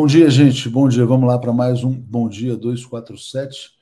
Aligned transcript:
Bom 0.00 0.06
dia, 0.06 0.30
gente. 0.30 0.66
Bom 0.66 0.88
dia. 0.88 1.04
Vamos 1.04 1.28
lá 1.28 1.38
para 1.38 1.52
mais 1.52 1.84
um 1.84 1.92
Bom 1.92 2.26
Dia 2.26 2.56
247. 2.56 3.78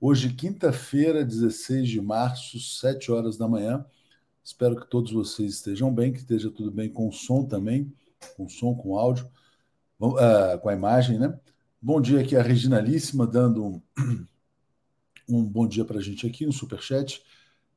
Hoje, 0.00 0.32
quinta-feira, 0.32 1.22
16 1.22 1.86
de 1.86 2.00
março, 2.00 2.58
7 2.58 3.12
horas 3.12 3.36
da 3.36 3.46
manhã. 3.46 3.84
Espero 4.42 4.74
que 4.80 4.88
todos 4.88 5.12
vocês 5.12 5.56
estejam 5.56 5.92
bem, 5.94 6.10
que 6.10 6.20
esteja 6.20 6.50
tudo 6.50 6.70
bem 6.70 6.88
com 6.88 7.06
o 7.06 7.12
som 7.12 7.44
também, 7.44 7.92
com 8.34 8.48
som, 8.48 8.74
com 8.74 8.96
áudio, 8.96 9.30
uh, 10.00 10.58
com 10.58 10.70
a 10.70 10.72
imagem, 10.72 11.18
né? 11.18 11.38
Bom 11.82 12.00
dia 12.00 12.20
aqui 12.20 12.34
a 12.34 12.40
Reginalíssima, 12.40 13.26
dando 13.26 13.62
um, 13.62 13.82
um 15.28 15.44
bom 15.44 15.68
dia 15.68 15.84
para 15.84 15.98
a 15.98 16.02
gente 16.02 16.26
aqui 16.26 16.46
no 16.46 16.52
Superchat. 16.52 17.22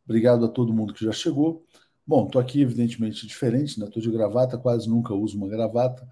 Obrigado 0.06 0.46
a 0.46 0.48
todo 0.48 0.72
mundo 0.72 0.94
que 0.94 1.04
já 1.04 1.12
chegou. 1.12 1.66
Bom, 2.08 2.26
estou 2.26 2.42
aqui, 2.42 2.62
evidentemente, 2.62 3.28
diferente, 3.28 3.78
né? 3.78 3.86
Estou 3.86 4.02
de 4.02 4.10
gravata, 4.10 4.58
quase 4.58 4.88
nunca 4.90 5.14
uso 5.14 5.36
uma 5.36 5.50
gravata 5.50 6.08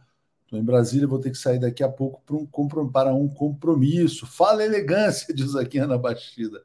Estou 0.50 0.60
em 0.60 0.64
Brasília, 0.64 1.06
vou 1.06 1.20
ter 1.20 1.30
que 1.30 1.38
sair 1.38 1.60
daqui 1.60 1.84
a 1.84 1.88
pouco 1.88 2.24
para 2.26 2.36
um, 2.36 2.90
para 2.90 3.14
um 3.14 3.30
compromisso. 3.30 4.26
Fala 4.26 4.66
elegância, 4.66 5.28
diz 5.32 5.56
aqui 5.56 5.78
Ana 5.78 5.96
Bastida. 5.96 6.64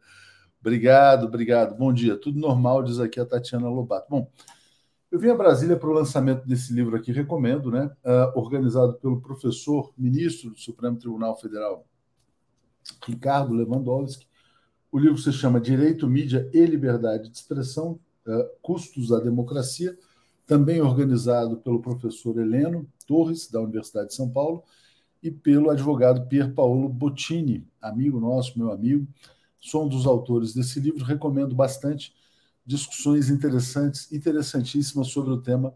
Obrigado, 0.59 1.27
obrigado. 1.27 1.77
Bom 1.77 1.93
dia. 1.93 2.17
Tudo 2.17 2.41
normal, 2.41 2.83
diz 2.83 2.99
aqui 2.99 3.21
a 3.21 3.27
Tatiana 3.27 3.69
Lobato. 3.69 4.07
Bom, 4.09 4.31
eu 5.11 5.19
vim 5.19 5.29
a 5.29 5.35
Brasília 5.35 5.77
para 5.77 5.91
o 5.91 5.93
lançamento 5.93 6.49
desse 6.49 6.73
livro 6.73 6.97
aqui, 6.97 7.13
recomendo, 7.13 7.71
né? 7.71 7.91
Uh, 8.03 8.39
organizado 8.39 8.95
pelo 8.95 9.21
professor, 9.21 9.93
ministro 9.99 10.49
do 10.49 10.59
Supremo 10.59 10.97
Tribunal 10.99 11.39
Federal, 11.39 11.87
Ricardo 13.07 13.53
Lewandowski. 13.53 14.27
O 14.91 14.99
livro 14.99 15.19
se 15.19 15.31
chama 15.31 15.61
Direito, 15.61 16.09
Mídia 16.09 16.49
e 16.55 16.65
Liberdade 16.65 17.29
de 17.29 17.37
Expressão, 17.37 18.01
uh, 18.27 18.49
Custos 18.63 19.09
da 19.09 19.21
Democracia 19.21 19.95
também 20.47 20.81
organizado 20.81 21.57
pelo 21.59 21.81
professor 21.81 22.39
Heleno 22.39 22.87
Torres, 23.07 23.51
da 23.51 23.61
Universidade 23.61 24.09
de 24.09 24.15
São 24.15 24.29
Paulo, 24.29 24.63
e 25.23 25.31
pelo 25.31 25.71
advogado 25.71 26.27
Pier 26.27 26.53
Paolo 26.53 26.89
Bottini, 26.89 27.67
amigo 27.81 28.21
nosso, 28.21 28.59
meu 28.59 28.71
amigo. 28.71 29.07
Sou 29.59 29.87
um 29.87 29.89
dos 29.89 30.07
autores 30.07 30.53
desse 30.53 30.79
livro, 30.79 31.05
recomendo 31.05 31.55
bastante 31.55 32.15
discussões 32.67 33.31
interessantes, 33.31 34.13
interessantíssimas 34.13 35.09
sobre 35.09 35.33
o 35.33 35.41
tema 35.41 35.75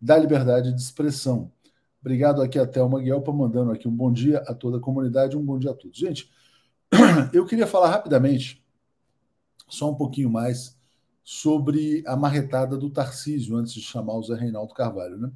da 0.00 0.18
liberdade 0.18 0.72
de 0.74 0.80
expressão. 0.80 1.50
Obrigado 2.00 2.42
aqui 2.42 2.58
a 2.58 2.66
Thelma 2.66 3.00
Guelpa, 3.00 3.32
mandando 3.32 3.72
aqui 3.72 3.88
um 3.88 3.94
bom 3.94 4.12
dia 4.12 4.38
a 4.46 4.54
toda 4.54 4.76
a 4.76 4.80
comunidade, 4.80 5.36
um 5.36 5.44
bom 5.44 5.58
dia 5.58 5.70
a 5.70 5.74
todos. 5.74 5.98
Gente, 5.98 6.30
eu 7.32 7.46
queria 7.46 7.66
falar 7.66 7.90
rapidamente, 7.90 8.62
só 9.68 9.90
um 9.90 9.94
pouquinho 9.94 10.30
mais, 10.30 10.75
sobre 11.28 12.04
a 12.06 12.16
marretada 12.16 12.76
do 12.76 12.88
Tarcísio, 12.88 13.56
antes 13.56 13.72
de 13.72 13.82
chamar 13.82 14.14
o 14.14 14.22
Zé 14.22 14.36
Reinaldo 14.36 14.72
Carvalho. 14.72 15.18
Né? 15.18 15.32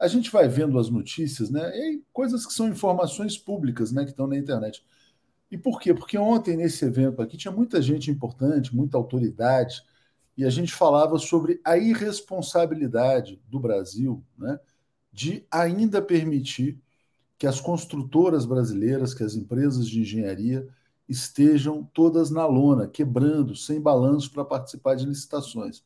A 0.00 0.08
gente 0.08 0.30
vai 0.30 0.48
vendo 0.48 0.78
as 0.78 0.88
notícias, 0.88 1.50
né? 1.50 1.76
E 1.76 2.02
coisas 2.10 2.46
que 2.46 2.54
são 2.54 2.66
informações 2.68 3.36
públicas, 3.36 3.92
né? 3.92 4.04
Que 4.04 4.12
estão 4.12 4.26
na 4.26 4.38
internet. 4.38 4.82
E 5.50 5.58
por 5.58 5.78
quê? 5.78 5.92
Porque 5.92 6.16
ontem, 6.16 6.56
nesse 6.56 6.86
evento 6.86 7.20
aqui, 7.20 7.36
tinha 7.36 7.52
muita 7.52 7.82
gente 7.82 8.10
importante, 8.10 8.74
muita 8.74 8.96
autoridade, 8.96 9.82
e 10.38 10.42
a 10.42 10.48
gente 10.48 10.72
falava 10.72 11.18
sobre 11.18 11.60
a 11.62 11.76
irresponsabilidade 11.76 13.38
do 13.46 13.60
Brasil 13.60 14.24
né, 14.38 14.58
de 15.12 15.46
ainda 15.50 16.00
permitir 16.00 16.80
que 17.38 17.46
as 17.46 17.60
construtoras 17.60 18.46
brasileiras, 18.46 19.12
que 19.12 19.22
as 19.22 19.34
empresas 19.34 19.86
de 19.86 20.00
engenharia, 20.00 20.66
estejam 21.08 21.84
todas 21.94 22.30
na 22.30 22.46
lona, 22.46 22.88
quebrando, 22.88 23.54
sem 23.54 23.80
balanço 23.80 24.30
para 24.32 24.44
participar 24.44 24.96
de 24.96 25.06
licitações. 25.06 25.84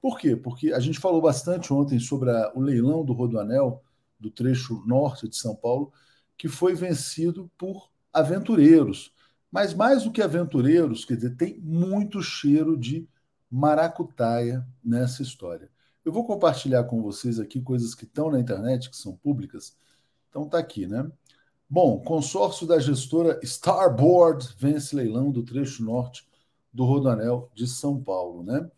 Por 0.00 0.18
quê? 0.18 0.36
Porque 0.36 0.72
a 0.72 0.80
gente 0.80 1.00
falou 1.00 1.20
bastante 1.20 1.72
ontem 1.72 1.98
sobre 1.98 2.30
a, 2.30 2.52
o 2.54 2.60
leilão 2.60 3.04
do 3.04 3.12
Rodoanel, 3.12 3.82
do 4.18 4.30
trecho 4.30 4.82
norte 4.86 5.28
de 5.28 5.36
São 5.36 5.54
Paulo, 5.54 5.92
que 6.36 6.48
foi 6.48 6.74
vencido 6.74 7.50
por 7.58 7.90
aventureiros. 8.12 9.12
Mas 9.50 9.74
mais 9.74 10.04
do 10.04 10.12
que 10.12 10.22
aventureiros, 10.22 11.04
quer 11.04 11.16
dizer, 11.16 11.36
tem 11.36 11.58
muito 11.60 12.22
cheiro 12.22 12.76
de 12.76 13.08
maracutaia 13.50 14.66
nessa 14.84 15.22
história. 15.22 15.70
Eu 16.04 16.12
vou 16.12 16.26
compartilhar 16.26 16.84
com 16.84 17.02
vocês 17.02 17.38
aqui 17.38 17.60
coisas 17.60 17.94
que 17.94 18.04
estão 18.04 18.30
na 18.30 18.38
internet, 18.38 18.90
que 18.90 18.96
são 18.96 19.16
públicas. 19.16 19.76
Então 20.28 20.48
tá 20.48 20.58
aqui, 20.58 20.86
né? 20.86 21.10
Bom, 21.70 22.00
consórcio 22.00 22.66
da 22.66 22.78
gestora 22.78 23.38
Starboard 23.42 24.54
vence 24.56 24.96
leilão 24.96 25.30
do 25.30 25.42
trecho 25.42 25.84
norte 25.84 26.26
do 26.72 26.86
Rodoanel 26.86 27.50
de 27.54 27.66
São 27.66 28.02
Paulo, 28.02 28.42
né? 28.42 28.70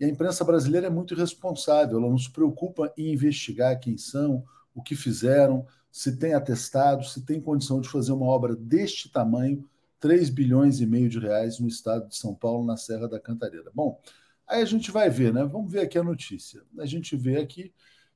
E 0.00 0.06
a 0.06 0.08
imprensa 0.08 0.44
brasileira 0.44 0.86
é 0.86 0.90
muito 0.90 1.12
irresponsável, 1.12 1.98
ela 1.98 2.08
não 2.08 2.16
se 2.16 2.30
preocupa 2.30 2.90
em 2.96 3.12
investigar 3.12 3.78
quem 3.78 3.98
são, 3.98 4.42
o 4.74 4.82
que 4.82 4.96
fizeram, 4.96 5.66
se 5.92 6.16
tem 6.16 6.32
atestado, 6.32 7.04
se 7.04 7.22
tem 7.22 7.38
condição 7.38 7.82
de 7.82 7.88
fazer 7.88 8.12
uma 8.12 8.26
obra 8.26 8.56
deste 8.56 9.10
tamanho, 9.10 9.68
3 10.00 10.30
bilhões 10.30 10.80
e 10.80 10.86
meio 10.86 11.10
de 11.10 11.18
reais 11.18 11.58
no 11.58 11.68
estado 11.68 12.08
de 12.08 12.16
São 12.16 12.34
Paulo, 12.34 12.64
na 12.64 12.78
Serra 12.78 13.08
da 13.08 13.20
Cantareira. 13.20 13.70
Bom, 13.74 14.00
aí 14.46 14.62
a 14.62 14.64
gente 14.64 14.90
vai 14.90 15.10
ver, 15.10 15.34
né? 15.34 15.44
Vamos 15.44 15.70
ver 15.70 15.80
aqui 15.80 15.98
a 15.98 16.02
notícia. 16.02 16.62
A 16.78 16.86
gente 16.86 17.14
vê 17.14 17.36
aqui 17.36 17.74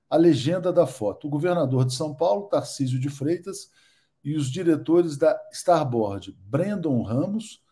a 0.08 0.17
legenda 0.17 0.73
da 0.73 0.87
foto. 0.87 1.26
O 1.26 1.31
governador 1.31 1.85
de 1.85 1.93
São 1.93 2.14
Paulo, 2.14 2.49
Tarcísio 2.49 2.99
de 2.99 3.11
Freitas, 3.11 3.70
e 4.25 4.37
os 4.37 4.51
diretores 4.51 5.17
da 5.17 5.39
Starboard, 5.53 6.37
Brandon 6.47 7.03
Ramos 7.03 7.63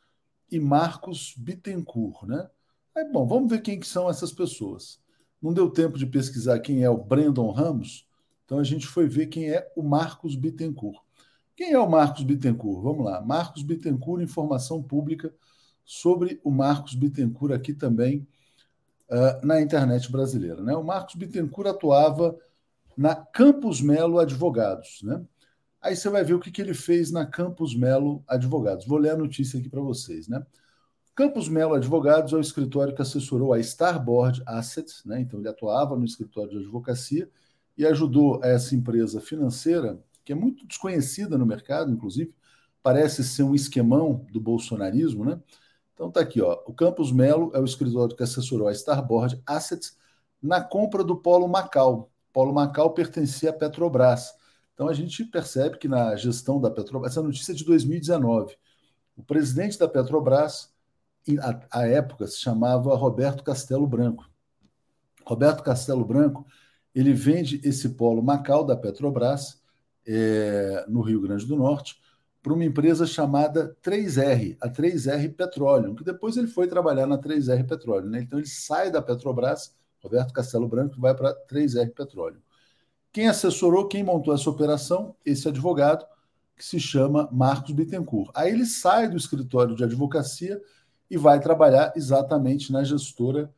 e 0.51 0.59
Marcos 0.59 1.35
Bittencourt, 1.37 2.27
né? 2.27 2.49
É 2.95 3.05
bom, 3.05 3.27
vamos 3.27 3.51
ver 3.51 3.63
quem 3.63 3.79
que 3.79 3.87
são 3.87 4.11
essas 4.11 4.33
pessoas. 4.33 5.01
Não 5.41 5.53
deu 5.53 5.71
tempo 5.71 5.97
de 5.97 6.07
pesquisar 6.07 6.59
quem 6.59 6.83
é 6.83 6.91
o 6.91 6.99
Brandon 6.99 7.51
Ramos, 7.51 8.07
então 8.45 8.59
a 8.59 8.65
gente 8.65 8.87
foi 8.87 9.07
ver 9.07 9.27
quem 9.27 9.49
é 9.51 9.71
o 9.77 9.83
Marcos 9.83 10.35
Bittencourt. 10.35 11.01
Quem 11.57 11.73
é 11.73 11.79
o 11.79 11.89
Marcos 11.89 12.25
Bittencourt? 12.25 12.83
Vamos 12.83 13.05
lá. 13.05 13.21
Marcos 13.21 13.63
Bittencourt, 13.63 14.23
informação 14.23 14.83
pública 14.83 15.33
sobre 15.85 16.41
o 16.43 16.51
Marcos 16.51 16.95
Bittencourt 16.95 17.53
aqui 17.53 17.73
também 17.73 18.27
uh, 19.09 19.47
na 19.47 19.61
internet 19.61 20.11
brasileira. 20.11 20.63
Né? 20.63 20.75
O 20.75 20.83
Marcos 20.83 21.15
Bittencourt 21.15 21.69
atuava 21.69 22.37
na 22.97 23.15
Campos 23.15 23.81
Melo 23.81 24.19
Advogados, 24.19 25.01
né? 25.03 25.25
Aí 25.81 25.97
você 25.97 26.09
vai 26.11 26.23
ver 26.23 26.35
o 26.35 26.41
que, 26.41 26.51
que 26.51 26.61
ele 26.61 26.75
fez 26.75 27.11
na 27.11 27.25
Campos 27.25 27.75
Melo 27.75 28.23
Advogados. 28.29 28.87
Vou 28.87 28.99
ler 28.99 29.11
a 29.11 29.17
notícia 29.17 29.59
aqui 29.59 29.69
para 29.69 29.81
vocês, 29.81 30.29
né? 30.29 30.45
Campos 31.15 31.49
Melo 31.49 31.75
Advogados 31.75 32.33
é 32.33 32.37
o 32.37 32.41
escritório 32.41 32.95
que 32.95 33.03
assessorou 33.03 33.53
a 33.53 33.59
Starboard 33.59 34.43
Assets, 34.47 35.03
né? 35.05 35.21
Então 35.21 35.41
ele 35.41 35.49
atuava 35.49 35.97
no 35.97 36.05
escritório 36.05 36.51
de 36.51 36.59
advocacia 36.59 37.29
e 37.77 37.87
ajudou 37.87 38.41
essa 38.45 38.75
empresa 38.75 39.21
financeira, 39.21 39.99
que 40.25 40.33
é 40.33 40.35
muito 40.35 40.67
desconhecida 40.67 41.39
no 41.39 41.47
mercado, 41.47 41.91
inclusive, 41.91 42.35
parece 42.83 43.25
ser 43.25 43.43
um 43.43 43.55
esquemão 43.55 44.27
do 44.31 44.41
bolsonarismo, 44.41 45.25
né? 45.25 45.41
Então 45.95 46.11
tá 46.11 46.21
aqui, 46.21 46.41
ó. 46.41 46.63
O 46.67 46.73
Campos 46.73 47.13
Melo 47.13 47.51
é 47.55 47.59
o 47.61 47.65
escritório 47.65 48.17
que 48.17 48.23
assessorou 48.23 48.69
a 48.69 48.73
Starboard 48.73 49.41
Assets 49.47 49.97
na 50.43 50.63
compra 50.63 51.03
do 51.05 51.17
Polo 51.17 51.49
Macau. 51.49 52.11
Polo 52.33 52.53
Macau 52.53 52.91
pertencia 52.95 53.51
à 53.51 53.53
Petrobras. 53.53 54.33
Então 54.81 54.89
a 54.89 54.95
gente 54.95 55.27
percebe 55.27 55.77
que 55.77 55.87
na 55.87 56.17
gestão 56.17 56.59
da 56.59 56.71
Petrobras, 56.71 57.13
essa 57.13 57.23
notícia 57.23 57.53
é 57.53 57.55
de 57.55 57.67
2019, 57.67 58.57
o 59.15 59.23
presidente 59.23 59.79
da 59.79 59.87
Petrobras, 59.87 60.73
à 61.71 61.87
época, 61.87 62.27
se 62.27 62.39
chamava 62.39 62.97
Roberto 62.97 63.45
Castelo 63.45 63.87
Branco. 63.87 64.27
Roberto 65.23 65.63
Castelo 65.63 66.03
Branco, 66.03 66.47
ele 66.95 67.13
vende 67.13 67.61
esse 67.63 67.91
polo 67.91 68.23
Macau 68.23 68.65
da 68.65 68.75
Petrobras, 68.75 69.61
é, 70.09 70.87
no 70.89 71.03
Rio 71.03 71.21
Grande 71.21 71.45
do 71.45 71.57
Norte, 71.57 72.01
para 72.43 72.55
uma 72.55 72.65
empresa 72.65 73.07
chamada 73.07 73.77
3R, 73.83 74.57
a 74.63 74.71
3R 74.71 75.37
Petroleum, 75.37 75.95
que 75.95 76.05
depois 76.05 76.39
ele 76.39 76.49
foi 76.49 76.67
trabalhar 76.67 77.07
na 77.07 77.19
3R 77.19 77.69
Petroleum. 77.69 78.09
Né? 78.09 78.23
Então 78.23 78.39
ele 78.39 78.49
sai 78.49 78.91
da 78.91 79.03
Petrobras, 79.03 79.77
Roberto 80.03 80.33
Castelo 80.33 80.67
Branco, 80.67 80.99
vai 80.99 81.15
para 81.15 81.37
3R 81.47 81.93
Petroleum. 81.93 82.41
Quem 83.13 83.27
assessorou, 83.27 83.89
quem 83.89 84.05
montou 84.05 84.33
essa 84.33 84.49
operação? 84.49 85.17
Esse 85.25 85.49
advogado, 85.49 86.07
que 86.57 86.65
se 86.65 86.79
chama 86.79 87.29
Marcos 87.33 87.73
Bittencourt. 87.73 88.31
Aí 88.35 88.53
ele 88.53 88.67
sai 88.67 89.09
do 89.09 89.17
escritório 89.17 89.75
de 89.75 89.83
advocacia 89.83 90.61
e 91.11 91.17
vai 91.17 91.41
trabalhar 91.41 91.93
exatamente 91.97 92.71
na 92.71 92.85
gestora 92.85 93.53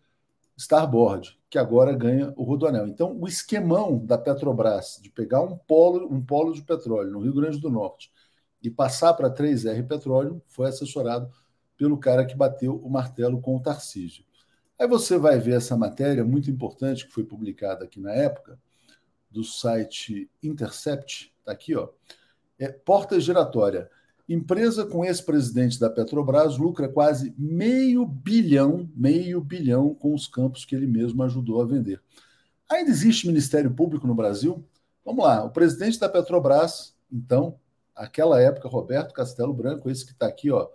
Starboard, 0.56 1.38
que 1.50 1.58
agora 1.58 1.92
ganha 1.92 2.32
o 2.36 2.44
Rodoanel. 2.44 2.86
Então, 2.86 3.18
o 3.20 3.26
esquemão 3.26 3.98
da 3.98 4.16
Petrobras 4.16 4.98
de 5.02 5.10
pegar 5.10 5.42
um 5.42 5.56
polo, 5.56 6.10
um 6.10 6.24
polo 6.24 6.54
de 6.54 6.62
petróleo 6.62 7.10
no 7.10 7.20
Rio 7.20 7.34
Grande 7.34 7.60
do 7.60 7.68
Norte 7.68 8.10
e 8.62 8.70
passar 8.70 9.12
para 9.14 9.28
3R 9.28 9.86
Petróleo 9.86 10.40
foi 10.46 10.68
assessorado 10.68 11.28
pelo 11.76 11.98
cara 11.98 12.24
que 12.24 12.36
bateu 12.36 12.76
o 12.76 12.88
martelo 12.88 13.40
com 13.40 13.56
o 13.56 13.60
Tarcísio. 13.60 14.24
Aí 14.78 14.86
você 14.86 15.18
vai 15.18 15.38
ver 15.38 15.56
essa 15.56 15.76
matéria 15.76 16.24
muito 16.24 16.50
importante 16.50 17.06
que 17.06 17.12
foi 17.12 17.24
publicada 17.24 17.84
aqui 17.84 18.00
na 18.00 18.12
época, 18.12 18.58
do 19.32 19.42
site 19.42 20.30
Intercept, 20.42 21.32
está 21.38 21.52
aqui, 21.52 21.74
ó. 21.74 21.88
É, 22.58 22.68
porta 22.68 23.18
giratória. 23.18 23.90
Empresa 24.28 24.86
com 24.86 25.04
ex-presidente 25.04 25.80
da 25.80 25.90
Petrobras 25.90 26.56
lucra 26.56 26.88
quase 26.88 27.34
meio 27.36 28.06
bilhão, 28.06 28.88
meio 28.94 29.40
bilhão 29.40 29.94
com 29.94 30.14
os 30.14 30.28
campos 30.28 30.64
que 30.64 30.74
ele 30.74 30.86
mesmo 30.86 31.22
ajudou 31.24 31.60
a 31.60 31.66
vender. 31.66 32.00
Ainda 32.70 32.90
existe 32.90 33.26
Ministério 33.26 33.72
Público 33.74 34.06
no 34.06 34.14
Brasil? 34.14 34.64
Vamos 35.04 35.24
lá. 35.24 35.44
O 35.44 35.50
presidente 35.50 35.98
da 35.98 36.08
Petrobras, 36.08 36.94
então, 37.10 37.58
aquela 37.94 38.40
época, 38.40 38.68
Roberto 38.68 39.12
Castelo 39.12 39.52
Branco, 39.52 39.90
esse 39.90 40.06
que 40.06 40.12
está 40.12 40.26
aqui, 40.26 40.50
ó, 40.50 40.68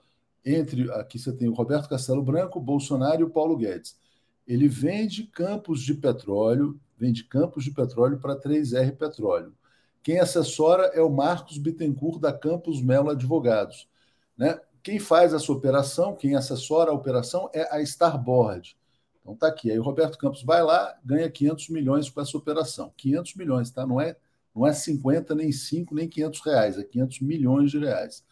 entre 0.45 0.91
aqui 0.91 1.17
você 1.17 1.31
tem 1.31 1.47
o 1.47 1.53
Roberto 1.53 1.89
Castelo 1.89 2.21
Branco, 2.21 2.59
Bolsonaro 2.59 3.21
e 3.21 3.23
o 3.23 3.29
Paulo 3.29 3.57
Guedes. 3.57 3.97
Ele 4.45 4.67
vende 4.67 5.23
campos 5.23 5.81
de 5.81 5.93
petróleo, 5.93 6.79
vende 6.97 7.23
campos 7.23 7.63
de 7.63 7.71
petróleo 7.71 8.19
para 8.19 8.39
3R 8.39 8.95
Petróleo. 8.97 9.55
Quem 10.01 10.19
assessora 10.19 10.91
é 10.93 11.01
o 11.01 11.09
Marcos 11.09 11.57
Bittencourt 11.57 12.19
da 12.19 12.31
Campos 12.31 12.81
Melo 12.81 13.09
Advogados. 13.09 13.89
Né? 14.37 14.59
Quem 14.81 14.99
faz 14.99 15.33
essa 15.33 15.51
operação, 15.51 16.15
quem 16.15 16.35
assessora 16.35 16.91
a 16.91 16.93
operação 16.93 17.49
é 17.53 17.67
a 17.75 17.81
Starboard. 17.81 18.77
Então 19.21 19.35
tá 19.35 19.47
aqui. 19.47 19.69
Aí 19.69 19.77
o 19.77 19.83
Roberto 19.83 20.17
Campos 20.17 20.43
vai 20.43 20.63
lá, 20.63 20.97
ganha 21.03 21.29
500 21.29 21.69
milhões 21.69 22.09
com 22.09 22.21
essa 22.21 22.37
operação. 22.37 22.93
500 22.95 23.35
milhões, 23.35 23.69
tá? 23.69 23.85
Não 23.85 23.99
é, 23.99 24.15
não 24.55 24.65
é 24.65 24.71
50, 24.71 25.35
nem 25.35 25.51
5, 25.51 25.93
nem 25.93 26.07
500 26.07 26.39
reais, 26.39 26.77
é 26.77 26.83
500 26.83 27.19
milhões 27.19 27.71
de 27.71 27.79
reais. 27.79 28.23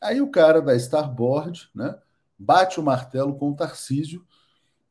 Aí 0.00 0.20
o 0.20 0.30
cara 0.30 0.60
da 0.60 0.74
Starboard, 0.74 1.70
né, 1.72 1.96
bate 2.36 2.80
o 2.80 2.82
martelo 2.82 3.36
com 3.36 3.50
o 3.50 3.54
Tarcísio 3.54 4.26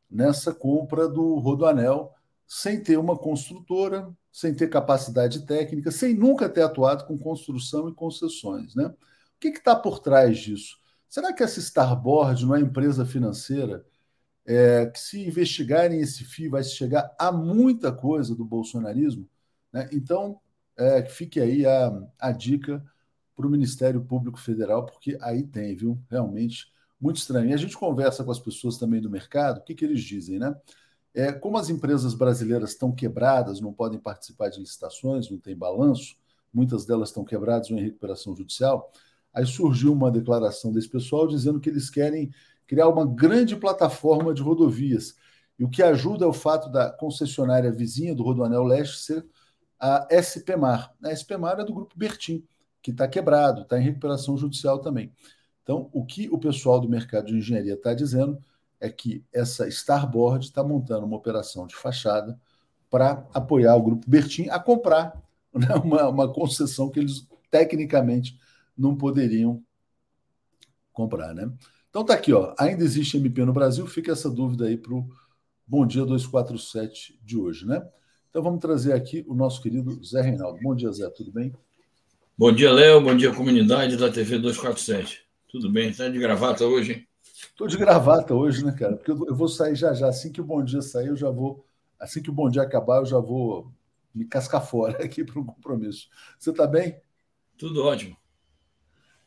nessa 0.10 0.54
compra 0.54 1.10
do 1.10 1.36
Rodoanel, 1.40 2.14
sem 2.54 2.84
ter 2.84 2.98
uma 2.98 3.18
construtora, 3.18 4.14
sem 4.30 4.54
ter 4.54 4.70
capacidade 4.70 5.46
técnica, 5.46 5.90
sem 5.90 6.14
nunca 6.14 6.50
ter 6.50 6.62
atuado 6.62 7.06
com 7.06 7.18
construção 7.18 7.88
e 7.88 7.94
concessões. 7.94 8.76
Né? 8.76 8.88
O 8.88 8.96
que 9.40 9.48
está 9.48 9.74
por 9.74 10.00
trás 10.00 10.38
disso? 10.38 10.78
Será 11.08 11.32
que 11.32 11.42
essa 11.42 11.60
Starboard 11.60 12.46
não 12.46 12.54
é 12.54 12.60
empresa 12.60 13.06
financeira 13.06 13.86
é, 14.46 14.86
que, 14.86 15.00
se 15.00 15.26
investigarem 15.26 16.02
esse 16.02 16.26
fio, 16.26 16.52
vai 16.52 16.62
chegar 16.62 17.16
a 17.18 17.32
muita 17.32 17.90
coisa 17.90 18.36
do 18.36 18.44
bolsonarismo? 18.44 19.30
Né? 19.72 19.88
Então, 19.94 20.38
é, 20.76 21.06
fique 21.06 21.40
aí 21.40 21.66
a, 21.66 22.04
a 22.20 22.34
dica 22.34 22.84
para 23.34 23.48
o 23.48 23.50
Ministério 23.50 24.04
Público 24.04 24.38
Federal, 24.38 24.86
porque 24.86 25.18
aí 25.22 25.44
tem, 25.44 25.74
viu? 25.74 25.98
Realmente 26.10 26.70
muito 27.00 27.16
estranho. 27.16 27.50
E 27.50 27.54
a 27.54 27.58
gente 27.58 27.78
conversa 27.78 28.26
com 28.26 28.32
as 28.32 28.40
pessoas 28.40 28.78
também 28.78 29.00
do 29.00 29.10
mercado, 29.10 29.60
o 29.60 29.64
que, 29.64 29.74
que 29.74 29.86
eles 29.86 30.02
dizem, 30.04 30.38
né? 30.38 30.54
É, 31.14 31.32
como 31.32 31.58
as 31.58 31.70
empresas 31.70 32.14
brasileiras 32.14 32.72
estão 32.72 32.92
quebradas, 32.92 33.60
não 33.60 33.74
podem 33.74 34.00
participar 34.00 34.50
de 34.50 34.60
licitações, 34.60 35.30
não 35.30 35.38
tem 35.38 35.56
balanço, 35.56 36.16
muitas 36.54 36.86
delas 36.86 37.10
estão 37.10 37.24
quebradas 37.24 37.70
ou 37.70 37.78
em 37.78 37.84
recuperação 37.84 38.36
judicial, 38.36 38.92
aí 39.34 39.46
surgiu 39.46 39.94
uma 39.94 40.12
declaração 40.12 40.72
desse 40.72 40.90
pessoal 40.90 41.28
dizendo 41.28 41.60
que 41.60 41.70
eles 41.70 41.90
querem 41.90 42.32
criar 42.66 42.88
uma 42.88 43.06
grande 43.06 43.56
plataforma 43.56 44.34
de 44.34 44.42
rodovias. 44.42 45.16
E 45.60 45.64
o 45.64 45.70
que 45.70 45.84
ajuda 45.84 46.26
é 46.26 46.28
o 46.28 46.34
fato 46.34 46.70
da 46.70 46.90
concessionária 46.90 47.72
vizinha 47.72 48.16
do 48.16 48.24
Rodoanel 48.24 48.64
Leste 48.64 48.98
ser 48.98 49.26
a 49.80 50.08
SPMar. 50.10 50.94
A 51.04 51.12
SPMar 51.12 51.60
é 51.60 51.66
do 51.66 51.74
grupo 51.74 51.98
Bertim, 51.98 52.46
que 52.82 52.92
está 52.92 53.08
quebrado, 53.08 53.62
está 53.62 53.80
em 53.80 53.84
recuperação 53.84 54.38
judicial 54.38 54.80
também. 54.80 55.12
Então, 55.64 55.90
o 55.92 56.06
que 56.06 56.30
o 56.30 56.38
pessoal 56.38 56.80
do 56.80 56.90
mercado 56.90 57.28
de 57.28 57.38
engenharia 57.38 57.74
está 57.74 57.94
dizendo 57.94 58.40
é 58.82 58.90
que 58.90 59.24
essa 59.32 59.68
Starboard 59.68 60.44
está 60.44 60.64
montando 60.64 61.06
uma 61.06 61.16
operação 61.16 61.68
de 61.68 61.76
fachada 61.76 62.38
para 62.90 63.26
apoiar 63.32 63.76
o 63.76 63.84
grupo 63.84 64.10
Bertin 64.10 64.50
a 64.50 64.60
comprar 64.60 65.16
né, 65.54 65.74
uma, 65.76 66.10
uma 66.10 66.34
concessão 66.34 66.90
que 66.90 67.00
eles 67.00 67.28
tecnicamente 67.52 68.38
não 68.76 68.98
poderiam 68.98 69.64
comprar, 70.92 71.34
né? 71.34 71.50
Então 71.90 72.04
tá 72.04 72.14
aqui, 72.14 72.34
ó. 72.34 72.56
Ainda 72.58 72.84
existe 72.84 73.18
MP 73.18 73.46
no 73.46 73.54
Brasil? 73.54 73.86
Fica 73.86 74.12
essa 74.12 74.30
dúvida 74.30 74.66
aí 74.66 74.78
para 74.78 74.94
o 74.94 75.08
Bom 75.68 75.86
Dia 75.86 76.06
247 76.06 77.20
de 77.22 77.38
hoje, 77.38 77.66
né? 77.66 77.86
Então 78.30 78.42
vamos 78.42 78.62
trazer 78.62 78.94
aqui 78.94 79.24
o 79.28 79.36
nosso 79.36 79.62
querido 79.62 80.02
Zé 80.04 80.22
Reinaldo. 80.22 80.58
Bom 80.62 80.74
dia, 80.74 80.92
Zé, 80.92 81.10
tudo 81.10 81.32
bem? 81.32 81.54
Bom 82.38 82.52
dia, 82.52 82.72
Léo. 82.72 83.02
Bom 83.02 83.16
dia, 83.16 83.34
comunidade 83.34 83.98
da 83.98 84.10
TV 84.10 84.40
247. 84.40 85.22
Tudo 85.50 85.70
bem? 85.70 85.90
Está 85.90 86.08
de 86.08 86.18
gravata 86.18 86.66
hoje, 86.66 86.94
hein? 86.94 87.11
Estou 87.48 87.68
de 87.68 87.78
gravata 87.78 88.34
hoje, 88.34 88.64
né, 88.66 88.72
cara? 88.72 88.96
Porque 88.96 89.12
eu 89.12 89.36
vou 89.36 89.48
sair 89.48 89.76
já 89.76 89.94
já. 89.94 90.08
Assim 90.08 90.32
que 90.32 90.42
o 90.42 90.44
bom 90.44 90.64
dia 90.64 90.82
sair, 90.82 91.08
eu 91.08 91.16
já 91.16 91.30
vou. 91.30 91.66
Assim 92.00 92.22
que 92.22 92.30
o 92.30 92.34
bom 92.34 92.50
dia 92.50 92.62
acabar, 92.62 92.98
eu 92.98 93.06
já 93.06 93.20
vou 93.20 93.72
me 94.14 94.26
cascar 94.26 94.66
fora 94.66 94.98
aqui 95.04 95.24
para 95.24 95.40
um 95.40 95.46
compromisso. 95.46 96.10
Você 96.38 96.52
está 96.52 96.68
bem? 96.68 97.00
Tudo 97.58 97.84
ótimo. 97.84 98.18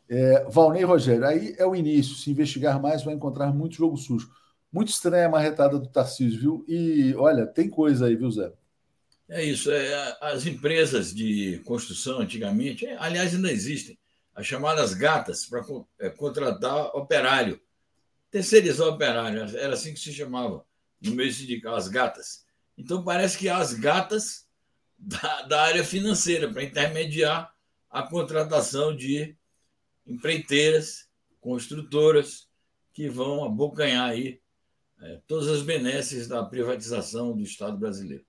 É, 0.09 0.45
Valnei 0.51 0.85
Rogério, 0.85 1.27
aí 1.27 1.55
é 1.59 1.67
o 1.67 1.75
início. 1.75 2.15
Se 2.15 2.31
investigar 2.31 2.81
mais, 2.81 3.03
vai 3.03 3.15
encontrar 3.15 3.53
muito 3.53 3.77
jogo 3.77 3.97
sujo. 3.97 4.31
Muito 4.73 4.89
estranha 4.89 5.27
a 5.27 5.31
marretada 5.31 5.79
do 5.79 5.89
Tarcísio, 5.89 6.41
viu? 6.41 6.65
E 6.69 7.15
olha, 7.17 7.47
tem 7.47 7.71
coisa 7.71 8.07
aí, 8.07 8.17
viu, 8.17 8.31
Zé? 8.31 8.53
É 9.29 9.43
isso. 9.43 9.71
É, 9.71 10.17
as 10.21 10.47
empresas 10.47 11.15
de 11.15 11.61
construção 11.65 12.19
antigamente, 12.19 12.85
é, 12.85 12.97
aliás, 12.99 13.35
ainda 13.35 13.51
existem, 13.51 13.99
as 14.35 14.47
chamadas 14.47 14.93
gatas 14.93 15.47
para 15.47 15.65
é, 16.01 16.11
contratar 16.11 16.87
operário, 16.97 17.61
terceirizar 18.35 18.89
operário, 18.89 19.43
era 19.57 19.75
assim 19.75 19.95
que 19.95 20.01
se 20.01 20.13
chamava 20.13 20.67
no 21.01 21.15
meio 21.15 21.33
sindical, 21.33 21.77
as 21.77 21.87
gatas. 21.87 22.45
Então 22.77 23.05
parece 23.05 23.39
que 23.39 23.49
as 23.49 23.73
gatas 23.75 24.49
da, 24.99 25.43
da 25.43 25.63
área 25.63 25.85
financeira 25.85 26.53
para 26.53 26.65
intermediar 26.65 27.55
a 27.89 28.03
contratação 28.03 28.95
de 28.97 29.37
empreiteiras, 30.05 31.09
construtoras 31.41 32.49
que 32.93 33.09
vão 33.09 33.45
abocanhar 33.45 34.11
aí 34.11 34.41
é, 35.01 35.21
todas 35.29 35.47
as 35.47 35.63
benesses 35.63 36.27
da 36.27 36.43
privatização 36.43 37.37
do 37.37 37.43
Estado 37.45 37.79
brasileiro. 37.79 38.25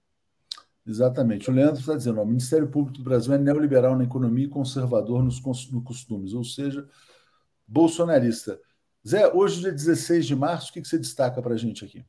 Exatamente. 0.85 1.49
O 1.49 1.53
Leandro 1.53 1.79
está 1.79 1.95
dizendo: 1.95 2.21
o 2.21 2.25
Ministério 2.27 2.69
Público 2.69 2.99
do 2.99 3.03
Brasil 3.03 3.33
é 3.33 3.39
neoliberal 3.39 3.97
na 3.97 4.03
economia 4.03 4.45
e 4.45 4.49
conservador 4.49 5.23
nos, 5.23 5.41
nos 5.43 5.83
costumes, 5.83 6.35
ou 6.35 6.43
seja, 6.43 6.87
bolsonarista. 7.67 8.59
Zé, 9.07 9.31
hoje, 9.31 9.61
dia 9.61 9.71
16 9.71 10.25
de 10.25 10.35
março, 10.35 10.71
o 10.71 10.73
que, 10.73 10.83
você 10.83 10.97
destaca 10.97 11.39
para 11.39 11.53
a 11.53 11.57
gente 11.57 11.85
aqui? 11.85 12.03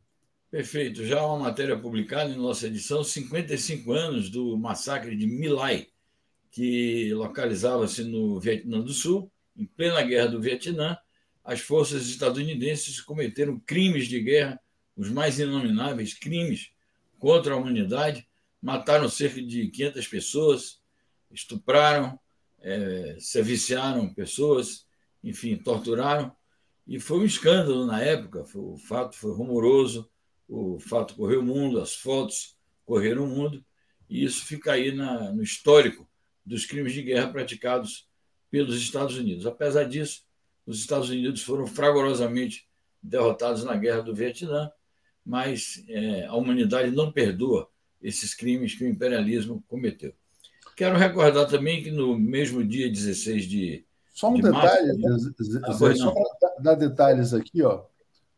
Perfeito. 0.51 1.05
Já 1.05 1.23
uma 1.27 1.41
matéria 1.41 1.79
publicada 1.79 2.31
em 2.31 2.37
nossa 2.37 2.69
edição, 2.69 3.05
55 3.05 3.93
anos 3.93 4.31
do 4.31 4.57
massacre 4.57 5.15
de 5.15 5.27
Milai, 5.27 5.89
que 6.51 7.13
localizava-se 7.13 8.03
no 8.03 8.41
Vietnã 8.41 8.81
do 8.81 8.95
Sul, 8.95 9.31
em 9.55 9.67
plena 9.67 10.01
guerra 10.01 10.29
do 10.29 10.41
Vietnã. 10.41 10.97
As 11.45 11.61
forças 11.61 12.09
estadunidenses 12.09 12.99
cometeram 12.99 13.61
crimes 13.61 14.09
de 14.09 14.19
guerra, 14.19 14.59
os 14.97 15.11
mais 15.11 15.39
inomináveis 15.39 16.15
crimes 16.15 16.71
contra 17.19 17.53
a 17.53 17.57
humanidade, 17.59 18.27
mataram 18.63 19.07
cerca 19.11 19.43
de 19.43 19.69
500 19.69 20.09
pessoas, 20.09 20.81
estupraram, 21.31 22.19
é, 22.63 23.19
serviciaram 23.21 24.09
pessoas, 24.15 24.87
enfim, 25.23 25.57
torturaram. 25.57 26.35
E 26.87 27.01
foi 27.01 27.19
um 27.19 27.25
escândalo 27.25 27.87
na 27.87 28.01
época, 28.01 28.45
foi, 28.45 28.63
o 28.63 28.77
fato 28.77 29.17
foi 29.17 29.33
rumoroso, 29.33 30.09
o 30.49 30.79
fato 30.79 31.15
correu 31.15 31.41
o 31.41 31.45
mundo, 31.45 31.81
as 31.81 31.95
fotos 31.95 32.57
correram 32.85 33.25
o 33.25 33.29
mundo, 33.29 33.65
e 34.09 34.25
isso 34.25 34.45
fica 34.47 34.73
aí 34.73 34.93
na, 34.93 35.33
no 35.33 35.43
histórico 35.43 36.09
dos 36.45 36.65
crimes 36.65 36.93
de 36.93 37.03
guerra 37.03 37.29
praticados 37.29 38.09
pelos 38.51 38.77
Estados 38.81 39.17
Unidos. 39.17 39.47
Apesar 39.47 39.85
disso, 39.85 40.23
os 40.65 40.79
Estados 40.79 41.11
Unidos 41.11 41.43
foram 41.43 41.67
fragorosamente 41.67 42.69
derrotados 43.03 43.65
na 43.65 43.77
guerra 43.77 44.03
do 44.03 44.15
Vietnã, 44.15 44.71
mas 45.25 45.85
é, 45.89 46.25
a 46.27 46.35
humanidade 46.35 46.91
não 46.91 47.11
perdoa 47.11 47.69
esses 48.01 48.35
crimes 48.35 48.75
que 48.75 48.85
o 48.85 48.89
imperialismo 48.89 49.65
cometeu. 49.67 50.15
Quero 50.77 50.97
recordar 50.97 51.49
também 51.49 51.83
que 51.83 51.91
no 51.91 52.19
mesmo 52.19 52.63
dia 52.63 52.91
16 52.91 53.47
de. 53.47 53.85
Só 54.13 54.31
um 54.31 54.35
de 54.35 54.43
detalhe, 54.43 54.99
março, 54.99 55.35
Zé, 55.43 55.61
ah, 55.65 55.73
Zé, 55.73 55.95
só 55.95 56.11
para 56.11 56.36
dar 56.61 56.75
detalhes 56.75 57.33
aqui, 57.33 57.63
ó. 57.63 57.85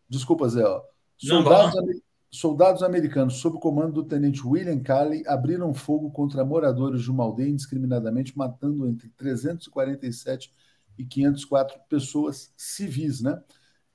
Desculpa, 0.08 0.48
Zé. 0.48 0.64
Ó. 0.64 0.82
Soldados, 1.16 1.74
não, 1.74 1.86
não. 1.86 2.00
soldados 2.30 2.82
americanos, 2.82 3.34
sob 3.34 3.56
o 3.56 3.60
comando 3.60 3.94
do 3.94 4.04
tenente 4.04 4.46
William 4.46 4.80
Calley, 4.80 5.22
abriram 5.26 5.74
fogo 5.74 6.10
contra 6.10 6.44
moradores 6.44 7.02
de 7.02 7.10
uma 7.10 7.24
aldeia 7.24 7.48
indiscriminadamente, 7.48 8.36
matando 8.36 8.88
entre 8.88 9.08
347 9.10 10.52
e 10.98 11.04
504 11.04 11.78
pessoas 11.88 12.52
civis, 12.56 13.20
né? 13.20 13.42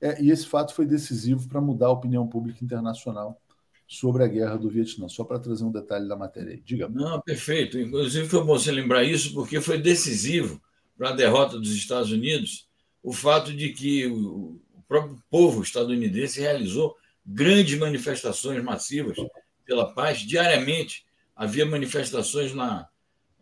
É, 0.00 0.22
e 0.22 0.30
esse 0.30 0.46
fato 0.46 0.74
foi 0.74 0.86
decisivo 0.86 1.48
para 1.48 1.60
mudar 1.60 1.86
a 1.86 1.92
opinião 1.92 2.26
pública 2.26 2.62
internacional 2.64 3.40
sobre 3.86 4.24
a 4.24 4.28
guerra 4.28 4.56
do 4.56 4.68
Vietnã, 4.68 5.08
só 5.08 5.24
para 5.24 5.38
trazer 5.38 5.64
um 5.64 5.70
detalhe 5.70 6.08
da 6.08 6.16
matéria 6.16 6.52
aí. 6.52 6.60
Diga. 6.60 6.88
Não, 6.88 7.20
perfeito. 7.20 7.78
Inclusive 7.78 8.28
foi 8.28 8.40
bom 8.40 8.58
você 8.58 8.72
lembrar 8.72 9.04
isso, 9.04 9.32
porque 9.34 9.60
foi 9.60 9.80
decisivo 9.80 10.60
para 10.96 11.10
a 11.10 11.12
derrota 11.12 11.58
dos 11.58 11.72
Estados 11.72 12.10
Unidos 12.10 12.68
o 13.04 13.12
fato 13.12 13.54
de 13.54 13.68
que 13.68 14.06
o 14.08 14.58
próprio 14.88 15.22
povo 15.30 15.62
estadunidense 15.62 16.40
realizou 16.40 16.96
grandes 17.24 17.78
manifestações 17.78 18.60
massivas 18.64 19.16
pela 19.64 19.94
paz. 19.94 20.20
Diariamente 20.20 21.04
havia 21.36 21.64
manifestações 21.64 22.52
na, 22.52 22.88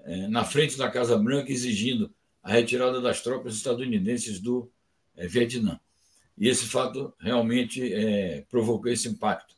eh, 0.05 0.29
na 0.29 0.45
frente 0.45 0.77
da 0.77 0.91
Casa 0.91 1.17
Branca 1.17 1.51
exigindo 1.51 2.13
a 2.43 2.53
retirada 2.53 3.01
das 3.01 3.23
tropas 3.23 3.55
estadunidenses 3.55 4.41
do 4.41 4.71
é, 5.17 5.27
Vietnã. 5.27 5.81
E 6.37 6.49
esse 6.49 6.67
fato 6.67 7.15
realmente 7.21 7.93
é, 7.93 8.45
provocou 8.51 8.91
esse 8.91 9.09
impacto 9.09 9.55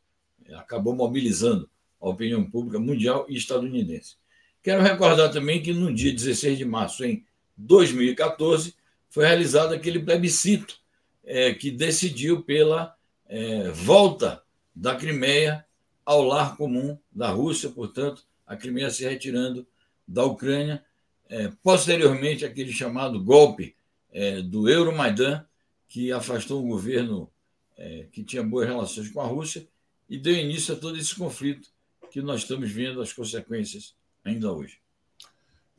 acabou 0.52 0.94
mobilizando 0.94 1.68
a 2.00 2.08
opinião 2.08 2.44
pública 2.44 2.78
mundial 2.78 3.24
e 3.28 3.36
estadunidense. 3.36 4.16
Quero 4.62 4.82
recordar 4.82 5.30
também 5.30 5.62
que 5.62 5.72
no 5.72 5.92
dia 5.92 6.12
16 6.12 6.58
de 6.58 6.64
março, 6.64 7.04
em 7.04 7.24
2014, 7.56 8.74
foi 9.14 9.26
realizado 9.26 9.72
aquele 9.72 10.00
plebiscito 10.00 10.76
é, 11.22 11.54
que 11.54 11.70
decidiu 11.70 12.42
pela 12.42 12.96
é, 13.28 13.70
volta 13.70 14.42
da 14.74 14.96
Crimeia 14.96 15.64
ao 16.04 16.20
lar 16.24 16.56
comum 16.56 16.98
da 17.12 17.28
Rússia, 17.30 17.70
portanto, 17.70 18.24
a 18.44 18.56
Crimeia 18.56 18.90
se 18.90 19.04
retirando 19.04 19.64
da 20.06 20.24
Ucrânia. 20.24 20.84
É, 21.28 21.48
posteriormente, 21.62 22.44
aquele 22.44 22.72
chamado 22.72 23.22
golpe 23.22 23.76
é, 24.10 24.42
do 24.42 24.68
Euromaidan, 24.68 25.46
que 25.88 26.10
afastou 26.10 26.64
um 26.64 26.68
governo 26.68 27.30
é, 27.76 28.08
que 28.10 28.24
tinha 28.24 28.42
boas 28.42 28.66
relações 28.66 29.08
com 29.10 29.20
a 29.20 29.26
Rússia 29.26 29.64
e 30.10 30.18
deu 30.18 30.34
início 30.34 30.74
a 30.74 30.76
todo 30.76 30.98
esse 30.98 31.14
conflito 31.14 31.68
que 32.10 32.20
nós 32.20 32.40
estamos 32.40 32.68
vendo 32.68 33.00
as 33.00 33.12
consequências 33.12 33.94
ainda 34.24 34.52
hoje. 34.52 34.83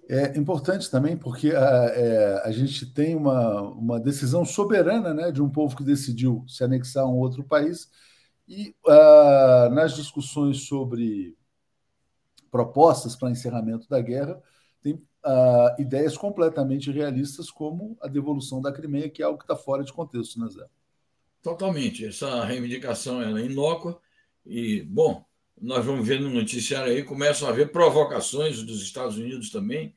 É 0.08 0.38
importante 0.38 0.90
também 0.90 1.18
porque 1.18 1.52
a, 1.52 1.86
é, 1.96 2.42
a 2.48 2.52
gente 2.52 2.86
tem 2.94 3.16
uma, 3.16 3.62
uma 3.62 4.00
decisão 4.00 4.46
soberana 4.46 5.14
né, 5.14 5.32
de 5.32 5.42
um 5.42 5.50
povo 5.50 5.76
que 5.76 5.84
decidiu 5.84 6.46
se 6.48 6.64
anexar 6.64 7.04
a 7.04 7.08
um 7.08 7.18
outro 7.18 7.44
país, 7.44 7.90
e 8.48 8.76
uh, 8.86 9.74
nas 9.74 9.96
discussões 9.96 10.68
sobre 10.68 11.36
propostas 12.52 13.16
para 13.16 13.32
encerramento 13.32 13.90
da 13.90 14.00
guerra, 14.00 14.42
tem 14.82 14.94
uh, 14.94 15.82
ideias 15.82 16.16
completamente 16.16 16.92
realistas, 16.92 17.50
como 17.50 17.98
a 18.00 18.08
devolução 18.08 18.62
da 18.62 18.72
Crimeia, 18.72 19.10
que 19.10 19.22
é 19.22 19.26
algo 19.26 19.40
que 19.40 19.44
está 19.44 19.56
fora 19.56 19.84
de 19.84 19.92
contexto, 19.92 20.40
né, 20.40 20.48
Zé? 20.50 20.66
Totalmente. 21.42 22.06
Essa 22.06 22.44
reivindicação 22.46 23.22
é 23.22 23.30
inócua 23.42 24.00
e, 24.46 24.84
bom, 24.84 25.26
nós 25.62 25.86
vamos 25.86 26.08
ver 26.08 26.20
no 26.20 26.30
noticiário 26.30 26.92
aí, 26.92 27.04
começam 27.04 27.48
a 27.48 27.52
haver 27.52 27.72
provocações 27.72 28.62
dos 28.64 28.82
Estados 28.82 29.18
Unidos 29.18 29.50
também, 29.50 29.96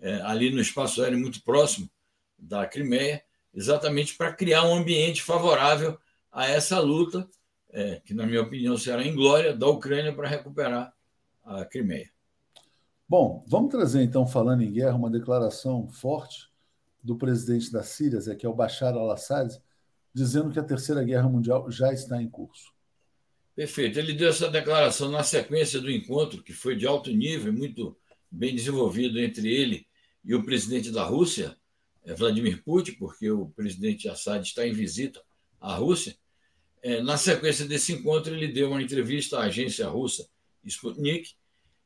é, 0.00 0.20
ali 0.22 0.50
no 0.50 0.60
espaço 0.60 1.02
aéreo 1.02 1.18
muito 1.18 1.42
próximo 1.42 1.90
da 2.38 2.66
Crimeia, 2.66 3.22
exatamente 3.52 4.16
para 4.16 4.32
criar 4.32 4.64
um 4.64 4.74
ambiente 4.74 5.22
favorável 5.22 5.98
a 6.30 6.46
essa 6.46 6.78
luta, 6.80 7.28
é, 7.72 8.00
que, 8.04 8.14
na 8.14 8.26
minha 8.26 8.42
opinião, 8.42 8.76
será 8.76 9.04
em 9.04 9.14
glória 9.14 9.56
da 9.56 9.66
Ucrânia 9.66 10.14
para 10.14 10.28
recuperar 10.28 10.92
a 11.44 11.64
Crimeia. 11.64 12.10
Bom, 13.08 13.44
vamos 13.46 13.70
trazer 13.70 14.02
então, 14.02 14.26
falando 14.26 14.62
em 14.62 14.72
guerra, 14.72 14.96
uma 14.96 15.10
declaração 15.10 15.88
forte 15.88 16.48
do 17.02 17.16
presidente 17.16 17.72
da 17.72 17.82
Síria, 17.82 18.20
que 18.36 18.46
é 18.46 18.48
o 18.48 18.54
Bashar 18.54 18.94
al-Assad, 18.94 19.60
dizendo 20.12 20.50
que 20.50 20.58
a 20.58 20.64
Terceira 20.64 21.02
Guerra 21.02 21.28
Mundial 21.28 21.70
já 21.70 21.92
está 21.92 22.20
em 22.22 22.28
curso. 22.28 22.72
Perfeito. 23.60 23.98
Ele 23.98 24.14
deu 24.14 24.30
essa 24.30 24.48
declaração 24.48 25.10
na 25.10 25.22
sequência 25.22 25.82
do 25.82 25.90
encontro, 25.90 26.42
que 26.42 26.50
foi 26.50 26.74
de 26.74 26.86
alto 26.86 27.10
nível, 27.10 27.52
muito 27.52 27.94
bem 28.30 28.54
desenvolvido 28.54 29.20
entre 29.20 29.54
ele 29.54 29.86
e 30.24 30.34
o 30.34 30.42
presidente 30.42 30.90
da 30.90 31.04
Rússia, 31.04 31.54
eh, 32.06 32.14
Vladimir 32.14 32.64
Putin, 32.64 32.92
porque 32.92 33.30
o 33.30 33.50
presidente 33.50 34.08
Assad 34.08 34.42
está 34.42 34.66
em 34.66 34.72
visita 34.72 35.22
à 35.60 35.74
Rússia. 35.74 36.16
Eh, 36.82 37.02
na 37.02 37.18
sequência 37.18 37.66
desse 37.66 37.92
encontro, 37.92 38.34
ele 38.34 38.48
deu 38.48 38.70
uma 38.70 38.80
entrevista 38.80 39.38
à 39.38 39.42
agência 39.42 39.86
russa 39.86 40.26
Sputnik, 40.64 41.34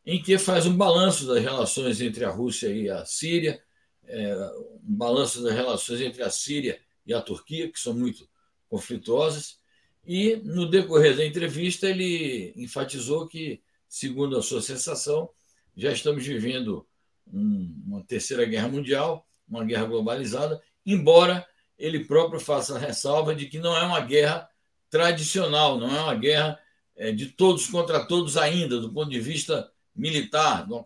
em 0.07 0.23
que 0.23 0.39
faz 0.39 0.67
um 0.67 0.77
balanço 0.77 1.27
das 1.27 1.43
relações 1.43 2.01
entre 2.01 2.25
a 2.25 2.31
Rússia 2.31 2.69
e 2.69 2.89
a 2.89 3.05
Síria, 3.05 3.61
eh, 4.05 4.53
um 4.81 4.95
balanço 4.95 5.43
das 5.43 5.53
relações 5.53 6.01
entre 6.03 6.23
a 6.23 6.31
Síria 6.31 6.81
e 7.05 7.13
a 7.13 7.21
Turquia, 7.21 7.69
que 7.69 7.81
são 7.81 7.93
muito 7.95 8.31
conflituosas, 8.69 9.59
e, 10.07 10.37
no 10.37 10.69
decorrer 10.69 11.17
da 11.17 11.25
entrevista, 11.25 11.89
ele 11.89 12.53
enfatizou 12.57 13.27
que, 13.27 13.63
segundo 13.89 14.37
a 14.37 14.43
sua 14.43 14.61
sensação, 14.61 15.31
já 15.77 15.91
estamos 15.91 16.27
vivendo 16.27 16.87
um, 17.27 17.83
uma 17.87 18.05
terceira 18.05 18.45
guerra 18.45 18.69
mundial, 18.69 19.27
uma 19.49 19.65
guerra 19.65 19.87
globalizada, 19.87 20.63
embora 20.85 21.47
ele 21.79 22.05
próprio 22.05 22.39
faça 22.39 22.77
a 22.77 22.79
ressalva 22.79 23.35
de 23.35 23.47
que 23.47 23.59
não 23.59 23.77
é 23.77 23.83
uma 23.83 24.01
guerra 24.01 24.49
tradicional, 24.91 25.79
não 25.79 25.95
é 25.95 26.01
uma 26.01 26.15
guerra 26.15 26.59
é, 26.97 27.11
de 27.11 27.27
todos 27.27 27.67
contra 27.67 28.07
todos 28.07 28.37
ainda, 28.37 28.79
do 28.79 28.93
ponto 28.93 29.11
de 29.11 29.21
vista 29.21 29.71
militar, 29.95 30.67
de 30.67 30.73
uma 30.73 30.85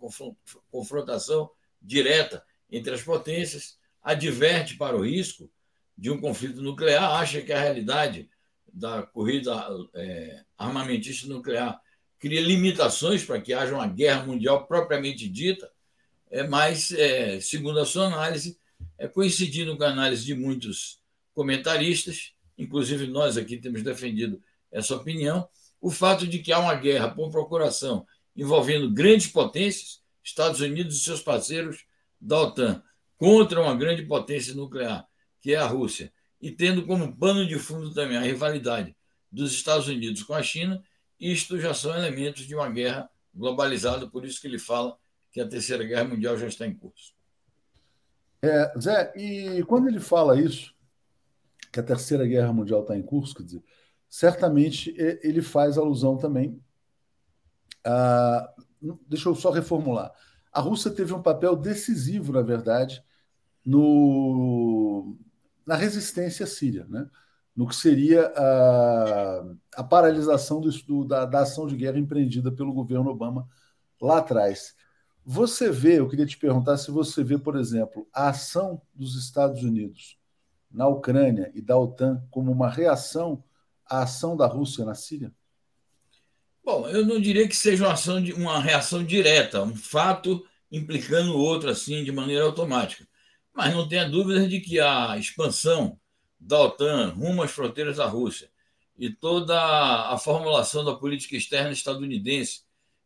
confrontação 0.70 1.50
direta 1.80 2.42
entre 2.70 2.94
as 2.94 3.02
potências, 3.02 3.78
adverte 4.02 4.76
para 4.76 4.96
o 4.96 5.04
risco 5.04 5.50
de 5.96 6.10
um 6.10 6.20
conflito 6.20 6.62
nuclear, 6.62 7.20
acha 7.20 7.42
que 7.42 7.52
a 7.52 7.60
realidade 7.60 8.30
da 8.78 9.02
corrida 9.02 9.52
é, 9.94 10.44
armamentista 10.56 11.26
nuclear 11.26 11.80
cria 12.18 12.40
limitações 12.40 13.24
para 13.24 13.40
que 13.40 13.52
haja 13.52 13.74
uma 13.74 13.86
guerra 13.86 14.24
mundial 14.24 14.66
propriamente 14.66 15.28
dita, 15.28 15.70
é, 16.30 16.46
mas, 16.46 16.92
é, 16.92 17.40
segundo 17.40 17.78
a 17.78 17.86
sua 17.86 18.06
análise, 18.06 18.58
é, 18.96 19.08
coincidindo 19.08 19.76
com 19.76 19.84
a 19.84 19.88
análise 19.88 20.24
de 20.24 20.34
muitos 20.34 21.00
comentaristas, 21.34 22.32
inclusive 22.56 23.06
nós 23.06 23.36
aqui 23.36 23.56
temos 23.56 23.82
defendido 23.82 24.42
essa 24.70 24.94
opinião, 24.94 25.48
o 25.80 25.90
fato 25.90 26.26
de 26.26 26.40
que 26.40 26.52
há 26.52 26.58
uma 26.58 26.74
guerra 26.74 27.08
por 27.08 27.30
procuração 27.30 28.06
envolvendo 28.36 28.90
grandes 28.90 29.28
potências, 29.28 30.00
Estados 30.22 30.60
Unidos 30.60 30.96
e 30.96 31.04
seus 31.04 31.22
parceiros 31.22 31.86
da 32.20 32.40
OTAN, 32.40 32.82
contra 33.16 33.60
uma 33.60 33.74
grande 33.74 34.02
potência 34.02 34.54
nuclear, 34.54 35.06
que 35.40 35.54
é 35.54 35.56
a 35.56 35.66
Rússia, 35.66 36.12
e 36.40 36.50
tendo 36.50 36.86
como 36.86 37.16
pano 37.16 37.46
de 37.46 37.58
fundo 37.58 37.92
também 37.92 38.16
a 38.16 38.22
rivalidade 38.22 38.96
dos 39.30 39.52
Estados 39.52 39.88
Unidos 39.88 40.22
com 40.22 40.34
a 40.34 40.42
China, 40.42 40.82
isto 41.18 41.58
já 41.58 41.74
são 41.74 41.94
elementos 41.94 42.46
de 42.46 42.54
uma 42.54 42.70
guerra 42.70 43.10
globalizada, 43.34 44.08
por 44.08 44.24
isso 44.24 44.40
que 44.40 44.46
ele 44.46 44.58
fala 44.58 44.96
que 45.30 45.40
a 45.40 45.48
Terceira 45.48 45.84
Guerra 45.84 46.04
Mundial 46.04 46.36
já 46.38 46.46
está 46.46 46.66
em 46.66 46.74
curso. 46.74 47.12
É, 48.40 48.72
Zé, 48.78 49.12
e 49.16 49.62
quando 49.64 49.88
ele 49.88 50.00
fala 50.00 50.40
isso, 50.40 50.74
que 51.72 51.80
a 51.80 51.82
Terceira 51.82 52.26
Guerra 52.26 52.52
Mundial 52.52 52.82
está 52.82 52.96
em 52.96 53.02
curso, 53.02 53.34
quer 53.34 53.42
dizer, 53.42 53.62
certamente 54.08 54.94
ele 54.96 55.42
faz 55.42 55.76
alusão 55.76 56.16
também 56.16 56.60
a. 57.84 58.52
Deixa 59.08 59.28
eu 59.28 59.34
só 59.34 59.50
reformular. 59.50 60.12
A 60.52 60.60
Rússia 60.60 60.90
teve 60.90 61.12
um 61.12 61.20
papel 61.20 61.56
decisivo, 61.56 62.32
na 62.32 62.42
verdade, 62.42 63.02
no, 63.64 65.16
na 65.68 65.76
resistência 65.76 66.46
síria, 66.46 66.86
né? 66.88 67.06
no 67.54 67.68
que 67.68 67.76
seria 67.76 68.32
a, 68.34 69.44
a 69.76 69.84
paralisação 69.84 70.62
do, 70.62 71.04
da, 71.04 71.26
da 71.26 71.40
ação 71.40 71.66
de 71.66 71.76
guerra 71.76 71.98
empreendida 71.98 72.50
pelo 72.50 72.72
governo 72.72 73.10
Obama 73.10 73.46
lá 74.00 74.16
atrás. 74.18 74.74
Você 75.26 75.70
vê, 75.70 75.98
eu 75.98 76.08
queria 76.08 76.24
te 76.24 76.38
perguntar 76.38 76.78
se 76.78 76.90
você 76.90 77.22
vê, 77.22 77.36
por 77.36 77.54
exemplo, 77.54 78.08
a 78.14 78.30
ação 78.30 78.80
dos 78.94 79.14
Estados 79.14 79.62
Unidos 79.62 80.16
na 80.70 80.88
Ucrânia 80.88 81.52
e 81.54 81.60
da 81.60 81.76
OTAN 81.76 82.24
como 82.30 82.50
uma 82.50 82.70
reação 82.70 83.44
à 83.84 84.04
ação 84.04 84.38
da 84.38 84.46
Rússia 84.46 84.86
na 84.86 84.94
Síria? 84.94 85.30
Bom, 86.64 86.88
eu 86.88 87.04
não 87.04 87.20
diria 87.20 87.46
que 87.46 87.56
seja 87.56 87.84
uma, 87.84 87.92
ação 87.92 88.22
de, 88.22 88.32
uma 88.32 88.58
reação 88.58 89.04
direta, 89.04 89.62
um 89.62 89.76
fato 89.76 90.42
implicando 90.72 91.34
o 91.34 91.38
outro 91.38 91.68
assim 91.68 92.04
de 92.04 92.12
maneira 92.12 92.44
automática. 92.44 93.07
Mas 93.58 93.74
não 93.74 93.88
tenha 93.88 94.08
dúvida 94.08 94.46
de 94.46 94.60
que 94.60 94.78
a 94.78 95.16
expansão 95.18 95.98
da 96.38 96.60
OTAN 96.60 97.08
rumo 97.08 97.42
às 97.42 97.50
fronteiras 97.50 97.96
da 97.96 98.06
Rússia 98.06 98.48
e 98.96 99.10
toda 99.10 99.60
a 99.60 100.16
formulação 100.16 100.84
da 100.84 100.94
política 100.94 101.34
externa 101.36 101.72
estadunidense 101.72 102.60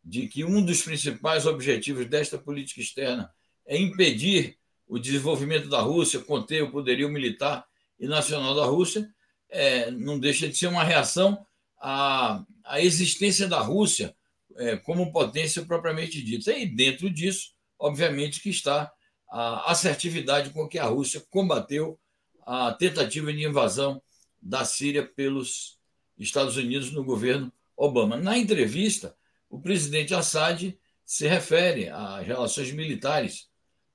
de 0.05 0.27
que 0.27 0.45
um 0.45 0.63
dos 0.63 0.83
principais 0.83 1.47
objetivos 1.47 2.05
desta 2.05 2.37
política 2.37 2.81
externa 2.81 3.33
é 3.65 3.75
impedir 3.81 4.55
o 4.87 4.99
desenvolvimento 4.99 5.67
da 5.67 5.81
Rússia, 5.81 6.19
conter 6.19 6.61
o 6.61 6.69
poderio 6.69 7.09
militar 7.09 7.65
e 7.99 8.05
nacional 8.05 8.53
da 8.53 8.65
Rússia, 8.65 9.09
é, 9.49 9.89
não 9.89 10.19
deixa 10.19 10.47
de 10.47 10.55
ser 10.55 10.67
uma 10.67 10.83
reação 10.83 11.43
à, 11.81 12.45
à 12.63 12.79
existência 12.79 13.47
da 13.47 13.57
Rússia 13.59 14.15
é, 14.57 14.77
como 14.77 15.11
potência 15.11 15.65
propriamente 15.65 16.21
dita. 16.21 16.55
E 16.55 16.67
dentro 16.67 17.09
disso, 17.09 17.55
obviamente, 17.79 18.39
que 18.39 18.51
está 18.51 18.93
a 19.33 19.71
assertividade 19.71 20.51
com 20.51 20.67
que 20.67 20.77
a 20.77 20.85
Rússia 20.85 21.19
combateu 21.31 21.99
a 22.45 22.71
tentativa 22.71 23.33
de 23.33 23.43
invasão 23.43 23.99
da 24.39 24.63
Síria 24.63 25.03
pelos 25.03 25.79
Estados 26.19 26.55
Unidos 26.55 26.91
no 26.91 27.03
governo 27.03 27.51
Obama. 27.75 28.15
Na 28.15 28.37
entrevista, 28.37 29.15
o 29.49 29.59
presidente 29.59 30.13
Assad 30.13 30.77
se 31.03 31.27
refere 31.27 31.89
às 31.89 32.23
relações 32.27 32.71
militares 32.71 33.49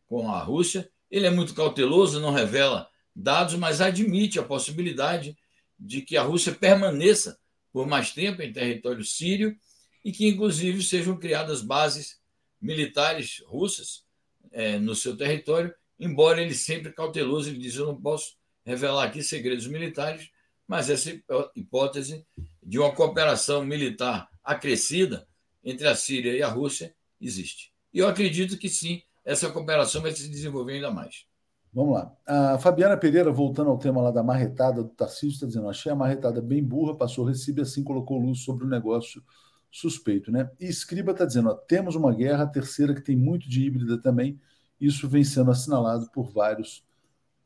com 0.09 0.29
a 0.29 0.42
Rússia. 0.42 0.90
Ele 1.09 1.29
é 1.29 1.31
muito 1.31 1.55
cauteloso, 1.55 2.18
não 2.18 2.33
revela 2.33 2.88
dados, 3.14 3.55
mas 3.55 3.81
admite 3.81 4.40
a 4.40 4.44
possibilidade 4.44 5.38
de 5.79 6.03
que 6.03 6.16
a 6.16 6.22
Rússia 6.22 6.53
permaneça 6.53 7.38
por 7.72 7.87
mais 7.87 8.11
tempo 8.11 8.42
em 8.42 8.53
território 8.53 9.05
sírio 9.05 9.57
e 10.05 10.11
que, 10.11 10.27
inclusive, 10.27 10.83
sejam 10.83 11.16
criadas 11.16 11.62
bases 11.62 12.18
militares 12.61 13.40
russas 13.46 14.08
é, 14.53 14.79
no 14.79 14.95
seu 14.95 15.17
território, 15.17 15.75
embora 15.99 16.41
ele 16.41 16.55
sempre 16.55 16.93
cauteloso, 16.93 17.49
ele 17.49 17.59
diz: 17.59 17.77
Eu 17.77 17.87
não 17.87 18.01
posso 18.01 18.37
revelar 18.65 19.05
aqui 19.05 19.23
segredos 19.23 19.67
militares, 19.67 20.31
mas 20.67 20.91
essa 20.91 21.11
hipótese 21.57 22.27
de 22.63 22.79
uma 22.79 22.95
cooperação 22.95 23.65
militar 23.65 24.29
acrescida 24.45 25.27
entre 25.65 25.89
a 25.89 25.95
Síria 25.95 26.33
e 26.33 26.43
a 26.43 26.49
Rússia 26.49 26.95
existe. 27.21 27.73
E 27.93 27.99
eu 27.99 28.09
acredito 28.09 28.59
que 28.59 28.69
sim, 28.69 29.03
essa 29.25 29.51
cooperação 29.51 30.03
vai 30.03 30.13
se 30.13 30.29
desenvolver 30.29 30.75
ainda 30.75 30.91
mais. 30.91 31.27
Vamos 31.73 31.95
lá. 31.95 32.13
A 32.27 32.59
Fabiana 32.59 32.97
Pereira, 32.97 33.31
voltando 33.31 33.71
ao 33.71 33.79
tema 33.79 34.01
lá 34.01 34.11
da 34.11 34.23
marretada 34.23 34.83
do 34.83 34.89
Tarcísio, 34.89 35.35
está 35.35 35.47
dizendo: 35.47 35.69
achei 35.69 35.93
a 35.93 35.97
marretada 35.97 36.41
bem 36.41 36.63
burra, 36.63 36.97
passou 36.97 37.27
o 37.27 37.31
assim 37.31 37.85
colocou 37.85 38.19
luz 38.19 38.41
sobre 38.41 38.65
o 38.65 38.69
negócio 38.69 39.23
suspeito, 39.71 40.31
né? 40.31 40.51
E 40.59 40.67
Escriba 40.67 41.13
está 41.13 41.25
dizendo: 41.25 41.51
ó, 41.51 41.55
temos 41.55 41.95
uma 41.95 42.15
guerra, 42.15 42.45
a 42.45 42.49
terceira 42.49 42.95
que 42.95 43.01
tem 43.01 43.17
muito 43.17 43.49
de 43.49 43.65
híbrida 43.65 44.01
também. 44.01 44.41
Isso 44.81 45.09
vem 45.09 45.25
sendo 45.25 45.51
assinalado 45.51 46.11
por 46.13 46.31
vários 46.31 46.85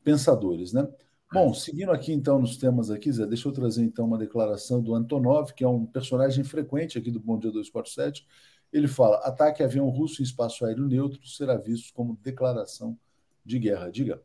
pensadores, 0.03 0.73
né? 0.73 0.87
Bom, 1.31 1.51
seguindo 1.51 1.91
aqui 1.91 2.13
então 2.13 2.37
nos 2.37 2.57
temas 2.57 2.91
aqui, 2.91 3.11
Zé, 3.11 3.25
deixa 3.25 3.47
eu 3.47 3.51
trazer 3.51 3.83
então 3.83 4.05
uma 4.05 4.19
declaração 4.19 4.79
do 4.79 4.93
Antonov, 4.93 5.51
que 5.53 5.63
é 5.63 5.67
um 5.67 5.83
personagem 5.83 6.43
frequente 6.43 6.97
aqui 6.97 7.09
do 7.09 7.19
Bom 7.19 7.39
Dia 7.39 7.51
247. 7.51 8.27
Ele 8.71 8.87
fala: 8.87 9.17
ataque 9.17 9.63
avião 9.63 9.89
russo 9.89 10.21
em 10.21 10.25
espaço 10.25 10.65
aéreo 10.65 10.87
neutro 10.87 11.25
será 11.27 11.57
visto 11.57 11.93
como 11.93 12.19
declaração 12.21 12.97
de 13.43 13.57
guerra. 13.57 13.89
Diga. 13.89 14.21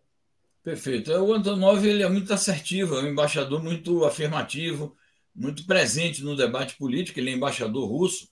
Perfeito. 0.62 1.10
O 1.12 1.32
Antonov 1.32 1.82
ele 1.86 2.02
é 2.02 2.08
muito 2.08 2.32
assertivo, 2.32 2.96
é 2.96 3.02
um 3.02 3.08
embaixador 3.08 3.62
muito 3.62 4.04
afirmativo, 4.04 4.94
muito 5.34 5.64
presente 5.66 6.22
no 6.22 6.36
debate 6.36 6.76
político. 6.76 7.18
Ele 7.18 7.30
é 7.30 7.34
embaixador 7.34 7.88
russo 7.88 8.28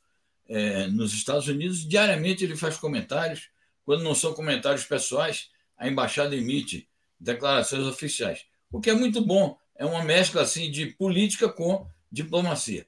é, 0.49 0.87
nos 0.89 1.13
Estados 1.13 1.49
Unidos. 1.49 1.87
Diariamente 1.87 2.45
ele 2.45 2.57
faz 2.57 2.77
comentários. 2.77 3.51
Quando 3.85 4.03
não 4.03 4.15
são 4.15 4.35
comentários 4.35 4.85
pessoais, 4.85 5.49
a 5.77 5.89
embaixada 5.89 6.35
emite 6.35 6.89
declarações 7.21 7.87
oficiais 7.87 8.45
o 8.71 8.81
que 8.81 8.91
é 8.91 8.95
muito 8.95 9.25
bom. 9.25 9.59
É 9.75 9.85
uma 9.85 10.05
mescla 10.05 10.43
assim 10.43 10.71
de 10.71 10.87
política 10.87 11.49
com 11.49 11.87
diplomacia. 12.11 12.87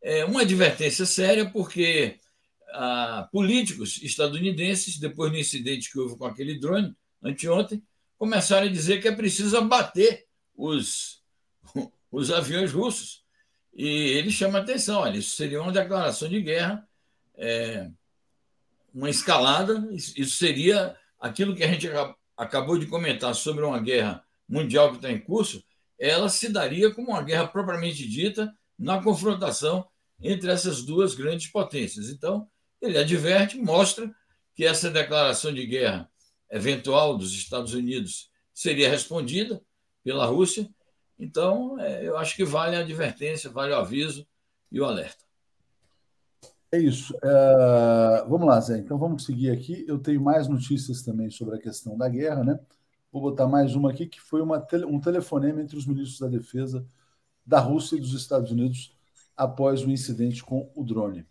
É 0.00 0.24
uma 0.24 0.42
advertência 0.42 1.06
séria, 1.06 1.50
porque 1.50 2.18
ah, 2.72 3.28
políticos 3.32 4.00
estadunidenses, 4.02 4.98
depois 4.98 5.32
do 5.32 5.38
incidente 5.38 5.90
que 5.90 5.98
houve 5.98 6.16
com 6.16 6.26
aquele 6.26 6.58
drone, 6.58 6.94
anteontem, 7.22 7.82
começaram 8.16 8.66
a 8.66 8.70
dizer 8.70 9.00
que 9.00 9.08
é 9.08 9.14
preciso 9.14 9.56
abater 9.56 10.26
os, 10.54 11.22
os 12.10 12.30
aviões 12.30 12.72
russos. 12.72 13.24
E 13.78 13.86
ele 13.86 14.30
chama 14.32 14.58
atenção: 14.58 15.02
olha, 15.02 15.18
isso 15.18 15.36
seria 15.36 15.62
uma 15.62 15.70
declaração 15.70 16.28
de 16.28 16.42
guerra, 16.42 16.84
é, 17.36 17.88
uma 18.92 19.08
escalada, 19.08 19.88
isso 19.94 20.36
seria 20.36 20.96
aquilo 21.20 21.54
que 21.54 21.62
a 21.62 21.68
gente 21.68 21.88
acabou 22.36 22.76
de 22.76 22.86
comentar 22.86 23.32
sobre 23.36 23.64
uma 23.64 23.78
guerra 23.78 24.24
mundial 24.48 24.90
que 24.90 24.96
está 24.96 25.12
em 25.12 25.20
curso, 25.20 25.62
ela 25.96 26.28
se 26.28 26.48
daria 26.48 26.92
como 26.92 27.10
uma 27.10 27.22
guerra 27.22 27.46
propriamente 27.46 28.08
dita 28.08 28.52
na 28.76 29.00
confrontação 29.00 29.86
entre 30.20 30.50
essas 30.50 30.82
duas 30.82 31.14
grandes 31.14 31.46
potências. 31.46 32.08
Então, 32.08 32.48
ele 32.82 32.98
adverte, 32.98 33.58
mostra 33.58 34.12
que 34.56 34.64
essa 34.64 34.90
declaração 34.90 35.54
de 35.54 35.64
guerra 35.64 36.10
eventual 36.50 37.16
dos 37.16 37.32
Estados 37.32 37.74
Unidos 37.74 38.28
seria 38.52 38.90
respondida 38.90 39.62
pela 40.02 40.26
Rússia. 40.26 40.68
Então, 41.18 41.78
é, 41.80 42.06
eu 42.06 42.16
acho 42.16 42.36
que 42.36 42.44
vale 42.44 42.76
a 42.76 42.80
advertência, 42.80 43.50
vale 43.50 43.72
o 43.72 43.76
aviso 43.76 44.26
e 44.70 44.80
o 44.80 44.84
alerta. 44.84 45.28
É 46.70 46.78
isso. 46.78 47.14
É... 47.22 48.24
Vamos 48.28 48.46
lá, 48.46 48.60
Zé. 48.60 48.78
Então 48.78 48.98
vamos 48.98 49.24
seguir 49.24 49.50
aqui. 49.50 49.84
Eu 49.88 49.98
tenho 49.98 50.20
mais 50.20 50.48
notícias 50.48 51.02
também 51.02 51.30
sobre 51.30 51.56
a 51.56 51.58
questão 51.60 51.96
da 51.96 52.08
guerra, 52.08 52.44
né? 52.44 52.60
Vou 53.10 53.22
botar 53.22 53.46
mais 53.46 53.74
uma 53.74 53.90
aqui, 53.90 54.06
que 54.06 54.20
foi 54.20 54.42
uma 54.42 54.60
tele, 54.60 54.84
um 54.84 55.00
telefonema 55.00 55.62
entre 55.62 55.76
os 55.76 55.86
ministros 55.86 56.20
da 56.20 56.28
Defesa 56.28 56.86
da 57.44 57.58
Rússia 57.58 57.96
e 57.96 58.00
dos 58.00 58.12
Estados 58.12 58.52
Unidos 58.52 58.94
após 59.34 59.82
o 59.82 59.90
incidente 59.90 60.44
com 60.44 60.70
o 60.74 60.84
drone. 60.84 61.26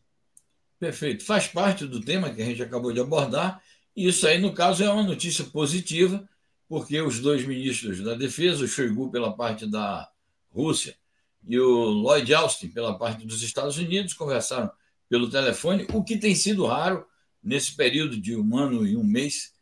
Perfeito. 0.80 1.24
Faz 1.24 1.48
parte 1.48 1.86
do 1.86 2.02
tema 2.02 2.34
que 2.34 2.42
a 2.42 2.46
gente 2.46 2.64
acabou 2.64 2.92
de 2.92 3.00
abordar. 3.00 3.62
E 3.96 4.08
isso 4.08 4.26
aí, 4.26 4.40
no 4.40 4.54
caso, 4.54 4.84
é 4.84 4.90
uma 4.90 5.04
notícia 5.04 5.46
positiva, 5.46 6.28
porque 6.68 7.00
os 7.02 7.20
dois 7.20 7.46
ministros 7.46 8.04
da 8.04 8.14
Defesa, 8.14 8.64
o 8.64 8.68
Shoigu 8.68 9.10
pela 9.10 9.36
parte 9.36 9.66
da 9.66 10.10
Rússia 10.52 10.96
e 11.44 11.58
o 11.60 11.86
Lloyd 11.86 12.34
Austin 12.34 12.70
pela 12.70 12.98
parte 12.98 13.26
dos 13.26 13.42
Estados 13.42 13.78
Unidos, 13.78 14.14
conversaram 14.14 14.70
pelo 15.10 15.30
telefone, 15.30 15.88
o 15.94 16.04
que 16.04 16.18
tem 16.18 16.36
sido 16.36 16.66
raro 16.66 17.06
nesse 17.42 17.76
período 17.76 18.20
de 18.20 18.36
um 18.36 18.58
ano 18.58 18.86
e 18.86 18.98
um 18.98 19.04
mês 19.04 19.54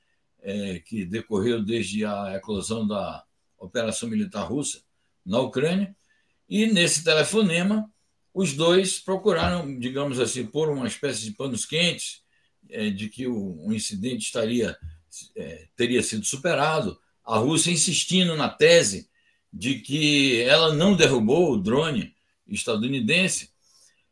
é, 0.41 0.79
que 0.79 1.05
decorreu 1.05 1.63
desde 1.63 2.03
a 2.03 2.33
eclosão 2.35 2.87
da 2.87 3.23
operação 3.57 4.09
militar 4.09 4.43
russa 4.43 4.81
na 5.23 5.39
Ucrânia. 5.39 5.95
E 6.49 6.65
nesse 6.67 7.03
telefonema, 7.03 7.87
os 8.33 8.53
dois 8.53 8.99
procuraram, 8.99 9.79
digamos 9.79 10.19
assim, 10.19 10.45
pôr 10.45 10.69
uma 10.69 10.87
espécie 10.87 11.23
de 11.23 11.31
panos 11.31 11.65
quentes 11.65 12.23
é, 12.69 12.89
de 12.89 13.07
que 13.09 13.27
o, 13.27 13.67
o 13.67 13.73
incidente 13.73 14.25
estaria 14.25 14.77
é, 15.35 15.67
teria 15.75 16.01
sido 16.01 16.25
superado. 16.25 16.99
A 17.23 17.37
Rússia 17.37 17.71
insistindo 17.71 18.35
na 18.35 18.49
tese 18.49 19.09
de 19.51 19.79
que 19.79 20.41
ela 20.41 20.73
não 20.73 20.95
derrubou 20.95 21.51
o 21.51 21.57
drone 21.57 22.13
estadunidense. 22.47 23.51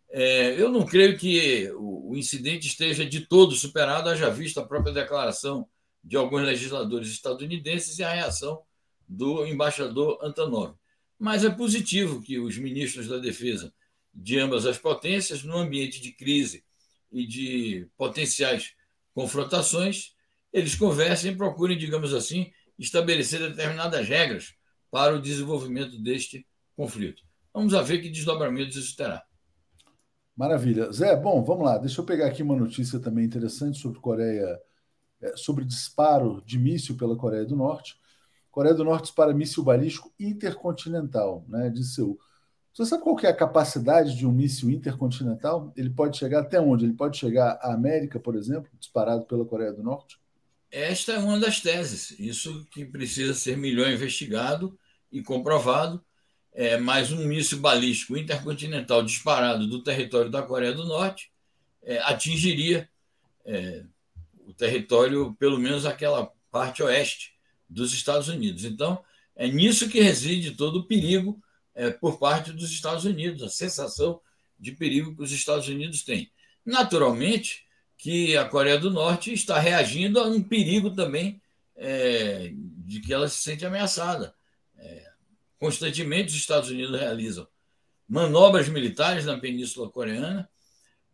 É, 0.09 0.59
eu 0.59 0.69
não 0.69 0.85
creio 0.85 1.17
que 1.17 1.69
o, 1.75 2.11
o 2.11 2.17
incidente 2.17 2.67
esteja 2.67 3.05
de 3.05 3.21
todo 3.21 3.55
superado, 3.55 4.09
haja 4.09 4.29
visto 4.29 4.59
a 4.59 4.65
própria 4.65 4.93
declaração 4.93 5.67
de 6.03 6.15
alguns 6.17 6.43
legisladores 6.43 7.09
estadunidenses 7.09 7.99
e 7.99 8.03
a 8.03 8.13
reação 8.13 8.61
do 9.07 9.45
embaixador 9.45 10.19
Antonov. 10.21 10.75
Mas 11.17 11.43
é 11.43 11.49
positivo 11.49 12.21
que 12.21 12.39
os 12.39 12.57
ministros 12.57 13.07
da 13.07 13.17
Defesa 13.17 13.73
de 14.13 14.37
ambas 14.37 14.65
as 14.65 14.77
potências, 14.77 15.43
no 15.43 15.57
ambiente 15.57 15.99
de 15.99 16.11
crise 16.11 16.63
e 17.11 17.25
de 17.25 17.87
potenciais 17.97 18.73
confrontações, 19.13 20.12
eles 20.53 20.75
conversem 20.75 21.31
e 21.31 21.35
procurem, 21.35 21.77
digamos 21.77 22.13
assim, 22.13 22.51
estabelecer 22.77 23.39
determinadas 23.39 24.07
regras 24.07 24.53
para 24.91 25.15
o 25.15 25.21
desenvolvimento 25.21 26.01
deste 26.01 26.45
conflito. 26.75 27.23
Vamos 27.53 27.73
ver 27.87 28.01
que 28.01 28.09
desdobramentos 28.09 28.75
isso 28.75 28.95
terá. 28.95 29.23
Maravilha. 30.35 30.91
Zé, 30.91 31.15
bom, 31.15 31.43
vamos 31.43 31.65
lá. 31.65 31.77
Deixa 31.77 31.99
eu 32.01 32.05
pegar 32.05 32.27
aqui 32.27 32.41
uma 32.41 32.55
notícia 32.55 32.99
também 32.99 33.25
interessante 33.25 33.77
sobre 33.77 33.99
Coreia 33.99 34.59
é, 35.23 35.37
sobre 35.37 35.63
disparo 35.63 36.43
de 36.45 36.59
míssil 36.59 36.97
pela 36.97 37.15
Coreia 37.15 37.45
do 37.45 37.55
Norte. 37.55 37.95
Coreia 38.51 38.75
do 38.75 38.83
Norte 38.83 39.03
dispara 39.03 39.33
míssil 39.33 39.63
balístico 39.63 40.13
intercontinental, 40.19 41.45
né, 41.47 41.69
de 41.69 41.83
Seul. 41.83 42.19
Você 42.73 42.85
sabe 42.85 43.03
qual 43.03 43.17
é 43.21 43.27
a 43.27 43.35
capacidade 43.35 44.17
de 44.17 44.27
um 44.27 44.31
míssil 44.31 44.69
intercontinental? 44.69 45.71
Ele 45.77 45.89
pode 45.89 46.17
chegar 46.17 46.41
até 46.41 46.59
onde? 46.59 46.85
Ele 46.85 46.93
pode 46.93 47.17
chegar 47.17 47.57
à 47.61 47.73
América, 47.73 48.19
por 48.19 48.35
exemplo, 48.35 48.69
disparado 48.77 49.25
pela 49.25 49.45
Coreia 49.45 49.71
do 49.71 49.81
Norte? 49.81 50.19
Esta 50.73 51.13
é 51.13 51.19
uma 51.19 51.39
das 51.39 51.59
teses. 51.59 52.15
Isso 52.19 52.65
que 52.71 52.83
precisa 52.83 53.35
ser 53.35 53.55
melhor 53.55 53.91
investigado 53.91 54.75
e 55.11 55.21
comprovado. 55.21 56.03
É, 56.51 56.77
mas 56.77 57.11
um 57.11 57.27
míssil 57.27 57.59
balístico 57.59 58.17
intercontinental 58.17 59.03
disparado 59.03 59.67
do 59.67 59.83
território 59.83 60.31
da 60.31 60.41
Coreia 60.41 60.73
do 60.73 60.85
Norte 60.85 61.31
é, 61.83 61.99
atingiria 61.99 62.89
é, 63.45 63.83
o 64.47 64.53
território, 64.53 65.35
pelo 65.35 65.59
menos 65.59 65.85
aquela 65.85 66.31
parte 66.51 66.81
oeste 66.81 67.35
dos 67.69 67.93
Estados 67.93 68.27
Unidos. 68.27 68.65
Então, 68.65 69.03
é 69.35 69.47
nisso 69.47 69.89
que 69.89 70.01
reside 70.01 70.51
todo 70.51 70.79
o 70.79 70.87
perigo 70.87 71.39
é, 71.75 71.91
por 71.91 72.17
parte 72.17 72.51
dos 72.51 72.71
Estados 72.71 73.05
Unidos, 73.05 73.43
a 73.43 73.49
sensação 73.49 74.19
de 74.59 74.71
perigo 74.71 75.15
que 75.15 75.23
os 75.23 75.31
Estados 75.31 75.67
Unidos 75.67 76.03
têm. 76.03 76.31
Naturalmente 76.65 77.62
que 78.03 78.35
a 78.35 78.43
Coreia 78.43 78.77
do 78.77 78.91
Norte 78.91 79.31
está 79.31 79.57
reagindo 79.57 80.19
a 80.19 80.27
um 80.27 80.43
perigo 80.43 80.91
também 80.91 81.41
é, 81.73 82.51
de 82.53 82.99
que 82.99 83.13
ela 83.13 83.29
se 83.29 83.37
sente 83.37 83.65
ameaçada. 83.65 84.35
É, 84.77 85.09
constantemente 85.57 86.31
os 86.31 86.35
Estados 86.35 86.69
Unidos 86.69 86.99
realizam 86.99 87.47
manobras 88.05 88.67
militares 88.67 89.23
na 89.23 89.39
Península 89.39 89.89
Coreana 89.89 90.49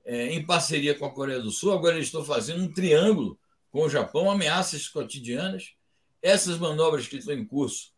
é, 0.04 0.34
em 0.34 0.44
parceria 0.44 0.96
com 0.96 1.06
a 1.06 1.14
Coreia 1.14 1.40
do 1.40 1.52
Sul. 1.52 1.74
Agora 1.74 1.94
eles 1.94 2.08
estão 2.08 2.26
fazendo 2.26 2.64
um 2.64 2.74
triângulo 2.74 3.40
com 3.70 3.84
o 3.84 3.90
Japão, 3.90 4.32
ameaças 4.32 4.88
cotidianas. 4.88 5.76
Essas 6.24 6.58
manobras 6.58 7.08
que 7.08 7.18
estão 7.18 7.36
em 7.36 7.46
curso 7.46 7.94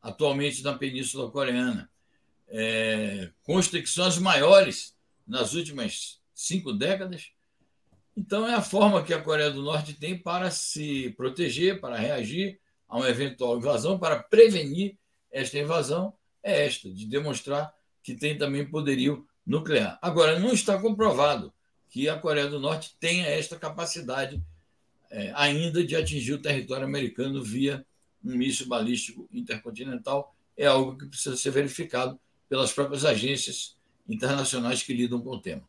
atualmente 0.00 0.62
na 0.62 0.78
Península 0.78 1.32
Coreana, 1.32 1.90
é, 2.46 3.28
constam 3.42 3.82
que 3.82 3.88
são 3.88 4.04
as 4.06 4.18
maiores 4.18 4.94
nas 5.26 5.52
últimas 5.52 6.20
cinco 6.32 6.72
décadas. 6.72 7.32
Então, 8.16 8.48
é 8.48 8.54
a 8.54 8.62
forma 8.62 9.02
que 9.02 9.12
a 9.12 9.20
Coreia 9.20 9.50
do 9.50 9.62
Norte 9.62 9.92
tem 9.92 10.16
para 10.16 10.50
se 10.50 11.10
proteger, 11.16 11.80
para 11.80 11.96
reagir 11.96 12.58
a 12.88 12.96
uma 12.96 13.08
eventual 13.08 13.58
invasão, 13.58 13.98
para 13.98 14.22
prevenir 14.22 14.96
esta 15.30 15.58
invasão, 15.58 16.14
é 16.42 16.64
esta, 16.64 16.88
de 16.90 17.04
demonstrar 17.06 17.74
que 18.02 18.14
tem 18.14 18.38
também 18.38 18.64
poderio 18.64 19.26
nuclear. 19.46 19.98
Agora, 20.00 20.38
não 20.38 20.52
está 20.52 20.80
comprovado 20.80 21.52
que 21.90 22.08
a 22.08 22.18
Coreia 22.18 22.48
do 22.48 22.58
Norte 22.58 22.96
tenha 22.98 23.26
esta 23.26 23.56
capacidade 23.58 24.42
é, 25.10 25.32
ainda 25.34 25.84
de 25.84 25.94
atingir 25.94 26.32
o 26.32 26.42
território 26.42 26.84
americano 26.84 27.42
via 27.42 27.84
um 28.24 28.34
míssil 28.34 28.66
balístico 28.66 29.28
intercontinental. 29.32 30.34
É 30.56 30.66
algo 30.66 30.96
que 30.96 31.06
precisa 31.06 31.36
ser 31.36 31.50
verificado 31.50 32.18
pelas 32.48 32.72
próprias 32.72 33.04
agências 33.04 33.76
internacionais 34.08 34.82
que 34.82 34.94
lidam 34.94 35.20
com 35.20 35.30
o 35.30 35.40
tema. 35.40 35.62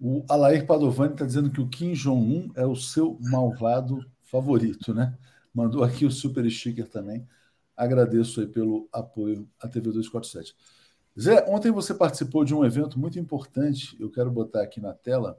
O 0.00 0.24
Alair 0.28 0.66
Padovani 0.66 1.12
está 1.12 1.24
dizendo 1.24 1.50
que 1.50 1.60
o 1.60 1.68
Kim 1.68 1.92
Jong-un 1.92 2.50
é 2.54 2.64
o 2.64 2.76
seu 2.76 3.18
malvado 3.20 4.04
favorito, 4.22 4.94
né? 4.94 5.16
mandou 5.58 5.82
aqui 5.82 6.06
o 6.06 6.10
super 6.10 6.48
sticker 6.50 6.88
também. 6.88 7.26
Agradeço 7.76 8.40
aí 8.40 8.46
pelo 8.46 8.88
apoio 8.92 9.48
à 9.60 9.66
TV 9.66 9.90
247. 9.90 10.54
Zé, 11.18 11.44
ontem 11.48 11.72
você 11.72 11.92
participou 11.92 12.44
de 12.44 12.54
um 12.54 12.64
evento 12.64 12.98
muito 12.98 13.18
importante, 13.18 13.96
eu 13.98 14.08
quero 14.08 14.30
botar 14.30 14.62
aqui 14.62 14.80
na 14.80 14.94
tela, 14.94 15.36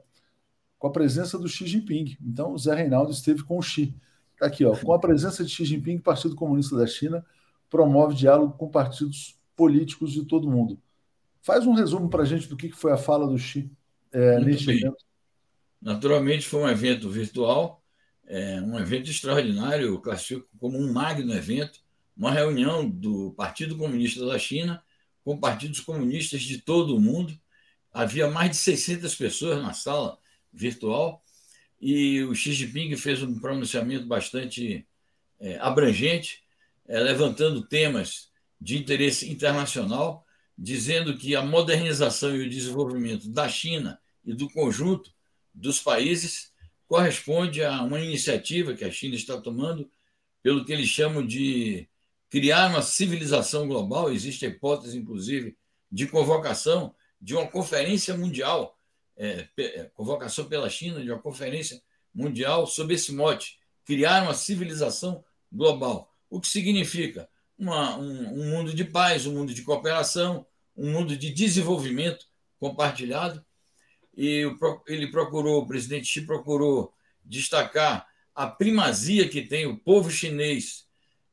com 0.78 0.86
a 0.86 0.92
presença 0.92 1.38
do 1.38 1.48
Xi 1.48 1.66
Jinping. 1.66 2.16
Então, 2.20 2.52
o 2.52 2.58
Zé 2.58 2.74
Reinaldo 2.74 3.12
esteve 3.12 3.42
com 3.42 3.58
o 3.58 3.62
Xi. 3.62 3.94
Está 4.34 4.46
aqui, 4.46 4.64
ó. 4.64 4.76
Com 4.76 4.92
a 4.92 4.98
presença 4.98 5.42
de 5.42 5.50
Xi 5.50 5.64
Jinping, 5.64 5.96
o 5.96 6.02
Partido 6.02 6.34
Comunista 6.34 6.76
da 6.76 6.86
China 6.86 7.24
promove 7.70 8.14
diálogo 8.14 8.54
com 8.58 8.68
partidos 8.68 9.38
políticos 9.56 10.12
de 10.12 10.24
todo 10.24 10.50
mundo. 10.50 10.78
Faz 11.42 11.66
um 11.66 11.72
resumo 11.72 12.10
para 12.10 12.22
a 12.22 12.26
gente 12.26 12.48
do 12.48 12.56
que 12.56 12.70
foi 12.70 12.92
a 12.92 12.96
fala 12.96 13.26
do 13.26 13.38
Xi 13.38 13.70
é, 14.12 14.40
neste 14.40 14.66
bem. 14.66 14.78
evento. 14.78 15.04
Naturalmente, 15.80 16.46
foi 16.46 16.62
um 16.62 16.68
evento 16.68 17.08
virtual, 17.08 17.82
é, 18.26 18.60
um 18.60 18.78
evento 18.78 19.10
extraordinário, 19.10 19.88
eu 19.88 20.00
classifico 20.00 20.46
como 20.58 20.78
um 20.78 20.92
magno 20.92 21.32
evento, 21.32 21.80
uma 22.16 22.30
reunião 22.30 22.88
do 22.88 23.32
Partido 23.32 23.76
Comunista 23.76 24.26
da 24.26 24.38
China 24.38 24.82
com 25.24 25.38
partidos 25.38 25.80
comunistas 25.80 26.42
de 26.42 26.58
todo 26.58 26.96
o 26.96 27.00
mundo. 27.00 27.38
Havia 27.92 28.28
mais 28.28 28.50
de 28.50 28.56
600 28.56 29.14
pessoas 29.14 29.62
na 29.62 29.72
sala 29.72 30.18
virtual 30.52 31.22
e 31.80 32.22
o 32.24 32.34
Xi 32.34 32.52
Jinping 32.52 32.96
fez 32.96 33.22
um 33.22 33.38
pronunciamento 33.38 34.06
bastante 34.06 34.86
é, 35.38 35.58
abrangente, 35.58 36.42
é, 36.86 36.98
levantando 36.98 37.66
temas 37.66 38.30
de 38.60 38.76
interesse 38.76 39.30
internacional, 39.30 40.26
dizendo 40.56 41.16
que 41.16 41.34
a 41.34 41.42
modernização 41.42 42.36
e 42.36 42.46
o 42.46 42.50
desenvolvimento 42.50 43.28
da 43.28 43.48
China 43.48 43.99
e 44.24 44.34
do 44.34 44.48
conjunto 44.50 45.12
dos 45.54 45.80
países 45.80 46.52
corresponde 46.86 47.62
a 47.62 47.82
uma 47.82 48.00
iniciativa 48.00 48.74
que 48.74 48.84
a 48.84 48.90
China 48.90 49.14
está 49.14 49.40
tomando 49.40 49.90
pelo 50.42 50.64
que 50.64 50.72
eles 50.72 50.88
chamam 50.88 51.24
de 51.24 51.88
criar 52.28 52.68
uma 52.68 52.82
civilização 52.82 53.66
global. 53.66 54.12
Existe 54.12 54.46
a 54.46 54.48
hipótese, 54.48 54.98
inclusive, 54.98 55.56
de 55.90 56.06
convocação 56.06 56.94
de 57.20 57.34
uma 57.34 57.46
conferência 57.46 58.16
mundial 58.16 58.76
é, 59.20 59.46
é, 59.58 59.84
convocação 59.92 60.46
pela 60.46 60.70
China 60.70 61.02
de 61.02 61.10
uma 61.10 61.20
conferência 61.20 61.82
mundial 62.14 62.66
sob 62.66 62.94
esse 62.94 63.12
mote: 63.12 63.58
criar 63.84 64.22
uma 64.22 64.32
civilização 64.32 65.22
global. 65.52 66.10
O 66.30 66.40
que 66.40 66.48
significa 66.48 67.28
uma, 67.58 67.98
um, 67.98 68.40
um 68.40 68.50
mundo 68.50 68.72
de 68.72 68.82
paz, 68.82 69.26
um 69.26 69.34
mundo 69.34 69.52
de 69.52 69.62
cooperação, 69.62 70.46
um 70.74 70.90
mundo 70.90 71.16
de 71.18 71.30
desenvolvimento 71.30 72.26
compartilhado. 72.58 73.44
E 74.22 74.44
ele 74.86 75.10
procurou, 75.10 75.62
o 75.62 75.66
presidente 75.66 76.06
Xi 76.06 76.26
procurou 76.26 76.92
destacar 77.24 78.06
a 78.34 78.46
primazia 78.46 79.26
que 79.26 79.40
tem 79.40 79.64
o 79.64 79.78
povo 79.78 80.10
chinês 80.10 80.86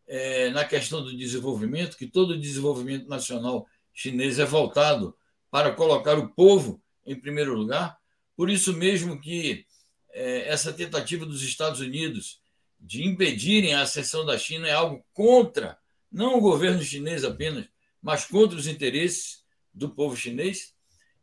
é, 0.07 0.49
na 0.51 0.63
questão 0.63 1.03
do 1.03 1.13
desenvolvimento, 1.13 1.97
que 1.97 2.07
todo 2.07 2.31
o 2.31 2.39
desenvolvimento 2.39 3.09
nacional 3.09 3.67
chinês 3.93 4.39
é 4.39 4.45
voltado 4.45 5.13
para 5.51 5.73
colocar 5.73 6.17
o 6.17 6.29
povo 6.29 6.81
em 7.05 7.13
primeiro 7.13 7.53
lugar. 7.55 7.97
Por 8.37 8.49
isso 8.49 8.71
mesmo 8.71 9.19
que 9.19 9.65
é, 10.13 10.47
essa 10.47 10.71
tentativa 10.71 11.25
dos 11.25 11.43
Estados 11.43 11.81
Unidos 11.81 12.39
de 12.79 13.05
impedirem 13.05 13.73
a 13.73 13.81
ascensão 13.81 14.25
da 14.25 14.37
China 14.37 14.65
é 14.65 14.71
algo 14.71 15.05
contra, 15.11 15.77
não 16.09 16.37
o 16.37 16.41
governo 16.41 16.81
chinês 16.81 17.25
apenas, 17.25 17.67
mas 18.01 18.23
contra 18.23 18.57
os 18.57 18.65
interesses 18.65 19.43
do 19.73 19.89
povo 19.89 20.15
chinês. 20.15 20.76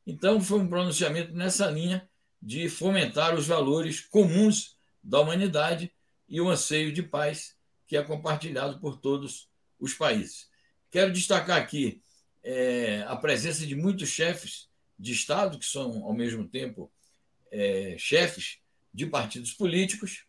Então, 0.06 0.40
foi 0.40 0.60
um 0.60 0.68
pronunciamento 0.68 1.32
nessa 1.32 1.70
linha 1.70 2.08
de 2.40 2.68
fomentar 2.68 3.34
os 3.34 3.46
valores 3.46 4.00
comuns 4.00 4.76
da 5.02 5.20
humanidade 5.20 5.92
e 6.28 6.40
o 6.40 6.48
anseio 6.48 6.92
de 6.92 7.02
paz 7.02 7.56
que 7.86 7.96
é 7.96 8.02
compartilhado 8.02 8.78
por 8.80 8.98
todos 8.98 9.48
os 9.78 9.94
países. 9.94 10.48
Quero 10.90 11.12
destacar 11.12 11.60
aqui 11.60 12.02
é, 12.42 13.04
a 13.06 13.16
presença 13.16 13.66
de 13.66 13.74
muitos 13.74 14.08
chefes 14.08 14.68
de 14.98 15.12
Estado, 15.12 15.58
que 15.58 15.66
são, 15.66 16.04
ao 16.04 16.12
mesmo 16.12 16.46
tempo, 16.46 16.90
é, 17.50 17.96
chefes 17.98 18.58
de 18.92 19.06
partidos 19.06 19.52
políticos, 19.52 20.24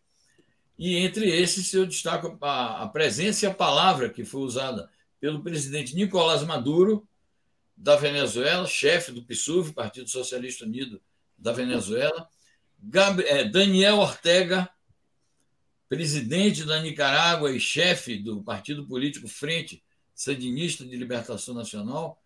e 0.78 0.96
entre 0.96 1.28
esses 1.30 1.72
eu 1.72 1.86
destaco 1.86 2.36
a, 2.40 2.82
a 2.82 2.88
presença 2.88 3.46
e 3.46 3.48
a 3.48 3.54
palavra 3.54 4.10
que 4.10 4.24
foi 4.24 4.42
usada 4.42 4.90
pelo 5.20 5.42
presidente 5.42 5.94
Nicolás 5.94 6.42
Maduro, 6.42 7.08
da 7.76 7.96
Venezuela, 7.96 8.66
chefe 8.66 9.12
do 9.12 9.22
PSUV, 9.22 9.72
Partido 9.72 10.08
Socialista 10.08 10.64
Unido 10.64 11.00
da 11.36 11.52
Venezuela, 11.52 12.28
é, 13.26 13.44
Daniel 13.44 13.98
Ortega, 13.98 14.68
presidente 15.88 16.64
da 16.64 16.80
Nicarágua 16.80 17.52
e 17.52 17.60
chefe 17.60 18.18
do 18.18 18.42
partido 18.42 18.86
político 18.86 19.28
Frente 19.28 19.82
Sandinista 20.14 20.84
de 20.84 20.96
Libertação 20.96 21.54
Nacional, 21.54 22.20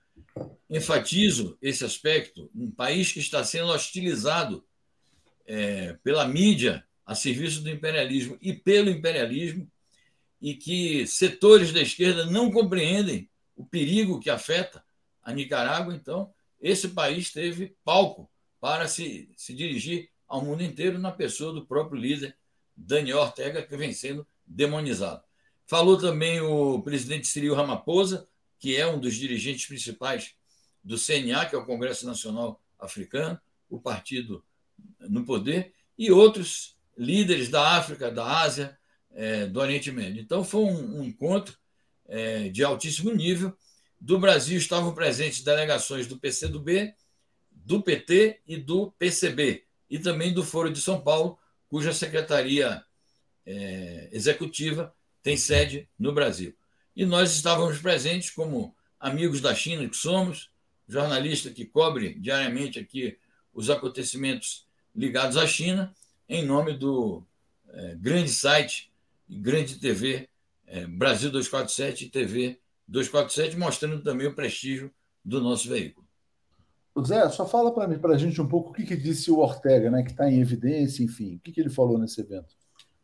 enfatizo 0.69 1.59
esse 1.61 1.85
aspecto, 1.85 2.51
um 2.55 2.71
país 2.71 3.13
que 3.13 3.19
está 3.19 3.43
sendo 3.43 3.73
hostilizado 3.73 4.65
é, 5.47 5.95
pela 6.05 6.27
mídia 6.27 6.87
a 7.05 7.15
serviço 7.15 7.61
do 7.63 7.71
imperialismo 7.71 8.39
e 8.41 8.53
pelo 8.53 8.89
imperialismo, 8.89 9.69
e 10.41 10.55
que 10.55 11.07
setores 11.07 11.73
da 11.73 11.83
esquerda 11.83 12.25
não 12.25 12.51
compreendem 12.51 13.29
o 13.57 13.67
perigo 13.67 14.21
que 14.21 14.31
afeta 14.31 14.83
a 15.23 15.33
Nicarágua, 15.33 15.95
então 15.95 16.33
esse 16.61 16.89
país 16.89 17.33
teve 17.33 17.77
palco 17.85 18.31
para 18.61 18.87
se, 18.87 19.31
se 19.37 19.55
dirigir 19.55 20.11
ao 20.29 20.45
mundo 20.45 20.63
inteiro 20.63 20.99
na 20.99 21.11
pessoa 21.11 21.53
do 21.53 21.67
próprio 21.67 22.01
líder 22.01 22.37
Daniel 22.77 23.19
Ortega, 23.19 23.63
que 23.63 23.77
vem 23.77 23.93
sendo 23.93 24.27
demonizado. 24.47 25.23
Falou 25.67 25.97
também 25.97 26.41
o 26.41 26.83
presidente 26.83 27.29
Cyril 27.29 27.55
Ramaphosa, 27.55 28.29
que 28.59 28.77
é 28.77 28.87
um 28.87 28.99
dos 28.99 29.15
dirigentes 29.15 29.67
principais 29.67 30.35
do 30.83 30.97
CNA, 30.99 31.47
que 31.47 31.55
é 31.55 31.59
o 31.59 31.65
Congresso 31.65 32.07
Nacional 32.07 32.61
Africano, 32.79 33.41
o 33.69 33.81
partido 33.81 34.45
no 35.01 35.25
poder, 35.25 35.73
e 35.97 36.11
outros 36.11 36.77
líderes 36.97 37.49
da 37.49 37.77
África, 37.77 38.11
da 38.11 38.41
Ásia, 38.41 38.79
é, 39.13 39.47
do 39.47 39.61
Oriente 39.61 39.91
Médio. 39.91 40.21
Então, 40.21 40.43
foi 40.43 40.63
um, 40.63 41.01
um 41.01 41.05
encontro 41.05 41.57
é, 42.09 42.49
de 42.49 42.65
altíssimo 42.65 43.13
nível. 43.13 43.57
Do 44.01 44.19
Brasil 44.19 44.59
estavam 44.59 44.95
presentes 44.95 45.43
delegações 45.43 46.07
do 46.07 46.19
PCdoB, 46.19 46.95
do 47.51 47.83
PT 47.83 48.41
e 48.47 48.57
do 48.57 48.91
PCB, 48.93 49.65
e 49.89 49.99
também 49.99 50.33
do 50.33 50.45
Foro 50.45 50.73
de 50.73 50.81
São 50.81 51.01
Paulo, 51.01 51.39
cuja 51.69 51.93
secretaria 51.93 52.83
é, 53.45 54.09
executiva 54.13 54.95
tem 55.23 55.37
sede 55.37 55.89
no 55.99 56.13
Brasil. 56.13 56.55
E 56.97 57.05
nós 57.05 57.35
estávamos 57.35 57.79
presentes 57.79 58.31
como 58.31 58.75
amigos 58.99 59.41
da 59.41 59.55
China 59.55 59.89
que 59.89 59.97
somos, 59.97 60.51
jornalista 60.89 61.51
que 61.51 61.65
cobre 61.65 62.15
diariamente 62.15 62.79
aqui 62.79 63.19
os 63.53 63.71
acontecimentos 63.71 64.67
ligados 64.95 65.37
à 65.37 65.47
China, 65.47 65.95
em 66.29 66.45
nome 66.45 66.73
do 66.73 67.25
é, 67.69 67.95
grande 67.97 68.31
site 68.31 68.91
grande 69.29 69.79
TV 69.79 70.29
é, 70.67 70.87
Brasil 70.87 71.31
247 71.31 72.07
e 72.07 72.09
TV 72.09 72.60
247, 72.91 73.57
mostrando 73.57 74.03
também 74.03 74.27
o 74.27 74.35
prestígio 74.35 74.93
do 75.25 75.41
nosso 75.41 75.69
veículo. 75.69 76.07
Zé, 77.07 77.29
só 77.31 77.47
fala 77.47 77.73
para 77.73 78.15
a 78.15 78.19
gente 78.19 78.41
um 78.41 78.49
pouco 78.49 78.71
o 78.71 78.73
que, 78.73 78.85
que, 78.85 78.97
disse 78.97 79.31
o 79.31 79.39
Ortega, 79.39 79.91
né, 79.91 80.03
que 80.03 80.11
está 80.11 80.29
em 80.29 80.41
evidência, 80.41 81.05
enfim, 81.05 81.37
o 81.37 81.41
que, 81.41 81.53
que 81.53 81.61
ele 81.61 81.71
falou 81.71 81.97
nesse 81.97 82.21
evento. 82.21 82.55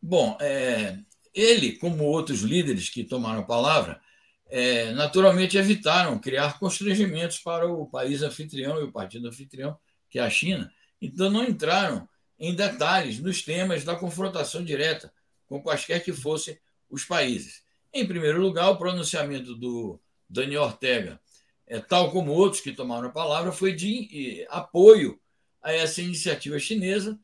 Bom, 0.03 0.37
é, 0.41 0.99
ele, 1.33 1.73
como 1.79 2.05
outros 2.05 2.41
líderes 2.41 2.91
que 2.91 3.05
tomaram 3.05 3.41
a 3.41 3.47
palavra, 3.47 4.01
é, 4.49 4.93
naturalmente 4.93 5.57
evitaram 5.57 6.19
criar 6.19 6.59
constrangimentos 6.59 7.39
para 7.39 7.67
o 7.67 7.87
país 7.87 8.23
anfitrião 8.23 8.81
e 8.81 8.85
o 8.85 8.93
partido 8.93 9.29
anfitrião, 9.29 9.79
que 10.11 10.19
é 10.19 10.23
a 10.23 10.31
China. 10.31 10.71
Então, 11.01 11.31
não 11.31 11.45
entraram 11.45 12.09
em 12.39 12.55
detalhes 12.55 13.19
nos 13.21 13.43
temas 13.43 13.85
da 13.85 13.95
confrontação 13.95 14.63
direta 14.65 15.13
com 15.47 15.63
quaisquer 15.63 16.03
que 16.03 16.13
fossem 16.13 16.59
os 16.91 17.05
países. 17.05 17.63
Em 17.99 18.07
primeiro 18.07 18.43
lugar, 18.43 18.69
o 18.69 18.77
pronunciamento 18.77 19.55
do 19.55 19.99
Daniel 20.29 20.65
Ortega, 20.65 21.19
é, 21.67 21.81
tal 21.81 22.11
como 22.13 22.31
outros 22.31 22.61
que 22.61 22.71
tomaram 22.71 23.09
a 23.09 23.13
palavra, 23.13 23.51
foi 23.53 23.75
de 23.75 24.47
apoio 24.51 25.19
a 25.63 25.73
essa 25.73 26.03
iniciativa 26.03 26.59
chinesa 26.59 27.19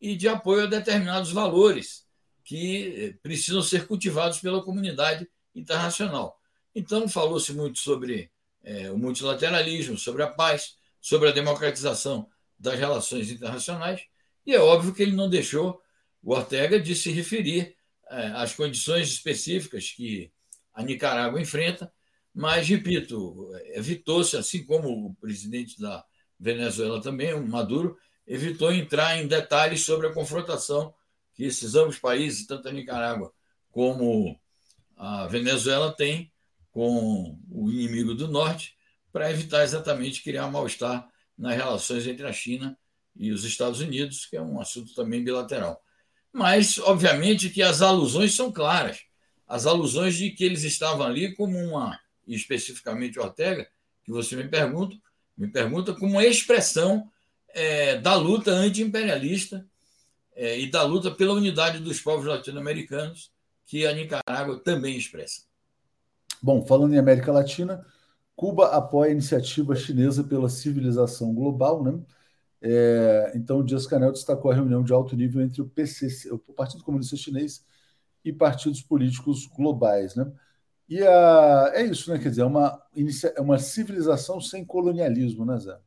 e 0.00 0.16
de 0.16 0.26
apoio 0.26 0.64
a 0.64 0.66
determinados 0.66 1.30
valores 1.30 2.04
que 2.42 2.88
eh, 2.88 3.14
precisam 3.22 3.62
ser 3.62 3.86
cultivados 3.86 4.40
pela 4.40 4.62
comunidade 4.64 5.28
internacional. 5.54 6.40
Então, 6.74 7.08
falou-se 7.08 7.52
muito 7.52 7.78
sobre 7.78 8.28
é, 8.64 8.90
o 8.90 8.98
multilateralismo, 8.98 9.96
sobre 9.96 10.24
a 10.24 10.26
paz, 10.26 10.74
sobre 11.00 11.28
a 11.28 11.32
democratização 11.32 12.28
das 12.58 12.76
relações 12.76 13.30
internacionais, 13.30 14.02
e 14.44 14.52
é 14.52 14.60
óbvio 14.60 14.92
que 14.92 15.04
ele 15.04 15.14
não 15.14 15.30
deixou 15.30 15.80
o 16.20 16.34
Ortega 16.34 16.80
de 16.80 16.96
se 16.96 17.12
referir 17.12 17.75
é, 18.10 18.26
às 18.28 18.54
condições 18.54 19.08
específicas 19.08 19.90
que 19.90 20.30
a 20.74 20.82
Nicarágua 20.82 21.40
enfrenta, 21.40 21.92
mas, 22.34 22.68
repito, 22.68 23.50
evitou-se, 23.74 24.36
assim 24.36 24.64
como 24.64 25.06
o 25.06 25.14
presidente 25.14 25.80
da 25.80 26.04
Venezuela 26.38 27.00
também, 27.00 27.32
o 27.32 27.46
Maduro, 27.46 27.96
evitou 28.26 28.72
entrar 28.72 29.16
em 29.16 29.26
detalhes 29.26 29.82
sobre 29.82 30.06
a 30.06 30.12
confrontação 30.12 30.94
que 31.34 31.44
esses 31.44 31.74
ambos 31.74 31.98
países, 31.98 32.46
tanto 32.46 32.68
a 32.68 32.72
Nicarágua 32.72 33.32
como 33.70 34.38
a 34.96 35.26
Venezuela 35.26 35.92
tem 35.92 36.32
com 36.70 37.38
o 37.50 37.70
inimigo 37.70 38.14
do 38.14 38.28
norte, 38.28 38.76
para 39.12 39.30
evitar 39.30 39.64
exatamente 39.64 40.22
criar 40.22 40.50
mal-estar 40.50 41.08
nas 41.38 41.56
relações 41.56 42.06
entre 42.06 42.26
a 42.26 42.32
China 42.32 42.78
e 43.14 43.32
os 43.32 43.44
Estados 43.44 43.80
Unidos, 43.80 44.26
que 44.26 44.36
é 44.36 44.42
um 44.42 44.60
assunto 44.60 44.94
também 44.94 45.24
bilateral. 45.24 45.82
Mas, 46.36 46.78
obviamente, 46.78 47.48
que 47.48 47.62
as 47.62 47.80
alusões 47.80 48.36
são 48.36 48.52
claras. 48.52 48.98
As 49.48 49.64
alusões 49.64 50.16
de 50.16 50.30
que 50.30 50.44
eles 50.44 50.64
estavam 50.64 51.06
ali 51.06 51.34
como 51.34 51.56
uma, 51.56 51.98
especificamente 52.28 53.18
Ortega, 53.18 53.66
que 54.04 54.12
você 54.12 54.36
me 54.36 54.46
pergunta, 54.46 54.94
me 55.34 55.48
pergunta 55.48 55.94
como 55.94 56.12
uma 56.12 56.26
expressão 56.26 57.10
é, 57.54 57.96
da 57.96 58.16
luta 58.16 58.50
anti-imperialista 58.50 59.66
é, 60.34 60.60
e 60.60 60.70
da 60.70 60.82
luta 60.82 61.10
pela 61.10 61.32
unidade 61.32 61.78
dos 61.78 62.02
povos 62.02 62.26
latino-americanos, 62.26 63.32
que 63.64 63.86
a 63.86 63.94
Nicarágua 63.94 64.60
também 64.62 64.94
expressa. 64.94 65.40
Bom, 66.42 66.66
falando 66.66 66.92
em 66.92 66.98
América 66.98 67.32
Latina, 67.32 67.82
Cuba 68.34 68.76
apoia 68.76 69.08
a 69.08 69.12
iniciativa 69.12 69.74
chinesa 69.74 70.22
pela 70.22 70.50
civilização 70.50 71.32
global, 71.32 71.82
né? 71.82 71.98
É, 72.60 73.32
então, 73.34 73.64
Dias 73.64 73.86
Canel 73.86 74.12
destacou 74.12 74.50
a 74.50 74.54
reunião 74.54 74.82
de 74.82 74.92
alto 74.92 75.14
nível 75.16 75.42
entre 75.42 75.60
o 75.60 75.68
PCC, 75.68 76.32
o 76.32 76.38
Partido 76.38 76.82
Comunista 76.82 77.16
Chinês, 77.16 77.64
e 78.24 78.32
partidos 78.32 78.82
políticos 78.82 79.46
globais, 79.46 80.14
né? 80.16 80.30
E 80.88 81.02
a, 81.02 81.72
é 81.74 81.84
isso, 81.84 82.10
né? 82.12 82.18
Quer 82.18 82.30
dizer, 82.30 82.42
é 82.42 82.46
uma, 82.46 82.82
é 83.36 83.40
uma 83.40 83.58
civilização 83.58 84.40
sem 84.40 84.64
colonialismo, 84.64 85.44
né, 85.44 85.58
Zé? 85.58 85.78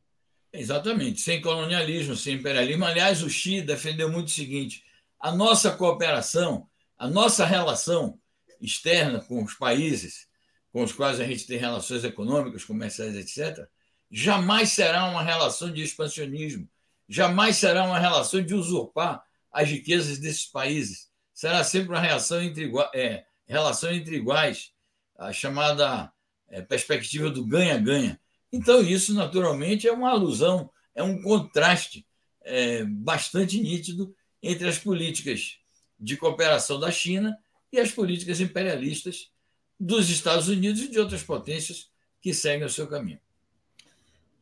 Exatamente, 0.52 1.20
sem 1.20 1.40
colonialismo, 1.40 2.16
sem 2.16 2.34
imperialismo. 2.34 2.84
Aliás, 2.84 3.22
o 3.22 3.30
Xi 3.30 3.62
defendeu 3.62 4.10
muito 4.10 4.28
o 4.28 4.30
seguinte: 4.30 4.84
a 5.18 5.32
nossa 5.32 5.70
cooperação, 5.70 6.68
a 6.98 7.08
nossa 7.08 7.44
relação 7.44 8.18
externa 8.60 9.20
com 9.20 9.42
os 9.42 9.54
países 9.54 10.28
com 10.72 10.82
os 10.82 10.92
quais 10.92 11.20
a 11.20 11.24
gente 11.24 11.46
tem 11.46 11.58
relações 11.58 12.04
econômicas, 12.04 12.64
comerciais, 12.64 13.14
etc., 13.16 13.66
jamais 14.10 14.70
será 14.70 15.06
uma 15.06 15.22
relação 15.22 15.70
de 15.72 15.82
expansionismo, 15.82 16.68
jamais 17.08 17.56
será 17.56 17.84
uma 17.84 17.98
relação 17.98 18.42
de 18.42 18.54
usurpar 18.54 19.24
as 19.52 19.68
riquezas 19.68 20.18
desses 20.18 20.46
países. 20.46 21.08
Será 21.32 21.62
sempre 21.64 21.90
uma 21.90 22.00
relação 22.00 22.42
entre, 22.42 22.70
é, 22.94 23.24
relação 23.46 23.92
entre 23.92 24.16
iguais, 24.16 24.72
a 25.18 25.32
chamada 25.32 26.12
é, 26.48 26.60
perspectiva 26.62 27.30
do 27.30 27.44
ganha-ganha. 27.44 28.20
Então, 28.52 28.80
isso, 28.80 29.14
naturalmente, 29.14 29.86
é 29.86 29.92
uma 29.92 30.10
alusão, 30.10 30.70
é 30.94 31.02
um 31.02 31.22
contraste 31.22 32.06
é, 32.42 32.84
bastante 32.84 33.60
nítido 33.60 34.14
entre 34.42 34.68
as 34.68 34.78
políticas 34.78 35.58
de 35.98 36.16
cooperação 36.16 36.80
da 36.80 36.90
China 36.90 37.38
e 37.72 37.78
as 37.78 37.92
políticas 37.92 38.40
imperialistas 38.40 39.30
dos 39.78 40.10
Estados 40.10 40.48
Unidos 40.48 40.82
e 40.82 40.88
de 40.88 40.98
outras 40.98 41.22
potências 41.22 41.90
que 42.20 42.34
seguem 42.34 42.66
o 42.66 42.70
seu 42.70 42.86
caminho. 42.86 43.20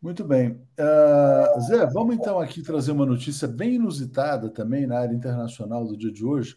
Muito 0.01 0.25
bem. 0.25 0.51
Uh, 0.79 1.61
Zé, 1.63 1.87
vamos 1.87 2.15
então 2.15 2.39
aqui 2.39 2.63
trazer 2.63 2.93
uma 2.93 3.07
notícia 3.07 3.49
bem 3.49 3.75
inusitada 3.75 4.49
também 4.49 4.87
na 4.87 5.01
área 5.01 5.15
internacional 5.15 5.85
do 5.85 5.97
dia 5.97 6.13
de 6.13 6.25
hoje, 6.25 6.57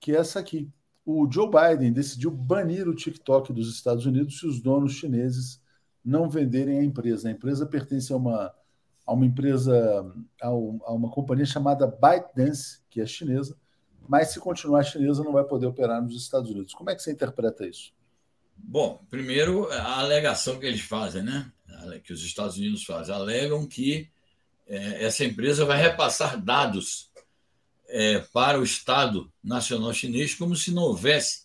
que 0.00 0.12
é 0.12 0.16
essa 0.16 0.40
aqui 0.40 0.72
o 1.04 1.30
Joe 1.30 1.50
Biden 1.50 1.92
decidiu 1.92 2.30
banir 2.30 2.88
o 2.88 2.94
TikTok 2.94 3.52
dos 3.52 3.68
Estados 3.72 4.06
Unidos 4.06 4.38
se 4.38 4.46
os 4.46 4.60
donos 4.60 4.94
chineses 4.94 5.60
não 6.04 6.30
venderem 6.30 6.78
a 6.78 6.84
empresa. 6.84 7.28
A 7.28 7.32
empresa 7.32 7.66
pertence 7.66 8.12
a 8.12 8.16
uma, 8.16 8.54
a 9.06 9.12
uma 9.12 9.26
empresa, 9.26 9.74
a, 10.40 10.50
uma 10.50 11.10
companhia 11.10 11.44
chamada 11.44 11.86
ByteDance, 11.86 12.80
que 12.88 13.00
é 13.00 13.06
chinesa, 13.06 13.56
mas 14.08 14.28
se 14.28 14.40
continuar 14.40 14.82
chinesa 14.82 15.22
não 15.22 15.32
vai 15.32 15.44
poder 15.44 15.66
operar 15.66 16.02
nos 16.02 16.16
Estados 16.16 16.50
Unidos. 16.50 16.74
Como 16.74 16.88
é 16.88 16.94
que 16.94 17.02
você 17.02 17.12
interpreta 17.12 17.66
isso? 17.66 17.92
Bom, 18.56 19.02
primeiro 19.10 19.70
a 19.72 20.00
alegação 20.00 20.58
que 20.58 20.66
eles 20.66 20.80
fazem, 20.80 21.22
né? 21.22 21.50
Que 22.04 22.12
os 22.12 22.24
Estados 22.24 22.56
Unidos 22.56 22.84
fazem, 22.84 23.14
alegam 23.14 23.66
que 23.66 24.08
é, 24.66 25.04
essa 25.04 25.24
empresa 25.24 25.64
vai 25.64 25.80
repassar 25.80 26.42
dados 26.42 27.10
é, 27.88 28.20
para 28.32 28.58
o 28.58 28.64
Estado 28.64 29.32
Nacional 29.42 29.92
Chinês, 29.92 30.34
como 30.34 30.56
se 30.56 30.72
não 30.72 30.82
houvesse 30.82 31.44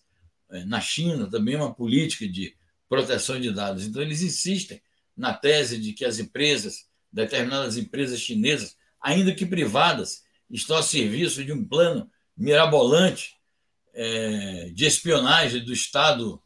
é, 0.49 0.63
na 0.65 0.81
China 0.81 1.29
também 1.29 1.55
uma 1.55 1.73
política 1.73 2.27
de 2.27 2.55
proteção 2.87 3.39
de 3.39 3.51
dados. 3.51 3.85
Então, 3.85 4.01
eles 4.01 4.21
insistem 4.21 4.81
na 5.15 5.33
tese 5.33 5.77
de 5.77 5.93
que 5.93 6.05
as 6.05 6.17
empresas, 6.17 6.87
determinadas 7.11 7.77
empresas 7.77 8.19
chinesas, 8.19 8.75
ainda 9.01 9.35
que 9.35 9.45
privadas, 9.45 10.23
estão 10.49 10.77
a 10.77 10.83
serviço 10.83 11.43
de 11.43 11.53
um 11.53 11.63
plano 11.63 12.09
mirabolante 12.35 13.37
é, 13.93 14.71
de 14.73 14.85
espionagem 14.85 15.63
do 15.63 15.73
Estado 15.73 16.41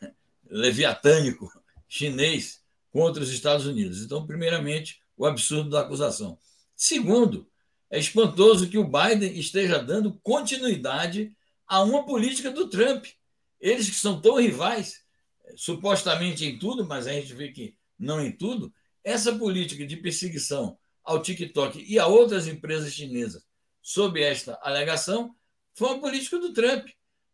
leviatânico 0.48 1.50
chinês 1.86 2.63
contra 2.94 3.24
os 3.24 3.32
Estados 3.32 3.66
Unidos. 3.66 4.02
Então, 4.02 4.24
primeiramente, 4.24 5.00
o 5.16 5.26
absurdo 5.26 5.70
da 5.70 5.80
acusação. 5.80 6.38
Segundo, 6.76 7.50
é 7.90 7.98
espantoso 7.98 8.68
que 8.68 8.78
o 8.78 8.88
Biden 8.88 9.36
esteja 9.36 9.80
dando 9.80 10.14
continuidade 10.22 11.36
a 11.66 11.82
uma 11.82 12.06
política 12.06 12.52
do 12.52 12.68
Trump. 12.68 13.06
Eles 13.60 13.90
que 13.90 13.96
são 13.96 14.20
tão 14.20 14.36
rivais, 14.36 15.02
supostamente 15.56 16.44
em 16.44 16.56
tudo, 16.56 16.86
mas 16.86 17.08
a 17.08 17.12
gente 17.12 17.34
vê 17.34 17.48
que 17.48 17.74
não 17.98 18.24
em 18.24 18.30
tudo, 18.30 18.72
essa 19.02 19.34
política 19.34 19.84
de 19.84 19.96
perseguição 19.96 20.78
ao 21.02 21.20
TikTok 21.20 21.84
e 21.84 21.98
a 21.98 22.06
outras 22.06 22.46
empresas 22.46 22.92
chinesas 22.92 23.44
sob 23.82 24.22
esta 24.22 24.56
alegação 24.62 25.34
foi 25.74 25.88
uma 25.88 26.00
política 26.00 26.38
do 26.38 26.52
Trump. 26.52 26.88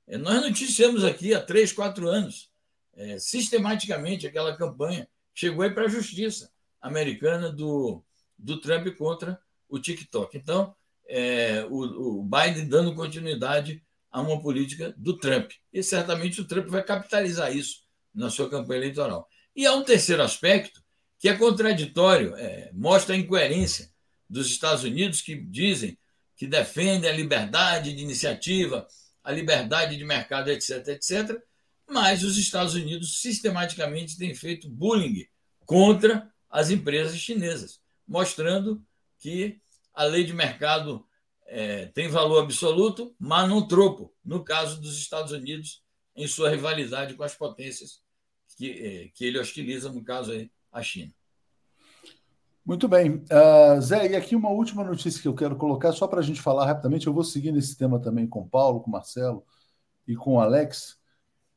É, 0.07 0.17
nós 0.17 0.41
noticiamos 0.41 1.05
aqui 1.05 1.35
há 1.35 1.41
três, 1.43 1.71
quatro 1.71 2.09
anos, 2.09 2.51
é, 2.95 3.19
sistematicamente, 3.19 4.27
aquela 4.27 4.57
campanha 4.57 5.07
chegou 5.41 5.63
aí 5.63 5.71
para 5.71 5.87
a 5.87 5.89
justiça 5.89 6.53
americana 6.83 7.51
do, 7.51 8.05
do 8.39 8.61
Trump 8.61 8.87
contra 8.99 9.41
o 9.71 9.79
TikTok. 9.79 10.37
Então, 10.37 10.75
é, 11.09 11.65
o, 11.71 12.19
o 12.21 12.23
Biden 12.23 12.69
dando 12.69 12.95
continuidade 12.95 13.83
a 14.11 14.21
uma 14.21 14.43
política 14.43 14.93
do 14.99 15.17
Trump. 15.17 15.51
E 15.73 15.83
certamente 15.83 16.43
o 16.43 16.47
Trump 16.47 16.69
vai 16.69 16.85
capitalizar 16.85 17.57
isso 17.57 17.85
na 18.15 18.29
sua 18.29 18.51
campanha 18.51 18.81
eleitoral. 18.81 19.27
E 19.57 19.67
há 19.67 19.73
um 19.73 19.83
terceiro 19.83 20.23
aspecto 20.23 20.83
que 21.19 21.29
é 21.29 21.35
contraditório, 21.35 22.35
é, 22.37 22.71
mostra 22.75 23.15
a 23.15 23.19
incoerência 23.19 23.91
dos 24.29 24.47
Estados 24.47 24.85
Unidos 24.85 25.23
que 25.23 25.37
dizem 25.37 25.97
que 26.37 26.47
defendem 26.47 27.11
a 27.11 27.15
liberdade 27.15 27.95
de 27.95 28.03
iniciativa, 28.03 28.87
a 29.25 29.33
liberdade 29.33 29.97
de 29.97 30.05
mercado, 30.05 30.51
etc., 30.51 30.87
etc., 30.89 31.43
mas 31.91 32.23
os 32.23 32.39
Estados 32.39 32.75
Unidos 32.75 33.21
sistematicamente 33.21 34.17
têm 34.17 34.35
feito 34.35 34.71
bullying 34.71 35.27
contra 35.67 36.33
as 36.49 36.71
empresas 36.71 37.17
chinesas, 37.17 37.81
mostrando 38.07 38.83
que 39.19 39.61
a 39.93 40.05
lei 40.05 40.25
de 40.25 40.33
mercado 40.33 41.05
é, 41.47 41.87
tem 41.87 42.09
valor 42.09 42.43
absoluto, 42.43 43.15
mas 43.19 43.49
não 43.49 43.67
tropo, 43.67 44.15
no 44.25 44.45
caso 44.45 44.81
dos 44.81 44.97
Estados 44.99 45.33
Unidos, 45.33 45.83
em 46.15 46.27
sua 46.27 46.51
rivalidade 46.51 47.15
com 47.15 47.23
as 47.23 47.35
potências 47.35 48.01
que, 48.57 48.71
é, 48.71 49.09
que 49.15 49.25
ele 49.25 49.39
hostiliza, 49.39 49.91
no 49.91 50.05
caso 50.05 50.33
aí, 50.33 50.51
a 50.71 50.83
China. 50.83 51.13
Muito 52.65 52.87
bem. 52.87 53.25
Uh, 53.25 53.81
Zé, 53.81 54.13
e 54.13 54.17
aqui 54.17 54.37
uma 54.37 54.51
última 54.51 54.85
notícia 54.85 55.21
que 55.21 55.27
eu 55.27 55.35
quero 55.35 55.57
colocar, 55.57 55.93
só 55.93 56.07
para 56.07 56.21
a 56.21 56.23
gente 56.23 56.41
falar 56.41 56.67
rapidamente, 56.67 57.07
eu 57.07 57.13
vou 57.13 57.25
seguir 57.25 57.51
nesse 57.51 57.77
tema 57.77 57.99
também 57.99 58.29
com 58.29 58.43
o 58.43 58.49
Paulo, 58.49 58.81
com 58.81 58.89
o 58.89 58.93
Marcelo 58.93 59.45
e 60.07 60.15
com 60.15 60.35
o 60.35 60.41
Alex, 60.41 61.00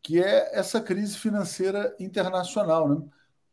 que 0.03 0.21
é 0.21 0.55
essa 0.57 0.81
crise 0.81 1.17
financeira 1.17 1.95
internacional, 1.97 2.87
né? 2.89 3.01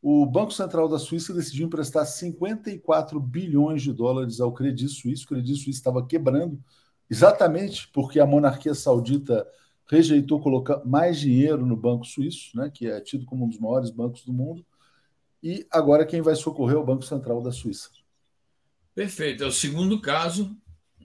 o 0.03 0.27
Banco 0.27 0.53
Central 0.53 0.89
da 0.89 0.99
Suíça 0.99 1.33
decidiu 1.33 1.67
emprestar 1.67 2.05
54 2.05 3.21
bilhões 3.21 3.83
de 3.83 3.93
dólares 3.93 4.41
ao 4.41 4.53
Credit 4.53 4.89
Suisse. 4.89 5.24
O 5.24 5.29
Credit 5.29 5.55
Suisse 5.55 5.79
estava 5.79 6.05
quebrando, 6.05 6.62
exatamente 7.09 7.89
porque 7.93 8.18
a 8.18 8.27
monarquia 8.27 8.74
saudita 8.74 9.47
rejeitou 9.87 10.41
colocar 10.41 10.85
mais 10.85 11.18
dinheiro 11.20 11.66
no 11.66 11.77
Banco 11.77 12.05
Suíço, 12.05 12.57
né, 12.57 12.70
que 12.72 12.87
é 12.87 13.01
tido 13.01 13.27
como 13.27 13.45
um 13.45 13.49
dos 13.49 13.59
maiores 13.59 13.91
bancos 13.91 14.24
do 14.24 14.33
mundo. 14.33 14.64
E 15.43 15.66
agora 15.70 16.07
quem 16.07 16.20
vai 16.20 16.35
socorrer 16.35 16.77
é 16.77 16.81
o 16.81 16.85
Banco 16.85 17.05
Central 17.05 17.43
da 17.43 17.53
Suíça. 17.53 17.91
Perfeito. 18.95 19.45
É 19.45 19.47
o 19.47 19.53
segundo 19.53 20.01
caso 20.01 20.57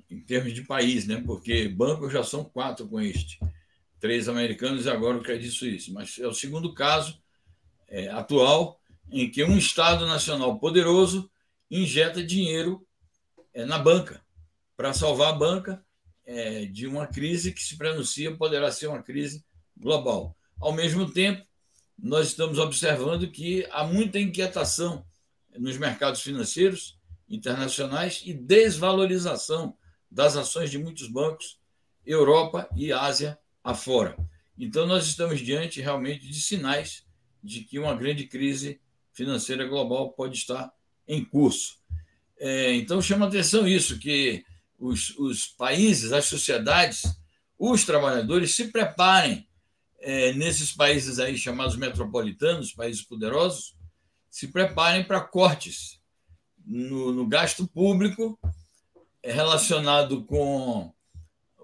em 0.10 0.20
termos 0.20 0.54
de 0.54 0.62
país, 0.62 1.08
né? 1.08 1.22
Porque 1.26 1.68
bancos 1.68 2.12
já 2.12 2.24
são 2.24 2.44
quatro 2.44 2.88
com 2.88 3.00
este, 3.00 3.40
três 4.00 4.28
americanos 4.30 4.86
e 4.86 4.90
agora 4.90 5.18
o 5.18 5.24
Credit 5.24 5.52
Suisse. 5.52 5.92
Mas 5.92 6.20
é 6.20 6.28
o 6.28 6.34
segundo 6.34 6.74
caso 6.74 7.20
é, 7.88 8.08
atual 8.10 8.80
em 9.12 9.30
que 9.30 9.44
um 9.44 9.58
Estado 9.58 10.06
nacional 10.06 10.60
poderoso 10.60 11.30
injeta 11.70 12.24
dinheiro 12.24 12.86
é, 13.54 13.66
na 13.66 13.78
banca 13.78 14.22
para 14.76 14.94
salvar 14.94 15.34
a 15.34 15.38
banca 15.38 15.86
é, 16.26 16.66
de 16.66 16.88
uma 16.88 17.08
crise 17.08 17.54
que 17.54 17.62
se 17.62 17.78
pronuncia 17.78 18.36
poderá 18.36 18.72
ser 18.72 18.88
uma 18.88 19.02
crise 19.02 19.44
global. 19.78 20.36
Ao 20.60 20.74
mesmo 20.74 21.12
tempo, 21.12 21.46
nós 21.98 22.28
estamos 22.28 22.60
observando 22.60 23.30
que 23.32 23.66
há 23.72 23.84
muita 23.84 24.20
inquietação 24.20 25.06
nos 25.58 25.78
mercados 25.78 26.22
financeiros 26.22 26.98
internacionais 27.30 28.22
e 28.26 28.34
desvalorização 28.34 29.78
das 30.12 30.36
ações 30.36 30.70
de 30.70 30.78
muitos 30.78 31.08
bancos, 31.08 31.60
Europa 32.06 32.70
e 32.76 32.92
Ásia 32.92 33.38
afora. 33.66 34.16
Então, 34.58 34.86
nós 34.86 35.08
estamos 35.08 35.42
diante 35.42 35.82
realmente 35.82 36.28
de 36.28 36.40
sinais 36.40 37.04
de 37.44 37.62
que 37.62 37.80
uma 37.80 37.96
grande 37.96 38.28
crise 38.28 38.80
financeira 39.12 39.66
global 39.66 40.14
pode 40.14 40.38
estar 40.38 40.72
em 41.08 41.26
curso. 41.26 41.80
É, 42.40 42.74
então, 42.76 43.02
chama 43.02 43.26
atenção 43.26 43.68
isso, 43.68 43.98
que 43.98 44.46
os, 44.78 45.18
os 45.18 45.48
países, 45.48 46.14
as 46.14 46.26
sociedades, 46.26 47.04
os 47.58 47.84
trabalhadores 47.86 48.56
se 48.56 48.68
preparem 48.68 49.48
é, 50.00 50.34
nesses 50.34 50.72
países 50.72 51.18
aí 51.18 51.38
chamados 51.38 51.76
metropolitanos, 51.76 52.74
países 52.74 53.02
poderosos, 53.02 53.76
se 54.30 54.50
preparem 54.50 55.04
para 55.04 55.22
cortes 55.22 56.00
no, 56.66 57.12
no 57.12 57.26
gasto 57.26 57.68
público 57.68 58.38
relacionado 59.24 60.24
com 60.26 60.94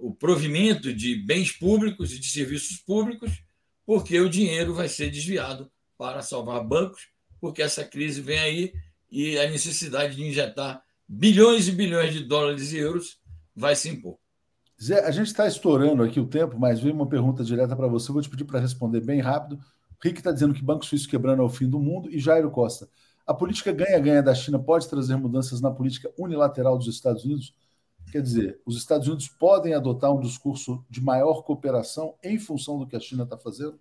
o 0.01 0.13
provimento 0.13 0.91
de 0.91 1.15
bens 1.15 1.51
públicos 1.51 2.11
e 2.11 2.19
de 2.19 2.27
serviços 2.27 2.77
públicos, 2.77 3.43
porque 3.85 4.19
o 4.19 4.29
dinheiro 4.29 4.73
vai 4.73 4.89
ser 4.89 5.11
desviado 5.11 5.71
para 5.97 6.23
salvar 6.23 6.63
bancos, 6.63 7.09
porque 7.39 7.61
essa 7.61 7.85
crise 7.85 8.19
vem 8.19 8.39
aí 8.39 8.73
e 9.11 9.37
a 9.37 9.49
necessidade 9.49 10.15
de 10.15 10.23
injetar 10.23 10.81
bilhões 11.07 11.67
e 11.67 11.71
bilhões 11.71 12.13
de 12.13 12.23
dólares 12.23 12.71
e 12.71 12.77
euros 12.77 13.19
vai 13.55 13.75
se 13.75 13.89
impor. 13.89 14.17
Zé, 14.81 15.05
a 15.05 15.11
gente 15.11 15.27
está 15.27 15.45
estourando 15.45 16.01
aqui 16.01 16.19
o 16.19 16.25
tempo, 16.25 16.57
mas 16.57 16.79
veio 16.79 16.95
uma 16.95 17.07
pergunta 17.07 17.43
direta 17.43 17.75
para 17.75 17.87
você. 17.87 18.11
Vou 18.11 18.21
te 18.21 18.29
pedir 18.29 18.45
para 18.45 18.59
responder 18.59 19.01
bem 19.01 19.21
rápido. 19.21 19.59
Rick 20.01 20.17
está 20.17 20.31
dizendo 20.31 20.55
que 20.55 20.63
Banco 20.63 20.83
Suíço 20.83 21.07
quebrando 21.07 21.43
é 21.43 21.45
o 21.45 21.49
fim 21.49 21.69
do 21.69 21.79
mundo. 21.79 22.09
E 22.09 22.17
Jairo 22.17 22.49
Costa, 22.49 22.89
a 23.27 23.33
política 23.33 23.71
ganha-ganha 23.71 24.23
da 24.23 24.33
China 24.33 24.57
pode 24.57 24.89
trazer 24.89 25.15
mudanças 25.17 25.61
na 25.61 25.69
política 25.69 26.11
unilateral 26.17 26.75
dos 26.77 26.87
Estados 26.87 27.23
Unidos? 27.23 27.53
Quer 28.11 28.21
dizer, 28.21 28.59
os 28.65 28.75
Estados 28.75 29.07
Unidos 29.07 29.29
podem 29.29 29.73
adotar 29.73 30.13
um 30.13 30.19
discurso 30.19 30.85
de 30.89 30.99
maior 30.99 31.43
cooperação 31.43 32.15
em 32.21 32.37
função 32.37 32.77
do 32.77 32.85
que 32.85 32.95
a 32.95 32.99
China 32.99 33.23
está 33.23 33.37
fazendo? 33.37 33.79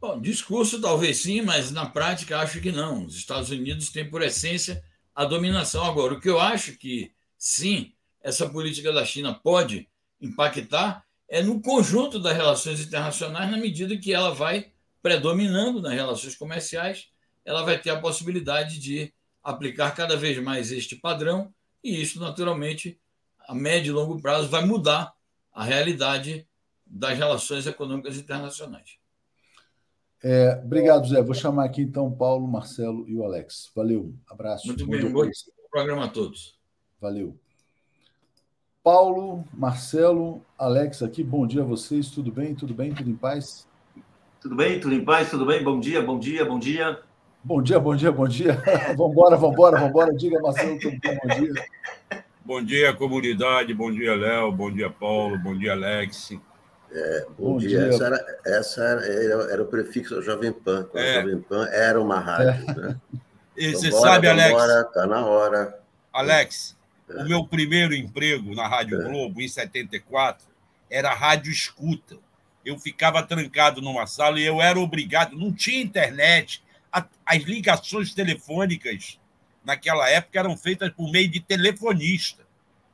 Bom, 0.00 0.20
discurso 0.20 0.80
talvez 0.80 1.18
sim, 1.18 1.42
mas 1.42 1.70
na 1.70 1.86
prática 1.86 2.40
acho 2.40 2.60
que 2.60 2.72
não. 2.72 3.04
Os 3.04 3.14
Estados 3.14 3.50
Unidos 3.50 3.90
têm, 3.90 4.10
por 4.10 4.20
essência, 4.20 4.82
a 5.14 5.24
dominação. 5.24 5.84
Agora, 5.84 6.14
o 6.14 6.20
que 6.20 6.28
eu 6.28 6.40
acho 6.40 6.76
que 6.76 7.12
sim, 7.36 7.92
essa 8.20 8.48
política 8.48 8.92
da 8.92 9.04
China 9.04 9.32
pode 9.32 9.88
impactar 10.20 11.04
é 11.28 11.42
no 11.42 11.60
conjunto 11.60 12.18
das 12.18 12.36
relações 12.36 12.80
internacionais, 12.80 13.50
na 13.50 13.58
medida 13.58 13.96
que 13.96 14.12
ela 14.12 14.34
vai 14.34 14.72
predominando 15.00 15.80
nas 15.80 15.92
relações 15.92 16.34
comerciais, 16.34 17.08
ela 17.44 17.62
vai 17.62 17.80
ter 17.80 17.90
a 17.90 18.00
possibilidade 18.00 18.80
de 18.80 19.12
aplicar 19.42 19.94
cada 19.94 20.16
vez 20.16 20.42
mais 20.42 20.72
este 20.72 20.96
padrão, 20.96 21.54
e 21.82 22.00
isso, 22.00 22.18
naturalmente, 22.18 22.98
a 23.48 23.54
médio 23.54 23.90
e 23.90 23.94
longo 23.94 24.20
prazo 24.20 24.48
vai 24.48 24.62
mudar 24.64 25.14
a 25.54 25.64
realidade 25.64 26.46
das 26.86 27.16
relações 27.16 27.66
econômicas 27.66 28.18
internacionais. 28.18 28.98
É, 30.22 30.60
obrigado, 30.62 31.08
Zé. 31.08 31.22
Vou 31.22 31.34
chamar 31.34 31.64
aqui 31.64 31.80
então 31.80 32.12
Paulo, 32.12 32.46
Marcelo 32.46 33.08
e 33.08 33.16
o 33.16 33.24
Alex. 33.24 33.70
Valeu, 33.74 34.14
abraço. 34.28 34.66
Muito 34.66 34.86
bem, 34.86 35.04
um 35.04 35.12
bom 35.12 35.24
programa 35.70 36.04
a 36.04 36.08
todos. 36.08 36.58
Valeu. 37.00 37.34
Paulo, 38.82 39.44
Marcelo, 39.52 40.42
Alex 40.58 41.02
aqui, 41.02 41.22
bom 41.22 41.46
dia 41.46 41.62
a 41.62 41.64
vocês. 41.64 42.10
Tudo 42.10 42.30
bem? 42.30 42.54
Tudo 42.54 42.74
bem? 42.74 42.92
Tudo 42.92 43.08
em 43.10 43.16
paz? 43.16 43.66
Tudo 44.40 44.56
bem? 44.56 44.78
Tudo 44.78 44.94
em 44.94 45.04
paz? 45.04 45.30
Tudo 45.30 45.46
bem? 45.46 45.62
Bom 45.62 45.80
dia, 45.80 46.02
bom 46.02 46.18
dia, 46.18 46.44
bom 46.44 46.58
dia. 46.58 47.00
Bom 47.42 47.62
dia, 47.62 47.80
bom 47.80 47.96
dia, 47.96 48.12
bom 48.12 48.28
dia. 48.28 48.62
vambora, 48.96 49.36
vambora, 49.36 49.80
vambora. 49.80 50.14
Diga, 50.14 50.38
Marcelo, 50.40 50.78
tudo 50.78 50.98
bom? 51.02 51.16
Bom 51.22 51.34
dia. 51.34 52.27
Bom 52.48 52.62
dia, 52.62 52.94
comunidade. 52.94 53.74
Bom 53.74 53.92
dia, 53.92 54.14
Léo. 54.14 54.50
Bom 54.50 54.72
dia, 54.72 54.88
Paulo. 54.88 55.38
Bom 55.38 55.54
dia, 55.54 55.72
Alex. 55.72 56.32
É, 56.90 57.26
bom, 57.38 57.52
bom, 57.52 57.58
dia. 57.58 57.80
dia. 57.80 57.88
Essa, 57.88 58.06
era, 58.06 58.38
essa 58.46 58.82
era, 58.82 59.52
era, 59.52 59.62
o 59.62 59.66
prefixo 59.66 60.14
da 60.14 60.22
Jovem 60.22 60.50
Pan. 60.50 60.88
É. 60.94 61.18
A 61.18 61.20
Jovem 61.20 61.42
Pan 61.42 61.68
era 61.70 62.00
uma 62.00 62.18
rádio. 62.18 62.70
É. 62.70 62.74
Né? 62.74 63.00
E 63.54 63.72
você 63.72 63.90
vambora, 63.90 64.12
sabe, 64.12 64.28
Alex? 64.28 64.50
Vambora, 64.50 64.84
tá 64.84 65.06
na 65.06 65.26
hora. 65.26 65.78
Alex, 66.10 66.74
é. 67.10 67.22
o 67.22 67.28
meu 67.28 67.44
primeiro 67.44 67.94
emprego 67.94 68.54
na 68.54 68.66
Rádio 68.66 68.98
é. 68.98 69.04
Globo, 69.04 69.42
em 69.42 69.48
74, 69.48 70.46
era 70.90 71.12
rádio 71.12 71.52
escuta. 71.52 72.16
Eu 72.64 72.78
ficava 72.78 73.22
trancado 73.22 73.82
numa 73.82 74.06
sala 74.06 74.40
e 74.40 74.46
eu 74.46 74.62
era 74.62 74.80
obrigado, 74.80 75.36
não 75.36 75.52
tinha 75.52 75.82
internet, 75.82 76.64
as 76.90 77.42
ligações 77.42 78.14
telefônicas 78.14 79.17
naquela 79.68 80.08
época 80.08 80.38
eram 80.38 80.56
feitas 80.56 80.90
por 80.90 81.12
meio 81.12 81.28
de 81.30 81.40
telefonista. 81.40 82.42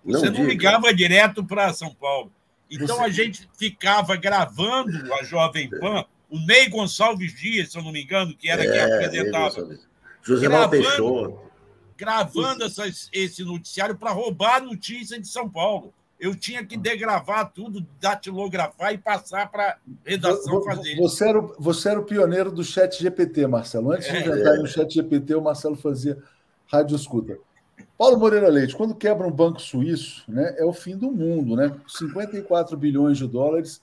Você 0.05 0.29
não, 0.29 0.41
não 0.41 0.47
ligava 0.47 0.93
direto 0.93 1.45
para 1.45 1.73
São 1.73 1.95
Paulo. 1.95 2.33
Então 2.69 3.01
a 3.01 3.09
gente 3.09 3.49
ficava 3.57 4.17
gravando 4.17 5.15
a 5.15 5.23
Jovem 5.23 5.71
Pan, 5.71 6.05
o 6.29 6.37
Ney 6.41 6.69
Gonçalves 6.69 7.33
Dias, 7.33 7.71
se 7.71 7.79
eu 7.79 7.83
não 7.85 7.93
me 7.93 8.03
engano, 8.03 8.35
que 8.37 8.51
era 8.51 8.65
é, 8.65 8.71
quem 8.73 8.81
apresentava. 8.81 9.79
José 10.21 10.49
gravando, 10.49 11.39
Gravando 11.97 12.65
essas, 12.65 13.09
esse 13.13 13.45
noticiário 13.45 13.97
para 13.97 14.11
roubar 14.11 14.57
a 14.57 14.61
notícia 14.61 15.21
de 15.21 15.29
São 15.29 15.49
Paulo. 15.49 15.95
Eu 16.19 16.35
tinha 16.35 16.65
que 16.65 16.77
degravar 16.77 17.53
tudo, 17.53 17.87
datilografar 18.01 18.93
e 18.93 18.99
passar 18.99 19.49
para 19.49 19.69
a 19.69 19.77
redação 20.05 20.63
fazer. 20.65 20.97
Você 20.97 21.29
era, 21.29 21.39
o, 21.39 21.55
você 21.59 21.89
era 21.91 22.01
o 22.01 22.05
pioneiro 22.05 22.51
do 22.51 22.65
chat 22.65 23.01
GPT, 23.01 23.47
Marcelo. 23.47 23.93
Antes 23.93 24.09
de 24.09 24.17
é, 24.17 24.21
inventar 24.21 24.57
é. 24.57 24.59
no 24.59 24.67
chat 24.67 24.93
GPT, 24.93 25.35
o 25.37 25.43
Marcelo 25.43 25.77
fazia 25.77 26.19
rádio 26.67 26.97
escuta. 26.97 27.39
Paulo 27.97 28.19
Moreira 28.19 28.49
Leite, 28.49 28.77
quando 28.77 28.95
quebra 28.95 29.27
um 29.27 29.31
banco 29.31 29.61
suíço, 29.61 30.25
né, 30.29 30.55
é 30.59 30.65
o 30.65 30.73
fim 30.73 30.97
do 30.97 31.11
mundo, 31.11 31.57
né? 31.57 31.75
54 31.87 32.77
bilhões 32.77 33.19
de 33.19 33.27
dólares, 33.27 33.83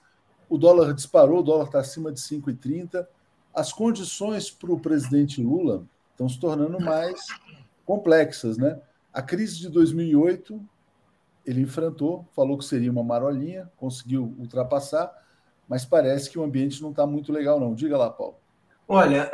o 0.49 0.57
dólar 0.57 0.93
disparou, 0.93 1.39
o 1.39 1.43
dólar 1.43 1.65
está 1.65 1.79
acima 1.79 2.11
de 2.11 2.19
5,30. 2.19 3.07
As 3.53 3.71
condições 3.71 4.51
para 4.51 4.71
o 4.71 4.79
presidente 4.79 5.41
Lula 5.41 5.85
estão 6.11 6.27
se 6.27 6.39
tornando 6.39 6.79
mais 6.79 7.25
complexas, 7.85 8.57
né? 8.57 8.79
A 9.13 9.21
crise 9.21 9.57
de 9.59 9.69
2008 9.69 10.61
ele 11.45 11.61
enfrentou, 11.61 12.27
falou 12.35 12.57
que 12.57 12.65
seria 12.65 12.91
uma 12.91 13.03
marolinha, 13.03 13.71
conseguiu 13.77 14.35
ultrapassar, 14.37 15.11
mas 15.67 15.85
parece 15.85 16.29
que 16.29 16.37
o 16.37 16.43
ambiente 16.43 16.81
não 16.81 16.91
está 16.91 17.07
muito 17.07 17.31
legal, 17.31 17.59
não. 17.59 17.73
Diga 17.73 17.97
lá, 17.97 18.09
Paulo. 18.09 18.35
Olha, 18.93 19.31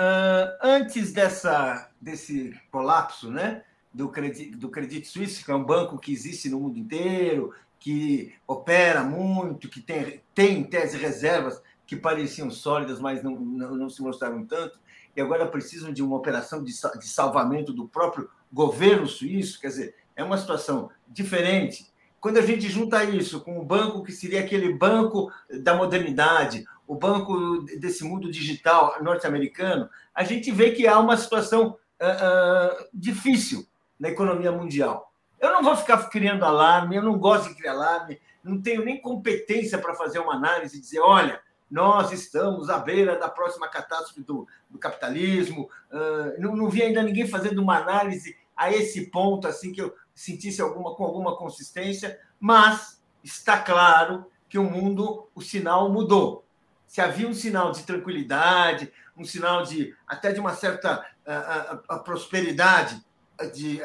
antes 0.61 1.11
dessa, 1.11 1.89
desse 1.99 2.53
colapso, 2.69 3.31
né? 3.31 3.63
do 3.91 4.07
Credit, 4.09 4.55
do 4.55 4.69
Credit 4.69 5.07
Suisse, 5.07 5.43
que 5.43 5.49
é 5.49 5.55
um 5.55 5.63
banco 5.63 5.97
que 5.97 6.13
existe 6.13 6.47
no 6.47 6.59
mundo 6.59 6.77
inteiro, 6.77 7.51
que 7.79 8.35
opera 8.45 9.03
muito, 9.03 9.67
que 9.67 9.81
tem, 9.81 10.21
tem 10.35 10.59
em 10.59 10.63
tese 10.63 10.95
reservas 10.99 11.59
que 11.87 11.95
pareciam 11.95 12.51
sólidas, 12.51 12.99
mas 12.99 13.23
não, 13.23 13.31
não, 13.31 13.75
não, 13.75 13.89
se 13.89 13.99
mostraram 14.03 14.45
tanto, 14.45 14.77
e 15.15 15.19
agora 15.19 15.47
precisam 15.47 15.91
de 15.91 16.03
uma 16.03 16.17
operação 16.17 16.63
de, 16.63 16.71
de 16.71 17.07
salvamento 17.07 17.73
do 17.73 17.87
próprio 17.87 18.29
governo 18.53 19.07
suíço, 19.07 19.59
quer 19.59 19.69
dizer, 19.69 19.95
é 20.15 20.23
uma 20.23 20.37
situação 20.37 20.91
diferente. 21.07 21.91
Quando 22.27 22.39
a 22.39 22.45
gente 22.45 22.67
junta 22.67 23.05
isso 23.05 23.39
com 23.39 23.57
o 23.57 23.63
banco 23.63 24.03
que 24.03 24.11
seria 24.11 24.41
aquele 24.41 24.73
banco 24.73 25.31
da 25.61 25.73
modernidade, 25.73 26.65
o 26.85 26.93
banco 26.93 27.61
desse 27.79 28.03
mundo 28.03 28.29
digital 28.29 29.01
norte-americano, 29.01 29.89
a 30.13 30.25
gente 30.25 30.51
vê 30.51 30.71
que 30.71 30.85
há 30.85 30.99
uma 30.99 31.15
situação 31.15 31.77
uh, 32.01 32.83
uh, 32.83 32.87
difícil 32.93 33.65
na 33.97 34.09
economia 34.09 34.51
mundial. 34.51 35.13
Eu 35.39 35.53
não 35.53 35.63
vou 35.63 35.73
ficar 35.77 36.09
criando 36.09 36.43
alarme, 36.43 36.97
eu 36.97 37.01
não 37.01 37.17
gosto 37.17 37.47
de 37.47 37.55
criar 37.55 37.71
alarme, 37.71 38.19
não 38.43 38.61
tenho 38.61 38.83
nem 38.83 38.99
competência 38.99 39.77
para 39.77 39.95
fazer 39.95 40.19
uma 40.19 40.35
análise 40.35 40.77
e 40.77 40.81
dizer, 40.81 40.99
olha, 40.99 41.39
nós 41.71 42.11
estamos 42.11 42.69
à 42.69 42.77
beira 42.77 43.17
da 43.17 43.29
próxima 43.29 43.69
catástrofe 43.69 44.21
do, 44.21 44.45
do 44.69 44.77
capitalismo. 44.77 45.69
Uh, 45.89 46.41
não, 46.41 46.57
não 46.57 46.69
vi 46.69 46.83
ainda 46.83 47.01
ninguém 47.01 47.25
fazendo 47.25 47.61
uma 47.61 47.77
análise 47.77 48.35
a 48.53 48.69
esse 48.69 49.09
ponto, 49.11 49.47
assim, 49.47 49.71
que 49.71 49.81
eu 49.81 49.95
sentisse 50.17 50.59
alguma, 50.59 50.95
com 50.95 51.03
alguma 51.03 51.37
consistência, 51.37 52.19
mas 52.39 52.99
está 53.23 53.59
claro 53.59 54.25
que 54.49 54.57
o 54.57 54.63
mundo, 54.63 55.29
o 55.35 55.41
sinal 55.41 55.91
mudou. 55.91 56.43
Se 56.87 56.99
havia 56.99 57.27
um 57.27 57.33
sinal 57.33 57.71
de 57.71 57.83
tranquilidade, 57.83 58.91
um 59.15 59.23
sinal 59.23 59.63
de 59.63 59.95
até 60.07 60.31
de 60.31 60.39
uma 60.39 60.55
certa 60.55 61.05
uh, 61.25 61.95
uh, 61.95 62.03
prosperidade 62.03 63.05
de, 63.53 63.79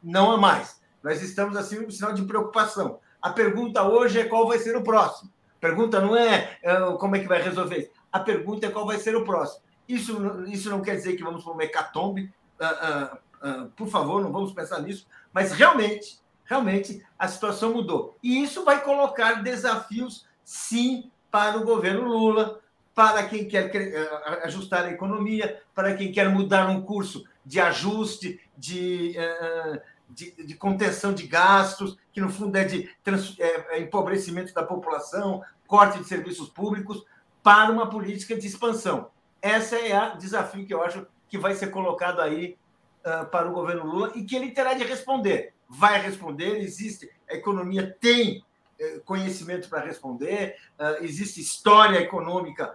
não 0.00 0.30
há 0.30 0.36
mais. 0.36 0.80
Nós 1.02 1.20
estamos 1.20 1.56
assim 1.56 1.84
um 1.84 1.90
sinal 1.90 2.12
de 2.12 2.22
preocupação. 2.22 3.00
A 3.20 3.30
pergunta 3.30 3.82
hoje 3.82 4.20
é 4.20 4.28
qual 4.28 4.46
vai 4.46 4.58
ser 4.58 4.76
o 4.76 4.84
próximo. 4.84 5.32
A 5.56 5.60
pergunta 5.60 6.00
não 6.00 6.16
é 6.16 6.58
uh, 6.62 6.96
como 6.98 7.16
é 7.16 7.18
que 7.18 7.26
vai 7.26 7.42
resolver. 7.42 7.90
A 8.12 8.20
pergunta 8.20 8.66
é 8.66 8.70
qual 8.70 8.86
vai 8.86 8.98
ser 8.98 9.16
o 9.16 9.24
próximo. 9.24 9.64
Isso, 9.88 10.44
isso 10.46 10.70
não 10.70 10.80
quer 10.80 10.94
dizer 10.94 11.16
que 11.16 11.24
vamos 11.24 11.42
para 11.42 11.52
uma 11.52 11.64
hecatombe. 11.64 12.32
Uh, 13.42 13.68
por 13.70 13.88
favor, 13.88 14.22
não 14.22 14.32
vamos 14.32 14.52
pensar 14.52 14.80
nisso. 14.80 15.06
Mas 15.32 15.52
realmente, 15.52 16.20
realmente, 16.44 17.04
a 17.18 17.28
situação 17.28 17.72
mudou. 17.72 18.16
E 18.22 18.42
isso 18.42 18.64
vai 18.64 18.82
colocar 18.82 19.42
desafios, 19.42 20.26
sim, 20.44 21.10
para 21.30 21.58
o 21.58 21.64
governo 21.64 22.08
Lula, 22.08 22.60
para 22.94 23.26
quem 23.26 23.46
quer 23.48 23.70
ajustar 24.42 24.84
a 24.84 24.90
economia, 24.90 25.62
para 25.74 25.94
quem 25.94 26.12
quer 26.12 26.28
mudar 26.28 26.68
um 26.68 26.82
curso 26.82 27.24
de 27.46 27.60
ajuste, 27.60 28.40
de, 28.56 29.16
uh, 29.16 29.80
de, 30.08 30.32
de, 30.44 30.54
contenção 30.54 31.14
de 31.14 31.26
gastos, 31.26 31.96
que 32.12 32.20
no 32.20 32.28
fundo 32.28 32.56
é 32.56 32.64
de 32.64 32.90
trans, 33.02 33.36
é, 33.38 33.76
é 33.76 33.80
empobrecimento 33.80 34.52
da 34.52 34.62
população, 34.62 35.42
corte 35.66 35.98
de 35.98 36.04
serviços 36.04 36.48
públicos, 36.48 37.04
para 37.42 37.72
uma 37.72 37.88
política 37.88 38.36
de 38.36 38.46
expansão. 38.46 39.10
Esse 39.40 39.76
é 39.76 40.12
o 40.12 40.18
desafio 40.18 40.66
que 40.66 40.74
eu 40.74 40.82
acho 40.82 41.06
que 41.28 41.38
vai 41.38 41.54
ser 41.54 41.68
colocado 41.68 42.20
aí 42.20 42.58
uh, 43.04 43.26
para 43.26 43.48
o 43.48 43.52
governo 43.52 43.84
Lula 43.84 44.12
e 44.14 44.24
que 44.24 44.36
ele 44.36 44.52
terá 44.52 44.74
de 44.74 44.84
responder. 44.84 45.54
Vai 45.68 46.00
responder, 46.00 46.58
existe, 46.58 47.10
a 47.28 47.34
economia 47.34 47.96
tem 48.00 48.38
uh, 48.38 49.00
conhecimento 49.04 49.68
para 49.68 49.84
responder, 49.84 50.56
uh, 50.78 51.04
existe 51.04 51.40
história 51.40 51.98
econômica 51.98 52.74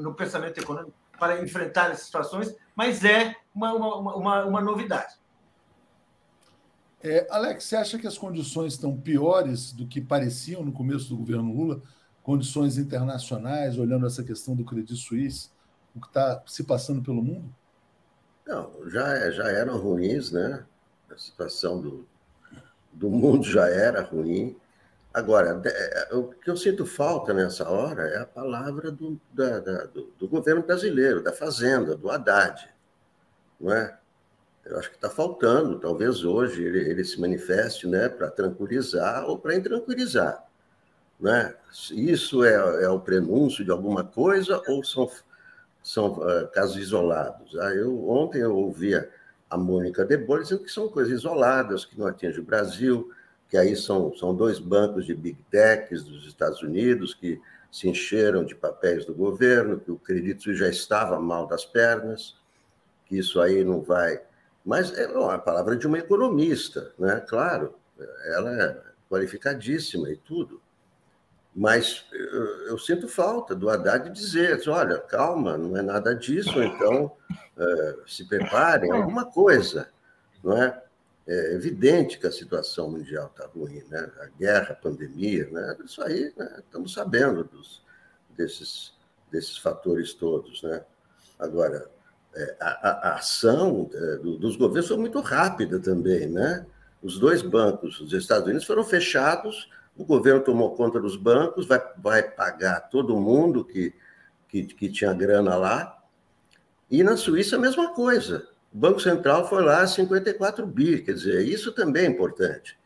no 0.00 0.14
pensamento 0.14 0.60
econômico 0.60 0.94
para 1.18 1.42
enfrentar 1.42 1.90
essas 1.90 2.04
situações, 2.04 2.54
mas 2.76 3.04
é 3.04 3.34
uma, 3.52 3.74
uma, 3.74 4.16
uma, 4.16 4.44
uma 4.44 4.60
novidade. 4.60 5.14
É, 7.02 7.26
Alex, 7.30 7.64
você 7.64 7.76
acha 7.76 7.98
que 7.98 8.06
as 8.06 8.18
condições 8.18 8.74
estão 8.74 8.96
piores 8.96 9.72
do 9.72 9.86
que 9.86 10.00
pareciam 10.00 10.62
no 10.62 10.70
começo 10.70 11.08
do 11.08 11.16
governo 11.16 11.52
Lula? 11.52 11.82
Condições 12.22 12.78
internacionais, 12.78 13.78
olhando 13.78 14.06
essa 14.06 14.22
questão 14.22 14.54
do 14.54 14.64
Credit 14.64 14.94
Suisse, 14.96 15.50
o 15.94 16.00
que 16.00 16.06
está 16.06 16.42
se 16.46 16.62
passando 16.62 17.02
pelo 17.02 17.22
mundo? 17.22 17.52
Não, 18.50 18.90
já, 18.90 19.30
já 19.30 19.48
eram 19.48 19.78
ruins, 19.78 20.32
né? 20.32 20.66
A 21.08 21.16
situação 21.16 21.80
do, 21.80 22.04
do 22.92 23.08
mundo 23.08 23.44
já 23.44 23.68
era 23.68 24.02
ruim. 24.02 24.56
Agora, 25.14 25.62
é, 25.64 26.14
o 26.16 26.24
que 26.24 26.50
eu 26.50 26.56
sinto 26.56 26.84
falta 26.84 27.32
nessa 27.32 27.68
hora 27.70 28.08
é 28.08 28.18
a 28.18 28.26
palavra 28.26 28.90
do, 28.90 29.20
da, 29.32 29.60
da, 29.60 29.84
do, 29.84 30.12
do, 30.18 30.26
governo 30.26 30.64
brasileiro, 30.64 31.22
da 31.22 31.32
Fazenda, 31.32 31.96
do 31.96 32.10
Haddad. 32.10 32.68
Não 33.60 33.72
é? 33.72 33.96
Eu 34.64 34.78
acho 34.78 34.90
que 34.90 34.96
está 34.96 35.08
faltando, 35.08 35.78
talvez 35.78 36.24
hoje 36.24 36.64
ele, 36.64 36.90
ele 36.90 37.04
se 37.04 37.20
manifeste 37.20 37.86
né, 37.86 38.08
para 38.08 38.32
tranquilizar 38.32 39.26
ou 39.26 39.38
para 39.38 39.54
intranquilizar. 39.54 40.44
Né? 41.20 41.54
Isso 41.92 42.42
é, 42.42 42.54
é, 42.82 42.88
o 42.88 42.98
prenúncio 42.98 43.64
de 43.64 43.70
alguma 43.70 44.02
coisa 44.02 44.60
ou 44.66 44.82
são, 44.82 45.08
são 45.82 46.12
uh, 46.12 46.48
casos 46.52 46.76
isolados? 46.76 47.58
Ah, 47.58 47.74
eu, 47.74 48.08
ontem 48.08 48.40
eu 48.40 48.56
ouvia 48.56 49.10
a 49.48 49.56
Mônica 49.56 50.04
De 50.04 50.16
dizendo 50.16 50.62
que 50.62 50.70
são 50.70 50.88
coisas 50.88 51.12
isoladas, 51.12 51.84
que 51.84 51.98
não 51.98 52.06
atingem 52.06 52.40
o 52.40 52.44
Brasil, 52.44 53.10
que 53.48 53.56
aí 53.56 53.74
são, 53.74 54.14
são 54.16 54.34
dois 54.34 54.58
bancos 54.58 55.04
de 55.04 55.14
big 55.14 55.42
techs 55.50 56.04
dos 56.04 56.26
Estados 56.26 56.62
Unidos 56.62 57.14
que 57.14 57.40
se 57.70 57.88
encheram 57.88 58.44
de 58.44 58.54
papéis 58.54 59.04
do 59.04 59.14
governo, 59.14 59.80
que 59.80 59.90
o 59.90 59.96
crédito 59.96 60.54
já 60.54 60.68
estava 60.68 61.18
mal 61.20 61.46
das 61.46 61.64
pernas, 61.64 62.36
que 63.06 63.18
isso 63.18 63.40
aí 63.40 63.64
não 63.64 63.80
vai 63.80 64.20
mas 64.64 64.96
é 64.96 65.04
a 65.04 65.38
palavra 65.38 65.76
de 65.76 65.86
uma 65.86 65.98
economista, 65.98 66.92
né? 66.98 67.20
Claro, 67.26 67.74
ela 68.26 68.62
é 68.62 68.82
qualificadíssima 69.08 70.10
e 70.10 70.16
tudo. 70.16 70.60
Mas 71.54 72.06
eu, 72.68 72.78
sinto 72.78 73.08
falta 73.08 73.54
do 73.54 73.68
Haddad 73.68 74.08
dizer: 74.10 74.60
olha, 74.68 74.98
calma, 74.98 75.58
não 75.58 75.76
é 75.76 75.82
nada 75.82 76.14
disso, 76.14 76.62
então 76.62 77.12
é, 77.58 77.96
se 78.06 78.24
preparem, 78.26 78.90
alguma 78.92 79.26
coisa. 79.26 79.88
Não 80.42 80.56
é? 80.56 80.82
é 81.26 81.54
evidente 81.54 82.18
que 82.18 82.26
a 82.26 82.32
situação 82.32 82.90
mundial 82.90 83.26
está 83.26 83.46
ruim, 83.46 83.82
né? 83.88 84.10
a 84.20 84.26
guerra, 84.38 84.72
a 84.72 84.74
pandemia, 84.74 85.48
né? 85.50 85.76
isso 85.84 86.02
aí 86.02 86.32
né? 86.36 86.56
estamos 86.58 86.92
sabendo 86.92 87.44
dos, 87.44 87.84
desses, 88.36 88.94
desses 89.30 89.58
fatores 89.58 90.14
todos. 90.14 90.62
Né? 90.62 90.82
Agora, 91.38 91.90
é, 92.34 92.56
a, 92.60 93.10
a, 93.10 93.14
ação 93.16 93.90
é, 93.92 94.16
dos 94.16 94.56
governos 94.56 94.88
foi 94.88 94.96
muito 94.96 95.20
rápida 95.20 95.80
também, 95.80 96.28
né? 96.28 96.64
Os 97.02 97.18
dois 97.18 97.42
bancos 97.42 97.98
dos 97.98 98.12
Estados 98.12 98.46
Unidos 98.46 98.64
foram 98.64 98.84
fechados, 98.84 99.70
o 100.00 100.04
governo 100.04 100.40
tomou 100.40 100.74
conta 100.74 100.98
dos 100.98 101.14
bancos, 101.14 101.66
vai, 101.66 101.82
vai 101.98 102.22
pagar 102.22 102.88
todo 102.88 103.20
mundo 103.20 103.62
que, 103.62 103.94
que, 104.48 104.64
que 104.64 104.88
tinha 104.88 105.12
grana 105.12 105.56
lá. 105.56 106.02
E 106.90 107.02
na 107.02 107.18
Suíça 107.18 107.56
a 107.56 107.58
mesma 107.58 107.92
coisa. 107.92 108.48
O 108.72 108.78
Banco 108.78 108.98
Central 108.98 109.46
foi 109.46 109.62
lá 109.62 109.86
54 109.86 110.66
bi, 110.66 111.02
quer 111.02 111.12
dizer, 111.12 111.46
isso 111.46 111.72
também 111.72 112.04
é 112.04 112.08
importante. 112.08 112.78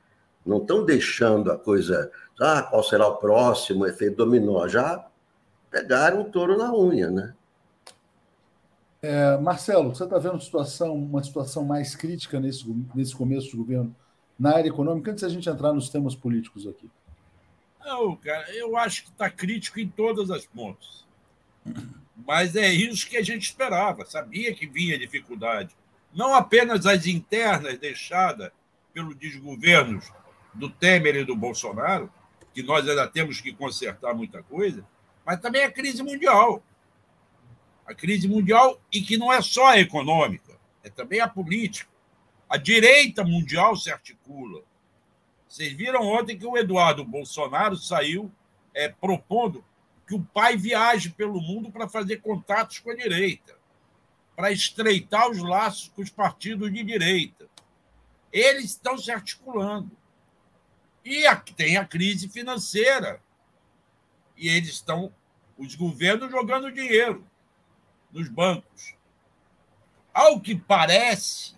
Não 0.45 0.59
estão 0.59 0.85
deixando 0.85 1.53
a 1.53 1.59
coisa, 1.59 2.11
ah, 2.41 2.63
qual 2.63 2.83
será 2.83 3.07
o 3.07 3.17
próximo 3.17 3.87
efeito 3.87 4.17
dominó, 4.17 4.67
já 4.67 5.07
pegaram 5.71 6.23
o 6.23 6.25
touro 6.25 6.59
na 6.59 6.75
unha, 6.75 7.11
né? 7.11 7.35
É, 9.03 9.37
Marcelo, 9.37 9.95
você 9.95 10.03
está 10.03 10.19
vendo 10.19 10.41
situação, 10.41 10.95
uma 10.95 11.23
situação 11.23 11.65
mais 11.65 11.95
crítica 11.95 12.41
nesse, 12.41 12.65
nesse 12.95 13.15
começo 13.15 13.51
de 13.51 13.57
governo 13.57 13.95
na 14.39 14.57
área 14.57 14.69
econômica, 14.69 15.13
antes 15.13 15.23
da 15.23 15.29
gente 15.29 15.49
entrar 15.49 15.73
nos 15.73 15.91
temas 15.91 16.17
políticos 16.17 16.67
aqui? 16.67 16.91
Não, 17.85 18.17
cara, 18.17 18.51
eu 18.55 18.77
acho 18.77 19.05
que 19.05 19.11
está 19.11 19.29
crítico 19.29 19.79
em 19.79 19.89
todas 19.89 20.31
as 20.31 20.47
pontas. 20.47 21.05
Mas 22.17 22.57
é 22.57 22.73
isso 22.73 23.09
que 23.09 23.17
a 23.17 23.23
gente 23.23 23.43
esperava, 23.43 24.05
sabia 24.05 24.55
que 24.55 24.67
vinha 24.67 24.99
dificuldade. 24.99 25.77
Não 26.15 26.35
apenas 26.35 26.87
as 26.87 27.07
internas 27.07 27.79
deixadas 27.79 28.51
pelos 28.93 29.17
desgovernos 29.17 30.11
do 30.55 30.71
Temer 30.71 31.17
e 31.17 31.25
do 31.25 31.37
Bolsonaro, 31.37 32.11
que 32.55 32.63
nós 32.63 32.89
ainda 32.89 33.07
temos 33.09 33.41
que 33.41 33.53
consertar 33.53 34.15
muita 34.15 34.43
coisa, 34.43 34.87
mas 35.27 35.41
também 35.41 35.65
a 35.65 35.71
crise 35.71 36.03
mundial 36.03 36.63
a 37.87 37.95
crise 37.95 38.27
mundial 38.27 38.81
e 38.91 39.03
que 39.03 39.17
não 39.17 39.33
é 39.33 39.43
só 39.43 39.67
a 39.67 39.79
econômica, 39.79 40.59
é 40.83 40.89
também 40.89 41.21
a 41.21 41.29
política. 41.29 41.91
A 42.49 42.57
direita 42.57 43.25
mundial 43.25 43.77
se 43.77 43.91
articula. 43.91 44.63
Vocês 45.55 45.73
viram 45.73 46.03
ontem 46.03 46.37
que 46.37 46.45
o 46.45 46.57
Eduardo 46.57 47.05
Bolsonaro 47.05 47.77
saiu 47.77 48.29
é, 48.75 48.89
propondo 48.89 49.65
que 50.05 50.13
o 50.13 50.21
pai 50.21 50.57
viaje 50.57 51.11
pelo 51.11 51.41
mundo 51.41 51.71
para 51.71 51.89
fazer 51.89 52.17
contatos 52.17 52.81
com 52.81 52.91
a 52.91 52.97
direita, 52.97 53.57
para 54.35 54.51
estreitar 54.51 55.31
os 55.31 55.39
laços 55.39 55.93
com 55.95 56.03
os 56.03 56.11
partidos 56.11 56.73
de 56.73 56.83
direita. 56.83 57.49
Eles 58.33 58.65
estão 58.65 58.99
se 58.99 59.13
articulando. 59.13 59.97
E 61.05 61.25
aqui 61.25 61.55
tem 61.55 61.77
a 61.77 61.85
crise 61.85 62.29
financeira. 62.29 63.23
E 64.37 64.49
eles 64.49 64.71
estão, 64.71 65.15
os 65.57 65.77
governos, 65.77 66.33
jogando 66.33 66.73
dinheiro 66.73 67.25
nos 68.11 68.29
bancos. 68.29 68.97
Ao 70.13 70.41
que 70.41 70.57
parece, 70.57 71.55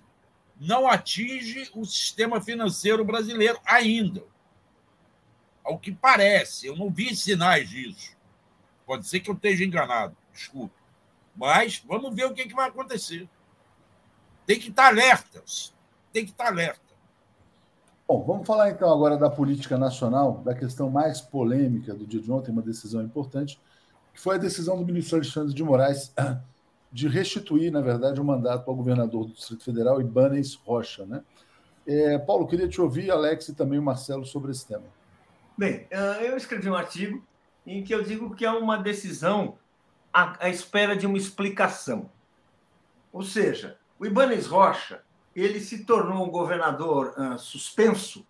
não 0.58 0.88
atinge 0.88 1.70
o 1.74 1.84
sistema 1.84 2.40
financeiro 2.40 3.04
brasileiro 3.04 3.58
ainda. 3.64 4.24
Ao 5.62 5.78
que 5.78 5.92
parece, 5.92 6.66
eu 6.66 6.76
não 6.76 6.90
vi 6.90 7.14
sinais 7.14 7.68
disso. 7.68 8.16
Pode 8.86 9.06
ser 9.06 9.20
que 9.20 9.28
eu 9.28 9.34
esteja 9.34 9.64
enganado, 9.64 10.16
desculpe. 10.32 10.74
Mas 11.34 11.82
vamos 11.86 12.14
ver 12.14 12.24
o 12.26 12.32
que, 12.32 12.42
é 12.42 12.46
que 12.46 12.54
vai 12.54 12.68
acontecer. 12.68 13.28
Tem 14.46 14.58
que 14.58 14.70
estar 14.70 14.86
alertas. 14.86 15.74
Tem 16.12 16.24
que 16.24 16.30
estar 16.30 16.46
alerta. 16.46 16.80
Bom, 18.08 18.22
vamos 18.22 18.46
falar 18.46 18.70
então 18.70 18.90
agora 18.90 19.18
da 19.18 19.28
política 19.28 19.76
nacional, 19.76 20.40
da 20.44 20.54
questão 20.54 20.88
mais 20.88 21.20
polêmica 21.20 21.92
do 21.92 22.06
dia 22.06 22.20
de 22.20 22.30
ontem, 22.30 22.52
uma 22.52 22.62
decisão 22.62 23.02
importante, 23.02 23.60
que 24.14 24.20
foi 24.20 24.36
a 24.36 24.38
decisão 24.38 24.78
do 24.78 24.86
ministro 24.86 25.16
Alexandre 25.16 25.52
de 25.52 25.64
Moraes 25.64 26.14
de 26.92 27.08
restituir, 27.08 27.70
na 27.70 27.80
verdade, 27.80 28.20
o 28.20 28.24
mandato 28.24 28.68
ao 28.68 28.76
governador 28.76 29.26
do 29.26 29.32
Distrito 29.32 29.64
Federal, 29.64 30.00
Ibanez 30.00 30.54
Rocha. 30.54 31.04
Né? 31.04 31.22
É, 31.86 32.18
Paulo, 32.18 32.46
queria 32.46 32.68
te 32.68 32.80
ouvir, 32.80 33.10
Alex 33.10 33.48
e 33.48 33.54
também 33.54 33.78
o 33.78 33.82
Marcelo, 33.82 34.24
sobre 34.24 34.52
esse 34.52 34.66
tema. 34.66 34.84
Bem, 35.56 35.86
ah, 35.92 36.22
eu 36.22 36.36
escrevi 36.36 36.68
um 36.68 36.74
artigo 36.74 37.22
em 37.66 37.82
que 37.82 37.94
eu 37.94 38.02
digo 38.02 38.34
que 38.34 38.44
é 38.44 38.50
uma 38.50 38.76
decisão 38.76 39.58
à, 40.12 40.46
à 40.46 40.48
espera 40.48 40.96
de 40.96 41.06
uma 41.06 41.18
explicação. 41.18 42.10
Ou 43.12 43.22
seja, 43.22 43.78
o 43.98 44.06
Ibanez 44.06 44.46
Rocha 44.46 45.00
ele 45.34 45.60
se 45.60 45.84
tornou 45.84 46.26
um 46.26 46.30
governador 46.30 47.14
uh, 47.18 47.38
suspenso, 47.38 48.26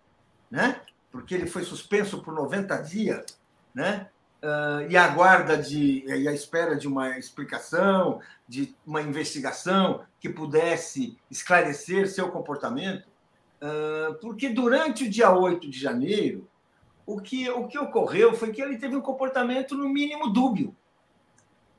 né? 0.51 0.81
porque 1.11 1.33
ele 1.33 1.47
foi 1.47 1.63
suspenso 1.63 2.21
por 2.21 2.33
90 2.33 2.77
dias, 2.83 3.39
né? 3.73 4.09
Uh, 4.43 4.89
e 4.89 4.97
aguarda 4.97 5.57
de 5.57 6.03
e 6.05 6.27
à 6.27 6.33
espera 6.33 6.75
de 6.75 6.87
uma 6.87 7.17
explicação, 7.17 8.21
de 8.47 8.75
uma 8.85 9.01
investigação 9.01 10.03
que 10.19 10.29
pudesse 10.29 11.17
esclarecer 11.29 12.09
seu 12.09 12.29
comportamento, 12.29 13.07
uh, 13.61 14.13
porque 14.21 14.49
durante 14.49 15.05
o 15.05 15.09
dia 15.09 15.31
8 15.31 15.69
de 15.69 15.79
janeiro, 15.79 16.47
o 17.05 17.21
que, 17.21 17.49
o 17.49 17.67
que 17.67 17.77
ocorreu 17.77 18.33
foi 18.33 18.51
que 18.51 18.61
ele 18.61 18.77
teve 18.77 18.95
um 18.95 19.01
comportamento 19.01 19.75
no 19.75 19.87
mínimo 19.87 20.29
dúbio. 20.29 20.75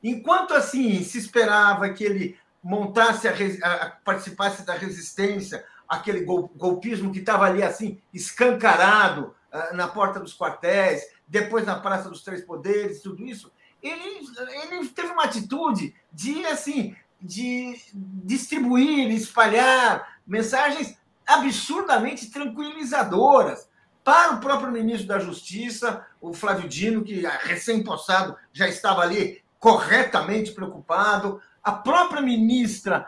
Enquanto 0.03 0.55
assim 0.55 1.03
se 1.03 1.19
esperava 1.19 1.91
que 1.91 2.05
ele 2.05 2.39
montasse 2.63 3.29
a, 3.29 3.33
a 3.33 3.91
participasse 3.91 4.65
da 4.65 4.75
resistência, 4.75 5.65
aquele 5.89 6.21
golpismo 6.21 7.13
que 7.13 7.19
estava 7.19 7.45
ali 7.45 7.63
assim 7.63 8.01
escancarado 8.13 9.35
na 9.73 9.89
porta 9.89 10.21
dos 10.21 10.37
quartéis, 10.37 11.03
depois 11.27 11.65
na 11.67 11.79
Praça 11.79 12.09
dos 12.09 12.23
Três 12.23 12.45
Poderes, 12.45 13.01
tudo 13.01 13.25
isso, 13.25 13.53
ele, 13.83 14.27
ele 14.63 14.89
teve 14.89 15.13
uma 15.13 15.25
atitude 15.25 15.95
de 16.13 16.45
assim 16.47 16.97
de 17.21 17.77
distribuir, 17.95 19.11
espalhar 19.11 20.19
mensagens 20.27 20.97
absurdamente 21.27 22.31
tranquilizadoras 22.31 23.69
para 24.05 24.35
o 24.35 24.41
próprio 24.41 24.73
ministro 24.73 25.09
da 25.09 25.19
Justiça, 25.19 26.07
o 26.21 26.33
Flávio 26.33 26.69
Dino, 26.69 27.05
que 27.05 27.21
recém-possado 27.43 28.37
já 28.53 28.69
estava 28.69 29.03
ali 29.03 29.43
corretamente 29.59 30.53
preocupado, 30.53 31.43
a 31.63 31.73
própria 31.73 32.23
ministra 32.23 33.07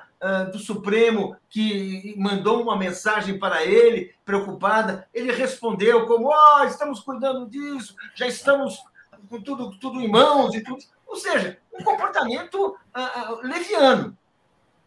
do 0.52 0.58
Supremo, 0.58 1.34
que 1.48 2.14
mandou 2.18 2.62
uma 2.62 2.76
mensagem 2.76 3.38
para 3.38 3.64
ele, 3.64 4.14
preocupada, 4.24 5.08
ele 5.14 5.32
respondeu 5.32 6.06
como: 6.06 6.28
oh, 6.28 6.64
estamos 6.64 7.00
cuidando 7.00 7.48
disso, 7.48 7.96
já 8.14 8.26
estamos 8.26 8.82
com 9.28 9.40
tudo, 9.40 9.78
tudo 9.78 10.00
em 10.00 10.08
mãos 10.08 10.54
e 10.54 10.62
tudo. 10.62 10.82
Ou 11.06 11.16
seja, 11.16 11.58
um 11.72 11.82
comportamento 11.82 12.54
uh, 12.56 13.32
uh, 13.32 13.40
leviano. 13.42 14.16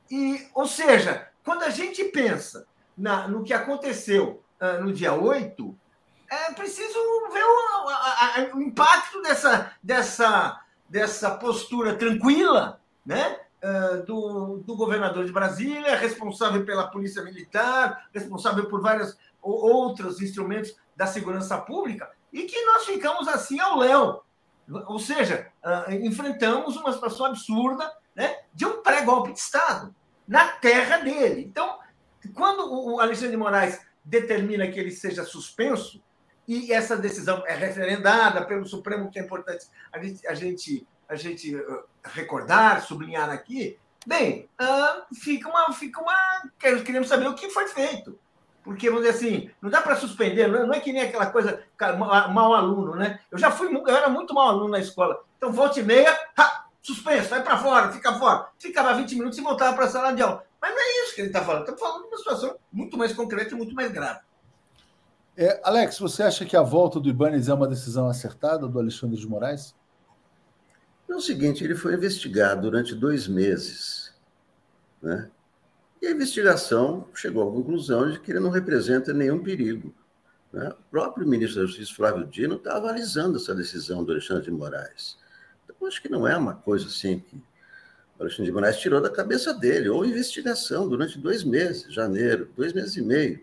E, 0.10 0.48
ou 0.54 0.68
seja, 0.68 1.28
quando 1.44 1.64
a 1.64 1.70
gente 1.70 2.04
pensa 2.06 2.68
na, 2.96 3.28
no 3.28 3.44
que 3.44 3.54
aconteceu 3.54 4.42
no 4.82 4.94
dia 4.94 5.14
8, 5.14 5.78
é 6.30 6.54
preciso 6.54 6.98
ver 7.34 7.44
o, 7.44 8.58
o 8.58 8.62
impacto 8.62 9.22
dessa, 9.22 9.74
dessa, 9.84 10.62
dessa 10.88 11.32
postura 11.32 11.96
tranquila, 11.96 12.80
né? 13.06 13.40
Do, 14.06 14.58
do, 14.66 14.76
governador 14.76 15.26
de 15.26 15.32
Brasília, 15.32 15.96
responsável 15.96 16.66
pela 16.66 16.90
Polícia 16.90 17.24
Militar, 17.24 18.08
responsável 18.14 18.68
por 18.68 18.82
vários 18.82 19.18
outros 19.42 20.22
instrumentos 20.22 20.76
da 20.96 21.08
segurança 21.08 21.58
pública, 21.58 22.12
e 22.32 22.44
que 22.44 22.66
nós 22.66 22.86
ficamos 22.86 23.28
assim 23.28 23.60
ao 23.60 23.80
léu. 23.80 24.24
Ou 24.88 25.00
seja, 25.00 25.48
enfrentamos 26.02 26.76
uma 26.76 26.92
situação 26.92 27.28
absurda 27.28 27.90
né, 28.16 28.38
de 28.54 28.66
um 28.66 28.82
pré-golpe 28.82 29.34
de 29.34 29.40
Estado 29.40 29.94
na 30.28 30.48
terra 30.48 30.98
dele. 30.98 31.42
Então, 31.42 31.80
quando 32.34 32.72
o 32.72 33.00
Alexandre 33.00 33.32
de 33.32 33.38
Moraes 33.38 33.82
determina 34.04 34.68
que 34.68 34.80
ele 34.80 34.92
seja 34.92 35.24
suspenso, 35.24 36.02
e 36.48 36.74
essa 36.74 36.98
decisão 36.98 37.44
é 37.48 37.56
referendada 37.56 38.46
pelo 38.46 38.66
Supremo, 38.66 39.10
que 39.10 39.20
é 39.20 39.24
importante 39.24 39.68
a 39.92 40.02
gente, 40.02 40.28
a 40.28 40.34
gente 40.34 40.88
a 41.08 41.16
gente 41.16 41.56
uh, 41.56 41.84
recordar, 42.04 42.84
sublinhar 42.86 43.30
aqui, 43.30 43.78
bem, 44.06 44.50
uh, 44.62 45.16
fica 45.16 45.50
uma. 45.50 45.72
Fica 45.74 46.02
uma 46.02 46.14
queremos 46.60 47.08
saber 47.08 47.28
o 47.28 47.36
que 47.36 47.50
foi 47.50 47.68
feito. 47.68 48.18
Porque, 48.64 48.90
vamos 48.90 49.06
dizer 49.06 49.18
assim, 49.18 49.52
não 49.62 49.70
dá 49.70 49.82
para 49.82 49.98
suspender, 49.98 50.48
não 50.48 50.74
é 50.74 50.80
que 50.80 50.94
nem 50.94 51.02
aquela 51.02 51.26
coisa, 51.26 51.62
mau 52.32 52.54
aluno, 52.54 52.96
né? 52.96 53.20
Eu 53.30 53.38
já 53.38 53.52
fui, 53.52 53.68
eu 53.68 53.96
era 53.96 54.08
muito 54.08 54.34
mau 54.34 54.48
aluno 54.48 54.70
na 54.70 54.80
escola. 54.80 55.22
Então, 55.38 55.52
volta 55.52 55.82
e 55.82 55.84
meia, 55.84 56.18
ha, 56.38 56.66
suspenso, 56.82 57.30
vai 57.30 57.44
para 57.44 57.58
fora, 57.58 57.92
fica 57.92 58.14
fora. 58.14 58.48
Ficava 58.58 58.94
20 58.94 59.16
minutos 59.16 59.38
e 59.38 59.42
voltava 59.42 59.76
para 59.76 59.86
a 59.86 59.90
sala 59.90 60.14
de 60.14 60.22
aula. 60.22 60.46
Mas 60.62 60.72
não 60.72 60.80
é 60.80 61.04
isso 61.04 61.14
que 61.14 61.22
ele 61.22 61.28
está 61.28 61.44
falando. 61.44 61.62
Estamos 61.62 61.82
falando 61.82 62.04
de 62.04 62.08
uma 62.08 62.18
situação 62.18 62.56
muito 62.72 62.98
mais 62.98 63.12
concreta 63.12 63.54
e 63.54 63.58
muito 63.58 63.76
mais 63.76 63.92
grave. 63.92 64.22
É, 65.36 65.60
Alex, 65.64 66.00
você 66.00 66.24
acha 66.24 66.46
que 66.46 66.56
a 66.56 66.62
volta 66.62 67.00
do 67.00 67.10
Ibanez 67.10 67.50
é 67.50 67.54
uma 67.54 67.68
decisão 67.68 68.08
acertada 68.08 68.68
do 68.68 68.80
Alexandre 68.80 69.18
de 69.18 69.28
Moraes? 69.28 69.76
É 71.14 71.16
o 71.16 71.22
seguinte, 71.22 71.64
ele 71.64 71.76
foi 71.76 71.94
investigado 71.94 72.64
durante 72.64 72.96
dois 72.96 73.28
meses, 73.28 74.12
né? 75.00 75.30
E 76.02 76.08
a 76.08 76.12
investigação 76.12 77.08
chegou 77.14 77.48
à 77.48 77.52
conclusão 77.52 78.10
de 78.10 78.20
que 78.20 78.32
ele 78.32 78.40
não 78.40 78.50
representa 78.50 79.14
nenhum 79.14 79.44
perigo. 79.44 79.94
Né? 80.52 80.70
O 80.70 80.90
próprio 80.90 81.28
ministro 81.28 81.62
da 81.62 81.68
Justiça, 81.68 81.94
Flávio 81.94 82.26
Dino, 82.26 82.56
está 82.56 82.78
avalizando 82.78 83.38
essa 83.38 83.54
decisão 83.54 84.04
do 84.04 84.12
Alexandre 84.12 84.46
de 84.46 84.52
Moraes. 84.52 85.16
Então, 85.64 85.88
acho 85.88 86.02
que 86.02 86.10
não 86.10 86.28
é 86.28 86.36
uma 86.36 86.56
coisa 86.56 86.88
assim 86.88 87.20
que 87.20 87.36
o 88.18 88.24
Alexandre 88.24 88.46
de 88.46 88.52
Moraes 88.52 88.80
tirou 88.80 89.00
da 89.00 89.10
cabeça 89.12 89.54
dele. 89.54 89.90
Houve 89.90 90.10
investigação 90.10 90.90
durante 90.90 91.20
dois 91.20 91.44
meses, 91.44 91.94
janeiro, 91.94 92.50
dois 92.58 92.74
meses 92.74 92.98
e 92.98 93.04
meio. 93.04 93.40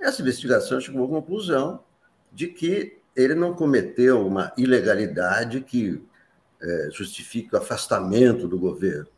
Essa 0.00 0.20
investigação 0.20 0.80
chegou 0.80 1.04
à 1.04 1.08
conclusão 1.08 1.84
de 2.32 2.48
que 2.48 2.98
ele 3.14 3.36
não 3.36 3.54
cometeu 3.54 4.26
uma 4.26 4.52
ilegalidade 4.58 5.60
que 5.60 6.02
é, 6.62 6.88
justifique 6.90 7.54
o 7.54 7.58
afastamento 7.58 8.46
do 8.46 8.58
governo. 8.58 9.08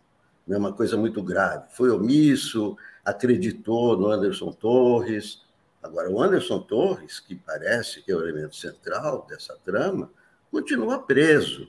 É 0.48 0.56
uma 0.56 0.72
coisa 0.72 0.96
muito 0.96 1.22
grave. 1.22 1.66
Foi 1.70 1.90
omisso, 1.90 2.76
acreditou 3.04 3.96
no 3.96 4.08
Anderson 4.08 4.50
Torres. 4.52 5.42
Agora, 5.82 6.10
o 6.10 6.22
Anderson 6.22 6.60
Torres, 6.60 7.20
que 7.20 7.34
parece 7.34 8.02
que 8.02 8.10
é 8.10 8.16
o 8.16 8.22
elemento 8.22 8.56
central 8.56 9.26
dessa 9.28 9.54
trama, 9.64 10.10
continua 10.50 11.02
preso. 11.02 11.68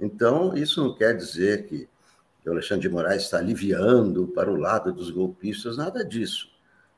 Então, 0.00 0.56
isso 0.56 0.82
não 0.82 0.94
quer 0.94 1.16
dizer 1.16 1.66
que, 1.66 1.88
o 2.44 2.50
Alexandre 2.50 2.88
de 2.88 2.92
Moraes 2.92 3.22
está 3.22 3.38
aliviando 3.38 4.26
para 4.28 4.50
o 4.50 4.56
lado 4.56 4.92
dos 4.92 5.10
golpistas, 5.10 5.76
nada 5.76 6.04
disso. 6.04 6.50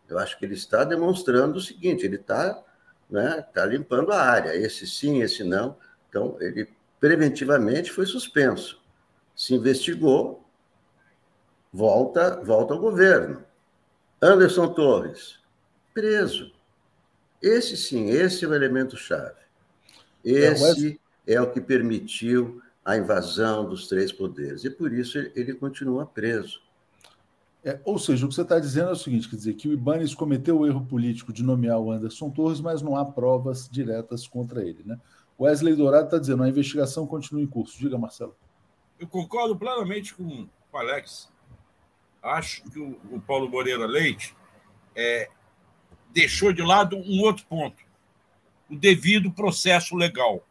Eu 0.09 0.19
acho 0.19 0.39
que 0.39 0.45
ele 0.47 0.55
está 0.55 0.85
demonstrando 0.85 1.59
o 1.59 1.61
seguinte: 1.61 2.07
ele 2.07 2.17
está 2.17 2.62
né, 3.11 3.45
tá 3.53 3.67
limpando 3.67 4.11
a 4.11 4.23
área, 4.23 4.57
esse 4.57 4.87
sim, 4.87 5.21
esse 5.21 5.45
não. 5.45 5.77
Então, 6.09 6.39
ele 6.41 6.67
preventivamente 7.05 7.93
foi 7.93 8.07
suspenso. 8.07 8.81
Se 9.37 9.53
investigou, 9.53 10.43
volta, 11.71 12.43
volta 12.43 12.73
ao 12.73 12.81
governo. 12.81 13.45
Anderson 14.23 14.69
Torres, 14.69 15.39
preso. 15.93 16.51
Esse 17.43 17.77
sim, 17.77 18.09
esse 18.09 18.47
é 18.47 18.49
o 18.49 18.55
elemento 18.55 18.97
chave. 18.97 19.37
Esse 20.25 20.99
é, 21.27 21.39
o 21.39 21.51
que 21.51 21.61
permitiu 21.61 22.63
a 22.83 22.97
invasão 22.97 23.69
dos 23.69 23.87
três 23.87 24.11
poderes. 24.11 24.65
E 24.65 24.71
por 24.71 24.91
isso 24.91 25.19
ele 25.19 25.53
continua 25.53 26.07
preso. 26.07 26.63
É, 27.63 27.79
ou 27.85 27.99
seja, 27.99 28.25
o 28.25 28.31
que 28.31 28.35
você 28.35 28.41
está 28.41 28.59
dizendo 28.59 28.89
é 28.89 28.93
o 28.93 28.97
seguinte: 28.97 29.29
quer 29.29 29.37
dizer, 29.37 29.53
que 29.53 29.69
o 29.69 29.75
Ibanez 29.75 30.15
cometeu 30.15 30.61
o 30.61 30.67
erro 30.67 30.87
político 30.87 31.35
de 31.35 31.43
nomear 31.43 31.79
o 31.79 31.93
Anderson 31.93 32.31
Torres, 32.31 32.63
mas 32.63 32.81
não 32.81 32.97
há 32.97 33.05
provas 33.05 33.69
diretas 33.69 34.27
contra 34.27 34.63
ele. 34.63 34.83
Né? 34.87 34.99
Wesley 35.39 35.74
Dourado 35.74 36.07
está 36.07 36.18
dizendo, 36.18 36.43
a 36.43 36.49
investigação 36.49 37.07
continua 37.07 37.43
em 37.43 37.47
curso. 37.47 37.78
Diga, 37.78 37.99
Marcelo. 37.99 38.37
Eu 38.99 39.09
concordo 39.09 39.57
plenamente 39.57 40.14
com 40.14 40.49
o 40.72 40.76
Alex. 40.76 41.32
Acho 42.22 42.62
que 42.70 42.78
o, 42.78 43.20
Paulo 43.26 43.49
Moreira 43.49 43.87
Leite 43.87 44.35
é, 44.95 45.28
deixou 46.12 46.53
de 46.53 46.62
lado 46.62 46.97
um 46.97 47.20
outro 47.20 47.45
ponto: 47.47 47.76
o 48.70 48.76
devido 48.76 49.30
processo 49.30 49.97
legal. 49.97 50.47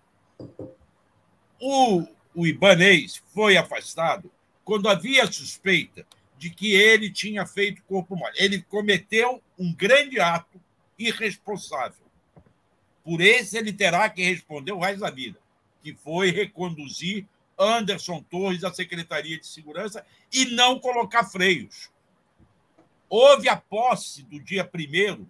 O, 1.59 2.05
o 2.36 2.45
Ibanês 2.45 3.23
foi 3.34 3.55
afastado 3.55 4.29
quando 4.65 4.89
havia 4.89 5.25
suspeita 5.31 6.05
de 6.38 6.49
que 6.49 6.73
ele 6.73 7.09
tinha 7.09 7.45
feito 7.45 7.84
corpo 7.84 8.15
mole. 8.15 8.34
Ele 8.36 8.61
cometeu 8.61 9.41
um 9.57 9.73
grande 9.73 10.19
ato 10.19 10.59
irresponsável 10.99 12.03
por 13.04 13.22
esse 13.22 13.58
ele 13.58 13.74
terá 13.74 14.10
que 14.10 14.24
responder 14.24 14.72
o 14.72 14.80
resto 14.80 15.01
da 15.01 15.10
vida, 15.10 15.39
que 15.82 15.93
foi 15.93 16.32
reconduzir 16.32 17.26
Anderson 17.58 18.22
Torres 18.24 18.64
à 18.64 18.74
Secretaria 18.74 19.38
de 19.38 19.45
Segurança 19.45 20.06
e 20.32 20.45
não 20.45 20.80
colocar 20.80 21.26
freios. 21.26 21.91
Houve 23.10 23.49
a 23.49 23.58
posse 23.58 24.24
do 24.24 24.39
dia 24.39 24.64
primeiro, 24.64 25.28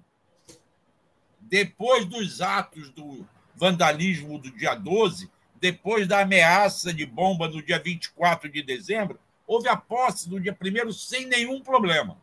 depois 1.41 2.05
dos 2.05 2.39
atos 2.39 2.89
do 2.91 3.27
vandalismo 3.55 4.39
do 4.39 4.49
dia 4.51 4.75
12, 4.75 5.29
depois 5.59 6.07
da 6.07 6.21
ameaça 6.21 6.93
de 6.93 7.05
bomba 7.05 7.47
no 7.47 7.61
dia 7.61 7.79
24 7.79 8.49
de 8.49 8.61
dezembro, 8.61 9.19
houve 9.45 9.67
a 9.67 9.75
posse 9.75 10.29
do 10.29 10.39
dia 10.39 10.53
primeiro 10.53 10.93
sem 10.93 11.25
nenhum 11.25 11.61
problema. 11.61 12.17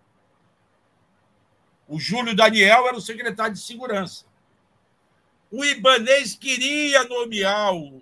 O 1.87 1.99
Júlio 1.99 2.37
Daniel 2.37 2.87
era 2.87 2.97
o 2.97 3.01
secretário 3.01 3.55
de 3.55 3.61
Segurança. 3.61 4.25
O 5.51 5.65
Ibanês 5.65 6.37
queria 6.37 7.03
nomear 7.05 7.75
o 7.75 8.01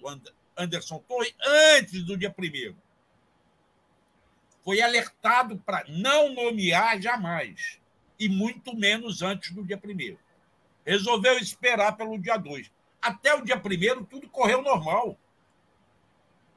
Anderson 0.55 0.99
Torres 1.09 1.35
antes 1.43 2.03
do 2.05 2.17
dia 2.17 2.31
primeiro. 2.31 2.77
Foi 4.63 4.83
alertado 4.83 5.57
para 5.57 5.83
não 5.89 6.35
nomear 6.35 7.01
jamais, 7.01 7.81
e 8.21 8.29
muito 8.29 8.77
menos 8.77 9.23
antes 9.23 9.53
do 9.53 9.65
dia 9.65 9.79
primeiro. 9.79 10.19
Resolveu 10.85 11.39
esperar 11.39 11.97
pelo 11.97 12.19
dia 12.19 12.37
2. 12.37 12.71
Até 13.01 13.35
o 13.35 13.43
dia 13.43 13.59
primeiro, 13.59 14.05
tudo 14.05 14.29
correu 14.29 14.61
normal. 14.61 15.19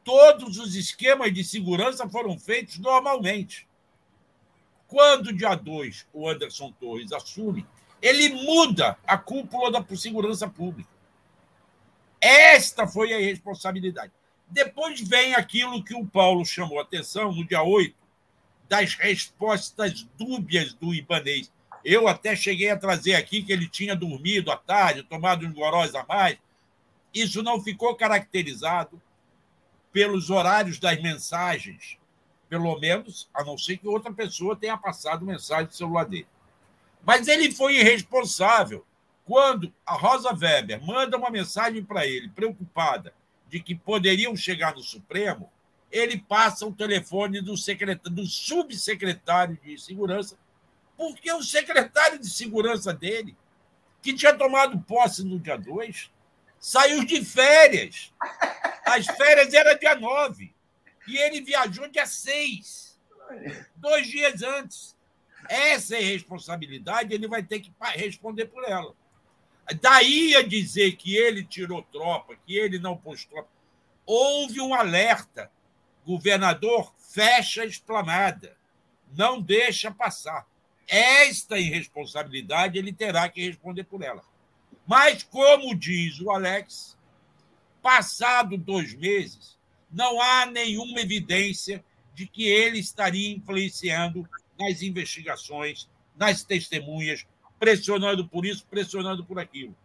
Todos 0.04 0.58
os 0.58 0.76
esquemas 0.76 1.34
de 1.34 1.44
segurança 1.44 2.10
foram 2.10 2.38
feitos 2.38 2.80
normalmente. 2.80 3.66
Quando, 4.88 5.32
dia 5.32 5.56
2, 5.56 6.08
o 6.12 6.28
Anderson 6.28 6.70
Torres 6.74 7.14
assume, 7.14 7.66
ele 8.02 8.30
muda 8.30 8.98
a 9.06 9.18
cúpula 9.18 9.72
da 9.72 9.86
segurança 9.96 10.48
pública. 10.48 10.90
Esta 12.20 12.88
foi 12.88 13.14
a 13.14 13.20
responsabilidade. 13.20 14.12
Depois 14.48 15.00
vem 15.02 15.34
aquilo 15.34 15.84
que 15.84 15.96
o 15.96 16.06
Paulo 16.06 16.46
chamou 16.46 16.80
a 16.80 16.84
atenção 16.84 17.32
no 17.32 17.46
dia 17.46 17.64
8, 17.64 17.96
das 18.68 18.96
respostas 18.96 20.08
dúbias 20.18 20.74
do 20.74 20.94
Ibanês. 20.94 21.52
Eu 21.84 22.08
até 22.08 22.36
cheguei 22.36 22.70
a 22.70 22.78
trazer 22.78 23.16
aqui 23.16 23.44
que 23.44 23.52
ele 23.52 23.68
tinha 23.68 23.96
dormido 23.96 24.52
à 24.52 24.58
tarde, 24.58 25.04
tomado 25.04 25.46
um 25.46 25.54
gorós 25.54 25.96
a 25.96 26.06
mais. 26.06 26.38
Isso 27.14 27.44
não 27.44 27.62
ficou 27.62 27.96
caracterizado 27.96 29.02
pelos 29.92 30.30
horários 30.30 30.80
das 30.80 31.02
mensagens, 31.02 31.98
pelo 32.48 32.80
menos, 32.80 33.30
a 33.34 33.44
não 33.44 33.58
ser 33.58 33.78
que 33.78 33.88
outra 33.88 34.14
pessoa 34.14 34.56
tenha 34.56 34.78
passado 34.78 35.26
mensagem 35.26 35.68
do 35.68 35.76
celular 35.76 36.06
dele. 36.06 36.28
Mas 37.04 37.28
ele 37.28 37.52
foi 37.52 37.78
irresponsável 37.78 38.86
quando 39.26 39.74
a 39.86 39.94
Rosa 39.94 40.34
Weber 40.34 40.84
manda 40.86 41.18
uma 41.18 41.30
mensagem 41.30 41.84
para 41.84 42.06
ele, 42.06 42.30
preocupada 42.30 43.14
de 43.48 43.62
que 43.62 43.76
poderiam 43.76 44.36
chegar 44.36 44.74
no 44.76 44.82
Supremo, 44.82 45.52
ele 45.92 46.18
passa 46.18 46.66
o 46.66 46.74
telefone 46.74 47.42
do, 47.42 47.54
do 48.10 48.26
subsecretário 48.26 49.58
de 49.64 49.78
Segurança, 49.78 50.38
porque 50.98 51.32
o 51.32 51.44
secretário 51.44 52.20
de 52.20 52.30
Segurança 52.30 52.94
dele, 52.94 53.36
que 54.02 54.14
tinha 54.14 54.34
tomado 54.34 54.80
posse 54.80 55.24
no 55.24 55.40
dia 55.40 55.58
2, 55.58 56.10
saiu 56.60 57.04
de 57.04 57.24
férias. 57.26 58.14
As 58.86 59.06
férias 59.06 59.54
eram 59.54 59.78
dia 59.78 59.96
9. 59.96 60.54
E 61.08 61.18
ele 61.18 61.42
viajou 61.42 61.88
dia 61.90 62.06
6. 62.06 63.00
Dois 63.76 64.08
dias 64.08 64.42
antes. 64.44 64.96
Essa 65.50 65.98
é 65.98 66.02
responsabilidade, 66.02 67.14
ele 67.14 67.28
vai 67.28 67.44
ter 67.44 67.60
que 67.60 67.72
responder 67.96 68.46
por 68.46 68.64
ela. 68.64 68.94
Daí 69.82 70.36
a 70.36 70.42
dizer 70.42 70.96
que 70.96 71.16
ele 71.16 71.44
tirou 71.44 71.82
tropa, 71.82 72.36
que 72.46 72.58
ele 72.58 72.80
não 72.80 72.98
pôs 72.98 73.26
tropa. 73.26 73.50
Houve 74.06 74.60
um 74.60 74.74
alerta. 74.74 75.52
Governador, 76.06 76.94
fecha 76.98 77.62
a 77.62 77.66
esplanada. 77.66 78.58
Não 79.16 79.42
deixa 79.42 79.92
passar. 79.92 80.48
Esta 80.88 81.58
irresponsabilidade 81.58 82.78
ele 82.78 82.92
terá 82.92 83.30
que 83.30 83.46
responder 83.46 83.84
por 83.86 84.02
ela. 84.02 84.24
Mas, 84.86 85.24
como 85.24 85.76
diz 85.76 86.20
o 86.20 86.32
Alex, 86.32 86.98
passado 87.82 88.58
dois 88.58 88.94
meses, 88.94 89.58
não 89.92 90.22
há 90.22 90.46
nenhuma 90.46 91.00
evidência 91.00 91.84
de 92.14 92.28
que 92.28 92.48
ele 92.48 92.80
estaria 92.80 93.34
influenciando 93.34 94.28
nas 94.60 94.82
investigações, 94.82 95.90
nas 96.16 96.44
testemunhas, 96.44 97.26
pressionando 97.60 98.28
por 98.28 98.46
isso, 98.46 98.66
pressionando 98.70 99.24
por 99.24 99.40
aquilo. 99.40 99.76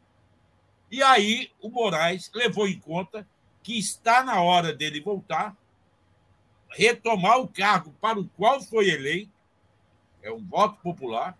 E 0.90 1.02
aí 1.02 1.50
o 1.60 1.68
Moraes 1.68 2.30
levou 2.34 2.68
em 2.68 2.78
conta 2.78 3.26
que 3.62 3.78
está 3.78 4.22
na 4.22 4.40
hora 4.40 4.72
dele 4.72 5.00
voltar, 5.00 5.56
retomar 6.68 7.40
o 7.40 7.48
cargo 7.48 7.92
para 8.00 8.18
o 8.18 8.28
qual 8.36 8.60
foi 8.62 8.90
eleito, 8.90 9.32
é 10.22 10.30
um 10.30 10.44
voto 10.44 10.80
popular, 10.80 11.36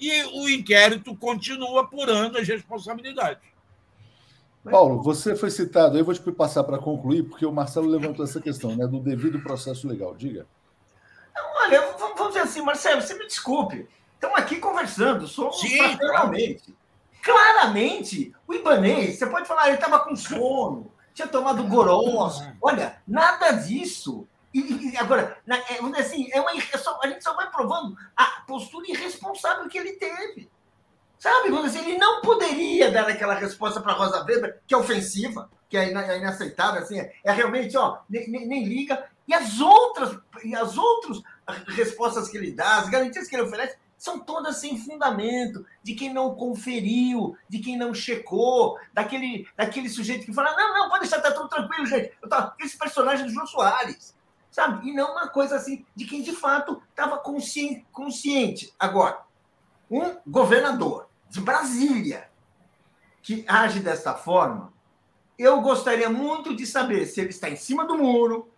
e 0.00 0.24
o 0.24 0.48
inquérito 0.48 1.14
continua 1.14 1.82
apurando 1.82 2.38
as 2.38 2.48
responsabilidades. 2.48 3.52
Paulo, 4.64 5.02
você 5.02 5.34
foi 5.34 5.50
citado, 5.50 5.98
eu 5.98 6.04
vou 6.04 6.14
te 6.14 6.32
passar 6.32 6.62
para 6.64 6.78
concluir, 6.78 7.24
porque 7.24 7.44
o 7.44 7.52
Marcelo 7.52 7.88
levantou 7.88 8.24
essa 8.24 8.40
questão 8.40 8.76
né, 8.76 8.86
do 8.86 9.00
devido 9.00 9.40
processo 9.40 9.88
legal. 9.88 10.14
Diga. 10.14 10.46
Olha, 11.72 11.94
vamos 11.98 12.28
dizer 12.28 12.40
assim, 12.40 12.62
Marcelo, 12.62 13.00
você 13.00 13.14
me 13.14 13.26
desculpe. 13.26 13.88
Estamos 14.14 14.38
aqui 14.38 14.56
conversando, 14.56 15.26
somos 15.26 15.60
Sim, 15.60 15.96
claramente. 15.96 16.74
Claramente, 17.22 18.34
o 18.46 18.54
Ibanês, 18.54 19.18
você 19.18 19.26
pode 19.26 19.46
falar, 19.46 19.68
ele 19.68 19.76
estava 19.76 20.00
com 20.00 20.14
sono, 20.14 20.92
tinha 21.14 21.28
tomado 21.28 21.62
gorós. 21.64 22.42
Olha, 22.60 23.00
nada 23.06 23.52
disso 23.52 24.26
e, 24.54 24.94
agora, 24.98 25.38
é, 25.48 26.00
assim, 26.00 26.28
é 26.30 26.40
uma, 26.40 26.50
é 26.52 26.78
só, 26.78 27.00
a 27.02 27.06
gente 27.08 27.24
só 27.24 27.34
vai 27.34 27.50
provando 27.50 27.96
a 28.14 28.42
postura 28.46 28.86
irresponsável 28.90 29.66
que 29.68 29.78
ele 29.78 29.92
teve. 29.92 30.50
Sabe? 31.18 31.56
Assim, 31.58 31.78
ele 31.78 31.98
não 31.98 32.20
poderia 32.20 32.90
dar 32.90 33.08
aquela 33.08 33.34
resposta 33.34 33.80
para 33.80 33.94
Rosa 33.94 34.24
Weber, 34.24 34.60
que 34.66 34.74
é 34.74 34.76
ofensiva, 34.76 35.48
que 35.70 35.76
é, 35.76 35.90
é 35.90 36.18
inaceitável, 36.18 36.82
assim, 36.82 37.00
é, 37.00 37.14
é 37.24 37.32
realmente, 37.32 37.76
ó, 37.76 38.00
nem, 38.10 38.28
nem, 38.28 38.64
liga. 38.64 39.06
E 39.26 39.32
as 39.32 39.58
outras, 39.60 40.18
e 40.44 40.54
as 40.54 40.76
outras 40.76 41.22
respostas 41.68 42.28
que 42.28 42.36
ele 42.36 42.52
dá, 42.52 42.78
as 42.78 42.88
garantias 42.88 43.28
que 43.28 43.34
ele 43.34 43.44
oferece, 43.44 43.76
são 43.96 44.18
todas 44.18 44.56
sem 44.56 44.78
fundamento, 44.78 45.64
de 45.82 45.94
quem 45.94 46.12
não 46.12 46.34
conferiu, 46.34 47.36
de 47.48 47.60
quem 47.60 47.76
não 47.76 47.94
checou, 47.94 48.76
daquele, 48.92 49.46
daquele 49.56 49.88
sujeito 49.88 50.26
que 50.26 50.32
fala: 50.32 50.56
não, 50.56 50.74
não, 50.74 50.88
pode 50.88 51.02
deixar, 51.02 51.20
tá 51.20 51.30
tudo 51.30 51.48
tranquilo, 51.48 51.86
gente. 51.86 52.12
Eu 52.20 52.28
tô, 52.28 52.36
esse 52.60 52.76
personagem 52.76 53.26
do 53.26 53.32
João 53.32 53.46
Soares 53.46 54.14
sabe? 54.52 54.88
E 54.88 54.92
não 54.92 55.12
uma 55.12 55.26
coisa 55.28 55.56
assim 55.56 55.84
de 55.96 56.04
quem 56.04 56.22
de 56.22 56.32
fato 56.32 56.80
estava 56.90 57.18
consciente, 57.18 57.84
consciente. 57.90 58.72
Agora, 58.78 59.22
um 59.90 60.16
governador 60.26 61.08
de 61.28 61.40
Brasília 61.40 62.30
que 63.22 63.44
age 63.48 63.80
dessa 63.80 64.14
forma, 64.14 64.72
eu 65.38 65.60
gostaria 65.62 66.10
muito 66.10 66.54
de 66.54 66.66
saber 66.66 67.06
se 67.06 67.20
ele 67.20 67.30
está 67.30 67.48
em 67.48 67.56
cima 67.56 67.86
do 67.86 67.96
muro, 67.96 68.51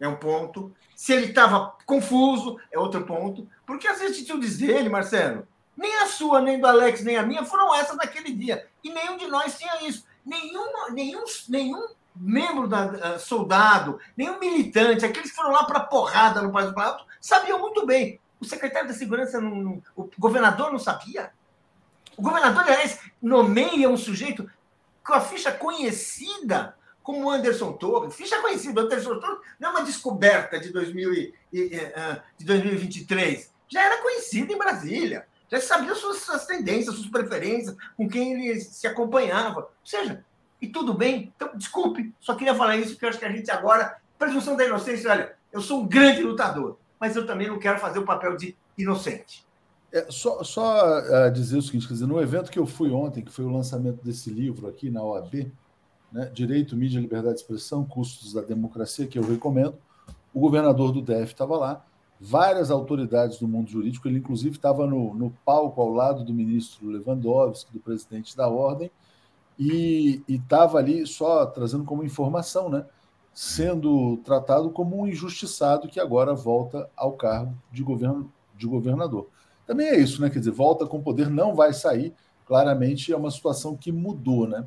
é 0.00 0.08
um 0.08 0.16
ponto, 0.16 0.74
se 0.94 1.12
ele 1.12 1.26
estava 1.26 1.76
confuso, 1.86 2.58
é 2.72 2.78
outro 2.78 3.04
ponto, 3.04 3.48
porque 3.66 3.86
as 3.86 4.00
atitudes 4.00 4.58
dele, 4.58 4.88
Marcelo, 4.88 5.46
nem 5.76 5.94
a 5.96 6.06
sua, 6.06 6.40
nem 6.40 6.60
do 6.60 6.66
Alex, 6.66 7.02
nem 7.02 7.16
a 7.16 7.22
minha 7.22 7.44
foram 7.44 7.74
essas 7.74 7.96
naquele 7.96 8.32
dia. 8.32 8.66
E 8.82 8.92
nenhum 8.92 9.16
de 9.16 9.26
nós 9.26 9.58
tinha 9.58 9.86
isso. 9.86 10.06
Nenhum, 10.24 10.64
nenhum, 10.92 11.24
nenhum 11.48 11.88
membro 12.14 12.68
da 12.68 12.86
uh, 12.86 13.18
soldado, 13.18 13.98
nenhum 14.16 14.38
militante, 14.38 15.04
aqueles 15.04 15.30
que 15.30 15.36
foram 15.36 15.50
lá 15.50 15.64
para 15.64 15.80
porrada 15.80 16.40
no 16.40 16.52
Palácio 16.52 16.70
do 16.70 16.74
Planalto, 16.74 17.04
sabiam 17.20 17.58
muito 17.58 17.84
bem. 17.84 18.20
O 18.40 18.44
secretário 18.44 18.88
da 18.88 18.94
Segurança, 18.94 19.40
não, 19.40 19.56
não, 19.56 19.82
o 19.96 20.08
governador 20.18 20.70
não 20.70 20.78
sabia. 20.78 21.32
O 22.16 22.22
governador, 22.22 22.62
aliás, 22.62 23.00
nomeia 23.20 23.88
um 23.88 23.96
sujeito 23.96 24.48
com 25.04 25.12
a 25.12 25.20
ficha 25.20 25.50
conhecida 25.50 26.76
como 27.04 27.30
Anderson 27.30 27.74
Torres. 27.74 28.16
Ficha 28.16 28.40
conhecida, 28.40 28.80
Anderson 28.80 29.20
Torres 29.20 29.38
não 29.60 29.68
é 29.68 29.72
uma 29.72 29.84
descoberta 29.84 30.58
de, 30.58 30.72
2000 30.72 31.12
e, 31.12 31.34
uh, 31.52 32.20
de 32.36 32.44
2023. 32.46 33.52
Já 33.68 33.84
era 33.84 34.02
conhecido 34.02 34.52
em 34.52 34.58
Brasília. 34.58 35.26
Já 35.48 35.60
sabia 35.60 35.94
suas, 35.94 36.22
suas 36.22 36.46
tendências, 36.46 36.96
suas 36.96 37.06
preferências, 37.06 37.76
com 37.94 38.08
quem 38.08 38.32
ele 38.32 38.58
se 38.58 38.86
acompanhava. 38.86 39.60
Ou 39.60 39.70
seja, 39.84 40.24
e 40.60 40.66
tudo 40.66 40.94
bem. 40.94 41.30
Então, 41.36 41.50
desculpe, 41.54 42.12
só 42.18 42.34
queria 42.34 42.54
falar 42.54 42.78
isso, 42.78 42.92
porque 42.92 43.04
eu 43.04 43.10
acho 43.10 43.18
que 43.18 43.24
a 43.26 43.30
gente 43.30 43.50
agora, 43.50 43.98
presunção 44.18 44.56
da 44.56 44.64
inocência, 44.64 45.10
olha, 45.10 45.36
eu 45.52 45.60
sou 45.60 45.82
um 45.82 45.86
grande 45.86 46.22
lutador, 46.22 46.78
mas 46.98 47.14
eu 47.14 47.26
também 47.26 47.48
não 47.48 47.58
quero 47.58 47.78
fazer 47.78 47.98
o 47.98 48.04
papel 48.04 48.34
de 48.34 48.56
inocente. 48.78 49.46
É, 49.92 50.06
só 50.10 50.42
só 50.42 51.00
uh, 51.00 51.30
dizer 51.30 51.58
o 51.58 51.62
seguinte, 51.62 51.86
quer 51.86 51.92
dizer, 51.92 52.06
no 52.06 52.20
evento 52.20 52.50
que 52.50 52.58
eu 52.58 52.66
fui 52.66 52.90
ontem, 52.90 53.22
que 53.22 53.30
foi 53.30 53.44
o 53.44 53.50
lançamento 53.50 54.02
desse 54.02 54.30
livro 54.30 54.66
aqui 54.66 54.90
na 54.90 55.04
OAB, 55.04 55.52
né, 56.14 56.30
Direito, 56.32 56.76
Mídia, 56.76 57.00
Liberdade 57.00 57.34
de 57.34 57.40
Expressão, 57.40 57.84
Custos 57.84 58.32
da 58.32 58.40
Democracia, 58.40 59.04
que 59.04 59.18
eu 59.18 59.24
recomendo, 59.24 59.74
o 60.32 60.38
governador 60.38 60.92
do 60.92 61.02
DF 61.02 61.32
estava 61.32 61.56
lá, 61.58 61.84
várias 62.20 62.70
autoridades 62.70 63.38
do 63.38 63.48
mundo 63.48 63.68
jurídico, 63.68 64.06
ele 64.06 64.18
inclusive 64.18 64.54
estava 64.54 64.86
no, 64.86 65.12
no 65.12 65.30
palco 65.44 65.82
ao 65.82 65.92
lado 65.92 66.24
do 66.24 66.32
ministro 66.32 66.88
Lewandowski, 66.88 67.72
do 67.72 67.80
presidente 67.80 68.36
da 68.36 68.48
Ordem, 68.48 68.92
e 69.58 70.22
estava 70.28 70.78
ali 70.78 71.04
só 71.04 71.44
trazendo 71.46 71.84
como 71.84 72.04
informação, 72.04 72.68
né? 72.68 72.86
sendo 73.32 74.16
tratado 74.18 74.70
como 74.70 75.00
um 75.00 75.08
injustiçado 75.08 75.88
que 75.88 75.98
agora 75.98 76.32
volta 76.32 76.88
ao 76.96 77.12
cargo 77.12 77.52
de, 77.72 77.82
governo, 77.82 78.32
de 78.56 78.66
governador. 78.66 79.28
Também 79.66 79.88
é 79.88 79.98
isso, 79.98 80.20
né? 80.20 80.30
Quer 80.30 80.38
dizer, 80.38 80.52
volta 80.52 80.86
com 80.86 81.02
poder, 81.02 81.28
não 81.28 81.54
vai 81.54 81.72
sair. 81.72 82.14
Claramente 82.46 83.12
é 83.12 83.16
uma 83.16 83.30
situação 83.30 83.76
que 83.76 83.90
mudou 83.90 84.46
né? 84.46 84.64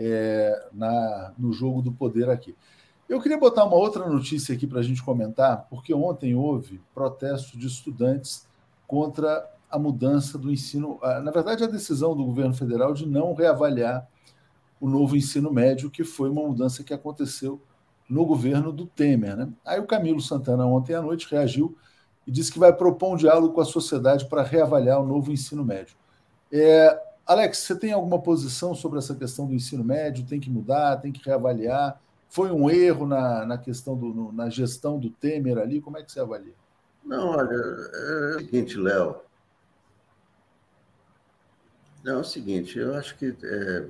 É, 0.00 0.68
na, 0.72 1.32
no 1.36 1.52
jogo 1.52 1.82
do 1.82 1.90
poder 1.90 2.30
aqui. 2.30 2.54
Eu 3.08 3.20
queria 3.20 3.38
botar 3.38 3.64
uma 3.64 3.74
outra 3.74 4.06
notícia 4.08 4.54
aqui 4.54 4.64
para 4.64 4.78
a 4.78 4.82
gente 4.82 5.02
comentar, 5.02 5.66
porque 5.68 5.92
ontem 5.92 6.36
houve 6.36 6.80
protesto 6.94 7.58
de 7.58 7.66
estudantes 7.66 8.46
contra 8.86 9.44
a 9.70 9.78
mudança 9.78 10.38
do 10.38 10.52
ensino, 10.52 11.00
na 11.02 11.30
verdade, 11.30 11.64
a 11.64 11.66
decisão 11.66 12.16
do 12.16 12.24
governo 12.24 12.54
federal 12.54 12.94
de 12.94 13.06
não 13.06 13.34
reavaliar 13.34 14.06
o 14.80 14.88
novo 14.88 15.16
ensino 15.16 15.52
médio, 15.52 15.90
que 15.90 16.04
foi 16.04 16.30
uma 16.30 16.42
mudança 16.42 16.84
que 16.84 16.94
aconteceu 16.94 17.60
no 18.08 18.24
governo 18.24 18.72
do 18.72 18.86
Temer. 18.86 19.36
Né? 19.36 19.48
Aí 19.64 19.80
o 19.80 19.86
Camilo 19.86 20.20
Santana, 20.20 20.64
ontem 20.64 20.94
à 20.94 21.02
noite, 21.02 21.28
reagiu 21.30 21.76
e 22.26 22.30
disse 22.30 22.52
que 22.52 22.58
vai 22.58 22.72
propor 22.72 23.14
um 23.14 23.16
diálogo 23.16 23.54
com 23.54 23.60
a 23.60 23.64
sociedade 23.64 24.26
para 24.26 24.42
reavaliar 24.42 25.00
o 25.00 25.06
novo 25.06 25.32
ensino 25.32 25.64
médio. 25.64 25.96
É, 26.52 26.98
Alex, 27.28 27.58
você 27.58 27.76
tem 27.76 27.92
alguma 27.92 28.18
posição 28.22 28.74
sobre 28.74 28.98
essa 28.98 29.14
questão 29.14 29.46
do 29.46 29.52
ensino 29.52 29.84
médio? 29.84 30.24
Tem 30.24 30.40
que 30.40 30.48
mudar, 30.48 30.96
tem 30.96 31.12
que 31.12 31.22
reavaliar? 31.22 32.00
Foi 32.30 32.50
um 32.50 32.70
erro 32.70 33.06
na, 33.06 33.44
na 33.44 33.58
questão 33.58 33.94
do, 33.94 34.06
no, 34.06 34.32
na 34.32 34.48
gestão 34.48 34.98
do 34.98 35.10
Temer 35.10 35.58
ali? 35.58 35.78
Como 35.78 35.98
é 35.98 36.02
que 36.02 36.10
você 36.10 36.20
avalia? 36.20 36.54
Não, 37.04 37.28
olha, 37.28 37.54
é 37.54 38.36
o 38.36 38.38
seguinte, 38.38 38.78
Léo. 38.78 39.16
Não, 42.02 42.14
é 42.14 42.20
o 42.20 42.24
seguinte, 42.24 42.78
eu 42.78 42.94
acho 42.94 43.14
que 43.18 43.36
é, 43.42 43.86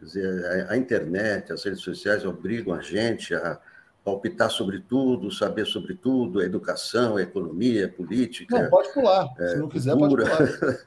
dizer, 0.00 0.66
a, 0.70 0.74
internet, 0.74 1.52
as 1.52 1.64
redes 1.64 1.82
sociais 1.82 2.24
obrigam 2.24 2.72
a 2.72 2.80
gente 2.80 3.34
a 3.34 3.60
palpitar 4.02 4.50
sobre 4.50 4.80
tudo, 4.80 5.30
saber 5.30 5.66
sobre 5.66 5.94
tudo, 5.94 6.40
a 6.40 6.44
educação, 6.44 7.18
a 7.18 7.22
economia, 7.22 7.86
a 7.86 7.88
política. 7.90 8.62
Não, 8.62 8.70
pode 8.70 8.90
pular. 8.94 9.34
É, 9.38 9.48
Se 9.48 9.56
não 9.56 9.68
quiser, 9.68 9.94
cultura. 9.94 10.24
pode 10.30 10.58
pular. 10.58 10.78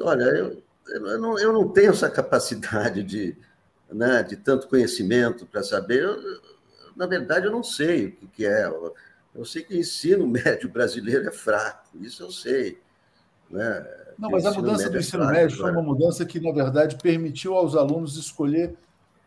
Olha, 0.02 0.22
eu, 0.22 0.62
eu, 0.88 1.18
não, 1.18 1.38
eu 1.38 1.52
não 1.52 1.68
tenho 1.68 1.90
essa 1.90 2.10
capacidade 2.10 3.02
de, 3.02 3.36
né, 3.90 4.22
de 4.22 4.36
tanto 4.36 4.68
conhecimento 4.68 5.46
para 5.46 5.62
saber. 5.62 6.02
Eu, 6.02 6.40
na 6.96 7.06
verdade, 7.06 7.46
eu 7.46 7.52
não 7.52 7.62
sei 7.62 8.18
o 8.22 8.28
que, 8.28 8.44
é. 8.46 8.66
Eu 9.34 9.44
sei 9.44 9.62
que 9.62 9.74
o 9.74 9.78
ensino 9.78 10.26
médio 10.28 10.68
brasileiro 10.68 11.28
é 11.28 11.32
fraco, 11.32 11.88
isso 12.00 12.22
eu 12.22 12.30
sei. 12.30 12.78
Né? 13.48 13.86
Não, 14.18 14.30
mas 14.30 14.44
a 14.44 14.52
mudança 14.52 14.88
do 14.88 14.98
ensino 14.98 15.26
médio 15.26 15.56
foi 15.56 15.70
uma 15.70 15.82
mudança 15.82 16.24
que, 16.24 16.38
na 16.38 16.52
verdade, 16.52 16.96
permitiu 16.96 17.54
aos 17.54 17.74
alunos 17.74 18.16
escolher 18.16 18.76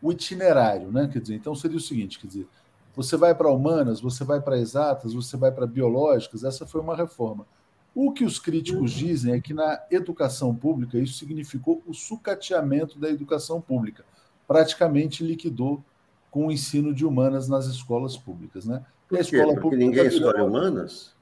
o 0.00 0.12
itinerário, 0.12 0.92
né? 0.92 1.08
Quer 1.12 1.20
dizer, 1.20 1.34
então 1.34 1.54
seria 1.54 1.76
o 1.76 1.80
seguinte, 1.80 2.18
quer 2.18 2.26
dizer, 2.26 2.46
você 2.94 3.16
vai 3.16 3.34
para 3.34 3.50
humanas, 3.50 4.00
você 4.00 4.22
vai 4.22 4.40
para 4.40 4.58
exatas, 4.58 5.14
você 5.14 5.36
vai 5.36 5.50
para 5.50 5.66
biológicas, 5.66 6.44
essa 6.44 6.66
foi 6.66 6.80
uma 6.80 6.94
reforma. 6.94 7.46
O 7.94 8.12
que 8.12 8.24
os 8.24 8.38
críticos 8.38 8.90
dizem 8.90 9.34
é 9.34 9.40
que 9.40 9.54
na 9.54 9.80
educação 9.90 10.54
pública 10.54 10.98
isso 10.98 11.18
significou 11.18 11.82
o 11.86 11.94
sucateamento 11.94 12.98
da 12.98 13.08
educação 13.08 13.60
pública, 13.60 14.04
praticamente 14.48 15.24
liquidou 15.24 15.82
com 16.30 16.48
o 16.48 16.52
ensino 16.52 16.92
de 16.92 17.06
humanas 17.06 17.48
nas 17.48 17.66
escolas 17.66 18.16
públicas, 18.16 18.64
né? 18.64 18.84
Por 19.08 19.18
quê? 19.18 19.42
Porque 19.42 19.60
pública 19.60 19.84
ninguém 19.84 20.06
escolhe 20.06 20.42
humanas? 20.42 21.14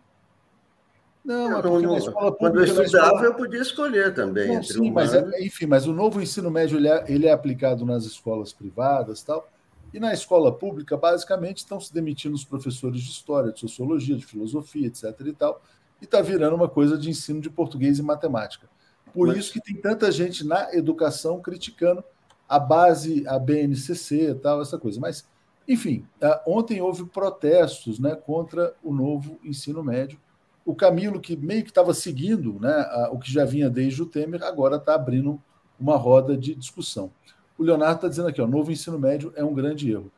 Não, 1.25 1.51
não, 1.51 1.59
é 1.59 1.63
porque 1.63 1.87
não, 1.87 1.93
na 1.93 1.99
escola 1.99 2.33
pública. 2.33 2.39
Quando 2.39 2.59
eu 2.59 2.65
estudava, 2.65 3.07
escola... 3.07 3.25
eu 3.25 3.35
podia 3.35 3.61
escolher 3.61 4.15
também. 4.15 4.55
Não, 4.55 4.63
sim, 4.63 4.91
mas 4.91 5.15
é, 5.15 5.45
enfim, 5.45 5.67
mas 5.67 5.87
o 5.87 5.93
novo 5.93 6.21
ensino 6.21 6.51
médio 6.51 6.79
ele 6.79 6.89
é, 6.89 7.05
ele 7.09 7.27
é 7.27 7.33
aplicado 7.33 7.85
nas 7.85 8.05
escolas 8.05 8.53
privadas 8.53 9.23
tal. 9.23 9.49
E 9.93 10.01
na 10.01 10.13
escola 10.13 10.51
pública, 10.51 10.97
basicamente, 10.97 11.59
estão 11.59 11.79
se 11.79 11.93
demitindo 11.93 12.35
os 12.35 12.45
professores 12.45 13.03
de 13.03 13.11
história, 13.11 13.53
de 13.53 13.61
sociologia, 13.61 14.17
de 14.17 14.25
filosofia, 14.25 14.87
etc. 14.87 15.15
e 15.27 15.33
tal, 15.35 15.63
e 16.03 16.05
está 16.05 16.21
virando 16.21 16.55
uma 16.57 16.69
coisa 16.69 16.99
de 16.99 17.09
ensino 17.09 17.41
de 17.41 17.49
português 17.49 17.99
e 17.99 18.03
matemática. 18.03 18.69
Por 19.15 19.29
mas... 19.29 19.39
isso 19.39 19.53
que 19.53 19.63
tem 19.63 19.77
tanta 19.77 20.13
gente 20.13 20.45
na 20.45 20.75
educação 20.75 21.41
criticando 21.41 22.05
a 22.47 22.59
base, 22.59 23.27
a 23.27 23.39
BNCC 23.39 24.31
e 24.31 24.35
tal, 24.35 24.61
essa 24.61 24.77
coisa. 24.77 25.01
Mas, 25.01 25.27
enfim, 25.67 26.05
ontem 26.47 26.83
houve 26.83 27.07
protestos 27.07 27.99
né, 27.99 28.15
contra 28.15 28.75
o 28.83 28.93
novo 28.93 29.39
ensino 29.43 29.83
médio 29.83 30.19
o 30.65 30.75
Camilo, 30.75 31.21
que 31.21 31.37
meio 31.37 31.65
que 31.65 31.71
estava 31.71 31.93
seguindo 31.93 32.59
né, 32.61 33.09
o 33.11 33.19
que 33.19 33.33
já 33.33 33.45
vinha 33.45 33.69
desde 33.69 34.03
o 34.03 34.07
Temer, 34.07 34.43
agora 34.43 34.77
está 34.77 34.95
abrindo 34.95 35.41
uma 35.79 35.97
roda 35.97 36.37
de 36.37 36.55
discussão. 36.55 37.11
O 37.59 37.65
Leonardo 37.65 37.97
está 37.97 38.09
dizendo 38.09 38.29
aqui, 38.29 38.41
o 38.41 38.47
novo 38.47 38.71
ensino 38.71 38.99
médio 38.99 39.33
é 39.37 39.45
um 39.45 39.55
grande 39.55 39.91
erro. 39.91 40.11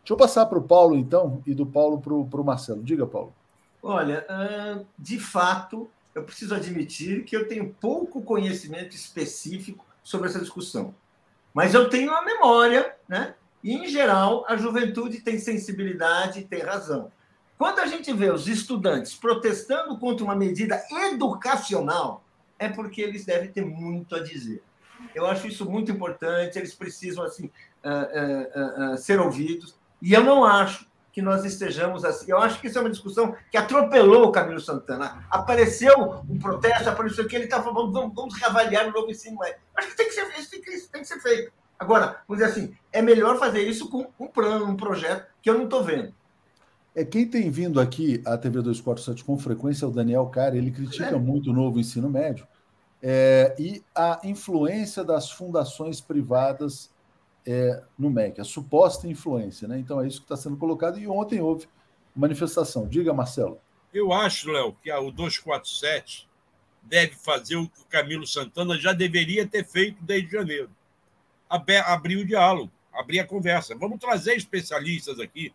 Deixa 0.00 0.12
eu 0.12 0.16
passar 0.16 0.46
para 0.46 0.58
o 0.58 0.62
Paulo, 0.62 0.96
então, 0.96 1.42
e 1.46 1.54
do 1.54 1.66
Paulo 1.66 2.00
para 2.00 2.40
o 2.40 2.44
Marcelo. 2.44 2.82
Diga, 2.82 3.06
Paulo. 3.06 3.34
Olha, 3.82 4.26
de 4.98 5.18
fato, 5.18 5.90
eu 6.14 6.22
preciso 6.22 6.54
admitir 6.54 7.24
que 7.24 7.36
eu 7.36 7.46
tenho 7.46 7.74
pouco 7.80 8.22
conhecimento 8.22 8.96
específico 8.96 9.84
sobre 10.02 10.28
essa 10.28 10.40
discussão. 10.40 10.94
Mas 11.52 11.74
eu 11.74 11.88
tenho 11.88 12.12
a 12.12 12.22
memória, 12.22 12.94
né? 13.08 13.34
E, 13.62 13.74
em 13.74 13.88
geral, 13.88 14.44
a 14.48 14.56
juventude 14.56 15.20
tem 15.20 15.38
sensibilidade 15.38 16.40
e 16.40 16.44
tem 16.44 16.62
razão. 16.62 17.10
Quando 17.58 17.80
a 17.80 17.86
gente 17.86 18.12
vê 18.12 18.30
os 18.30 18.46
estudantes 18.46 19.14
protestando 19.14 19.98
contra 19.98 20.24
uma 20.24 20.36
medida 20.36 20.82
educacional, 21.10 22.22
é 22.58 22.68
porque 22.68 23.00
eles 23.00 23.24
devem 23.24 23.50
ter 23.50 23.64
muito 23.64 24.14
a 24.14 24.22
dizer. 24.22 24.62
Eu 25.14 25.26
acho 25.26 25.46
isso 25.46 25.68
muito 25.68 25.90
importante, 25.90 26.58
eles 26.58 26.74
precisam 26.74 27.24
assim 27.24 27.50
uh, 27.84 28.90
uh, 28.90 28.94
uh, 28.94 28.98
ser 28.98 29.18
ouvidos. 29.18 29.74
E 30.00 30.12
eu 30.12 30.22
não 30.22 30.44
acho 30.44 30.85
que 31.16 31.22
nós 31.22 31.46
estejamos 31.46 32.04
assim. 32.04 32.30
Eu 32.30 32.36
acho 32.36 32.60
que 32.60 32.66
isso 32.66 32.76
é 32.76 32.80
uma 32.82 32.90
discussão 32.90 33.34
que 33.50 33.56
atropelou 33.56 34.26
o 34.26 34.30
Camilo 34.30 34.60
Santana. 34.60 35.24
Apareceu 35.30 36.22
um 36.28 36.38
protesto, 36.38 36.90
apareceu 36.90 37.26
que 37.26 37.34
ele 37.34 37.44
está 37.44 37.62
falando, 37.62 37.90
vamos, 37.90 38.14
vamos 38.14 38.34
reavaliar 38.34 38.86
o 38.86 38.92
novo 38.92 39.10
ensino 39.10 39.38
médio. 39.38 39.56
Acho 39.74 39.88
que 39.88 39.96
tem 39.96 40.08
que 40.08 40.12
ser, 40.12 40.28
isso 40.38 40.50
tem 40.50 40.60
que, 40.60 40.78
tem 40.92 41.00
que 41.00 41.08
ser 41.08 41.18
feito. 41.20 41.50
Agora, 41.78 42.20
vamos 42.28 42.44
dizer 42.44 42.52
assim, 42.52 42.76
é 42.92 43.00
melhor 43.00 43.38
fazer 43.38 43.62
isso 43.62 43.88
com 43.88 44.06
um 44.20 44.26
plano, 44.26 44.66
um 44.66 44.76
projeto 44.76 45.26
que 45.40 45.48
eu 45.48 45.54
não 45.54 45.64
estou 45.64 45.82
vendo. 45.82 46.12
É, 46.94 47.02
quem 47.02 47.26
tem 47.26 47.50
vindo 47.50 47.80
aqui 47.80 48.20
à 48.26 48.36
TV 48.36 48.60
247 48.60 49.24
com 49.24 49.38
frequência 49.38 49.86
é 49.86 49.88
o 49.88 49.92
Daniel 49.92 50.26
Cara, 50.26 50.54
ele 50.54 50.70
critica 50.70 51.16
é. 51.16 51.18
muito 51.18 51.48
o 51.48 51.54
novo 51.54 51.80
ensino 51.80 52.10
médio 52.10 52.46
é, 53.02 53.54
e 53.58 53.82
a 53.94 54.20
influência 54.22 55.02
das 55.02 55.30
fundações 55.30 55.98
privadas 55.98 56.90
é, 57.46 57.82
no 57.98 58.10
MEC, 58.10 58.40
a 58.40 58.44
suposta 58.44 59.06
influência. 59.08 59.68
Né? 59.68 59.78
Então 59.78 60.00
é 60.00 60.06
isso 60.06 60.18
que 60.18 60.24
está 60.24 60.36
sendo 60.36 60.56
colocado, 60.56 60.98
e 60.98 61.06
ontem 61.06 61.40
houve 61.40 61.68
manifestação. 62.14 62.88
Diga, 62.88 63.12
Marcelo. 63.12 63.60
Eu 63.92 64.12
acho, 64.12 64.50
Léo, 64.50 64.76
que 64.82 64.92
o 64.92 65.10
247 65.10 66.28
deve 66.82 67.14
fazer 67.14 67.56
o 67.56 67.68
que 67.68 67.80
o 67.80 67.86
Camilo 67.86 68.26
Santana 68.26 68.78
já 68.78 68.92
deveria 68.92 69.46
ter 69.46 69.64
feito 69.64 70.02
desde 70.02 70.30
janeiro. 70.30 70.70
Abrir 71.48 72.16
o 72.16 72.26
diálogo, 72.26 72.70
abrir 72.92 73.20
a 73.20 73.26
conversa. 73.26 73.74
Vamos 73.76 73.98
trazer 73.98 74.34
especialistas 74.34 75.20
aqui 75.20 75.52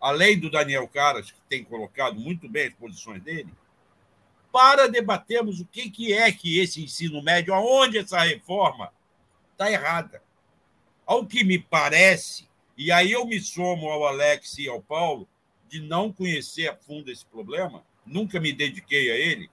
além 0.00 0.38
do 0.38 0.50
Daniel 0.50 0.86
Caras, 0.88 1.30
que 1.30 1.40
tem 1.48 1.64
colocado 1.64 2.18
muito 2.18 2.48
bem 2.48 2.68
as 2.68 2.74
posições 2.74 3.22
dele, 3.22 3.52
para 4.52 4.88
debatermos 4.88 5.60
o 5.60 5.66
que, 5.66 6.12
é 6.12 6.30
que 6.32 6.58
esse 6.58 6.82
ensino 6.82 7.22
médio, 7.22 7.52
aonde 7.52 7.98
essa 7.98 8.20
reforma 8.20 8.92
está 9.52 9.70
errada. 9.70 10.22
Ao 11.06 11.24
que 11.24 11.44
me 11.44 11.58
parece, 11.58 12.48
e 12.76 12.90
aí 12.90 13.12
eu 13.12 13.24
me 13.24 13.40
somo 13.40 13.88
ao 13.88 14.04
Alex 14.04 14.58
e 14.58 14.68
ao 14.68 14.82
Paulo, 14.82 15.28
de 15.68 15.80
não 15.80 16.12
conhecer 16.12 16.68
a 16.68 16.76
fundo 16.76 17.10
esse 17.10 17.24
problema, 17.24 17.84
nunca 18.04 18.40
me 18.40 18.52
dediquei 18.52 19.10
a 19.10 19.14
ele, 19.14 19.48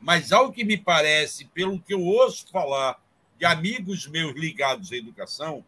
mas 0.00 0.32
ao 0.32 0.52
que 0.52 0.64
me 0.64 0.76
parece, 0.76 1.44
pelo 1.46 1.80
que 1.80 1.94
eu 1.94 2.02
ouço 2.02 2.48
falar 2.50 3.00
de 3.38 3.44
amigos 3.44 4.06
meus 4.08 4.34
ligados 4.34 4.92
à 4.92 4.96
educação, 4.96 5.64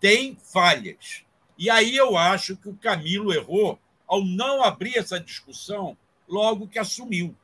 tem 0.00 0.36
falhas. 0.36 1.24
E 1.56 1.68
aí 1.68 1.96
eu 1.96 2.16
acho 2.16 2.56
que 2.56 2.68
o 2.68 2.76
Camilo 2.76 3.32
errou 3.32 3.78
ao 4.06 4.24
não 4.24 4.62
abrir 4.62 4.96
essa 4.96 5.18
discussão 5.18 5.96
logo 6.28 6.68
que 6.68 6.78
assumiu. 6.78 7.34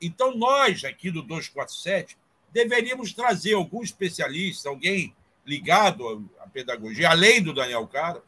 Então, 0.00 0.36
nós 0.36 0.84
aqui 0.84 1.10
do 1.10 1.22
247 1.22 2.16
deveríamos 2.50 3.12
trazer 3.12 3.54
algum 3.54 3.82
especialista, 3.82 4.68
alguém 4.68 5.14
ligado 5.48 6.28
à 6.38 6.46
pedagogia, 6.46 7.10
além 7.10 7.42
do 7.42 7.54
Daniel 7.54 7.86
Cara, 7.86 8.22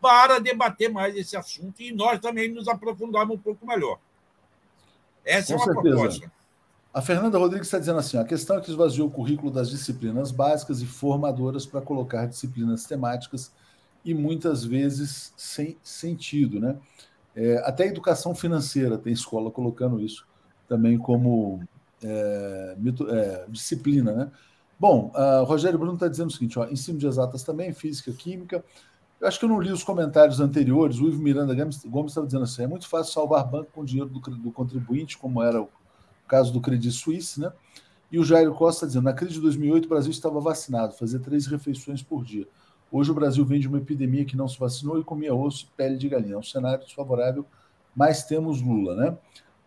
para 0.00 0.40
debater 0.40 0.90
mais 0.90 1.14
esse 1.16 1.36
assunto 1.36 1.80
e 1.80 1.92
nós 1.92 2.18
também 2.18 2.52
nos 2.52 2.66
aprofundarmos 2.66 3.36
um 3.36 3.38
pouco 3.38 3.64
melhor. 3.64 3.98
Essa 5.24 5.54
Com 5.54 5.60
é 5.60 5.64
uma 5.64 5.74
certeza. 5.74 5.96
proposta. 5.96 6.32
A 6.92 7.00
Fernanda 7.00 7.38
Rodrigues 7.38 7.68
está 7.68 7.78
dizendo 7.78 7.98
assim: 7.98 8.18
a 8.18 8.24
questão 8.24 8.56
é 8.56 8.60
que 8.60 8.70
esvaziou 8.70 9.06
o 9.06 9.10
currículo 9.10 9.50
das 9.50 9.70
disciplinas 9.70 10.32
básicas 10.32 10.82
e 10.82 10.86
formadoras 10.86 11.64
para 11.64 11.80
colocar 11.80 12.26
disciplinas 12.26 12.84
temáticas 12.84 13.52
e 14.04 14.12
muitas 14.12 14.64
vezes 14.64 15.32
sem 15.36 15.76
sentido. 15.82 16.58
Né? 16.58 16.76
É, 17.34 17.58
até 17.64 17.84
a 17.84 17.88
educação 17.88 18.34
financeira 18.34 18.98
tem 18.98 19.12
escola 19.12 19.50
colocando 19.50 20.00
isso 20.00 20.26
também 20.68 20.98
como 20.98 21.62
é, 22.02 22.74
mito, 22.78 23.08
é, 23.08 23.44
disciplina. 23.48 24.12
Né? 24.12 24.30
Bom, 24.78 25.10
o 25.14 25.44
Rogério 25.44 25.78
Bruno 25.78 25.94
está 25.94 26.08
dizendo 26.08 26.28
o 26.28 26.32
seguinte: 26.32 26.58
ó, 26.58 26.66
ensino 26.66 26.98
de 26.98 27.06
exatas 27.06 27.42
também, 27.42 27.72
física, 27.72 28.12
química. 28.12 28.64
Eu 29.18 29.26
acho 29.26 29.38
que 29.38 29.46
eu 29.46 29.48
não 29.48 29.60
li 29.60 29.72
os 29.72 29.82
comentários 29.82 30.40
anteriores. 30.40 30.98
O 30.98 31.08
Ivo 31.08 31.22
Miranda 31.22 31.54
Gomes 31.86 32.10
estava 32.10 32.26
dizendo 32.26 32.44
assim: 32.44 32.64
é 32.64 32.66
muito 32.66 32.86
fácil 32.88 33.12
salvar 33.12 33.46
banco 33.46 33.70
com 33.72 33.84
dinheiro 33.84 34.10
do, 34.10 34.20
do 34.20 34.52
contribuinte, 34.52 35.16
como 35.16 35.42
era 35.42 35.62
o 35.62 35.68
caso 36.28 36.52
do 36.52 36.60
Credit 36.60 36.92
Suisse, 36.92 37.40
né? 37.40 37.50
E 38.12 38.18
o 38.18 38.24
Jairo 38.24 38.54
Costa 38.54 38.86
dizendo: 38.86 39.04
na 39.04 39.14
crise 39.14 39.34
de 39.34 39.40
2008, 39.40 39.86
o 39.86 39.88
Brasil 39.88 40.10
estava 40.10 40.38
vacinado, 40.40 40.94
fazia 40.94 41.18
três 41.18 41.46
refeições 41.46 42.02
por 42.02 42.22
dia. 42.22 42.46
Hoje 42.92 43.10
o 43.10 43.14
Brasil 43.14 43.44
vem 43.44 43.58
de 43.58 43.66
uma 43.66 43.78
epidemia 43.78 44.24
que 44.24 44.36
não 44.36 44.46
se 44.46 44.58
vacinou 44.58 45.00
e 45.00 45.04
comia 45.04 45.34
osso 45.34 45.64
e 45.64 45.76
pele 45.76 45.96
de 45.96 46.08
galinha. 46.08 46.34
É 46.34 46.38
um 46.38 46.42
cenário 46.42 46.84
desfavorável, 46.84 47.44
mas 47.94 48.24
temos 48.24 48.60
Lula, 48.60 48.94
né? 48.94 49.16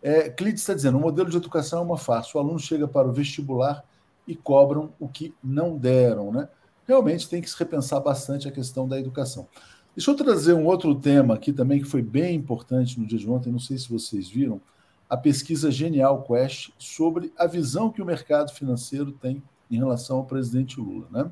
É, 0.00 0.34
está 0.42 0.72
dizendo: 0.72 0.96
o 0.96 1.00
modelo 1.00 1.28
de 1.28 1.36
educação 1.36 1.80
é 1.80 1.82
uma 1.82 1.98
farsa. 1.98 2.38
O 2.38 2.40
aluno 2.40 2.58
chega 2.58 2.86
para 2.86 3.08
o 3.08 3.12
vestibular 3.12 3.84
e 4.26 4.34
cobram 4.34 4.92
o 4.98 5.08
que 5.08 5.34
não 5.42 5.76
deram, 5.76 6.32
né? 6.32 6.48
Realmente 6.86 7.28
tem 7.28 7.40
que 7.40 7.48
se 7.48 7.58
repensar 7.58 8.00
bastante 8.00 8.48
a 8.48 8.52
questão 8.52 8.86
da 8.88 8.98
educação. 8.98 9.46
Deixa 9.94 10.10
eu 10.10 10.16
trazer 10.16 10.54
um 10.54 10.66
outro 10.66 10.94
tema 10.94 11.34
aqui 11.34 11.52
também 11.52 11.80
que 11.80 11.88
foi 11.88 12.02
bem 12.02 12.34
importante 12.36 12.98
no 12.98 13.06
dia 13.06 13.18
de 13.18 13.28
ontem, 13.28 13.52
não 13.52 13.58
sei 13.58 13.76
se 13.76 13.88
vocês 13.88 14.28
viram, 14.28 14.60
a 15.08 15.16
pesquisa 15.16 15.70
Genial 15.70 16.22
Quest 16.22 16.70
sobre 16.78 17.32
a 17.36 17.46
visão 17.46 17.90
que 17.90 18.00
o 18.00 18.06
mercado 18.06 18.52
financeiro 18.52 19.10
tem 19.10 19.42
em 19.68 19.76
relação 19.76 20.18
ao 20.18 20.24
presidente 20.24 20.80
Lula. 20.80 21.08
Né? 21.10 21.30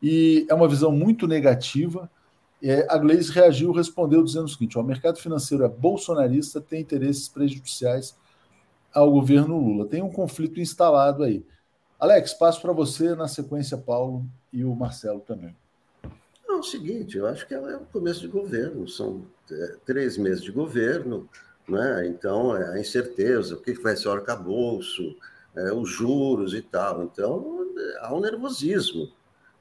E 0.00 0.46
é 0.48 0.54
uma 0.54 0.68
visão 0.68 0.92
muito 0.92 1.26
negativa. 1.26 2.08
É, 2.62 2.86
a 2.88 2.96
Gleisi 2.96 3.32
reagiu, 3.32 3.72
respondeu 3.72 4.22
dizendo 4.22 4.44
o 4.44 4.48
seguinte: 4.48 4.78
o 4.78 4.82
mercado 4.82 5.18
financeiro 5.18 5.64
é 5.64 5.68
bolsonarista, 5.68 6.60
tem 6.60 6.80
interesses 6.80 7.28
prejudiciais 7.28 8.16
ao 8.92 9.10
governo 9.10 9.58
Lula. 9.58 9.86
Tem 9.86 10.02
um 10.02 10.10
conflito 10.10 10.60
instalado 10.60 11.24
aí. 11.24 11.44
Alex, 11.98 12.32
passo 12.32 12.62
para 12.62 12.72
você, 12.72 13.16
na 13.16 13.26
sequência, 13.26 13.76
Paulo 13.76 14.24
e 14.52 14.64
o 14.64 14.72
Marcelo 14.72 15.20
também. 15.20 15.56
É 16.48 16.52
o 16.52 16.62
seguinte, 16.62 17.18
eu 17.18 17.26
acho 17.26 17.44
que 17.44 17.54
é 17.54 17.58
o 17.76 17.86
começo 17.86 18.20
de 18.20 18.28
governo, 18.28 18.88
são 18.88 19.26
é, 19.50 19.76
três 19.84 20.16
meses 20.16 20.44
de 20.44 20.52
governo, 20.52 21.28
né? 21.68 22.06
então 22.06 22.56
é 22.56 22.74
a 22.74 22.80
incerteza, 22.80 23.56
o 23.56 23.60
que 23.60 23.72
vai 23.74 23.96
ser 23.96 24.08
o 24.08 24.12
arcabouço, 24.12 25.16
é, 25.56 25.72
os 25.72 25.90
juros 25.90 26.54
e 26.54 26.62
tal. 26.62 27.02
Então, 27.02 27.66
há 28.00 28.14
um 28.14 28.20
nervosismo 28.20 29.10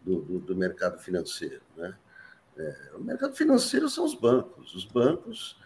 do, 0.03 0.21
do, 0.21 0.39
do 0.39 0.55
mercado 0.55 0.99
financeiro. 0.99 1.61
Né? 1.75 1.95
É, 2.55 2.75
o 2.95 2.99
mercado 2.99 3.35
financeiro 3.35 3.89
são 3.89 4.05
os 4.05 4.13
bancos, 4.13 4.75
os 4.75 4.85
bancos, 4.85 5.57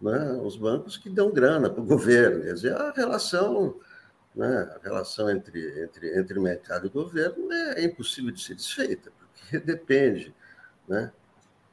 né, 0.00 0.38
os 0.42 0.56
bancos 0.56 0.98
que 0.98 1.08
dão 1.08 1.32
grana 1.32 1.70
para 1.70 1.82
o 1.82 1.86
governo. 1.86 2.42
Quer 2.44 2.52
dizer, 2.52 2.76
a 2.76 2.90
relação 2.92 3.76
né, 4.34 4.72
a 4.76 4.78
relação 4.82 5.30
entre, 5.30 5.82
entre, 5.82 6.18
entre 6.18 6.40
mercado 6.40 6.86
e 6.86 6.90
governo 6.90 7.52
é 7.52 7.84
impossível 7.84 8.30
de 8.30 8.40
ser 8.40 8.54
desfeita, 8.54 9.10
porque 9.10 9.58
depende. 9.64 10.34
Né? 10.86 11.12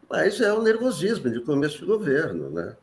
Mas 0.09 0.39
é 0.41 0.51
o 0.51 0.61
nervosismo 0.61 1.29
de 1.29 1.41
começo 1.41 1.79
de 1.79 1.85
governo, 1.85 2.49
né? 2.49 2.75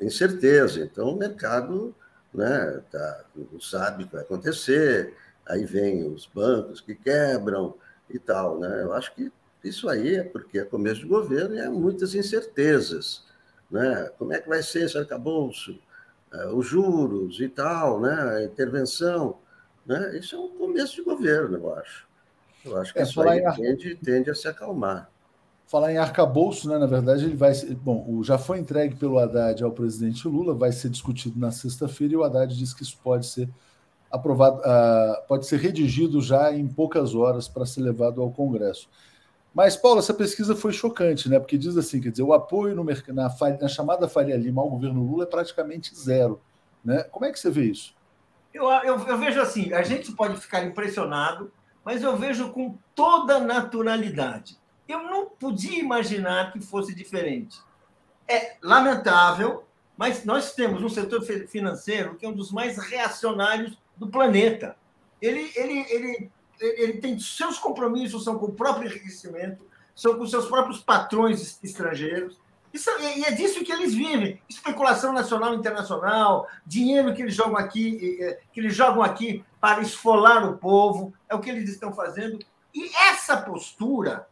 tem 0.00 0.08
certeza. 0.08 0.80
Então, 0.80 1.10
o 1.10 1.16
mercado 1.16 1.94
né, 2.32 2.82
tá, 2.90 3.24
não 3.36 3.60
sabe 3.60 4.04
o 4.04 4.06
que 4.06 4.14
vai 4.14 4.22
acontecer, 4.22 5.14
aí 5.46 5.64
vem 5.64 6.08
os 6.08 6.26
bancos 6.26 6.80
que 6.80 6.94
quebram 6.94 7.74
e 8.08 8.18
tal. 8.18 8.58
Né? 8.58 8.82
Eu 8.82 8.94
acho 8.94 9.14
que 9.14 9.30
isso 9.62 9.88
aí 9.88 10.16
é 10.16 10.24
porque 10.24 10.58
é 10.58 10.64
começo 10.64 11.00
de 11.00 11.06
governo 11.06 11.54
e 11.54 11.60
há 11.60 11.70
muitas 11.70 12.14
incertezas. 12.14 13.24
Né? 13.70 14.10
Como 14.18 14.32
é 14.32 14.40
que 14.40 14.48
vai 14.48 14.62
ser 14.62 14.84
esse 14.84 14.96
arcabouço? 14.96 15.78
É, 16.32 16.46
os 16.48 16.66
juros 16.66 17.40
e 17.40 17.48
tal, 17.48 18.00
né? 18.00 18.12
a 18.12 18.44
intervenção. 18.44 19.38
Né? 19.84 20.18
Isso 20.18 20.36
é 20.36 20.38
um 20.38 20.48
começo 20.56 20.96
de 20.96 21.02
governo, 21.02 21.56
eu 21.56 21.74
acho. 21.74 22.08
Eu 22.64 22.76
acho 22.76 22.92
que 22.92 23.00
é, 23.00 23.02
isso 23.02 23.20
aí 23.22 23.42
tende, 23.56 23.96
tende 23.96 24.30
a 24.30 24.34
se 24.34 24.46
acalmar. 24.46 25.10
Falar 25.66 25.92
em 25.92 25.98
arcabouço, 25.98 26.68
né? 26.68 26.78
na 26.78 26.86
verdade, 26.86 27.24
ele 27.24 27.36
vai. 27.36 27.52
Bom, 27.82 28.22
já 28.22 28.36
foi 28.36 28.58
entregue 28.58 28.96
pelo 28.96 29.18
Haddad 29.18 29.62
ao 29.62 29.72
presidente 29.72 30.26
Lula, 30.26 30.54
vai 30.54 30.72
ser 30.72 30.88
discutido 30.88 31.38
na 31.38 31.50
sexta-feira, 31.50 32.14
e 32.14 32.16
o 32.16 32.24
Haddad 32.24 32.56
disse 32.56 32.74
que 32.74 32.82
isso 32.82 32.98
pode 33.02 33.26
ser 33.26 33.48
aprovado, 34.10 34.58
uh, 34.58 35.26
pode 35.28 35.46
ser 35.46 35.58
redigido 35.58 36.20
já 36.20 36.52
em 36.52 36.66
poucas 36.66 37.14
horas 37.14 37.48
para 37.48 37.64
ser 37.64 37.82
levado 37.82 38.20
ao 38.20 38.30
Congresso. 38.30 38.88
Mas, 39.52 39.76
Paulo, 39.76 39.98
essa 39.98 40.14
pesquisa 40.14 40.54
foi 40.54 40.72
chocante, 40.72 41.28
né? 41.28 41.38
Porque 41.38 41.58
diz 41.58 41.76
assim, 41.76 42.00
quer 42.00 42.10
dizer, 42.10 42.22
o 42.22 42.32
apoio 42.32 42.74
no, 42.74 42.84
na, 42.84 43.34
na 43.60 43.68
chamada 43.68 44.08
Faria 44.08 44.36
Lima 44.36 44.62
ao 44.62 44.70
governo 44.70 45.02
Lula 45.02 45.24
é 45.24 45.26
praticamente 45.26 45.94
zero. 45.94 46.40
Né? 46.84 47.02
Como 47.04 47.24
é 47.24 47.32
que 47.32 47.38
você 47.38 47.50
vê 47.50 47.64
isso? 47.64 47.94
Eu, 48.54 48.68
eu, 48.68 48.98
eu 49.06 49.18
vejo 49.18 49.40
assim, 49.40 49.72
a 49.72 49.82
gente 49.82 50.12
pode 50.12 50.36
ficar 50.36 50.64
impressionado, 50.64 51.52
mas 51.84 52.02
eu 52.02 52.16
vejo 52.16 52.50
com 52.50 52.76
toda 52.94 53.38
naturalidade. 53.40 54.58
Eu 54.88 55.04
não 55.04 55.26
podia 55.26 55.78
imaginar 55.78 56.52
que 56.52 56.60
fosse 56.60 56.94
diferente. 56.94 57.58
É 58.28 58.56
lamentável, 58.62 59.64
mas 59.96 60.24
nós 60.24 60.52
temos 60.52 60.82
um 60.82 60.88
setor 60.88 61.22
financeiro 61.22 62.16
que 62.16 62.24
é 62.24 62.28
um 62.28 62.32
dos 62.32 62.50
mais 62.50 62.78
reacionários 62.78 63.76
do 63.96 64.08
planeta. 64.08 64.76
Ele, 65.20 65.50
ele, 65.54 65.86
ele 65.90 66.30
ele 66.60 66.94
tem 66.94 67.18
seus 67.18 67.58
compromissos 67.58 68.24
são 68.24 68.38
com 68.38 68.46
o 68.46 68.52
próprio 68.52 68.88
enriquecimento, 68.88 69.64
são 69.94 70.16
com 70.16 70.26
seus 70.26 70.46
próprios 70.46 70.78
patrões 70.80 71.58
estrangeiros. 71.62 72.38
Isso, 72.72 72.88
e 73.00 73.24
é 73.24 73.32
disso 73.32 73.64
que 73.64 73.72
eles 73.72 73.92
vivem. 73.94 74.40
Especulação 74.48 75.12
nacional 75.12 75.54
e 75.54 75.56
internacional, 75.56 76.46
dinheiro 76.64 77.12
que 77.14 77.22
eles 77.22 77.34
jogam 77.34 77.56
aqui, 77.56 78.36
que 78.52 78.60
eles 78.60 78.74
jogam 78.74 79.02
aqui 79.02 79.44
para 79.60 79.82
esfolar 79.82 80.48
o 80.48 80.56
povo, 80.56 81.12
é 81.28 81.34
o 81.34 81.40
que 81.40 81.50
eles 81.50 81.68
estão 81.68 81.92
fazendo. 81.92 82.38
E 82.72 82.94
essa 82.94 83.36
postura, 83.36 84.28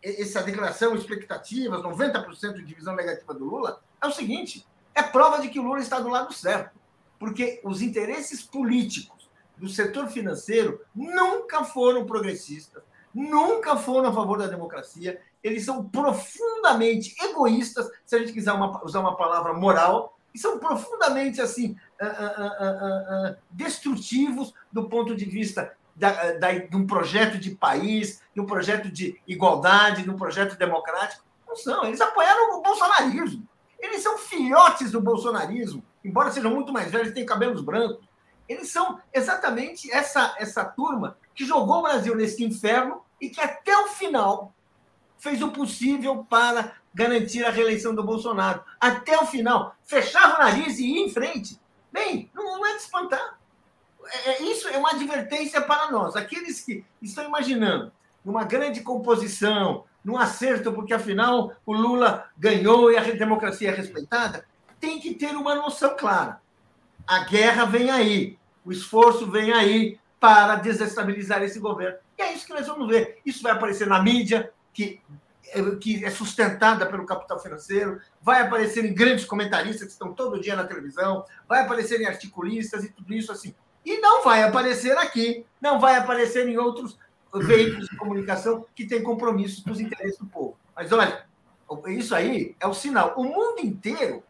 essa 0.00 0.42
declaração, 0.42 0.94
expectativas, 0.94 1.82
90% 1.82 2.54
de 2.54 2.64
divisão 2.64 2.94
negativa 2.94 3.34
do 3.34 3.44
Lula, 3.44 3.82
é 4.00 4.06
o 4.06 4.12
seguinte: 4.12 4.64
é 4.94 5.02
prova 5.02 5.40
de 5.42 5.48
que 5.48 5.58
o 5.58 5.62
Lula 5.62 5.80
está 5.80 5.98
do 5.98 6.08
lado 6.08 6.32
certo. 6.32 6.80
Porque 7.18 7.60
os 7.64 7.82
interesses 7.82 8.42
políticos 8.42 9.21
do 9.62 9.68
setor 9.68 10.08
financeiro 10.08 10.80
nunca 10.92 11.62
foram 11.62 12.04
progressistas, 12.04 12.82
nunca 13.14 13.76
foram 13.76 14.08
a 14.08 14.12
favor 14.12 14.36
da 14.36 14.48
democracia. 14.48 15.20
Eles 15.40 15.64
são 15.64 15.84
profundamente 15.88 17.14
egoístas, 17.22 17.88
se 18.04 18.16
a 18.16 18.18
gente 18.18 18.32
quiser 18.32 18.52
uma, 18.52 18.84
usar 18.84 18.98
uma 18.98 19.16
palavra 19.16 19.54
moral, 19.54 20.18
e 20.34 20.38
são 20.38 20.58
profundamente 20.58 21.40
assim 21.40 21.76
uh, 22.00 22.06
uh, 22.06 23.30
uh, 23.30 23.36
destrutivos 23.52 24.52
do 24.72 24.88
ponto 24.88 25.14
de 25.14 25.26
vista 25.26 25.72
da, 25.94 26.32
da, 26.32 26.52
de 26.52 26.74
um 26.76 26.84
projeto 26.84 27.38
de 27.38 27.52
país, 27.52 28.20
de 28.34 28.40
um 28.40 28.46
projeto 28.46 28.90
de 28.90 29.20
igualdade, 29.28 30.02
de 30.02 30.10
um 30.10 30.16
projeto 30.16 30.56
democrático. 30.56 31.22
Não 31.46 31.54
são. 31.54 31.84
Eles 31.84 32.00
apoiaram 32.00 32.58
o 32.58 32.62
bolsonarismo. 32.62 33.46
Eles 33.78 34.02
são 34.02 34.18
filhotes 34.18 34.90
do 34.90 35.00
bolsonarismo, 35.00 35.84
embora 36.04 36.32
sejam 36.32 36.50
muito 36.50 36.72
mais 36.72 36.90
velhos, 36.90 37.12
têm 37.12 37.26
cabelos 37.26 37.62
brancos. 37.62 38.10
Eles 38.52 38.70
são 38.70 39.00
exatamente 39.12 39.90
essa, 39.90 40.34
essa 40.38 40.64
turma 40.64 41.16
que 41.34 41.44
jogou 41.44 41.78
o 41.78 41.82
Brasil 41.82 42.14
nesse 42.14 42.44
inferno 42.44 43.02
e 43.20 43.30
que 43.30 43.40
até 43.40 43.76
o 43.76 43.88
final 43.88 44.52
fez 45.18 45.40
o 45.40 45.50
possível 45.50 46.26
para 46.28 46.74
garantir 46.92 47.44
a 47.44 47.50
reeleição 47.50 47.94
do 47.94 48.02
Bolsonaro. 48.02 48.62
Até 48.80 49.16
o 49.18 49.26
final. 49.26 49.74
Fechava 49.84 50.36
o 50.36 50.38
nariz 50.38 50.78
e 50.78 50.86
ia 50.86 51.06
em 51.06 51.10
frente. 51.10 51.58
Bem, 51.90 52.30
não, 52.34 52.58
não 52.58 52.66
é 52.66 52.72
de 52.72 52.82
espantar. 52.82 53.38
É, 54.04 54.30
é, 54.30 54.42
isso 54.42 54.68
é 54.68 54.76
uma 54.76 54.90
advertência 54.90 55.60
para 55.60 55.90
nós. 55.90 56.16
Aqueles 56.16 56.60
que 56.60 56.84
estão 57.00 57.24
imaginando 57.24 57.92
numa 58.24 58.44
grande 58.44 58.80
composição, 58.80 59.84
num 60.04 60.18
acerto, 60.18 60.72
porque 60.72 60.92
afinal 60.92 61.52
o 61.64 61.72
Lula 61.72 62.28
ganhou 62.36 62.90
e 62.90 62.96
a 62.96 63.02
democracia 63.02 63.70
é 63.70 63.74
respeitada, 63.74 64.44
tem 64.80 64.98
que 64.98 65.14
ter 65.14 65.36
uma 65.36 65.54
noção 65.54 65.96
clara. 65.96 66.40
A 67.06 67.20
guerra 67.24 67.64
vem 67.64 67.90
aí, 67.90 68.38
o 68.64 68.72
esforço 68.72 69.30
vem 69.30 69.52
aí 69.52 69.98
para 70.20 70.56
desestabilizar 70.56 71.42
esse 71.42 71.58
governo. 71.58 71.98
E 72.16 72.22
é 72.22 72.32
isso 72.32 72.46
que 72.46 72.52
nós 72.52 72.66
vamos 72.66 72.88
ver. 72.88 73.18
Isso 73.26 73.42
vai 73.42 73.52
aparecer 73.52 73.86
na 73.86 74.00
mídia, 74.00 74.52
que, 74.72 75.00
que 75.80 76.04
é 76.04 76.10
sustentada 76.10 76.86
pelo 76.86 77.04
capital 77.04 77.40
financeiro, 77.40 78.00
vai 78.20 78.42
aparecer 78.42 78.84
em 78.84 78.94
grandes 78.94 79.24
comentaristas 79.24 79.86
que 79.86 79.92
estão 79.92 80.12
todo 80.12 80.40
dia 80.40 80.54
na 80.54 80.64
televisão, 80.64 81.24
vai 81.48 81.62
aparecer 81.62 82.00
em 82.00 82.06
articulistas 82.06 82.84
e 82.84 82.88
tudo 82.90 83.12
isso 83.12 83.32
assim. 83.32 83.54
E 83.84 83.98
não 83.98 84.22
vai 84.22 84.44
aparecer 84.44 84.96
aqui, 84.96 85.44
não 85.60 85.80
vai 85.80 85.96
aparecer 85.96 86.48
em 86.48 86.56
outros 86.56 86.96
veículos 87.34 87.88
de 87.88 87.96
comunicação 87.96 88.64
que 88.74 88.86
têm 88.86 89.02
compromissos 89.02 89.64
com 89.64 89.72
os 89.72 89.80
interesses 89.80 90.18
do 90.18 90.26
povo. 90.26 90.56
Mas 90.74 90.92
olha, 90.92 91.26
isso 91.88 92.14
aí 92.14 92.54
é 92.60 92.66
o 92.66 92.74
sinal. 92.74 93.14
O 93.16 93.24
mundo 93.24 93.60
inteiro 93.60 94.22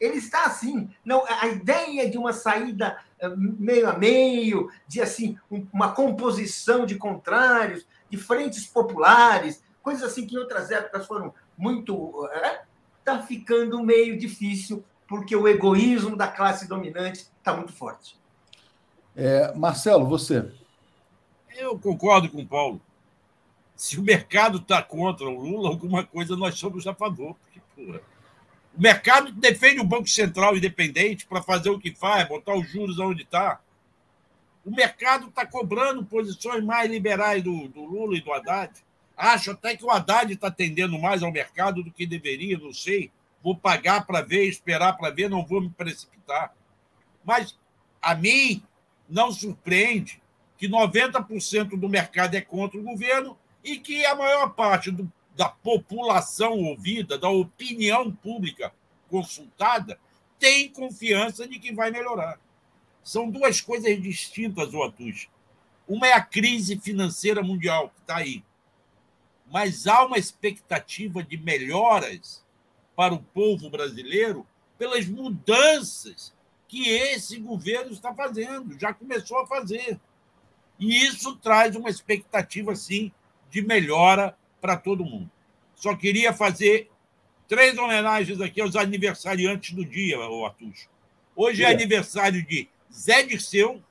ele 0.00 0.16
está 0.16 0.44
assim. 0.44 0.90
Não, 1.04 1.24
a 1.26 1.46
ideia 1.46 2.10
de 2.10 2.16
uma 2.16 2.32
saída 2.32 2.98
eh, 3.18 3.28
meio 3.36 3.88
a 3.88 3.98
meio, 3.98 4.70
de 4.88 5.00
assim 5.00 5.38
uma 5.72 5.92
composição 5.92 6.86
de 6.86 6.96
contrários, 6.96 7.86
de 8.08 8.16
frentes 8.16 8.66
populares, 8.66 9.62
coisas 9.82 10.02
assim 10.02 10.26
que 10.26 10.34
em 10.34 10.38
outras 10.38 10.70
épocas 10.70 11.06
foram 11.06 11.34
muito, 11.56 12.26
está 12.98 13.14
eh, 13.14 13.18
é, 13.18 13.22
ficando 13.22 13.84
meio 13.84 14.18
difícil 14.18 14.82
porque 15.06 15.34
o 15.34 15.48
egoísmo 15.48 16.16
da 16.16 16.28
classe 16.28 16.68
dominante 16.68 17.26
está 17.38 17.52
muito 17.52 17.72
forte. 17.72 18.16
É, 19.16 19.52
Marcelo, 19.54 20.06
você? 20.06 20.48
Eu 21.56 21.76
concordo 21.76 22.30
com 22.30 22.40
o 22.40 22.46
Paulo. 22.46 22.80
Se 23.74 23.98
o 23.98 24.02
mercado 24.04 24.58
está 24.58 24.80
contra 24.82 25.26
o 25.26 25.40
Lula, 25.40 25.68
alguma 25.68 26.06
coisa 26.06 26.36
nós 26.36 26.56
somos 26.56 26.86
a 26.86 26.94
favor. 26.94 27.34
Porque, 27.34 27.60
porra, 27.74 28.00
o 28.80 28.82
mercado 28.82 29.30
defende 29.30 29.78
o 29.78 29.84
Banco 29.84 30.08
Central 30.08 30.56
independente 30.56 31.26
para 31.26 31.42
fazer 31.42 31.68
o 31.68 31.78
que 31.78 31.94
faz, 31.94 32.26
botar 32.26 32.54
os 32.54 32.66
juros 32.66 32.98
onde 32.98 33.24
está. 33.24 33.60
O 34.64 34.70
mercado 34.70 35.28
está 35.28 35.44
cobrando 35.44 36.02
posições 36.02 36.64
mais 36.64 36.90
liberais 36.90 37.44
do, 37.44 37.68
do, 37.68 37.84
Lula 37.84 38.16
e 38.16 38.22
do 38.22 38.32
Haddad. 38.32 38.72
Acho 39.14 39.50
até 39.50 39.76
que 39.76 39.84
o 39.84 39.90
Haddad 39.90 40.32
está 40.32 40.46
atendendo 40.46 40.98
mais 40.98 41.22
ao 41.22 41.30
mercado 41.30 41.82
do 41.82 41.92
que 41.92 42.06
deveria, 42.06 42.56
não 42.56 42.72
sei. 42.72 43.12
Vou 43.42 43.54
pagar 43.54 44.06
para 44.06 44.22
ver, 44.22 44.46
esperar 44.46 44.94
para 44.96 45.12
ver, 45.12 45.28
não 45.28 45.44
vou 45.44 45.60
me 45.60 45.68
precipitar. 45.68 46.54
Mas 47.22 47.58
a 48.00 48.14
mim 48.14 48.62
não 49.06 49.30
surpreende 49.30 50.22
que 50.56 50.66
90% 50.66 51.78
do 51.78 51.86
mercado 51.86 52.34
é 52.34 52.40
contra 52.40 52.80
o 52.80 52.82
governo 52.82 53.36
e 53.62 53.76
que 53.76 54.06
a 54.06 54.14
maior 54.14 54.48
parte 54.54 54.90
do 54.90 55.12
da 55.36 55.48
população 55.48 56.58
ouvida, 56.58 57.16
da 57.18 57.28
opinião 57.28 58.10
pública 58.10 58.72
consultada, 59.08 59.98
tem 60.38 60.68
confiança 60.68 61.46
de 61.46 61.58
que 61.58 61.72
vai 61.72 61.90
melhorar. 61.90 62.38
São 63.02 63.30
duas 63.30 63.60
coisas 63.60 64.00
distintas, 64.00 64.72
Otus. 64.74 65.28
Uma 65.86 66.06
é 66.06 66.12
a 66.12 66.22
crise 66.22 66.78
financeira 66.78 67.42
mundial, 67.42 67.90
que 67.90 68.00
está 68.00 68.16
aí. 68.16 68.44
Mas 69.50 69.86
há 69.86 70.04
uma 70.04 70.18
expectativa 70.18 71.22
de 71.22 71.36
melhoras 71.36 72.44
para 72.94 73.14
o 73.14 73.22
povo 73.22 73.68
brasileiro 73.68 74.46
pelas 74.78 75.06
mudanças 75.06 76.32
que 76.68 76.88
esse 76.88 77.38
governo 77.38 77.92
está 77.92 78.14
fazendo, 78.14 78.78
já 78.78 78.94
começou 78.94 79.38
a 79.40 79.46
fazer. 79.46 79.98
E 80.78 81.04
isso 81.04 81.36
traz 81.36 81.74
uma 81.74 81.90
expectativa, 81.90 82.76
sim, 82.76 83.12
de 83.50 83.60
melhora 83.60 84.38
para 84.60 84.76
todo 84.76 85.04
mundo. 85.04 85.30
Só 85.74 85.94
queria 85.96 86.32
fazer 86.32 86.90
três 87.48 87.76
homenagens 87.78 88.40
aqui 88.40 88.60
aos 88.60 88.76
aniversariantes 88.76 89.72
do 89.72 89.84
dia, 89.84 90.16
Arthur. 90.16 90.72
Hoje 91.34 91.64
é 91.64 91.70
aniversário 91.70 92.44
de 92.46 92.68
Zé 92.92 93.22
Dirceu, 93.22 93.82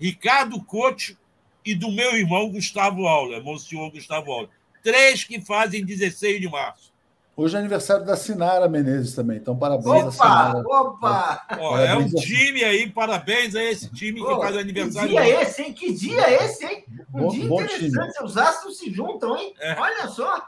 Ricardo 0.00 0.62
Cote 0.64 1.18
e 1.64 1.74
do 1.74 1.90
meu 1.90 2.16
irmão 2.16 2.50
Gustavo 2.50 3.06
Aula, 3.06 3.40
Monsenhor 3.40 3.90
Gustavo 3.90 4.32
Aula. 4.32 4.48
Três 4.82 5.24
que 5.24 5.40
fazem 5.40 5.84
16 5.84 6.40
de 6.40 6.48
março. 6.48 6.92
Hoje 7.40 7.54
é 7.54 7.60
aniversário 7.60 8.04
da 8.04 8.16
Sinara 8.16 8.68
Menezes 8.68 9.14
também, 9.14 9.36
então 9.36 9.56
parabéns 9.56 9.86
opa, 9.86 10.10
Sinara. 10.10 10.58
Opa! 10.66 11.46
Ó, 11.60 11.78
é 11.78 11.96
um 11.96 12.08
time 12.08 12.64
aí, 12.64 12.90
parabéns 12.90 13.54
a 13.54 13.62
esse 13.62 13.88
time 13.92 14.20
que 14.20 14.36
faz 14.36 14.56
aniversário. 14.56 15.08
Que 15.08 15.14
dia 15.14 15.24
é 15.24 15.42
esse, 15.42 15.62
hein? 15.62 15.72
Que 15.72 15.92
dia 15.94 16.20
é 16.20 16.44
esse, 16.44 16.66
hein? 16.66 16.84
Um 17.14 17.20
Bom- 17.20 17.28
dia 17.28 17.46
bom 17.48 17.62
interessante, 17.62 18.12
time. 18.14 18.26
os 18.26 18.36
astros 18.36 18.76
se 18.78 18.92
juntam, 18.92 19.36
hein? 19.36 19.54
É. 19.60 19.78
Olha 19.78 20.08
só. 20.08 20.42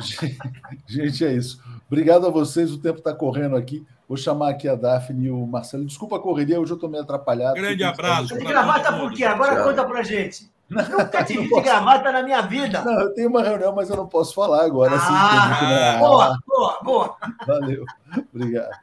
Gente, 0.88 1.22
é 1.24 1.32
isso. 1.34 1.62
Obrigado 1.86 2.26
a 2.26 2.30
vocês, 2.30 2.72
o 2.72 2.78
tempo 2.78 2.98
está 2.98 3.12
correndo 3.14 3.54
aqui. 3.54 3.86
Vou 4.08 4.16
chamar 4.16 4.50
aqui 4.50 4.68
a 4.68 4.74
Daphne 4.74 5.26
e 5.26 5.30
o 5.30 5.46
Marcelo. 5.46 5.84
Desculpa 5.84 6.16
a 6.16 6.20
correria, 6.20 6.58
hoje 6.60 6.72
eu 6.72 6.76
estou 6.76 6.88
meio 6.88 7.02
atrapalhado. 7.02 7.54
Grande 7.56 7.84
abraço. 7.84 8.28
Pra 8.28 8.38
gravata 8.48 8.92
por 8.94 9.12
quê? 9.12 9.24
Agora 9.24 9.56
Tchau. 9.56 9.64
conta 9.64 9.84
pra 9.84 10.02
gente. 10.02 10.50
Nunca 10.68 11.24
tive 11.24 11.48
Não 11.48 11.58
de 11.58 11.62
gravata 11.62 12.10
na 12.10 12.22
minha 12.22 12.42
vida. 12.42 12.82
Não, 12.82 13.00
eu 13.00 13.14
tenho 13.14 13.28
uma 13.28 13.42
reunião, 13.42 13.72
mas 13.74 13.88
eu 13.88 13.96
não 13.96 14.06
posso 14.08 14.34
falar 14.34 14.64
agora. 14.64 14.96
assim, 14.96 15.12
Ah, 15.14 15.60
é- 15.72 15.98
Boa, 16.00 16.38
boa, 16.46 16.78
boa. 16.82 17.16
Valeu. 17.46 17.84
Obrigado. 18.34 18.76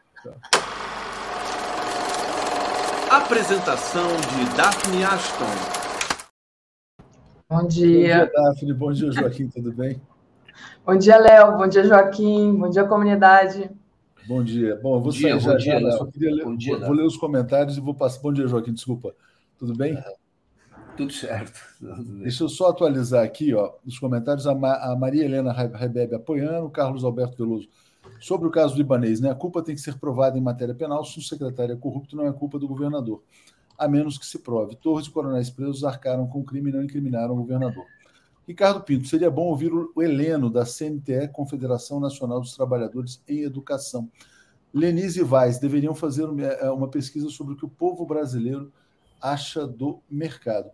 Apresentação 3.11 4.07
de 4.07 4.55
Daphne 4.57 5.03
Ashton. 5.03 5.45
Bom 7.49 7.57
Bom 7.61 7.67
dia, 7.67 7.97
dia. 7.97 8.31
Daphne. 8.33 8.73
Bom 8.73 8.91
dia, 8.91 9.11
Joaquim. 9.11 9.47
Tudo 9.49 9.71
bem? 9.71 10.01
Bom 10.85 10.95
dia, 10.97 11.17
Léo. 11.17 11.57
Bom 11.57 11.67
dia, 11.67 11.83
Joaquim. 11.83 12.55
Bom 12.55 12.69
dia, 12.69 12.85
comunidade. 12.85 13.69
Bom 14.25 14.43
dia. 14.43 14.75
Bom, 14.81 14.95
eu 14.95 15.01
vou 15.01 15.01
Bom 15.01 15.09
dia, 15.09 15.29
sair 15.31 15.39
já, 15.39 15.51
bom 15.51 15.57
dia, 15.57 15.73
já, 15.73 15.79
né? 15.79 15.85
Léo. 15.89 15.97
Só 15.97 16.05
queria 16.07 16.33
ler, 16.33 16.45
Bom 16.45 16.55
dia, 16.55 16.71
vou, 16.71 16.79
Léo. 16.79 16.87
vou 16.87 16.97
ler 16.97 17.05
os 17.05 17.17
comentários 17.17 17.77
e 17.77 17.81
vou 17.81 17.93
passar. 17.93 18.21
Bom 18.21 18.33
dia, 18.33 18.47
Joaquim. 18.47 18.73
Desculpa. 18.73 19.13
Tudo 19.59 19.75
bem? 19.75 20.01
Tudo 20.95 21.11
certo. 21.11 21.59
Deixa 22.21 22.43
eu 22.43 22.49
só 22.49 22.69
atualizar 22.69 23.23
aqui, 23.23 23.53
ó, 23.53 23.73
nos 23.83 23.97
comentários, 23.97 24.45
a, 24.45 24.53
Ma- 24.53 24.77
a 24.77 24.95
Maria 24.95 25.25
Helena 25.25 25.51
Re- 25.51 25.75
Rebebe 25.75 26.15
apoiando, 26.15 26.67
o 26.67 26.71
Carlos 26.71 27.03
Alberto 27.03 27.37
Veloso. 27.37 27.67
Sobre 28.19 28.47
o 28.47 28.51
caso 28.51 28.77
libanês, 28.77 29.19
né? 29.19 29.31
A 29.31 29.35
culpa 29.35 29.63
tem 29.63 29.75
que 29.75 29.81
ser 29.81 29.97
provada 29.97 30.37
em 30.37 30.41
matéria 30.41 30.75
penal. 30.75 31.03
Se 31.03 31.17
o 31.19 31.21
secretário 31.21 31.73
é 31.73 31.77
corrupto, 31.77 32.15
não 32.15 32.27
é 32.27 32.31
culpa 32.31 32.59
do 32.59 32.67
governador, 32.67 33.23
a 33.77 33.87
menos 33.87 34.17
que 34.17 34.25
se 34.25 34.39
prove. 34.39 34.75
Torres 34.75 35.07
e 35.07 35.11
coronéis 35.11 35.49
presos 35.49 35.83
arcaram 35.83 36.27
com 36.27 36.39
o 36.39 36.43
crime 36.43 36.69
e 36.69 36.73
não 36.73 36.83
incriminaram 36.83 37.33
o 37.33 37.37
governador. 37.37 37.85
Ricardo 38.47 38.81
Pinto, 38.81 39.07
seria 39.07 39.31
bom 39.31 39.45
ouvir 39.45 39.71
o 39.73 40.01
Heleno, 40.01 40.49
da 40.49 40.65
CNTE, 40.65 41.29
Confederação 41.29 41.99
Nacional 41.99 42.39
dos 42.41 42.53
Trabalhadores 42.55 43.21
em 43.27 43.41
Educação. 43.41 44.09
Lenise 44.73 45.21
e 45.21 45.23
Vaz 45.23 45.59
deveriam 45.59 45.95
fazer 45.95 46.27
eh, 46.39 46.69
uma 46.69 46.87
pesquisa 46.89 47.29
sobre 47.29 47.53
o 47.53 47.57
que 47.57 47.65
o 47.65 47.69
povo 47.69 48.05
brasileiro 48.05 48.71
acha 49.23 49.65
do 49.65 50.01
mercado. 50.09 50.69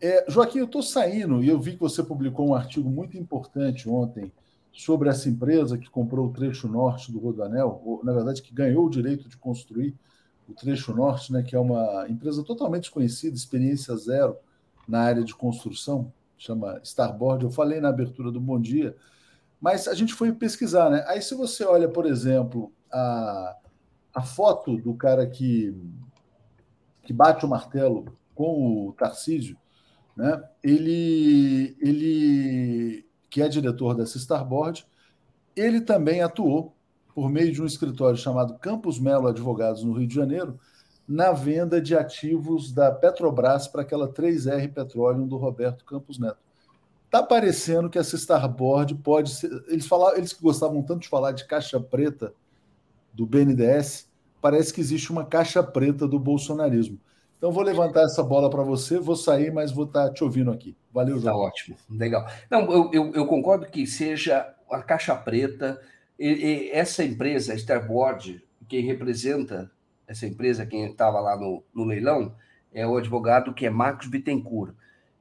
É, 0.00 0.30
Joaquim, 0.30 0.58
eu 0.58 0.66
estou 0.66 0.82
saindo 0.82 1.42
e 1.42 1.48
eu 1.48 1.58
vi 1.58 1.72
que 1.72 1.80
você 1.80 2.02
publicou 2.02 2.46
um 2.46 2.54
artigo 2.54 2.90
muito 2.90 3.16
importante 3.16 3.88
ontem 3.88 4.30
sobre 4.70 5.08
essa 5.08 5.26
empresa 5.28 5.78
que 5.78 5.88
comprou 5.88 6.26
o 6.26 6.32
trecho 6.32 6.68
norte 6.68 7.10
do 7.10 7.18
Rodoanel, 7.18 7.80
ou, 7.82 8.04
na 8.04 8.12
verdade, 8.12 8.42
que 8.42 8.52
ganhou 8.52 8.84
o 8.84 8.90
direito 8.90 9.26
de 9.26 9.38
construir 9.38 9.94
o 10.46 10.52
trecho 10.52 10.94
norte, 10.94 11.32
né, 11.32 11.42
que 11.42 11.56
é 11.56 11.58
uma 11.58 12.06
empresa 12.08 12.44
totalmente 12.44 12.82
desconhecida, 12.82 13.34
experiência 13.34 13.96
zero 13.96 14.36
na 14.86 15.00
área 15.00 15.24
de 15.24 15.34
construção, 15.34 16.12
chama 16.36 16.78
Starboard. 16.84 17.44
Eu 17.44 17.50
falei 17.50 17.80
na 17.80 17.88
abertura 17.88 18.30
do 18.30 18.38
Bom 18.38 18.60
Dia, 18.60 18.94
mas 19.58 19.88
a 19.88 19.94
gente 19.94 20.12
foi 20.12 20.30
pesquisar, 20.32 20.90
né? 20.90 21.04
Aí, 21.08 21.22
se 21.22 21.34
você 21.34 21.64
olha, 21.64 21.88
por 21.88 22.04
exemplo, 22.04 22.70
a, 22.92 23.56
a 24.14 24.22
foto 24.22 24.76
do 24.76 24.94
cara 24.94 25.26
que, 25.26 25.74
que 27.06 27.12
bate 27.12 27.46
o 27.46 27.48
martelo 27.48 28.04
com 28.34 28.88
o 28.88 28.92
Tarcísio, 28.92 29.56
né? 30.16 30.42
Ele, 30.62 31.76
ele, 31.80 33.06
que 33.30 33.40
é 33.40 33.48
diretor 33.48 33.94
dessa 33.94 34.18
Starboard, 34.18 34.84
ele 35.54 35.80
também 35.80 36.20
atuou 36.20 36.74
por 37.14 37.30
meio 37.30 37.52
de 37.52 37.62
um 37.62 37.66
escritório 37.66 38.18
chamado 38.18 38.58
Campos 38.58 38.98
Melo 38.98 39.28
Advogados 39.28 39.84
no 39.84 39.92
Rio 39.92 40.06
de 40.06 40.14
Janeiro, 40.14 40.58
na 41.08 41.32
venda 41.32 41.80
de 41.80 41.96
ativos 41.96 42.72
da 42.72 42.90
Petrobras 42.90 43.68
para 43.68 43.82
aquela 43.82 44.12
3R 44.12 44.72
Petroleum 44.74 45.28
do 45.28 45.36
Roberto 45.36 45.84
Campos 45.84 46.18
Neto. 46.18 46.38
Tá 47.08 47.22
parecendo 47.22 47.88
que 47.88 47.98
essa 47.98 48.16
Starboard 48.16 48.96
pode 48.96 49.30
ser. 49.30 49.50
Eles, 49.68 49.86
falavam, 49.86 50.18
eles 50.18 50.32
que 50.32 50.42
gostavam 50.42 50.82
tanto 50.82 51.02
de 51.02 51.08
falar 51.08 51.30
de 51.30 51.46
caixa 51.46 51.78
preta 51.80 52.34
do 53.14 53.24
BNDES, 53.24 54.10
parece 54.46 54.72
que 54.72 54.80
existe 54.80 55.10
uma 55.10 55.24
caixa 55.24 55.60
preta 55.60 56.06
do 56.06 56.20
bolsonarismo. 56.20 57.00
Então, 57.36 57.50
vou 57.50 57.64
levantar 57.64 58.02
essa 58.04 58.22
bola 58.22 58.48
para 58.48 58.62
você, 58.62 58.96
vou 58.98 59.16
sair, 59.16 59.52
mas 59.52 59.72
vou 59.72 59.84
estar 59.86 60.10
te 60.12 60.22
ouvindo 60.22 60.52
aqui. 60.52 60.76
Valeu, 60.92 61.16
Tá 61.16 61.32
João. 61.32 61.40
ótimo, 61.40 61.76
legal. 61.90 62.24
Não, 62.48 62.70
eu, 62.72 62.90
eu, 62.92 63.12
eu 63.12 63.26
concordo 63.26 63.66
que 63.66 63.84
seja 63.86 64.54
a 64.70 64.80
caixa 64.82 65.16
preta, 65.16 65.80
e, 66.16 66.28
e 66.28 66.70
essa 66.70 67.02
empresa, 67.02 67.52
a 67.52 67.56
Starboard, 67.56 68.40
quem 68.68 68.82
representa 68.84 69.68
essa 70.06 70.26
empresa, 70.26 70.64
quem 70.64 70.84
estava 70.84 71.18
lá 71.20 71.36
no, 71.36 71.64
no 71.74 71.84
leilão, 71.84 72.32
é 72.72 72.86
o 72.86 72.96
advogado 72.96 73.52
que 73.52 73.66
é 73.66 73.70
Marcos 73.70 74.06
Bittencourt. 74.06 74.74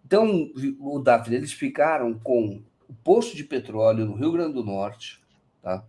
Então, 0.06 0.52
o 0.80 1.00
Daphne, 1.00 1.36
eles 1.38 1.52
ficaram 1.52 2.14
com 2.14 2.62
o 2.88 2.94
posto 3.04 3.36
de 3.36 3.44
petróleo 3.44 4.06
no 4.06 4.14
Rio 4.16 4.32
Grande 4.32 4.54
do 4.54 4.64
Norte, 4.64 5.20
tá? 5.64 5.84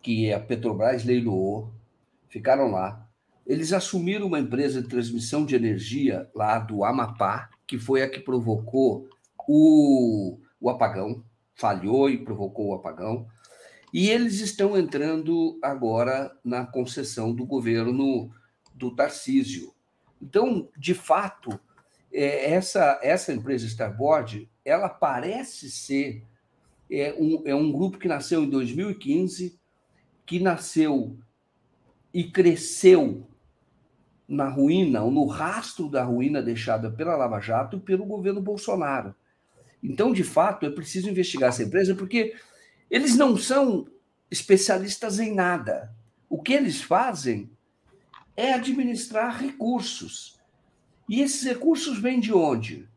que 0.00 0.32
a 0.32 0.38
Petrobras 0.38 1.04
leiloou, 1.04 1.70
ficaram 2.28 2.70
lá. 2.70 3.06
Eles 3.46 3.72
assumiram 3.72 4.26
uma 4.26 4.38
empresa 4.38 4.82
de 4.82 4.88
transmissão 4.88 5.44
de 5.44 5.54
energia 5.54 6.28
lá 6.34 6.58
do 6.58 6.84
Amapá, 6.84 7.50
que 7.66 7.78
foi 7.78 8.02
a 8.02 8.08
que 8.08 8.20
provocou 8.20 9.08
o, 9.46 10.38
o 10.60 10.68
apagão, 10.68 11.24
falhou 11.54 12.10
e 12.10 12.18
provocou 12.18 12.68
o 12.68 12.74
apagão. 12.74 13.26
E 13.92 14.10
eles 14.10 14.40
estão 14.40 14.76
entrando 14.76 15.58
agora 15.62 16.30
na 16.44 16.66
concessão 16.66 17.32
do 17.32 17.46
governo 17.46 18.30
do 18.74 18.94
Tarcísio. 18.94 19.72
Então, 20.20 20.68
de 20.76 20.92
fato, 20.92 21.58
é, 22.12 22.52
essa, 22.52 23.00
essa 23.02 23.32
empresa 23.32 23.66
Starboard, 23.66 24.48
ela 24.64 24.88
parece 24.88 25.70
ser 25.70 26.22
é 26.90 27.14
um, 27.18 27.42
é 27.46 27.54
um 27.54 27.70
grupo 27.70 27.98
que 27.98 28.08
nasceu 28.08 28.42
em 28.42 28.48
2015, 28.48 29.58
que 30.24 30.40
nasceu 30.40 31.18
e 32.12 32.24
cresceu 32.24 33.26
na 34.26 34.48
ruína, 34.48 35.02
ou 35.02 35.10
no 35.10 35.26
rastro 35.26 35.88
da 35.88 36.04
ruína 36.04 36.42
deixada 36.42 36.90
pela 36.90 37.16
Lava 37.16 37.40
Jato 37.40 37.78
e 37.78 37.80
pelo 37.80 38.04
governo 38.04 38.42
Bolsonaro. 38.42 39.14
Então, 39.82 40.12
de 40.12 40.24
fato, 40.24 40.66
é 40.66 40.70
preciso 40.70 41.08
investigar 41.08 41.48
essa 41.48 41.62
empresa, 41.62 41.94
porque 41.94 42.34
eles 42.90 43.16
não 43.16 43.36
são 43.36 43.86
especialistas 44.30 45.18
em 45.18 45.34
nada. 45.34 45.94
O 46.28 46.42
que 46.42 46.52
eles 46.52 46.82
fazem 46.82 47.50
é 48.36 48.52
administrar 48.52 49.40
recursos. 49.40 50.38
E 51.08 51.22
esses 51.22 51.42
recursos 51.42 51.98
vêm 51.98 52.20
de 52.20 52.32
onde? 52.32 52.88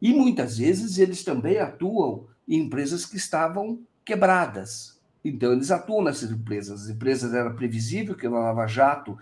E 0.00 0.12
muitas 0.12 0.58
vezes 0.58 0.98
eles 0.98 1.22
também 1.22 1.58
atuam 1.58 2.26
em 2.48 2.60
empresas 2.60 3.04
que 3.04 3.16
estavam 3.16 3.86
quebradas. 4.04 4.91
Então, 5.24 5.52
eles 5.52 5.70
atuam 5.70 6.02
nessas 6.02 6.30
empresas. 6.30 6.82
As 6.82 6.88
empresas 6.88 7.32
era 7.34 7.50
previsível 7.50 8.16
que 8.16 8.28
na 8.28 8.38
Lava 8.38 8.66
Jato 8.66 9.16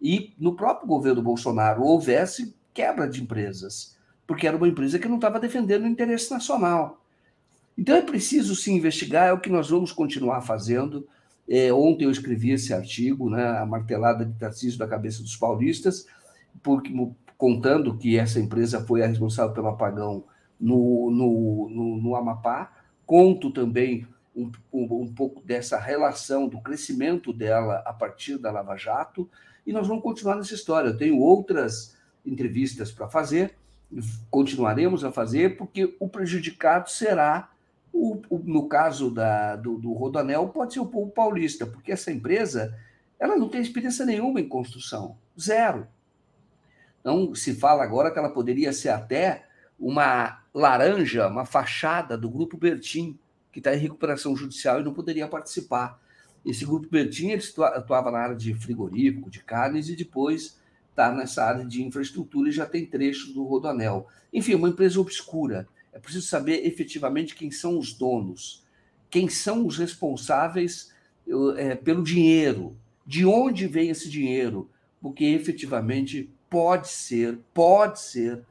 e 0.00 0.34
no 0.38 0.56
próprio 0.56 0.88
governo 0.88 1.22
Bolsonaro 1.22 1.82
houvesse 1.82 2.54
quebra 2.74 3.08
de 3.08 3.22
empresas, 3.22 3.96
porque 4.26 4.46
era 4.46 4.56
uma 4.56 4.66
empresa 4.66 4.98
que 4.98 5.08
não 5.08 5.16
estava 5.16 5.38
defendendo 5.38 5.84
o 5.84 5.88
interesse 5.88 6.30
nacional. 6.30 7.04
Então 7.76 7.94
é 7.94 8.02
preciso 8.02 8.56
se 8.56 8.72
investigar, 8.72 9.28
é 9.28 9.32
o 9.32 9.40
que 9.40 9.50
nós 9.50 9.70
vamos 9.70 9.92
continuar 9.92 10.40
fazendo. 10.42 11.06
É, 11.48 11.72
ontem 11.72 12.04
eu 12.04 12.10
escrevi 12.10 12.50
esse 12.50 12.72
artigo, 12.72 13.30
né, 13.30 13.58
a 13.58 13.66
martelada 13.66 14.24
de 14.24 14.32
Tarcísio 14.38 14.78
da 14.78 14.86
cabeça 14.86 15.22
dos 15.22 15.36
paulistas, 15.36 16.06
porque, 16.62 16.92
contando 17.36 17.96
que 17.96 18.16
essa 18.16 18.40
empresa 18.40 18.84
foi 18.84 19.02
a 19.02 19.06
responsável 19.06 19.52
pelo 19.52 19.68
apagão 19.68 20.24
no, 20.58 21.10
no, 21.10 21.68
no, 21.70 22.02
no 22.02 22.16
Amapá. 22.16 22.72
Conto 23.04 23.50
também 23.50 24.06
um, 24.34 24.50
um, 24.72 25.02
um 25.02 25.12
pouco 25.12 25.42
dessa 25.42 25.78
relação, 25.78 26.48
do 26.48 26.60
crescimento 26.60 27.32
dela 27.32 27.82
a 27.86 27.92
partir 27.92 28.38
da 28.38 28.50
Lava 28.50 28.76
Jato, 28.76 29.28
e 29.66 29.72
nós 29.72 29.86
vamos 29.86 30.02
continuar 30.02 30.36
nessa 30.36 30.54
história. 30.54 30.88
Eu 30.88 30.96
tenho 30.96 31.18
outras 31.18 31.96
entrevistas 32.24 32.90
para 32.90 33.08
fazer, 33.08 33.54
continuaremos 34.30 35.04
a 35.04 35.12
fazer, 35.12 35.56
porque 35.56 35.94
o 36.00 36.08
prejudicado 36.08 36.90
será, 36.90 37.50
o, 37.92 38.22
o, 38.30 38.38
no 38.38 38.68
caso 38.68 39.10
da, 39.10 39.54
do, 39.56 39.76
do 39.78 39.92
Rodanel, 39.92 40.48
pode 40.48 40.72
ser 40.72 40.80
o 40.80 40.86
povo 40.86 41.10
paulista, 41.10 41.66
porque 41.66 41.92
essa 41.92 42.10
empresa 42.10 42.76
ela 43.18 43.36
não 43.36 43.48
tem 43.48 43.60
experiência 43.60 44.04
nenhuma 44.04 44.40
em 44.40 44.48
construção, 44.48 45.16
zero. 45.38 45.86
Então, 47.00 47.34
se 47.34 47.54
fala 47.54 47.82
agora 47.82 48.10
que 48.10 48.18
ela 48.18 48.30
poderia 48.30 48.72
ser 48.72 48.88
até 48.88 49.46
uma 49.78 50.42
laranja, 50.54 51.28
uma 51.28 51.44
fachada 51.44 52.16
do 52.16 52.30
Grupo 52.30 52.56
Bertim, 52.56 53.18
que 53.52 53.60
está 53.60 53.74
em 53.74 53.78
recuperação 53.78 54.34
judicial 54.34 54.80
e 54.80 54.84
não 54.84 54.94
poderia 54.94 55.28
participar. 55.28 56.00
Esse 56.44 56.64
Grupo 56.64 56.88
Bertim 56.90 57.28
ele 57.28 57.42
atuava 57.58 58.10
na 58.10 58.18
área 58.18 58.34
de 58.34 58.54
frigorífico, 58.54 59.30
de 59.30 59.44
carnes, 59.44 59.88
e 59.88 59.94
depois 59.94 60.58
está 60.90 61.12
nessa 61.12 61.44
área 61.44 61.64
de 61.64 61.82
infraestrutura 61.82 62.48
e 62.48 62.52
já 62.52 62.66
tem 62.66 62.84
trechos 62.86 63.32
do 63.32 63.44
Rodoanel. 63.44 64.08
Enfim, 64.32 64.54
uma 64.54 64.68
empresa 64.68 65.00
obscura. 65.00 65.68
É 65.92 65.98
preciso 65.98 66.26
saber 66.26 66.66
efetivamente 66.66 67.34
quem 67.34 67.50
são 67.50 67.78
os 67.78 67.92
donos, 67.92 68.64
quem 69.10 69.28
são 69.28 69.66
os 69.66 69.76
responsáveis 69.76 70.92
é, 71.56 71.74
pelo 71.74 72.02
dinheiro. 72.02 72.76
De 73.06 73.26
onde 73.26 73.66
vem 73.66 73.90
esse 73.90 74.08
dinheiro? 74.08 74.70
Porque 75.00 75.24
efetivamente 75.24 76.30
pode 76.48 76.88
ser, 76.88 77.38
pode 77.52 78.00
ser 78.00 78.42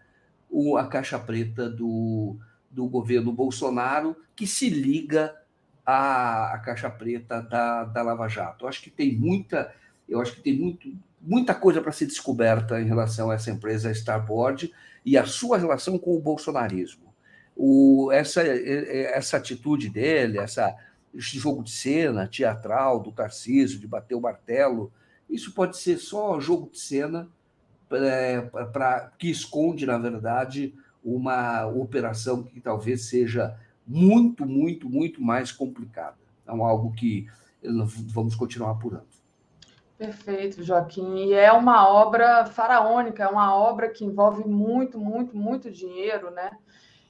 a 0.77 0.85
caixa 0.85 1.17
preta 1.17 1.69
do, 1.69 2.37
do 2.71 2.87
governo 2.87 3.31
Bolsonaro 3.31 4.15
que 4.35 4.47
se 4.47 4.69
liga 4.69 5.35
à, 5.85 6.53
à 6.53 6.59
caixa 6.59 6.89
preta 6.89 7.41
da, 7.41 7.83
da 7.83 8.01
Lava 8.01 8.27
Jato. 8.27 8.65
Eu 8.65 8.69
acho 8.69 8.81
que 8.81 8.89
tem 8.89 9.15
muita, 9.15 9.73
eu 10.07 10.21
acho 10.21 10.35
que 10.35 10.41
tem 10.41 10.57
muito, 10.57 10.91
muita 11.21 11.53
coisa 11.53 11.81
para 11.81 11.91
ser 11.91 12.05
descoberta 12.05 12.81
em 12.81 12.85
relação 12.85 13.29
a 13.29 13.35
essa 13.35 13.51
empresa 13.51 13.91
Starboard 13.91 14.73
e 15.05 15.17
a 15.17 15.25
sua 15.25 15.57
relação 15.57 15.97
com 15.97 16.15
o 16.15 16.21
bolsonarismo. 16.21 17.13
O, 17.55 18.09
essa, 18.11 18.41
essa 18.41 19.37
atitude 19.37 19.89
dele, 19.89 20.39
essa, 20.39 20.73
esse 21.13 21.37
jogo 21.37 21.63
de 21.63 21.71
cena 21.71 22.27
teatral 22.27 22.99
do 22.99 23.11
Tarcísio, 23.11 23.79
de 23.79 23.87
bater 23.87 24.15
o 24.15 24.21
martelo, 24.21 24.91
isso 25.29 25.53
pode 25.53 25.77
ser 25.77 25.97
só 25.97 26.39
jogo 26.39 26.69
de 26.71 26.79
cena 26.79 27.29
é, 27.91 28.49
que 29.17 29.29
esconde, 29.29 29.85
na 29.85 29.97
verdade, 29.97 30.73
uma 31.03 31.65
operação 31.67 32.43
que 32.43 32.59
talvez 32.59 33.05
seja 33.05 33.57
muito, 33.85 34.45
muito, 34.45 34.89
muito 34.89 35.21
mais 35.21 35.51
complicada. 35.51 36.17
Então, 36.43 36.63
algo 36.63 36.91
que 36.93 37.27
vamos 38.07 38.35
continuar 38.35 38.71
apurando. 38.71 39.11
Perfeito, 39.97 40.63
Joaquim. 40.63 41.15
E 41.25 41.33
é 41.33 41.51
uma 41.51 41.87
obra 41.87 42.45
faraônica, 42.45 43.23
é 43.23 43.27
uma 43.27 43.55
obra 43.55 43.87
que 43.89 44.03
envolve 44.03 44.43
muito, 44.47 44.99
muito, 44.99 45.37
muito 45.37 45.69
dinheiro, 45.69 46.31
né? 46.31 46.51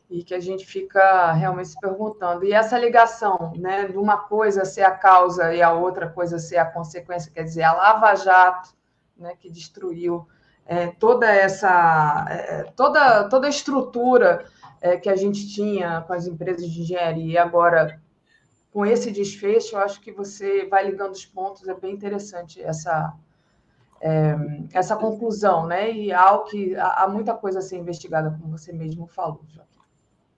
E 0.10 0.24
que 0.24 0.34
a 0.34 0.42
gente 0.42 0.66
fica 0.66 1.32
realmente 1.32 1.70
se 1.70 1.80
perguntando. 1.80 2.44
E 2.44 2.52
essa 2.52 2.78
ligação, 2.78 3.54
né, 3.56 3.88
de 3.88 3.98
uma 3.98 4.18
coisa 4.18 4.66
ser 4.66 4.82
a 4.82 4.92
causa 4.92 5.56
e 5.56 5.62
a 5.62 5.72
outra 5.72 6.10
coisa 6.10 6.38
ser 6.38 6.58
a 6.58 6.66
consequência, 6.66 7.32
quer 7.32 7.44
dizer, 7.44 7.64
a 7.64 7.72
Lava 7.72 8.14
Jato, 8.16 8.76
né, 9.18 9.36
que 9.40 9.50
destruiu 9.50 10.28
é, 10.66 10.88
toda 10.88 11.30
essa, 11.32 12.26
é, 12.30 12.64
toda, 12.76 13.28
toda 13.30 13.48
a 13.48 13.50
estrutura 13.50 14.46
é, 14.80 14.98
que 14.98 15.10
a 15.10 15.16
gente 15.16 15.48
tinha 15.54 16.02
com 16.02 16.14
as 16.14 16.28
empresas 16.28 16.70
de 16.70 16.82
engenharia 16.82 17.34
e 17.34 17.38
agora 17.38 18.00
com 18.72 18.86
esse 18.86 19.12
desfecho, 19.12 19.76
eu 19.76 19.80
acho 19.80 20.00
que 20.00 20.12
você 20.12 20.66
vai 20.66 20.90
ligando 20.90 21.12
os 21.12 21.26
pontos, 21.26 21.68
é 21.68 21.74
bem 21.74 21.94
interessante 21.94 22.62
essa, 22.62 23.14
é, 24.00 24.36
essa 24.74 24.96
conclusão, 24.96 25.68
né? 25.68 25.92
E 25.92 26.14
algo 26.14 26.46
que 26.46 26.76
há, 26.76 27.04
há, 27.04 27.08
muita 27.08 27.34
coisa 27.34 27.60
a 27.60 27.62
ser 27.62 27.78
investigada, 27.78 28.32
como 28.32 28.58
você 28.58 28.72
mesmo 28.72 29.08
falou, 29.08 29.42
Joaquim. 29.54 29.72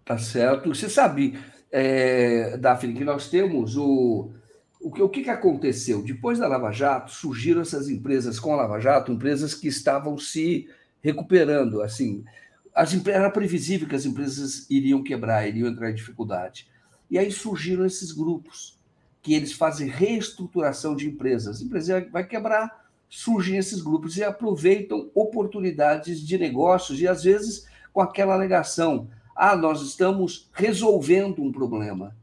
Tá 0.04 0.18
certo. 0.18 0.74
Você 0.74 0.90
sabe, 0.90 1.40
é, 1.72 2.58
Daphne, 2.58 2.94
que 2.94 3.06
nós 3.06 3.30
temos 3.30 3.78
o. 3.78 4.32
O 4.84 4.91
que, 4.91 5.01
o 5.01 5.07
que 5.07 5.30
aconteceu? 5.30 6.03
Depois 6.03 6.39
da 6.39 6.47
Lava 6.47 6.69
Jato, 6.69 7.10
surgiram 7.10 7.61
essas 7.61 7.88
empresas 7.88 8.38
com 8.38 8.51
a 8.51 8.57
Lava 8.57 8.81
Jato, 8.81 9.14
empresas 9.14 9.55
que 9.55 9.69
estavam 9.69 10.18
se 10.18 10.68
recuperando. 11.01 11.81
Assim, 11.81 12.26
as, 12.76 12.93
era 13.07 13.30
previsível 13.30 13.88
que 13.88 13.95
as 13.95 14.05
empresas 14.05 14.69
iriam 14.69 15.01
quebrar, 15.01 15.47
iriam 15.47 15.69
entrar 15.69 15.89
em 15.89 15.95
dificuldade. 15.95 16.68
E 17.10 17.18
aí 17.18 17.31
surgiram 17.31 17.85
esses 17.85 18.11
grupos, 18.11 18.77
que 19.22 19.34
eles 19.34 19.53
fazem 19.53 19.88
reestruturação 19.88 20.97
de 20.97 21.07
empresas. 21.07 21.61
A 21.61 21.64
empresa 21.64 22.07
vai 22.11 22.27
quebrar, 22.27 22.89
surgem 23.07 23.57
esses 23.57 23.81
grupos 23.81 24.18
e 24.18 24.23
aproveitam 24.23 25.10
oportunidades 25.15 26.19
de 26.19 26.38
negócios 26.38 26.99
e, 26.99 27.07
às 27.07 27.23
vezes, 27.23 27.65
com 27.93 28.01
aquela 28.01 28.34
alegação: 28.34 29.07
ah, 29.34 29.55
nós 29.55 29.81
estamos 29.81 30.49
resolvendo 30.51 31.41
um 31.41 31.53
problema. 31.53 32.14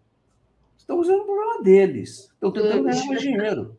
Estamos 0.91 1.07
resolvendo 1.07 1.23
um 1.23 1.37
problema 1.37 1.63
deles. 1.63 2.19
Estão 2.33 2.51
tentando 2.51 2.83
ganhar 2.83 3.07
mais 3.07 3.21
dinheiro. 3.21 3.77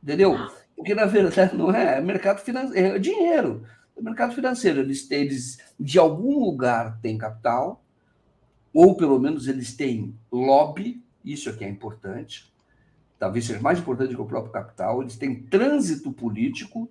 Entendeu? 0.00 0.36
Porque, 0.76 0.94
na 0.94 1.06
verdade, 1.06 1.56
não 1.56 1.74
é, 1.74 1.98
é 1.98 2.00
mercado 2.00 2.38
financeiro, 2.38 2.96
é 2.96 2.98
dinheiro. 3.00 3.66
É 3.96 4.00
mercado 4.00 4.32
financeiro. 4.32 4.80
Eles, 4.80 5.10
eles, 5.10 5.58
de 5.78 5.98
algum 5.98 6.38
lugar, 6.38 7.00
têm 7.00 7.18
capital, 7.18 7.84
ou 8.72 8.96
pelo 8.96 9.18
menos 9.18 9.48
eles 9.48 9.74
têm 9.74 10.16
lobby, 10.30 11.02
isso 11.24 11.48
é 11.48 11.52
que 11.52 11.64
é 11.64 11.68
importante, 11.68 12.52
talvez 13.18 13.44
seja 13.44 13.60
mais 13.60 13.80
importante 13.80 14.14
que 14.14 14.20
o 14.20 14.26
próprio 14.26 14.52
capital, 14.52 15.02
eles 15.02 15.16
têm 15.16 15.42
trânsito 15.42 16.12
político 16.12 16.88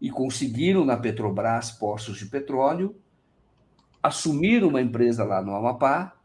e 0.00 0.10
conseguiram 0.10 0.84
na 0.84 0.96
Petrobras 0.96 1.70
postos 1.70 2.18
de 2.18 2.26
petróleo, 2.26 2.96
assumiram 4.02 4.68
uma 4.68 4.82
empresa 4.82 5.24
lá 5.24 5.40
no 5.40 5.54
Amapá 5.54 6.16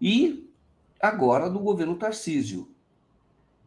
e 0.00 0.49
agora 1.00 1.48
no 1.48 1.60
governo 1.60 1.96
Tarcísio. 1.96 2.68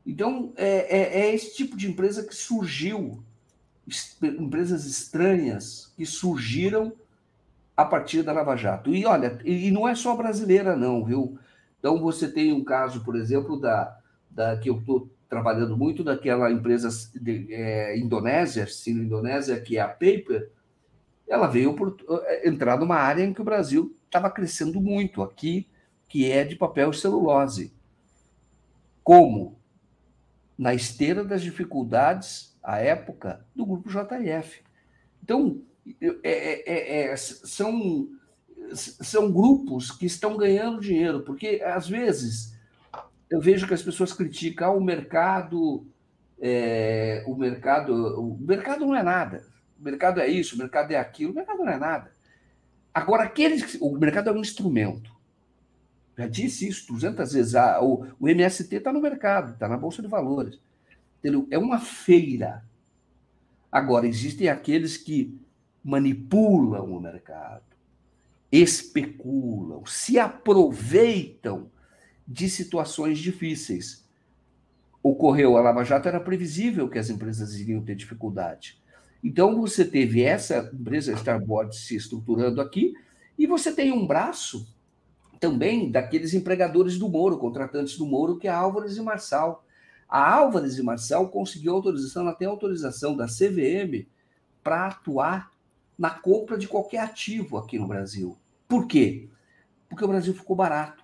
Então, 0.06 0.52
é, 0.56 0.98
é, 0.98 1.22
é 1.22 1.34
esse 1.34 1.56
tipo 1.56 1.78
de 1.78 1.88
empresa 1.88 2.24
que 2.24 2.36
surgiu, 2.36 3.24
empresas 4.22 4.86
estranhas 4.86 5.94
que 5.96 6.06
surgiram 6.06 6.94
a 7.76 7.86
partir 7.86 8.22
da 8.22 8.34
Lava 8.34 8.56
Jato. 8.56 8.94
E 8.94 9.06
olha, 9.06 9.40
e 9.44 9.72
não 9.72 9.88
é 9.88 9.96
só 9.96 10.16
brasileira, 10.16 10.76
não, 10.76 11.04
viu? 11.04 11.38
Então 11.80 12.00
você 12.00 12.32
tem 12.32 12.54
um 12.54 12.64
caso, 12.64 13.04
por 13.04 13.16
exemplo, 13.16 13.60
da, 13.60 13.98
da 14.30 14.58
que 14.58 14.70
eu 14.70 14.78
estou 14.78 15.10
trabalhando 15.28 15.76
muito 15.76 16.04
daquela 16.04 16.52
empresa 16.52 16.90
de, 17.16 17.48
é, 17.52 17.98
indonésia, 17.98 18.68
sino-indonésia, 18.68 19.60
que 19.60 19.78
é 19.78 19.82
a 19.82 19.88
Paper, 19.88 20.50
ela 21.28 21.48
veio 21.48 21.74
por 21.74 21.98
é, 22.26 22.48
entrar 22.48 22.80
numa 22.80 22.96
área 22.96 23.24
em 23.24 23.34
que 23.34 23.42
o 23.42 23.46
Brasil 23.46 23.96
estava 24.06 24.30
crescendo 24.30 24.80
muito 24.80 25.24
aqui, 25.24 25.68
que 26.14 26.32
é 26.32 26.44
de 26.44 26.56
papel 26.56 26.92
e 26.92 26.96
celulose. 26.96 27.74
Como? 29.04 29.60
Na 30.56 30.72
esteira 30.72 31.24
das 31.24 31.42
dificuldades, 31.42 32.56
à 32.62 32.78
época, 32.78 33.44
do 33.56 33.66
grupo 33.66 33.90
JF. 33.90 34.62
Então, 35.24 35.60
é 36.00 36.30
é, 36.32 36.72
é, 36.72 37.06
é, 37.06 37.18
são, 37.18 38.10
são 38.76 39.32
grupos 39.32 39.90
que 39.90 40.06
estão 40.06 40.38
ganhando 40.38 40.80
dinheiro, 40.80 41.24
porque 41.24 41.60
às 41.66 41.90
vezes 41.90 42.56
eu 43.28 43.42
vejo 43.42 43.68
que 43.68 43.74
as 43.74 43.82
pessoas 43.82 44.14
criticam 44.14 44.70
ah, 44.70 44.76
o 44.76 44.84
mercado, 44.84 45.84
é, 46.40 47.24
o 47.26 47.36
mercado, 47.36 47.92
o 48.22 48.38
mercado 48.40 48.86
não 48.86 48.96
é 48.96 49.02
nada, 49.02 49.48
o 49.80 49.84
mercado 49.84 50.22
é 50.22 50.28
isso, 50.28 50.54
o 50.54 50.60
mercado 50.60 50.92
é 50.92 50.96
aquilo, 50.96 51.32
o 51.32 51.36
mercado 51.36 51.58
não 51.58 51.70
é 51.70 51.80
nada. 51.80 52.12
Agora, 52.94 53.24
aqueles, 53.24 53.80
o 53.82 53.98
mercado 53.98 54.30
é 54.30 54.32
um 54.32 54.42
instrumento. 54.42 55.13
Já 56.18 56.28
disse 56.28 56.68
isso 56.68 56.88
200 56.94 57.34
vezes. 57.34 57.56
Ah, 57.56 57.82
o, 57.82 58.06
o 58.20 58.30
MST 58.30 58.76
está 58.76 58.94
no 58.94 59.02
mercado, 59.02 59.54
está 59.54 59.68
na 59.68 59.78
Bolsa 59.78 60.02
de 60.02 60.08
Valores. 60.08 60.60
É 61.50 61.58
uma 61.58 61.80
feira. 61.80 62.64
Agora, 63.72 64.08
existem 64.08 64.50
aqueles 64.50 64.98
que 64.98 65.40
manipulam 65.84 66.86
o 66.86 67.02
mercado, 67.02 67.64
especulam, 68.52 69.86
se 69.86 70.20
aproveitam 70.20 71.72
de 72.28 72.50
situações 72.50 73.20
difíceis. 73.20 74.08
Ocorreu 75.02 75.58
a 75.58 75.62
Lava 75.62 75.84
Jato, 75.84 76.08
era 76.08 76.20
previsível 76.20 76.90
que 76.90 77.00
as 77.00 77.10
empresas 77.10 77.56
iriam 77.60 77.82
ter 77.82 77.96
dificuldade. 77.96 78.82
Então, 79.24 79.60
você 79.60 79.84
teve 79.84 80.22
essa 80.22 80.70
empresa 80.74 81.14
Starboard 81.14 81.76
se 81.76 81.96
estruturando 81.96 82.62
aqui, 82.62 82.94
e 83.38 83.48
você 83.48 83.74
tem 83.74 83.92
um 83.92 84.06
braço 84.06 84.73
também 85.44 85.92
daqueles 85.92 86.34
empregadores 86.34 86.98
do 86.98 87.10
Moro, 87.10 87.38
contratantes 87.38 87.98
do 87.98 88.06
Moro, 88.06 88.38
que 88.38 88.48
é 88.48 88.50
a 88.50 88.56
Álvares 88.56 88.96
e 88.96 89.02
Marçal. 89.02 89.66
A 90.08 90.36
Álvares 90.36 90.78
e 90.78 90.82
Marçal 90.82 91.28
conseguiu 91.28 91.74
autorização, 91.74 92.26
até 92.30 92.46
autorização 92.46 93.14
da 93.14 93.26
CVM, 93.26 94.08
para 94.64 94.88
atuar 94.88 95.52
na 96.00 96.12
compra 96.12 96.58
de 96.58 96.66
qualquer 96.66 97.00
ativo 97.00 97.58
aqui 97.58 97.78
no 97.78 97.86
Brasil. 97.86 98.38
Por 98.70 98.88
quê? 98.88 99.28
Porque 99.90 100.06
o 100.06 100.08
Brasil 100.08 100.34
ficou 100.34 100.56
barato. 100.56 101.04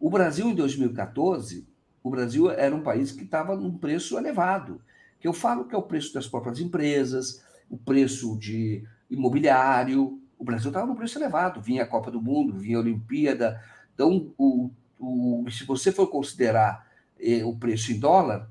O 0.00 0.10
Brasil, 0.10 0.48
em 0.48 0.56
2014, 0.56 1.64
o 2.02 2.10
Brasil 2.10 2.50
era 2.50 2.74
um 2.74 2.82
país 2.82 3.12
que 3.12 3.22
estava 3.22 3.54
num 3.54 3.78
preço 3.78 4.18
elevado. 4.18 4.82
Que 5.20 5.28
eu 5.28 5.32
falo 5.32 5.66
que 5.66 5.74
é 5.76 5.78
o 5.78 5.82
preço 5.82 6.12
das 6.12 6.26
próprias 6.26 6.58
empresas, 6.58 7.44
o 7.70 7.78
preço 7.78 8.36
de 8.36 8.82
imobiliário. 9.08 10.20
O 10.42 10.44
Brasil 10.44 10.70
estava 10.70 10.88
num 10.88 10.96
preço 10.96 11.20
elevado. 11.20 11.60
Vinha 11.60 11.84
a 11.84 11.86
Copa 11.86 12.10
do 12.10 12.20
Mundo, 12.20 12.58
vinha 12.58 12.76
a 12.76 12.80
Olimpíada. 12.80 13.62
Então, 13.94 14.34
o, 14.36 14.72
o, 14.98 15.48
se 15.48 15.62
você 15.64 15.92
for 15.92 16.08
considerar 16.08 16.84
eh, 17.20 17.44
o 17.44 17.56
preço 17.56 17.92
em 17.92 18.00
dólar, 18.00 18.50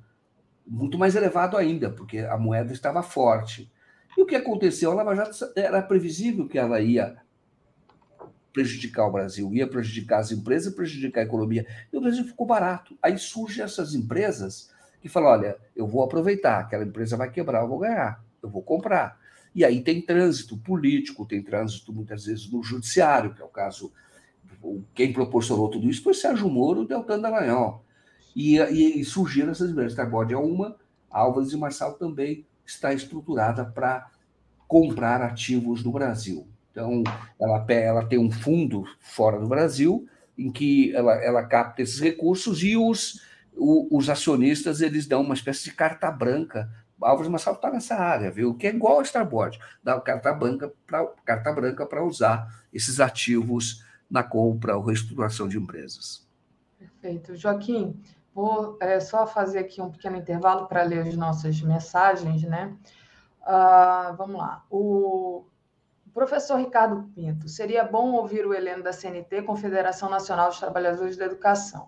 muito 0.65 0.97
mais 0.97 1.18
elevado 1.18 1.57
ainda, 1.57 1.89
porque 1.89 2.19
a 2.19 2.38
moeda 2.38 2.72
estava 2.72 3.03
forte. 3.03 3.69
E 4.18 4.22
o 4.22 4.26
que 4.26 4.38
aconteceu? 4.38 4.89
A 4.89 4.93
Lava 4.93 5.13
Jato 5.13 5.35
era 5.53 5.81
previsível 5.81 6.47
que 6.47 6.57
ela 6.57 6.80
ia 6.80 7.18
prejudicar 8.53 9.05
o 9.05 9.11
Brasil, 9.11 9.53
ia 9.53 9.68
prejudicar 9.68 10.19
as 10.19 10.31
empresas, 10.31 10.73
prejudicar 10.73 11.19
a 11.19 11.26
economia. 11.26 11.68
E 11.91 11.97
o 11.97 11.99
Brasil 11.99 12.23
ficou 12.23 12.47
barato. 12.47 12.97
Aí 13.01 13.18
surgem 13.18 13.65
essas 13.65 13.93
empresas 13.93 14.72
que 15.01 15.09
falam: 15.09 15.30
olha, 15.30 15.57
eu 15.76 15.85
vou 15.85 16.01
aproveitar, 16.03 16.61
aquela 16.61 16.85
empresa 16.85 17.18
vai 17.18 17.30
quebrar, 17.30 17.63
eu 17.63 17.68
vou 17.68 17.80
ganhar, 17.80 18.23
eu 18.41 18.49
vou 18.49 18.61
comprar. 18.61 19.19
E 19.53 19.65
aí 19.65 19.81
tem 19.81 20.01
trânsito 20.01 20.57
político, 20.57 21.25
tem 21.25 21.41
trânsito 21.41 21.91
muitas 21.91 22.25
vezes 22.25 22.49
no 22.49 22.63
judiciário, 22.63 23.33
que 23.33 23.41
é 23.41 23.45
o 23.45 23.49
caso. 23.49 23.91
Quem 24.93 25.11
proporcionou 25.11 25.69
tudo 25.69 25.89
isso 25.89 26.03
foi 26.03 26.13
Sérgio 26.13 26.49
Moro 26.49 26.83
e 26.83 26.87
Deltan 26.87 27.19
Dallagnol. 27.19 27.83
E, 28.35 28.57
e, 28.59 29.03
surgiram 29.03 29.51
essas 29.51 29.71
empresas. 29.71 29.93
Starboard 29.93 30.33
é 30.33 30.37
uma, 30.37 30.77
Álvares 31.09 31.51
e 31.51 31.57
Marçal 31.57 31.93
também 31.93 32.45
está 32.65 32.93
estruturada 32.93 33.65
para 33.65 34.09
comprar 34.67 35.21
ativos 35.21 35.83
no 35.83 35.91
Brasil. 35.91 36.47
Então, 36.71 37.03
ela, 37.39 37.65
ela 37.69 38.05
tem 38.05 38.17
um 38.17 38.31
fundo 38.31 38.85
fora 39.01 39.37
do 39.37 39.47
Brasil, 39.47 40.07
em 40.37 40.49
que 40.49 40.95
ela, 40.95 41.13
ela 41.15 41.43
capta 41.43 41.81
esses 41.81 41.99
recursos 41.99 42.63
e 42.63 42.77
os, 42.77 43.21
os 43.53 44.09
acionistas 44.09 44.79
eles 44.79 45.05
dão 45.05 45.21
uma 45.21 45.33
espécie 45.33 45.65
de 45.65 45.73
carta 45.73 46.09
branca. 46.09 46.71
Álvares 47.01 47.29
Marçal 47.29 47.53
está 47.53 47.69
nessa 47.69 47.95
área, 47.95 48.31
viu? 48.31 48.55
Que 48.55 48.67
é 48.67 48.69
igual 48.69 48.95
ao 48.95 49.01
Starboard, 49.01 49.59
dá 49.83 49.99
carta 49.99 50.33
branca 50.33 50.71
para 50.85 51.05
carta 51.25 51.51
branca 51.51 51.85
para 51.85 52.03
usar 52.03 52.47
esses 52.73 52.99
ativos 52.99 53.83
na 54.09 54.23
compra 54.23 54.75
ou 54.75 54.83
reestruturação 54.83 55.47
de 55.47 55.57
empresas. 55.57 56.27
Perfeito. 56.77 57.35
Joaquim, 57.35 58.01
vou 58.33 58.77
é, 58.81 58.99
só 58.99 59.25
fazer 59.25 59.59
aqui 59.59 59.81
um 59.81 59.89
pequeno 59.89 60.17
intervalo 60.17 60.67
para 60.67 60.83
ler 60.83 61.07
as 61.07 61.15
nossas 61.15 61.61
mensagens, 61.61 62.43
né? 62.43 62.75
Uh, 63.41 64.15
vamos 64.15 64.37
lá. 64.37 64.63
O 64.69 65.45
professor 66.13 66.57
Ricardo 66.57 67.09
Pinto, 67.15 67.47
seria 67.47 67.83
bom 67.83 68.11
ouvir 68.11 68.45
o 68.45 68.53
Heleno 68.53 68.83
da 68.83 68.93
CNT, 68.93 69.43
Confederação 69.43 70.09
Nacional 70.09 70.49
dos 70.49 70.59
Trabalhadores 70.59 71.17
da 71.17 71.25
Educação. 71.25 71.87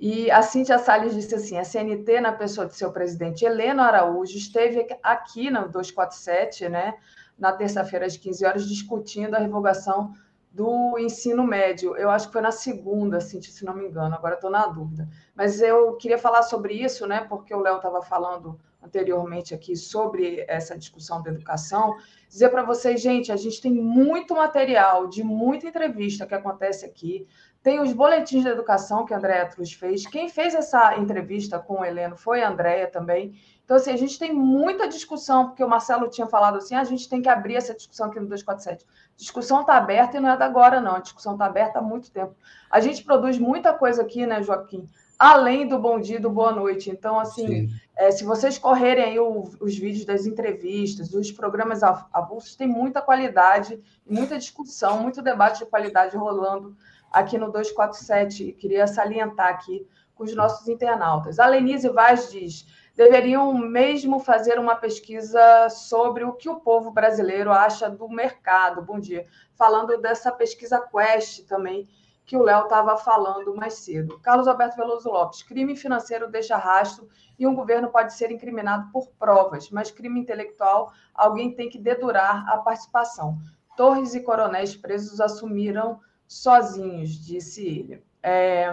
E 0.00 0.30
a 0.30 0.40
Cíntia 0.40 0.78
Salles 0.78 1.14
disse 1.14 1.34
assim: 1.34 1.58
a 1.58 1.64
CNT, 1.64 2.22
na 2.22 2.32
pessoa 2.32 2.66
de 2.66 2.74
seu 2.74 2.90
presidente 2.90 3.44
Heleno 3.44 3.82
Araújo, 3.82 4.34
esteve 4.34 4.86
aqui 5.02 5.50
no 5.50 5.68
247, 5.68 6.70
né, 6.70 6.94
na 7.38 7.52
terça-feira, 7.52 8.06
às 8.06 8.16
15 8.16 8.46
horas, 8.46 8.66
discutindo 8.66 9.34
a 9.34 9.38
revogação 9.38 10.14
do 10.50 10.98
ensino 10.98 11.44
médio. 11.44 11.94
Eu 11.96 12.08
acho 12.10 12.28
que 12.28 12.32
foi 12.32 12.40
na 12.40 12.50
segunda, 12.50 13.20
Cintia, 13.20 13.52
se 13.52 13.62
não 13.62 13.74
me 13.74 13.86
engano, 13.86 14.14
agora 14.14 14.36
estou 14.36 14.50
na 14.50 14.66
dúvida. 14.66 15.06
Mas 15.34 15.60
eu 15.60 15.94
queria 15.96 16.18
falar 16.18 16.42
sobre 16.42 16.72
isso, 16.72 17.06
né? 17.06 17.20
Porque 17.28 17.54
o 17.54 17.60
Léo 17.60 17.76
estava 17.76 18.00
falando 18.00 18.58
anteriormente 18.82 19.54
aqui 19.54 19.76
sobre 19.76 20.44
essa 20.48 20.76
discussão 20.76 21.22
da 21.22 21.30
educação. 21.30 21.96
Dizer 22.28 22.48
para 22.48 22.62
vocês, 22.62 23.00
gente, 23.00 23.30
a 23.30 23.36
gente 23.36 23.60
tem 23.60 23.72
muito 23.72 24.34
material 24.34 25.06
de 25.06 25.22
muita 25.22 25.68
entrevista 25.68 26.26
que 26.26 26.34
acontece 26.34 26.86
aqui. 26.86 27.26
Tem 27.62 27.78
os 27.78 27.92
boletins 27.92 28.42
de 28.42 28.48
educação 28.48 29.04
que 29.04 29.12
a 29.12 29.18
Andréa 29.18 29.46
Truz 29.46 29.72
fez. 29.72 30.06
Quem 30.06 30.30
fez 30.30 30.54
essa 30.54 30.96
entrevista 30.96 31.58
com 31.58 31.80
o 31.80 31.84
Heleno 31.84 32.16
foi 32.16 32.42
a 32.42 32.48
Andréa 32.48 32.86
também. 32.86 33.34
Então, 33.62 33.76
assim, 33.76 33.92
a 33.92 33.96
gente 33.96 34.18
tem 34.18 34.32
muita 34.32 34.88
discussão, 34.88 35.48
porque 35.48 35.62
o 35.62 35.68
Marcelo 35.68 36.08
tinha 36.08 36.26
falado 36.26 36.56
assim, 36.56 36.74
ah, 36.74 36.80
a 36.80 36.84
gente 36.84 37.08
tem 37.08 37.20
que 37.20 37.28
abrir 37.28 37.56
essa 37.56 37.74
discussão 37.74 38.06
aqui 38.06 38.18
no 38.18 38.26
247. 38.26 38.84
A 38.84 39.16
discussão 39.16 39.60
está 39.60 39.76
aberta 39.76 40.16
e 40.16 40.20
não 40.20 40.30
é 40.30 40.36
da 40.36 40.46
agora, 40.46 40.80
não. 40.80 40.96
A 40.96 41.00
discussão 41.00 41.34
está 41.34 41.44
aberta 41.44 41.78
há 41.78 41.82
muito 41.82 42.10
tempo. 42.10 42.34
A 42.70 42.80
gente 42.80 43.04
produz 43.04 43.38
muita 43.38 43.74
coisa 43.74 44.02
aqui, 44.02 44.26
né, 44.26 44.42
Joaquim? 44.42 44.88
Além 45.18 45.68
do 45.68 45.78
bom 45.78 46.00
dia 46.00 46.16
e 46.16 46.20
do 46.20 46.30
boa 46.30 46.50
noite. 46.50 46.90
Então, 46.90 47.20
assim, 47.20 47.68
é, 47.94 48.10
se 48.10 48.24
vocês 48.24 48.58
correrem 48.58 49.04
aí 49.04 49.20
o, 49.20 49.50
os 49.60 49.76
vídeos 49.76 50.06
das 50.06 50.24
entrevistas, 50.24 51.10
dos 51.10 51.30
programas 51.30 51.82
avulsos, 51.82 52.56
tem 52.56 52.66
muita 52.66 53.02
qualidade, 53.02 53.78
muita 54.04 54.38
discussão, 54.38 55.02
muito 55.02 55.20
debate 55.20 55.58
de 55.58 55.66
qualidade 55.66 56.16
rolando 56.16 56.74
aqui 57.10 57.36
no 57.36 57.50
247. 57.50 58.44
E 58.44 58.52
queria 58.52 58.86
salientar 58.86 59.48
aqui 59.48 59.86
com 60.14 60.24
os 60.24 60.34
nossos 60.34 60.68
internautas. 60.68 61.38
A 61.38 61.46
Lenise 61.46 61.88
Vaz 61.88 62.30
diz 62.30 62.66
deveriam 62.96 63.54
mesmo 63.54 64.18
fazer 64.18 64.58
uma 64.58 64.76
pesquisa 64.76 65.70
sobre 65.70 66.22
o 66.22 66.34
que 66.34 66.50
o 66.50 66.60
povo 66.60 66.90
brasileiro 66.90 67.50
acha 67.50 67.88
do 67.88 68.08
mercado. 68.08 68.82
Bom 68.82 69.00
dia. 69.00 69.26
Falando 69.54 69.96
dessa 69.98 70.30
pesquisa 70.30 70.78
Quest 70.78 71.46
também, 71.46 71.88
que 72.26 72.36
o 72.36 72.42
Léo 72.42 72.64
estava 72.64 72.96
falando 72.96 73.56
mais 73.56 73.74
cedo. 73.74 74.20
Carlos 74.20 74.46
Alberto 74.46 74.76
Veloso 74.76 75.08
Lopes, 75.08 75.42
crime 75.42 75.74
financeiro 75.74 76.30
deixa 76.30 76.56
rastro 76.56 77.08
e 77.38 77.46
um 77.46 77.54
governo 77.54 77.88
pode 77.88 78.12
ser 78.12 78.30
incriminado 78.30 78.88
por 78.92 79.08
provas, 79.18 79.70
mas 79.70 79.90
crime 79.90 80.20
intelectual, 80.20 80.92
alguém 81.14 81.54
tem 81.54 81.70
que 81.70 81.78
dedurar 81.78 82.48
a 82.48 82.58
participação. 82.58 83.38
Torres 83.76 84.14
e 84.14 84.20
coronéis 84.20 84.76
presos 84.76 85.20
assumiram 85.20 85.98
sozinhos, 86.30 87.10
disse 87.10 87.66
ele. 87.66 88.04
É, 88.22 88.66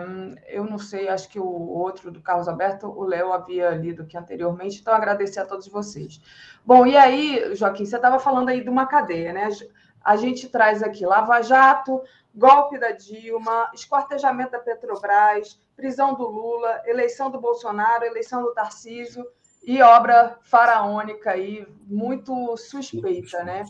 eu 0.47 0.63
não 0.63 0.77
sei, 0.77 1.07
acho 1.07 1.27
que 1.27 1.39
o 1.39 1.45
outro 1.45 2.11
do 2.11 2.21
Carlos 2.21 2.47
Alberto, 2.47 2.87
o 2.87 3.03
Léo 3.03 3.33
havia 3.33 3.71
lido 3.71 4.03
aqui 4.03 4.15
anteriormente, 4.15 4.79
então 4.79 4.93
agradecer 4.93 5.39
a 5.39 5.45
todos 5.45 5.67
vocês. 5.67 6.21
Bom, 6.63 6.85
e 6.85 6.95
aí, 6.95 7.55
Joaquim, 7.55 7.85
você 7.85 7.95
estava 7.95 8.19
falando 8.19 8.49
aí 8.49 8.61
de 8.61 8.69
uma 8.69 8.85
cadeia, 8.85 9.33
né? 9.33 9.49
A 10.03 10.15
gente 10.15 10.47
traz 10.49 10.83
aqui 10.83 11.03
Lava 11.03 11.41
Jato, 11.41 12.03
golpe 12.35 12.77
da 12.77 12.91
Dilma, 12.91 13.71
esquartejamento 13.73 14.51
da 14.51 14.59
Petrobras, 14.59 15.59
prisão 15.75 16.13
do 16.13 16.27
Lula, 16.27 16.83
eleição 16.85 17.31
do 17.31 17.41
Bolsonaro, 17.41 18.05
eleição 18.05 18.43
do 18.43 18.53
Tarcísio, 18.53 19.25
e 19.67 19.81
obra 19.81 20.37
faraônica 20.43 21.29
aí, 21.29 21.67
muito 21.85 22.55
suspeita, 22.55 23.43
né? 23.43 23.65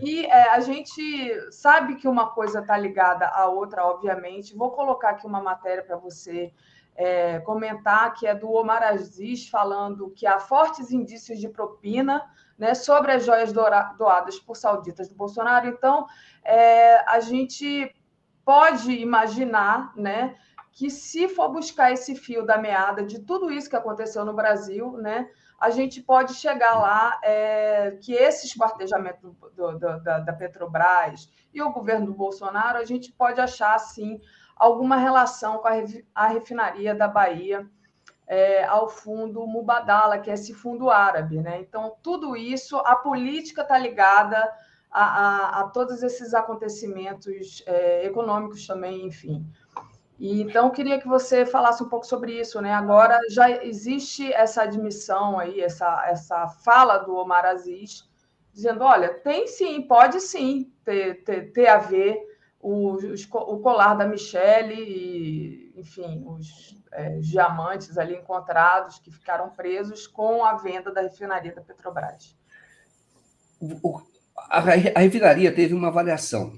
E 0.00 0.24
é, 0.24 0.48
a 0.48 0.60
gente 0.60 1.52
sabe 1.52 1.96
que 1.96 2.08
uma 2.08 2.30
coisa 2.30 2.60
está 2.60 2.74
ligada 2.78 3.26
à 3.26 3.46
outra, 3.48 3.84
obviamente. 3.84 4.56
Vou 4.56 4.70
colocar 4.70 5.10
aqui 5.10 5.26
uma 5.26 5.42
matéria 5.42 5.84
para 5.84 5.98
você 5.98 6.54
é, 6.96 7.38
comentar, 7.40 8.14
que 8.14 8.26
é 8.26 8.34
do 8.34 8.50
Omar 8.50 8.82
Aziz, 8.82 9.46
falando 9.46 10.10
que 10.16 10.26
há 10.26 10.38
fortes 10.38 10.90
indícios 10.90 11.38
de 11.38 11.50
propina 11.50 12.24
né, 12.56 12.72
sobre 12.72 13.12
as 13.12 13.22
joias 13.22 13.52
doadas 13.52 14.40
por 14.40 14.56
sauditas 14.56 15.06
do 15.10 15.14
Bolsonaro. 15.14 15.68
Então, 15.68 16.06
é, 16.42 17.04
a 17.06 17.20
gente 17.20 17.94
pode 18.42 18.90
imaginar, 18.90 19.92
né? 19.94 20.34
que 20.72 20.88
se 20.88 21.28
for 21.28 21.50
buscar 21.50 21.92
esse 21.92 22.16
fio 22.16 22.44
da 22.44 22.56
meada 22.56 23.04
de 23.04 23.20
tudo 23.20 23.50
isso 23.50 23.68
que 23.68 23.76
aconteceu 23.76 24.24
no 24.24 24.32
Brasil, 24.32 24.92
né, 24.92 25.28
a 25.62 25.70
gente 25.70 26.02
pode 26.02 26.34
chegar 26.34 26.74
lá 26.74 27.20
é, 27.22 27.92
que 28.02 28.12
esse 28.12 28.48
esquartejamento 28.48 29.36
do, 29.54 29.78
do, 29.78 30.00
da, 30.00 30.18
da, 30.18 30.32
Petrobras 30.32 31.30
e 31.54 31.62
o 31.62 31.70
governo 31.70 32.06
do 32.06 32.14
Bolsonaro, 32.14 32.78
a 32.78 32.84
gente 32.84 33.12
pode 33.12 33.40
achar, 33.40 33.78
sim, 33.78 34.20
alguma 34.56 34.96
relação 34.96 35.58
com 35.58 35.68
a, 35.68 35.74
a 36.16 36.26
refinaria 36.26 36.96
da 36.96 37.06
Bahia 37.06 37.64
é, 38.26 38.64
ao 38.64 38.88
fundo 38.88 39.46
Mubadala, 39.46 40.18
que 40.18 40.30
é 40.30 40.34
esse 40.34 40.52
fundo 40.52 40.90
árabe. 40.90 41.40
Né? 41.40 41.60
Então, 41.60 41.94
tudo 42.02 42.36
isso, 42.36 42.78
a 42.78 42.96
política 42.96 43.62
está 43.62 43.78
ligada 43.78 44.36
a, 44.90 45.04
a, 45.04 45.60
a, 45.60 45.64
todos 45.68 46.02
esses 46.02 46.34
acontecimentos 46.34 47.62
é, 47.66 48.04
econômicos 48.04 48.66
também, 48.66 49.06
enfim. 49.06 49.46
E, 50.18 50.40
então, 50.42 50.70
queria 50.70 51.00
que 51.00 51.08
você 51.08 51.44
falasse 51.44 51.82
um 51.82 51.88
pouco 51.88 52.06
sobre 52.06 52.38
isso. 52.38 52.60
Né? 52.60 52.72
Agora 52.72 53.18
já 53.30 53.50
existe 53.64 54.32
essa 54.32 54.62
admissão 54.62 55.38
aí, 55.38 55.60
essa, 55.60 56.04
essa 56.06 56.48
fala 56.48 56.98
do 56.98 57.14
Omar 57.14 57.44
Aziz, 57.44 58.08
dizendo: 58.52 58.84
olha, 58.84 59.12
tem 59.12 59.46
sim, 59.46 59.82
pode 59.82 60.20
sim 60.20 60.72
ter, 60.84 61.24
ter, 61.24 61.52
ter 61.52 61.66
a 61.66 61.78
ver 61.78 62.20
o, 62.60 62.96
o 63.34 63.58
colar 63.58 63.94
da 63.94 64.06
Michelle 64.06 64.74
e, 64.74 65.72
enfim, 65.76 66.22
os 66.24 66.80
é, 66.92 67.18
diamantes 67.18 67.98
ali 67.98 68.14
encontrados 68.14 68.98
que 69.00 69.10
ficaram 69.10 69.50
presos 69.50 70.06
com 70.06 70.44
a 70.44 70.54
venda 70.54 70.92
da 70.92 71.02
refinaria 71.02 71.52
da 71.52 71.60
Petrobras. 71.60 72.36
O, 73.60 74.00
a, 74.36 74.58
a 74.58 75.00
refinaria 75.00 75.52
teve 75.52 75.74
uma 75.74 75.88
avaliação. 75.88 76.52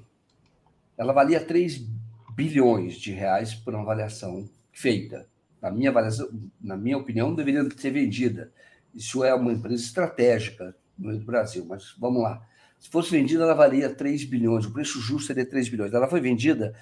Ela 0.97 1.12
valia 1.12 1.44
3 1.44 1.93
bilhões 2.35 2.97
de 2.97 3.12
reais 3.12 3.55
por 3.55 3.74
uma 3.74 3.82
avaliação 3.82 4.48
feita. 4.73 5.27
Na 5.61 5.70
minha 5.70 5.90
avaliação, 5.90 6.28
na 6.61 6.77
minha 6.77 6.98
opinião, 6.98 7.35
deveria 7.35 7.66
ser 7.77 7.90
vendida. 7.90 8.52
Isso 8.94 9.24
é 9.24 9.35
uma 9.35 9.52
empresa 9.52 9.82
estratégica 9.82 10.74
no 10.98 11.19
Brasil, 11.20 11.65
mas 11.65 11.94
vamos 11.98 12.23
lá. 12.23 12.47
Se 12.78 12.90
fosse 12.90 13.11
vendida, 13.11 13.44
ela 13.44 13.55
valia 13.55 13.89
3 13.89 14.24
bilhões, 14.24 14.66
o 14.66 14.73
preço 14.73 15.01
justo 15.01 15.28
seria 15.28 15.47
3 15.47 15.69
bilhões. 15.69 15.94
Ela 15.94 16.06
foi 16.06 16.20
vendida 16.20 16.74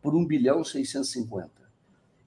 por 0.00 0.14
1 0.14 0.24
bilhão 0.24 0.62
650. 0.62 1.50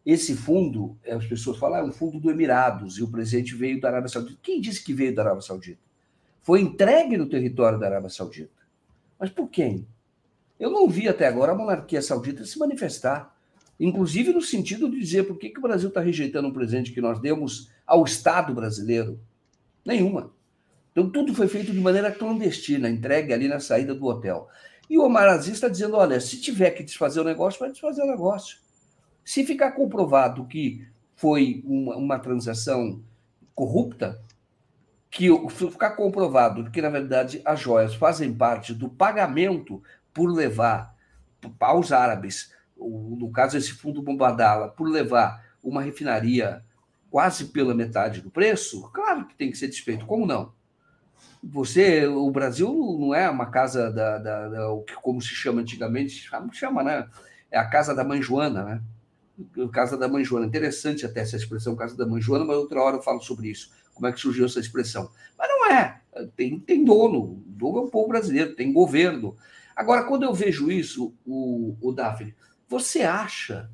Esse 0.05 0.35
fundo, 0.35 0.97
as 1.07 1.25
pessoas 1.25 1.57
falam, 1.57 1.77
ah, 1.77 1.79
é 1.79 1.83
um 1.83 1.91
fundo 1.91 2.19
do 2.19 2.29
Emirados 2.31 2.97
e 2.97 3.03
o 3.03 3.07
presidente 3.07 3.55
veio 3.55 3.79
da 3.79 3.89
Arábia 3.89 4.09
Saudita. 4.09 4.39
Quem 4.41 4.59
disse 4.59 4.83
que 4.83 4.93
veio 4.93 5.13
da 5.13 5.21
Arábia 5.21 5.41
Saudita? 5.41 5.79
Foi 6.41 6.59
entregue 6.59 7.17
no 7.17 7.29
território 7.29 7.79
da 7.79 7.85
Arábia 7.85 8.09
Saudita. 8.09 8.61
Mas 9.19 9.29
por 9.29 9.47
quem? 9.47 9.87
Eu 10.61 10.69
não 10.69 10.87
vi 10.87 11.07
até 11.07 11.25
agora 11.25 11.53
a 11.53 11.55
monarquia 11.55 12.03
saudita 12.03 12.45
se 12.45 12.59
manifestar, 12.59 13.35
inclusive 13.79 14.31
no 14.31 14.43
sentido 14.43 14.87
de 14.87 14.99
dizer 14.99 15.23
por 15.23 15.39
que, 15.39 15.49
que 15.49 15.57
o 15.57 15.61
Brasil 15.63 15.89
está 15.89 15.99
rejeitando 15.99 16.47
um 16.47 16.53
presente 16.53 16.91
que 16.91 17.01
nós 17.01 17.19
demos 17.19 17.71
ao 17.83 18.03
Estado 18.03 18.53
brasileiro. 18.53 19.19
Nenhuma. 19.83 20.31
Então, 20.91 21.09
tudo 21.09 21.33
foi 21.33 21.47
feito 21.47 21.71
de 21.71 21.79
maneira 21.79 22.11
clandestina, 22.11 22.87
entregue 22.87 23.33
ali 23.33 23.47
na 23.47 23.59
saída 23.59 23.95
do 23.95 24.05
hotel. 24.05 24.47
E 24.87 24.99
o 24.99 25.03
Omar 25.03 25.27
Aziz 25.29 25.55
está 25.55 25.67
dizendo: 25.67 25.97
olha, 25.97 26.21
se 26.21 26.39
tiver 26.39 26.69
que 26.69 26.83
desfazer 26.83 27.21
o 27.21 27.23
negócio, 27.23 27.59
vai 27.59 27.71
desfazer 27.71 28.03
o 28.03 28.07
negócio. 28.07 28.59
Se 29.25 29.43
ficar 29.43 29.71
comprovado 29.71 30.45
que 30.45 30.85
foi 31.15 31.63
uma, 31.65 31.95
uma 31.95 32.19
transação 32.19 33.01
corrupta, 33.55 34.21
que 35.09 35.27
ficar 35.49 35.91
comprovado 35.91 36.69
que, 36.69 36.83
na 36.83 36.89
verdade, 36.89 37.41
as 37.43 37.59
joias 37.59 37.95
fazem 37.95 38.31
parte 38.31 38.75
do 38.75 38.87
pagamento 38.87 39.81
por 40.13 40.31
levar 40.31 40.95
aos 41.59 41.91
árabes, 41.91 42.53
no 42.77 43.31
caso 43.31 43.57
esse 43.57 43.71
fundo 43.73 44.01
Bombadala, 44.01 44.69
por 44.69 44.87
levar 44.87 45.45
uma 45.63 45.81
refinaria 45.81 46.63
quase 47.09 47.45
pela 47.45 47.75
metade 47.75 48.21
do 48.21 48.31
preço, 48.31 48.89
claro 48.93 49.27
que 49.27 49.35
tem 49.35 49.51
que 49.51 49.57
ser 49.57 49.67
desfeito. 49.67 50.05
Como 50.05 50.25
não? 50.25 50.53
Você, 51.43 52.05
o 52.07 52.29
Brasil 52.31 52.71
não 52.99 53.13
é 53.13 53.29
uma 53.29 53.47
casa 53.47 53.91
da, 53.91 54.17
da, 54.17 54.47
da 54.47 54.67
como 55.01 55.21
se 55.21 55.29
chama 55.29 55.61
antigamente, 55.61 56.29
chama, 56.51 56.83
né? 56.83 57.07
É 57.49 57.57
a 57.57 57.67
casa 57.67 57.93
da 57.93 58.03
mãe 58.03 58.21
Joana, 58.21 58.63
né? 58.63 58.81
Casa 59.71 59.97
da 59.97 60.07
Mãe 60.07 60.23
Joana. 60.23 60.45
Interessante 60.45 61.05
até 61.05 61.21
essa 61.21 61.35
expressão, 61.35 61.75
Casa 61.75 61.95
da 61.95 62.05
Mãe 62.05 62.21
Joana, 62.21 62.45
mas 62.45 62.57
outra 62.57 62.81
hora 62.81 62.97
eu 62.97 63.01
falo 63.01 63.21
sobre 63.21 63.49
isso. 63.49 63.71
Como 63.93 64.07
é 64.07 64.11
que 64.11 64.19
surgiu 64.19 64.45
essa 64.45 64.59
expressão? 64.59 65.09
Mas 65.37 65.49
não 65.49 65.71
é. 65.71 66.01
Tem, 66.35 66.59
tem 66.59 66.83
dono. 66.83 67.19
O 67.19 67.43
dono 67.45 67.77
é 67.79 67.81
o 67.81 67.89
povo 67.89 68.07
brasileiro, 68.07 68.55
tem 68.55 68.71
governo. 68.71 69.35
Agora, 69.81 70.03
quando 70.03 70.21
eu 70.21 70.31
vejo 70.31 70.71
isso, 70.71 71.11
o, 71.25 71.75
o 71.81 71.91
Daphne, 71.91 72.35
você 72.67 73.01
acha 73.01 73.67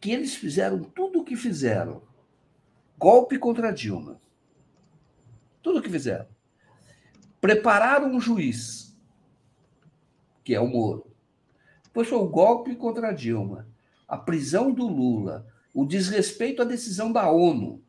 que 0.00 0.10
eles 0.10 0.34
fizeram 0.34 0.82
tudo 0.82 1.20
o 1.20 1.24
que 1.24 1.36
fizeram? 1.36 2.02
Golpe 2.96 3.38
contra 3.38 3.70
Dilma. 3.70 4.18
Tudo 5.62 5.80
o 5.80 5.82
que 5.82 5.90
fizeram. 5.90 6.26
Prepararam 7.38 8.14
um 8.14 8.18
juiz, 8.18 8.96
que 10.42 10.54
é 10.54 10.60
o 10.60 10.66
Moro. 10.66 11.06
Depois 11.84 12.08
foi 12.08 12.16
o 12.16 12.26
golpe 12.28 12.74
contra 12.74 13.12
Dilma 13.12 13.68
a 14.08 14.16
prisão 14.16 14.72
do 14.72 14.86
Lula, 14.86 15.46
o 15.74 15.84
desrespeito 15.84 16.62
à 16.62 16.64
decisão 16.64 17.12
da 17.12 17.28
ONU, 17.28 17.82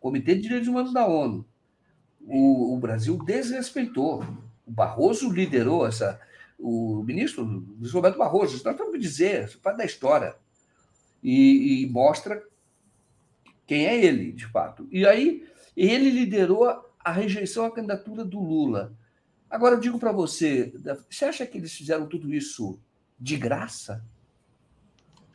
Comitê 0.00 0.36
de 0.36 0.40
Direitos 0.40 0.68
Humanos 0.68 0.94
da 0.94 1.06
ONU, 1.06 1.46
o, 2.20 2.74
o 2.74 2.78
Brasil 2.78 3.18
desrespeitou. 3.18 4.24
O 4.64 4.70
Barroso 4.70 5.30
liderou 5.30 5.86
essa. 5.86 6.18
O 6.58 7.02
ministro 7.02 7.44
Luiz 7.44 7.92
Roberto 7.92 8.18
Barroso, 8.18 8.62
nós 8.64 8.76
vamos 8.76 9.00
dizer, 9.00 9.44
isso 9.44 9.58
parte 9.58 9.78
da 9.78 9.84
história. 9.84 10.36
E, 11.22 11.82
e, 11.82 11.90
mostra 11.90 12.42
quem 13.66 13.86
é 13.86 14.04
ele, 14.04 14.32
de 14.32 14.46
fato. 14.46 14.86
E 14.90 15.06
aí, 15.06 15.46
ele 15.76 16.10
liderou 16.10 16.66
a 16.98 17.12
rejeição 17.12 17.64
à 17.64 17.70
candidatura 17.70 18.24
do 18.24 18.38
Lula. 18.38 18.96
Agora, 19.50 19.74
eu 19.74 19.80
digo 19.80 19.98
para 19.98 20.12
você, 20.12 20.72
você 21.10 21.24
acha 21.24 21.46
que 21.46 21.58
eles 21.58 21.72
fizeram 21.72 22.06
tudo 22.06 22.32
isso 22.32 22.80
de 23.18 23.36
graça? 23.36 24.04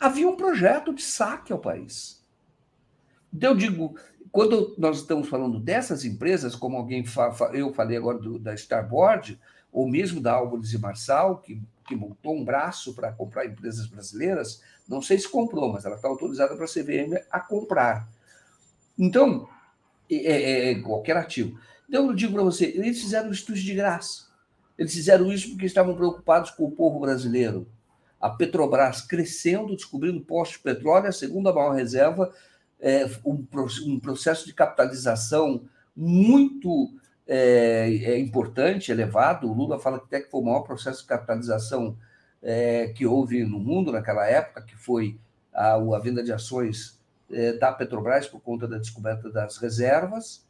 havia 0.02 0.27
um 0.27 0.35
projeto 0.35 0.91
de 0.91 1.03
saque 1.03 1.53
ao 1.53 1.60
país. 1.60 2.26
Então, 3.31 3.52
eu 3.52 3.56
digo, 3.56 3.95
quando 4.31 4.76
nós 4.80 4.98
estamos 4.98 5.30
falando 5.30 5.60
dessas 5.60 6.03
empresas, 6.03 6.56
como 6.56 6.76
alguém 6.76 7.06
fa 7.06 7.31
eu 7.53 7.72
falei 7.72 7.98
agora 7.98 8.18
do, 8.18 8.39
da 8.39 8.56
Starboard, 8.56 9.39
ou 9.72 9.89
mesmo 9.89 10.22
da 10.22 10.34
Álvares 10.34 10.73
e 10.73 10.77
Marçal, 10.77 11.38
que, 11.38 11.61
que 11.88 11.95
montou 11.95 12.35
um 12.35 12.43
braço 12.43 12.93
para 12.93 13.11
comprar 13.11 13.45
empresas 13.45 13.88
brasileiras, 13.88 14.61
não 14.88 15.02
sei 15.02 15.18
se 15.18 15.30
comprou, 15.30 15.72
mas 15.72 15.85
ela 15.85 15.95
está 15.95 16.07
autorizada 16.07 16.56
para 16.56 16.65
a 16.65 16.68
CVM 16.68 17.23
a 17.31 17.39
comprar. 17.39 18.07
Então, 18.98 19.48
é, 20.10 20.15
é, 20.15 20.72
é, 20.72 20.81
qualquer 20.81 21.15
ativo. 21.18 21.57
Então, 21.88 22.07
eu 22.07 22.14
digo 22.14 22.34
para 22.34 22.43
você, 22.43 22.65
eles 22.65 23.02
fizeram 23.02 23.31
isso 23.31 23.53
de 23.53 23.73
graça. 23.73 24.30
Eles 24.77 24.93
fizeram 24.93 25.31
isso 25.31 25.49
porque 25.49 25.65
estavam 25.65 25.95
preocupados 25.95 26.52
com 26.52 26.65
o 26.65 26.72
povo 26.72 26.99
brasileiro 26.99 27.68
a 28.22 28.30
Petrobras 28.30 29.02
crescendo, 29.02 29.76
descobrindo 29.76 30.22
postos 30.22 30.57
de 30.57 30.64
petróleo, 30.64 31.07
a 31.07 31.11
segunda 31.11 31.52
maior 31.52 31.72
reserva, 31.72 32.31
é, 32.80 33.10
um, 33.26 33.45
um 33.88 33.99
processo 33.99 34.45
de 34.45 34.53
capitalização 34.53 35.64
muito 35.95 36.93
é, 37.33 37.87
é, 38.03 38.19
importante, 38.19 38.91
elevado. 38.91 39.49
O 39.49 39.53
Lula 39.53 39.79
fala 39.79 39.99
que 39.99 40.05
até 40.05 40.19
que 40.19 40.29
foi 40.29 40.41
o 40.41 40.43
maior 40.43 40.63
processo 40.63 41.03
de 41.03 41.07
capitalização 41.07 41.95
é, 42.43 42.89
que 42.89 43.07
houve 43.07 43.45
no 43.45 43.57
mundo 43.57 43.89
naquela 43.89 44.27
época, 44.27 44.61
que 44.63 44.75
foi 44.75 45.17
a, 45.53 45.75
a 45.75 45.99
venda 45.99 46.21
de 46.21 46.33
ações 46.33 46.99
é, 47.31 47.53
da 47.53 47.71
Petrobras 47.71 48.27
por 48.27 48.41
conta 48.41 48.67
da 48.67 48.77
descoberta 48.77 49.29
das 49.29 49.55
reservas. 49.55 50.45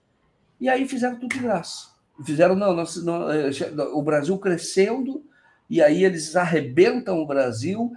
E 0.60 0.68
aí 0.68 0.88
fizeram 0.88 1.20
tudo 1.20 1.36
de 1.36 1.40
graça. 1.40 1.92
Fizeram, 2.26 2.56
não, 2.56 2.74
nós, 2.74 2.96
não 3.04 3.32
é, 3.32 3.52
o 3.94 4.02
Brasil 4.02 4.36
crescendo 4.40 5.24
e 5.70 5.84
aí 5.84 6.04
eles 6.04 6.36
arrebentam 6.36 7.20
o 7.20 7.28
Brasil, 7.28 7.96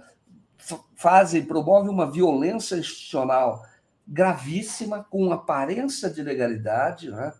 fazem, 0.95 1.43
promovem 1.43 1.89
uma 1.89 2.09
violência 2.09 2.75
institucional 2.75 3.65
gravíssima, 4.07 5.03
com 5.09 5.31
aparência 5.31 6.07
de 6.07 6.21
legalidade, 6.21 7.09
né? 7.09 7.33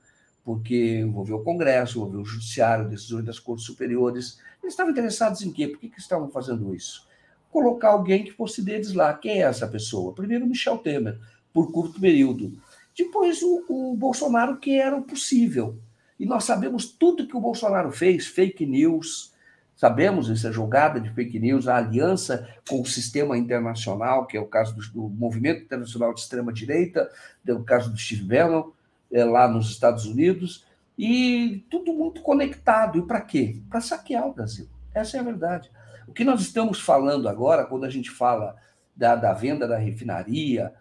Porque 0.46 1.00
envolveu 1.00 1.38
o 1.38 1.44
Congresso, 1.44 1.98
envolveu 1.98 2.22
o 2.22 2.26
Judiciário, 2.26 2.88
decisões 2.88 3.26
das 3.26 3.40
Cortes 3.40 3.66
Superiores. 3.66 4.40
Eles 4.62 4.74
estavam 4.74 4.92
interessados 4.92 5.42
em 5.42 5.52
quê? 5.52 5.68
Por 5.68 5.80
que, 5.80 5.90
que 5.90 6.00
estavam 6.00 6.30
fazendo 6.30 6.74
isso? 6.76 7.08
Colocar 7.50 7.90
alguém 7.90 8.24
que 8.24 8.32
fosse 8.32 8.62
deles 8.62 8.94
lá. 8.94 9.12
Quem 9.16 9.42
é 9.42 9.46
essa 9.46 9.68
pessoa? 9.68 10.14
Primeiro, 10.14 10.46
Michel 10.46 10.78
Temer, 10.78 11.20
por 11.52 11.72
curto 11.72 12.00
período. 12.00 12.54
Depois, 12.96 13.42
o, 13.42 13.66
o 13.68 13.96
Bolsonaro, 13.98 14.58
que 14.58 14.80
era 14.80 14.96
o 14.96 15.02
possível. 15.02 15.80
E 16.20 16.28
nós 16.28 16.44
sabemos 16.44 16.86
tudo 16.86 17.28
que 17.28 17.36
o 17.36 17.42
Bolsonaro 17.42 17.92
fez: 17.92 18.28
fake 18.28 18.68
news, 18.68 19.34
Sabemos 19.76 20.30
essa 20.30 20.54
jogada 20.54 21.02
de 21.02 21.10
fake 21.14 21.38
news, 21.38 21.68
a 21.68 21.76
aliança 21.76 22.48
com 22.68 22.82
o 22.82 22.86
sistema 22.86 23.38
internacional, 23.38 24.26
que 24.26 24.38
é 24.38 24.40
o 24.40 24.46
caso 24.46 24.74
do, 24.74 24.82
do 24.90 25.10
movimento 25.10 25.64
internacional 25.64 26.14
de 26.14 26.22
extrema-direita, 26.22 27.12
o 27.50 27.62
caso 27.62 27.92
do 27.92 27.98
Steve 27.98 28.24
Bannon, 28.24 28.72
é, 29.12 29.24
lá 29.24 29.48
nos 29.48 29.70
Estados 29.70 30.06
Unidos, 30.06 30.66
e 30.98 31.66
tudo 31.70 31.94
muito 31.94 32.22
conectado. 32.22 33.00
E 33.00 33.02
para 33.02 33.22
quê? 33.22 33.62
Para 33.70 33.82
saquear 33.82 34.28
o 34.28 34.34
Brasil. 34.34 34.68
Essa 34.94 35.18
é 35.18 35.20
a 35.20 35.24
verdade. 35.24 35.70
O 36.08 36.14
que 36.14 36.24
nós 36.24 36.42
estamos 36.42 36.80
falando 36.80 37.28
agora, 37.28 37.66
quando 37.66 37.86
a 37.86 37.90
gente 37.90 38.10
fala 38.10 38.56
da, 38.96 39.16
da 39.16 39.34
venda 39.34 39.68
da 39.68 39.78
refinaria, 39.78 40.74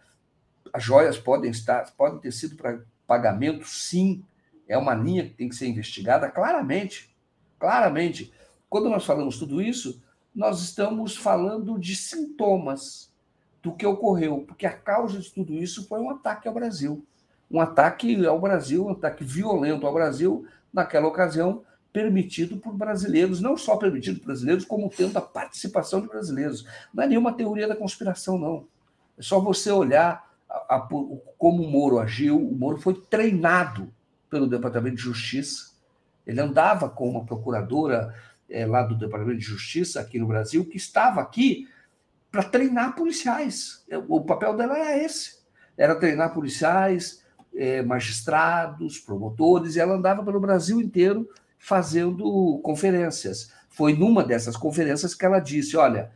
as 0.72 0.82
joias 0.82 1.18
podem 1.18 1.51
estar, 1.51 1.90
podem 1.96 2.20
ter 2.20 2.32
sido 2.32 2.56
para 2.56 2.80
pagamento, 3.06 3.66
sim. 3.66 4.24
É 4.68 4.78
uma 4.78 4.94
linha 4.94 5.24
que 5.24 5.34
tem 5.34 5.48
que 5.48 5.56
ser 5.56 5.66
investigada 5.66 6.30
claramente. 6.30 7.14
Claramente. 7.59 8.32
Quando 8.68 8.88
nós 8.88 9.05
falamos 9.05 9.38
tudo 9.38 9.60
isso, 9.60 10.02
nós 10.34 10.62
estamos 10.62 11.16
falando 11.16 11.78
de 11.78 11.94
sintomas 11.94 13.12
do 13.62 13.72
que 13.72 13.86
ocorreu, 13.86 14.44
porque 14.46 14.66
a 14.66 14.76
causa 14.76 15.18
de 15.18 15.30
tudo 15.30 15.55
isso 15.55 15.86
foi 15.88 16.01
um 16.01 16.10
ataque 16.10 16.46
ao 16.46 16.55
Brasil. 16.55 17.06
Um 17.50 17.60
ataque 17.60 18.24
ao 18.26 18.40
Brasil, 18.40 18.86
um 18.86 18.92
ataque 18.92 19.24
violento 19.24 19.86
ao 19.86 19.94
Brasil, 19.94 20.46
naquela 20.72 21.06
ocasião, 21.06 21.62
permitido 21.92 22.56
por 22.56 22.74
brasileiros, 22.74 23.40
não 23.40 23.56
só 23.56 23.76
permitido 23.76 24.18
por 24.18 24.26
brasileiros, 24.26 24.64
como 24.64 24.90
tendo 24.90 25.16
a 25.16 25.22
participação 25.22 26.00
de 26.00 26.08
brasileiros. 26.08 26.66
Não 26.92 27.04
é 27.04 27.06
nenhuma 27.06 27.32
teoria 27.32 27.68
da 27.68 27.76
conspiração, 27.76 28.36
não. 28.36 28.66
É 29.16 29.22
só 29.22 29.38
você 29.38 29.70
olhar 29.70 30.28
a, 30.50 30.76
a, 30.76 30.80
como 31.38 31.62
o 31.62 31.70
Moro 31.70 32.00
agiu. 32.00 32.36
O 32.36 32.56
Moro 32.56 32.78
foi 32.78 32.94
treinado 32.94 33.92
pelo 34.28 34.48
Departamento 34.48 34.96
de 34.96 35.02
Justiça. 35.02 35.74
Ele 36.26 36.40
andava 36.40 36.88
com 36.88 37.08
uma 37.08 37.24
procuradora 37.24 38.12
é, 38.50 38.66
lá 38.66 38.82
do 38.82 38.96
Departamento 38.96 39.38
de 39.38 39.44
Justiça 39.44 40.00
aqui 40.00 40.18
no 40.18 40.26
Brasil, 40.26 40.64
que 40.64 40.76
estava 40.76 41.20
aqui 41.20 41.68
para 42.30 42.42
treinar 42.42 42.96
policiais. 42.96 43.84
O 44.08 44.20
papel 44.22 44.56
dela 44.56 44.76
era 44.76 44.98
esse: 44.98 45.38
era 45.76 45.94
treinar 45.94 46.34
policiais, 46.34 47.23
é, 47.56 47.82
magistrados, 47.82 48.98
promotores, 48.98 49.76
e 49.76 49.81
ela 49.81 49.94
andava 49.94 50.24
pelo 50.24 50.40
Brasil 50.40 50.81
inteiro 50.81 51.28
fazendo 51.59 52.60
conferências. 52.62 53.52
Foi 53.68 53.94
numa 53.97 54.22
dessas 54.22 54.56
conferências 54.56 55.14
que 55.14 55.24
ela 55.24 55.40
disse: 55.40 55.76
olha, 55.76 56.12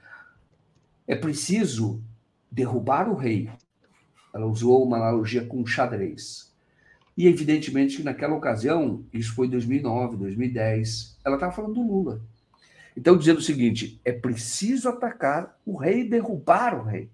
é 1.06 1.16
preciso 1.16 2.02
derrubar 2.50 3.08
o 3.08 3.14
rei. 3.14 3.50
Ela 4.34 4.46
usou 4.46 4.84
uma 4.84 4.98
analogia 4.98 5.44
com 5.44 5.66
xadrez. 5.66 6.54
E, 7.16 7.26
evidentemente, 7.26 7.96
que 7.96 8.02
naquela 8.04 8.36
ocasião, 8.36 9.04
isso 9.12 9.34
foi 9.34 9.48
2009, 9.48 10.16
2010, 10.16 11.18
ela 11.24 11.34
estava 11.34 11.50
falando 11.50 11.74
do 11.74 11.82
Lula. 11.82 12.20
Então, 12.96 13.16
dizendo 13.16 13.38
o 13.38 13.42
seguinte: 13.42 14.00
é 14.04 14.12
preciso 14.12 14.88
atacar 14.88 15.58
o 15.64 15.76
rei 15.76 16.02
e 16.02 16.08
derrubar 16.08 16.78
o 16.78 16.84
rei. 16.84 17.10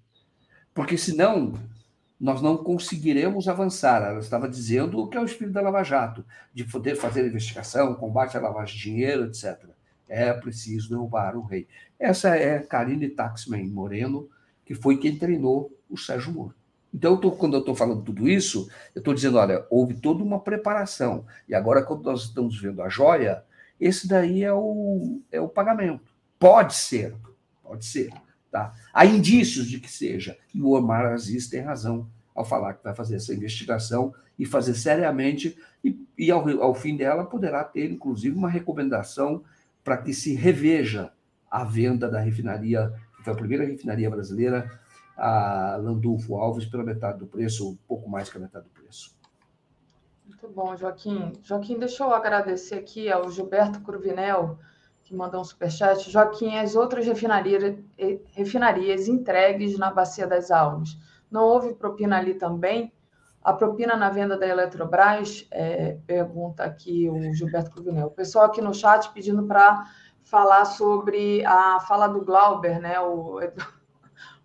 Porque 0.74 0.98
senão 0.98 1.54
nós 2.20 2.40
não 2.40 2.56
conseguiremos 2.56 3.48
avançar. 3.48 4.02
Ela 4.02 4.20
estava 4.20 4.48
dizendo 4.48 5.00
o 5.00 5.08
que 5.08 5.16
é 5.16 5.20
o 5.20 5.24
espírito 5.24 5.54
da 5.54 5.60
Lava 5.60 5.82
Jato, 5.82 6.24
de 6.52 6.64
poder 6.64 6.96
fazer 6.96 7.26
investigação, 7.26 7.94
combate 7.94 8.36
à 8.36 8.40
lavagem 8.40 8.76
de 8.76 8.82
dinheiro, 8.82 9.24
etc. 9.24 9.64
É 10.08 10.32
preciso 10.32 10.90
derrubar 10.90 11.36
o 11.36 11.42
rei. 11.42 11.66
Essa 11.98 12.36
é 12.36 12.58
Karine 12.60 13.08
Taxman 13.08 13.66
Moreno, 13.68 14.28
que 14.64 14.74
foi 14.74 14.98
quem 14.98 15.18
treinou 15.18 15.72
o 15.88 15.96
Sérgio 15.96 16.32
Moro. 16.32 16.54
Então, 16.92 17.14
eu 17.14 17.18
tô, 17.18 17.32
quando 17.32 17.54
eu 17.54 17.60
estou 17.60 17.74
falando 17.74 18.02
tudo 18.02 18.28
isso, 18.28 18.68
eu 18.94 19.00
estou 19.00 19.12
dizendo, 19.12 19.36
olha, 19.36 19.66
houve 19.68 19.94
toda 19.94 20.22
uma 20.22 20.38
preparação. 20.38 21.26
E 21.48 21.54
agora, 21.54 21.82
quando 21.82 22.04
nós 22.04 22.22
estamos 22.22 22.60
vendo 22.60 22.80
a 22.82 22.88
joia, 22.88 23.42
esse 23.80 24.06
daí 24.06 24.44
é 24.44 24.52
o, 24.52 25.20
é 25.32 25.40
o 25.40 25.48
pagamento. 25.48 26.14
Pode 26.38 26.74
ser, 26.74 27.16
pode 27.62 27.84
ser. 27.84 28.12
Tá? 28.54 28.72
Há 28.92 29.04
indícios 29.04 29.66
de 29.66 29.80
que 29.80 29.90
seja. 29.90 30.38
E 30.54 30.62
o 30.62 30.78
Omar 30.78 31.06
Aziz 31.06 31.48
tem 31.48 31.60
razão 31.60 32.08
ao 32.32 32.44
falar 32.44 32.74
que 32.74 32.84
vai 32.84 32.94
fazer 32.94 33.16
essa 33.16 33.34
investigação 33.34 34.14
e 34.38 34.46
fazer 34.46 34.74
seriamente, 34.74 35.58
e, 35.82 36.06
e 36.16 36.30
ao, 36.30 36.48
ao 36.62 36.72
fim 36.72 36.96
dela 36.96 37.24
poderá 37.24 37.64
ter, 37.64 37.90
inclusive, 37.90 38.38
uma 38.38 38.48
recomendação 38.48 39.42
para 39.82 39.96
que 39.96 40.14
se 40.14 40.36
reveja 40.36 41.10
a 41.50 41.64
venda 41.64 42.08
da 42.08 42.20
refinaria, 42.20 42.94
que 43.16 43.24
foi 43.24 43.32
a 43.32 43.36
primeira 43.36 43.64
refinaria 43.64 44.08
brasileira 44.08 44.70
a 45.16 45.76
Landulfo 45.82 46.36
Alves 46.36 46.64
pela 46.64 46.84
metade 46.84 47.18
do 47.18 47.26
preço, 47.26 47.72
um 47.72 47.76
pouco 47.88 48.08
mais 48.08 48.30
que 48.30 48.36
a 48.36 48.40
metade 48.40 48.66
do 48.66 48.70
preço. 48.70 49.18
Muito 50.24 50.46
bom, 50.46 50.76
Joaquim. 50.76 51.32
Joaquim, 51.42 51.76
deixa 51.76 52.04
eu 52.04 52.14
agradecer 52.14 52.76
aqui 52.76 53.10
ao 53.10 53.28
Gilberto 53.28 53.80
Cruvinel, 53.80 54.60
que 55.04 55.14
mandou 55.14 55.40
um 55.40 55.44
superchat. 55.44 56.10
Joaquim, 56.10 56.56
as 56.56 56.74
outras 56.74 57.06
refinarias, 57.06 57.76
refinarias 58.32 59.06
entregues 59.06 59.78
na 59.78 59.90
Bacia 59.90 60.26
das 60.26 60.50
Almas, 60.50 60.98
não 61.30 61.44
houve 61.44 61.74
propina 61.74 62.18
ali 62.18 62.34
também? 62.34 62.92
A 63.42 63.52
propina 63.52 63.94
na 63.94 64.08
venda 64.08 64.38
da 64.38 64.46
Eletrobras, 64.46 65.46
é, 65.50 65.98
pergunta 66.06 66.64
aqui 66.64 67.10
o 67.10 67.34
Gilberto 67.34 67.70
Cruvinel. 67.70 68.06
O 68.06 68.10
pessoal 68.10 68.46
aqui 68.46 68.62
no 68.62 68.72
chat 68.72 69.12
pedindo 69.12 69.42
para 69.46 69.84
falar 70.22 70.64
sobre 70.64 71.44
a 71.44 71.78
fala 71.80 72.06
do 72.06 72.24
Glauber, 72.24 72.80
né? 72.80 72.98
O, 73.00 73.38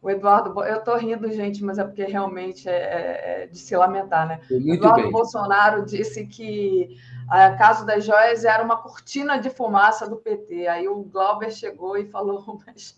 o 0.02 0.10
Eduardo, 0.10 0.64
eu 0.64 0.78
estou 0.80 0.98
rindo, 0.98 1.30
gente, 1.32 1.64
mas 1.64 1.78
é 1.78 1.84
porque 1.84 2.06
realmente 2.06 2.70
é, 2.70 2.74
é, 2.74 3.44
é 3.44 3.48
de 3.48 3.58
se 3.58 3.76
lamentar, 3.76 4.28
né? 4.28 4.40
Muito 4.50 4.74
Eduardo 4.76 5.04
bem. 5.04 5.12
Bolsonaro 5.12 5.86
disse 5.86 6.26
que 6.26 6.96
a 7.30 7.56
Caso 7.56 7.86
das 7.86 8.06
Joias 8.06 8.46
era 8.46 8.64
uma 8.64 8.78
cortina 8.78 9.38
de 9.38 9.50
fumaça 9.50 10.10
do 10.10 10.16
PT. 10.18 10.68
Aí 10.68 10.88
o 10.88 11.04
Glauber 11.04 11.52
chegou 11.52 11.98
e 11.98 12.06
falou, 12.06 12.60
mas. 12.66 12.98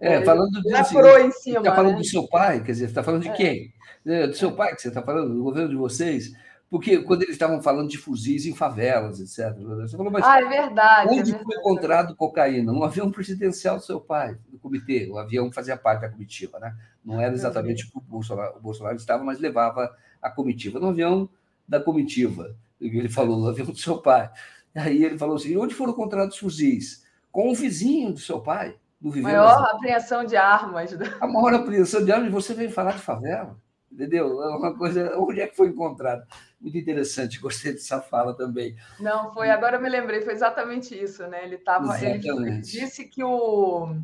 É, 0.00 0.24
falando 0.24 0.50
assim, 0.74 1.26
em 1.26 1.30
cima. 1.30 1.58
está 1.58 1.74
falando 1.74 1.92
né? 1.92 1.98
do 1.98 2.04
seu 2.04 2.26
pai, 2.28 2.60
quer 2.62 2.72
dizer, 2.72 2.86
está 2.86 3.02
falando 3.02 3.22
de 3.22 3.28
É. 3.28 3.32
quem? 3.32 3.72
É, 4.06 4.26
Do 4.26 4.34
seu 4.34 4.52
pai 4.52 4.74
que 4.74 4.82
você 4.82 4.88
está 4.88 5.02
falando, 5.02 5.34
do 5.34 5.42
governo 5.42 5.68
de 5.70 5.76
vocês? 5.76 6.32
Porque 6.70 6.98
quando 6.98 7.22
eles 7.22 7.34
estavam 7.34 7.62
falando 7.62 7.88
de 7.88 7.98
fuzis 7.98 8.46
em 8.46 8.54
favelas, 8.54 9.20
etc. 9.20 9.54
Você 9.56 9.96
falou, 9.96 10.10
mas 10.10 10.24
Ah, 10.24 10.40
é 10.40 10.44
verdade. 10.44 11.08
é 11.08 11.12
onde 11.12 11.30
verdade. 11.30 11.44
foi 11.44 11.56
encontrado 11.56 12.16
cocaína? 12.16 12.72
No 12.72 12.82
avião 12.82 13.10
presidencial 13.10 13.76
do 13.76 13.82
seu 13.84 14.00
pai, 14.00 14.36
comitê. 14.64 15.08
O 15.10 15.18
avião 15.18 15.52
fazia 15.52 15.76
parte 15.76 16.00
da 16.00 16.08
comitiva, 16.08 16.58
né? 16.58 16.74
Não 17.04 17.20
era 17.20 17.34
exatamente 17.34 17.84
o 17.84 17.90
que 17.90 17.98
o 17.98 18.00
Bolsonaro, 18.00 18.56
o 18.56 18.60
Bolsonaro 18.60 18.96
estava, 18.96 19.22
mas 19.22 19.38
levava 19.38 19.94
a 20.22 20.30
comitiva. 20.30 20.80
No 20.80 20.88
avião 20.88 21.28
da 21.68 21.78
comitiva, 21.78 22.56
ele 22.80 23.08
falou, 23.08 23.38
no 23.38 23.48
avião 23.48 23.66
do 23.66 23.76
seu 23.76 23.98
pai. 23.98 24.30
Aí 24.74 25.04
ele 25.04 25.18
falou 25.18 25.36
assim: 25.36 25.56
onde 25.56 25.74
foram 25.74 25.92
encontrados 25.92 26.38
fuzis? 26.38 27.04
Com 27.30 27.50
o 27.50 27.54
vizinho 27.54 28.12
do 28.12 28.18
seu 28.18 28.40
pai, 28.40 28.76
do 29.00 29.10
Maior 29.20 29.70
apreensão 29.74 30.24
de 30.24 30.36
armas. 30.36 30.96
a 31.20 31.26
maior 31.26 31.54
apreensão 31.54 32.04
de 32.04 32.10
armas, 32.10 32.32
você 32.32 32.54
vem 32.54 32.70
falar 32.70 32.92
de 32.92 33.02
favela, 33.02 33.56
entendeu? 33.92 34.42
É 34.42 34.56
uma 34.56 34.76
coisa. 34.76 35.16
Onde 35.18 35.40
é 35.40 35.46
que 35.46 35.56
foi 35.56 35.68
encontrado? 35.68 36.26
Muito 36.58 36.78
interessante, 36.78 37.38
gostei 37.38 37.72
dessa 37.72 38.00
fala 38.00 38.34
também. 38.34 38.74
Não, 38.98 39.32
foi, 39.34 39.50
agora 39.50 39.76
eu 39.76 39.82
me 39.82 39.90
lembrei, 39.90 40.22
foi 40.22 40.32
exatamente 40.32 40.98
isso, 40.98 41.26
né? 41.26 41.44
Ele 41.44 41.58
tava, 41.58 42.00
ele 42.00 42.60
disse 42.60 43.04
que 43.04 43.22
o, 43.22 43.94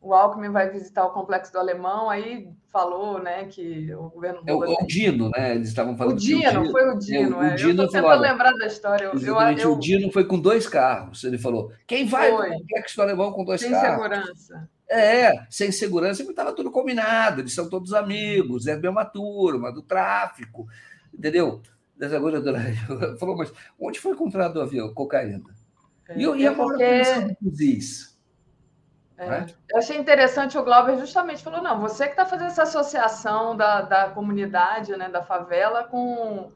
o 0.00 0.14
Alckmin 0.14 0.50
vai 0.50 0.70
visitar 0.70 1.04
o 1.04 1.10
complexo 1.10 1.52
do 1.52 1.58
Alemão, 1.58 2.08
aí 2.08 2.48
falou, 2.72 3.20
né, 3.20 3.44
que 3.46 3.92
o 3.94 4.10
governo 4.10 4.42
É 4.46 4.52
o, 4.52 4.60
Lula 4.60 4.76
é 4.78 4.84
o 4.84 4.86
Dino, 4.86 5.30
né? 5.30 5.54
Eles 5.56 5.68
estavam 5.68 5.94
O 5.94 5.96
falando. 5.96 6.18
que 6.18 6.26
Dino, 6.26 6.70
foi 6.70 6.88
o 6.90 6.98
Dino. 6.98 7.38
o 7.38 7.42
é. 7.42 7.54
Dino 7.56 7.82
eu 7.82 7.88
tô 7.90 8.14
lembrar 8.14 8.52
da 8.52 8.66
história. 8.66 9.04
Eu, 9.06 9.10
eu, 9.12 9.16
Exatamente, 9.16 9.62
eu, 9.62 9.72
o 9.72 9.78
Dino 9.80 10.12
foi 10.12 10.24
com 10.24 10.38
dois 10.38 10.68
carros. 10.68 11.24
Ele 11.24 11.38
falou: 11.38 11.72
quem 11.86 12.06
vai 12.06 12.30
Foi. 12.30 12.46
para 12.48 12.56
o 12.56 12.58
complexo 12.60 12.96
do 12.96 13.02
alemão 13.02 13.32
com 13.32 13.44
dois 13.44 13.60
sem 13.60 13.70
carros? 13.70 14.02
segurança. 14.02 14.68
É, 14.90 15.32
sem 15.50 15.70
segurança, 15.72 16.22
porque 16.22 16.32
estava 16.32 16.52
tudo 16.54 16.70
combinado, 16.70 17.40
eles 17.42 17.52
são 17.52 17.68
todos 17.68 17.92
amigos, 17.92 18.66
é 18.66 18.72
a 18.72 18.78
mesma 18.78 19.04
turma, 19.04 19.70
do 19.70 19.82
tráfico, 19.82 20.66
entendeu? 21.12 21.60
Dessa 21.96 22.18
coisa 22.20 22.40
do- 22.40 22.52
Falou, 23.18 23.36
mas 23.36 23.52
onde 23.78 23.98
foi 24.00 24.12
encontrado 24.12 24.56
o 24.56 24.62
avião? 24.62 24.94
Cocaína. 24.94 25.42
E, 26.16 26.22
eu- 26.22 26.36
e 26.36 26.46
a 26.46 26.52
É 26.52 26.54
porque- 26.54 27.36
fuzis? 27.42 28.17
É. 29.18 29.28
né? 29.28 29.46
Eu 29.68 29.78
achei 29.78 29.98
interessante 29.98 30.56
o 30.56 30.62
Glauber 30.64 30.96
justamente 30.98 31.42
falou: 31.42 31.60
não, 31.62 31.80
você 31.80 32.04
que 32.04 32.12
está 32.12 32.24
fazendo 32.24 32.48
essa 32.48 32.62
associação 32.62 33.56
da, 33.56 33.82
da 33.82 34.10
comunidade, 34.10 34.96
né, 34.96 35.08
da 35.08 35.22
favela, 35.22 35.84
com, 35.84 36.52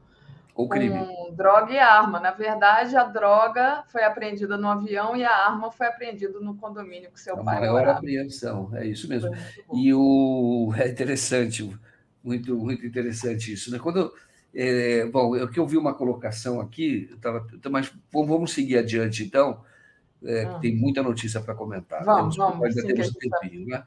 Ou 0.55 0.69
crime? 0.69 1.05
com 1.05 1.33
droga 1.35 1.73
e 1.73 1.77
arma. 1.79 2.19
Na 2.19 2.31
verdade, 2.31 2.95
a 2.95 3.03
droga 3.03 3.83
foi 3.89 4.03
apreendida 4.03 4.57
no 4.57 4.69
avião 4.69 5.15
e 5.15 5.23
a 5.25 5.35
arma 5.45 5.71
foi 5.71 5.87
apreendida 5.87 6.39
no 6.39 6.55
condomínio 6.55 7.11
que 7.11 7.19
seu 7.19 7.35
A 7.35 7.43
pai 7.43 7.59
maior 7.59 7.73
morava. 7.73 7.99
apreensão, 7.99 8.69
é 8.73 8.85
isso 8.87 9.09
mesmo. 9.09 9.29
E 9.73 9.93
o 9.93 10.73
é 10.77 10.87
interessante, 10.87 11.69
muito 12.23 12.55
muito 12.57 12.85
interessante 12.85 13.51
isso, 13.51 13.71
né? 13.71 13.77
Quando 13.79 14.13
é, 14.55 15.05
bom, 15.07 15.35
eu 15.35 15.49
que 15.49 15.59
eu 15.59 15.67
vi 15.67 15.77
uma 15.77 15.93
colocação 15.95 16.61
aqui, 16.61 17.07
eu 17.11 17.17
tava, 17.19 17.45
mas 17.71 17.91
vamos 18.11 18.53
seguir 18.53 18.77
adiante 18.77 19.23
então, 19.23 19.63
é, 20.25 20.43
Ah. 20.45 20.59
tem 20.59 20.75
muita 20.75 21.01
notícia 21.03 21.39
para 21.41 21.53
comentar. 21.55 22.03
Vamos, 22.03 22.35
Temos- 22.35 22.51
vamos, 22.51 22.63
ainda 22.65 22.81
sim, 22.81 22.87
temos 22.87 22.93
que 22.95 23.01
a 23.01 23.03
gente 23.05 23.29
tá- 23.29 23.37
tempinho, 23.39 23.67
né? 23.67 23.83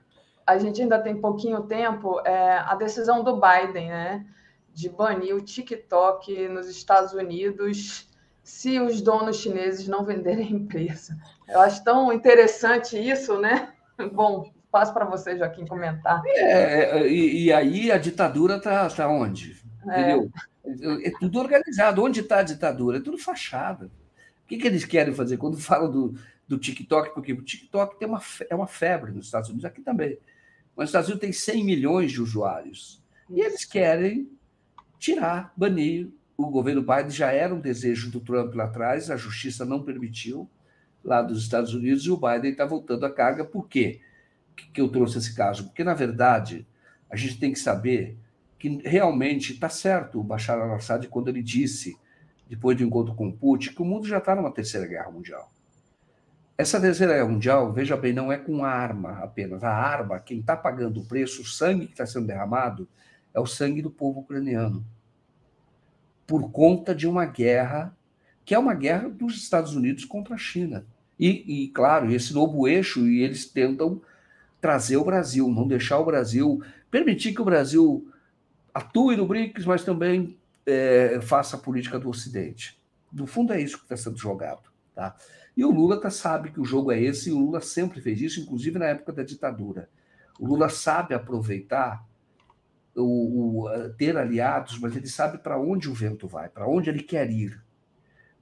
a 0.46 0.58
gente 0.58 0.80
ainda 0.80 0.98
tem 1.00 1.20
pouquinho 1.20 1.62
tempo, 1.62 2.20
é, 2.24 2.58
a 2.58 2.74
decisão 2.76 3.24
do 3.24 3.40
Biden, 3.40 3.88
né, 3.88 4.24
de 4.72 4.88
banir 4.88 5.34
o 5.34 5.40
TikTok 5.40 6.46
nos 6.48 6.68
Estados 6.68 7.12
Unidos 7.12 8.08
se 8.44 8.78
os 8.78 9.00
donos 9.00 9.38
chineses 9.38 9.88
não 9.88 10.04
venderem 10.04 10.46
a 10.46 10.50
empresa. 10.50 11.16
Eu 11.48 11.58
acho 11.60 11.82
tão 11.82 12.12
interessante 12.12 12.96
isso, 12.96 13.40
né? 13.40 13.72
Bom, 14.12 14.52
passo 14.70 14.94
para 14.94 15.04
você, 15.04 15.36
Joaquim, 15.36 15.66
comentar. 15.66 16.22
É, 16.26 17.00
é, 17.00 17.08
e, 17.08 17.46
e 17.46 17.52
aí 17.52 17.90
a 17.90 17.98
ditadura 17.98 18.56
está 18.58 18.88
tá 18.88 19.08
onde? 19.08 19.56
Entendeu? 19.84 20.30
É, 21.02 21.10
tudo 21.18 21.40
organizado. 21.40 22.02
Onde 22.04 22.20
está 22.20 22.38
a 22.38 22.42
ditadura? 22.44 22.98
É 22.98 23.00
tudo 23.00 23.18
fachada. 23.18 23.90
O 24.46 24.48
que, 24.48 24.58
que 24.58 24.66
eles 24.68 24.84
querem 24.84 25.12
fazer 25.12 25.36
quando 25.36 25.58
falam 25.60 25.90
do, 25.90 26.14
do 26.46 26.56
TikTok? 26.56 27.12
Porque 27.12 27.32
o 27.32 27.42
TikTok 27.42 27.98
tem 27.98 28.08
uma, 28.08 28.22
é 28.48 28.54
uma 28.54 28.68
febre 28.68 29.10
nos 29.10 29.26
Estados 29.26 29.50
Unidos, 29.50 29.64
aqui 29.64 29.82
também. 29.82 30.16
Mas 30.76 30.84
os 30.84 30.90
Estados 30.90 31.08
Unidos 31.08 31.20
tem 31.20 31.32
100 31.32 31.64
milhões 31.64 32.12
de 32.12 32.22
usuários. 32.22 33.02
E 33.28 33.40
eles 33.40 33.64
querem 33.64 34.30
tirar, 35.00 35.52
banir. 35.56 36.08
O 36.36 36.48
governo 36.48 36.80
Biden 36.80 37.10
já 37.10 37.32
era 37.32 37.52
um 37.52 37.60
desejo 37.60 38.10
do 38.10 38.20
Trump 38.20 38.54
lá 38.54 38.64
atrás, 38.64 39.10
a 39.10 39.16
justiça 39.16 39.64
não 39.64 39.82
permitiu 39.82 40.48
lá 41.02 41.22
dos 41.22 41.42
Estados 41.42 41.74
Unidos 41.74 42.04
e 42.04 42.10
o 42.10 42.16
Biden 42.16 42.52
está 42.52 42.64
voltando 42.64 43.04
à 43.04 43.10
carga. 43.10 43.44
Por 43.44 43.66
quê 43.68 44.00
que 44.72 44.80
eu 44.80 44.88
trouxe 44.88 45.18
esse 45.18 45.34
caso? 45.34 45.64
Porque, 45.64 45.82
na 45.82 45.94
verdade, 45.94 46.66
a 47.10 47.16
gente 47.16 47.40
tem 47.40 47.52
que 47.52 47.58
saber 47.58 48.16
que 48.58 48.80
realmente 48.84 49.54
está 49.54 49.68
certo 49.68 50.20
o 50.20 50.24
Bashar 50.24 50.58
al-Assad 50.58 51.06
quando 51.08 51.28
ele 51.28 51.42
disse, 51.42 51.96
depois 52.48 52.76
do 52.76 52.84
encontro 52.84 53.14
com 53.14 53.30
Putin, 53.30 53.74
que 53.74 53.82
o 53.82 53.84
mundo 53.84 54.06
já 54.06 54.18
está 54.18 54.34
numa 54.34 54.52
terceira 54.52 54.86
guerra 54.86 55.10
mundial. 55.10 55.50
Essa 56.58 56.80
terceira 56.80 57.14
guerra 57.14 57.28
mundial, 57.28 57.72
veja 57.72 57.96
bem, 57.96 58.12
não 58.12 58.32
é 58.32 58.38
com 58.38 58.64
arma 58.64 59.18
apenas. 59.18 59.62
A 59.62 59.70
arma, 59.70 60.18
quem 60.18 60.40
está 60.40 60.56
pagando 60.56 61.00
o 61.00 61.04
preço, 61.04 61.42
o 61.42 61.44
sangue 61.44 61.86
que 61.86 61.92
está 61.92 62.06
sendo 62.06 62.26
derramado, 62.26 62.88
é 63.34 63.40
o 63.40 63.46
sangue 63.46 63.82
do 63.82 63.90
povo 63.90 64.20
ucraniano. 64.20 64.84
Por 66.26 66.50
conta 66.50 66.94
de 66.94 67.06
uma 67.06 67.26
guerra, 67.26 67.94
que 68.44 68.54
é 68.54 68.58
uma 68.58 68.72
guerra 68.74 69.08
dos 69.08 69.36
Estados 69.36 69.74
Unidos 69.74 70.04
contra 70.04 70.34
a 70.34 70.38
China. 70.38 70.86
E, 71.18 71.64
e 71.64 71.68
claro, 71.68 72.10
esse 72.10 72.32
novo 72.32 72.66
eixo, 72.66 73.06
e 73.06 73.22
eles 73.22 73.44
tentam 73.44 74.00
trazer 74.60 74.96
o 74.96 75.04
Brasil, 75.04 75.48
não 75.48 75.68
deixar 75.68 75.98
o 75.98 76.04
Brasil, 76.04 76.62
permitir 76.90 77.34
que 77.34 77.42
o 77.42 77.44
Brasil 77.44 78.08
atue 78.72 79.16
no 79.16 79.26
BRICS, 79.26 79.66
mas 79.66 79.84
também 79.84 80.38
é, 80.66 81.20
faça 81.22 81.56
a 81.56 81.60
política 81.60 81.98
do 81.98 82.08
Ocidente. 82.08 82.82
No 83.12 83.26
fundo, 83.26 83.52
é 83.52 83.60
isso 83.60 83.78
que 83.78 83.84
está 83.84 83.96
sendo 83.96 84.18
jogado. 84.18 84.68
Tá? 84.94 85.16
E 85.56 85.64
o 85.64 85.70
Lula 85.70 86.00
tá, 86.00 86.10
sabe 86.10 86.50
que 86.50 86.60
o 86.60 86.64
jogo 86.64 86.90
é 86.90 87.00
esse, 87.00 87.30
e 87.30 87.32
o 87.32 87.38
Lula 87.38 87.60
sempre 87.60 88.00
fez 88.00 88.20
isso, 88.20 88.40
inclusive 88.40 88.78
na 88.78 88.86
época 88.86 89.12
da 89.12 89.22
ditadura. 89.22 89.88
O 90.38 90.46
Lula 90.46 90.68
sabe 90.68 91.14
aproveitar, 91.14 92.04
o, 92.94 93.64
o 93.64 93.90
ter 93.96 94.16
aliados, 94.16 94.78
mas 94.78 94.96
ele 94.96 95.06
sabe 95.06 95.38
para 95.38 95.58
onde 95.58 95.88
o 95.88 95.94
vento 95.94 96.26
vai, 96.26 96.48
para 96.48 96.68
onde 96.68 96.90
ele 96.90 97.02
quer 97.02 97.30
ir. 97.30 97.62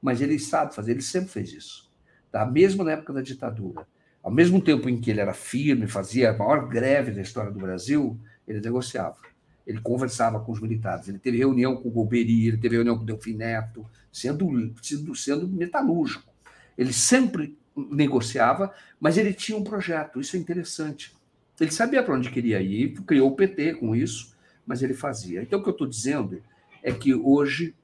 Mas 0.01 0.21
ele 0.21 0.39
sabe 0.39 0.75
fazer, 0.75 0.93
ele 0.93 1.03
sempre 1.03 1.29
fez 1.29 1.53
isso. 1.53 1.93
Tá? 2.31 2.45
Mesmo 2.47 2.83
na 2.85 2.93
época 2.93 3.13
da 3.13 3.21
ditadura. 3.21 3.87
Ao 4.23 4.31
mesmo 4.31 4.61
tempo 4.61 4.89
em 4.89 5.01
que 5.01 5.11
ele 5.11 5.21
era 5.21 5.35
firme, 5.35 5.87
fazia 5.87 6.31
a 6.31 6.37
maior 6.37 6.69
greve 6.69 7.13
da 7.13 7.21
história 7.21 7.51
do 7.53 7.59
Brasil, 7.59 8.19
ele 8.47 8.61
negociava. 8.61 9.19
Ele 9.67 9.81
conversava 9.81 10.41
com 10.41 10.53
os 10.53 10.61
militares. 10.61 11.09
Ele 11.09 11.19
teve 11.19 11.39
reunião 11.39 11.77
com 11.77 11.89
o 11.89 11.93
Golbery, 11.93 12.49
ele 12.49 12.57
teve 12.59 12.77
reunião 12.77 12.97
com 12.97 13.03
o 13.03 13.07
Delfim 13.07 13.35
Neto, 13.35 13.87
sendo, 14.13 14.75
sendo, 14.83 15.15
sendo 15.15 15.49
metalúrgico. 15.49 16.33
Ele 16.77 16.93
sempre 16.93 17.57
negociava, 17.77 18.73
mas 19.01 19.17
ele 19.17 19.33
tinha 19.33 19.59
um 19.59 19.65
projeto. 19.65 20.21
Isso 20.21 20.37
é 20.37 20.39
interessante. 20.39 21.15
Ele 21.59 21.71
sabia 21.71 22.03
para 22.03 22.15
onde 22.15 22.31
queria 22.31 22.61
ir, 22.61 22.95
criou 23.03 23.31
o 23.31 23.37
PT 23.37 23.75
com 23.75 23.95
isso, 23.95 24.35
mas 24.67 24.83
ele 24.83 24.95
fazia. 24.95 25.43
Então, 25.43 25.61
o 25.61 25.63
que 25.63 25.69
eu 25.69 25.73
estou 25.73 25.87
dizendo 25.87 26.43
é 26.83 26.93
que 26.93 27.15
hoje 27.15 27.75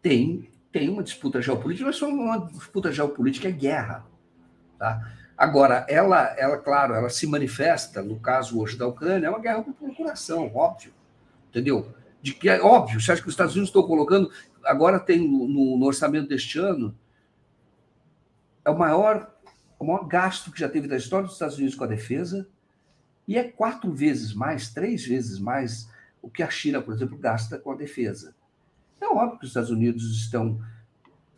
tem, 0.00 0.48
tem 0.72 0.88
uma 0.88 1.02
disputa 1.02 1.42
geopolítica, 1.42 1.86
mas 1.86 1.96
só 1.96 2.08
uma 2.08 2.38
disputa 2.46 2.92
geopolítica 2.92 3.48
é 3.48 3.52
guerra. 3.52 4.06
Tá? 4.78 5.12
Agora, 5.38 5.86
ela, 5.88 6.34
ela, 6.36 6.58
claro, 6.58 6.94
ela 6.94 7.08
se 7.08 7.24
manifesta, 7.24 8.02
no 8.02 8.18
caso 8.18 8.58
hoje 8.58 8.76
da 8.76 8.88
Ucrânia, 8.88 9.28
é 9.28 9.30
uma 9.30 9.38
guerra 9.38 9.62
por 9.62 9.72
procuração, 9.72 10.52
óbvio. 10.52 10.92
Entendeu? 11.48 11.94
De 12.20 12.34
que 12.34 12.48
é 12.48 12.60
óbvio, 12.60 13.00
você 13.00 13.12
acha 13.12 13.22
que 13.22 13.28
os 13.28 13.34
Estados 13.34 13.54
Unidos 13.54 13.68
estão 13.68 13.84
colocando, 13.84 14.32
agora 14.64 14.98
tem 14.98 15.20
no, 15.20 15.78
no 15.78 15.86
orçamento 15.86 16.28
deste 16.28 16.58
ano, 16.58 16.92
é 18.64 18.70
o 18.70 18.76
maior, 18.76 19.32
o 19.78 19.84
maior 19.84 20.08
gasto 20.08 20.50
que 20.50 20.58
já 20.58 20.68
teve 20.68 20.88
da 20.88 20.96
história 20.96 21.26
dos 21.26 21.34
Estados 21.34 21.56
Unidos 21.56 21.76
com 21.76 21.84
a 21.84 21.88
defesa, 21.88 22.48
E 23.28 23.36
é 23.36 23.44
quatro 23.44 23.92
vezes 23.92 24.32
mais, 24.32 24.70
três 24.70 25.06
vezes 25.06 25.38
mais 25.38 25.88
o 26.22 26.30
que 26.30 26.42
a 26.42 26.48
China, 26.48 26.80
por 26.80 26.94
exemplo, 26.94 27.18
gasta 27.18 27.58
com 27.58 27.70
a 27.70 27.76
defesa. 27.76 28.34
É 28.98 29.06
óbvio 29.06 29.38
que 29.38 29.44
os 29.44 29.50
Estados 29.50 29.70
Unidos 29.70 30.02
estão 30.16 30.58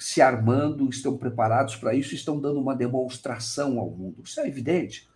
se 0.00 0.22
armando, 0.22 0.88
estão 0.88 1.16
preparados 1.16 1.76
para 1.76 1.94
isso, 1.94 2.14
estão 2.14 2.40
dando 2.40 2.58
uma 2.58 2.74
demonstração 2.74 3.78
ao 3.78 3.90
mundo. 3.90 4.22
Isso 4.24 4.40
é 4.40 4.48
evidente. 4.48 5.08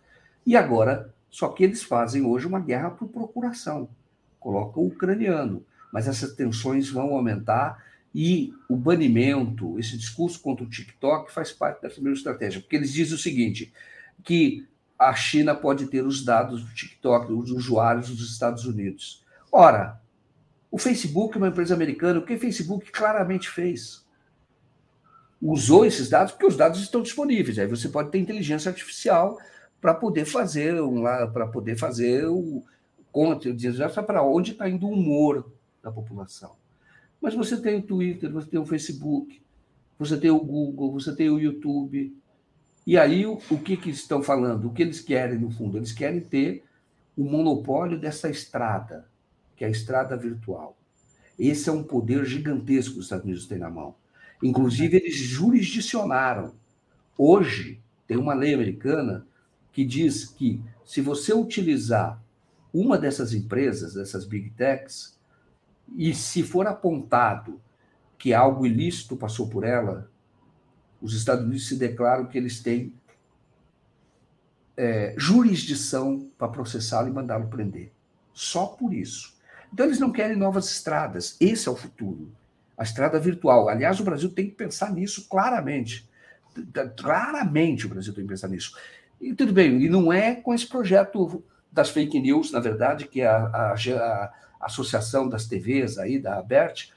E 0.45 0.55
agora, 0.55 1.13
só 1.29 1.49
que 1.49 1.63
eles 1.63 1.83
fazem 1.83 2.23
hoje 2.23 2.45
uma 2.45 2.59
guerra 2.59 2.91
por 2.91 3.07
procuração. 3.09 3.89
Colocam 4.39 4.83
o 4.83 4.87
ucraniano. 4.87 5.65
Mas 5.91 6.07
essas 6.07 6.33
tensões 6.33 6.89
vão 6.89 7.15
aumentar 7.15 7.83
e 8.13 8.53
o 8.69 8.77
banimento, 8.77 9.77
esse 9.79 9.97
discurso 9.97 10.39
contra 10.39 10.63
o 10.63 10.69
TikTok 10.69 11.31
faz 11.31 11.51
parte 11.51 11.81
dessa 11.81 11.99
mesma 11.99 12.15
estratégia, 12.15 12.61
porque 12.61 12.75
eles 12.75 12.93
dizem 12.93 13.15
o 13.15 13.19
seguinte, 13.19 13.73
que 14.23 14.65
a 14.97 15.13
China 15.13 15.53
pode 15.53 15.87
ter 15.87 16.05
os 16.05 16.23
dados 16.23 16.63
do 16.63 16.73
TikTok, 16.73 17.27
dos 17.27 17.51
usuários 17.51 18.09
dos 18.09 18.31
Estados 18.31 18.65
Unidos. 18.65 19.25
Ora, 19.51 19.99
o 20.71 20.77
Facebook 20.77 21.35
é 21.35 21.37
uma 21.37 21.49
empresa 21.49 21.73
americana, 21.73 22.19
o 22.19 22.25
que 22.25 22.35
o 22.35 22.39
Facebook 22.39 22.91
claramente 22.91 23.49
fez? 23.49 24.04
Usou 25.41 25.85
esses 25.85 26.09
dados 26.09 26.31
porque 26.31 26.45
os 26.45 26.57
dados 26.57 26.81
estão 26.81 27.01
disponíveis. 27.01 27.59
Aí 27.59 27.67
você 27.67 27.89
pode 27.89 28.09
ter 28.09 28.19
inteligência 28.19 28.69
artificial 28.69 29.37
para 29.81 29.93
poder 29.93 30.25
fazer 30.25 30.81
um 30.81 31.03
para 31.31 31.47
poder 31.47 31.77
fazer 31.77 32.25
o 32.25 32.63
conta, 33.11 33.49
para 34.05 34.23
onde 34.23 34.51
está 34.51 34.67
indo 34.67 34.87
o 34.87 34.91
humor 34.91 35.51
da 35.81 35.91
população. 35.91 36.55
Mas 37.21 37.33
você 37.33 37.61
tem 37.61 37.77
o 37.77 37.81
Twitter, 37.81 38.31
você 38.31 38.49
tem 38.49 38.59
o 38.59 38.65
Facebook, 38.65 39.41
você 39.97 40.17
tem 40.17 40.31
o 40.31 40.39
Google, 40.39 40.91
você 40.91 41.15
tem 41.15 41.29
o 41.29 41.39
YouTube. 41.39 42.15
E 42.85 42.97
aí, 42.97 43.25
o, 43.25 43.39
o 43.49 43.57
que, 43.57 43.77
que 43.77 43.89
estão 43.89 44.21
falando? 44.21 44.67
O 44.67 44.73
que 44.73 44.81
eles 44.81 44.99
querem, 44.99 45.39
no 45.39 45.49
fundo? 45.49 45.77
Eles 45.77 45.91
querem 45.91 46.19
ter 46.19 46.63
o 47.15 47.23
monopólio 47.23 47.99
dessa 47.99 48.29
estrada, 48.29 49.07
que 49.55 49.63
é 49.63 49.67
a 49.67 49.71
estrada 49.71 50.17
virtual. 50.17 50.77
Esse 51.39 51.69
é 51.69 51.71
um 51.71 51.83
poder 51.83 52.25
gigantesco 52.25 52.93
que 52.93 52.99
os 52.99 53.05
Estados 53.05 53.25
Unidos 53.25 53.47
têm 53.47 53.57
na 53.57 53.69
mão. 53.69 53.95
Inclusive, 54.45 54.97
eles 54.97 55.15
jurisdicionaram. 55.15 56.53
Hoje, 57.17 57.81
tem 58.05 58.15
uma 58.15 58.35
lei 58.35 58.53
americana 58.53 59.25
que 59.71 59.83
diz 59.83 60.25
que 60.25 60.61
se 60.85 61.01
você 61.01 61.33
utilizar 61.33 62.21
uma 62.71 62.95
dessas 62.95 63.33
empresas, 63.33 63.95
dessas 63.95 64.23
big 64.23 64.51
techs, 64.51 65.17
e 65.97 66.13
se 66.13 66.43
for 66.43 66.67
apontado 66.67 67.59
que 68.19 68.33
algo 68.33 68.67
ilícito 68.67 69.17
passou 69.17 69.49
por 69.49 69.63
ela, 69.63 70.11
os 71.01 71.15
Estados 71.15 71.43
Unidos 71.43 71.67
se 71.67 71.75
declaram 71.75 72.27
que 72.27 72.37
eles 72.37 72.61
têm 72.61 72.93
é, 74.77 75.15
jurisdição 75.17 76.29
para 76.37 76.49
processá-lo 76.49 77.07
e 77.07 77.11
mandá-lo 77.11 77.47
prender. 77.47 77.91
Só 78.31 78.67
por 78.67 78.93
isso. 78.93 79.35
Então, 79.73 79.87
eles 79.87 79.99
não 79.99 80.11
querem 80.11 80.37
novas 80.37 80.69
estradas. 80.69 81.35
Esse 81.39 81.67
é 81.67 81.71
o 81.71 81.75
futuro. 81.75 82.31
A 82.77 82.83
estrada 82.83 83.19
virtual. 83.19 83.69
Aliás, 83.69 83.99
o 83.99 84.03
Brasil 84.03 84.29
tem 84.29 84.49
que 84.49 84.55
pensar 84.55 84.91
nisso 84.91 85.27
claramente. 85.29 86.09
Claramente 86.97 87.85
o 87.85 87.89
Brasil 87.89 88.13
tem 88.13 88.23
que 88.23 88.29
pensar 88.29 88.47
nisso. 88.47 88.77
E 89.19 89.33
tudo 89.33 89.53
bem, 89.53 89.81
e 89.81 89.89
não 89.89 90.11
é 90.11 90.35
com 90.35 90.53
esse 90.53 90.67
projeto 90.67 91.43
das 91.71 91.89
fake 91.89 92.19
news, 92.19 92.51
na 92.51 92.59
verdade, 92.59 93.07
que 93.07 93.21
a, 93.21 93.37
a, 93.37 93.73
a 93.73 94.31
Associação 94.61 95.27
das 95.27 95.45
TVs 95.45 95.97
aí, 95.97 96.19
da 96.19 96.37
ABERT, 96.37 96.91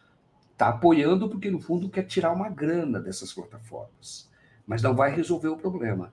está 0.53 0.69
apoiando 0.69 1.29
porque, 1.29 1.51
no 1.51 1.61
fundo, 1.61 1.89
quer 1.89 2.05
tirar 2.05 2.33
uma 2.33 2.49
grana 2.49 3.01
dessas 3.01 3.33
plataformas. 3.33 4.29
Mas 4.67 4.83
não 4.83 4.95
vai 4.95 5.15
resolver 5.15 5.49
o 5.49 5.57
problema. 5.57 6.13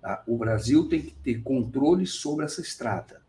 Tá? 0.00 0.22
O 0.26 0.36
Brasil 0.36 0.88
tem 0.88 1.02
que 1.02 1.12
ter 1.12 1.42
controle 1.42 2.06
sobre 2.06 2.44
essa 2.44 2.60
estrada. 2.60 3.22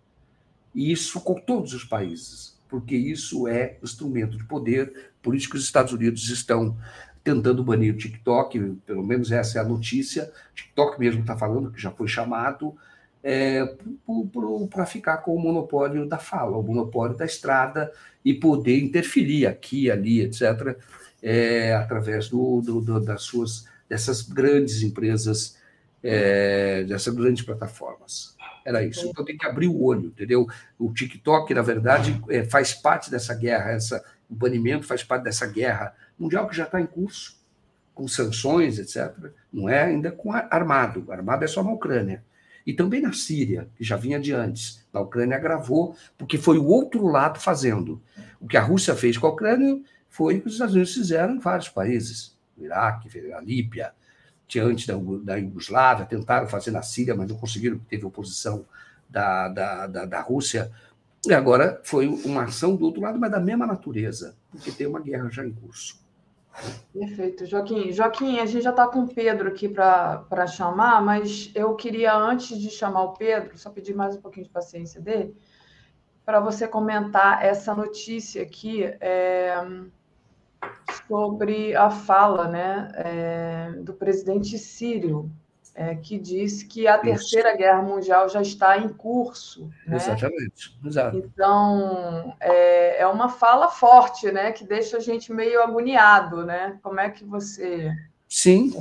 E 0.74 0.92
isso 0.92 1.20
com 1.22 1.36
todos 1.36 1.74
os 1.74 1.84
países, 1.84 2.58
porque 2.72 2.96
isso 2.96 3.48
é 3.48 3.78
instrumento 3.84 4.38
de 4.38 4.46
poder. 4.46 5.12
Por 5.22 5.36
isso 5.36 5.50
que 5.50 5.58
os 5.58 5.64
Estados 5.64 5.94
Unidos 5.94 6.30
estão 6.30 6.78
tentando 7.24 7.64
banir 7.64 7.94
o 7.94 7.98
TikTok, 7.98 8.78
pelo 8.86 9.04
menos 9.04 9.32
essa 9.32 9.60
é 9.60 9.62
a 9.62 9.66
notícia. 9.66 10.32
O 10.52 10.56
TikTok 10.56 11.00
mesmo 11.00 11.22
está 11.22 11.38
falando 11.38 11.70
que 11.70 11.80
já 11.80 11.92
foi 11.92 12.08
chamado 12.08 12.76
é, 13.24 13.76
para 14.70 14.86
ficar 14.86 15.18
com 15.18 15.36
o 15.36 15.40
monopólio 15.40 16.08
da 16.08 16.18
fala, 16.18 16.58
o 16.58 16.64
monopólio 16.64 17.16
da 17.16 17.26
estrada 17.26 17.92
e 18.26 18.34
poder 18.34 18.80
interferir 18.80 19.46
aqui, 19.46 19.92
ali, 19.92 20.22
etc., 20.22 20.78
é, 21.22 21.76
através 21.76 22.30
do, 22.30 22.62
do, 22.62 22.82
do, 22.82 23.00
das 23.00 23.22
suas 23.22 23.70
dessas 23.88 24.22
grandes 24.22 24.82
empresas, 24.84 25.58
é, 26.02 26.84
dessas 26.86 27.14
grandes 27.14 27.44
plataformas. 27.44 28.38
Era 28.66 28.84
isso. 28.84 29.08
Então 29.08 29.26
tem 29.26 29.38
que 29.38 29.46
abrir 29.46 29.68
o 29.68 29.84
olho, 29.84 30.08
entendeu? 30.08 30.48
O 30.78 30.94
TikTok, 30.94 31.54
na 31.54 31.62
verdade, 31.62 32.22
é, 32.30 32.44
faz 32.44 32.74
parte 32.74 33.10
dessa 33.10 33.34
guerra, 33.34 33.72
essa, 33.72 34.04
o 34.30 34.36
banimento 34.36 34.86
faz 34.86 35.04
parte 35.04 35.24
dessa 35.24 35.48
guerra 35.48 35.96
mundial 36.18 36.48
que 36.48 36.56
já 36.56 36.64
está 36.64 36.80
em 36.80 36.86
curso, 36.86 37.40
com 37.94 38.08
sanções, 38.08 38.78
etc. 38.78 39.32
Não 39.52 39.68
é 39.68 39.84
ainda 39.84 40.12
com 40.12 40.32
armado. 40.32 41.12
Armado 41.12 41.44
é 41.44 41.48
só 41.48 41.64
na 41.64 41.72
Ucrânia 41.72 42.24
e 42.66 42.74
também 42.74 43.02
na 43.02 43.14
Síria, 43.14 43.68
que 43.76 43.84
já 43.84 43.96
vinha 43.96 44.20
de 44.20 44.34
antes. 44.34 44.86
Na 44.94 45.02
Ucrânia 45.02 45.38
agravou, 45.38 45.96
porque 46.18 46.38
foi 46.38 46.58
o 46.58 46.66
outro 46.66 47.08
lado 47.08 47.40
fazendo. 47.40 48.02
O 48.40 48.48
que 48.48 48.58
a 48.58 48.62
Rússia 48.62 48.96
fez 48.96 49.18
com 49.18 49.28
a 49.28 49.32
Ucrânia 49.32 49.82
foi 50.10 50.38
o 50.38 50.42
que 50.42 50.48
os 50.48 50.54
Estados 50.54 50.76
Unidos 50.76 50.94
fizeram 50.94 51.36
em 51.36 51.40
vários 51.40 51.70
países. 51.70 52.38
O 52.58 52.64
Iraque, 52.64 53.10
a 53.34 53.42
Líbia, 53.42 53.94
tinha 54.52 54.66
antes 54.66 54.86
da, 54.86 54.96
da 55.24 55.36
Iugoslávia, 55.38 56.06
tentaram 56.06 56.46
fazer 56.46 56.72
na 56.72 56.82
Síria, 56.82 57.16
mas 57.16 57.30
não 57.30 57.38
conseguiram, 57.38 57.80
teve 57.88 58.06
oposição 58.06 58.66
da, 59.10 59.48
da, 59.48 59.88
da, 59.88 60.06
da 60.06 60.22
Rússia. 60.22 60.70
E 61.26 61.34
agora 61.34 61.80
foi 61.86 62.08
uma 62.08 62.44
ação 62.44 62.76
do 62.76 62.84
outro 62.84 63.02
lado, 63.02 63.18
mas 63.18 63.32
da 63.32 63.40
mesma 63.40 63.66
natureza, 63.66 64.36
porque 64.50 64.70
tem 64.70 64.88
uma 64.88 65.00
guerra 65.00 65.30
já 65.30 65.46
em 65.46 65.54
curso. 65.54 66.02
Perfeito, 66.92 67.46
Joaquim. 67.46 67.94
Joaquim, 67.94 68.40
a 68.40 68.46
gente 68.46 68.64
já 68.64 68.72
está 68.72 68.86
com 68.88 69.04
o 69.04 69.08
Pedro 69.08 69.48
aqui 69.48 69.70
para 69.70 70.48
chamar, 70.48 71.02
mas 71.02 71.50
eu 71.56 71.74
queria, 71.76 72.14
antes 72.14 72.60
de 72.60 72.70
chamar 72.70 73.04
o 73.04 73.14
Pedro, 73.14 73.58
só 73.58 73.70
pedir 73.70 73.96
mais 73.96 74.18
um 74.18 74.22
pouquinho 74.22 74.48
de 74.48 74.52
paciência 74.52 75.00
dele, 75.00 75.34
para 76.26 76.42
você 76.42 76.68
comentar 76.68 77.42
essa 77.42 77.74
notícia 77.74 78.44
aqui 78.44 78.84
é, 79.00 79.56
sobre 81.08 81.76
a 81.76 81.90
fala 81.90 82.48
né, 82.48 82.92
é, 82.96 83.72
do 83.82 83.94
presidente 83.94 84.58
sírio 84.58 85.30
é, 85.74 85.96
que 85.96 86.18
diz 86.18 86.64
que 86.64 86.88
a 86.88 86.98
Terceira 86.98 87.50
Isso. 87.50 87.58
Guerra 87.58 87.82
Mundial 87.82 88.30
já 88.30 88.42
está 88.42 88.78
em 88.78 88.90
curso. 88.90 89.70
Né? 89.88 89.96
Exatamente. 89.96 90.78
Exato. 90.86 91.18
Então, 91.18 92.36
é, 92.40 93.02
é 93.02 93.08
uma 93.08 93.30
fala 93.30 93.70
forte, 93.70 94.32
né? 94.32 94.52
Que 94.52 94.66
deixa 94.66 94.98
a 94.98 95.00
gente 95.00 95.32
meio 95.32 95.62
agoniado, 95.62 96.46
né? 96.46 96.78
Como 96.84 97.00
é 97.00 97.10
que 97.10 97.24
você... 97.24 97.92
Sim, 98.28 98.74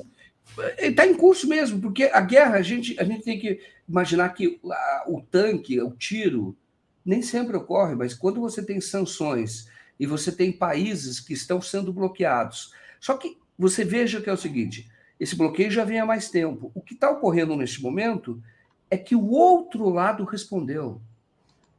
está 0.79 1.07
em 1.07 1.15
curso 1.15 1.49
mesmo, 1.49 1.81
porque 1.81 2.05
a 2.05 2.21
guerra, 2.21 2.57
a 2.57 2.63
gente, 2.63 2.99
a 2.99 3.05
gente 3.05 3.23
tem 3.23 3.39
que 3.39 3.61
imaginar 3.89 4.29
que 4.31 4.61
a, 4.71 5.05
o 5.07 5.21
tanque, 5.23 5.81
o 5.81 5.93
tiro, 5.93 6.57
nem 7.05 7.23
sempre 7.23 7.57
ocorre, 7.57 7.95
mas 7.95 8.15
quando 8.15 8.41
você 8.41 8.65
tem 8.65 8.81
sanções 8.81 9.69
e 10.01 10.07
você 10.07 10.33
tem 10.33 10.51
países 10.51 11.21
que 11.21 11.35
estão 11.35 11.61
sendo 11.61 11.93
bloqueados. 11.93 12.73
Só 12.99 13.19
que 13.19 13.39
você 13.59 13.85
veja 13.85 14.23
que 14.23 14.31
é 14.31 14.33
o 14.33 14.37
seguinte: 14.37 14.91
esse 15.21 15.37
bloqueio 15.37 15.71
já 15.71 15.85
vem 15.85 16.01
há 16.01 16.07
mais 16.07 16.31
tempo. 16.31 16.73
O 16.75 16.81
que 16.81 16.95
está 16.95 17.11
ocorrendo 17.11 17.55
neste 17.55 17.83
momento 17.83 18.43
é 18.91 18.97
que 18.97 19.15
o 19.15 19.29
outro 19.29 19.91
lado 19.91 20.25
respondeu. 20.25 21.03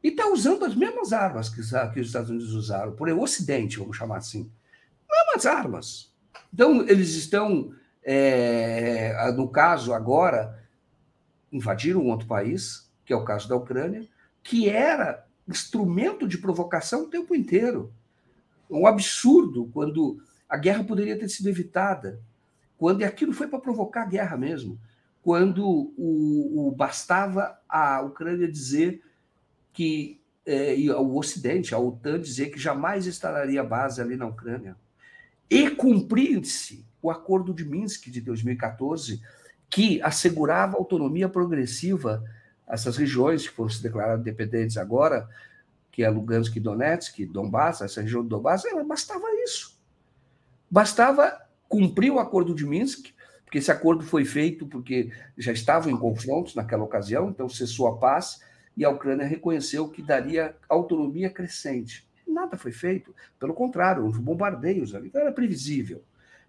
E 0.03 0.09
está 0.09 0.27
usando 0.27 0.65
as 0.65 0.75
mesmas 0.75 1.11
armas 1.11 1.49
que, 1.49 1.61
que 1.93 1.99
os 1.99 2.07
Estados 2.07 2.29
Unidos 2.29 2.53
usaram, 2.53 2.93
por 2.93 3.09
o 3.09 3.21
Ocidente, 3.21 3.79
vamos 3.79 3.97
chamar 3.97 4.17
assim. 4.17 4.51
Mesmas 5.09 5.45
armas. 5.47 6.13
Então, 6.53 6.81
eles 6.87 7.15
estão, 7.15 7.73
é, 8.03 9.31
no 9.35 9.47
caso 9.47 9.93
agora, 9.93 10.63
invadiram 11.51 12.01
um 12.01 12.09
outro 12.09 12.27
país, 12.27 12.89
que 13.03 13.13
é 13.13 13.15
o 13.15 13.25
caso 13.25 13.49
da 13.49 13.55
Ucrânia, 13.55 14.07
que 14.43 14.69
era 14.69 15.25
instrumento 15.47 16.27
de 16.27 16.37
provocação 16.37 17.03
o 17.03 17.09
tempo 17.09 17.35
inteiro. 17.35 17.93
Um 18.71 18.87
absurdo 18.87 19.69
quando 19.73 20.21
a 20.47 20.57
guerra 20.57 20.83
poderia 20.83 21.17
ter 21.17 21.29
sido 21.29 21.49
evitada 21.49 22.19
quando 22.81 23.01
e 23.01 23.03
aquilo 23.03 23.31
foi 23.31 23.47
para 23.47 23.59
provocar 23.59 24.05
guerra 24.05 24.35
mesmo, 24.35 24.75
quando 25.21 25.63
o, 25.95 26.67
o, 26.67 26.71
bastava 26.71 27.55
a 27.69 28.01
Ucrânia 28.01 28.51
dizer 28.51 29.03
que 29.71 30.19
é, 30.43 30.73
o 30.97 31.15
Ocidente, 31.15 31.75
a 31.75 31.77
OTAN 31.77 32.19
dizer 32.19 32.49
que 32.49 32.57
jamais 32.57 33.05
instalaria 33.05 33.63
base 33.63 34.01
ali 34.01 34.17
na 34.17 34.25
Ucrânia. 34.25 34.75
E 35.47 35.69
cumprir-se 35.69 36.83
o 37.03 37.11
Acordo 37.11 37.53
de 37.53 37.63
Minsk 37.63 38.09
de 38.09 38.19
2014 38.19 39.21
que 39.69 40.01
assegurava 40.01 40.75
autonomia 40.75 41.29
progressiva 41.29 42.23
a 42.67 42.73
essas 42.73 42.97
regiões 42.97 43.47
que 43.47 43.53
foram 43.53 43.69
se 43.69 43.83
declaradas 43.83 44.21
independentes 44.21 44.77
agora, 44.77 45.29
que 45.91 46.03
é 46.03 46.09
Lugansk 46.09 46.55
e 46.55 46.59
Donetsk, 46.59 47.25
Donbass, 47.25 47.81
essa 47.81 48.01
região 48.01 48.23
do 48.23 48.29
Donbass, 48.29 48.63
bastava 48.87 49.25
isso. 49.43 49.77
Bastava 50.69 51.37
cumpriu 51.67 52.15
o 52.15 52.19
acordo 52.19 52.53
de 52.53 52.65
Minsk, 52.65 53.13
porque 53.45 53.57
esse 53.57 53.71
acordo 53.71 54.03
foi 54.03 54.25
feito 54.25 54.65
porque 54.65 55.11
já 55.37 55.51
estavam 55.51 55.91
em 55.91 55.97
confrontos 55.97 56.55
naquela 56.55 56.83
ocasião, 56.83 57.29
então 57.29 57.47
cessou 57.47 57.87
a 57.87 57.97
paz, 57.97 58.41
e 58.75 58.85
a 58.85 58.89
Ucrânia 58.89 59.25
reconheceu 59.25 59.89
que 59.89 60.01
daria 60.01 60.55
autonomia 60.69 61.29
crescente. 61.29 62.07
Nada 62.27 62.57
foi 62.57 62.71
feito, 62.71 63.13
pelo 63.39 63.53
contrário, 63.53 64.05
houve 64.05 64.19
bombardeios 64.19 64.95
ali. 64.95 65.07
Então 65.07 65.21
era 65.21 65.31
previsível, 65.31 66.01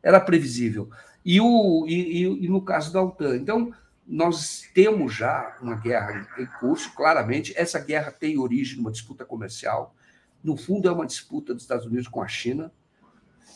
era 0.02 0.20
previsível. 0.20 0.88
E, 1.24 1.40
o, 1.40 1.84
e, 1.88 2.22
e, 2.22 2.44
e 2.44 2.48
no 2.48 2.62
caso 2.62 2.92
da 2.92 3.02
OTAN, 3.02 3.36
então 3.36 3.72
nós 4.06 4.68
temos 4.74 5.14
já 5.14 5.56
uma 5.60 5.76
guerra 5.76 6.28
em 6.38 6.46
curso, 6.60 6.92
claramente. 6.94 7.52
Essa 7.56 7.78
guerra 7.78 8.10
tem 8.10 8.38
origem 8.38 8.78
numa 8.78 8.90
disputa 8.90 9.24
comercial. 9.24 9.94
No 10.42 10.56
fundo, 10.56 10.88
é 10.88 10.92
uma 10.92 11.06
disputa 11.06 11.54
dos 11.54 11.62
Estados 11.62 11.86
Unidos 11.86 12.08
com 12.08 12.20
a 12.20 12.28
China. 12.28 12.72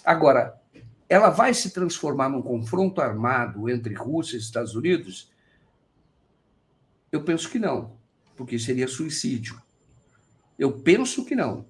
Agora, 0.04 0.60
ela 1.08 1.30
vai 1.30 1.52
se 1.52 1.70
transformar 1.70 2.28
num 2.28 2.42
confronto 2.42 3.00
armado 3.00 3.68
entre 3.68 3.94
Rússia 3.94 4.36
e 4.36 4.40
Estados 4.40 4.74
Unidos? 4.74 5.30
Eu 7.10 7.22
penso 7.22 7.50
que 7.50 7.58
não, 7.58 7.96
porque 8.36 8.58
seria 8.58 8.88
suicídio. 8.88 9.60
Eu 10.58 10.72
penso 10.72 11.24
que 11.24 11.34
não. 11.34 11.66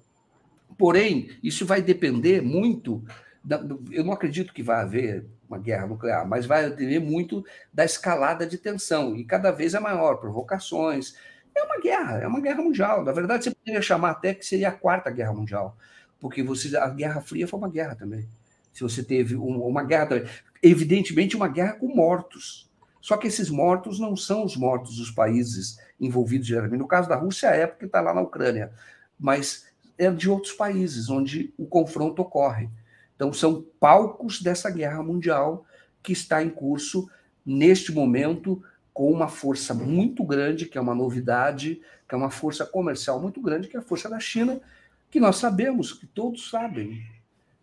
Porém, 0.77 1.37
isso 1.41 1.65
vai 1.65 1.81
depender 1.81 2.41
muito. 2.41 3.03
Da, 3.43 3.59
eu 3.91 4.03
não 4.03 4.13
acredito 4.13 4.53
que 4.53 4.63
vai 4.63 4.81
haver 4.81 5.25
uma 5.47 5.57
guerra 5.57 5.87
nuclear, 5.87 6.27
mas 6.27 6.45
vai 6.45 6.69
depender 6.69 6.99
muito 6.99 7.45
da 7.73 7.85
escalada 7.85 8.45
de 8.45 8.57
tensão, 8.57 9.15
e 9.15 9.23
cada 9.23 9.51
vez 9.51 9.73
é 9.73 9.79
maior, 9.79 10.15
provocações. 10.17 11.15
É 11.55 11.63
uma 11.63 11.79
guerra, 11.79 12.19
é 12.19 12.27
uma 12.27 12.39
guerra 12.39 12.61
mundial. 12.61 13.03
Na 13.03 13.11
verdade, 13.11 13.45
você 13.45 13.51
poderia 13.51 13.81
chamar 13.81 14.11
até 14.11 14.33
que 14.33 14.45
seria 14.45 14.69
a 14.69 14.71
quarta 14.71 15.09
guerra 15.09 15.33
mundial, 15.33 15.75
porque 16.19 16.43
você, 16.43 16.75
a 16.77 16.89
Guerra 16.89 17.21
Fria 17.21 17.47
foi 17.47 17.57
uma 17.57 17.69
guerra 17.69 17.95
também. 17.95 18.27
Se 18.73 18.83
você 18.83 19.03
teve 19.03 19.35
uma 19.35 19.83
guerra, 19.83 20.23
evidentemente 20.61 21.35
uma 21.35 21.47
guerra 21.47 21.73
com 21.73 21.87
mortos. 21.87 22.69
Só 23.01 23.17
que 23.17 23.27
esses 23.27 23.49
mortos 23.49 23.99
não 23.99 24.15
são 24.15 24.43
os 24.43 24.55
mortos 24.55 24.97
dos 24.97 25.09
países 25.09 25.79
envolvidos 25.99 26.45
diretamente. 26.45 26.79
No 26.79 26.87
caso 26.87 27.09
da 27.09 27.15
Rússia, 27.15 27.47
é 27.47 27.65
porque 27.65 27.85
está 27.85 28.01
lá 28.01 28.13
na 28.13 28.21
Ucrânia, 28.21 28.71
mas 29.19 29.65
é 29.97 30.11
de 30.11 30.29
outros 30.29 30.53
países 30.53 31.09
onde 31.09 31.53
o 31.57 31.65
confronto 31.65 32.21
ocorre. 32.21 32.69
Então, 33.17 33.33
são 33.33 33.65
palcos 33.79 34.41
dessa 34.41 34.69
guerra 34.69 35.03
mundial 35.03 35.65
que 36.01 36.13
está 36.13 36.41
em 36.41 36.49
curso 36.49 37.09
neste 37.45 37.91
momento, 37.91 38.63
com 38.93 39.11
uma 39.11 39.27
força 39.27 39.73
muito 39.73 40.23
grande, 40.23 40.67
que 40.67 40.77
é 40.77 40.81
uma 40.81 40.95
novidade, 40.95 41.81
que 42.07 42.15
é 42.15 42.17
uma 42.17 42.29
força 42.29 42.65
comercial 42.65 43.19
muito 43.19 43.41
grande, 43.41 43.67
que 43.67 43.75
é 43.75 43.79
a 43.79 43.83
força 43.83 44.09
da 44.09 44.19
China, 44.19 44.61
que 45.09 45.19
nós 45.19 45.37
sabemos, 45.37 45.91
que 45.91 46.05
todos 46.05 46.49
sabem, 46.49 47.01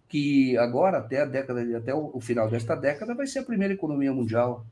que 0.08 0.56
agora, 0.58 0.98
até 0.98 1.22
a 1.22 1.24
década, 1.24 1.76
até 1.76 1.94
o 1.94 2.20
final 2.20 2.50
desta 2.50 2.74
década, 2.74 3.14
vai 3.14 3.26
ser 3.26 3.40
a 3.40 3.44
primeira 3.44 3.74
economia 3.74 4.12
mundial. 4.12 4.66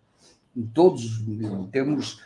Em 0.56 0.66
todos, 0.66 1.20
em 1.26 1.66
termos, 1.68 2.22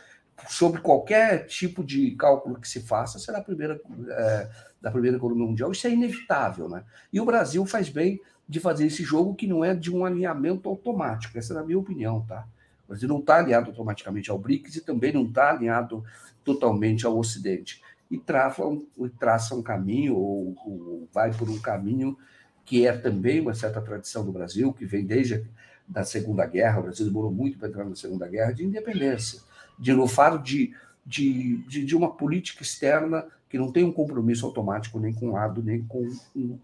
sobre 0.49 0.81
qualquer 0.81 1.45
tipo 1.47 1.83
de 1.83 2.11
cálculo 2.11 2.59
que 2.59 2.67
se 2.67 2.81
faça, 2.81 3.19
será 3.19 3.39
a 3.39 3.43
primeira, 3.43 3.79
é, 4.09 4.49
da 4.81 4.91
primeira 4.91 5.17
economia 5.17 5.47
mundial. 5.47 5.71
Isso 5.71 5.87
é 5.87 5.91
inevitável, 5.91 6.69
né? 6.69 6.83
E 7.11 7.19
o 7.19 7.25
Brasil 7.25 7.65
faz 7.65 7.89
bem 7.89 8.21
de 8.47 8.59
fazer 8.59 8.85
esse 8.85 9.03
jogo 9.03 9.35
que 9.35 9.47
não 9.47 9.63
é 9.63 9.75
de 9.75 9.93
um 9.93 10.05
alinhamento 10.05 10.69
automático. 10.69 11.37
Essa 11.37 11.53
é 11.53 11.57
a 11.59 11.63
minha 11.63 11.79
opinião, 11.79 12.21
tá? 12.21 12.47
O 12.85 12.87
Brasil 12.89 13.09
não 13.09 13.19
está 13.19 13.37
alinhado 13.37 13.69
automaticamente 13.69 14.31
ao 14.31 14.37
BRICS 14.37 14.77
e 14.77 14.81
também 14.81 15.11
não 15.11 15.25
está 15.25 15.49
alinhado 15.49 16.03
totalmente 16.43 17.05
ao 17.05 17.17
Ocidente. 17.17 17.81
E 18.09 18.17
traça 18.17 18.65
um, 18.65 18.87
traça 19.19 19.53
um 19.53 19.61
caminho, 19.61 20.15
ou, 20.15 20.55
ou, 20.65 21.09
vai 21.13 21.33
por 21.33 21.49
um 21.49 21.59
caminho 21.59 22.17
que 22.63 22.85
é 22.85 22.97
também 22.97 23.41
uma 23.41 23.53
certa 23.53 23.81
tradição 23.81 24.25
do 24.25 24.31
Brasil, 24.31 24.73
que 24.73 24.85
vem 24.85 25.05
desde 25.05 25.45
da 25.87 26.03
Segunda 26.03 26.45
Guerra, 26.45 26.79
o 26.79 26.83
Brasil 26.83 27.05
demorou 27.05 27.31
muito 27.31 27.57
para 27.57 27.69
entrar 27.69 27.85
na 27.85 27.95
Segunda 27.95 28.27
Guerra, 28.27 28.51
de 28.51 28.65
independência, 28.65 29.39
de 29.79 29.93
no 29.93 30.05
faro 30.05 30.37
de, 30.37 30.73
de, 31.05 31.57
de, 31.65 31.85
de 31.85 31.95
uma 31.95 32.11
política 32.11 32.61
externa 32.61 33.25
que 33.49 33.57
não 33.57 33.71
tem 33.71 33.85
um 33.85 33.91
compromisso 33.91 34.45
automático 34.45 34.99
nem 34.99 35.13
com 35.13 35.27
um 35.27 35.31
lado, 35.31 35.63
nem 35.63 35.81
com 35.83 36.11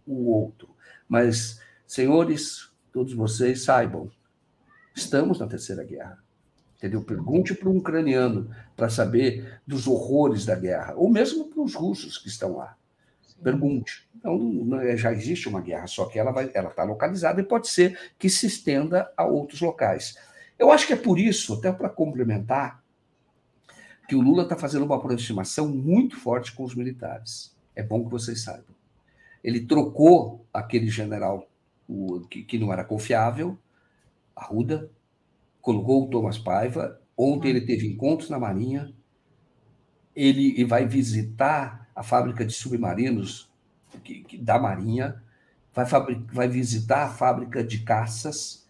o 0.06 0.30
outro. 0.30 0.68
Mas 1.08 1.62
Senhores, 1.86 2.72
todos 2.92 3.14
vocês 3.14 3.64
saibam, 3.64 4.10
estamos 4.96 5.40
na 5.40 5.48
Terceira 5.48 5.84
Guerra. 5.84 6.24
Entendeu? 6.78 7.02
Pergunte 7.02 7.54
para 7.54 7.70
um 7.70 7.78
ucraniano 7.78 8.54
para 8.76 8.90
saber 8.90 9.62
dos 9.66 9.88
horrores 9.88 10.46
da 10.46 10.54
guerra, 10.54 10.94
ou 10.98 11.10
mesmo 11.10 11.50
para 11.50 11.62
os 11.62 11.74
russos 11.74 12.18
que 12.18 12.28
estão 12.28 12.58
lá. 12.58 12.76
Pergunte. 13.42 14.10
Então, 14.16 14.82
é, 14.82 14.98
já 14.98 15.14
existe 15.14 15.48
uma 15.48 15.62
guerra, 15.62 15.88
só 15.88 16.06
que 16.06 16.20
ela 16.20 16.44
está 16.44 16.84
localizada 16.84 17.40
e 17.40 17.46
pode 17.46 17.70
ser 17.70 17.98
que 18.20 18.30
se 18.30 18.48
estenda 18.48 19.10
a 19.16 19.26
outros 19.26 19.62
locais. 19.62 20.18
Eu 20.60 20.72
acho 20.72 20.86
que 20.86 20.92
é 20.92 20.98
por 20.98 21.18
isso, 21.18 21.54
até 21.54 21.72
para 21.72 21.90
complementar, 21.90 22.84
que 24.08 24.16
o 24.16 24.22
Lula 24.22 24.44
está 24.44 24.58
fazendo 24.58 24.86
uma 24.86 24.98
aproximação 24.98 25.70
muito 25.70 26.18
forte 26.18 26.52
com 26.54 26.64
os 26.64 26.76
militares. 26.76 27.56
É 27.74 27.82
bom 27.82 28.04
que 28.04 28.12
vocês 28.12 28.44
saibam. 28.44 28.76
Ele 29.44 29.66
trocou 29.66 30.46
aquele 30.54 30.90
general 30.90 31.50
o, 31.94 32.22
que, 32.22 32.42
que, 32.44 32.58
não 32.58 32.74
era 32.74 32.84
confiável, 32.84 33.58
Arruda, 34.36 34.90
colocou 35.62 36.04
o 36.04 36.10
Thomas 36.10 36.40
Paiva. 36.40 37.00
Ontem 37.16 37.50
ele 37.50 37.62
teve 37.62 37.88
encontros 37.88 38.32
na 38.32 38.40
Marinha. 38.40 38.92
Ele, 40.16 40.66
vai 40.66 40.88
visitar 40.88 41.88
a 41.96 42.02
fábrica 42.02 42.44
de 42.44 42.54
submarinos 42.54 43.52
que, 44.04 44.24
que, 44.24 44.38
da 44.40 44.58
Marinha, 44.58 45.22
vai, 45.72 45.86
vai 46.32 46.48
visitar 46.48 47.04
a 47.04 47.10
fábrica 47.10 47.64
de 47.64 47.80
caças 47.80 48.68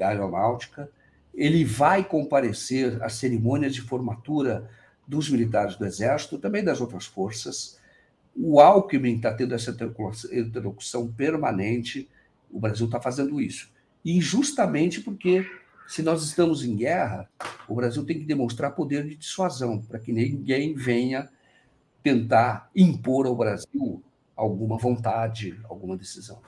aeronáutica. 0.00 0.88
Ele 1.34 1.64
vai 1.64 2.04
comparecer 2.04 3.02
às 3.02 3.14
cerimônias 3.14 3.74
de 3.74 3.80
formatura 3.80 4.70
dos 5.06 5.28
militares 5.28 5.74
do 5.74 5.84
Exército, 5.84 6.38
também 6.38 6.62
das 6.62 6.80
outras 6.80 7.04
forças. 7.04 7.80
O 8.34 8.60
Alckmin 8.60 9.16
está 9.16 9.34
tendo 9.34 9.54
essa 9.54 9.76
interlocução 10.32 11.10
permanente 11.12 12.08
o 12.52 12.60
Brasil 12.60 12.86
está 12.86 13.00
fazendo 13.00 13.40
isso. 13.40 13.70
E 14.04 14.20
justamente 14.20 15.00
porque, 15.00 15.46
se 15.86 16.02
nós 16.02 16.22
estamos 16.22 16.64
em 16.64 16.76
guerra, 16.76 17.28
o 17.68 17.74
Brasil 17.74 18.04
tem 18.04 18.18
que 18.18 18.24
demonstrar 18.24 18.74
poder 18.74 19.06
de 19.06 19.16
dissuasão, 19.16 19.80
para 19.80 19.98
que 19.98 20.12
ninguém 20.12 20.74
venha 20.74 21.28
tentar 22.02 22.70
impor 22.74 23.26
ao 23.26 23.36
Brasil 23.36 24.02
alguma 24.34 24.78
vontade, 24.78 25.58
alguma 25.68 25.96
decisão. 25.96 26.40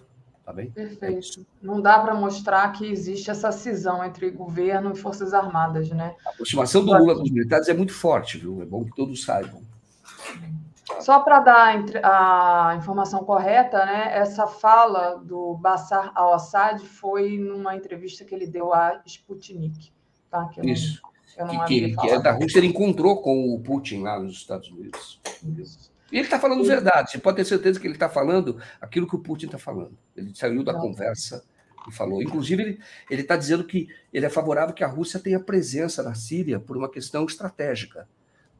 Tá 0.44 0.52
bem? 0.52 0.70
Perfeito. 0.70 1.46
Não 1.62 1.80
dá 1.80 2.00
para 2.00 2.16
mostrar 2.16 2.72
que 2.72 2.84
existe 2.84 3.30
essa 3.30 3.52
cisão 3.52 4.04
entre 4.04 4.28
governo 4.30 4.92
e 4.92 4.96
Forças 4.96 5.32
Armadas, 5.32 5.88
né? 5.90 6.16
A 6.26 6.30
aproximação 6.30 6.84
do 6.84 6.92
Lula 6.92 7.14
com 7.14 7.22
os 7.22 7.30
militares 7.30 7.68
é 7.68 7.74
muito 7.74 7.92
forte, 7.92 8.38
viu? 8.38 8.60
É 8.60 8.64
bom 8.64 8.84
que 8.84 8.94
todos 8.96 9.22
saibam. 9.22 9.62
Só 11.00 11.20
para 11.20 11.38
dar 11.40 11.84
a 12.02 12.76
informação 12.76 13.24
correta, 13.24 13.84
né, 13.84 14.10
essa 14.14 14.46
fala 14.46 15.16
do 15.16 15.54
Bashar 15.54 16.10
al-Assad 16.14 16.84
foi 16.84 17.38
numa 17.38 17.76
entrevista 17.76 18.24
que 18.24 18.34
ele 18.34 18.46
deu 18.46 18.72
à 18.72 19.00
Sputnik. 19.06 19.92
Tá? 20.30 20.48
Que 20.48 20.60
Isso. 20.70 21.00
Não, 21.38 21.64
que, 21.64 21.88
que, 21.88 21.96
que 21.96 22.08
é 22.08 22.20
da 22.20 22.32
Rússia, 22.32 22.58
ele 22.58 22.66
encontrou 22.66 23.22
com 23.22 23.54
o 23.54 23.60
Putin 23.60 24.02
lá 24.02 24.18
nos 24.18 24.32
Estados 24.32 24.68
Unidos. 24.70 25.20
Isso. 25.58 25.92
E 26.10 26.16
ele 26.16 26.24
está 26.24 26.38
falando 26.38 26.62
verdade. 26.62 27.12
Você 27.12 27.18
pode 27.18 27.36
ter 27.36 27.44
certeza 27.46 27.80
que 27.80 27.86
ele 27.86 27.94
está 27.94 28.08
falando 28.08 28.60
aquilo 28.80 29.06
que 29.06 29.16
o 29.16 29.18
Putin 29.18 29.46
está 29.46 29.56
falando. 29.56 29.96
Ele 30.14 30.34
saiu 30.34 30.62
da 30.62 30.74
não. 30.74 30.80
conversa 30.80 31.42
e 31.88 31.92
falou. 31.92 32.22
Inclusive, 32.22 32.78
ele 33.10 33.22
está 33.22 33.34
dizendo 33.34 33.64
que 33.64 33.88
ele 34.12 34.26
é 34.26 34.30
favorável 34.30 34.74
que 34.74 34.84
a 34.84 34.88
Rússia 34.88 35.18
tenha 35.18 35.40
presença 35.40 36.02
na 36.02 36.14
Síria 36.14 36.60
por 36.60 36.76
uma 36.76 36.90
questão 36.90 37.24
estratégica. 37.24 38.06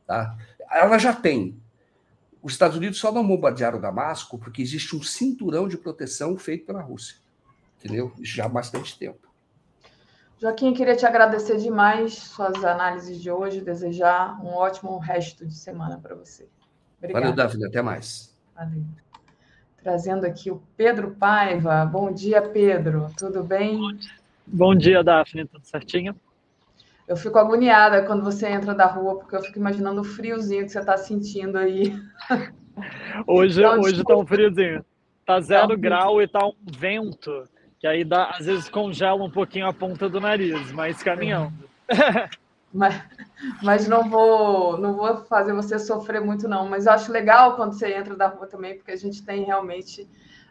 Tá? 0.06 0.34
Ela 0.70 0.96
já 0.96 1.12
tem, 1.12 1.60
os 2.42 2.52
Estados 2.52 2.76
Unidos 2.76 2.98
só 2.98 3.12
não 3.12 3.26
bombardearam 3.26 3.80
Damasco 3.80 4.36
porque 4.36 4.60
existe 4.60 4.96
um 4.96 5.02
cinturão 5.02 5.68
de 5.68 5.78
proteção 5.78 6.36
feito 6.36 6.66
pela 6.66 6.82
Rússia. 6.82 7.16
Entendeu? 7.78 8.12
Já 8.20 8.46
há 8.46 8.48
bastante 8.48 8.98
tempo. 8.98 9.32
Joaquim, 10.40 10.74
queria 10.74 10.96
te 10.96 11.06
agradecer 11.06 11.56
demais 11.58 12.14
suas 12.14 12.64
análises 12.64 13.22
de 13.22 13.30
hoje, 13.30 13.60
desejar 13.60 14.40
um 14.42 14.48
ótimo 14.48 14.98
resto 14.98 15.46
de 15.46 15.54
semana 15.54 15.98
para 15.98 16.16
você. 16.16 16.48
Obrigada. 16.98 17.26
Valeu, 17.26 17.36
Davi, 17.36 17.64
até 17.64 17.80
mais. 17.80 18.36
Valeu. 18.56 18.82
Trazendo 19.80 20.24
aqui 20.26 20.50
o 20.50 20.60
Pedro 20.76 21.12
Paiva. 21.12 21.84
Bom 21.84 22.12
dia, 22.12 22.42
Pedro. 22.42 23.08
Tudo 23.16 23.44
bem? 23.44 23.78
Bom 24.44 24.74
dia, 24.74 25.04
Daphne. 25.04 25.46
Tudo 25.46 25.64
certinho? 25.64 26.14
Eu 27.12 27.16
fico 27.16 27.38
agoniada 27.38 28.06
quando 28.06 28.24
você 28.24 28.46
entra 28.46 28.74
da 28.74 28.86
rua, 28.86 29.18
porque 29.18 29.36
eu 29.36 29.42
fico 29.42 29.58
imaginando 29.58 30.00
o 30.00 30.04
friozinho 30.04 30.64
que 30.64 30.72
você 30.72 30.78
está 30.78 30.96
sentindo 30.96 31.58
aí. 31.58 31.94
Hoje 33.26 33.60
então, 33.60 33.80
hoje 33.80 34.02
tá 34.02 34.16
um 34.16 34.26
friozinho. 34.26 34.82
Tá 35.26 35.38
zero 35.42 35.68
tá 35.68 35.76
grau 35.76 36.22
e 36.22 36.26
tá 36.26 36.46
um 36.46 36.54
vento, 36.74 37.44
que 37.78 37.86
aí 37.86 38.02
dá, 38.02 38.30
às 38.30 38.46
vezes 38.46 38.70
congela 38.70 39.22
um 39.22 39.30
pouquinho 39.30 39.66
a 39.66 39.74
ponta 39.74 40.08
do 40.08 40.18
nariz, 40.18 40.72
mas 40.72 41.02
caminhando. 41.02 41.52
Mas, 42.74 43.02
mas 43.62 43.86
não 43.86 44.08
vou 44.08 44.78
não 44.78 44.94
vou 44.94 45.14
fazer 45.26 45.52
você 45.52 45.78
sofrer 45.78 46.22
muito, 46.22 46.48
não. 46.48 46.66
Mas 46.66 46.86
eu 46.86 46.92
acho 46.92 47.12
legal 47.12 47.54
quando 47.54 47.74
você 47.74 47.92
entra 47.92 48.16
da 48.16 48.28
rua 48.28 48.46
também, 48.46 48.76
porque 48.76 48.92
a 48.92 48.96
gente 48.96 49.22
tem 49.22 49.44
realmente 49.44 50.08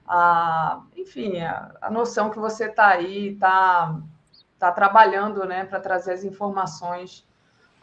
a, 0.07 0.83
enfim, 0.95 1.39
a, 1.39 1.75
a 1.81 1.89
noção 1.89 2.29
que 2.29 2.37
você 2.37 2.65
está 2.65 2.89
aí, 2.89 3.29
está 3.29 3.99
está 4.61 4.71
trabalhando 4.71 5.43
né, 5.43 5.65
para 5.65 5.79
trazer 5.79 6.13
as 6.13 6.23
informações 6.23 7.25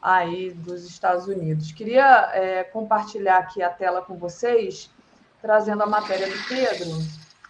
aí 0.00 0.52
dos 0.52 0.84
Estados 0.84 1.26
Unidos. 1.26 1.72
Queria 1.72 2.30
é, 2.32 2.62
compartilhar 2.62 3.38
aqui 3.38 3.60
a 3.60 3.68
tela 3.68 4.00
com 4.00 4.16
vocês, 4.16 4.88
trazendo 5.42 5.82
a 5.82 5.86
matéria 5.86 6.28
do 6.28 6.38
Pedro, 6.46 6.86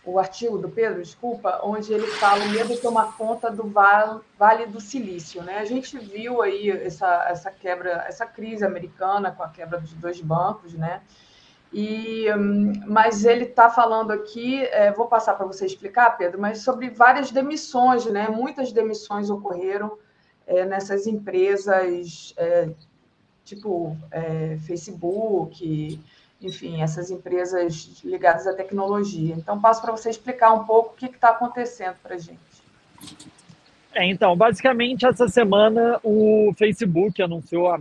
o 0.03 0.19
artigo 0.19 0.57
do 0.57 0.71
Pedro, 0.71 1.03
desculpa, 1.03 1.61
onde 1.63 1.93
ele 1.93 2.07
fala 2.07 2.43
o 2.43 2.49
medo 2.49 2.75
de 2.75 2.81
tomar 2.81 3.19
conta 3.19 3.51
do 3.51 3.69
Vale 3.69 4.65
do 4.67 4.81
Silício. 4.81 5.43
Né? 5.43 5.59
A 5.59 5.65
gente 5.67 5.99
viu 5.99 6.41
aí 6.41 6.71
essa, 6.71 7.27
essa 7.29 7.51
quebra, 7.51 8.07
essa 8.09 8.25
crise 8.25 8.65
americana 8.65 9.31
com 9.31 9.43
a 9.43 9.51
quebra 9.51 9.79
dos 9.79 9.93
dois 9.93 10.23
bancos, 10.23 10.73
né? 10.73 11.03
E, 11.73 12.27
mas 12.87 13.25
ele 13.25 13.45
está 13.45 13.69
falando 13.69 14.11
aqui, 14.11 14.65
é, 14.65 14.91
vou 14.91 15.07
passar 15.07 15.35
para 15.35 15.47
você 15.47 15.67
explicar, 15.67 16.17
Pedro, 16.17 16.41
mas 16.41 16.63
sobre 16.63 16.89
várias 16.89 17.31
demissões, 17.31 18.07
né? 18.07 18.29
Muitas 18.29 18.73
demissões 18.73 19.29
ocorreram 19.29 19.99
é, 20.47 20.65
nessas 20.65 21.07
empresas, 21.07 22.33
é, 22.39 22.71
tipo 23.45 23.95
é, 24.11 24.57
Facebook, 24.67 26.01
enfim, 26.41 26.81
essas 26.81 27.11
empresas 27.11 28.01
ligadas 28.03 28.47
à 28.47 28.55
tecnologia. 28.55 29.35
Então, 29.35 29.61
passo 29.61 29.83
para 29.83 29.93
você 29.93 30.09
explicar 30.09 30.53
um 30.55 30.65
pouco 30.65 30.93
o 30.93 30.97
que 30.97 31.07
está 31.07 31.31
acontecendo 31.31 31.97
para 32.03 32.15
a 32.15 32.19
gente. 32.19 32.39
É, 33.93 34.07
então, 34.07 34.35
basicamente, 34.37 35.05
essa 35.05 35.29
semana 35.29 36.01
o 36.03 36.53
Facebook 36.57 37.21
anunciou 37.23 37.69
a, 37.69 37.79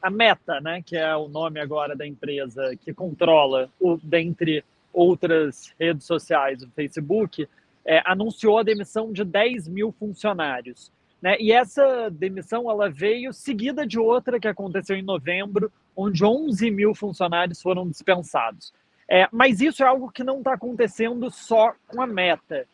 a 0.00 0.10
Meta, 0.10 0.60
né, 0.60 0.82
que 0.84 0.96
é 0.96 1.14
o 1.14 1.28
nome 1.28 1.60
agora 1.60 1.94
da 1.94 2.06
empresa 2.06 2.74
que 2.76 2.92
controla, 2.92 3.68
o, 3.80 3.98
dentre 4.02 4.64
outras 4.92 5.74
redes 5.78 6.06
sociais, 6.06 6.62
o 6.62 6.70
Facebook, 6.70 7.48
é, 7.84 8.02
anunciou 8.04 8.58
a 8.58 8.62
demissão 8.62 9.12
de 9.12 9.24
10 9.24 9.68
mil 9.68 9.92
funcionários. 9.92 10.92
Né? 11.20 11.36
E 11.38 11.52
essa 11.52 12.10
demissão 12.10 12.70
ela 12.70 12.88
veio 12.88 13.32
seguida 13.32 13.86
de 13.86 13.98
outra 13.98 14.40
que 14.40 14.48
aconteceu 14.48 14.96
em 14.96 15.02
novembro, 15.02 15.70
onde 15.94 16.24
11 16.24 16.70
mil 16.70 16.94
funcionários 16.94 17.60
foram 17.60 17.88
dispensados. 17.88 18.72
É, 19.08 19.28
mas 19.32 19.60
isso 19.60 19.82
é 19.82 19.86
algo 19.86 20.10
que 20.10 20.22
não 20.22 20.38
está 20.38 20.54
acontecendo 20.54 21.30
só 21.30 21.74
com 21.88 22.00
a 22.00 22.06
Meta. 22.06 22.66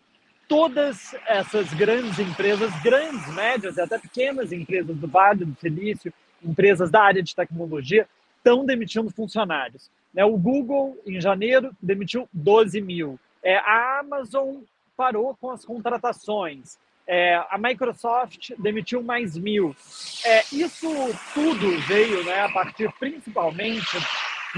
Todas 0.47 1.17
essas 1.27 1.73
grandes 1.75 2.19
empresas, 2.19 2.71
grandes, 2.83 3.35
médias 3.35 3.77
e 3.77 3.81
até 3.81 3.99
pequenas 3.99 4.53
empresas 4.53 4.95
do 4.97 5.09
Vale 5.09 5.45
do 5.45 5.59
Silício, 5.59 6.13
empresas 6.43 6.91
da 6.91 7.03
área 7.03 7.23
de 7.23 7.35
tecnologia, 7.35 8.09
estão 8.39 8.65
demitindo 8.65 9.11
funcionários. 9.11 9.91
Né? 10.15 10.25
O 10.25 10.37
Google, 10.37 10.97
em 11.07 11.21
janeiro, 11.21 11.71
demitiu 11.81 12.29
12 12.33 12.81
mil. 12.81 13.19
É, 13.43 13.57
a 13.59 14.01
Amazon 14.01 14.57
parou 14.97 15.37
com 15.41 15.51
as 15.51 15.65
contratações. 15.65 16.79
É, 17.07 17.37
a 17.51 17.57
Microsoft 17.59 18.51
demitiu 18.59 19.03
mais 19.03 19.37
mil. 19.37 19.77
É, 20.25 20.41
isso 20.53 20.89
tudo 21.35 21.79
veio 21.87 22.25
né, 22.25 22.41
a 22.41 22.49
partir 22.49 22.93
principalmente 22.99 23.97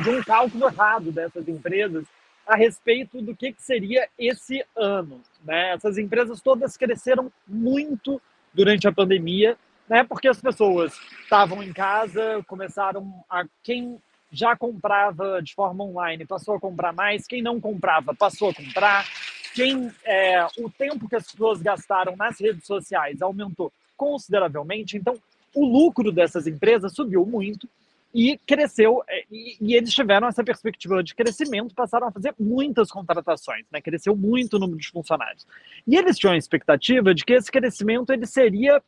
de 0.02 0.08
um 0.08 0.22
cálculo 0.22 0.66
errado 0.66 1.12
dessas 1.12 1.46
empresas 1.48 2.06
a 2.46 2.56
respeito 2.56 3.20
do 3.20 3.36
que, 3.36 3.54
seria 3.58 4.08
esse 4.18 4.64
ano. 4.74 5.20
Né? 5.44 5.74
Essas 5.74 5.98
empresas 5.98 6.40
todas 6.40 6.76
cresceram 6.76 7.30
muito 7.46 8.20
durante 8.54 8.88
a 8.88 8.92
pandemia, 8.92 9.58
né? 9.88 10.04
porque 10.04 10.28
as 10.28 10.40
pessoas 10.40 10.98
estavam 11.22 11.62
em 11.62 11.72
casa, 11.72 12.44
começaram 12.46 13.24
a. 13.28 13.44
Quem 13.62 14.00
já 14.30 14.56
comprava 14.56 15.40
de 15.42 15.54
forma 15.54 15.84
online 15.84 16.26
passou 16.26 16.54
a 16.54 16.60
comprar 16.60 16.92
mais, 16.92 17.26
quem 17.26 17.42
não 17.42 17.60
comprava 17.60 18.14
passou 18.14 18.50
a 18.50 18.54
comprar 18.54 19.06
quem 19.54 19.90
é, 20.04 20.46
o 20.58 20.68
tempo 20.70 21.08
que 21.08 21.16
as 21.16 21.30
pessoas 21.30 21.62
gastaram 21.62 22.14
nas 22.14 22.38
redes 22.38 22.66
sociais 22.66 23.22
aumentou 23.22 23.72
consideravelmente, 23.96 24.96
então 24.96 25.18
o 25.54 25.66
lucro 25.66 26.12
dessas 26.12 26.46
empresas 26.46 26.94
subiu 26.94 27.24
muito 27.24 27.68
e 28.14 28.38
cresceu, 28.46 29.02
é, 29.08 29.24
e, 29.30 29.56
e, 29.60 29.74
eles 29.74 29.92
tiveram 29.92 30.28
essa 30.28 30.42
perspectiva 30.42 31.02
de 31.02 31.14
crescimento, 31.14 31.74
passaram 31.74 32.08
a 32.08 32.12
fazer 32.12 32.34
muitas 32.38 32.90
contratações, 32.90 33.66
né? 33.70 33.80
cresceu 33.82 34.16
muito 34.16 34.54
o 34.54 34.58
número 34.58 34.78
de 34.78 34.88
funcionários. 34.88 35.46
E 35.86 35.96
eles 35.96 36.16
tinham 36.16 36.32
a 36.32 36.36
expectativa 36.36 37.14
de 37.14 37.24
que 37.24 37.34
esse 37.34 37.50
crescimento 37.50 38.12
ele 38.12 38.26
seria 38.26 38.82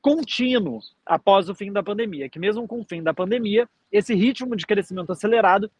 contínuo 0.00 0.80
após 1.04 1.48
o 1.48 1.54
fim 1.54 1.72
da 1.72 1.82
pandemia, 1.82 2.28
que 2.28 2.38
mesmo 2.38 2.66
com 2.66 2.80
o 2.80 2.84
fim 2.84 3.02
da 3.02 3.12
pandemia, 3.12 3.68
esse 3.90 4.14
ritmo 4.14 4.56
de 4.56 4.66
crescimento 4.66 5.12
acelerado 5.12 5.70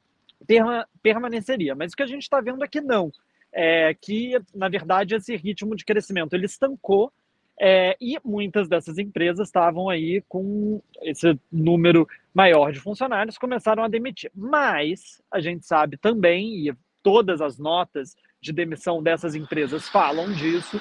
permaneceria. 1.03 1.75
Mas 1.75 1.93
o 1.93 1.97
que 1.97 2.03
a 2.03 2.07
gente 2.07 2.23
está 2.23 2.41
vendo 2.41 2.63
é 2.65 2.69
que 2.69 2.81
não 2.81 3.13
é, 3.53 3.95
que, 3.95 4.41
na 4.55 4.69
verdade, 4.69 5.15
esse 5.15 5.35
ritmo 5.37 5.75
de 5.75 5.85
crescimento 5.85 6.35
ele 6.35 6.47
estancou 6.47 7.13
é, 7.61 7.97
e 8.01 8.17
muitas 8.25 8.69
dessas 8.69 8.99
empresas 8.99 9.49
estavam 9.49 9.89
aí 9.89 10.23
com 10.29 10.81
esse 11.03 11.39
número 11.51 12.07
maior 12.33 12.71
de 12.73 12.79
funcionários, 12.79 13.37
começaram 13.37 13.83
a 13.83 13.89
demitir. 13.89 14.31
Mas 14.35 15.21
a 15.31 15.41
gente 15.41 15.67
sabe 15.67 15.97
também, 15.97 16.69
e 16.69 16.75
todas 17.03 17.41
as 17.41 17.59
notas 17.59 18.17
de 18.41 18.53
demissão 18.53 19.03
dessas 19.03 19.35
empresas 19.35 19.89
falam 19.89 20.33
disso, 20.33 20.81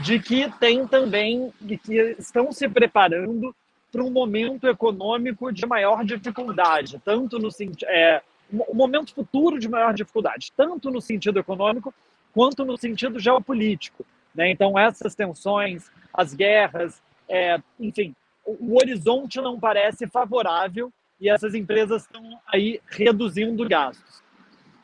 de 0.00 0.18
que 0.18 0.50
tem 0.58 0.86
também, 0.86 1.52
de 1.60 1.76
que 1.76 2.16
estão 2.18 2.52
se 2.52 2.68
preparando 2.68 3.54
para 3.90 4.02
um 4.02 4.10
momento 4.10 4.66
econômico 4.66 5.52
de 5.52 5.66
maior 5.66 6.04
dificuldade, 6.04 7.00
tanto 7.04 7.38
no 7.38 7.50
sentido. 7.50 7.88
É, 7.88 8.22
um 8.52 8.74
momento 8.74 9.14
futuro 9.14 9.58
de 9.58 9.68
maior 9.68 9.94
dificuldade, 9.94 10.52
tanto 10.54 10.90
no 10.90 11.00
sentido 11.00 11.38
econômico 11.38 11.94
quanto 12.34 12.64
no 12.64 12.76
sentido 12.76 13.18
geopolítico. 13.18 14.04
Né? 14.34 14.50
Então, 14.50 14.78
essas 14.78 15.14
tensões, 15.14 15.90
as 16.12 16.34
guerras, 16.34 17.02
é, 17.28 17.58
enfim, 17.80 18.14
o, 18.44 18.72
o 18.72 18.76
horizonte 18.76 19.40
não 19.40 19.58
parece 19.58 20.06
favorável 20.06 20.92
e 21.20 21.30
essas 21.30 21.54
empresas 21.54 22.02
estão 22.02 22.22
aí 22.46 22.80
reduzindo 22.88 23.66
gastos. 23.68 24.22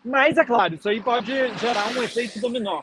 Mas, 0.05 0.39
é 0.39 0.45
claro, 0.45 0.75
isso 0.75 0.89
aí 0.89 1.01
pode 1.01 1.33
gerar 1.59 1.89
um 1.89 2.03
efeito 2.03 2.41
dominó, 2.41 2.83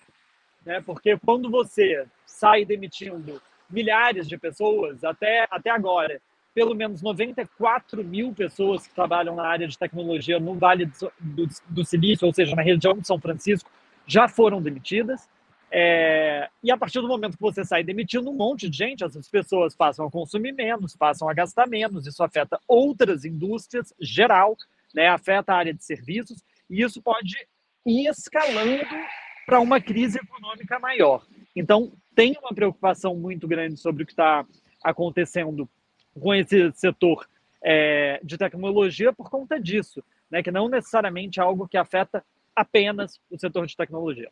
né? 0.65 0.81
porque 0.85 1.17
quando 1.17 1.49
você 1.49 2.05
sai 2.25 2.65
demitindo 2.65 3.41
milhares 3.69 4.27
de 4.27 4.37
pessoas, 4.37 5.03
até, 5.03 5.47
até 5.49 5.69
agora, 5.69 6.21
pelo 6.53 6.73
menos 6.73 7.01
94 7.01 8.03
mil 8.03 8.33
pessoas 8.33 8.87
que 8.87 8.95
trabalham 8.95 9.35
na 9.35 9.45
área 9.45 9.67
de 9.67 9.77
tecnologia 9.77 10.39
no 10.39 10.55
Vale 10.55 10.85
do, 10.85 11.11
do, 11.19 11.47
do 11.69 11.85
Silício, 11.85 12.25
ou 12.25 12.33
seja, 12.33 12.55
na 12.55 12.61
região 12.61 12.93
de 12.93 13.05
São 13.05 13.19
Francisco, 13.19 13.69
já 14.07 14.27
foram 14.27 14.61
demitidas. 14.61 15.27
É, 15.71 16.47
e 16.63 16.71
a 16.71 16.77
partir 16.77 17.01
do 17.01 17.07
momento 17.07 17.35
que 17.35 17.41
você 17.41 17.65
sai 17.65 17.83
demitindo 17.83 18.29
um 18.29 18.35
monte 18.35 18.69
de 18.69 18.77
gente, 18.77 19.03
essas 19.03 19.27
pessoas 19.27 19.75
passam 19.75 20.05
a 20.05 20.11
consumir 20.11 20.53
menos, 20.53 20.95
passam 20.95 21.27
a 21.27 21.33
gastar 21.33 21.67
menos, 21.67 22.07
isso 22.07 22.23
afeta 22.23 22.59
outras 22.67 23.25
indústrias, 23.25 23.93
geral, 23.99 24.55
né, 24.93 25.09
afeta 25.09 25.51
a 25.51 25.57
área 25.57 25.73
de 25.73 25.83
serviços, 25.83 26.41
e 26.69 26.81
isso 26.81 27.01
pode 27.01 27.35
ir 27.85 28.07
escalando 28.07 28.85
para 29.45 29.59
uma 29.59 29.79
crise 29.79 30.17
econômica 30.17 30.79
maior. 30.79 31.25
Então, 31.55 31.91
tem 32.15 32.37
uma 32.41 32.53
preocupação 32.53 33.15
muito 33.15 33.47
grande 33.47 33.77
sobre 33.77 34.03
o 34.03 34.05
que 34.05 34.11
está 34.11 34.45
acontecendo 34.83 35.69
com 36.19 36.33
esse 36.33 36.71
setor 36.73 37.27
é, 37.63 38.19
de 38.23 38.37
tecnologia 38.37 39.11
por 39.11 39.29
conta 39.29 39.59
disso, 39.59 40.03
né? 40.29 40.41
que 40.41 40.51
não 40.51 40.69
necessariamente 40.69 41.39
é 41.39 41.43
algo 41.43 41.67
que 41.67 41.77
afeta 41.77 42.23
apenas 42.55 43.19
o 43.29 43.37
setor 43.37 43.65
de 43.65 43.75
tecnologia. 43.75 44.31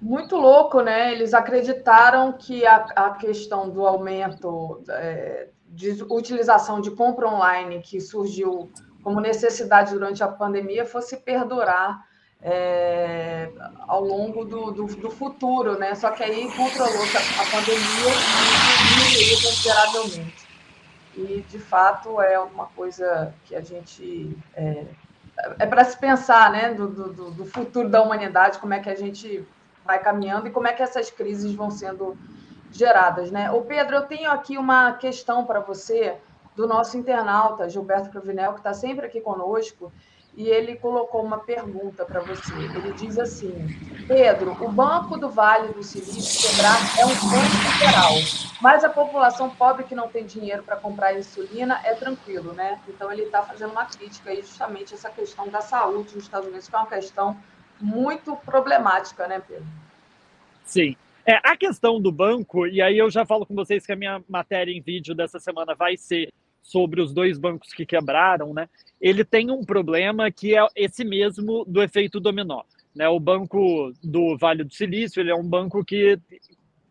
Muito 0.00 0.36
louco, 0.36 0.82
né? 0.82 1.12
Eles 1.12 1.32
acreditaram 1.32 2.32
que 2.32 2.66
a, 2.66 2.76
a 2.96 3.10
questão 3.12 3.70
do 3.70 3.86
aumento 3.86 4.82
é, 4.88 5.48
de 5.66 6.02
utilização 6.10 6.80
de 6.80 6.90
compra 6.90 7.28
online 7.28 7.80
que 7.80 8.00
surgiu 8.00 8.70
como 9.02 9.20
necessidade 9.20 9.92
durante 9.92 10.22
a 10.22 10.28
pandemia 10.28 10.84
fosse 10.84 11.18
perdurar 11.18 12.04
é, 12.42 13.50
ao 13.86 14.02
longo 14.02 14.44
do, 14.44 14.70
do, 14.70 14.86
do, 14.86 15.10
futuro, 15.10 15.78
né? 15.78 15.94
Só 15.94 16.10
que 16.10 16.22
aí 16.22 16.50
controlou 16.52 17.02
a, 17.02 17.42
a 17.42 17.50
pandemia 17.50 18.12
diminuiu 18.88 19.36
consideravelmente. 19.42 20.48
E, 21.16 21.44
de 21.48 21.58
fato, 21.58 22.20
é 22.20 22.38
uma 22.38 22.66
coisa 22.66 23.34
que 23.44 23.54
a 23.54 23.60
gente... 23.60 24.36
É, 24.54 24.84
é 25.58 25.66
para 25.66 25.84
se 25.84 25.98
pensar, 25.98 26.50
né? 26.50 26.72
Do, 26.72 26.88
do, 26.88 27.30
do 27.30 27.44
futuro 27.44 27.88
da 27.88 28.02
humanidade, 28.02 28.58
como 28.58 28.72
é 28.72 28.80
que 28.80 28.88
a 28.88 28.96
gente 28.96 29.46
vai 29.84 29.98
caminhando 29.98 30.46
e 30.46 30.50
como 30.50 30.66
é 30.66 30.72
que 30.72 30.82
essas 30.82 31.10
crises 31.10 31.52
vão 31.52 31.70
sendo 31.70 32.16
geradas, 32.72 33.30
né? 33.30 33.50
O 33.50 33.62
Pedro, 33.62 33.96
eu 33.96 34.02
tenho 34.02 34.30
aqui 34.30 34.56
uma 34.56 34.92
questão 34.92 35.44
para 35.44 35.60
você 35.60 36.16
do 36.54 36.66
nosso 36.66 36.96
internauta 36.96 37.68
Gilberto 37.68 38.10
Provinel, 38.10 38.52
que 38.52 38.60
está 38.60 38.72
sempre 38.72 39.06
aqui 39.06 39.20
conosco, 39.20 39.92
e 40.36 40.48
ele 40.48 40.76
colocou 40.76 41.22
uma 41.22 41.38
pergunta 41.38 42.04
para 42.04 42.20
você. 42.20 42.52
Ele 42.54 42.92
diz 42.92 43.18
assim: 43.18 43.52
Pedro, 44.06 44.56
o 44.64 44.70
Banco 44.70 45.16
do 45.16 45.28
Vale 45.28 45.72
do 45.72 45.82
Silício 45.82 46.50
quebrar 46.50 46.76
é 46.98 47.04
um 47.04 47.08
banco 47.08 47.78
geral, 47.78 48.14
mas 48.60 48.84
a 48.84 48.88
população 48.88 49.50
pobre 49.50 49.84
que 49.84 49.94
não 49.94 50.08
tem 50.08 50.24
dinheiro 50.24 50.62
para 50.62 50.76
comprar 50.76 51.18
insulina 51.18 51.80
é 51.84 51.94
tranquilo, 51.94 52.52
né? 52.52 52.80
Então 52.88 53.12
ele 53.12 53.22
está 53.22 53.42
fazendo 53.42 53.72
uma 53.72 53.86
crítica 53.86 54.30
aí 54.30 54.40
justamente 54.40 54.94
essa 54.94 55.10
questão 55.10 55.48
da 55.48 55.60
saúde 55.60 56.14
nos 56.14 56.24
Estados 56.24 56.48
Unidos, 56.48 56.68
que 56.68 56.74
é 56.74 56.78
uma 56.78 56.86
questão 56.86 57.36
muito 57.80 58.36
problemática, 58.36 59.26
né, 59.26 59.42
Pedro? 59.46 59.66
Sim. 60.64 60.96
É, 61.26 61.38
a 61.44 61.56
questão 61.56 62.00
do 62.00 62.10
banco, 62.10 62.66
e 62.66 62.80
aí 62.80 62.96
eu 62.96 63.10
já 63.10 63.26
falo 63.26 63.44
com 63.44 63.54
vocês 63.54 63.84
que 63.84 63.92
a 63.92 63.96
minha 63.96 64.22
matéria 64.28 64.72
em 64.72 64.80
vídeo 64.80 65.14
dessa 65.14 65.38
semana 65.38 65.74
vai 65.74 65.96
ser 65.96 66.32
sobre 66.62 67.00
os 67.00 67.12
dois 67.12 67.38
bancos 67.38 67.72
que 67.72 67.86
quebraram, 67.86 68.52
né? 68.52 68.68
Ele 69.00 69.24
tem 69.24 69.50
um 69.50 69.64
problema 69.64 70.30
que 70.30 70.56
é 70.56 70.66
esse 70.76 71.04
mesmo 71.04 71.64
do 71.64 71.82
efeito 71.82 72.20
dominó. 72.20 72.62
Né? 72.94 73.08
O 73.08 73.20
banco 73.20 73.92
do 74.02 74.36
Vale 74.36 74.64
do 74.64 74.74
Silício 74.74 75.20
ele 75.20 75.30
é 75.30 75.34
um 75.34 75.46
banco 75.46 75.84
que 75.84 76.18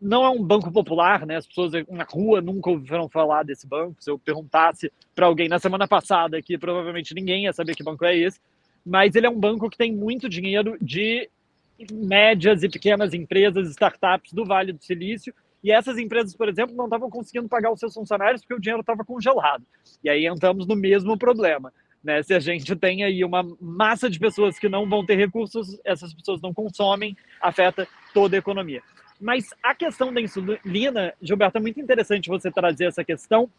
não 0.00 0.24
é 0.24 0.30
um 0.30 0.42
banco 0.42 0.72
popular, 0.72 1.26
né? 1.26 1.36
As 1.36 1.46
pessoas 1.46 1.72
na 1.90 2.04
rua 2.04 2.40
nunca 2.40 2.70
ouviram 2.70 3.08
falar 3.08 3.42
desse 3.42 3.66
banco. 3.66 4.02
Se 4.02 4.10
eu 4.10 4.18
perguntasse 4.18 4.90
para 5.14 5.26
alguém 5.26 5.46
na 5.46 5.58
semana 5.58 5.86
passada 5.86 6.38
aqui, 6.38 6.56
provavelmente 6.56 7.14
ninguém 7.14 7.44
ia 7.44 7.52
saber 7.52 7.74
que 7.74 7.84
banco 7.84 8.04
é 8.06 8.16
esse. 8.16 8.40
Mas 8.84 9.14
ele 9.14 9.26
é 9.26 9.30
um 9.30 9.38
banco 9.38 9.68
que 9.68 9.76
tem 9.76 9.92
muito 9.92 10.26
dinheiro 10.26 10.78
de 10.80 11.28
médias 11.92 12.62
e 12.62 12.68
pequenas 12.68 13.12
empresas, 13.12 13.68
startups 13.70 14.32
do 14.32 14.44
Vale 14.44 14.72
do 14.72 14.82
Silício. 14.82 15.34
E 15.62 15.70
essas 15.70 15.98
empresas, 15.98 16.34
por 16.34 16.48
exemplo, 16.48 16.74
não 16.74 16.84
estavam 16.84 17.10
conseguindo 17.10 17.48
pagar 17.48 17.70
os 17.70 17.78
seus 17.78 17.92
funcionários 17.94 18.40
porque 18.40 18.54
o 18.54 18.60
dinheiro 18.60 18.80
estava 18.80 19.04
congelado. 19.04 19.64
E 20.02 20.08
aí 20.08 20.26
entramos 20.26 20.66
no 20.66 20.74
mesmo 20.74 21.18
problema. 21.18 21.72
Né? 22.02 22.22
Se 22.22 22.32
a 22.32 22.40
gente 22.40 22.74
tem 22.76 23.04
aí 23.04 23.24
uma 23.24 23.46
massa 23.60 24.08
de 24.08 24.18
pessoas 24.18 24.58
que 24.58 24.68
não 24.68 24.88
vão 24.88 25.04
ter 25.04 25.16
recursos, 25.16 25.78
essas 25.84 26.14
pessoas 26.14 26.40
não 26.40 26.54
consomem, 26.54 27.16
afeta 27.40 27.86
toda 28.14 28.36
a 28.36 28.38
economia. 28.38 28.82
Mas 29.20 29.50
a 29.62 29.74
questão 29.74 30.12
da 30.12 30.20
insulina, 30.20 31.12
Gilberto, 31.20 31.58
é 31.58 31.60
muito 31.60 31.78
interessante 31.78 32.30
você 32.30 32.50
trazer 32.50 32.86
essa 32.86 33.04
questão, 33.04 33.50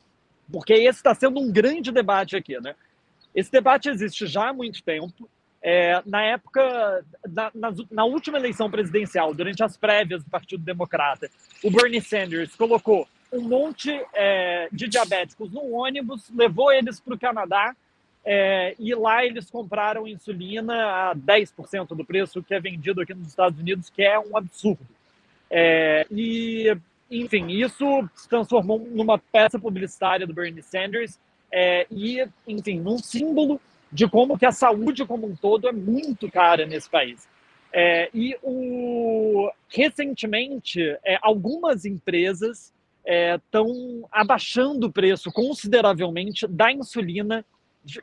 porque 0.52 0.73
esse 0.73 0.99
está 0.99 1.14
sendo 1.14 1.40
um 1.40 1.52
grande 1.52 1.91
debate 1.91 2.36
aqui. 2.36 2.60
Né? 2.60 2.73
Esse 3.36 3.52
debate 3.52 3.90
existe 3.90 4.26
já 4.26 4.49
há 4.49 4.53
muito 4.53 4.84
tempo. 4.84 5.30
É, 5.64 6.02
na 6.08 6.24
época, 6.24 7.06
na, 7.28 7.52
na, 7.54 7.74
na, 7.92 8.06
última 8.06 8.40
eleição 8.40 8.70
presidencial, 8.70 9.34
durante 9.34 9.64
as 9.64 9.78
prévias 9.78 10.24
do 10.24 10.30
Partido 10.30 10.64
Democrata, 10.64 11.30
o 11.64 11.70
Bernie 11.70 12.02
Sanders 12.02 12.56
colocou 12.56 13.08
um 13.32 13.42
monte 13.42 13.92
é, 14.14 14.68
de 14.72 14.88
diabéticos 14.88 15.52
no 15.52 15.72
ônibus, 15.72 16.30
levou 16.36 16.72
eles 16.72 17.00
para 17.00 17.14
o 17.14 17.20
Canadá 17.20 17.76
é, 18.26 18.76
e 18.78 18.94
lá 18.94 19.26
eles 19.26 19.50
compraram 19.50 20.08
insulina 20.08 21.12
a 21.12 21.16
10% 21.16 21.96
do 21.96 22.06
preço 22.06 22.44
que 22.44 22.54
é 22.54 22.60
vendido 22.60 23.02
aqui 23.02 23.14
nos 23.14 23.28
Estados 23.28 23.60
Unidos, 23.60 23.90
que 23.90 24.04
é 24.04 24.20
um 24.20 24.36
absurdo. 24.36 24.86
É, 25.50 26.06
e, 26.10 26.76
enfim, 27.10 27.48
isso 27.50 28.10
se 28.16 28.28
transformou 28.28 28.80
numa 28.80 29.18
peça 29.18 29.60
publicitária 29.60 30.26
do 30.26 30.34
Bernie 30.34 30.64
Sanders 30.64 31.20
é, 31.52 31.86
e, 31.92 32.26
enfim, 32.48 32.80
num 32.80 32.98
símbolo 32.98 33.60
de 33.91 34.07
como 34.07 34.38
que 34.38 34.45
a 34.45 34.51
saúde 34.51 35.05
como 35.05 35.27
um 35.27 35.35
todo 35.35 35.68
é 35.68 35.72
muito 35.72 36.30
cara 36.31 36.65
nesse 36.65 36.89
país. 36.89 37.27
É, 37.73 38.09
e 38.13 38.38
o, 38.41 39.49
recentemente, 39.69 40.81
é, 41.05 41.18
algumas 41.22 41.85
empresas 41.85 42.73
estão 43.05 43.68
é, 44.03 44.07
abaixando 44.11 44.88
o 44.88 44.91
preço 44.91 45.31
consideravelmente 45.31 46.45
da 46.47 46.72
insulina 46.72 47.45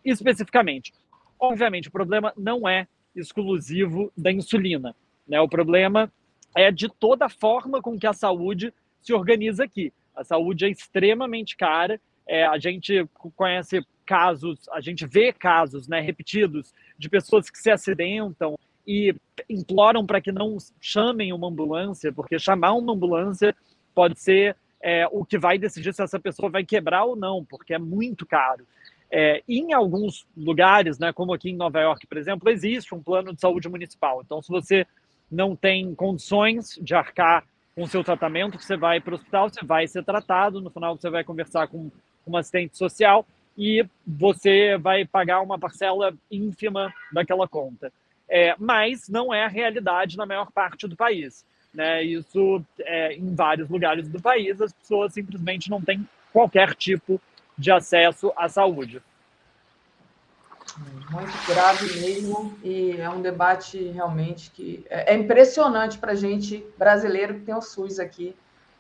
especificamente. 0.04 0.92
Obviamente, 1.38 1.88
o 1.88 1.92
problema 1.92 2.32
não 2.36 2.68
é 2.68 2.86
exclusivo 3.14 4.12
da 4.16 4.32
insulina. 4.32 4.94
Né? 5.26 5.40
O 5.40 5.48
problema 5.48 6.12
é 6.56 6.70
de 6.70 6.88
toda 6.88 7.26
a 7.26 7.30
forma 7.30 7.80
com 7.80 7.98
que 7.98 8.06
a 8.06 8.12
saúde 8.12 8.72
se 9.00 9.12
organiza 9.12 9.64
aqui. 9.64 9.92
A 10.16 10.24
saúde 10.24 10.64
é 10.64 10.68
extremamente 10.68 11.56
cara. 11.56 12.00
É, 12.26 12.44
a 12.44 12.58
gente 12.58 13.06
conhece 13.36 13.84
casos, 14.08 14.66
a 14.72 14.80
gente 14.80 15.06
vê 15.06 15.34
casos 15.34 15.86
né, 15.86 16.00
repetidos 16.00 16.72
de 16.98 17.10
pessoas 17.10 17.50
que 17.50 17.58
se 17.58 17.70
acidentam 17.70 18.58
e 18.86 19.14
imploram 19.50 20.06
para 20.06 20.18
que 20.18 20.32
não 20.32 20.56
chamem 20.80 21.30
uma 21.30 21.46
ambulância, 21.46 22.10
porque 22.10 22.38
chamar 22.38 22.72
uma 22.72 22.94
ambulância 22.94 23.54
pode 23.94 24.18
ser 24.18 24.56
é, 24.80 25.06
o 25.12 25.26
que 25.26 25.38
vai 25.38 25.58
decidir 25.58 25.92
se 25.92 26.02
essa 26.02 26.18
pessoa 26.18 26.48
vai 26.48 26.64
quebrar 26.64 27.04
ou 27.04 27.16
não, 27.16 27.44
porque 27.44 27.74
é 27.74 27.78
muito 27.78 28.24
caro. 28.24 28.66
É, 29.10 29.42
em 29.46 29.74
alguns 29.74 30.26
lugares, 30.34 30.98
né, 30.98 31.12
como 31.12 31.34
aqui 31.34 31.50
em 31.50 31.56
Nova 31.56 31.78
York, 31.78 32.06
por 32.06 32.16
exemplo, 32.16 32.48
existe 32.48 32.94
um 32.94 33.02
plano 33.02 33.34
de 33.34 33.40
saúde 33.42 33.68
municipal. 33.68 34.22
Então, 34.24 34.40
se 34.40 34.48
você 34.48 34.86
não 35.30 35.54
tem 35.54 35.94
condições 35.94 36.78
de 36.80 36.94
arcar 36.94 37.44
com 37.74 37.82
o 37.82 37.88
seu 37.88 38.02
tratamento, 38.02 38.58
você 38.58 38.74
vai 38.74 39.00
para 39.00 39.12
o 39.12 39.16
hospital, 39.16 39.50
você 39.50 39.62
vai 39.62 39.86
ser 39.86 40.02
tratado, 40.02 40.62
no 40.62 40.70
final 40.70 40.96
você 40.96 41.10
vai 41.10 41.22
conversar 41.22 41.68
com 41.68 41.90
um 42.26 42.36
assistente 42.38 42.78
social 42.78 43.26
e 43.58 43.84
você 44.06 44.78
vai 44.78 45.04
pagar 45.04 45.40
uma 45.40 45.58
parcela 45.58 46.14
ínfima 46.30 46.94
daquela 47.12 47.48
conta. 47.48 47.92
É, 48.30 48.54
mas 48.56 49.08
não 49.08 49.34
é 49.34 49.44
a 49.44 49.48
realidade 49.48 50.16
na 50.16 50.24
maior 50.24 50.52
parte 50.52 50.86
do 50.86 50.94
país. 50.94 51.44
Né? 51.74 52.04
Isso, 52.04 52.64
é, 52.80 53.14
em 53.14 53.34
vários 53.34 53.68
lugares 53.68 54.08
do 54.08 54.22
país, 54.22 54.60
as 54.62 54.72
pessoas 54.72 55.12
simplesmente 55.12 55.68
não 55.68 55.82
têm 55.82 56.08
qualquer 56.32 56.72
tipo 56.74 57.20
de 57.56 57.72
acesso 57.72 58.32
à 58.36 58.48
saúde. 58.48 59.02
Muito 61.10 61.46
grave 61.48 62.00
mesmo, 62.00 62.56
e 62.62 62.92
é 62.92 63.10
um 63.10 63.20
debate 63.20 63.82
realmente 63.88 64.52
que 64.52 64.86
é, 64.88 65.14
é 65.14 65.16
impressionante 65.16 65.98
para 65.98 66.12
a 66.12 66.14
gente 66.14 66.64
brasileiro 66.78 67.34
que 67.34 67.40
tem 67.40 67.54
o 67.54 67.60
SUS 67.60 67.98
aqui 67.98 68.36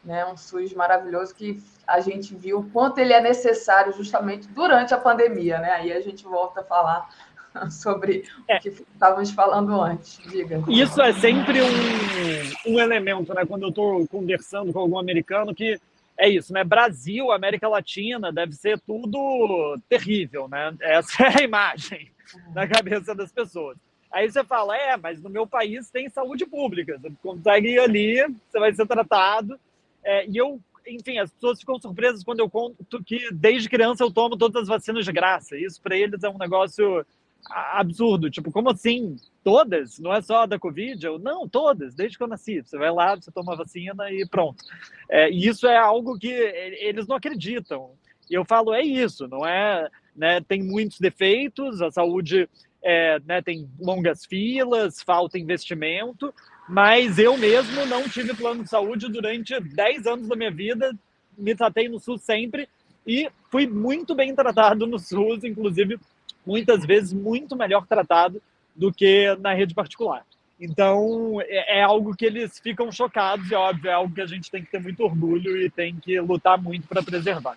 né? 0.08 0.24
Um 0.24 0.36
SUS 0.36 0.72
maravilhoso 0.72 1.34
que 1.34 1.62
a 1.86 2.00
gente 2.00 2.34
viu 2.34 2.60
o 2.60 2.70
quanto 2.70 2.98
ele 2.98 3.12
é 3.12 3.20
necessário 3.20 3.92
justamente 3.92 4.48
durante 4.48 4.94
a 4.94 4.98
pandemia, 4.98 5.58
né? 5.58 5.72
Aí 5.72 5.92
a 5.92 6.00
gente 6.00 6.24
volta 6.24 6.62
a 6.62 6.64
falar 6.64 7.08
sobre 7.70 8.24
é. 8.48 8.56
o 8.56 8.60
que 8.60 8.68
estávamos 8.70 9.30
falando 9.30 9.78
antes. 9.80 10.18
Diga. 10.26 10.64
Isso 10.66 11.00
é 11.02 11.12
sempre 11.12 11.60
um, 11.60 12.72
um 12.72 12.80
elemento, 12.80 13.34
né? 13.34 13.44
Quando 13.44 13.64
eu 13.64 13.68
estou 13.68 14.08
conversando 14.08 14.72
com 14.72 14.78
algum 14.78 14.98
americano 14.98 15.54
que 15.54 15.78
é 16.16 16.26
isso, 16.26 16.54
né? 16.54 16.64
Brasil, 16.64 17.30
América 17.30 17.68
Latina, 17.68 18.32
deve 18.32 18.54
ser 18.54 18.80
tudo 18.80 19.78
terrível, 19.90 20.48
né? 20.48 20.74
Essa 20.80 21.24
é 21.28 21.40
a 21.40 21.44
imagem 21.44 22.10
na 22.54 22.66
cabeça 22.66 23.14
das 23.14 23.30
pessoas. 23.30 23.76
Aí 24.10 24.30
você 24.30 24.42
fala, 24.42 24.74
é, 24.74 24.96
mas 24.96 25.22
no 25.22 25.28
meu 25.28 25.46
país 25.46 25.90
tem 25.90 26.08
saúde 26.08 26.46
pública, 26.46 26.98
você 26.98 27.12
consegue 27.22 27.74
ir 27.74 27.78
ali, 27.78 28.16
você 28.48 28.58
vai 28.58 28.72
ser 28.72 28.86
tratado, 28.86 29.60
é, 30.04 30.26
e 30.28 30.36
eu, 30.36 30.60
enfim, 30.86 31.18
as 31.18 31.32
pessoas 31.32 31.60
ficam 31.60 31.78
surpresas 31.78 32.24
quando 32.24 32.40
eu 32.40 32.48
conto 32.50 33.02
que 33.04 33.30
desde 33.32 33.68
criança 33.68 34.04
eu 34.04 34.10
tomo 34.10 34.36
todas 34.36 34.62
as 34.62 34.68
vacinas 34.68 35.04
de 35.04 35.12
graça. 35.12 35.56
Isso 35.56 35.80
para 35.80 35.96
eles 35.96 36.22
é 36.22 36.28
um 36.28 36.38
negócio 36.38 37.04
absurdo. 37.50 38.30
Tipo, 38.30 38.50
como 38.50 38.70
assim? 38.70 39.16
Todas? 39.42 39.98
Não 39.98 40.12
é 40.12 40.20
só 40.20 40.46
da 40.46 40.58
Covid? 40.58 41.04
Eu, 41.04 41.18
não, 41.18 41.48
todas, 41.48 41.94
desde 41.94 42.16
que 42.16 42.22
eu 42.22 42.28
nasci. 42.28 42.62
Você 42.62 42.76
vai 42.76 42.90
lá, 42.90 43.14
você 43.14 43.30
toma 43.30 43.56
vacina 43.56 44.10
e 44.10 44.26
pronto. 44.26 44.64
É, 45.10 45.30
e 45.30 45.46
isso 45.46 45.66
é 45.66 45.76
algo 45.76 46.18
que 46.18 46.28
eles 46.28 47.06
não 47.06 47.16
acreditam. 47.16 47.92
E 48.30 48.34
eu 48.34 48.44
falo, 48.44 48.74
é 48.74 48.82
isso, 48.82 49.26
não 49.28 49.46
é. 49.46 49.88
Né, 50.14 50.40
tem 50.40 50.62
muitos 50.62 50.98
defeitos, 50.98 51.80
a 51.80 51.92
saúde 51.92 52.48
é, 52.82 53.20
né, 53.20 53.40
tem 53.40 53.70
longas 53.78 54.26
filas, 54.26 55.00
falta 55.00 55.38
investimento, 55.38 56.34
mas 56.68 57.18
eu 57.18 57.36
mesmo 57.36 57.86
não 57.86 58.08
tive 58.08 58.34
plano 58.34 58.62
de 58.62 58.68
saúde 58.70 59.08
durante 59.08 59.58
10 59.58 60.06
anos 60.06 60.28
da 60.28 60.36
minha 60.36 60.50
vida, 60.50 60.94
me 61.36 61.54
tratei 61.54 61.88
no 61.88 61.98
SUS 61.98 62.22
sempre 62.22 62.68
e 63.06 63.30
fui 63.50 63.66
muito 63.66 64.14
bem 64.14 64.34
tratado 64.34 64.86
no 64.86 64.98
SUS, 64.98 65.44
inclusive 65.44 65.98
muitas 66.44 66.84
vezes 66.84 67.12
muito 67.12 67.56
melhor 67.56 67.86
tratado 67.86 68.42
do 68.76 68.92
que 68.92 69.34
na 69.40 69.54
rede 69.54 69.74
particular. 69.74 70.24
Então, 70.60 71.40
é, 71.42 71.78
é 71.78 71.82
algo 71.82 72.14
que 72.14 72.26
eles 72.26 72.58
ficam 72.58 72.90
chocados 72.90 73.50
e, 73.50 73.54
óbvio, 73.54 73.90
é 73.90 73.94
algo 73.94 74.14
que 74.14 74.20
a 74.20 74.26
gente 74.26 74.50
tem 74.50 74.62
que 74.62 74.70
ter 74.70 74.80
muito 74.80 75.04
orgulho 75.04 75.56
e 75.56 75.70
tem 75.70 75.96
que 75.96 76.20
lutar 76.20 76.60
muito 76.60 76.86
para 76.88 77.02
preservar. 77.02 77.56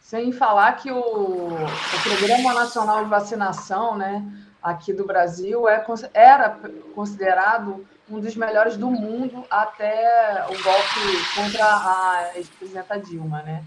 Sem 0.00 0.32
falar 0.32 0.72
que 0.72 0.90
o, 0.90 0.98
o 0.98 2.02
Programa 2.02 2.52
Nacional 2.52 3.04
de 3.04 3.10
Vacinação, 3.10 3.96
né, 3.96 4.22
aqui 4.62 4.92
do 4.92 5.06
Brasil, 5.06 5.68
é, 5.68 5.84
era 6.12 6.58
considerado 6.94 7.86
um 8.10 8.20
dos 8.20 8.36
melhores 8.36 8.76
do 8.76 8.90
mundo 8.90 9.44
até 9.50 10.44
o 10.44 10.62
golpe 10.62 11.34
contra 11.34 11.64
a 11.64 12.32
ex-presidenta 12.36 12.98
Dilma, 12.98 13.42
né? 13.42 13.64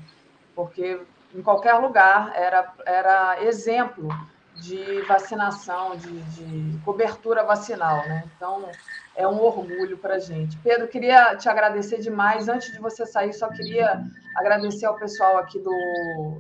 Porque 0.56 1.00
em 1.34 1.42
qualquer 1.42 1.74
lugar 1.76 2.32
era, 2.36 2.72
era 2.86 3.44
exemplo 3.44 4.08
de 4.56 5.02
vacinação, 5.02 5.96
de, 5.96 6.22
de 6.22 6.80
cobertura 6.84 7.44
vacinal, 7.44 7.98
né? 8.08 8.24
Então 8.36 8.70
é 9.16 9.28
um 9.28 9.42
orgulho 9.42 9.98
para 9.98 10.16
a 10.16 10.20
gente. 10.20 10.58
Pedro, 10.58 10.88
queria 10.88 11.36
te 11.36 11.50
agradecer 11.50 12.00
demais. 12.00 12.48
Antes 12.48 12.72
de 12.72 12.80
você 12.80 13.06
sair, 13.06 13.34
só 13.34 13.50
queria 13.50 14.04
agradecer 14.36 14.86
ao 14.86 14.96
pessoal 14.96 15.38
aqui 15.38 15.60
do 15.60 16.40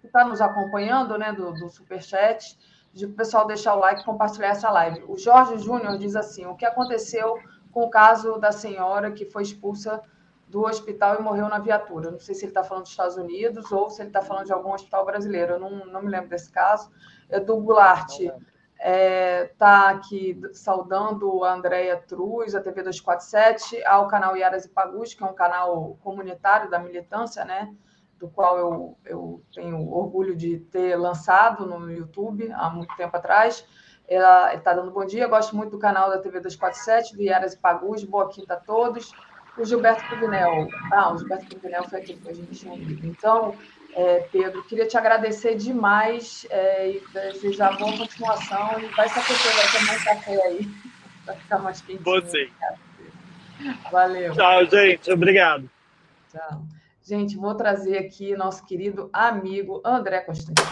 que 0.00 0.06
está 0.06 0.24
nos 0.24 0.40
acompanhando, 0.40 1.16
né? 1.16 1.32
Do, 1.32 1.52
do 1.52 1.68
Superchat 1.68 2.58
de 2.98 3.06
o 3.06 3.12
pessoal 3.12 3.46
deixar 3.46 3.76
o 3.76 3.78
like 3.78 4.02
e 4.02 4.04
compartilhar 4.04 4.48
essa 4.48 4.68
live. 4.70 5.04
O 5.06 5.16
Jorge 5.16 5.56
Júnior 5.58 5.96
diz 5.96 6.16
assim: 6.16 6.44
o 6.46 6.56
que 6.56 6.66
aconteceu 6.66 7.38
com 7.70 7.84
o 7.84 7.90
caso 7.90 8.38
da 8.38 8.50
senhora 8.50 9.12
que 9.12 9.24
foi 9.24 9.44
expulsa 9.44 10.02
do 10.48 10.64
hospital 10.64 11.20
e 11.20 11.22
morreu 11.22 11.48
na 11.48 11.60
viatura? 11.60 12.10
Não 12.10 12.18
sei 12.18 12.34
se 12.34 12.44
ele 12.44 12.50
está 12.50 12.64
falando 12.64 12.82
dos 12.82 12.90
Estados 12.90 13.16
Unidos 13.16 13.70
ou 13.70 13.88
se 13.88 14.02
ele 14.02 14.08
está 14.08 14.20
falando 14.20 14.46
de 14.46 14.52
algum 14.52 14.72
hospital 14.72 15.04
brasileiro. 15.06 15.52
Eu 15.52 15.60
não, 15.60 15.86
não 15.86 16.02
me 16.02 16.10
lembro 16.10 16.28
desse 16.28 16.50
caso. 16.50 16.90
Edu 17.30 17.60
Goulart, 17.60 18.18
está 18.18 18.34
é, 18.80 19.52
tá 19.56 19.90
aqui 19.90 20.40
saudando 20.52 21.44
a 21.44 21.54
Andrea 21.54 21.98
Truz, 21.98 22.56
a 22.56 22.60
TV 22.60 22.82
247, 22.82 23.84
ao 23.84 24.08
canal 24.08 24.36
Iaras 24.36 24.64
e 24.64 24.70
Pagus, 24.70 25.14
que 25.14 25.22
é 25.22 25.26
um 25.26 25.34
canal 25.34 25.96
comunitário 26.02 26.68
da 26.68 26.80
militância, 26.80 27.44
né? 27.44 27.72
Do 28.18 28.28
qual 28.28 28.58
eu, 28.58 28.98
eu 29.04 29.42
tenho 29.54 29.90
orgulho 29.92 30.34
de 30.34 30.58
ter 30.58 30.96
lançado 30.96 31.66
no 31.66 31.90
YouTube 31.90 32.50
há 32.52 32.68
muito 32.68 32.94
tempo 32.96 33.16
atrás. 33.16 33.64
Ela 34.08 34.54
está 34.54 34.72
dando 34.72 34.90
bom 34.90 35.04
dia, 35.04 35.28
gosto 35.28 35.54
muito 35.54 35.72
do 35.72 35.78
canal 35.78 36.08
da 36.08 36.18
TV 36.18 36.40
247, 36.40 37.14
do 37.14 37.22
Iaras 37.22 37.52
e 37.52 37.58
Pagus, 37.58 38.02
boa 38.02 38.28
quinta 38.28 38.54
a 38.54 38.56
todos. 38.56 39.12
O 39.58 39.64
Gilberto 39.64 40.02
Cruvinel. 40.08 40.68
Ah, 40.92 41.12
o 41.12 41.18
Gilberto 41.18 41.46
Cruvinel 41.46 41.84
foi 41.84 42.00
aquele 42.00 42.20
que 42.20 42.28
a 42.28 42.34
gente. 42.34 42.66
Então, 43.04 43.54
é, 43.92 44.20
Pedro, 44.32 44.62
queria 44.64 44.86
te 44.86 44.96
agradecer 44.96 45.56
demais 45.56 46.46
é, 46.48 46.90
e 46.90 47.02
desejar 47.12 47.76
boa 47.76 47.96
continuação. 47.96 48.80
E 48.80 48.86
vai 48.94 49.08
se 49.08 49.18
aquecer, 49.18 49.52
vai 49.54 49.80
tomar 49.80 50.00
um 50.00 50.04
café 50.04 50.42
aí. 50.46 50.60
Vai 51.26 51.36
ficar 51.36 51.58
mais 51.58 51.82
quentinho. 51.82 52.02
Você. 52.04 52.50
Valeu. 53.92 54.32
Tchau, 54.32 54.64
gente. 54.64 55.12
Obrigado. 55.12 55.68
Tchau. 56.32 56.77
Gente, 57.08 57.38
vou 57.38 57.54
trazer 57.54 57.96
aqui 57.96 58.36
nosso 58.36 58.66
querido 58.66 59.08
amigo 59.14 59.80
André 59.82 60.20
Constantini. 60.20 60.66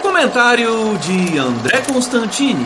Comentário 0.00 0.70
de 0.98 1.36
André 1.36 1.82
Constantini. 1.84 2.64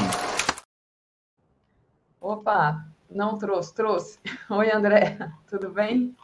Opa, 2.20 2.84
não 3.10 3.38
trouxe, 3.38 3.74
trouxe. 3.74 4.18
Oi, 4.50 4.70
André, 4.70 5.16
tudo 5.48 5.70
bem? 5.70 6.14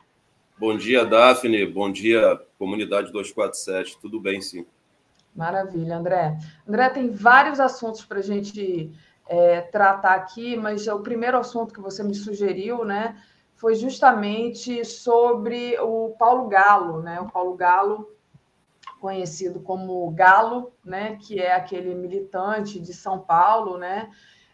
Bom 0.58 0.76
dia, 0.76 1.06
Daphne. 1.06 1.64
Bom 1.64 1.90
dia, 1.90 2.38
comunidade 2.58 3.10
247. 3.10 3.98
Tudo 4.02 4.20
bem, 4.20 4.42
sim. 4.42 4.66
Maravilha, 5.34 5.96
André. 5.96 6.36
André, 6.68 6.90
tem 6.90 7.10
vários 7.10 7.58
assuntos 7.60 8.04
para 8.04 8.18
a 8.18 8.22
gente 8.22 8.92
é, 9.26 9.62
tratar 9.62 10.16
aqui, 10.16 10.54
mas 10.54 10.86
o 10.86 11.00
primeiro 11.00 11.38
assunto 11.38 11.72
que 11.72 11.80
você 11.80 12.02
me 12.02 12.14
sugeriu, 12.14 12.84
né, 12.84 13.16
foi 13.58 13.74
justamente 13.74 14.84
sobre 14.84 15.76
o 15.80 16.14
Paulo 16.16 16.48
Galo, 16.48 17.02
né? 17.02 17.20
O 17.20 17.26
Paulo 17.26 17.54
Galo, 17.54 18.08
conhecido 19.00 19.58
como 19.60 20.08
Galo, 20.12 20.72
né, 20.84 21.18
que 21.20 21.40
é 21.40 21.52
aquele 21.52 21.92
militante 21.94 22.78
de 22.78 22.94
São 22.94 23.18
Paulo, 23.18 23.76
né? 23.76 24.10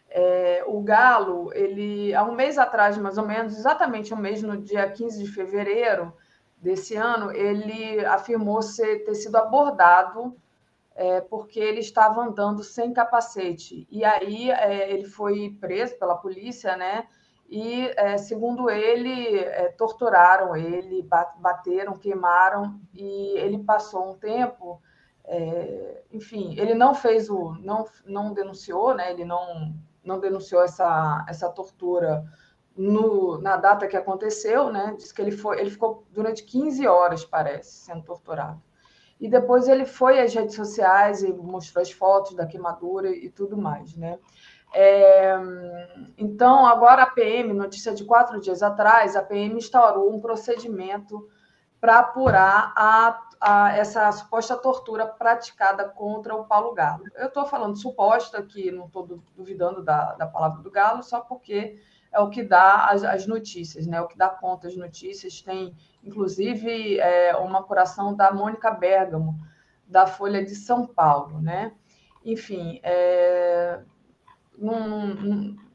É, 0.09 0.63
o 0.65 0.81
Galo, 0.81 1.51
ele 1.53 2.15
há 2.15 2.23
um 2.23 2.33
mês 2.33 2.57
atrás, 2.57 2.97
mais 2.97 3.19
ou 3.19 3.25
menos, 3.27 3.55
exatamente 3.55 4.11
um 4.11 4.17
mês, 4.17 4.41
no 4.41 4.57
dia 4.57 4.89
15 4.89 5.23
de 5.23 5.31
fevereiro 5.31 6.11
desse 6.57 6.95
ano, 6.95 7.31
ele 7.31 8.03
afirmou 8.05 8.63
ser, 8.63 9.03
ter 9.03 9.13
sido 9.13 9.35
abordado 9.35 10.35
é, 10.95 11.21
porque 11.21 11.59
ele 11.59 11.81
estava 11.81 12.23
andando 12.23 12.63
sem 12.63 12.91
capacete. 12.91 13.87
E 13.91 14.03
aí 14.03 14.49
é, 14.49 14.91
ele 14.91 15.05
foi 15.05 15.55
preso 15.59 15.95
pela 15.99 16.15
polícia, 16.15 16.75
né? 16.75 17.07
E, 17.47 17.91
é, 17.95 18.17
segundo 18.17 18.69
ele, 18.69 19.37
é, 19.39 19.69
torturaram 19.69 20.55
ele, 20.55 21.07
bateram, 21.37 21.93
queimaram, 21.93 22.79
e 22.93 23.37
ele 23.37 23.59
passou 23.59 24.11
um 24.11 24.17
tempo. 24.17 24.81
É, 25.25 26.03
enfim, 26.11 26.55
ele 26.59 26.73
não 26.73 26.93
fez 26.95 27.29
o. 27.29 27.53
não, 27.61 27.85
não 28.05 28.33
denunciou, 28.33 28.93
né? 28.95 29.11
Ele 29.11 29.25
não 29.25 29.73
não 30.05 30.19
denunciou 30.19 30.61
essa, 30.61 31.25
essa 31.27 31.49
tortura 31.49 32.23
no, 32.77 33.39
na 33.39 33.57
data 33.57 33.87
que 33.87 33.97
aconteceu, 33.97 34.71
né? 34.71 34.93
Diz 34.97 35.11
que 35.11 35.21
ele 35.21 35.31
foi, 35.31 35.59
ele 35.59 35.71
ficou 35.71 36.05
durante 36.11 36.43
15 36.43 36.85
horas, 36.87 37.25
parece, 37.25 37.71
sendo 37.71 38.03
torturado. 38.03 38.61
E 39.19 39.29
depois 39.29 39.67
ele 39.67 39.85
foi 39.85 40.19
às 40.19 40.33
redes 40.33 40.55
sociais 40.55 41.23
e 41.23 41.31
mostrou 41.31 41.81
as 41.81 41.91
fotos 41.91 42.35
da 42.35 42.45
queimadura 42.45 43.09
e 43.09 43.29
tudo 43.29 43.57
mais, 43.57 43.95
né? 43.95 44.19
É, 44.77 45.33
então, 46.17 46.65
agora 46.65 47.03
a 47.03 47.09
PM, 47.09 47.53
notícia 47.53 47.93
de 47.93 48.03
quatro 48.03 48.41
dias 48.41 48.61
atrás, 48.61 49.15
a 49.15 49.23
PM 49.23 49.55
instaurou 49.55 50.13
um 50.13 50.19
procedimento 50.19 51.29
para 51.79 51.99
apurar 51.99 52.73
a, 52.75 53.21
a, 53.39 53.77
essa 53.77 54.11
suposta 54.11 54.57
tortura 54.57 55.07
praticada 55.07 55.87
contra 55.87 56.35
o 56.35 56.43
Paulo 56.43 56.73
Galo. 56.73 57.05
Eu 57.15 57.27
estou 57.27 57.45
falando 57.45 57.77
suposta, 57.77 58.43
que 58.43 58.69
não 58.69 58.87
estou 58.87 59.21
duvidando 59.33 59.81
da, 59.81 60.13
da 60.15 60.27
palavra 60.27 60.61
do 60.61 60.69
Galo, 60.69 61.01
só 61.03 61.21
porque 61.21 61.79
é 62.11 62.19
o 62.19 62.29
que 62.29 62.43
dá 62.43 62.87
as, 62.87 63.01
as 63.05 63.25
notícias, 63.25 63.87
né? 63.87 64.01
o 64.01 64.07
que 64.07 64.17
dá 64.17 64.27
conta 64.27 64.67
as 64.67 64.75
notícias. 64.75 65.41
Tem, 65.41 65.73
inclusive, 66.03 66.99
é, 66.99 67.33
uma 67.37 67.59
apuração 67.59 68.13
da 68.13 68.29
Mônica 68.33 68.71
Bergamo, 68.71 69.39
da 69.87 70.05
Folha 70.05 70.43
de 70.43 70.53
São 70.53 70.85
Paulo. 70.85 71.39
Né? 71.41 71.71
Enfim, 72.25 72.81
é, 72.83 73.79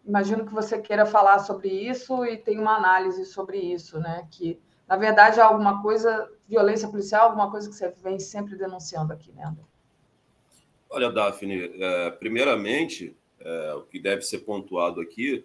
imagino 0.06 0.46
que 0.46 0.52
você 0.52 0.80
queira 0.80 1.06
falar 1.06 1.38
sobre 1.40 1.68
isso 1.68 2.24
e 2.24 2.36
tem 2.36 2.58
uma 2.58 2.76
análise 2.76 3.24
sobre 3.24 3.58
isso, 3.58 3.98
né? 3.98 4.26
que 4.30 4.58
na 4.90 4.96
verdade, 4.96 5.38
é 5.38 5.42
alguma 5.44 5.80
coisa, 5.80 6.28
violência 6.48 6.88
policial, 6.88 7.28
alguma 7.28 7.48
coisa 7.48 7.68
que 7.68 7.76
você 7.76 7.94
vem 8.02 8.18
sempre 8.18 8.56
denunciando 8.56 9.12
aqui, 9.12 9.30
né, 9.30 9.44
André? 9.44 9.62
Olha, 10.90 11.12
Daphne, 11.12 11.70
é, 11.80 12.10
primeiramente, 12.10 13.16
é, 13.38 13.74
o 13.74 13.82
que 13.82 14.00
deve 14.00 14.22
ser 14.22 14.38
pontuado 14.40 15.00
aqui 15.00 15.44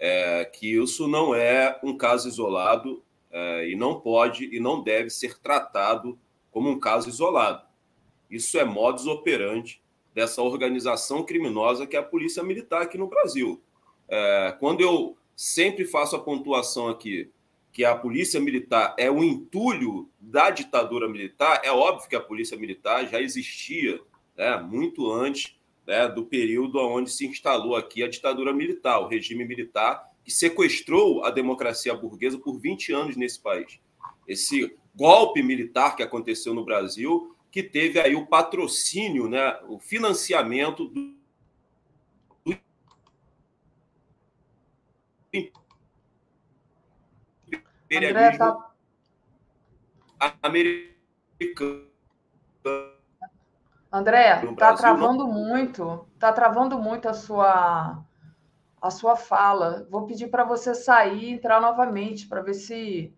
é 0.00 0.42
que 0.46 0.74
isso 0.74 1.06
não 1.06 1.34
é 1.34 1.78
um 1.84 1.98
caso 1.98 2.28
isolado 2.28 3.02
é, 3.30 3.68
e 3.68 3.76
não 3.76 4.00
pode 4.00 4.46
e 4.46 4.58
não 4.58 4.82
deve 4.82 5.10
ser 5.10 5.38
tratado 5.38 6.18
como 6.50 6.70
um 6.70 6.80
caso 6.80 7.10
isolado. 7.10 7.62
Isso 8.30 8.58
é 8.58 8.64
modus 8.64 9.06
operandi 9.06 9.82
dessa 10.14 10.42
organização 10.42 11.22
criminosa 11.22 11.86
que 11.86 11.96
é 11.96 12.00
a 12.00 12.02
Polícia 12.02 12.42
Militar 12.42 12.82
aqui 12.82 12.98
no 12.98 13.06
Brasil. 13.06 13.60
É, 14.08 14.56
quando 14.58 14.80
eu 14.80 15.16
sempre 15.36 15.84
faço 15.84 16.16
a 16.16 16.20
pontuação 16.20 16.88
aqui 16.88 17.30
que 17.72 17.84
a 17.84 17.94
polícia 17.94 18.40
militar 18.40 18.94
é 18.98 19.10
o 19.10 19.22
entulho 19.22 20.10
da 20.18 20.50
ditadura 20.50 21.08
militar, 21.08 21.60
é 21.62 21.70
óbvio 21.70 22.08
que 22.08 22.16
a 22.16 22.20
polícia 22.20 22.56
militar 22.56 23.06
já 23.06 23.20
existia 23.20 24.00
né, 24.36 24.56
muito 24.56 25.08
antes 25.12 25.56
né, 25.86 26.08
do 26.08 26.24
período 26.24 26.78
onde 26.80 27.10
se 27.10 27.26
instalou 27.26 27.76
aqui 27.76 28.02
a 28.02 28.08
ditadura 28.08 28.52
militar, 28.52 28.98
o 28.98 29.06
regime 29.06 29.44
militar 29.44 30.08
que 30.24 30.30
sequestrou 30.30 31.24
a 31.24 31.30
democracia 31.30 31.94
burguesa 31.94 32.38
por 32.38 32.58
20 32.58 32.92
anos 32.92 33.16
nesse 33.16 33.40
país. 33.40 33.78
Esse 34.26 34.76
golpe 34.94 35.42
militar 35.42 35.94
que 35.94 36.02
aconteceu 36.02 36.52
no 36.52 36.64
Brasil, 36.64 37.34
que 37.50 37.62
teve 37.62 38.00
aí 38.00 38.14
o 38.14 38.26
patrocínio, 38.26 39.28
né, 39.28 39.58
o 39.66 39.78
financiamento 39.78 40.86
do 40.86 41.18
imperialismo 47.88 48.38
tá... 48.38 48.70
americano. 50.42 51.88
André, 53.90 54.44
está 54.44 54.74
travando 54.74 55.26
muito, 55.26 56.06
está 56.14 56.30
travando 56.30 56.78
muito 56.78 57.08
a 57.08 57.14
sua 57.14 58.04
a 58.80 58.90
sua 58.90 59.16
fala. 59.16 59.86
Vou 59.90 60.06
pedir 60.06 60.28
para 60.28 60.44
você 60.44 60.74
sair 60.74 61.24
e 61.24 61.32
entrar 61.32 61.60
novamente 61.60 62.28
para 62.28 62.42
ver 62.42 62.54
se 62.54 63.14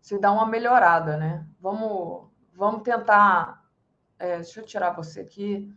se 0.00 0.18
dá 0.18 0.32
uma 0.32 0.46
melhorada, 0.46 1.16
né? 1.16 1.46
Vamos 1.60 2.30
vamos 2.54 2.82
tentar. 2.82 3.63
É, 4.18 4.36
deixa 4.36 4.60
eu 4.60 4.64
tirar 4.64 4.90
você 4.90 5.20
aqui. 5.20 5.72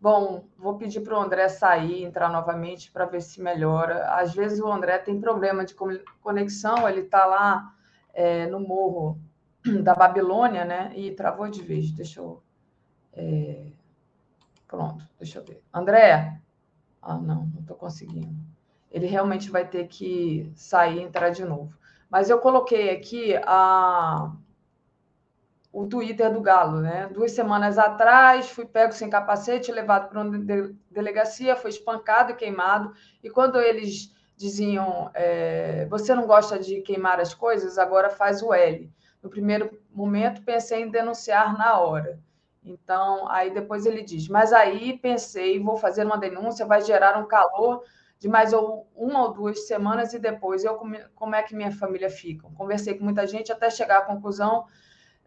Bom, 0.00 0.44
vou 0.56 0.78
pedir 0.78 1.00
para 1.00 1.18
o 1.18 1.20
André 1.20 1.48
sair, 1.48 2.04
entrar 2.04 2.30
novamente 2.30 2.90
para 2.90 3.04
ver 3.04 3.20
se 3.20 3.40
melhora. 3.42 4.14
Às 4.14 4.34
vezes 4.34 4.58
o 4.58 4.72
André 4.72 4.98
tem 4.98 5.20
problema 5.20 5.64
de 5.64 5.74
conexão, 6.22 6.88
ele 6.88 7.00
está 7.00 7.26
lá 7.26 7.74
é, 8.14 8.46
no 8.46 8.60
morro 8.60 9.18
da 9.82 9.94
Babilônia, 9.94 10.64
né? 10.64 10.92
E 10.96 11.12
travou 11.12 11.48
de 11.48 11.62
vez. 11.62 11.90
Deixa 11.90 12.20
eu. 12.20 12.42
É... 13.12 13.66
Pronto, 14.66 15.06
deixa 15.18 15.38
eu 15.38 15.44
ver. 15.44 15.62
André? 15.72 16.40
Ah, 17.02 17.16
não, 17.16 17.46
não 17.46 17.60
estou 17.60 17.76
conseguindo. 17.76 18.34
Ele 18.90 19.06
realmente 19.06 19.50
vai 19.50 19.66
ter 19.66 19.86
que 19.86 20.50
sair 20.54 20.98
e 20.98 21.02
entrar 21.02 21.30
de 21.30 21.44
novo. 21.44 21.76
Mas 22.08 22.28
eu 22.28 22.38
coloquei 22.38 22.90
aqui 22.90 23.34
a... 23.44 24.32
o 25.72 25.86
Twitter 25.86 26.32
do 26.32 26.40
Galo, 26.40 26.80
né? 26.80 27.08
Duas 27.12 27.32
semanas 27.32 27.78
atrás, 27.78 28.50
fui 28.50 28.64
pego 28.64 28.92
sem 28.92 29.08
capacete, 29.08 29.70
levado 29.70 30.08
para 30.08 30.22
uma 30.22 30.38
delegacia, 30.90 31.54
foi 31.54 31.70
espancado 31.70 32.32
e 32.32 32.34
queimado. 32.34 32.92
E 33.22 33.30
quando 33.30 33.60
eles 33.60 34.12
diziam: 34.36 35.10
é, 35.14 35.86
você 35.86 36.14
não 36.14 36.26
gosta 36.26 36.58
de 36.58 36.80
queimar 36.80 37.20
as 37.20 37.34
coisas, 37.34 37.78
agora 37.78 38.10
faz 38.10 38.42
o 38.42 38.52
L. 38.52 38.92
No 39.22 39.30
primeiro 39.30 39.78
momento, 39.92 40.42
pensei 40.42 40.82
em 40.82 40.90
denunciar 40.90 41.56
na 41.56 41.78
hora. 41.78 42.18
Então, 42.64 43.30
aí 43.30 43.50
depois 43.52 43.86
ele 43.86 44.02
diz: 44.02 44.28
mas 44.28 44.52
aí 44.52 44.98
pensei, 44.98 45.60
vou 45.60 45.76
fazer 45.76 46.04
uma 46.04 46.18
denúncia, 46.18 46.66
vai 46.66 46.80
gerar 46.80 47.16
um 47.16 47.28
calor 47.28 47.82
de 48.18 48.28
mais 48.28 48.52
uma 48.52 49.22
ou 49.22 49.32
duas 49.32 49.66
semanas 49.66 50.12
e 50.12 50.18
depois 50.18 50.62
eu 50.62 50.78
como 51.14 51.34
é 51.34 51.42
que 51.42 51.54
minha 51.54 51.72
família 51.72 52.10
fica? 52.10 52.46
Conversei 52.54 52.94
com 52.94 53.02
muita 53.02 53.26
gente 53.26 53.50
até 53.50 53.70
chegar 53.70 53.98
à 53.98 54.02
conclusão 54.02 54.66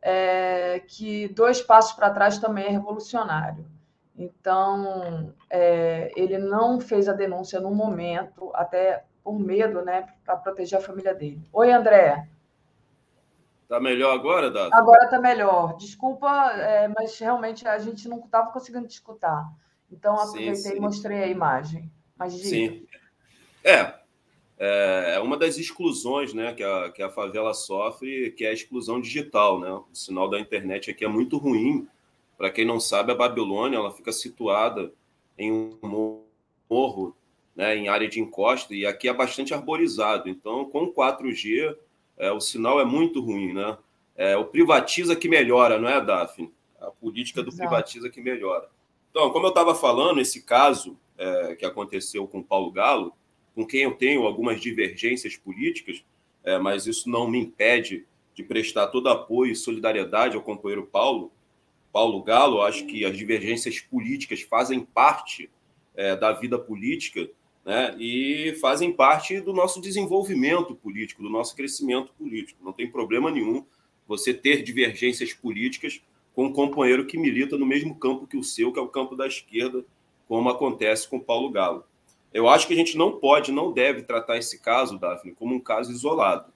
é, 0.04 0.82
que 0.86 1.30
dois 1.30 1.62
passos 1.62 1.94
para 1.94 2.10
trás 2.10 2.38
também 2.38 2.66
é 2.66 2.70
revolucionário. 2.70 3.66
Então, 4.16 5.34
é, 5.50 6.12
ele 6.16 6.38
não 6.38 6.80
fez 6.80 7.08
a 7.08 7.14
denúncia 7.14 7.60
no 7.60 7.74
momento, 7.74 8.52
até 8.54 9.06
por 9.24 9.40
medo, 9.40 9.82
né, 9.82 10.08
para 10.26 10.36
proteger 10.36 10.78
a 10.78 10.82
família 10.82 11.16
dele. 11.16 11.42
Oi, 11.54 11.72
André. 11.72 12.28
Tá 13.68 13.80
melhor 13.80 14.14
agora, 14.14 14.52
Dado? 14.52 14.74
Agora 14.74 15.10
tá 15.10 15.20
melhor. 15.20 15.78
Desculpa, 15.78 16.52
é, 16.52 16.88
mas 16.90 17.18
realmente 17.18 17.66
a 17.68 17.80
gente 17.80 18.08
não 18.10 18.20
estava 18.20 18.52
conseguindo 18.52 18.88
te 18.88 18.92
escutar. 18.92 19.50
Então, 19.90 20.16
aproveitei 20.16 20.56
sim, 20.56 20.70
sim. 20.72 20.78
e 20.78 20.80
mostrei 20.82 21.24
a 21.24 21.28
imagem. 21.28 21.92
Mas 22.16 22.34
sim. 22.34 22.86
É, 23.64 23.94
é 24.66 25.20
uma 25.20 25.36
das 25.36 25.58
exclusões 25.58 26.34
né, 26.34 26.54
que, 26.54 26.64
a, 26.64 26.90
que 26.92 27.02
a 27.02 27.10
favela 27.10 27.54
sofre, 27.54 28.32
que 28.32 28.46
é 28.46 28.50
a 28.50 28.54
exclusão 28.54 29.02
digital. 29.02 29.60
Né? 29.60 29.70
O 29.72 29.86
sinal 29.94 30.30
da 30.30 30.40
internet 30.40 30.92
aqui 30.92 31.04
é 31.04 31.08
muito 31.08 31.38
ruim. 31.38 31.88
Para 32.38 32.50
quem 32.50 32.66
não 32.66 32.80
sabe, 32.80 33.12
a 33.12 33.16
Babilônia 33.16 33.78
ela 33.78 33.92
fica 33.92 34.12
situada 34.12 34.92
em 35.38 35.52
um 35.52 36.24
morro, 36.70 37.16
né, 37.56 37.76
em 37.76 37.88
área 37.88 38.08
de 38.08 38.20
encosta, 38.20 38.74
e 38.74 38.86
aqui 38.86 39.08
é 39.08 39.14
bastante 39.14 39.54
arborizado. 39.54 40.30
Então, 40.30 40.66
com 40.66 40.92
4G, 40.92 41.76
é, 42.18 42.32
o 42.32 42.40
sinal 42.40 42.80
é 42.80 42.86
muito 42.86 43.22
ruim. 43.22 43.54
Né? 43.54 43.78
É, 44.16 44.38
o 44.38 44.46
privatiza 44.46 45.16
que 45.16 45.28
melhora, 45.28 45.80
não 45.80 45.90
é, 45.90 46.00
Daphne? 46.00 46.52
A 46.80 46.92
política 46.92 47.42
do 47.42 47.50
Exato. 47.50 47.70
privatiza 47.70 48.10
que 48.10 48.22
melhora. 48.22 48.70
Então, 49.10 49.30
como 49.32 49.46
eu 49.46 49.50
estava 49.50 49.76
falando, 49.76 50.20
esse 50.20 50.44
caso 50.44 50.98
é, 51.18 51.56
que 51.56 51.66
aconteceu 51.66 52.28
com 52.28 52.42
Paulo 52.42 52.72
Galo, 52.72 53.14
com 53.56 53.66
quem 53.66 53.82
eu 53.82 53.94
tenho 53.94 54.24
algumas 54.24 54.60
divergências 54.60 55.36
políticas, 55.38 56.04
é, 56.44 56.58
mas 56.58 56.88
isso 56.88 57.10
não 57.10 57.30
me 57.30 57.40
impede 57.40 58.06
de 58.34 58.44
prestar 58.44 58.88
todo 58.88 59.10
apoio 59.10 59.52
e 59.52 59.56
solidariedade 59.56 60.36
ao 60.36 60.42
companheiro 60.42 60.88
Paulo. 60.92 61.32
Paulo 61.92 62.24
Galo, 62.24 62.62
acho 62.62 62.86
que 62.88 63.06
as 63.06 63.16
divergências 63.16 63.80
políticas 63.80 64.42
fazem 64.42 64.82
parte 64.84 65.50
é, 65.96 66.16
da 66.16 66.32
vida 66.32 66.58
política 66.58 67.30
né, 67.64 67.96
e 68.00 68.58
fazem 68.60 68.92
parte 68.92 69.40
do 69.40 69.54
nosso 69.54 69.80
desenvolvimento 69.80 70.76
político, 70.76 71.22
do 71.22 71.30
nosso 71.30 71.56
crescimento 71.56 72.12
político. 72.14 72.64
Não 72.64 72.74
tem 72.74 72.90
problema 72.90 73.30
nenhum 73.30 73.64
você 74.08 74.34
ter 74.34 74.64
divergências 74.64 75.34
políticas 75.34 76.02
com 76.34 76.46
um 76.46 76.54
companheiro 76.54 77.06
que 77.06 77.18
milita 77.18 77.58
no 77.58 77.66
mesmo 77.66 77.96
campo 77.96 78.28
que 78.28 78.38
o 78.38 78.44
seu, 78.44 78.72
que 78.74 78.80
é 78.80 78.82
o 78.82 78.88
campo 78.88 79.16
da 79.16 79.28
esquerda, 79.28 79.86
como 80.28 80.50
acontece 80.50 81.08
com 81.08 81.20
Paulo 81.20 81.50
Galo. 81.52 81.86
Eu 82.34 82.50
acho 82.50 82.68
que 82.68 82.74
a 82.74 82.76
gente 82.76 82.98
não 82.98 83.20
pode, 83.20 83.52
não 83.52 83.72
deve 83.72 84.02
tratar 84.02 84.38
esse 84.38 84.60
caso, 84.60 84.98
Daphne, 84.98 85.34
como 85.34 85.54
um 85.54 85.60
caso 85.60 85.92
isolado. 85.92 86.52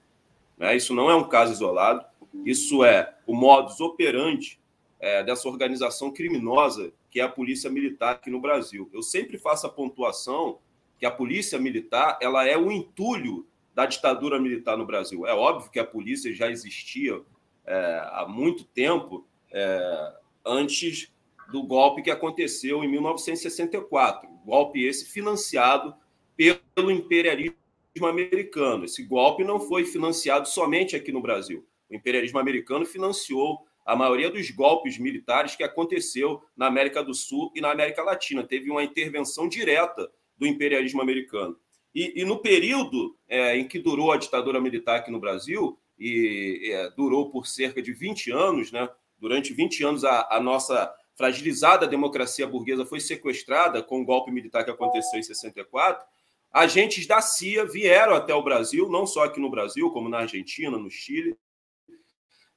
Né? 0.56 0.76
Isso 0.76 0.94
não 0.94 1.10
é 1.10 1.14
um 1.14 1.28
caso 1.28 1.52
isolado, 1.52 2.04
isso 2.44 2.84
é 2.84 3.14
o 3.26 3.34
modus 3.34 3.80
operandi 3.80 4.58
é, 4.98 5.22
dessa 5.22 5.48
organização 5.48 6.10
criminosa 6.10 6.92
que 7.10 7.20
é 7.20 7.22
a 7.22 7.28
Polícia 7.28 7.70
Militar 7.70 8.16
aqui 8.16 8.30
no 8.30 8.40
Brasil. 8.40 8.88
Eu 8.92 9.02
sempre 9.02 9.38
faço 9.38 9.66
a 9.66 9.70
pontuação 9.70 10.58
que 10.98 11.06
a 11.06 11.10
Polícia 11.10 11.58
Militar 11.58 12.18
ela 12.20 12.46
é 12.46 12.56
o 12.56 12.70
entulho 12.70 13.46
da 13.74 13.86
ditadura 13.86 14.40
militar 14.40 14.76
no 14.76 14.84
Brasil. 14.84 15.26
É 15.26 15.32
óbvio 15.32 15.70
que 15.70 15.78
a 15.78 15.84
polícia 15.84 16.34
já 16.34 16.50
existia 16.50 17.22
é, 17.64 18.02
há 18.12 18.26
muito 18.28 18.64
tempo 18.64 19.24
é, 19.52 20.12
antes 20.44 21.12
do 21.50 21.62
golpe 21.62 22.02
que 22.02 22.10
aconteceu 22.10 22.84
em 22.84 22.88
1964. 22.88 24.28
Golpe 24.44 24.84
esse 24.84 25.06
financiado 25.06 25.94
pelo 26.36 26.90
imperialismo 26.90 27.56
americano. 28.02 28.84
Esse 28.84 29.02
golpe 29.02 29.44
não 29.44 29.58
foi 29.58 29.84
financiado 29.84 30.46
somente 30.46 30.94
aqui 30.94 31.10
no 31.10 31.22
Brasil. 31.22 31.66
O 31.90 31.94
imperialismo 31.94 32.38
americano 32.38 32.84
financiou 32.84 33.66
a 33.84 33.96
maioria 33.96 34.30
dos 34.30 34.50
golpes 34.50 34.98
militares 34.98 35.56
que 35.56 35.64
aconteceu 35.64 36.42
na 36.54 36.66
América 36.66 37.02
do 37.02 37.14
Sul 37.14 37.50
e 37.54 37.60
na 37.60 37.70
América 37.70 38.02
Latina. 38.02 38.44
Teve 38.44 38.70
uma 38.70 38.84
intervenção 38.84 39.48
direta 39.48 40.10
do 40.36 40.46
imperialismo 40.46 41.00
americano. 41.00 41.56
E, 41.94 42.20
e 42.20 42.24
no 42.24 42.38
período 42.38 43.16
é, 43.26 43.56
em 43.56 43.66
que 43.66 43.78
durou 43.78 44.12
a 44.12 44.18
ditadura 44.18 44.60
militar 44.60 44.98
aqui 44.98 45.10
no 45.10 45.18
Brasil, 45.18 45.78
e 45.98 46.70
é, 46.70 46.90
durou 46.90 47.30
por 47.30 47.46
cerca 47.46 47.82
de 47.82 47.92
20 47.92 48.30
anos, 48.30 48.70
né? 48.70 48.88
durante 49.18 49.52
20 49.52 49.84
anos 49.84 50.04
a, 50.04 50.28
a 50.30 50.40
nossa 50.40 50.94
fragilizada 51.18 51.84
democracia 51.84 52.46
burguesa 52.46 52.86
foi 52.86 53.00
sequestrada 53.00 53.82
com 53.82 54.00
o 54.00 54.04
golpe 54.04 54.30
militar 54.30 54.64
que 54.64 54.70
aconteceu 54.70 55.18
em 55.18 55.22
64, 55.22 56.06
agentes 56.52 57.08
da 57.08 57.20
CIA 57.20 57.66
vieram 57.66 58.14
até 58.14 58.32
o 58.32 58.42
Brasil, 58.42 58.88
não 58.88 59.04
só 59.04 59.24
aqui 59.24 59.40
no 59.40 59.50
Brasil, 59.50 59.90
como 59.90 60.08
na 60.08 60.18
Argentina, 60.20 60.78
no 60.78 60.88
Chile, 60.88 61.36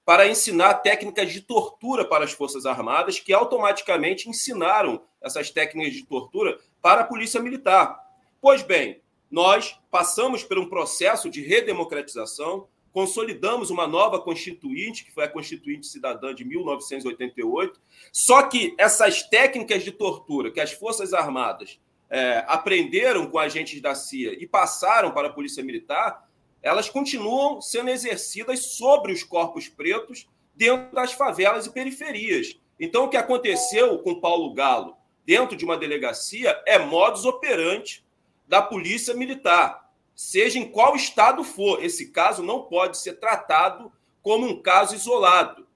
para 0.05 0.27
ensinar 0.27 0.75
técnicas 0.75 1.33
de 1.33 1.41
tortura 1.41 2.05
para 2.05 2.23
as 2.23 2.33
Forças 2.33 2.67
Armadas, 2.67 3.19
que 3.19 3.33
automaticamente 3.33 4.29
ensinaram 4.29 5.03
essas 5.19 5.49
técnicas 5.49 5.93
de 5.93 6.05
tortura 6.05 6.59
para 6.83 7.01
a 7.01 7.05
Polícia 7.05 7.41
Militar. 7.41 7.99
Pois 8.39 8.61
bem, 8.61 9.01
nós 9.29 9.79
passamos 9.89 10.43
por 10.43 10.59
um 10.59 10.69
processo 10.69 11.31
de 11.31 11.41
redemocratização, 11.41 12.67
consolidamos 12.91 13.69
uma 13.69 13.87
nova 13.87 14.19
Constituinte, 14.19 15.03
que 15.03 15.11
foi 15.11 15.23
a 15.23 15.29
Constituinte 15.29 15.87
Cidadã 15.87 16.33
de 16.33 16.43
1988. 16.43 17.79
Só 18.11 18.43
que 18.43 18.75
essas 18.77 19.23
técnicas 19.23 19.83
de 19.83 19.91
tortura 19.91 20.51
que 20.51 20.59
as 20.59 20.71
Forças 20.71 21.13
Armadas 21.13 21.79
é, 22.09 22.43
aprenderam 22.47 23.27
com 23.27 23.39
agentes 23.39 23.81
da 23.81 23.95
CIA 23.95 24.33
e 24.33 24.45
passaram 24.45 25.11
para 25.11 25.29
a 25.29 25.33
Polícia 25.33 25.63
Militar, 25.63 26.29
elas 26.61 26.89
continuam 26.89 27.61
sendo 27.61 27.89
exercidas 27.89 28.73
sobre 28.73 29.13
os 29.13 29.23
corpos 29.23 29.67
pretos 29.67 30.27
dentro 30.53 30.93
das 30.93 31.13
favelas 31.13 31.65
e 31.65 31.71
periferias. 31.71 32.59
Então, 32.79 33.05
o 33.05 33.09
que 33.09 33.17
aconteceu 33.17 33.97
com 33.99 34.19
Paulo 34.19 34.53
Galo 34.53 34.95
dentro 35.25 35.55
de 35.55 35.63
uma 35.63 35.77
delegacia 35.77 36.61
é 36.65 36.77
modus 36.77 37.25
operandi 37.25 38.03
da 38.47 38.61
Polícia 38.61 39.13
Militar 39.13 39.80
seja 40.21 40.59
em 40.59 40.69
qual 40.69 40.95
estado 40.95 41.43
for. 41.43 41.83
Esse 41.83 42.11
caso 42.11 42.43
não 42.43 42.61
pode 42.61 42.99
ser 42.99 43.13
tratado 43.13 43.91
como 44.21 44.45
um 44.45 44.61
caso 44.61 44.93
isolado, 44.93 45.67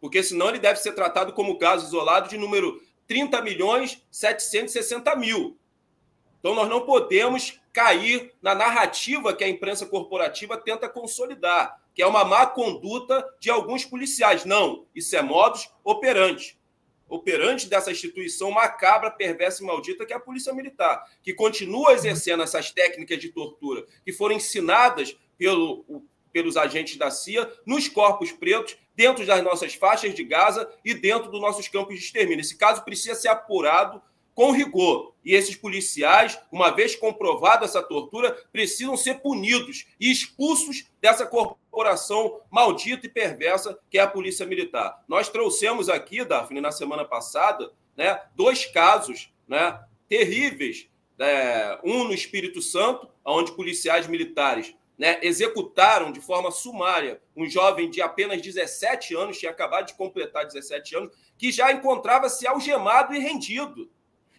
porque 0.00 0.22
senão 0.22 0.50
ele 0.50 0.60
deve 0.60 0.78
ser 0.78 0.92
tratado 0.92 1.32
como 1.32 1.58
caso 1.58 1.86
isolado 1.86 2.28
de 2.28 2.38
número 2.38 2.80
30 3.08 3.42
milhões 3.42 4.00
760 4.08 5.16
mil. 5.16 5.58
Então 6.38 6.54
nós 6.54 6.68
não 6.68 6.86
podemos 6.86 7.60
cair 7.72 8.32
na 8.40 8.54
narrativa 8.54 9.34
que 9.34 9.42
a 9.42 9.48
imprensa 9.48 9.84
corporativa 9.84 10.56
tenta 10.56 10.88
consolidar, 10.88 11.82
que 11.92 12.02
é 12.02 12.06
uma 12.06 12.24
má 12.24 12.46
conduta 12.46 13.28
de 13.40 13.50
alguns 13.50 13.84
policiais. 13.84 14.44
Não, 14.44 14.86
isso 14.94 15.16
é 15.16 15.22
modus 15.22 15.68
operandi 15.82 16.56
operante 17.12 17.68
dessa 17.68 17.90
instituição 17.90 18.50
macabra, 18.50 19.10
perversa 19.10 19.62
e 19.62 19.66
maldita 19.66 20.06
que 20.06 20.14
é 20.14 20.16
a 20.16 20.20
Polícia 20.20 20.52
Militar, 20.54 21.04
que 21.22 21.34
continua 21.34 21.92
exercendo 21.92 22.42
essas 22.42 22.70
técnicas 22.70 23.18
de 23.18 23.28
tortura 23.28 23.84
que 24.02 24.12
foram 24.12 24.34
ensinadas 24.34 25.14
pelo, 25.36 26.04
pelos 26.32 26.56
agentes 26.56 26.96
da 26.96 27.10
CIA 27.10 27.50
nos 27.66 27.86
corpos 27.86 28.32
pretos, 28.32 28.78
dentro 28.96 29.26
das 29.26 29.42
nossas 29.42 29.74
faixas 29.74 30.14
de 30.14 30.24
Gaza 30.24 30.66
e 30.82 30.94
dentro 30.94 31.30
dos 31.30 31.40
nossos 31.40 31.68
campos 31.68 31.94
de 31.94 32.00
extermínio. 32.00 32.40
Esse 32.40 32.56
caso 32.56 32.82
precisa 32.82 33.14
ser 33.14 33.28
apurado 33.28 34.02
com 34.34 34.50
rigor. 34.50 35.14
E 35.24 35.34
esses 35.34 35.56
policiais, 35.56 36.38
uma 36.50 36.70
vez 36.70 36.96
comprovada 36.96 37.64
essa 37.64 37.82
tortura, 37.82 38.32
precisam 38.52 38.96
ser 38.96 39.20
punidos 39.20 39.86
e 40.00 40.10
expulsos 40.10 40.90
dessa 41.00 41.26
corporação 41.26 42.40
maldita 42.50 43.06
e 43.06 43.10
perversa 43.10 43.78
que 43.90 43.98
é 43.98 44.02
a 44.02 44.08
Polícia 44.08 44.46
Militar. 44.46 45.02
Nós 45.06 45.28
trouxemos 45.28 45.88
aqui, 45.88 46.24
Daphne, 46.24 46.60
na 46.60 46.72
semana 46.72 47.04
passada, 47.04 47.72
né, 47.96 48.20
dois 48.34 48.64
casos 48.66 49.32
né, 49.46 49.78
terríveis. 50.08 50.88
É, 51.18 51.78
um 51.84 52.04
no 52.04 52.14
Espírito 52.14 52.60
Santo, 52.60 53.08
onde 53.24 53.52
policiais 53.52 54.08
militares 54.08 54.74
né, 54.98 55.18
executaram 55.22 56.12
de 56.12 56.20
forma 56.20 56.50
sumária 56.50 57.20
um 57.36 57.48
jovem 57.48 57.88
de 57.88 58.02
apenas 58.02 58.42
17 58.42 59.14
anos, 59.14 59.38
tinha 59.38 59.50
acabado 59.50 59.86
de 59.86 59.94
completar 59.94 60.46
17 60.46 60.96
anos, 60.96 61.10
que 61.38 61.50
já 61.50 61.72
encontrava-se 61.72 62.46
algemado 62.46 63.14
e 63.14 63.18
rendido. 63.18 63.90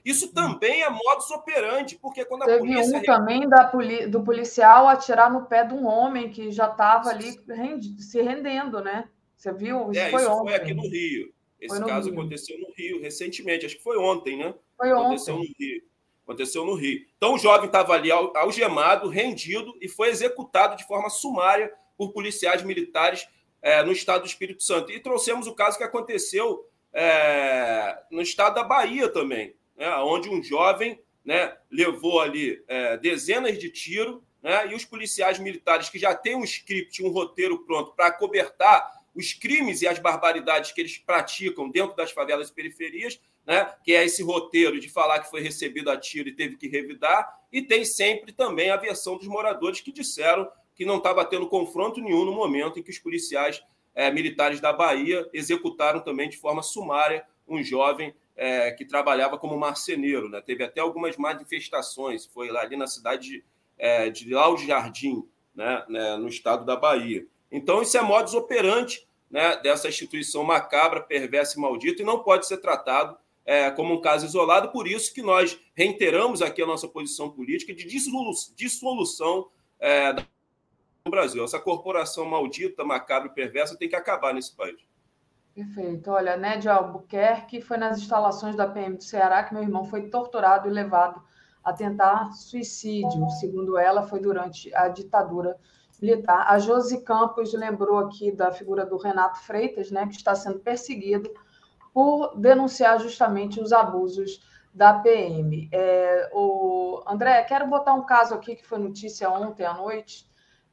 Isso 0.04 0.34
também 0.34 0.84
é 0.84 0.90
modus 0.90 1.32
operandi, 1.32 1.96
porque 1.96 2.26
quando 2.26 2.44
a 2.44 2.46
Teve 2.46 2.60
polícia. 2.60 2.98
um 2.98 3.04
também 3.04 3.48
da 3.48 3.64
poli... 3.64 4.06
do 4.06 4.22
policial 4.22 4.88
atirar 4.88 5.32
no 5.32 5.46
pé 5.46 5.64
de 5.64 5.74
um 5.74 5.88
homem 5.88 6.30
que 6.30 6.52
já 6.52 6.70
estava 6.70 7.10
ali 7.10 7.40
rendi... 7.48 8.02
se 8.04 8.22
rendendo, 8.22 8.82
né? 8.82 9.08
Você 9.38 9.54
viu? 9.54 9.92
Isso, 9.92 10.00
é, 10.00 10.10
foi, 10.10 10.22
isso 10.22 10.32
ontem. 10.32 10.44
foi 10.44 10.56
aqui 10.56 10.74
no 10.74 10.82
Rio. 10.84 11.34
Esse 11.60 11.80
no 11.80 11.88
caso 11.88 12.10
Rio. 12.10 12.20
aconteceu 12.20 12.60
no 12.60 12.74
Rio 12.74 13.02
recentemente, 13.02 13.66
acho 13.66 13.78
que 13.78 13.84
foi 13.84 13.98
ontem, 13.98 14.38
né? 14.38 14.54
Foi 14.78 14.92
aconteceu 14.92 15.36
ontem. 15.36 15.48
No 15.58 15.66
Rio. 15.66 15.82
Aconteceu 16.26 16.66
no 16.66 16.76
Rio. 16.76 17.06
Então 17.18 17.34
o 17.34 17.38
jovem 17.38 17.68
estava 17.68 17.94
ali 17.94 18.12
algemado, 18.12 19.08
rendido 19.08 19.74
e 19.80 19.88
foi 19.88 20.10
executado 20.10 20.76
de 20.76 20.86
forma 20.86 21.10
sumária 21.10 21.72
por 21.98 22.12
policiais 22.12 22.62
militares 22.62 23.26
é, 23.62 23.82
no 23.84 23.94
estado 23.94 24.22
do 24.22 24.28
Espírito 24.28 24.64
Santo. 24.64 24.92
E 24.92 25.00
trouxemos 25.00 25.48
o 25.48 25.56
caso 25.56 25.78
que 25.78 25.84
aconteceu 25.84 26.66
é, 26.92 27.98
no 28.12 28.22
estado 28.22 28.56
da 28.56 28.64
Bahia 28.64 29.08
também 29.08 29.56
né, 29.84 29.94
onde 29.98 30.30
um 30.30 30.42
jovem 30.42 30.98
né, 31.26 31.58
levou 31.70 32.22
ali 32.22 32.64
é, 32.70 32.96
dezenas 32.96 33.60
de 33.60 33.70
tiros, 33.70 34.22
né, 34.42 34.72
e 34.72 34.76
os 34.76 34.86
policiais 34.86 35.40
militares 35.40 35.90
que 35.90 36.00
já 36.00 36.16
têm 36.16 36.38
um 36.38 36.44
script, 36.46 37.04
um 37.04 37.10
roteiro 37.10 37.66
pronto 37.66 37.92
para 37.94 38.10
cobertar 38.10 39.04
os 39.14 39.34
crimes 39.34 39.82
e 39.82 39.88
as 39.88 40.00
barbaridades 40.00 40.72
que 40.72 40.80
eles 40.80 40.98
praticam 40.98 41.70
dentro 41.70 41.98
das 41.98 42.12
favelas 42.12 42.50
e 42.50 42.54
periferias, 42.54 43.20
né, 43.46 43.74
que 43.84 43.94
é 43.94 44.06
esse 44.06 44.24
roteiro 44.24 44.80
de 44.80 44.88
falar 44.88 45.20
que 45.20 45.30
foi 45.30 45.42
recebido 45.42 45.92
a 45.92 45.98
tiro 45.98 46.30
e 46.30 46.34
teve 46.34 46.56
que 46.56 46.70
revidar, 46.70 47.42
e 47.52 47.62
tem 47.62 47.84
sempre 47.84 48.32
também 48.32 48.70
a 48.70 48.78
versão 48.78 49.18
dos 49.18 49.28
moradores 49.28 49.82
que 49.82 49.92
disseram 49.92 50.50
que 50.76 50.86
não 50.86 50.98
estava 50.98 51.26
tendo 51.26 51.50
confronto 51.50 52.00
nenhum 52.00 52.24
no 52.24 52.32
momento 52.32 52.80
em 52.80 52.84
que 52.84 52.90
os 52.90 53.00
policiais 53.00 53.62
é, 53.94 54.10
militares 54.10 54.62
da 54.62 54.72
Bahia 54.72 55.30
executaram 55.34 56.00
também 56.00 56.30
de 56.30 56.38
forma 56.38 56.64
sumária 56.64 57.26
um 57.46 57.62
jovem 57.62 58.16
é, 58.36 58.72
que 58.72 58.86
trabalhava 58.86 59.38
como 59.38 59.58
marceneiro. 59.58 60.30
Né? 60.30 60.42
Teve 60.42 60.64
até 60.64 60.82
algumas 60.82 61.18
manifestações, 61.18 62.26
foi 62.26 62.50
lá 62.50 62.62
ali 62.62 62.76
na 62.76 62.88
cidade 62.88 63.30
de, 63.30 63.44
é, 63.78 64.10
de 64.10 64.34
Lauro 64.34 64.58
Jardim, 64.58 65.28
né, 65.54 65.86
né, 65.88 66.18
no 66.18 66.28
estado 66.28 66.66
da 66.66 66.76
Bahia. 66.76 67.26
Então, 67.52 67.82
isso 67.82 67.98
é 67.98 68.02
modus 68.02 68.34
operandi 68.34 69.08
né, 69.30 69.58
dessa 69.58 69.88
instituição 69.88 70.44
macabra, 70.44 71.02
perversa 71.02 71.58
e 71.58 71.62
maldita, 71.62 72.02
e 72.02 72.06
não 72.06 72.24
pode 72.24 72.48
ser 72.48 72.58
tratado 72.58 73.18
é, 73.46 73.70
como 73.72 73.94
um 73.94 74.02
caso 74.02 74.26
isolado. 74.26 74.72
Por 74.72 74.88
isso 74.88 75.14
que 75.14 75.22
nós 75.22 75.60
reiteramos 75.76 76.42
aqui 76.42 76.62
a 76.62 76.68
nossa 76.68 76.88
posição 76.88 77.30
política 77.30 77.74
de 77.74 77.86
dissolução 78.56 79.50
é, 79.80 80.14
do 80.14 80.26
Brasil. 81.10 81.44
Essa 81.44 81.60
corporação 81.60 82.26
maldita, 82.26 82.84
macabra 82.84 83.30
e 83.30 83.34
perversa 83.34 83.78
tem 83.78 83.90
que 83.90 83.96
acabar 83.96 84.34
nesse 84.34 84.56
país. 84.56 84.78
Perfeito. 85.56 86.10
Olha, 86.10 86.36
Nédia 86.36 86.74
Albuquerque 86.74 87.62
foi 87.62 87.78
nas 87.78 88.00
instalações 88.00 88.56
da 88.56 88.68
PM 88.68 88.98
do 88.98 89.04
Ceará 89.04 89.44
que 89.44 89.54
meu 89.54 89.62
irmão 89.62 89.86
foi 89.86 90.10
torturado 90.10 90.68
e 90.68 90.72
levado 90.72 91.22
a 91.64 91.72
tentar 91.72 92.32
suicídio. 92.32 93.30
Segundo 93.40 93.78
ela, 93.78 94.02
foi 94.04 94.20
durante 94.20 94.74
a 94.74 94.88
ditadura 94.88 95.56
militar. 96.02 96.46
A 96.50 96.58
Josi 96.58 97.02
Campos 97.04 97.54
lembrou 97.54 98.00
aqui 98.00 98.32
da 98.32 98.52
figura 98.52 98.84
do 98.86 98.98
Renato 98.98 99.40
Freitas, 99.42 99.92
né, 99.92 100.08
que 100.08 100.16
está 100.16 100.34
sendo 100.34 100.60
perseguido 100.60 101.32
por 101.94 102.36
denunciar 102.36 103.00
justamente 103.00 103.62
os 103.62 103.72
abusos 103.72 104.42
da 104.74 104.96
PM. 104.96 105.70
É, 105.72 106.32
o 106.34 107.04
André, 107.08 107.44
quero 107.44 107.68
botar 107.68 107.94
um 107.94 108.04
caso 108.04 108.34
aqui 108.34 108.56
que 108.56 108.66
foi 108.66 108.80
notícia 108.80 109.30
ontem 109.30 109.66
à 109.66 109.76
noite, 109.76 110.28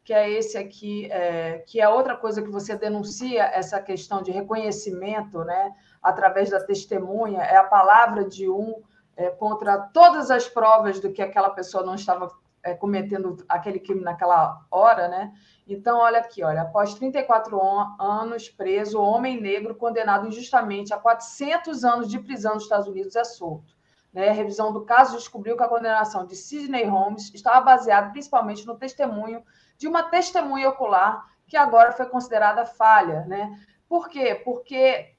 que 0.05 0.13
é 0.13 0.31
esse 0.31 0.57
aqui, 0.57 1.11
é, 1.11 1.59
que 1.67 1.81
é 1.81 1.89
outra 1.89 2.17
coisa 2.17 2.43
que 2.43 2.51
você 2.51 2.77
denuncia, 2.77 3.45
essa 3.45 3.81
questão 3.81 4.23
de 4.23 4.31
reconhecimento, 4.31 5.45
né, 5.45 5.75
através 6.03 6.51
da 6.51 6.61
testemunha, 6.61 7.41
é 7.43 7.57
a 7.57 7.65
palavra 7.65 8.25
de 8.25 8.49
um 8.49 8.83
é, 9.17 9.31
contra 9.31 9.79
todas 9.79 10.31
as 10.31 10.49
provas 10.49 10.99
do 11.01 11.13
que 11.13 11.21
aquela 11.21 11.51
pessoa 11.51 11.85
não 11.85 11.95
estava 11.95 12.31
é, 12.63 12.75
cometendo 12.75 13.37
aquele 13.49 13.79
crime 13.79 14.03
naquela 14.03 14.65
hora, 14.71 15.09
né? 15.09 15.33
Então, 15.67 15.99
olha 15.99 16.19
aqui, 16.19 16.43
olha, 16.43 16.63
após 16.63 16.95
34 16.95 17.59
anos 17.99 18.49
preso, 18.49 19.01
homem 19.01 19.41
negro 19.41 19.75
condenado 19.75 20.27
injustamente 20.27 20.93
a 20.93 20.99
400 20.99 21.85
anos 21.85 22.09
de 22.09 22.19
prisão 22.19 22.55
nos 22.55 22.65
Estados 22.65 22.89
Unidos 22.89 23.15
é 23.15 23.25
solto. 23.25 23.75
Né? 24.13 24.29
A 24.29 24.33
revisão 24.33 24.73
do 24.73 24.85
caso 24.85 25.17
descobriu 25.17 25.57
que 25.57 25.63
a 25.63 25.69
condenação 25.69 26.27
de 26.27 26.35
Sidney 26.35 26.85
Holmes 26.85 27.33
estava 27.33 27.61
baseada 27.61 28.11
principalmente 28.11 28.67
no 28.67 28.77
testemunho 28.77 29.45
de 29.81 29.89
uma 29.89 30.03
testemunha 30.03 30.69
ocular 30.69 31.27
que 31.49 31.57
agora 31.57 31.91
foi 31.91 32.05
considerada 32.05 32.67
falha, 32.67 33.25
né? 33.25 33.59
Por 33.89 34.11
quê? 34.11 34.35
Porque 34.45 35.17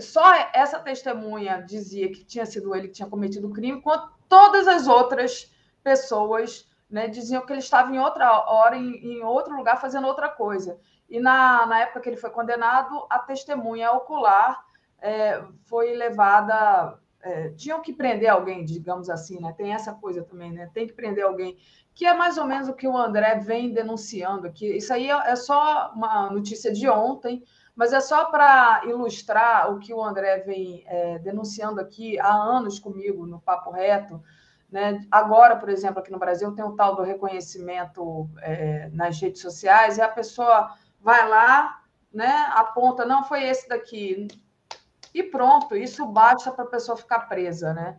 só 0.00 0.24
essa 0.54 0.80
testemunha 0.80 1.60
dizia 1.60 2.10
que 2.10 2.24
tinha 2.24 2.46
sido 2.46 2.74
ele 2.74 2.88
que 2.88 2.94
tinha 2.94 3.08
cometido 3.08 3.46
o 3.46 3.52
crime, 3.52 3.76
enquanto 3.76 4.10
todas 4.26 4.66
as 4.66 4.88
outras 4.88 5.54
pessoas 5.82 6.66
né, 6.88 7.08
diziam 7.08 7.44
que 7.44 7.52
ele 7.52 7.60
estava 7.60 7.94
em 7.94 7.98
outra 7.98 8.50
hora, 8.50 8.74
em, 8.74 9.18
em, 9.18 9.22
outro 9.22 9.54
lugar, 9.54 9.78
fazendo 9.78 10.06
outra 10.06 10.30
coisa. 10.30 10.80
E 11.06 11.20
na, 11.20 11.66
na 11.66 11.80
época 11.80 12.00
que 12.00 12.08
ele 12.08 12.16
foi 12.16 12.30
condenado, 12.30 13.06
a 13.10 13.18
testemunha 13.18 13.92
ocular 13.92 14.64
é, 14.98 15.44
foi 15.66 15.92
levada. 15.92 16.98
É, 17.24 17.48
tinham 17.56 17.80
que 17.80 17.90
prender 17.90 18.28
alguém, 18.28 18.64
digamos 18.66 19.08
assim, 19.08 19.40
né? 19.40 19.54
Tem 19.56 19.72
essa 19.72 19.94
coisa 19.94 20.22
também, 20.22 20.52
né? 20.52 20.70
Tem 20.74 20.86
que 20.86 20.92
prender 20.92 21.24
alguém, 21.24 21.56
que 21.94 22.04
é 22.04 22.12
mais 22.12 22.36
ou 22.36 22.44
menos 22.44 22.68
o 22.68 22.74
que 22.74 22.86
o 22.86 22.94
André 22.94 23.36
vem 23.36 23.72
denunciando 23.72 24.46
aqui. 24.46 24.76
Isso 24.76 24.92
aí 24.92 25.10
é, 25.10 25.30
é 25.30 25.34
só 25.34 25.90
uma 25.94 26.28
notícia 26.28 26.70
de 26.70 26.86
ontem, 26.86 27.42
mas 27.74 27.94
é 27.94 28.00
só 28.00 28.26
para 28.26 28.82
ilustrar 28.84 29.72
o 29.72 29.78
que 29.78 29.94
o 29.94 30.02
André 30.02 30.40
vem 30.40 30.84
é, 30.86 31.18
denunciando 31.18 31.80
aqui 31.80 32.20
há 32.20 32.30
anos 32.30 32.78
comigo 32.78 33.24
no 33.24 33.40
Papo 33.40 33.70
Reto, 33.70 34.22
né? 34.70 35.00
Agora, 35.10 35.56
por 35.56 35.70
exemplo, 35.70 36.00
aqui 36.00 36.12
no 36.12 36.18
Brasil, 36.18 36.52
tem 36.52 36.64
o 36.64 36.76
tal 36.76 36.94
do 36.94 37.02
reconhecimento 37.02 38.28
é, 38.42 38.90
nas 38.92 39.18
redes 39.18 39.40
sociais, 39.40 39.96
e 39.96 40.02
a 40.02 40.08
pessoa 40.08 40.74
vai 41.00 41.26
lá, 41.26 41.80
né, 42.12 42.46
aponta, 42.50 43.04
não 43.04 43.24
foi 43.24 43.44
esse 43.44 43.68
daqui, 43.68 44.28
e 45.14 45.22
pronto, 45.22 45.76
isso 45.76 46.04
basta 46.04 46.50
para 46.50 46.64
a 46.64 46.68
pessoa 46.68 46.96
ficar 46.96 47.20
presa, 47.20 47.72
né? 47.72 47.96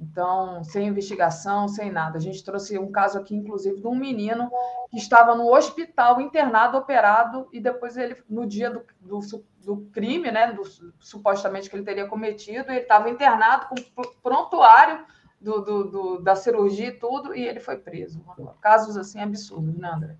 Então, 0.00 0.64
sem 0.64 0.86
investigação, 0.86 1.68
sem 1.68 1.90
nada. 1.90 2.16
A 2.16 2.20
gente 2.20 2.42
trouxe 2.42 2.78
um 2.78 2.90
caso 2.90 3.18
aqui, 3.18 3.34
inclusive, 3.34 3.80
de 3.80 3.86
um 3.86 3.96
menino 3.96 4.48
que 4.90 4.96
estava 4.96 5.34
no 5.34 5.52
hospital, 5.52 6.20
internado, 6.20 6.78
operado, 6.78 7.48
e 7.52 7.60
depois 7.60 7.96
ele, 7.96 8.16
no 8.30 8.46
dia 8.46 8.70
do, 8.70 8.82
do, 9.00 9.20
do 9.64 9.76
crime, 9.92 10.30
né, 10.30 10.52
do, 10.52 10.62
supostamente 11.00 11.68
que 11.68 11.76
ele 11.76 11.84
teria 11.84 12.06
cometido, 12.06 12.70
ele 12.70 12.80
estava 12.80 13.10
internado 13.10 13.66
com 13.66 14.02
prontuário 14.22 15.04
do, 15.40 15.60
do, 15.60 15.84
do, 15.90 16.18
da 16.20 16.36
cirurgia 16.36 16.88
e 16.88 16.92
tudo, 16.92 17.34
e 17.34 17.44
ele 17.44 17.60
foi 17.60 17.76
preso. 17.76 18.24
Casos 18.60 18.96
assim 18.96 19.20
absurdos, 19.20 19.76
né, 19.76 19.90
André? 19.90 20.16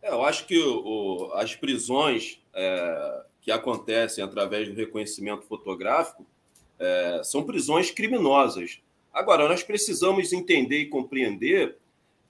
É, 0.00 0.10
eu 0.10 0.24
acho 0.24 0.46
que 0.46 0.58
o, 0.58 1.30
as 1.34 1.54
prisões 1.54 2.42
é, 2.54 3.24
que 3.42 3.50
acontecem 3.50 4.22
através 4.22 4.68
do 4.68 4.74
reconhecimento 4.74 5.44
fotográfico 5.46 6.24
é, 6.78 7.20
são 7.24 7.42
prisões 7.42 7.90
criminosas. 7.90 8.80
Agora, 9.12 9.46
nós 9.46 9.62
precisamos 9.62 10.32
entender 10.32 10.78
e 10.78 10.88
compreender 10.88 11.76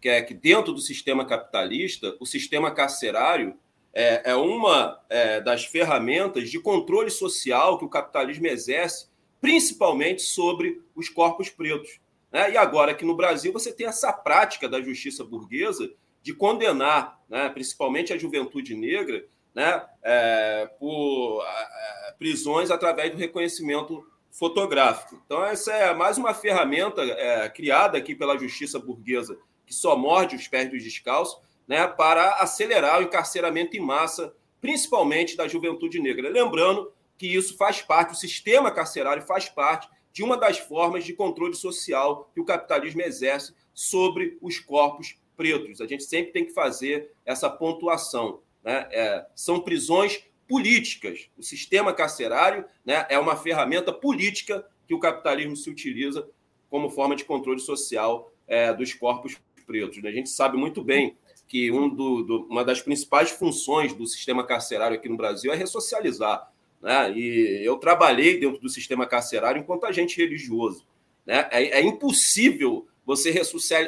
que, 0.00 0.08
é, 0.08 0.20
que 0.20 0.34
dentro 0.34 0.72
do 0.72 0.80
sistema 0.80 1.24
capitalista, 1.24 2.16
o 2.18 2.26
sistema 2.26 2.72
carcerário 2.72 3.54
é, 3.94 4.30
é 4.30 4.34
uma 4.34 5.00
é, 5.08 5.40
das 5.40 5.64
ferramentas 5.64 6.50
de 6.50 6.58
controle 6.58 7.10
social 7.10 7.78
que 7.78 7.84
o 7.84 7.90
capitalismo 7.90 8.46
exerce 8.46 9.06
principalmente 9.40 10.22
sobre 10.22 10.80
os 10.94 11.08
corpos 11.08 11.50
pretos. 11.50 12.00
Né? 12.32 12.52
E 12.52 12.56
agora 12.56 12.92
aqui 12.92 13.04
no 13.04 13.16
Brasil 13.16 13.52
você 13.52 13.72
tem 13.72 13.86
essa 13.86 14.12
prática 14.12 14.68
da 14.68 14.80
justiça 14.80 15.22
burguesa 15.22 15.92
de 16.22 16.32
condenar, 16.32 17.20
né, 17.28 17.48
principalmente 17.48 18.12
a 18.12 18.18
juventude 18.18 18.76
negra, 18.76 19.26
né, 19.54 19.84
é, 20.02 20.70
por 20.78 21.44
é, 21.44 22.12
prisões 22.18 22.70
através 22.70 23.10
do 23.10 23.18
reconhecimento 23.18 24.06
fotográfico. 24.30 25.20
Então, 25.26 25.44
essa 25.44 25.72
é 25.72 25.94
mais 25.94 26.16
uma 26.16 26.32
ferramenta 26.32 27.02
é, 27.02 27.48
criada 27.50 27.98
aqui 27.98 28.14
pela 28.14 28.38
justiça 28.38 28.78
burguesa, 28.78 29.38
que 29.66 29.74
só 29.74 29.96
morde 29.96 30.36
os 30.36 30.48
pés 30.48 30.70
dos 30.70 30.82
descalços, 30.82 31.40
né, 31.68 31.86
para 31.86 32.34
acelerar 32.34 33.00
o 33.00 33.02
encarceramento 33.02 33.76
em 33.76 33.80
massa, 33.80 34.34
principalmente 34.60 35.36
da 35.36 35.46
juventude 35.46 36.00
negra. 36.00 36.30
Lembrando 36.30 36.92
que 37.18 37.26
isso 37.26 37.56
faz 37.56 37.82
parte, 37.82 38.14
o 38.14 38.16
sistema 38.16 38.70
carcerário 38.70 39.22
faz 39.22 39.48
parte 39.48 39.88
de 40.12 40.22
uma 40.22 40.36
das 40.36 40.58
formas 40.58 41.04
de 41.04 41.12
controle 41.12 41.54
social 41.54 42.30
que 42.34 42.40
o 42.40 42.44
capitalismo 42.44 43.00
exerce 43.00 43.54
sobre 43.72 44.38
os 44.40 44.58
corpos 44.58 45.16
pretos. 45.36 45.80
A 45.80 45.86
gente 45.86 46.04
sempre 46.04 46.32
tem 46.32 46.44
que 46.44 46.52
fazer 46.52 47.12
essa 47.24 47.48
pontuação. 47.48 48.40
Né? 48.64 48.86
É, 48.90 49.26
são 49.34 49.60
prisões 49.60 50.24
políticas. 50.48 51.28
O 51.36 51.42
sistema 51.42 51.92
carcerário 51.92 52.64
né, 52.84 53.06
é 53.08 53.18
uma 53.18 53.36
ferramenta 53.36 53.92
política 53.92 54.66
que 54.86 54.94
o 54.94 55.00
capitalismo 55.00 55.56
se 55.56 55.70
utiliza 55.70 56.28
como 56.68 56.90
forma 56.90 57.16
de 57.16 57.24
controle 57.24 57.60
social 57.60 58.32
é, 58.46 58.72
dos 58.72 58.92
corpos 58.94 59.36
pretos. 59.66 60.02
Né? 60.02 60.10
A 60.10 60.12
gente 60.12 60.30
sabe 60.30 60.56
muito 60.56 60.82
bem 60.82 61.16
que 61.48 61.70
um 61.70 61.88
do, 61.88 62.22
do, 62.22 62.46
uma 62.46 62.64
das 62.64 62.80
principais 62.80 63.30
funções 63.30 63.92
do 63.92 64.06
sistema 64.06 64.44
carcerário 64.44 64.96
aqui 64.96 65.08
no 65.08 65.16
Brasil 65.16 65.52
é 65.52 65.56
ressocializar. 65.56 66.50
Né? 66.80 67.12
E 67.12 67.64
eu 67.64 67.76
trabalhei 67.76 68.38
dentro 68.38 68.60
do 68.60 68.68
sistema 68.68 69.06
carcerário 69.06 69.60
enquanto 69.60 69.84
agente 69.84 70.16
religioso. 70.16 70.86
Né? 71.26 71.48
É, 71.50 71.78
é 71.78 71.82
impossível 71.82 72.86
você 73.04 73.30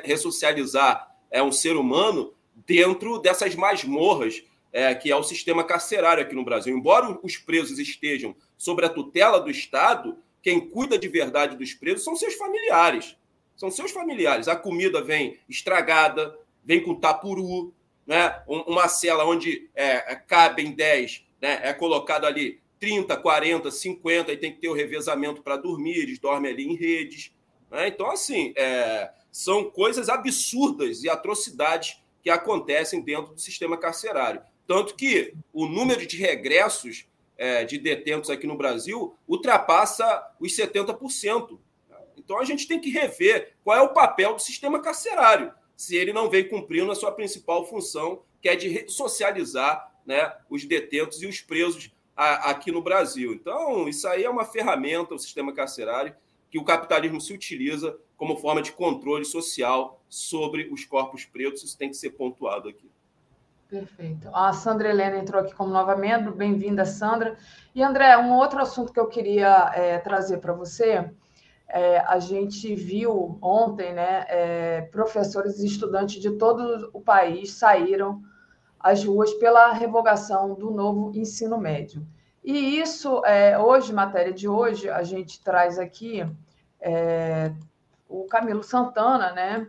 ressocializar 0.03 1.15
é, 1.31 1.43
um 1.43 1.53
ser 1.53 1.77
humano 1.77 2.33
dentro 2.67 3.19
dessas 3.19 3.55
masmorras 3.55 4.43
é, 4.75 4.93
que 4.93 5.09
é 5.09 5.15
o 5.15 5.23
sistema 5.23 5.63
carcerário 5.63 6.25
aqui 6.25 6.35
no 6.35 6.45
Brasil. 6.45 6.77
Embora 6.77 7.17
os 7.23 7.37
presos 7.37 7.79
estejam 7.79 8.35
sob 8.59 8.85
a 8.85 8.89
tutela 8.89 9.39
do 9.39 9.49
Estado, 9.49 10.19
quem 10.43 10.69
cuida 10.69 10.99
de 10.99 11.07
verdade 11.07 11.57
dos 11.57 11.73
presos 11.73 12.03
são 12.03 12.17
seus 12.17 12.35
familiares. 12.35 13.17
São 13.55 13.71
seus 13.71 13.93
familiares. 13.93 14.49
A 14.49 14.57
comida 14.57 15.01
vem 15.01 15.39
estragada, 15.49 16.37
vem 16.65 16.83
com 16.83 16.97
tapuru, 16.97 17.73
né? 18.05 18.43
uma 18.49 18.89
cela 18.89 19.25
onde 19.25 19.71
é, 19.77 20.17
cabem 20.17 20.73
10, 20.73 21.25
né? 21.41 21.61
é 21.63 21.73
colocado 21.73 22.25
ali 22.25 22.61
30, 22.81 23.17
40, 23.17 23.71
50, 23.71 24.33
e 24.33 24.37
tem 24.37 24.53
que 24.53 24.61
ter 24.61 24.69
o 24.69 24.75
revezamento 24.75 25.41
para 25.41 25.57
dormir, 25.57 25.99
eles 25.99 26.19
dormem 26.19 26.51
ali 26.51 26.67
em 26.67 26.75
redes. 26.75 27.33
Né? 27.71 27.87
Então, 27.87 28.11
assim, 28.11 28.53
é, 28.57 29.09
são 29.31 29.71
coisas 29.71 30.09
absurdas 30.09 31.05
e 31.05 31.09
atrocidades 31.09 32.03
que 32.25 32.29
acontecem 32.29 33.01
dentro 33.01 33.35
do 33.35 33.41
sistema 33.41 33.77
carcerário. 33.77 34.43
Tanto 34.67 34.95
que 34.95 35.35
o 35.53 35.67
número 35.67 36.07
de 36.07 36.17
regressos 36.17 37.07
é, 37.37 37.65
de 37.65 37.79
detentos 37.79 38.31
aqui 38.31 38.47
no 38.47 38.57
Brasil 38.57 39.17
ultrapassa 39.29 40.35
os 40.41 40.53
70%. 40.53 41.59
Então 42.17 42.39
a 42.39 42.45
gente 42.45 42.67
tem 42.67 42.81
que 42.81 42.91
rever 42.91 43.55
qual 43.63 43.77
é 43.77 43.83
o 43.83 43.93
papel 43.93 44.35
do 44.35 44.43
sistema 44.43 44.81
carcerário, 44.81 45.53
se 45.77 45.97
ele 45.97 46.13
não 46.13 46.31
vem 46.31 46.49
cumprindo 46.49 46.91
a 46.91 46.95
sua 46.95 47.13
principal 47.13 47.67
função, 47.67 48.23
que 48.41 48.49
é 48.49 48.57
de 48.57 48.89
socializar 48.89 49.93
né, 50.07 50.33
os 50.49 50.65
detentos 50.65 51.23
e 51.23 51.27
os 51.27 51.41
presos 51.41 51.93
a, 52.17 52.51
aqui 52.51 52.71
no 52.71 52.83
Brasil. 52.83 53.33
Então, 53.33 53.89
isso 53.89 54.07
aí 54.07 54.25
é 54.25 54.31
uma 54.31 54.45
ferramenta, 54.45 55.15
o 55.15 55.19
sistema 55.19 55.53
carcerário, 55.53 56.15
que 56.51 56.59
o 56.59 56.65
capitalismo 56.65 57.21
se 57.21 57.33
utiliza 57.33 57.99
como 58.17 58.37
forma 58.37 58.63
de 58.63 58.73
controle 58.73 59.25
social 59.25 60.01
sobre 60.09 60.69
os 60.71 60.85
corpos 60.85 61.25
pretos. 61.25 61.65
Isso 61.65 61.77
tem 61.77 61.91
que 61.91 61.97
ser 61.97 62.11
pontuado 62.11 62.69
aqui. 62.69 62.89
Perfeito. 63.75 64.29
A 64.33 64.53
Sandra 64.53 64.89
Helena 64.89 65.17
entrou 65.17 65.43
aqui 65.43 65.53
como 65.53 65.73
nova 65.73 65.97
membro. 65.97 66.33
Bem-vinda, 66.33 66.85
Sandra. 66.85 67.37
E, 67.75 67.83
André, 67.83 68.17
um 68.17 68.33
outro 68.37 68.63
assunto 68.63 68.93
que 68.93 69.01
eu 69.01 69.09
queria 69.09 69.73
é, 69.75 69.99
trazer 69.99 70.39
para 70.39 70.53
você. 70.53 71.11
É, 71.67 71.99
a 71.99 72.21
gente 72.21 72.73
viu 72.73 73.37
ontem, 73.43 73.93
né, 73.93 74.27
é, 74.29 74.83
professores 74.93 75.59
e 75.59 75.67
estudantes 75.67 76.23
de 76.23 76.31
todo 76.39 76.89
o 76.93 77.01
país 77.01 77.51
saíram 77.51 78.23
às 78.79 79.03
ruas 79.05 79.35
pela 79.35 79.73
revogação 79.73 80.55
do 80.55 80.71
novo 80.71 81.11
ensino 81.13 81.59
médio. 81.59 82.07
E 82.45 82.79
isso, 82.79 83.25
é, 83.25 83.59
hoje, 83.59 83.93
matéria 83.93 84.33
de 84.33 84.47
hoje, 84.47 84.89
a 84.89 85.03
gente 85.03 85.43
traz 85.43 85.81
aqui 85.81 86.25
é, 86.81 87.51
o 88.09 88.25
Camilo 88.27 88.63
Santana, 88.63 89.33
né, 89.33 89.67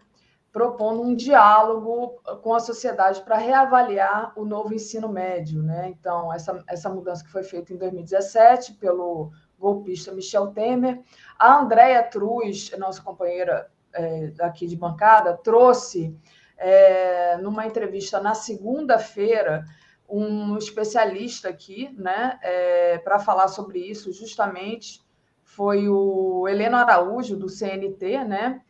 propondo 0.55 1.01
um 1.01 1.13
diálogo 1.13 2.17
com 2.41 2.53
a 2.53 2.61
sociedade 2.61 3.21
para 3.23 3.35
reavaliar 3.35 4.31
o 4.37 4.45
novo 4.45 4.73
ensino 4.73 5.09
médio. 5.09 5.61
Né? 5.61 5.89
Então, 5.89 6.31
essa, 6.31 6.63
essa 6.69 6.89
mudança 6.89 7.25
que 7.25 7.29
foi 7.29 7.43
feita 7.43 7.73
em 7.73 7.77
2017 7.77 8.75
pelo 8.75 9.31
golpista 9.59 10.13
Michel 10.13 10.53
Temer. 10.53 11.01
A 11.37 11.59
Andréia 11.59 12.01
Truz, 12.03 12.71
nossa 12.77 13.01
companheira 13.01 13.69
é, 13.93 14.31
aqui 14.39 14.65
de 14.65 14.77
bancada, 14.77 15.35
trouxe, 15.35 16.17
é, 16.57 17.35
numa 17.35 17.67
entrevista 17.67 18.21
na 18.21 18.33
segunda-feira, 18.33 19.65
um 20.07 20.57
especialista 20.57 21.49
aqui, 21.49 21.93
né, 21.97 22.39
é, 22.41 22.97
para 22.99 23.19
falar 23.19 23.49
sobre 23.49 23.79
isso, 23.79 24.13
justamente 24.13 25.03
foi 25.43 25.89
o 25.89 26.47
Heleno 26.47 26.77
Araújo, 26.77 27.35
do 27.35 27.49
CNT, 27.49 28.23
né, 28.23 28.61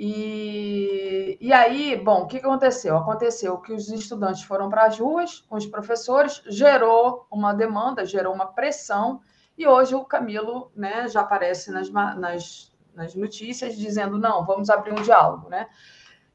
e, 0.00 1.36
e 1.40 1.52
aí, 1.52 1.96
bom, 1.96 2.22
o 2.22 2.26
que 2.28 2.36
aconteceu? 2.36 2.96
Aconteceu 2.96 3.58
que 3.58 3.72
os 3.72 3.90
estudantes 3.90 4.44
foram 4.44 4.68
para 4.68 4.84
as 4.84 4.96
ruas 4.96 5.40
com 5.48 5.56
os 5.56 5.66
professores, 5.66 6.40
gerou 6.46 7.26
uma 7.28 7.52
demanda, 7.52 8.04
gerou 8.04 8.32
uma 8.32 8.46
pressão, 8.46 9.20
e 9.56 9.66
hoje 9.66 9.96
o 9.96 10.04
Camilo 10.04 10.70
né, 10.76 11.08
já 11.08 11.22
aparece 11.22 11.72
nas, 11.72 11.90
nas, 11.90 12.72
nas 12.94 13.14
notícias 13.16 13.76
dizendo: 13.76 14.16
não, 14.16 14.46
vamos 14.46 14.70
abrir 14.70 14.92
um 14.92 15.02
diálogo. 15.02 15.48
Né? 15.48 15.66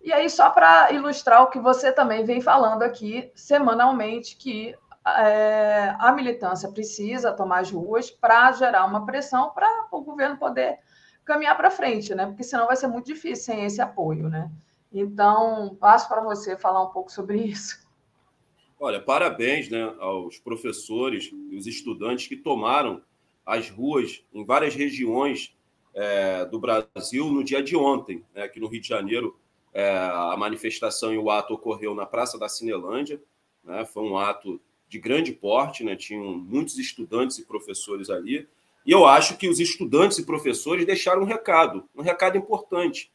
E 0.01 0.11
aí, 0.11 0.29
só 0.29 0.49
para 0.49 0.91
ilustrar 0.91 1.43
o 1.43 1.49
que 1.49 1.57
você 1.57 1.89
também 1.89 2.25
vem 2.25 2.41
falando 2.41 2.83
aqui 2.83 3.31
semanalmente, 3.33 4.35
que 4.35 4.75
é, 5.07 5.95
a 5.99 6.11
militância 6.11 6.69
precisa 6.69 7.31
tomar 7.31 7.59
as 7.59 7.71
ruas 7.71 8.11
para 8.11 8.51
gerar 8.51 8.83
uma 8.83 9.05
pressão 9.05 9.51
para 9.51 9.87
o 9.89 10.01
governo 10.01 10.35
poder 10.35 10.79
caminhar 11.25 11.55
para 11.55 11.71
frente, 11.71 12.13
né? 12.13 12.25
Porque 12.25 12.43
senão 12.43 12.67
vai 12.67 12.75
ser 12.75 12.87
muito 12.87 13.05
difícil 13.05 13.45
sem 13.45 13.65
esse 13.65 13.81
apoio, 13.81 14.29
né? 14.29 14.51
Então, 14.91 15.75
passo 15.79 16.07
para 16.07 16.21
você 16.21 16.57
falar 16.57 16.83
um 16.83 16.91
pouco 16.91 17.11
sobre 17.11 17.41
isso. 17.43 17.83
Olha, 18.79 19.01
parabéns 19.01 19.69
né, 19.69 19.81
aos 19.99 20.37
professores 20.37 21.31
e 21.49 21.55
os 21.55 21.65
estudantes 21.65 22.27
que 22.27 22.35
tomaram 22.35 23.01
as 23.45 23.69
ruas 23.69 24.23
em 24.33 24.43
várias 24.45 24.75
regiões 24.75 25.55
é, 25.93 26.45
do 26.45 26.59
Brasil 26.59 27.27
no 27.27 27.43
dia 27.43 27.63
de 27.63 27.75
ontem. 27.75 28.25
Né, 28.35 28.43
aqui 28.43 28.59
no 28.59 28.67
Rio 28.67 28.81
de 28.81 28.87
Janeiro, 28.87 29.39
é, 29.73 29.89
a 29.89 30.35
manifestação 30.37 31.13
e 31.13 31.17
o 31.17 31.29
ato 31.29 31.53
ocorreu 31.53 31.95
na 31.95 32.05
Praça 32.05 32.37
da 32.37 32.49
Cinelândia. 32.49 33.21
Né, 33.63 33.85
foi 33.85 34.03
um 34.03 34.17
ato 34.17 34.59
de 34.89 34.99
grande 34.99 35.31
porte, 35.31 35.83
né, 35.83 35.95
tinham 35.95 36.37
muitos 36.37 36.77
estudantes 36.77 37.37
e 37.37 37.45
professores 37.45 38.09
ali. 38.09 38.47
E 38.85 38.91
eu 38.91 39.05
acho 39.05 39.37
que 39.37 39.47
os 39.47 39.59
estudantes 39.59 40.17
e 40.17 40.25
professores 40.25 40.85
deixaram 40.85 41.21
um 41.21 41.25
recado, 41.25 41.87
um 41.95 42.01
recado 42.01 42.37
importante. 42.37 43.11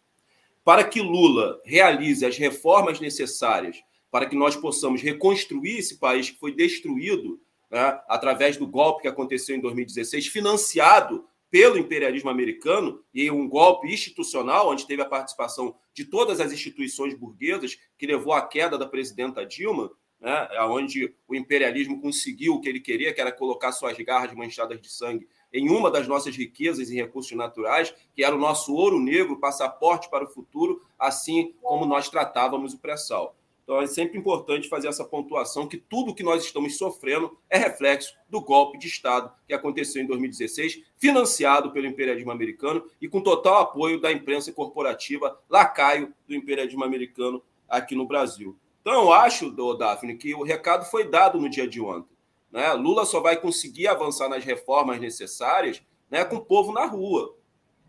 Para 0.64 0.84
que 0.84 1.00
Lula 1.00 1.60
realize 1.64 2.24
as 2.24 2.36
reformas 2.36 3.00
necessárias 3.00 3.76
para 4.10 4.26
que 4.26 4.36
nós 4.36 4.56
possamos 4.56 5.02
reconstruir 5.02 5.78
esse 5.78 5.98
país 5.98 6.30
que 6.30 6.38
foi 6.38 6.54
destruído 6.54 7.40
né, 7.70 8.00
através 8.08 8.56
do 8.56 8.66
golpe 8.66 9.02
que 9.02 9.08
aconteceu 9.08 9.54
em 9.54 9.60
2016, 9.60 10.28
financiado 10.28 11.26
pelo 11.50 11.78
imperialismo 11.78 12.28
americano 12.28 13.02
e 13.12 13.30
um 13.30 13.48
golpe 13.48 13.88
institucional, 13.92 14.70
onde 14.70 14.86
teve 14.86 15.02
a 15.02 15.08
participação 15.08 15.74
de 15.94 16.04
todas 16.04 16.40
as 16.40 16.52
instituições 16.52 17.14
burguesas, 17.14 17.78
que 17.96 18.06
levou 18.06 18.32
à 18.32 18.46
queda 18.46 18.76
da 18.76 18.86
presidenta 18.86 19.46
Dilma, 19.46 19.90
né, 20.20 20.48
onde 20.62 21.14
o 21.26 21.34
imperialismo 21.34 22.00
conseguiu 22.00 22.54
o 22.54 22.60
que 22.60 22.68
ele 22.68 22.80
queria, 22.80 23.12
que 23.12 23.20
era 23.20 23.32
colocar 23.32 23.72
suas 23.72 23.96
garras 23.98 24.34
manchadas 24.34 24.80
de 24.80 24.90
sangue 24.90 25.28
em 25.52 25.70
uma 25.70 25.90
das 25.90 26.06
nossas 26.06 26.36
riquezas 26.36 26.90
e 26.90 26.96
recursos 26.96 27.36
naturais, 27.36 27.94
que 28.14 28.22
era 28.22 28.34
o 28.34 28.38
nosso 28.38 28.74
ouro 28.74 29.00
negro, 29.00 29.40
passaporte 29.40 30.10
para 30.10 30.24
o 30.24 30.28
futuro, 30.28 30.82
assim 30.98 31.54
como 31.62 31.86
nós 31.86 32.08
tratávamos 32.08 32.74
o 32.74 32.78
pré-sal. 32.78 33.34
Então 33.68 33.82
é 33.82 33.86
sempre 33.86 34.18
importante 34.18 34.66
fazer 34.66 34.88
essa 34.88 35.04
pontuação 35.04 35.68
que 35.68 35.76
tudo 35.76 36.14
que 36.14 36.22
nós 36.22 36.42
estamos 36.42 36.78
sofrendo 36.78 37.36
é 37.50 37.58
reflexo 37.58 38.14
do 38.26 38.40
golpe 38.40 38.78
de 38.78 38.86
Estado 38.86 39.30
que 39.46 39.52
aconteceu 39.52 40.02
em 40.02 40.06
2016, 40.06 40.82
financiado 40.96 41.70
pelo 41.70 41.86
imperialismo 41.86 42.30
americano 42.30 42.82
e 42.98 43.06
com 43.06 43.20
total 43.20 43.60
apoio 43.60 44.00
da 44.00 44.10
imprensa 44.10 44.50
corporativa 44.52 45.38
lacaio 45.50 46.14
do 46.26 46.34
imperialismo 46.34 46.82
americano 46.82 47.42
aqui 47.68 47.94
no 47.94 48.06
Brasil. 48.06 48.56
Então 48.88 49.02
eu 49.02 49.12
acho, 49.12 49.50
Daphne, 49.76 50.16
que 50.16 50.34
o 50.34 50.42
recado 50.42 50.86
foi 50.86 51.04
dado 51.06 51.38
no 51.38 51.50
dia 51.50 51.68
de 51.68 51.78
ontem. 51.78 52.16
Né? 52.50 52.72
Lula 52.72 53.04
só 53.04 53.20
vai 53.20 53.38
conseguir 53.38 53.86
avançar 53.86 54.30
nas 54.30 54.42
reformas 54.42 54.98
necessárias 54.98 55.82
né, 56.10 56.24
com 56.24 56.36
o 56.36 56.40
povo 56.40 56.72
na 56.72 56.86
rua, 56.86 57.36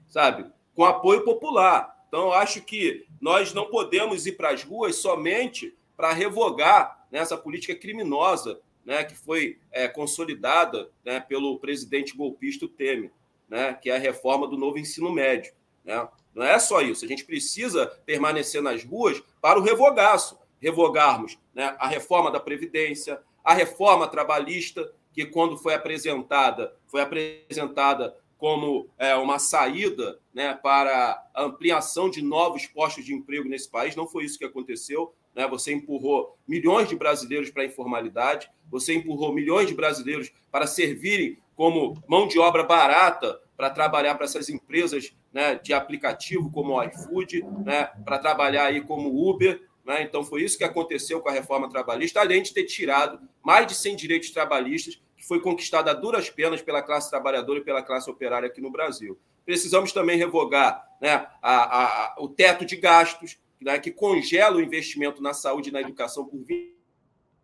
sabe? 0.10 0.52
Com 0.76 0.84
apoio 0.84 1.24
popular. 1.24 2.04
Então, 2.10 2.34
acho 2.34 2.62
que 2.64 3.08
nós 3.22 3.54
não 3.54 3.70
podemos 3.70 4.26
ir 4.26 4.34
para 4.34 4.50
as 4.50 4.62
ruas 4.62 4.98
somente 4.98 5.74
para 5.96 6.12
revogar 6.12 7.08
né, 7.10 7.20
essa 7.20 7.38
política 7.38 7.74
criminosa 7.74 8.60
né, 8.84 9.02
que 9.06 9.16
foi 9.16 9.58
é, 9.72 9.88
consolidada 9.88 10.92
né, 11.06 11.22
pelo 11.22 11.60
presidente 11.60 12.14
golpista 12.14 12.68
Temer, 12.68 13.14
né, 13.48 13.74
que 13.74 13.90
é 13.90 13.96
a 13.96 14.00
reforma 14.00 14.50
do 14.50 14.58
novo 14.58 14.78
ensino 14.78 15.10
médio. 15.10 15.54
Né? 15.86 16.06
Não 16.36 16.44
é 16.44 16.60
só 16.60 16.82
isso. 16.82 17.06
A 17.06 17.08
gente 17.08 17.24
precisa 17.24 17.88
permanecer 18.06 18.62
nas 18.62 18.84
ruas 18.84 19.24
para 19.40 19.58
o 19.58 19.64
revogaço. 19.64 20.38
Revogarmos 20.60 21.38
né, 21.54 21.76
a 21.80 21.88
reforma 21.88 22.32
da 22.32 22.40
Previdência, 22.40 23.22
a 23.44 23.54
reforma 23.54 24.08
trabalhista, 24.08 24.92
que 25.14 25.26
quando 25.26 25.58
foi 25.58 25.74
apresentada, 25.74 26.76
foi 26.88 27.02
apresentada 27.02 28.16
como 28.38 28.88
é, 28.98 29.16
uma 29.16 29.38
saída 29.38 30.18
né, 30.34 30.54
para 30.54 31.22
a 31.34 31.44
ampliação 31.44 32.10
de 32.10 32.22
novos 32.22 32.66
postos 32.66 33.04
de 33.04 33.14
emprego 33.14 33.50
nesse 33.50 33.70
país. 33.70 33.96
Não 33.96 34.08
foi 34.08 34.24
isso 34.24 34.40
que 34.40 34.46
aconteceu. 34.46 35.14
Né? 35.36 35.46
Você 35.48 35.74
empurrou 35.74 36.38
milhões 36.48 36.88
de 36.88 36.96
brasileiros 36.96 37.50
para 37.50 37.64
a 37.64 37.66
informalidade, 37.66 38.50
você 38.72 38.94
empurrou 38.94 39.34
milhões 39.34 39.68
de 39.68 39.74
brasileiros 39.74 40.32
para 40.50 40.66
servirem 40.66 41.38
como 41.56 42.02
mão 42.08 42.28
de 42.28 42.40
obra 42.40 42.64
barata 42.64 43.38
para 43.58 43.70
trabalhar 43.70 44.16
para 44.16 44.24
essas 44.24 44.48
empresas 44.48 45.14
né, 45.34 45.56
de 45.56 45.74
aplicativo 45.74 46.50
como 46.50 46.74
o 46.74 46.84
iFood, 46.84 47.44
né, 47.66 47.92
para 48.06 48.18
trabalhar 48.18 48.68
aí 48.68 48.80
como 48.80 49.30
Uber. 49.30 49.68
Né? 49.90 50.04
Então, 50.04 50.24
foi 50.24 50.44
isso 50.44 50.56
que 50.56 50.64
aconteceu 50.64 51.20
com 51.20 51.30
a 51.30 51.32
reforma 51.32 51.68
trabalhista, 51.68 52.20
além 52.20 52.44
de 52.44 52.54
ter 52.54 52.64
tirado 52.66 53.20
mais 53.44 53.66
de 53.66 53.74
100 53.74 53.96
direitos 53.96 54.30
trabalhistas, 54.30 55.02
que 55.18 55.26
foi 55.26 55.42
conquistada 55.42 55.90
a 55.90 55.96
duras 55.96 56.30
penas 56.30 56.62
pela 56.62 56.84
classe 56.84 57.10
trabalhadora 57.10 57.58
e 57.58 57.64
pela 57.64 57.82
classe 57.82 58.08
operária 58.08 58.48
aqui 58.48 58.62
no 58.62 58.70
Brasil. 58.70 59.18
Precisamos 59.44 59.92
também 59.92 60.16
revogar 60.16 60.88
né, 61.02 61.28
a, 61.42 62.12
a, 62.12 62.16
o 62.20 62.28
teto 62.28 62.66
de 62.66 62.76
gastos, 62.76 63.40
né, 63.60 63.80
que 63.80 63.90
congela 63.90 64.58
o 64.58 64.62
investimento 64.62 65.24
na 65.24 65.34
saúde 65.34 65.70
e 65.70 65.72
na 65.72 65.82
educação 65.82 66.24
por 66.24 66.40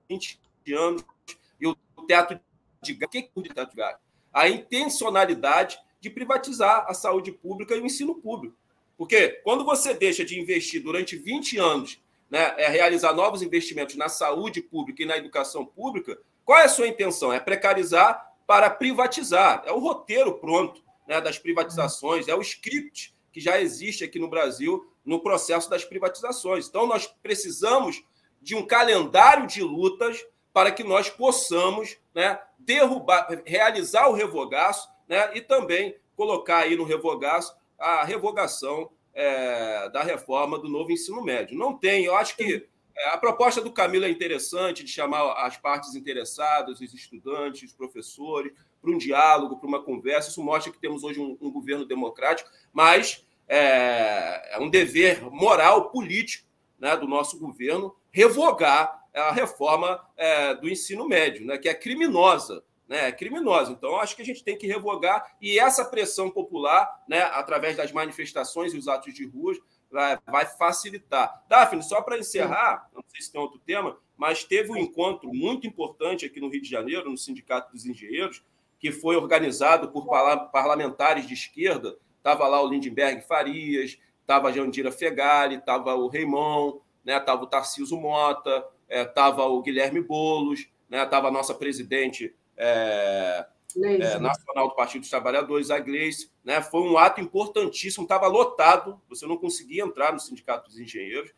20 0.08 0.40
anos, 0.72 1.04
e 1.60 1.66
o 1.66 1.76
teto 2.08 2.40
de 2.80 2.94
gastos. 2.94 3.08
O 3.08 3.10
que 3.10 3.18
é 3.18 3.30
o 3.34 3.42
teto 3.42 3.72
de 3.72 3.76
gastos? 3.76 4.02
A 4.32 4.48
intencionalidade 4.48 5.80
de 6.00 6.12
privatizar 6.12 6.86
a 6.88 6.94
saúde 6.94 7.32
pública 7.32 7.76
e 7.76 7.80
o 7.80 7.86
ensino 7.88 8.14
público. 8.14 8.56
Porque 8.96 9.42
quando 9.44 9.66
você 9.66 9.96
deixa 9.96 10.24
de 10.24 10.40
investir 10.40 10.84
durante 10.84 11.18
20 11.18 11.58
anos 11.58 12.05
né, 12.30 12.54
é 12.58 12.68
realizar 12.68 13.14
novos 13.14 13.42
investimentos 13.42 13.96
na 13.96 14.10
saúde 14.10 14.62
pública 14.62 15.04
e 15.04 15.06
na 15.06 15.18
educação 15.18 15.66
pública, 15.66 16.18
qual 16.44 16.60
é 16.60 16.66
a 16.66 16.70
sua 16.70 16.88
intenção? 16.88 17.34
É 17.34 17.40
precarizar 17.40 18.34
para 18.46 18.70
privatizar. 18.70 19.64
É 19.66 19.72
o 19.72 19.80
roteiro 19.80 20.36
pronto 20.36 20.84
né, 21.08 21.20
das 21.20 21.38
privatizações, 21.38 22.28
é 22.28 22.36
o 22.36 22.42
script 22.42 23.16
que 23.32 23.40
já 23.40 23.60
existe 23.60 24.04
aqui 24.04 24.18
no 24.18 24.30
Brasil 24.30 24.90
no 25.04 25.20
processo 25.20 25.70
das 25.70 25.84
privatizações. 25.84 26.68
Então, 26.68 26.88
nós 26.88 27.08
precisamos 27.22 28.04
de 28.42 28.56
um 28.56 28.66
calendário 28.66 29.46
de 29.46 29.62
lutas 29.62 30.26
para 30.54 30.72
que 30.72 30.84
nós 30.84 31.10
possamos 31.10 31.98
né, 32.14 32.40
derrubar, 32.58 33.28
realizar 33.46 34.08
o 34.08 34.14
revogaço 34.14 34.90
né, 35.08 35.32
e 35.36 35.42
também 35.42 35.96
colocar 36.16 36.60
aí 36.60 36.76
no 36.76 36.86
revogaço 36.86 37.56
a 37.78 38.04
revogação 38.04 38.90
é, 39.16 39.90
da 39.90 40.04
reforma 40.04 40.60
do 40.60 40.68
novo 40.68 40.92
ensino 40.92 41.24
médio. 41.24 41.58
Não 41.58 41.74
tem, 41.74 42.04
eu 42.04 42.16
acho 42.16 42.36
que 42.36 42.68
é, 42.96 43.10
a 43.10 43.18
proposta 43.18 43.62
do 43.62 43.72
Camilo 43.72 44.06
é 44.06 44.10
interessante, 44.10 44.84
de 44.84 44.92
chamar 44.92 45.32
as 45.46 45.58
partes 45.58 45.96
interessadas, 45.96 46.82
os 46.82 46.94
estudantes, 46.94 47.64
os 47.64 47.76
professores, 47.76 48.54
para 48.82 48.92
um 48.92 48.98
diálogo, 48.98 49.58
para 49.58 49.68
uma 49.68 49.82
conversa. 49.82 50.30
Isso 50.30 50.44
mostra 50.44 50.72
que 50.72 50.80
temos 50.80 51.04
hoje 51.04 51.20
um, 51.20 51.38
um 51.42 51.50
governo 51.50 51.86
democrático, 51.86 52.50
mas 52.72 53.26
é, 53.48 54.56
é, 54.56 54.60
um 54.60 54.70
dever 54.70 55.24
moral, 55.32 55.90
político 55.90 56.48
né, 56.78 56.96
do 56.96 57.08
nosso 57.08 57.40
governo 57.40 57.96
revogar 58.12 59.04
a 59.14 59.32
reforma 59.32 60.06
é, 60.18 60.54
do 60.56 60.70
ensino 60.70 61.08
médio, 61.08 61.46
né, 61.46 61.58
que 61.58 61.70
é 61.70 61.74
criminosa. 61.74 62.64
Né, 62.88 63.08
é 63.08 63.12
criminosa. 63.12 63.72
Então, 63.72 63.98
acho 63.98 64.16
que 64.16 64.22
a 64.22 64.26
gente 64.26 64.44
tem 64.44 64.56
que 64.56 64.68
revogar 64.68 65.36
e 65.42 65.58
essa 65.58 65.84
pressão 65.84 66.30
popular, 66.30 67.04
né, 67.08 67.24
através 67.24 67.76
das 67.76 67.92
manifestações 67.92 68.74
e 68.74 68.78
os 68.78 68.88
atos 68.88 69.12
de 69.14 69.26
ruas, 69.26 69.58
vai, 69.92 70.20
vai 70.28 70.46
facilitar. 70.46 71.44
Daphne, 71.48 71.82
só 71.82 72.02
para 72.02 72.20
encerrar, 72.20 72.88
não 72.94 73.02
sei 73.08 73.22
se 73.22 73.32
tem 73.32 73.42
outro 73.42 73.60
tema, 73.66 73.98
mas 74.16 74.44
teve 74.44 74.72
um 74.72 74.78
encontro 74.78 75.34
muito 75.34 75.66
importante 75.66 76.26
aqui 76.26 76.40
no 76.40 76.50
Rio 76.50 76.62
de 76.62 76.70
Janeiro, 76.70 77.10
no 77.10 77.18
Sindicato 77.18 77.72
dos 77.72 77.86
Engenheiros, 77.86 78.44
que 78.80 78.92
foi 78.92 79.16
organizado 79.16 79.90
por 79.90 80.06
parlamentares 80.52 81.28
de 81.28 81.34
esquerda. 81.34 81.98
Estava 82.18 82.48
lá 82.48 82.62
o 82.62 82.68
Lindenberg 82.68 83.22
Farias, 83.22 83.98
estava 84.22 84.50
a 84.50 84.52
Jandira 84.52 84.92
Fegali, 84.92 85.56
estava 85.56 85.96
o 85.96 86.08
Reimão, 86.08 86.82
né, 87.04 87.18
estava 87.18 87.44
o 87.44 87.48
Tarciso 87.48 87.98
Mota, 87.98 88.66
estava 88.90 89.44
é, 89.44 89.46
o 89.46 89.62
Guilherme 89.62 90.02
Bolos, 90.02 90.68
estava 90.92 91.24
né, 91.24 91.30
a 91.30 91.32
nossa 91.32 91.54
presidente 91.54 92.34
é, 92.58 93.46
é, 93.84 94.20
nacional 94.20 94.70
do 94.70 94.76
Partido 94.76 95.02
dos 95.02 95.10
Trabalhadores, 95.10 95.70
a 95.70 95.80
Gleice. 95.80 96.32
Né, 96.44 96.62
foi 96.62 96.82
um 96.82 96.98
ato 96.98 97.20
importantíssimo, 97.20 98.04
estava 98.04 98.28
lotado, 98.28 99.02
você 99.10 99.26
não 99.26 99.38
conseguia 99.38 99.84
entrar 99.84 100.14
no 100.14 100.20
Sindicato 100.20 100.70
dos 100.70 100.80
Engenheiros. 100.80 101.32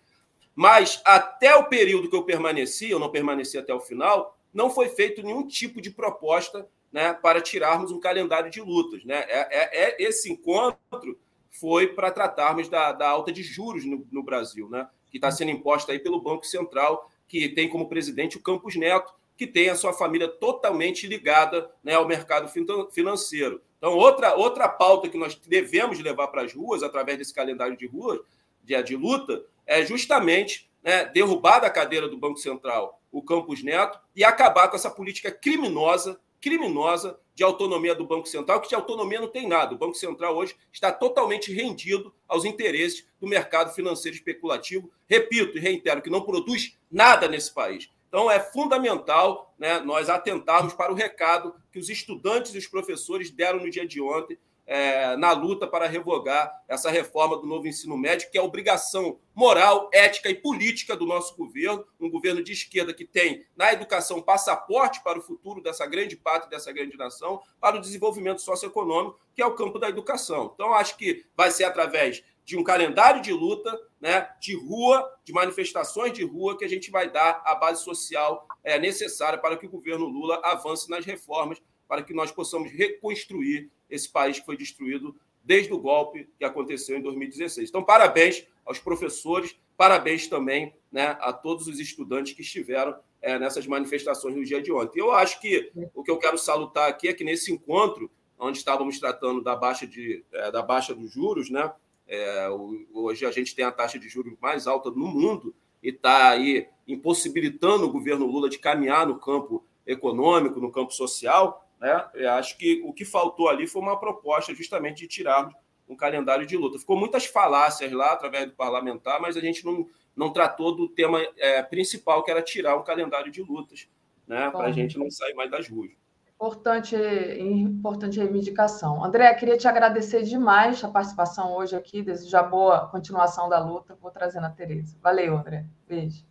Mas 0.53 1.01
até 1.05 1.55
o 1.55 1.65
período 1.65 2.09
que 2.09 2.15
eu 2.15 2.23
permaneci, 2.23 2.89
eu 2.89 2.99
não 2.99 3.11
permaneci 3.11 3.57
até 3.57 3.73
o 3.73 3.79
final, 3.79 4.37
não 4.53 4.69
foi 4.69 4.89
feito 4.89 5.21
nenhum 5.21 5.45
tipo 5.45 5.79
de 5.79 5.91
proposta 5.91 6.67
né, 6.91 7.13
para 7.13 7.41
tirarmos 7.41 7.91
um 7.91 7.99
calendário 7.99 8.49
de 8.49 8.59
lutas. 8.59 9.03
Né? 9.05 9.23
É, 9.27 9.39
é, 9.51 9.83
é 9.83 10.03
esse 10.03 10.31
encontro 10.31 11.19
foi 11.51 11.87
para 11.87 12.11
tratarmos 12.11 12.69
da, 12.69 12.91
da, 12.91 13.09
alta 13.09 13.31
de 13.31 13.43
juros 13.43 13.85
no, 13.85 14.07
no 14.11 14.23
Brasil, 14.23 14.69
né? 14.69 14.87
que 15.09 15.17
está 15.17 15.31
sendo 15.31 15.51
imposta 15.51 15.91
aí 15.91 15.99
pelo 15.99 16.21
Banco 16.21 16.45
Central, 16.45 17.09
que 17.27 17.49
tem 17.49 17.69
como 17.69 17.89
presidente 17.89 18.37
o 18.37 18.41
Campos 18.41 18.75
Neto, 18.75 19.13
que 19.37 19.45
tem 19.45 19.69
a 19.69 19.75
sua 19.75 19.93
família 19.93 20.27
totalmente 20.27 21.07
ligada 21.07 21.71
né, 21.83 21.93
ao 21.93 22.07
mercado 22.07 22.51
financeiro. 22.91 23.61
Então, 23.77 23.95
outra, 23.95 24.35
outra 24.35 24.67
pauta 24.67 25.07
que 25.07 25.17
nós 25.17 25.35
devemos 25.35 25.99
levar 25.99 26.27
para 26.27 26.41
as 26.41 26.53
ruas, 26.53 26.81
através 26.81 27.17
desse 27.17 27.33
calendário 27.33 27.77
de 27.77 27.85
ruas, 27.85 28.19
de, 28.63 28.81
de 28.81 28.95
luta, 28.95 29.45
é 29.65 29.85
justamente 29.85 30.69
né, 30.83 31.05
derrubar 31.05 31.59
da 31.59 31.69
cadeira 31.69 32.07
do 32.07 32.17
Banco 32.17 32.39
Central 32.39 32.99
o 33.11 33.21
Campos 33.21 33.63
Neto 33.63 33.99
e 34.15 34.23
acabar 34.23 34.67
com 34.67 34.75
essa 34.75 34.89
política 34.89 35.31
criminosa 35.31 36.19
criminosa 36.39 37.19
de 37.33 37.43
autonomia 37.43 37.93
do 37.93 38.05
Banco 38.05 38.27
Central, 38.27 38.61
que 38.61 38.69
de 38.69 38.75
autonomia 38.75 39.19
não 39.19 39.27
tem 39.27 39.47
nada. 39.47 39.75
O 39.75 39.77
Banco 39.77 39.95
Central 39.95 40.35
hoje 40.35 40.55
está 40.71 40.91
totalmente 40.91 41.53
rendido 41.53 42.13
aos 42.27 42.45
interesses 42.45 43.05
do 43.19 43.27
mercado 43.27 43.73
financeiro 43.73 44.15
especulativo. 44.15 44.89
Repito 45.07 45.57
e 45.57 45.61
reitero 45.61 46.01
que 46.01 46.09
não 46.09 46.21
produz 46.21 46.77
nada 46.89 47.27
nesse 47.27 47.53
país. 47.53 47.89
Então, 48.17 48.31
é 48.31 48.39
fundamental 48.39 49.53
né, 49.59 49.79
nós 49.79 50.09
atentarmos 50.09 50.73
para 50.73 50.91
o 50.91 50.95
recado 50.95 51.53
que 51.71 51.77
os 51.77 51.87
estudantes 51.87 52.51
e 52.55 52.57
os 52.57 52.65
professores 52.65 53.29
deram 53.29 53.59
no 53.59 53.69
dia 53.69 53.87
de 53.87 54.01
ontem 54.01 54.39
é, 54.65 55.15
na 55.17 55.33
luta 55.33 55.67
para 55.67 55.85
revogar 55.85 56.51
essa 56.67 56.89
reforma 56.89 57.37
do 57.37 57.45
novo 57.45 57.67
ensino 57.67 57.95
médio, 57.95 58.31
que 58.31 58.37
é 58.39 58.41
obrigação 58.41 59.19
moral, 59.35 59.87
ética 59.93 60.31
e 60.31 60.33
política 60.33 60.95
do 60.95 61.05
nosso 61.05 61.37
governo, 61.37 61.85
um 61.99 62.09
governo 62.09 62.43
de 62.43 62.53
esquerda 62.53 62.91
que 62.91 63.05
tem 63.05 63.45
na 63.55 63.71
educação 63.71 64.19
passaporte 64.19 65.03
para 65.03 65.19
o 65.19 65.21
futuro 65.21 65.61
dessa 65.61 65.85
grande 65.85 66.15
pátria, 66.15 66.49
dessa 66.49 66.71
grande 66.71 66.97
nação, 66.97 67.39
para 67.61 67.77
o 67.77 67.81
desenvolvimento 67.81 68.41
socioeconômico, 68.41 69.19
que 69.35 69.43
é 69.43 69.45
o 69.45 69.53
campo 69.53 69.77
da 69.77 69.89
educação. 69.89 70.49
Então, 70.55 70.73
acho 70.73 70.97
que 70.97 71.23
vai 71.35 71.51
ser 71.51 71.65
através 71.65 72.23
de 72.43 72.57
um 72.57 72.63
calendário 72.63 73.21
de 73.21 73.31
luta, 73.31 73.79
né, 73.99 74.29
de 74.39 74.55
rua, 74.55 75.11
de 75.23 75.33
manifestações 75.33 76.13
de 76.13 76.23
rua, 76.23 76.57
que 76.57 76.65
a 76.65 76.69
gente 76.69 76.91
vai 76.91 77.09
dar 77.09 77.41
a 77.45 77.55
base 77.55 77.83
social 77.83 78.47
é, 78.63 78.77
necessária 78.79 79.39
para 79.39 79.57
que 79.57 79.65
o 79.65 79.69
governo 79.69 80.05
Lula 80.05 80.39
avance 80.43 80.89
nas 80.89 81.05
reformas, 81.05 81.61
para 81.87 82.03
que 82.03 82.13
nós 82.13 82.31
possamos 82.31 82.71
reconstruir 82.71 83.71
esse 83.89 84.09
país 84.09 84.39
que 84.39 84.45
foi 84.45 84.57
destruído 84.57 85.15
desde 85.43 85.73
o 85.73 85.79
golpe 85.79 86.29
que 86.37 86.43
aconteceu 86.43 86.97
em 86.97 87.01
2016. 87.01 87.69
Então, 87.69 87.83
parabéns 87.83 88.45
aos 88.65 88.79
professores, 88.79 89.57
parabéns 89.77 90.27
também 90.27 90.75
né, 90.91 91.17
a 91.21 91.31
todos 91.31 91.67
os 91.67 91.79
estudantes 91.79 92.33
que 92.33 92.41
estiveram 92.41 92.99
é, 93.21 93.39
nessas 93.39 93.65
manifestações 93.65 94.35
no 94.35 94.43
dia 94.43 94.61
de 94.61 94.71
ontem. 94.71 94.99
Eu 94.99 95.11
acho 95.11 95.39
que 95.39 95.71
o 95.95 96.03
que 96.03 96.11
eu 96.11 96.17
quero 96.17 96.37
salutar 96.37 96.89
aqui 96.89 97.07
é 97.07 97.13
que 97.13 97.23
nesse 97.23 97.51
encontro, 97.51 98.11
onde 98.37 98.57
estávamos 98.57 98.99
tratando 98.99 99.41
da 99.41 99.55
baixa, 99.55 99.87
de, 99.87 100.23
é, 100.33 100.51
da 100.51 100.61
baixa 100.61 100.93
dos 100.93 101.11
juros, 101.11 101.49
né, 101.49 101.71
é, 102.07 102.49
hoje 102.93 103.25
a 103.25 103.31
gente 103.31 103.53
tem 103.55 103.65
a 103.65 103.71
taxa 103.71 103.99
de 103.99 104.07
juros 104.07 104.33
mais 104.41 104.65
alta 104.65 104.89
no 104.89 105.07
mundo 105.07 105.53
e 105.83 105.89
está 105.89 106.29
aí 106.29 106.67
impossibilitando 106.87 107.85
o 107.85 107.91
governo 107.91 108.25
Lula 108.25 108.49
de 108.49 108.57
caminhar 108.57 109.05
no 109.05 109.19
campo 109.19 109.65
econômico, 109.85 110.59
no 110.59 110.71
campo 110.71 110.93
social. 110.93 111.69
Né? 111.79 112.09
Eu 112.13 112.31
acho 112.31 112.57
que 112.57 112.81
o 112.85 112.93
que 112.93 113.05
faltou 113.05 113.49
ali 113.49 113.67
foi 113.67 113.81
uma 113.81 113.99
proposta 113.99 114.53
justamente 114.55 114.99
de 114.99 115.07
tirarmos 115.07 115.53
um 115.87 115.95
calendário 115.95 116.45
de 116.45 116.57
luta. 116.57 116.79
Ficou 116.79 116.97
muitas 116.97 117.25
falácias 117.25 117.91
lá 117.91 118.13
através 118.13 118.45
do 118.45 118.53
parlamentar, 118.53 119.21
mas 119.21 119.37
a 119.37 119.41
gente 119.41 119.65
não, 119.65 119.87
não 120.15 120.31
tratou 120.31 120.75
do 120.75 120.89
tema 120.89 121.21
é, 121.37 121.61
principal, 121.63 122.23
que 122.23 122.31
era 122.31 122.41
tirar 122.41 122.75
um 122.77 122.83
calendário 122.83 123.31
de 123.31 123.41
lutas, 123.41 123.87
né? 124.27 124.49
para 124.49 124.67
a 124.67 124.71
gente 124.71 124.97
não 124.97 125.09
sair 125.09 125.33
mais 125.33 125.49
das 125.49 125.67
ruas. 125.69 125.91
Importante, 126.39 126.95
importante 126.95 128.19
reivindicação. 128.19 129.03
André, 129.03 129.33
queria 129.33 129.57
te 129.57 129.67
agradecer 129.67 130.21
demais 130.21 130.83
a 130.83 130.87
participação 130.87 131.55
hoje 131.55 131.75
aqui, 131.75 132.03
desejar 132.03 132.43
boa 132.43 132.87
continuação 132.89 133.49
da 133.49 133.57
luta. 133.57 133.97
Vou 133.99 134.11
trazer 134.11 134.39
na 134.39 134.51
Tereza. 134.51 134.95
Valeu, 135.01 135.35
André. 135.35 135.65
Beijo. 135.89 136.23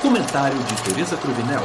Comentário 0.00 0.56
de 0.62 0.84
Tereza 0.84 1.16
Cruvinel. 1.16 1.62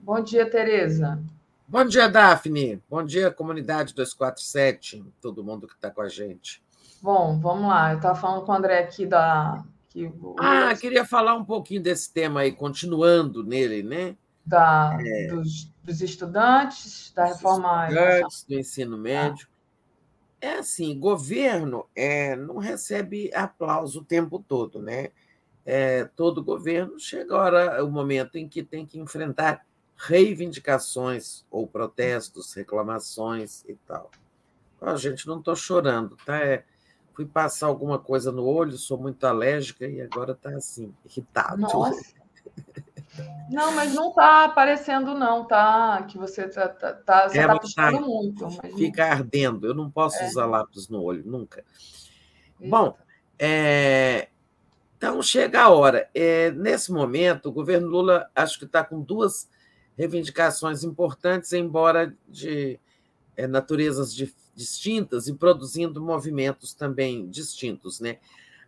Bom 0.00 0.20
dia, 0.22 0.48
Tereza. 0.48 1.22
Bom 1.68 1.84
dia, 1.84 2.08
Daphne. 2.08 2.82
Bom 2.88 3.04
dia, 3.04 3.30
comunidade 3.30 3.92
247, 3.92 5.04
todo 5.20 5.44
mundo 5.44 5.66
que 5.66 5.74
está 5.74 5.90
com 5.90 6.00
a 6.00 6.08
gente. 6.08 6.64
Bom, 7.02 7.38
vamos 7.38 7.68
lá. 7.68 7.90
Eu 7.90 7.96
estava 7.96 8.14
falando 8.14 8.46
com 8.46 8.52
o 8.52 8.54
André 8.54 8.78
aqui 8.78 9.04
da. 9.04 9.62
Que... 9.96 10.12
Ah, 10.38 10.74
queria 10.74 11.04
falar 11.04 11.34
um 11.34 11.44
pouquinho 11.44 11.82
desse 11.82 12.12
tema 12.12 12.40
aí, 12.40 12.52
continuando 12.52 13.42
nele, 13.42 13.82
né? 13.82 14.16
Da, 14.44 14.96
é... 15.00 15.28
dos, 15.28 15.72
dos, 15.82 16.00
estudantes, 16.02 17.12
da 17.14 17.26
reforma. 17.26 17.88
Estudantes, 17.88 18.44
do 18.44 18.54
ensino 18.54 18.98
médio. 18.98 19.48
Ah. 19.50 19.56
É 20.38 20.58
assim, 20.58 20.98
governo 20.98 21.86
é, 21.96 22.36
não 22.36 22.58
recebe 22.58 23.30
aplauso 23.34 24.00
o 24.00 24.04
tempo 24.04 24.44
todo, 24.46 24.82
né? 24.82 25.08
é, 25.66 26.04
todo 26.04 26.44
governo, 26.44 26.98
chega 26.98 27.34
a 27.34 27.38
hora, 27.38 27.84
o 27.84 27.90
momento 27.90 28.36
em 28.36 28.48
que 28.48 28.62
tem 28.62 28.86
que 28.86 29.00
enfrentar 29.00 29.66
reivindicações 29.96 31.44
ou 31.50 31.66
protestos, 31.66 32.54
reclamações 32.54 33.64
e 33.64 33.74
tal. 33.86 34.10
Oh, 34.80 34.96
gente, 34.96 35.26
não 35.26 35.40
estou 35.40 35.56
chorando, 35.56 36.16
tá? 36.24 36.38
É, 36.38 36.64
fui 37.16 37.24
passar 37.24 37.66
alguma 37.66 37.98
coisa 37.98 38.30
no 38.30 38.44
olho, 38.44 38.76
sou 38.76 38.98
muito 38.98 39.26
alérgica 39.26 39.88
e 39.88 40.02
agora 40.02 40.32
está 40.32 40.50
assim, 40.50 40.94
irritado. 41.04 41.56
Nossa. 41.56 42.14
Não, 43.50 43.72
mas 43.72 43.94
não 43.94 44.10
está 44.10 44.44
aparecendo, 44.44 45.14
não, 45.14 45.46
tá? 45.46 46.02
Que 46.02 46.18
você 46.18 46.44
está 46.44 46.68
tá, 46.68 46.92
tá, 46.92 47.28
você 47.28 47.38
é, 47.38 47.46
tá 47.46 47.58
piscando 47.58 47.98
tá, 47.98 48.04
muito. 48.04 48.44
Mas... 48.44 48.74
Fica 48.74 49.06
ardendo, 49.06 49.66
eu 49.66 49.72
não 49.72 49.90
posso 49.90 50.18
é. 50.18 50.26
usar 50.26 50.44
lápis 50.44 50.88
no 50.88 51.02
olho, 51.02 51.22
nunca. 51.24 51.64
Eita. 52.60 52.76
Bom, 52.76 52.94
é, 53.38 54.28
então, 54.98 55.22
chega 55.22 55.62
a 55.62 55.70
hora. 55.70 56.10
É, 56.14 56.50
nesse 56.50 56.92
momento, 56.92 57.48
o 57.48 57.52
governo 57.52 57.86
Lula 57.86 58.28
acho 58.34 58.58
que 58.58 58.66
está 58.66 58.84
com 58.84 59.00
duas 59.00 59.48
reivindicações 59.96 60.84
importantes, 60.84 61.52
embora 61.54 62.14
de 62.28 62.78
é, 63.34 63.46
naturezas 63.46 64.14
de, 64.14 64.34
distintas 64.56 65.28
e 65.28 65.34
produzindo 65.34 66.00
movimentos 66.00 66.72
também 66.72 67.28
distintos. 67.28 68.00
Né? 68.00 68.18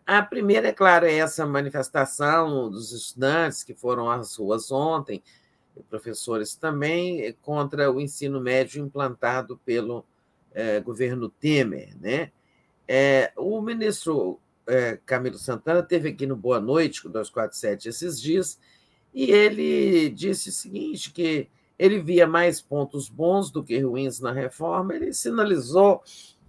A 0.07 0.23
primeira, 0.23 0.69
é 0.69 0.73
claro, 0.73 1.07
é 1.07 1.15
essa 1.15 1.47
manifestação 1.47 2.71
dos 2.71 2.93
estudantes 2.93 3.65
que 3.65 3.75
foram 3.75 4.11
às 4.11 4.37
ruas 4.37 4.71
ontem, 4.71 5.23
professores 5.89 6.55
também, 6.55 7.35
contra 7.41 7.91
o 7.91 8.01
ensino 8.01 8.41
médio 8.41 8.85
implantado 8.85 9.57
pelo 9.65 10.05
é, 10.53 10.79
governo 10.81 11.29
Temer. 11.29 11.97
Né? 11.99 12.31
É, 12.87 13.33
o 13.37 13.61
ministro 13.63 14.39
é, 14.67 14.99
Camilo 15.07 15.39
Santana 15.39 15.83
teve 15.83 16.11
aqui 16.11 16.27
no 16.27 16.37
Boa 16.37 16.61
Noite, 16.61 17.03
com 17.03 17.09
247, 17.09 17.89
esses 17.89 18.21
dias, 18.21 18.59
e 19.15 19.31
ele 19.31 20.11
disse 20.11 20.51
o 20.51 20.53
seguinte, 20.53 21.13
que 21.13 21.49
ele 21.79 22.01
via 22.01 22.27
mais 22.27 22.61
pontos 22.61 23.09
bons 23.09 23.51
do 23.51 23.63
que 23.63 23.79
ruins 23.79 24.21
na 24.21 24.33
reforma, 24.33 24.95
ele 24.95 25.13
sinalizou 25.13 26.03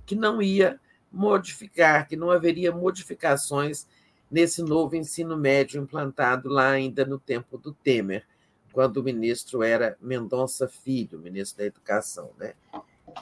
que 0.05 0.15
não 0.15 0.41
ia 0.41 0.79
modificar, 1.11 2.07
que 2.07 2.15
não 2.15 2.31
haveria 2.31 2.71
modificações 2.71 3.87
nesse 4.29 4.61
novo 4.61 4.95
ensino 4.95 5.37
médio 5.37 5.81
implantado 5.81 6.49
lá 6.49 6.69
ainda 6.69 7.05
no 7.05 7.19
tempo 7.19 7.57
do 7.57 7.73
Temer, 7.73 8.25
quando 8.71 8.97
o 8.97 9.03
ministro 9.03 9.63
era 9.63 9.97
Mendonça 10.01 10.67
Filho, 10.67 11.19
ministro 11.19 11.59
da 11.59 11.65
Educação. 11.65 12.31
Né? 12.37 12.53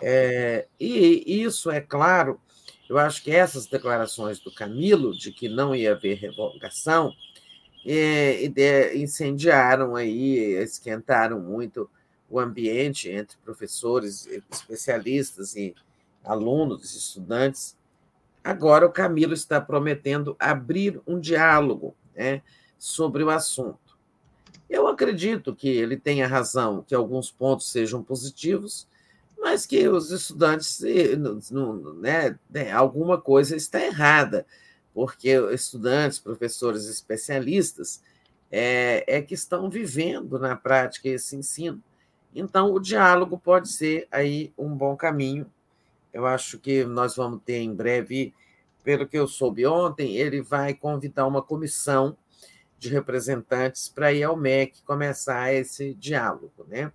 É, 0.02 0.68
e 0.80 1.42
isso, 1.44 1.72
é 1.72 1.80
claro, 1.80 2.40
eu 2.90 2.98
acho 2.98 3.24
que 3.24 3.32
essas 3.32 3.68
declarações 3.68 4.40
do 4.40 4.54
Camilo, 4.54 5.18
de 5.18 5.32
que 5.32 5.50
não 5.50 5.76
ia 5.76 5.94
haver 5.94 6.18
revogação, 6.18 7.14
é, 7.86 8.44
incendiaram 8.96 9.96
aí, 9.96 10.38
esquentaram 10.62 11.40
muito 11.40 11.90
o 12.30 12.40
ambiente 12.40 13.10
entre 13.10 13.38
professores, 13.44 14.28
especialistas 14.52 15.56
e 15.56 15.76
alunos, 16.24 16.96
estudantes. 16.96 17.76
Agora 18.44 18.86
o 18.86 18.92
Camilo 18.92 19.34
está 19.34 19.60
prometendo 19.62 20.36
abrir 20.40 21.02
um 21.08 21.20
diálogo 21.20 21.96
né, 22.16 22.42
sobre 22.78 23.24
o 23.24 23.30
assunto. 23.30 23.98
Eu 24.70 24.88
acredito 24.88 25.56
que 25.56 25.70
ele 25.70 25.96
tenha 25.96 26.28
razão, 26.28 26.84
que 26.86 26.94
alguns 26.94 27.32
pontos 27.32 27.72
sejam 27.72 28.04
positivos, 28.04 28.88
mas 29.38 29.66
que 29.66 29.88
os 29.88 30.12
estudantes, 30.12 30.82
né, 32.02 32.38
né, 32.50 32.72
alguma 32.72 33.20
coisa 33.20 33.56
está 33.56 33.80
errada, 33.80 34.46
porque 34.94 35.30
estudantes, 35.54 36.20
professores 36.20 36.86
especialistas 36.88 38.02
é, 38.52 39.04
é 39.08 39.22
que 39.22 39.36
estão 39.36 39.70
vivendo 39.70 40.40
na 40.40 40.56
prática 40.56 41.08
esse 41.08 41.36
ensino. 41.36 41.82
Então, 42.34 42.74
o 42.74 42.80
diálogo 42.80 43.38
pode 43.38 43.70
ser 43.70 44.08
aí 44.12 44.54
um 44.58 44.76
bom 44.76 44.96
caminho. 44.96 45.52
Eu 46.14 46.26
acho 46.26 46.60
que 46.60 46.84
nós 46.86 47.16
vamos 47.16 47.42
ter 47.44 47.58
em 47.58 47.74
breve, 47.74 48.34
pelo 48.84 49.08
que 49.08 49.18
eu 49.18 49.28
soube 49.28 49.66
ontem, 49.66 50.16
ele 50.16 50.42
vai 50.42 50.74
convidar 50.74 51.26
uma 51.28 51.42
comissão 51.42 52.16
de 52.80 52.90
representantes 52.90 53.90
para 53.90 54.14
ir 54.14 54.24
ao 54.24 54.38
MEC 54.38 54.82
começar 54.84 55.54
esse 55.54 55.94
diálogo, 55.96 56.66
né? 56.68 56.92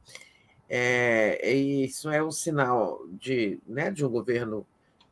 É, 0.69 1.53
isso 1.53 2.09
é 2.09 2.23
um 2.23 2.31
sinal 2.31 3.05
de, 3.09 3.61
né, 3.67 3.91
de 3.91 4.07
um 4.07 4.09
governo 4.09 4.67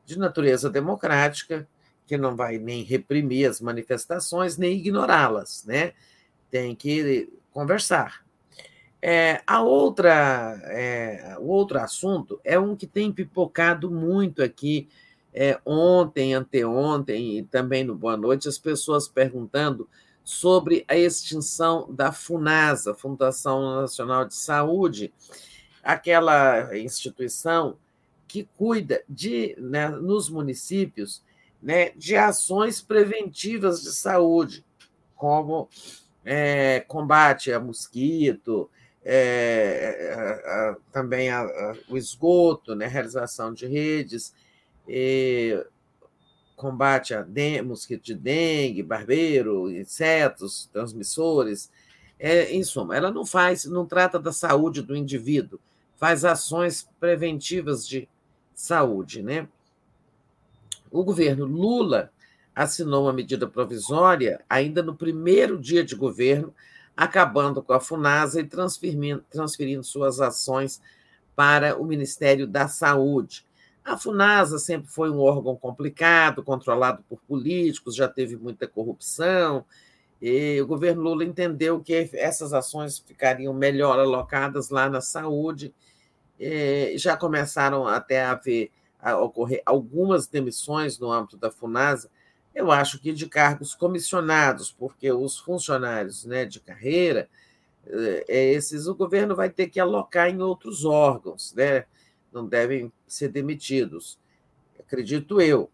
de 0.06 0.18
natureza 0.18 0.70
democrática, 0.70 1.68
que 2.06 2.16
não 2.16 2.34
vai 2.34 2.58
nem 2.58 2.82
reprimir 2.82 3.48
as 3.48 3.60
manifestações, 3.60 4.56
nem 4.56 4.78
ignorá-las, 4.78 5.64
né? 5.66 5.92
Tem 6.50 6.74
que 6.74 7.30
conversar. 7.52 8.24
É, 9.02 9.42
a 9.46 9.62
outra, 9.62 10.60
é, 10.64 11.36
o 11.38 11.46
outro 11.46 11.78
assunto 11.78 12.38
é 12.44 12.58
um 12.58 12.76
que 12.76 12.86
tem 12.86 13.10
pipocado 13.10 13.90
muito 13.90 14.42
aqui 14.42 14.88
é, 15.32 15.58
ontem, 15.64 16.34
anteontem 16.34 17.38
e 17.38 17.42
também 17.42 17.82
no 17.82 17.94
Boa 17.94 18.16
Noite, 18.16 18.48
as 18.48 18.58
pessoas 18.58 19.08
perguntando 19.08 19.88
sobre 20.22 20.84
a 20.86 20.96
extinção 20.96 21.92
da 21.92 22.12
FUNASA, 22.12 22.94
Fundação 22.94 23.80
Nacional 23.80 24.26
de 24.26 24.34
Saúde, 24.34 25.12
aquela 25.82 26.76
instituição 26.76 27.78
que 28.28 28.48
cuida 28.56 29.02
de, 29.08 29.56
né, 29.58 29.88
nos 29.88 30.28
municípios 30.28 31.22
né, 31.62 31.90
de 31.90 32.16
ações 32.16 32.80
preventivas 32.80 33.82
de 33.82 33.92
saúde, 33.92 34.64
como 35.16 35.68
é, 36.24 36.80
combate 36.80 37.52
a 37.52 37.58
mosquito, 37.58 38.70
é, 39.04 40.14
a, 40.14 40.70
a, 40.70 40.76
também 40.92 41.30
a, 41.30 41.74
o 41.88 41.96
esgoto, 41.96 42.74
né, 42.74 42.86
realização 42.86 43.52
de 43.52 43.66
redes, 43.66 44.34
combate 46.60 47.14
a 47.14 47.26
mosquito 47.64 48.02
de 48.02 48.14
dengue, 48.14 48.82
barbeiro, 48.82 49.70
insetos, 49.70 50.68
transmissores. 50.70 51.70
É, 52.18 52.52
em 52.52 52.62
suma, 52.62 52.94
ela 52.94 53.10
não 53.10 53.24
faz, 53.24 53.64
não 53.64 53.86
trata 53.86 54.18
da 54.18 54.30
saúde 54.30 54.82
do 54.82 54.94
indivíduo, 54.94 55.58
faz 55.96 56.22
ações 56.22 56.86
preventivas 57.00 57.88
de 57.88 58.06
saúde. 58.54 59.22
Né? 59.22 59.48
O 60.90 61.02
governo 61.02 61.46
Lula 61.46 62.12
assinou 62.54 63.04
uma 63.04 63.12
medida 63.12 63.46
provisória 63.46 64.44
ainda 64.50 64.82
no 64.82 64.94
primeiro 64.94 65.58
dia 65.58 65.82
de 65.82 65.94
governo, 65.94 66.54
acabando 67.00 67.62
com 67.62 67.72
a 67.72 67.80
FUNASA 67.80 68.42
e 68.42 68.44
transferindo, 68.44 69.24
transferindo 69.30 69.82
suas 69.82 70.20
ações 70.20 70.82
para 71.34 71.74
o 71.80 71.82
Ministério 71.82 72.46
da 72.46 72.68
Saúde. 72.68 73.42
A 73.82 73.96
FUNASA 73.96 74.58
sempre 74.58 74.90
foi 74.90 75.10
um 75.10 75.18
órgão 75.18 75.56
complicado, 75.56 76.42
controlado 76.42 77.02
por 77.08 77.18
políticos, 77.20 77.96
já 77.96 78.06
teve 78.06 78.36
muita 78.36 78.68
corrupção, 78.68 79.64
e 80.20 80.60
o 80.60 80.66
governo 80.66 81.00
Lula 81.00 81.24
entendeu 81.24 81.80
que 81.80 82.10
essas 82.12 82.52
ações 82.52 82.98
ficariam 82.98 83.54
melhor 83.54 83.98
alocadas 83.98 84.68
lá 84.68 84.90
na 84.90 85.00
saúde. 85.00 85.72
Já 86.96 87.16
começaram 87.16 87.88
até 87.88 88.22
a, 88.22 88.32
haver, 88.32 88.70
a 89.00 89.16
ocorrer 89.16 89.62
algumas 89.64 90.26
demissões 90.26 90.98
no 90.98 91.10
âmbito 91.10 91.38
da 91.38 91.50
FUNASA, 91.50 92.10
eu 92.54 92.70
acho 92.70 92.98
que 92.98 93.12
de 93.12 93.26
cargos 93.26 93.74
comissionados, 93.74 94.72
porque 94.72 95.10
os 95.10 95.38
funcionários 95.38 96.24
né, 96.24 96.44
de 96.44 96.60
carreira, 96.60 97.28
é, 97.86 98.52
esses 98.52 98.86
o 98.86 98.94
governo 98.94 99.34
vai 99.34 99.48
ter 99.48 99.68
que 99.68 99.80
alocar 99.80 100.28
em 100.28 100.40
outros 100.40 100.84
órgãos, 100.84 101.54
né? 101.54 101.84
não 102.32 102.46
devem 102.46 102.92
ser 103.06 103.28
demitidos. 103.28 104.18
Acredito 104.78 105.40
eu 105.40 105.70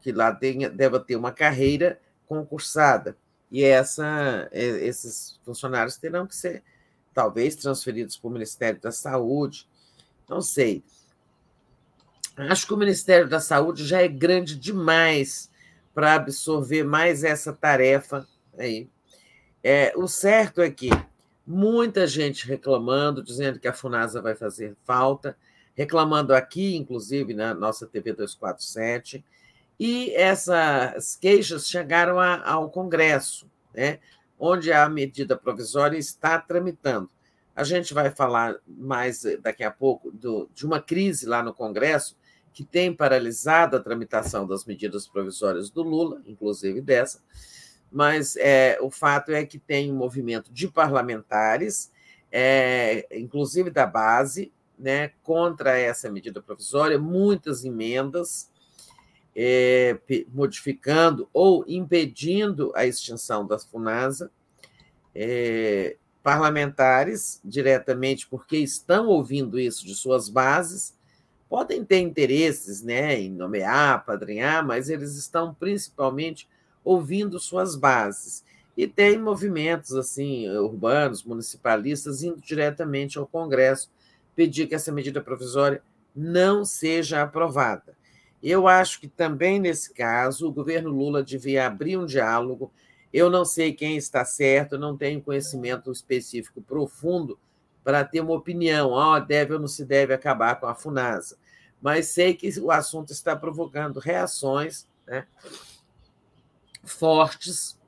que 0.00 0.12
lá 0.12 0.34
tenha, 0.34 0.70
deva 0.70 0.98
ter 0.98 1.16
uma 1.16 1.32
carreira 1.32 2.00
concursada 2.26 3.16
e 3.50 3.64
essa, 3.64 4.48
esses 4.52 5.38
funcionários 5.44 5.96
terão 5.96 6.26
que 6.26 6.34
ser 6.34 6.62
talvez 7.12 7.56
transferidos 7.56 8.16
para 8.16 8.28
o 8.28 8.32
Ministério 8.32 8.80
da 8.80 8.92
Saúde, 8.92 9.68
não 10.28 10.40
sei. 10.40 10.82
Acho 12.36 12.66
que 12.66 12.72
o 12.72 12.76
Ministério 12.76 13.28
da 13.28 13.40
Saúde 13.40 13.84
já 13.84 14.00
é 14.00 14.08
grande 14.08 14.56
demais 14.56 15.49
para 16.00 16.14
absorver 16.14 16.82
mais 16.82 17.24
essa 17.24 17.52
tarefa 17.52 18.26
aí. 18.56 18.88
É, 19.62 19.92
o 19.94 20.08
certo 20.08 20.62
é 20.62 20.70
que 20.70 20.88
muita 21.46 22.06
gente 22.06 22.48
reclamando, 22.48 23.22
dizendo 23.22 23.60
que 23.60 23.68
a 23.68 23.72
FUNASA 23.74 24.22
vai 24.22 24.34
fazer 24.34 24.74
falta, 24.82 25.36
reclamando 25.74 26.34
aqui, 26.34 26.74
inclusive, 26.74 27.34
na 27.34 27.52
nossa 27.52 27.86
TV 27.86 28.14
247, 28.14 29.22
e 29.78 30.14
essas 30.14 31.16
queixas 31.16 31.68
chegaram 31.68 32.18
a, 32.18 32.48
ao 32.48 32.70
Congresso, 32.70 33.46
né, 33.74 33.98
onde 34.38 34.72
a 34.72 34.88
medida 34.88 35.36
provisória 35.36 35.98
está 35.98 36.38
tramitando. 36.38 37.10
A 37.54 37.62
gente 37.62 37.92
vai 37.92 38.10
falar 38.10 38.56
mais 38.66 39.22
daqui 39.42 39.64
a 39.64 39.70
pouco 39.70 40.10
do, 40.10 40.48
de 40.54 40.64
uma 40.64 40.80
crise 40.80 41.26
lá 41.26 41.42
no 41.42 41.52
Congresso 41.52 42.16
que 42.60 42.64
tem 42.66 42.94
paralisado 42.94 43.74
a 43.74 43.80
tramitação 43.80 44.46
das 44.46 44.66
medidas 44.66 45.08
provisórias 45.08 45.70
do 45.70 45.82
Lula, 45.82 46.20
inclusive 46.26 46.82
dessa, 46.82 47.22
mas 47.90 48.36
é, 48.36 48.76
o 48.82 48.90
fato 48.90 49.32
é 49.32 49.46
que 49.46 49.58
tem 49.58 49.90
um 49.90 49.96
movimento 49.96 50.52
de 50.52 50.68
parlamentares, 50.68 51.90
é, 52.30 53.06
inclusive 53.18 53.70
da 53.70 53.86
base, 53.86 54.52
né, 54.78 55.12
contra 55.22 55.78
essa 55.78 56.10
medida 56.10 56.42
provisória, 56.42 56.98
muitas 56.98 57.64
emendas 57.64 58.50
é, 59.34 59.98
modificando 60.28 61.30
ou 61.32 61.64
impedindo 61.66 62.72
a 62.76 62.84
extinção 62.84 63.46
da 63.46 63.58
FUNASA, 63.58 64.30
é, 65.14 65.96
parlamentares, 66.22 67.40
diretamente 67.42 68.28
porque 68.28 68.58
estão 68.58 69.06
ouvindo 69.06 69.58
isso 69.58 69.86
de 69.86 69.94
suas 69.94 70.28
bases, 70.28 70.99
podem 71.50 71.84
ter 71.84 71.98
interesses 71.98 72.80
né, 72.80 73.20
em 73.20 73.28
nomear, 73.28 74.06
padrinhar, 74.06 74.64
mas 74.64 74.88
eles 74.88 75.16
estão 75.16 75.52
principalmente 75.52 76.48
ouvindo 76.84 77.40
suas 77.40 77.74
bases. 77.74 78.44
E 78.76 78.86
tem 78.86 79.18
movimentos 79.18 79.96
assim 79.96 80.48
urbanos, 80.48 81.24
municipalistas, 81.24 82.22
indo 82.22 82.40
diretamente 82.40 83.18
ao 83.18 83.26
Congresso 83.26 83.90
pedir 84.36 84.68
que 84.68 84.76
essa 84.76 84.92
medida 84.92 85.20
provisória 85.20 85.82
não 86.14 86.64
seja 86.64 87.20
aprovada. 87.20 87.96
Eu 88.40 88.68
acho 88.68 89.00
que 89.00 89.08
também 89.08 89.58
nesse 89.58 89.92
caso 89.92 90.46
o 90.46 90.52
governo 90.52 90.88
Lula 90.88 91.20
devia 91.20 91.66
abrir 91.66 91.96
um 91.96 92.06
diálogo. 92.06 92.72
Eu 93.12 93.28
não 93.28 93.44
sei 93.44 93.72
quem 93.72 93.96
está 93.96 94.24
certo, 94.24 94.78
não 94.78 94.96
tenho 94.96 95.20
conhecimento 95.20 95.90
específico 95.90 96.62
profundo 96.62 97.36
para 97.82 98.04
ter 98.04 98.20
uma 98.20 98.34
opinião, 98.34 98.92
oh, 98.92 99.18
deve 99.20 99.54
ou 99.54 99.60
não 99.60 99.68
se 99.68 99.84
deve 99.84 100.12
acabar 100.12 100.58
com 100.60 100.66
a 100.66 100.74
FUNASA. 100.74 101.36
Mas 101.80 102.08
sei 102.08 102.34
que 102.34 102.48
o 102.60 102.70
assunto 102.70 103.12
está 103.12 103.34
provocando 103.34 103.98
reações 103.98 104.86
né, 105.06 105.26
fortes, 106.84 107.78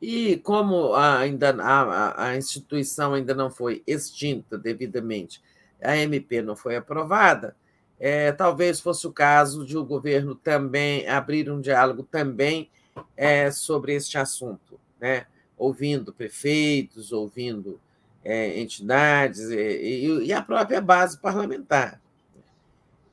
e 0.00 0.36
como 0.38 0.94
ainda 0.94 1.50
a, 1.60 2.28
a 2.28 2.36
instituição 2.36 3.14
ainda 3.14 3.34
não 3.34 3.50
foi 3.50 3.82
extinta 3.86 4.56
devidamente, 4.56 5.42
a 5.82 5.96
MP 5.96 6.40
não 6.40 6.56
foi 6.56 6.76
aprovada, 6.76 7.56
é, 8.00 8.30
talvez 8.30 8.80
fosse 8.80 9.06
o 9.06 9.12
caso 9.12 9.66
de 9.66 9.76
o 9.76 9.84
governo 9.84 10.34
também 10.34 11.06
abrir 11.08 11.50
um 11.50 11.60
diálogo 11.60 12.04
também 12.04 12.70
é, 13.16 13.50
sobre 13.50 13.94
este 13.94 14.16
assunto, 14.16 14.78
né? 15.00 15.26
ouvindo 15.56 16.12
prefeitos, 16.12 17.12
ouvindo 17.12 17.80
é, 18.24 18.60
entidades 18.60 19.40
e, 19.50 20.24
e, 20.24 20.32
a 20.32 20.42
própria 20.42 20.80
base 20.80 21.18
parlamentar. 21.18 22.00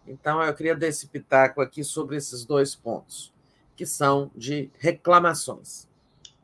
Então, 0.08 0.42
eu 0.42 0.54
queria 0.54 0.76
dar 0.76 0.88
esse 0.88 1.08
pitaco 1.08 1.62
aqui 1.62 1.84
sobre 1.84 2.16
esses 2.16 2.46
dois 2.46 2.76
pontos, 2.76 3.34
que 3.76 3.86
são 3.86 4.30
de 4.36 4.70
reclamações. 4.78 5.88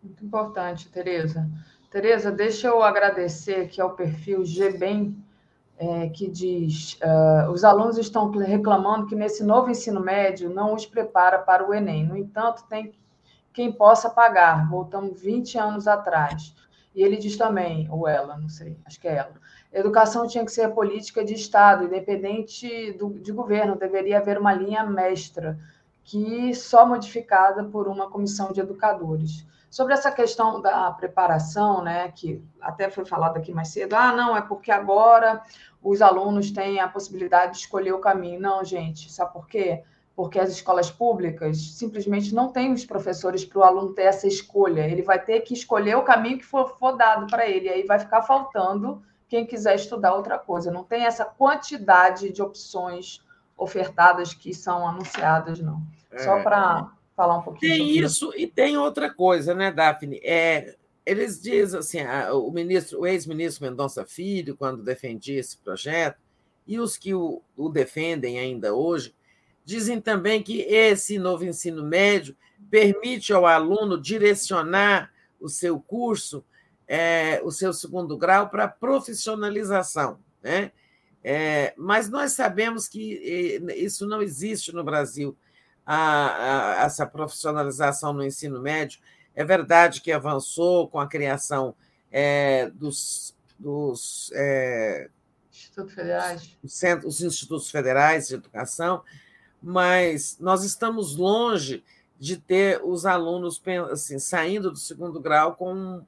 Muito 0.02 0.26
importante, 0.26 0.90
Tereza. 0.90 1.48
Tereza, 1.92 2.32
deixa 2.32 2.68
eu 2.68 2.82
agradecer 2.82 3.66
aqui 3.66 3.80
ao 3.82 3.92
perfil 3.92 4.44
GBEM, 4.44 5.16
é, 5.78 6.10
que 6.10 6.28
diz: 6.28 6.98
uh, 7.04 7.52
os 7.52 7.64
alunos 7.64 7.98
estão 7.98 8.30
reclamando 8.32 9.08
que 9.08 9.16
nesse 9.16 9.44
novo 9.44 9.70
ensino 9.70 10.00
médio 10.00 10.50
não 10.50 10.74
os 10.74 10.86
prepara 10.86 11.40
para 11.40 11.68
o 11.68 11.74
Enem. 11.74 12.08
No 12.08 12.16
entanto, 12.16 12.64
tem 12.70 12.94
quem 13.54 13.72
possa 13.72 14.10
pagar. 14.10 14.70
Voltamos 14.70 15.20
20 15.20 15.58
anos 15.58 15.88
atrás. 15.88 16.56
E 16.94 17.04
ele 17.04 17.18
diz 17.18 17.38
também, 17.38 17.88
ou 17.90 18.08
ela, 18.08 18.38
não 18.38 18.50
sei, 18.50 18.78
acho 18.86 19.00
que 19.00 19.08
é 19.08 19.16
ela. 19.16 19.34
Educação 19.72 20.28
tinha 20.28 20.44
que 20.44 20.52
ser 20.52 20.70
política 20.74 21.24
de 21.24 21.34
Estado, 21.34 21.86
independente 21.86 22.92
do, 22.94 23.10
de 23.12 23.32
governo, 23.32 23.78
deveria 23.78 24.18
haver 24.18 24.38
uma 24.38 24.54
linha 24.54 24.84
mestra, 24.84 25.58
que 26.04 26.54
só 26.54 26.86
modificada 26.86 27.64
por 27.64 27.88
uma 27.88 28.10
comissão 28.10 28.52
de 28.52 28.60
educadores. 28.60 29.46
Sobre 29.70 29.94
essa 29.94 30.12
questão 30.12 30.62
da 30.62 30.92
preparação, 30.92 31.82
né, 31.82 32.12
que 32.12 32.44
até 32.60 32.90
foi 32.90 33.06
falado 33.06 33.38
aqui 33.38 33.54
mais 33.54 33.70
cedo, 33.70 33.94
ah, 33.94 34.12
não, 34.12 34.36
é 34.36 34.42
porque 34.42 34.70
agora 34.70 35.42
os 35.82 36.02
alunos 36.02 36.52
têm 36.52 36.82
a 36.82 36.90
possibilidade 36.90 37.54
de 37.54 37.60
escolher 37.60 37.94
o 37.94 38.00
caminho. 38.00 38.42
Não, 38.42 38.66
gente, 38.66 39.10
sabe 39.10 39.32
por 39.32 39.48
quê? 39.48 39.84
Porque 40.22 40.38
as 40.38 40.52
escolas 40.52 40.92
públicas 40.92 41.58
simplesmente 41.58 42.32
não 42.32 42.52
têm 42.52 42.72
os 42.72 42.86
professores 42.86 43.44
para 43.44 43.58
o 43.58 43.64
aluno 43.64 43.92
ter 43.92 44.04
essa 44.04 44.28
escolha. 44.28 44.88
Ele 44.88 45.02
vai 45.02 45.20
ter 45.20 45.42
que 45.42 45.52
escolher 45.52 45.98
o 45.98 46.04
caminho 46.04 46.38
que 46.38 46.46
for, 46.46 46.78
for 46.78 46.96
dado 46.96 47.26
para 47.26 47.50
ele, 47.50 47.68
aí 47.68 47.82
vai 47.82 47.98
ficar 47.98 48.22
faltando 48.22 49.02
quem 49.28 49.48
quiser 49.48 49.74
estudar 49.74 50.14
outra 50.14 50.38
coisa. 50.38 50.72
Não 50.72 50.84
tem 50.84 51.06
essa 51.06 51.26
quantidade 51.26 52.30
de 52.30 52.40
opções 52.40 53.26
ofertadas 53.58 54.32
que 54.32 54.54
são 54.54 54.88
anunciadas, 54.88 55.60
não. 55.60 55.82
Só 56.16 56.38
é. 56.38 56.44
para 56.44 56.92
falar 57.16 57.40
um 57.40 57.42
pouquinho. 57.42 57.74
Tem 57.74 57.98
isso 57.98 58.32
e 58.38 58.46
tem 58.46 58.78
outra 58.78 59.12
coisa, 59.12 59.56
né, 59.56 59.72
Daphne? 59.72 60.22
É, 60.24 60.76
eles 61.04 61.42
dizem 61.42 61.80
assim, 61.80 61.98
o 62.32 62.52
ministro, 62.52 63.00
o 63.00 63.08
ex-ministro 63.08 63.66
Mendonça 63.66 64.06
Filho, 64.06 64.56
quando 64.56 64.84
defendia 64.84 65.40
esse 65.40 65.58
projeto, 65.58 66.20
e 66.68 66.80
os 66.80 66.96
que 66.96 67.12
o, 67.12 67.42
o 67.58 67.70
defendem 67.70 68.38
ainda 68.38 68.76
hoje, 68.76 69.16
dizem 69.64 70.00
também 70.00 70.42
que 70.42 70.62
esse 70.62 71.18
novo 71.18 71.46
ensino 71.46 71.84
médio 71.84 72.36
permite 72.70 73.34
ao 73.34 73.46
aluno 73.46 74.00
direcionar 74.00 75.12
o 75.40 75.50
seu 75.50 75.80
curso, 75.80 76.44
é, 76.88 77.42
o 77.44 77.52
seu 77.52 77.74
segundo 77.74 78.18
grau, 78.18 78.50
para 78.50 78.68
profissionalização. 78.68 80.20
Né? 80.42 80.72
É, 81.24 81.74
mas 81.78 82.10
nós 82.10 82.34
sabemos 82.34 82.88
que 82.88 83.60
isso 83.76 84.08
não 84.08 84.22
existe 84.22 84.74
no 84.74 84.84
Brasil 84.84 85.38
a, 85.86 86.82
a, 86.82 86.86
essa 86.86 87.06
profissionalização 87.06 88.14
no 88.14 88.24
ensino 88.24 88.62
médio. 88.62 89.00
É 89.36 89.44
verdade 89.44 90.02
que 90.02 90.12
avançou 90.12 90.88
com 90.88 91.00
a 91.00 91.08
criação 91.08 91.76
é, 92.12 92.70
dos, 92.72 93.36
dos 93.58 94.32
é, 94.34 95.10
Institutos 95.52 95.94
Federais. 95.94 96.58
Centros, 96.66 97.16
os 97.16 97.22
institutos 97.22 97.72
federais 97.72 98.28
de 98.28 98.36
educação, 98.36 99.04
mas 99.62 100.38
nós 100.40 100.64
estamos 100.64 101.16
longe 101.16 101.84
de 102.20 102.38
ter 102.38 102.82
os 102.84 103.06
alunos 103.06 103.62
assim, 103.92 104.20
saindo 104.20 104.72
do 104.72 104.78
segundo 104.78 105.20
grau 105.20 105.56
com 105.56 106.02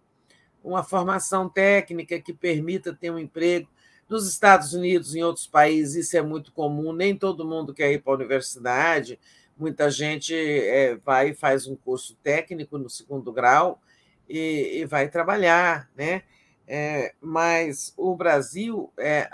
uma 0.63 0.83
formação 0.83 1.49
técnica 1.49 2.19
que 2.19 2.33
permita 2.33 2.93
ter 2.93 3.11
um 3.11 3.19
emprego. 3.19 3.67
Nos 4.07 4.27
Estados 4.27 4.73
Unidos, 4.73 5.15
em 5.15 5.23
outros 5.23 5.47
países, 5.47 6.07
isso 6.07 6.17
é 6.17 6.21
muito 6.21 6.51
comum, 6.51 6.93
nem 6.93 7.17
todo 7.17 7.45
mundo 7.45 7.73
quer 7.73 7.91
ir 7.91 8.01
para 8.01 8.13
a 8.13 8.15
universidade, 8.15 9.19
Muita 9.57 9.89
gente 9.91 10.33
é, 10.35 10.95
vai 10.95 11.29
e 11.29 11.35
faz 11.35 11.67
um 11.67 11.75
curso 11.75 12.17
técnico 12.23 12.77
no 12.77 12.89
segundo 12.89 13.31
grau 13.31 13.79
e, 14.27 14.85
vai 14.89 15.07
trabalhar, 15.09 15.89
né? 15.95 16.23
É, 16.67 17.13
mas 17.21 17.93
o 17.95 18.15
Brasil, 18.15 18.91
é, 18.97 19.29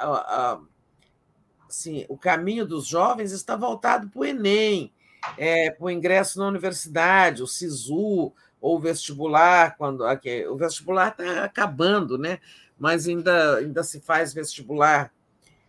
assim, 1.69 2.05
o 2.09 2.17
caminho 2.17 2.65
dos 2.65 2.85
jovens 2.85 3.31
está 3.31 3.55
voltado 3.55 4.09
para 4.09 4.19
o 4.19 4.25
Enem, 4.25 4.91
é, 5.37 5.71
para 5.71 5.85
o 5.85 5.89
ingresso 5.89 6.39
na 6.39 6.47
universidade, 6.47 7.43
o 7.43 7.47
SISU, 7.47 8.33
ou 8.61 8.75
o 8.75 8.79
vestibular, 8.79 9.77
quando 9.77 10.05
aqui, 10.05 10.45
o 10.47 10.57
vestibular 10.57 11.09
está 11.09 11.43
acabando, 11.43 12.17
né? 12.17 12.39
mas 12.77 13.07
ainda, 13.07 13.57
ainda 13.57 13.83
se 13.83 13.99
faz 14.01 14.33
vestibular. 14.33 15.13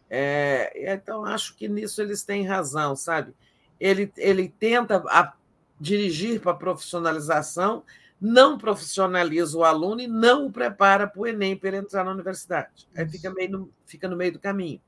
É, 0.09 0.93
então, 0.93 1.25
acho 1.25 1.55
que 1.57 1.69
nisso 1.69 2.01
eles 2.03 2.25
têm 2.25 2.47
razão, 2.47 2.97
sabe? 2.97 3.33
ele, 3.81 4.12
ele 4.17 4.55
tenta 4.61 5.03
a, 5.09 5.33
dirigir 5.81 6.41
para 6.41 6.53
a 6.53 6.57
profissionalização, 6.57 7.83
não 8.20 8.59
profissionaliza 8.59 9.57
o 9.57 9.65
aluno 9.65 10.03
e 10.03 10.07
não 10.07 10.47
o 10.47 10.53
prepara 10.53 11.07
para 11.07 11.20
o 11.20 11.27
Enem 11.27 11.57
para 11.57 11.69
ele 11.69 11.79
entrar 11.79 12.05
na 12.05 12.11
universidade. 12.11 12.87
Aí 12.95 13.09
fica, 13.09 13.31
meio 13.31 13.51
no, 13.51 13.73
fica 13.87 14.07
no 14.07 14.15
meio 14.15 14.33
do 14.33 14.39
caminho. 14.39 14.81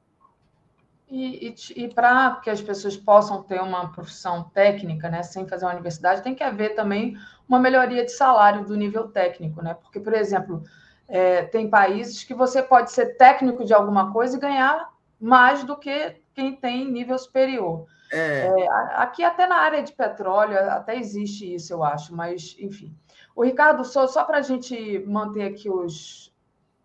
E, 1.15 1.55
e, 1.77 1.85
e 1.85 1.89
para 1.93 2.37
que 2.37 2.49
as 2.49 2.63
pessoas 2.63 2.97
possam 2.97 3.43
ter 3.43 3.61
uma 3.61 3.93
profissão 3.93 4.45
técnica, 4.45 5.11
né, 5.11 5.23
sem 5.23 5.47
fazer 5.47 5.67
uma 5.67 5.75
universidade, 5.75 6.23
tem 6.23 6.35
que 6.35 6.43
haver 6.43 6.75
também 6.75 7.19
uma 7.47 7.59
melhoria 7.59 8.03
de 8.03 8.13
salário 8.13 8.65
do 8.65 8.75
nível 8.75 9.07
técnico, 9.09 9.61
né? 9.61 9.75
Porque, 9.75 10.01
por 10.01 10.15
exemplo, 10.15 10.63
é, 11.07 11.43
tem 11.43 11.69
países 11.69 12.25
que 12.25 12.33
você 12.33 12.63
pode 12.63 12.93
ser 12.93 13.19
técnico 13.19 13.63
de 13.63 13.75
alguma 13.75 14.11
coisa 14.11 14.39
e 14.39 14.41
ganhar 14.41 14.89
mais 15.21 15.63
do 15.65 15.77
que 15.77 16.17
quem 16.33 16.57
tem 16.57 16.91
nível 16.91 17.19
superior. 17.19 17.85
É. 18.11 18.47
É, 18.47 18.69
aqui, 18.95 19.23
até 19.23 19.47
na 19.47 19.57
área 19.57 19.83
de 19.83 19.93
petróleo, 19.93 20.59
até 20.71 20.97
existe 20.97 21.55
isso, 21.55 21.75
eu 21.75 21.85
acho, 21.85 22.17
mas, 22.17 22.57
enfim. 22.59 22.97
O 23.37 23.45
Ricardo 23.45 23.85
Souza, 23.85 24.15
só 24.15 24.25
para 24.25 24.39
a 24.39 24.43
gente 24.43 24.99
manter 25.01 25.43
aqui 25.43 25.69
os, 25.69 26.33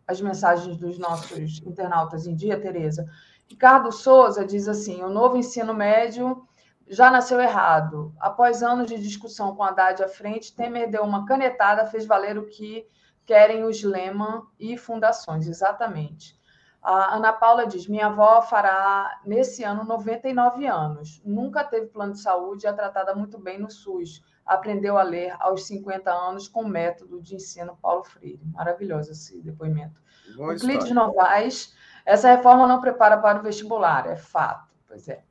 as 0.05 0.19
mensagens 0.19 0.75
dos 0.75 0.99
nossos 0.99 1.61
internautas 1.65 2.27
em 2.27 2.35
dia, 2.35 2.59
Tereza. 2.59 3.09
Ricardo 3.47 3.91
Souza 3.91 4.45
diz 4.45 4.67
assim: 4.67 5.01
o 5.01 5.09
novo 5.09 5.37
ensino 5.37 5.73
médio 5.73 6.47
já 6.87 7.09
nasceu 7.11 7.39
errado. 7.39 8.13
Após 8.19 8.63
anos 8.63 8.87
de 8.87 8.97
discussão 8.97 9.55
com 9.55 9.63
a 9.63 9.69
Haddad 9.69 10.03
à 10.03 10.07
frente, 10.07 10.55
Temer 10.55 10.89
deu 10.89 11.03
uma 11.03 11.25
canetada, 11.25 11.85
fez 11.85 12.05
valer 12.05 12.37
o 12.37 12.47
que 12.47 12.87
querem 13.25 13.63
os 13.63 13.83
Lehman 13.83 14.43
e 14.59 14.77
fundações. 14.77 15.47
Exatamente. 15.47 16.37
A 16.81 17.15
Ana 17.15 17.33
Paula 17.33 17.67
diz: 17.67 17.87
minha 17.87 18.07
avó 18.07 18.41
fará 18.41 19.19
nesse 19.25 19.63
ano 19.63 19.83
99 19.83 20.65
anos. 20.65 21.21
Nunca 21.25 21.63
teve 21.63 21.87
plano 21.87 22.13
de 22.13 22.21
saúde, 22.21 22.67
é 22.67 22.71
tratada 22.71 23.13
muito 23.13 23.37
bem 23.37 23.59
no 23.59 23.69
SUS. 23.69 24.23
Aprendeu 24.45 24.97
a 24.97 25.03
ler 25.03 25.35
aos 25.39 25.67
50 25.67 26.09
anos 26.09 26.47
com 26.47 26.61
o 26.61 26.67
método 26.69 27.21
de 27.21 27.35
ensino 27.35 27.77
Paulo 27.81 28.05
Freire. 28.05 28.39
Maravilhoso 28.53 29.11
esse 29.11 29.41
depoimento. 29.41 30.01
Euclides 30.37 30.91
Novaes, 30.91 31.75
essa 32.07 32.29
reforma 32.29 32.65
não 32.65 32.79
prepara 32.79 33.17
para 33.17 33.39
o 33.39 33.43
vestibular, 33.43 34.07
é 34.07 34.15
fato. 34.15 34.71
Pois 34.87 35.09
é. 35.09 35.21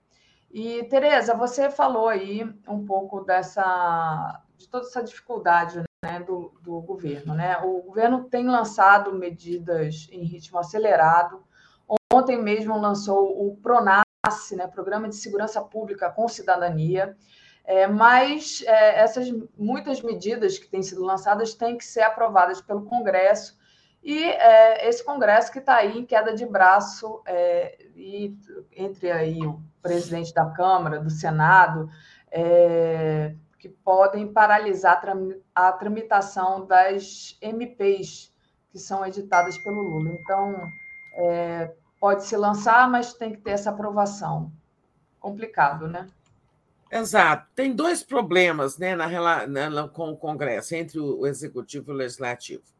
E, 0.51 0.85
Tereza, 0.85 1.35
você 1.35 1.71
falou 1.71 2.07
aí 2.07 2.45
um 2.69 2.85
pouco 2.85 3.23
dessa 3.23 4.43
de 4.59 4.69
toda 4.69 4.87
essa 4.87 5.03
dificuldade 5.03 5.83
né, 6.05 6.21
do, 6.21 6.53
do 6.61 6.81
governo. 6.83 7.35
Né? 7.35 7.57
O 7.63 7.81
governo 7.81 8.25
tem 8.25 8.47
lançado 8.47 9.15
medidas 9.15 10.07
em 10.13 10.23
ritmo 10.25 10.59
acelerado. 10.59 11.43
Ontem 12.13 12.41
mesmo 12.41 12.79
lançou 12.79 13.47
o 13.47 13.57
PRONASSE, 13.57 14.57
né, 14.57 14.67
Programa 14.67 15.09
de 15.09 15.17
Segurança 15.17 15.63
Pública 15.63 16.11
com 16.11 16.29
Cidadania. 16.29 17.17
É, 17.65 17.87
mas 17.87 18.63
é, 18.67 19.01
essas 19.01 19.33
muitas 19.57 20.03
medidas 20.03 20.59
que 20.59 20.69
têm 20.69 20.83
sido 20.83 21.03
lançadas 21.03 21.55
têm 21.55 21.79
que 21.79 21.85
ser 21.85 22.03
aprovadas 22.03 22.61
pelo 22.61 22.85
Congresso 22.85 23.57
e 24.09 24.23
é, 24.23 24.89
esse 24.89 25.05
Congresso 25.05 25.51
que 25.51 25.59
está 25.59 25.79
aí 25.79 25.99
em 25.99 26.07
queda 26.07 26.33
de 26.33 26.47
braço 26.47 27.21
é, 27.27 27.77
e 27.97 28.39
entre 28.77 29.11
aí 29.11 29.45
o 29.45 29.61
presidente 29.83 30.33
da 30.33 30.49
Câmara, 30.49 31.01
do 31.01 31.11
Senado, 31.11 31.91
é, 32.31 33.35
que 33.59 33.69
podem 33.69 34.33
paralisar 34.33 35.03
a 35.53 35.73
tramitação 35.73 36.65
das 36.65 37.37
MPs 37.41 38.33
que 38.71 38.79
são 38.79 39.05
editadas 39.05 39.59
pelo 39.59 39.83
Lula. 39.83 40.13
Então, 40.13 40.71
é, 41.15 41.73
pode 41.99 42.27
se 42.27 42.37
lançar, 42.37 42.89
mas 42.89 43.13
tem 43.13 43.33
que 43.33 43.41
ter 43.41 43.51
essa 43.51 43.71
aprovação. 43.71 44.53
Complicado, 45.19 45.89
né? 45.89 46.07
Exato. 46.93 47.49
Tem 47.57 47.75
dois 47.75 48.05
problemas 48.05 48.79
né, 48.79 48.95
na, 48.95 49.49
na, 49.49 49.89
com 49.89 50.13
o 50.13 50.17
Congresso, 50.17 50.77
entre 50.77 51.01
o 51.01 51.27
Executivo 51.27 51.91
e 51.91 51.95
o 51.95 51.97
Legislativo. 51.97 52.76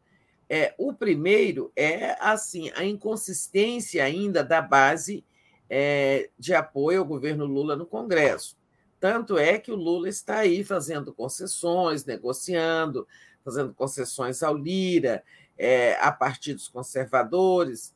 É, 0.49 0.73
o 0.77 0.93
primeiro 0.93 1.71
é 1.75 2.15
assim 2.19 2.71
a 2.75 2.83
inconsistência 2.85 4.03
ainda 4.03 4.43
da 4.43 4.61
base 4.61 5.25
é, 5.69 6.29
de 6.39 6.53
apoio 6.53 6.99
ao 6.99 7.05
governo 7.05 7.45
Lula 7.45 7.75
no 7.75 7.85
Congresso. 7.85 8.57
Tanto 8.99 9.37
é 9.37 9.59
que 9.59 9.71
o 9.71 9.75
Lula 9.75 10.07
está 10.07 10.39
aí 10.39 10.63
fazendo 10.63 11.13
concessões, 11.13 12.05
negociando, 12.05 13.07
fazendo 13.43 13.73
concessões 13.73 14.41
ao 14.41 14.55
Lira, 14.55 15.23
é, 15.57 15.97
a 15.99 16.11
partidos 16.11 16.67
conservadores, 16.67 17.93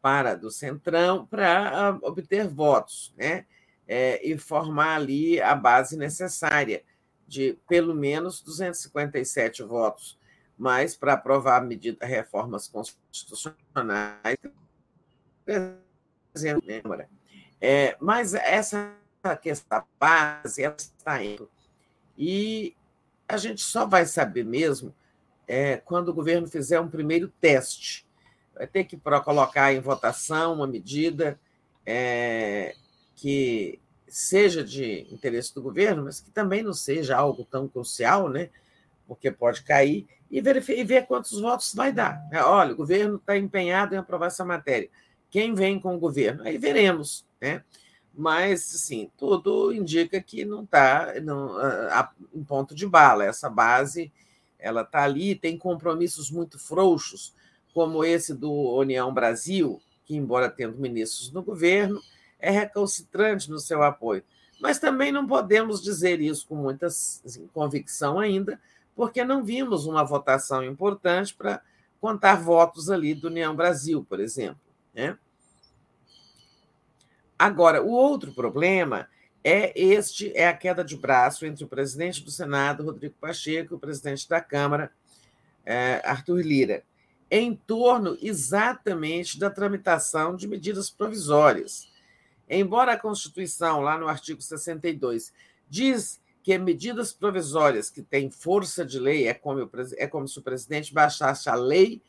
para 0.00 0.34
do 0.34 0.50
Centrão, 0.50 1.26
para 1.26 1.88
ah, 1.88 1.98
obter 2.02 2.48
votos. 2.48 3.14
Né? 3.16 3.46
é, 3.86 4.20
e 4.26 4.36
formar 4.36 4.96
ali 4.96 5.40
a 5.40 5.54
base 5.54 5.96
necessária 5.96 6.82
de 7.26 7.58
pelo 7.68 7.94
menos 7.94 8.40
257 8.40 9.62
votos, 9.62 10.18
mas 10.56 10.96
para 10.96 11.14
aprovar 11.14 11.62
medida, 11.62 12.04
reformas 12.06 12.68
constitucionais. 12.68 14.36
É, 17.60 17.96
mas 18.00 18.34
essa 18.34 18.94
questão 19.40 19.82
base 19.98 20.62
está 20.62 21.22
indo. 21.22 21.50
E 22.16 22.76
a 23.28 23.36
gente 23.36 23.62
só 23.62 23.86
vai 23.86 24.06
saber 24.06 24.44
mesmo 24.44 24.94
é, 25.46 25.78
quando 25.78 26.08
o 26.08 26.14
governo 26.14 26.46
fizer 26.46 26.80
um 26.80 26.88
primeiro 26.88 27.28
teste. 27.40 28.06
Vai 28.54 28.66
ter 28.66 28.84
que 28.84 28.96
colocar 29.24 29.72
em 29.72 29.80
votação 29.80 30.54
uma 30.54 30.66
medida 30.66 31.40
é, 31.84 32.74
que 33.16 33.80
seja 34.06 34.62
de 34.62 35.12
interesse 35.12 35.54
do 35.54 35.62
governo, 35.62 36.04
mas 36.04 36.20
que 36.20 36.30
também 36.30 36.62
não 36.62 36.72
seja 36.72 37.16
algo 37.16 37.44
tão 37.44 37.66
crucial, 37.66 38.28
né? 38.28 38.50
Porque 39.06 39.30
pode 39.30 39.62
cair, 39.62 40.06
e 40.30 40.40
ver, 40.40 40.68
e 40.68 40.84
ver 40.84 41.06
quantos 41.06 41.40
votos 41.40 41.74
vai 41.74 41.92
dar. 41.92 42.26
É, 42.32 42.42
olha, 42.42 42.72
o 42.72 42.76
governo 42.76 43.16
está 43.16 43.36
empenhado 43.36 43.94
em 43.94 43.98
aprovar 43.98 44.26
essa 44.26 44.44
matéria. 44.44 44.88
Quem 45.30 45.54
vem 45.54 45.78
com 45.78 45.94
o 45.94 45.98
governo? 45.98 46.42
Aí 46.42 46.58
veremos. 46.58 47.24
Né? 47.40 47.62
Mas, 48.12 48.74
assim, 48.74 49.10
tudo 49.16 49.72
indica 49.72 50.20
que 50.20 50.44
não 50.44 50.64
está 50.64 51.12
em 52.32 52.44
ponto 52.44 52.74
de 52.74 52.86
bala. 52.86 53.24
Essa 53.24 53.50
base 53.50 54.12
ela 54.58 54.80
está 54.80 55.02
ali, 55.02 55.34
tem 55.34 55.58
compromissos 55.58 56.30
muito 56.30 56.58
frouxos, 56.58 57.34
como 57.74 58.04
esse 58.04 58.32
do 58.32 58.50
União 58.50 59.12
Brasil, 59.12 59.80
que, 60.04 60.16
embora 60.16 60.48
tendo 60.48 60.78
ministros 60.78 61.30
no 61.30 61.42
governo, 61.42 62.00
é 62.38 62.50
recalcitrante 62.50 63.50
no 63.50 63.58
seu 63.58 63.82
apoio. 63.82 64.22
Mas 64.60 64.78
também 64.78 65.12
não 65.12 65.26
podemos 65.26 65.82
dizer 65.82 66.20
isso 66.20 66.46
com 66.46 66.54
muita 66.54 66.86
assim, 66.86 67.46
convicção 67.52 68.18
ainda, 68.18 68.60
porque 68.94 69.24
não 69.24 69.44
vimos 69.44 69.86
uma 69.86 70.04
votação 70.04 70.64
importante 70.64 71.34
para 71.34 71.62
contar 72.00 72.36
votos 72.36 72.90
ali 72.90 73.14
do 73.14 73.28
União 73.28 73.54
Brasil, 73.54 74.04
por 74.08 74.20
exemplo. 74.20 74.60
Né? 74.94 75.16
Agora, 77.38 77.82
o 77.82 77.90
outro 77.90 78.32
problema 78.32 79.08
é 79.42 79.78
este 79.78 80.32
é 80.36 80.48
a 80.48 80.56
queda 80.56 80.84
de 80.84 80.96
braço 80.96 81.44
entre 81.44 81.64
o 81.64 81.68
presidente 81.68 82.22
do 82.22 82.30
Senado, 82.30 82.84
Rodrigo 82.84 83.14
Pacheco, 83.20 83.74
e 83.74 83.76
o 83.76 83.80
presidente 83.80 84.28
da 84.28 84.40
Câmara, 84.40 84.92
é, 85.64 86.00
Arthur 86.04 86.40
Lira, 86.40 86.84
em 87.30 87.54
torno 87.54 88.16
exatamente 88.22 89.38
da 89.38 89.50
tramitação 89.50 90.36
de 90.36 90.46
medidas 90.46 90.88
provisórias 90.88 91.92
Embora 92.48 92.92
a 92.92 92.98
Constituição, 92.98 93.80
lá 93.80 93.98
no 93.98 94.08
artigo 94.08 94.40
62, 94.40 95.32
diz 95.68 96.20
que 96.44 96.58
medidas 96.58 97.10
provisórias 97.10 97.88
que 97.88 98.02
têm 98.02 98.30
força 98.30 98.84
de 98.84 98.98
lei 98.98 99.26
é 99.26 99.32
como, 99.32 99.68
é 99.96 100.06
como 100.06 100.28
se 100.28 100.38
o 100.38 100.42
presidente 100.42 100.92
baixasse 100.92 101.48
a 101.48 101.54
lei 101.54 102.02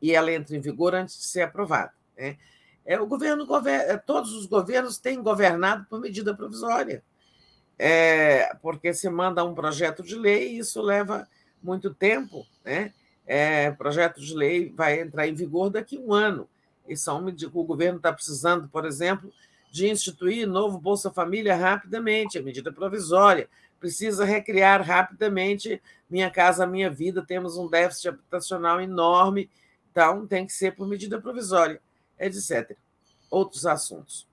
e 0.00 0.12
ela 0.12 0.32
entra 0.32 0.56
em 0.56 0.60
vigor 0.60 0.94
antes 0.94 1.18
de 1.18 1.24
ser 1.24 1.42
aprovada. 1.42 1.92
Né? 2.16 2.38
É, 2.86 2.98
o 2.98 3.06
governo, 3.06 3.46
é, 3.68 3.98
todos 3.98 4.32
os 4.32 4.46
governos 4.46 4.96
têm 4.96 5.22
governado 5.22 5.84
por 5.84 6.00
medida 6.00 6.34
provisória, 6.34 7.04
é, 7.78 8.54
porque 8.62 8.94
se 8.94 9.08
manda 9.10 9.44
um 9.44 9.54
projeto 9.54 10.02
de 10.02 10.14
lei 10.14 10.54
e 10.54 10.58
isso 10.60 10.80
leva 10.80 11.28
muito 11.62 11.92
tempo. 11.92 12.46
Né? 12.64 12.94
É, 13.26 13.70
projeto 13.72 14.18
de 14.18 14.34
lei 14.34 14.72
vai 14.74 14.98
entrar 14.98 15.28
em 15.28 15.34
vigor 15.34 15.68
daqui 15.68 15.98
a 15.98 16.00
um 16.00 16.14
ano. 16.14 16.48
E 16.88 16.96
são, 16.96 17.22
o 17.52 17.64
governo 17.64 17.98
está 17.98 18.10
precisando, 18.10 18.66
por 18.66 18.86
exemplo, 18.86 19.30
de 19.70 19.90
instituir 19.90 20.46
novo 20.46 20.78
Bolsa 20.78 21.10
Família 21.10 21.54
rapidamente, 21.54 22.38
a 22.38 22.42
medida 22.42 22.72
provisória. 22.72 23.46
Precisa 23.84 24.24
recriar 24.24 24.80
rapidamente 24.80 25.78
Minha 26.08 26.30
Casa 26.30 26.66
Minha 26.66 26.88
Vida. 26.88 27.22
Temos 27.22 27.58
um 27.58 27.68
déficit 27.68 28.08
habitacional 28.08 28.80
enorme, 28.80 29.50
então 29.90 30.26
tem 30.26 30.46
que 30.46 30.54
ser 30.54 30.74
por 30.74 30.88
medida 30.88 31.20
provisória, 31.20 31.82
etc. 32.18 32.78
Outros 33.28 33.66
assuntos. 33.66 34.26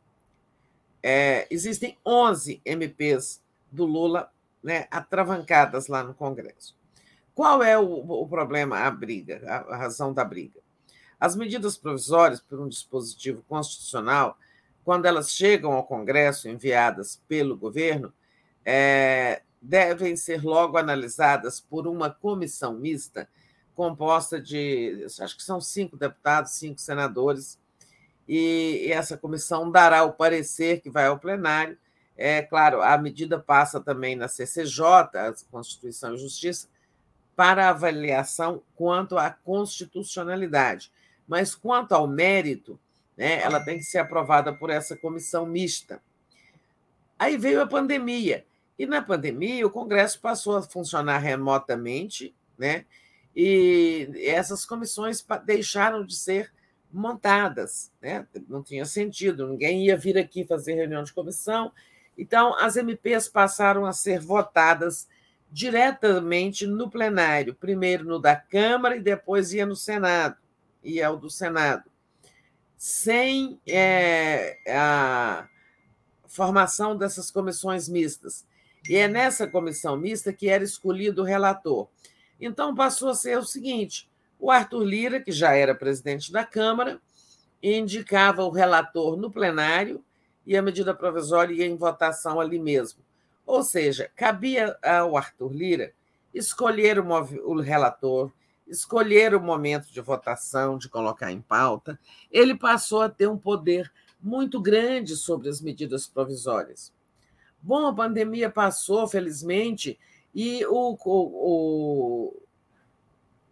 É, 1.04 1.48
existem 1.52 1.98
11 2.06 2.62
MPs 2.64 3.44
do 3.70 3.84
Lula 3.84 4.32
né, 4.64 4.88
atravancadas 4.90 5.90
lá 5.90 6.02
no 6.02 6.14
Congresso. 6.14 6.74
Qual 7.36 7.62
é 7.62 7.78
o, 7.78 7.84
o 7.84 8.26
problema, 8.30 8.80
a 8.80 8.90
briga, 8.90 9.42
a, 9.46 9.74
a 9.74 9.76
razão 9.76 10.14
da 10.14 10.24
briga? 10.24 10.62
As 11.20 11.36
medidas 11.36 11.76
provisórias, 11.76 12.40
por 12.40 12.58
um 12.58 12.70
dispositivo 12.70 13.44
constitucional, 13.50 14.38
quando 14.86 15.08
elas 15.08 15.30
chegam 15.30 15.74
ao 15.74 15.84
Congresso, 15.84 16.48
enviadas 16.48 17.22
pelo 17.28 17.58
governo, 17.58 18.14
é, 18.66 19.42
devem 19.62 20.16
ser 20.16 20.44
logo 20.44 20.78
analisadas 20.78 21.60
por 21.60 21.88
uma 21.88 22.10
comissão 22.10 22.74
mista 22.74 23.28
composta 23.74 24.40
de, 24.40 25.06
acho 25.20 25.36
que 25.36 25.44
são 25.44 25.60
cinco 25.60 25.98
deputados, 25.98 26.52
cinco 26.52 26.80
senadores, 26.80 27.60
e 28.28 28.88
essa 28.92 29.18
comissão 29.18 29.72
dará 29.72 30.04
o 30.04 30.14
parecer 30.14 30.82
que 30.82 30.90
vai 30.90 31.08
ao 31.08 31.18
plenário. 31.18 31.78
É 32.16 32.42
claro, 32.42 32.82
a 32.82 32.98
medida 32.98 33.40
passa 33.40 33.80
também 33.80 34.16
na 34.16 34.28
CCJ, 34.28 34.84
a 35.16 35.34
Constituição 35.50 36.14
e 36.14 36.20
Justiça, 36.20 36.68
para 37.36 37.70
avaliação 37.70 38.62
quanto 38.76 39.18
à 39.18 39.32
constitucionalidade. 39.32 40.92
Mas 41.28 41.56
quanto 41.56 41.94
ao 41.94 42.08
mérito, 42.08 42.80
né? 43.18 43.42
ela 43.42 43.60
tem 43.60 43.78
que 43.78 43.84
ser 43.84 43.98
aprovada 43.98 44.54
por 44.54 44.70
essa 44.70 44.96
comissão 44.96 45.46
mista. 45.46 46.02
Aí 47.18 47.38
veio 47.38 47.62
a 47.62 47.68
pandemia, 47.68 48.46
e 48.82 48.86
na 48.86 49.02
pandemia 49.02 49.66
o 49.66 49.72
Congresso 49.72 50.20
passou 50.20 50.58
a 50.58 50.62
funcionar 50.62 51.20
remotamente, 51.20 52.36
né? 52.58 52.86
e 53.36 54.10
essas 54.26 54.66
comissões 54.66 55.26
deixaram 55.46 56.06
de 56.06 56.16
ser 56.16 56.52
montadas, 56.92 57.92
né? 58.02 58.28
não 58.48 58.62
tinha 58.62 58.86
sentido, 58.86 59.48
ninguém 59.48 59.86
ia 59.86 59.96
vir 59.96 60.18
aqui 60.18 60.44
fazer 60.44 60.74
reunião 60.74 61.04
de 61.04 61.14
comissão, 61.14 61.72
então 62.18 62.56
as 62.58 62.76
MPs 62.76 63.30
passaram 63.30 63.86
a 63.86 63.94
ser 63.94 64.20
votadas 64.20 65.08
diretamente 65.52 66.66
no 66.66 66.90
plenário, 66.90 67.56
primeiro 67.56 68.06
no 68.06 68.20
da 68.20 68.36
Câmara 68.36 68.96
e 68.96 69.02
depois 69.02 69.54
ia 69.54 69.66
no 69.66 69.76
Senado, 69.76 70.38
ia 70.84 71.08
ao 71.08 71.18
do 71.18 71.30
Senado 71.30 71.92
sem 72.82 73.62
é, 73.68 74.58
a 74.68 75.48
formação 76.26 76.98
dessas 76.98 77.30
comissões 77.30 77.88
mistas. 77.88 78.44
E 78.90 78.96
é 78.96 79.08
nessa 79.08 79.48
comissão 79.48 79.96
mista 79.96 80.34
que 80.34 80.50
era 80.50 80.64
escolhido 80.64 81.22
o 81.22 81.26
relator. 81.26 81.88
Então, 82.40 82.74
passou 82.74 83.10
a 83.10 83.16
ser 83.16 83.38
o 83.38 83.46
seguinte: 83.46 84.10
o 84.40 84.50
Arthur 84.50 84.84
Lira, 84.84 85.22
que 85.22 85.32
já 85.32 85.54
era 85.54 85.76
presidente 85.76 86.32
da 86.32 86.44
Câmara, 86.44 87.00
indicava 87.62 88.44
o 88.44 88.50
relator 88.50 89.16
no 89.16 89.30
plenário 89.30 90.04
e 90.46 90.58
a 90.58 90.62
medida 90.62 90.94
provisória 90.94 91.54
ia 91.54 91.66
em 91.66 91.76
votação 91.76 92.40
ali 92.40 92.58
mesmo. 92.58 93.02
Ou 93.46 93.64
seja, 93.64 94.10
cabia 94.16 94.78
ao 94.84 95.16
Arthur 95.16 95.54
Lira 95.54 95.94
escolher 96.34 96.98
o 97.00 97.60
relator, 97.60 98.32
escolher 98.68 99.36
o 99.36 99.42
momento 99.42 99.92
de 99.92 100.00
votação, 100.02 100.78
de 100.78 100.88
colocar 100.90 101.32
em 101.32 101.42
pauta, 101.42 102.00
ele 102.32 102.56
passou 102.56 103.02
a 103.02 103.10
ter 103.10 103.28
um 103.28 103.38
poder 103.38 103.92
muito 104.22 104.62
grande 104.62 105.16
sobre 105.16 105.50
as 105.50 105.62
medidas 105.62 106.08
provisórias. 106.08 106.94
Bom, 107.62 107.88
a 107.88 107.94
pandemia 107.94 108.50
passou, 108.50 109.08
felizmente, 109.08 110.00
e 110.34 110.66
o, 110.66 110.98
o, 111.06 112.34
o 112.36 112.44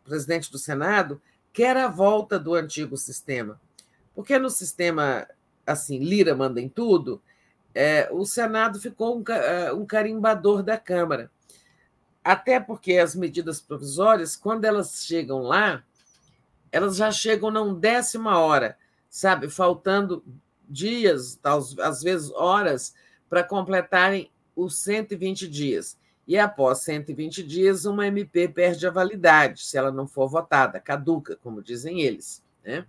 presidente 0.03 0.51
do 0.51 0.57
Senado 0.57 1.21
quer 1.53 1.77
a 1.77 1.87
volta 1.87 2.39
do 2.39 2.55
antigo 2.55 2.97
sistema. 2.97 3.59
Porque 4.15 4.37
no 4.39 4.49
sistema, 4.49 5.27
assim, 5.65 5.99
Lira 5.99 6.35
manda 6.35 6.59
em 6.59 6.67
tudo, 6.67 7.21
é, 7.73 8.09
o 8.11 8.25
Senado 8.25 8.79
ficou 8.79 9.19
um, 9.19 9.23
é, 9.31 9.71
um 9.71 9.85
carimbador 9.85 10.63
da 10.63 10.77
Câmara. 10.77 11.31
Até 12.23 12.59
porque 12.59 12.97
as 12.97 13.15
medidas 13.15 13.61
provisórias, 13.61 14.35
quando 14.35 14.65
elas 14.65 15.03
chegam 15.05 15.41
lá, 15.41 15.83
elas 16.71 16.97
já 16.97 17.11
chegam 17.11 17.49
na 17.49 17.63
décima 17.73 18.39
hora, 18.39 18.77
sabe? 19.09 19.49
Faltando 19.49 20.23
dias, 20.67 21.39
às 21.43 22.03
vezes 22.03 22.31
horas, 22.31 22.93
para 23.29 23.43
completarem 23.43 24.31
os 24.55 24.77
120 24.79 25.47
dias. 25.47 25.97
E 26.27 26.37
após 26.37 26.79
120 26.79 27.41
dias, 27.43 27.85
uma 27.85 28.05
MP 28.05 28.47
perde 28.47 28.85
a 28.85 28.91
validade, 28.91 29.63
se 29.65 29.77
ela 29.77 29.91
não 29.91 30.07
for 30.07 30.27
votada, 30.27 30.79
caduca, 30.79 31.35
como 31.37 31.61
dizem 31.61 32.01
eles. 32.01 32.43
Né? 32.63 32.85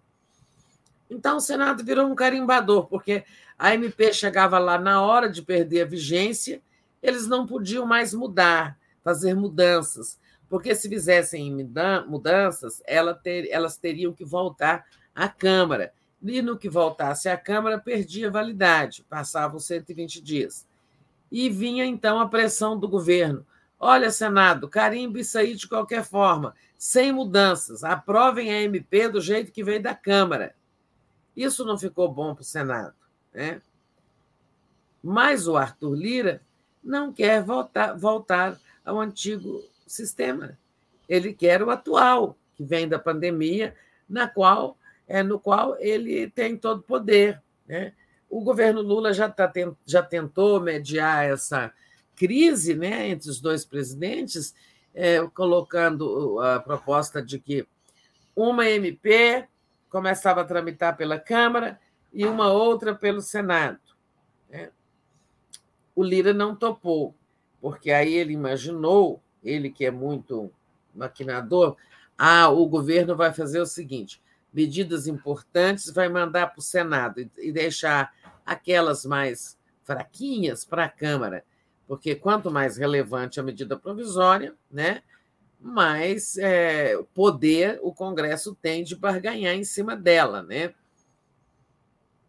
Então, 1.09 1.39
o 1.39 1.41
Senado 1.41 1.85
virou 1.85 2.07
um 2.07 2.15
carimbador, 2.15 2.87
porque 2.87 3.25
a 3.59 3.75
MP 3.75 4.13
chegava 4.13 4.59
lá 4.59 4.79
na 4.79 5.03
hora 5.03 5.29
de 5.29 5.43
perder 5.43 5.83
a 5.83 5.87
vigência, 5.87 6.61
eles 7.03 7.27
não 7.27 7.47
podiam 7.47 7.87
mais 7.87 8.13
mudar, 8.13 8.79
fazer 9.03 9.35
mudanças, 9.35 10.19
porque 10.49 10.75
se 10.75 10.89
fizessem 10.89 11.67
mudanças, 12.07 12.83
elas 12.87 13.79
teriam 13.79 14.13
que 14.13 14.25
voltar 14.25 14.85
à 15.15 15.29
Câmara. 15.29 15.93
E 16.23 16.43
no 16.43 16.59
que 16.59 16.69
voltasse 16.69 17.29
à 17.29 17.37
Câmara, 17.37 17.79
perdia 17.79 18.31
validade, 18.31 19.05
passavam 19.09 19.59
120 19.59 20.21
dias. 20.21 20.67
E 21.33 21.49
vinha 21.49 21.85
então 21.85 22.21
a 22.21 22.29
pressão 22.29 22.79
do 22.79 22.89
governo. 22.89 23.47
Olha, 23.79 24.11
Senado, 24.11 24.69
carimbo 24.69 25.19
isso 25.19 25.39
aí 25.39 25.55
de 25.55 25.67
qualquer 25.67 26.05
forma, 26.05 26.55
sem 26.77 27.13
mudanças, 27.13 27.83
aprovem 27.83 28.53
a 28.53 28.63
MP 28.63 29.09
do 29.09 29.21
jeito 29.21 29.53
que 29.53 29.65
veio 29.65 29.83
da 29.83 29.95
Câmara. 29.95 30.55
Isso 31.35 31.65
não 31.65 31.79
ficou 31.79 32.13
bom 32.13 32.35
para 32.35 32.43
o 32.43 32.45
Senado. 32.45 32.95
Né? 33.33 33.63
Mas 35.03 35.49
o 35.49 35.57
Arthur 35.57 35.95
Lira 35.95 36.43
não 36.83 37.13
quer 37.13 37.43
voltar, 37.43 37.95
voltar 37.95 38.59
ao 38.85 39.01
antigo 39.01 39.65
sistema. 39.87 40.59
Ele 41.09 41.33
quer 41.33 41.63
o 41.63 41.71
atual, 41.71 42.37
que 42.55 42.65
vem 42.65 42.87
da 42.87 42.99
pandemia, 42.99 43.75
na 44.09 44.29
qual 44.29 44.77
é 45.11 45.25
no 45.25 45.41
qual 45.41 45.77
ele 45.81 46.31
tem 46.31 46.57
todo 46.57 46.79
o 46.79 46.85
poder. 46.85 47.43
Né? 47.67 47.93
O 48.31 48.41
governo 48.41 48.81
Lula 48.81 49.13
já, 49.13 49.29
tá, 49.29 49.53
já 49.85 50.05
tentou 50.05 50.61
mediar 50.61 51.25
essa 51.25 51.75
crise 52.15 52.77
né, 52.77 53.09
entre 53.09 53.29
os 53.29 53.41
dois 53.41 53.65
presidentes, 53.65 54.55
é, 54.95 55.21
colocando 55.35 56.39
a 56.39 56.61
proposta 56.61 57.21
de 57.21 57.41
que 57.41 57.67
uma 58.37 58.69
MP 58.71 59.49
começava 59.89 60.43
a 60.43 60.45
tramitar 60.45 60.97
pela 60.97 61.19
Câmara 61.19 61.81
e 62.13 62.25
uma 62.25 62.53
outra 62.53 62.95
pelo 62.95 63.21
Senado. 63.21 63.81
Né? 64.49 64.71
O 65.93 66.05
Lira 66.05 66.33
não 66.33 66.55
topou, 66.55 67.17
porque 67.61 67.91
aí 67.91 68.15
ele 68.15 68.33
imaginou, 68.33 69.21
ele 69.43 69.71
que 69.71 69.85
é 69.85 69.91
muito 69.91 70.53
maquinador, 70.95 71.77
ah, 72.17 72.49
o 72.49 72.65
governo 72.67 73.17
vai 73.17 73.33
fazer 73.33 73.61
o 73.61 73.67
seguinte: 73.67 74.23
medidas 74.53 75.07
importantes 75.07 75.91
vai 75.91 76.09
mandar 76.09 76.49
para 76.49 76.59
o 76.59 76.63
Senado 76.63 77.21
e 77.39 77.53
deixar 77.53 78.13
aquelas 78.45 79.05
mais 79.05 79.59
fraquinhas 79.83 80.65
para 80.65 80.85
a 80.85 80.89
Câmara, 80.89 81.45
porque 81.87 82.15
quanto 82.15 82.51
mais 82.51 82.77
relevante 82.77 83.41
a 83.41 83.43
medida 83.43 83.77
provisória, 83.77 84.55
né, 84.71 85.03
mais 85.61 86.37
é, 86.39 86.97
poder 87.15 87.79
o 87.83 87.93
Congresso 87.93 88.55
tem 88.55 88.83
de 88.83 88.97
barganhar 88.97 89.55
em 89.55 89.65
cima 89.65 89.95
dela, 89.95 90.43
né? 90.43 90.73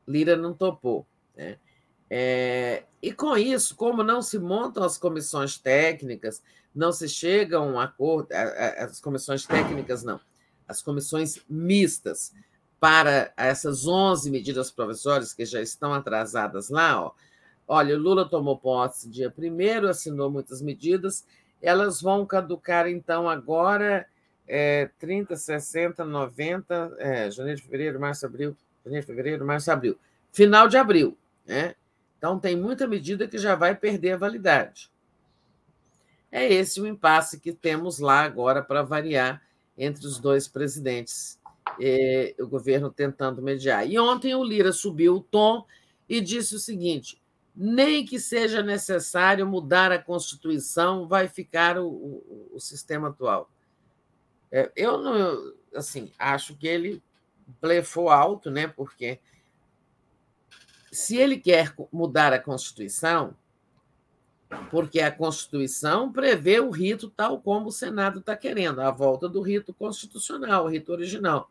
Lira 0.05 0.35
não 0.35 0.53
topou. 0.53 1.07
Né? 1.35 1.57
É, 2.09 2.83
e 3.01 3.13
com 3.13 3.37
isso, 3.37 3.75
como 3.75 4.03
não 4.03 4.21
se 4.21 4.37
montam 4.37 4.83
as 4.83 4.97
comissões 4.97 5.57
técnicas, 5.57 6.43
não 6.75 6.91
se 6.91 7.07
chega 7.07 7.57
a 7.57 7.61
um 7.61 7.79
acordo, 7.79 8.27
as 8.33 8.99
comissões 8.99 9.45
técnicas 9.45 10.03
não, 10.03 10.19
as 10.71 10.81
comissões 10.81 11.39
mistas 11.47 12.33
para 12.79 13.31
essas 13.37 13.85
11 13.85 14.31
medidas 14.31 14.71
provisórias 14.71 15.33
que 15.33 15.45
já 15.45 15.61
estão 15.61 15.93
atrasadas 15.93 16.69
lá. 16.69 16.99
Ó. 16.99 17.11
Olha, 17.67 17.95
o 17.95 17.99
Lula 17.99 18.27
tomou 18.27 18.57
posse 18.57 19.07
dia 19.07 19.31
1 19.31 19.87
assinou 19.87 20.31
muitas 20.31 20.61
medidas, 20.61 21.25
elas 21.61 22.01
vão 22.01 22.25
caducar, 22.25 22.87
então, 22.87 23.29
agora 23.29 24.07
é, 24.47 24.89
30, 24.97 25.35
60, 25.35 26.03
90, 26.03 26.95
é, 26.97 27.29
janeiro, 27.29 27.61
fevereiro, 27.61 27.99
março, 27.99 28.25
abril, 28.25 28.57
janeiro, 28.83 29.05
fevereiro, 29.05 29.45
março, 29.45 29.71
abril. 29.71 29.97
Final 30.31 30.67
de 30.67 30.77
abril. 30.77 31.15
Né? 31.45 31.75
Então, 32.17 32.39
tem 32.39 32.55
muita 32.55 32.87
medida 32.87 33.27
que 33.27 33.37
já 33.37 33.53
vai 33.53 33.75
perder 33.75 34.13
a 34.13 34.17
validade. 34.17 34.89
É 36.31 36.51
esse 36.51 36.81
o 36.81 36.87
impasse 36.87 37.39
que 37.39 37.51
temos 37.51 37.99
lá 37.99 38.21
agora 38.21 38.63
para 38.63 38.81
variar 38.81 39.41
entre 39.83 40.05
os 40.05 40.19
dois 40.19 40.47
presidentes, 40.47 41.39
eh, 41.81 42.35
o 42.39 42.45
governo 42.47 42.91
tentando 42.91 43.41
mediar. 43.41 43.89
E 43.89 43.97
ontem 43.97 44.35
o 44.35 44.43
Lira 44.43 44.71
subiu 44.71 45.15
o 45.15 45.21
tom 45.21 45.65
e 46.07 46.21
disse 46.21 46.55
o 46.55 46.59
seguinte: 46.59 47.19
nem 47.55 48.05
que 48.05 48.19
seja 48.19 48.61
necessário 48.61 49.45
mudar 49.47 49.91
a 49.91 49.97
Constituição, 49.97 51.07
vai 51.07 51.27
ficar 51.27 51.79
o, 51.79 51.87
o, 51.87 52.51
o 52.53 52.59
sistema 52.59 53.09
atual. 53.09 53.49
É, 54.51 54.71
eu 54.75 54.99
não, 54.99 55.53
assim, 55.75 56.11
acho 56.19 56.55
que 56.55 56.67
ele 56.67 57.01
blefou 57.59 58.09
alto, 58.09 58.51
né? 58.51 58.67
Porque 58.67 59.19
se 60.91 61.17
ele 61.17 61.37
quer 61.37 61.73
mudar 61.91 62.33
a 62.33 62.39
Constituição, 62.39 63.35
porque 64.69 64.99
a 64.99 65.11
Constituição 65.11 66.11
prevê 66.11 66.59
o 66.59 66.69
rito 66.69 67.09
tal 67.09 67.39
como 67.39 67.67
o 67.67 67.71
Senado 67.71 68.19
está 68.19 68.35
querendo, 68.35 68.79
a 68.81 68.91
volta 68.91 69.27
do 69.27 69.41
rito 69.41 69.73
constitucional, 69.73 70.65
o 70.65 70.69
rito 70.69 70.91
original. 70.91 71.49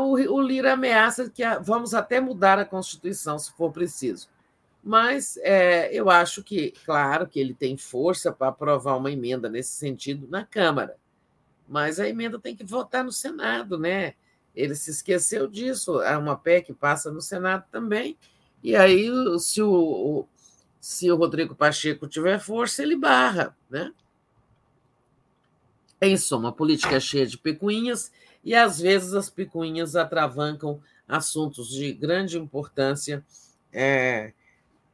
O 0.00 0.40
Lira 0.40 0.72
ameaça 0.72 1.30
que 1.30 1.42
vamos 1.62 1.94
até 1.94 2.20
mudar 2.20 2.58
a 2.58 2.64
Constituição, 2.64 3.38
se 3.38 3.52
for 3.52 3.70
preciso. 3.70 4.28
Mas 4.82 5.36
é, 5.42 5.92
eu 5.92 6.08
acho 6.08 6.42
que, 6.42 6.72
claro, 6.84 7.26
que 7.26 7.38
ele 7.38 7.54
tem 7.54 7.76
força 7.76 8.32
para 8.32 8.48
aprovar 8.48 8.96
uma 8.96 9.10
emenda 9.10 9.48
nesse 9.48 9.72
sentido 9.72 10.26
na 10.28 10.44
Câmara. 10.44 10.96
Mas 11.68 12.00
a 12.00 12.08
emenda 12.08 12.38
tem 12.38 12.56
que 12.56 12.64
votar 12.64 13.04
no 13.04 13.12
Senado, 13.12 13.78
né? 13.78 14.14
Ele 14.54 14.74
se 14.74 14.90
esqueceu 14.90 15.46
disso. 15.46 16.00
Há 16.00 16.18
uma 16.18 16.36
PEC 16.36 16.72
passa 16.72 17.10
no 17.10 17.20
Senado 17.20 17.64
também. 17.70 18.16
E 18.62 18.74
aí, 18.74 19.08
se 19.38 19.62
o, 19.62 20.26
se 20.80 21.10
o 21.10 21.16
Rodrigo 21.16 21.54
Pacheco 21.54 22.06
tiver 22.06 22.38
força, 22.38 22.82
ele 22.82 22.96
barra, 22.96 23.56
né? 23.68 23.92
Em 26.00 26.16
suma, 26.16 26.50
a 26.50 26.52
política 26.52 26.96
é 26.96 27.00
cheia 27.00 27.26
de 27.26 27.36
picuinhas 27.36 28.12
e 28.44 28.54
às 28.54 28.78
vezes 28.78 29.14
as 29.14 29.28
picuinhas 29.28 29.96
atravancam 29.96 30.80
assuntos 31.08 31.70
de 31.70 31.92
grande 31.92 32.38
importância 32.38 33.24
é, 33.72 34.32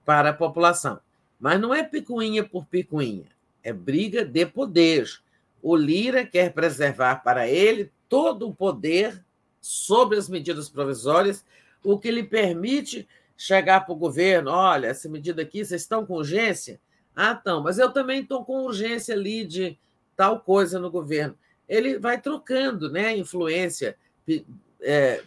para 0.04 0.30
a 0.30 0.34
população. 0.34 0.98
Mas 1.38 1.60
não 1.60 1.74
é 1.74 1.82
picuinha 1.82 2.42
por 2.42 2.64
picuinha, 2.64 3.26
é 3.62 3.72
briga 3.72 4.24
de 4.24 4.46
poder. 4.46 5.06
O 5.62 5.76
Lira 5.76 6.24
quer 6.24 6.52
preservar 6.52 7.16
para 7.16 7.46
ele 7.46 7.92
todo 8.08 8.48
o 8.48 8.54
poder 8.54 9.22
sobre 9.60 10.16
as 10.16 10.28
medidas 10.28 10.68
provisórias, 10.68 11.44
o 11.82 11.98
que 11.98 12.10
lhe 12.10 12.22
permite 12.22 13.06
chegar 13.36 13.80
para 13.80 13.92
o 13.92 13.96
governo: 13.96 14.50
olha, 14.50 14.88
essa 14.88 15.08
medida 15.08 15.42
aqui, 15.42 15.64
vocês 15.64 15.82
estão 15.82 16.04
com 16.06 16.14
urgência? 16.14 16.80
Ah, 17.14 17.32
estão, 17.32 17.62
mas 17.62 17.78
eu 17.78 17.92
também 17.92 18.22
estou 18.22 18.44
com 18.44 18.64
urgência 18.64 19.14
ali 19.14 19.44
de 19.44 19.78
tal 20.16 20.40
coisa 20.40 20.78
no 20.78 20.90
governo. 20.90 21.36
Ele 21.68 21.98
vai 21.98 22.20
trocando 22.20 22.90
né, 22.90 23.16
influência. 23.16 23.96
É, 24.80 25.22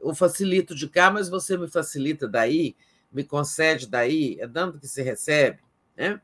eu 0.00 0.14
facilito 0.14 0.74
de 0.74 0.88
cá, 0.88 1.10
mas 1.10 1.28
você 1.28 1.56
me 1.56 1.68
facilita 1.68 2.28
daí, 2.28 2.76
me 3.10 3.24
concede 3.24 3.86
daí, 3.86 4.36
é 4.40 4.46
dando 4.46 4.78
que 4.78 4.88
se 4.88 5.02
recebe. 5.02 5.58
Né? 5.96 6.20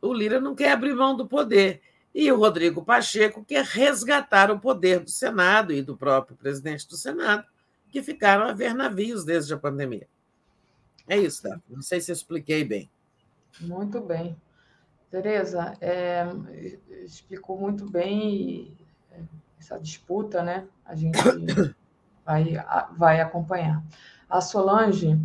O 0.00 0.12
Lira 0.12 0.40
não 0.40 0.54
quer 0.54 0.72
abrir 0.72 0.94
mão 0.94 1.16
do 1.16 1.26
poder. 1.26 1.80
E 2.14 2.30
o 2.30 2.36
Rodrigo 2.36 2.84
Pacheco 2.84 3.44
quer 3.44 3.64
resgatar 3.64 4.50
o 4.50 4.60
poder 4.60 5.00
do 5.00 5.10
Senado 5.10 5.72
e 5.72 5.80
do 5.80 5.96
próprio 5.96 6.36
presidente 6.36 6.86
do 6.86 6.96
Senado, 6.96 7.46
que 7.90 8.02
ficaram 8.02 8.44
a 8.44 8.52
ver 8.52 8.74
navios 8.74 9.24
desde 9.24 9.54
a 9.54 9.58
pandemia. 9.58 10.06
É 11.08 11.16
isso, 11.16 11.42
tá? 11.42 11.60
Não 11.68 11.82
sei 11.82 12.00
se 12.00 12.10
eu 12.10 12.14
expliquei 12.14 12.64
bem. 12.64 12.90
Muito 13.60 14.00
bem. 14.00 14.36
Tereza, 15.10 15.76
é, 15.80 16.26
explicou 17.04 17.58
muito 17.58 17.88
bem 17.90 18.74
essa 19.58 19.78
disputa, 19.78 20.42
né? 20.42 20.66
A 20.84 20.94
gente 20.94 21.18
vai, 22.24 22.54
vai 22.96 23.20
acompanhar. 23.20 23.82
A 24.28 24.40
Solange 24.40 25.18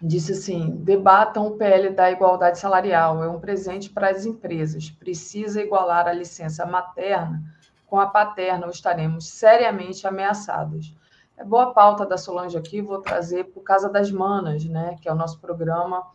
disse 0.00 0.32
assim: 0.32 0.70
debatam 0.76 1.46
o 1.46 1.56
PL 1.56 1.90
da 1.90 2.10
igualdade 2.10 2.58
salarial, 2.58 3.22
é 3.22 3.28
um 3.28 3.38
presente 3.38 3.90
para 3.90 4.10
as 4.10 4.24
empresas. 4.24 4.90
Precisa 4.90 5.60
igualar 5.60 6.08
a 6.08 6.12
licença 6.12 6.66
materna 6.66 7.42
com 7.86 8.00
a 8.00 8.06
paterna, 8.06 8.64
ou 8.64 8.72
estaremos 8.72 9.28
seriamente 9.28 10.06
ameaçados. 10.06 10.94
É 11.42 11.44
boa 11.44 11.74
pauta 11.74 12.06
da 12.06 12.16
Solange 12.16 12.56
aqui, 12.56 12.80
vou 12.80 13.00
trazer 13.00 13.46
por 13.46 13.64
Casa 13.64 13.88
das 13.88 14.12
Manas, 14.12 14.64
né, 14.64 14.96
que 15.02 15.08
é 15.08 15.12
o 15.12 15.16
nosso 15.16 15.40
programa 15.40 16.06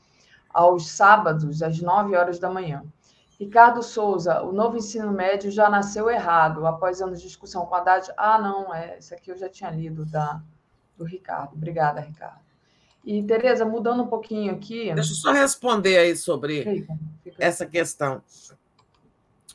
aos 0.54 0.90
sábados, 0.90 1.62
às 1.62 1.82
9 1.82 2.16
horas 2.16 2.40
da 2.40 2.50
manhã. 2.50 2.82
Ricardo 3.38 3.84
Souza, 3.84 4.42
o 4.42 4.54
novo 4.54 4.78
ensino 4.78 5.12
médio 5.12 5.52
já 5.52 5.70
nasceu 5.70 6.10
errado. 6.10 6.66
Após 6.66 7.02
anos 7.02 7.20
de 7.20 7.28
discussão 7.28 7.66
com 7.66 7.76
a 7.76 7.80
Haddad. 7.80 8.10
Ah, 8.16 8.40
não, 8.40 8.74
é, 8.74 8.98
esse 8.98 9.14
aqui 9.14 9.30
eu 9.30 9.38
já 9.38 9.50
tinha 9.50 9.70
lido 9.70 10.06
da, 10.06 10.42
do 10.98 11.04
Ricardo. 11.04 11.54
Obrigada, 11.54 12.00
Ricardo. 12.00 12.40
E, 13.04 13.22
Tereza, 13.22 13.66
mudando 13.66 14.04
um 14.04 14.08
pouquinho 14.08 14.54
aqui. 14.54 14.94
Deixa 14.94 15.12
eu 15.12 15.16
só 15.18 15.34
responder 15.34 15.98
aí 15.98 16.16
sobre 16.16 16.64
fica, 16.64 16.98
fica. 17.22 17.44
essa 17.44 17.66
questão. 17.66 18.24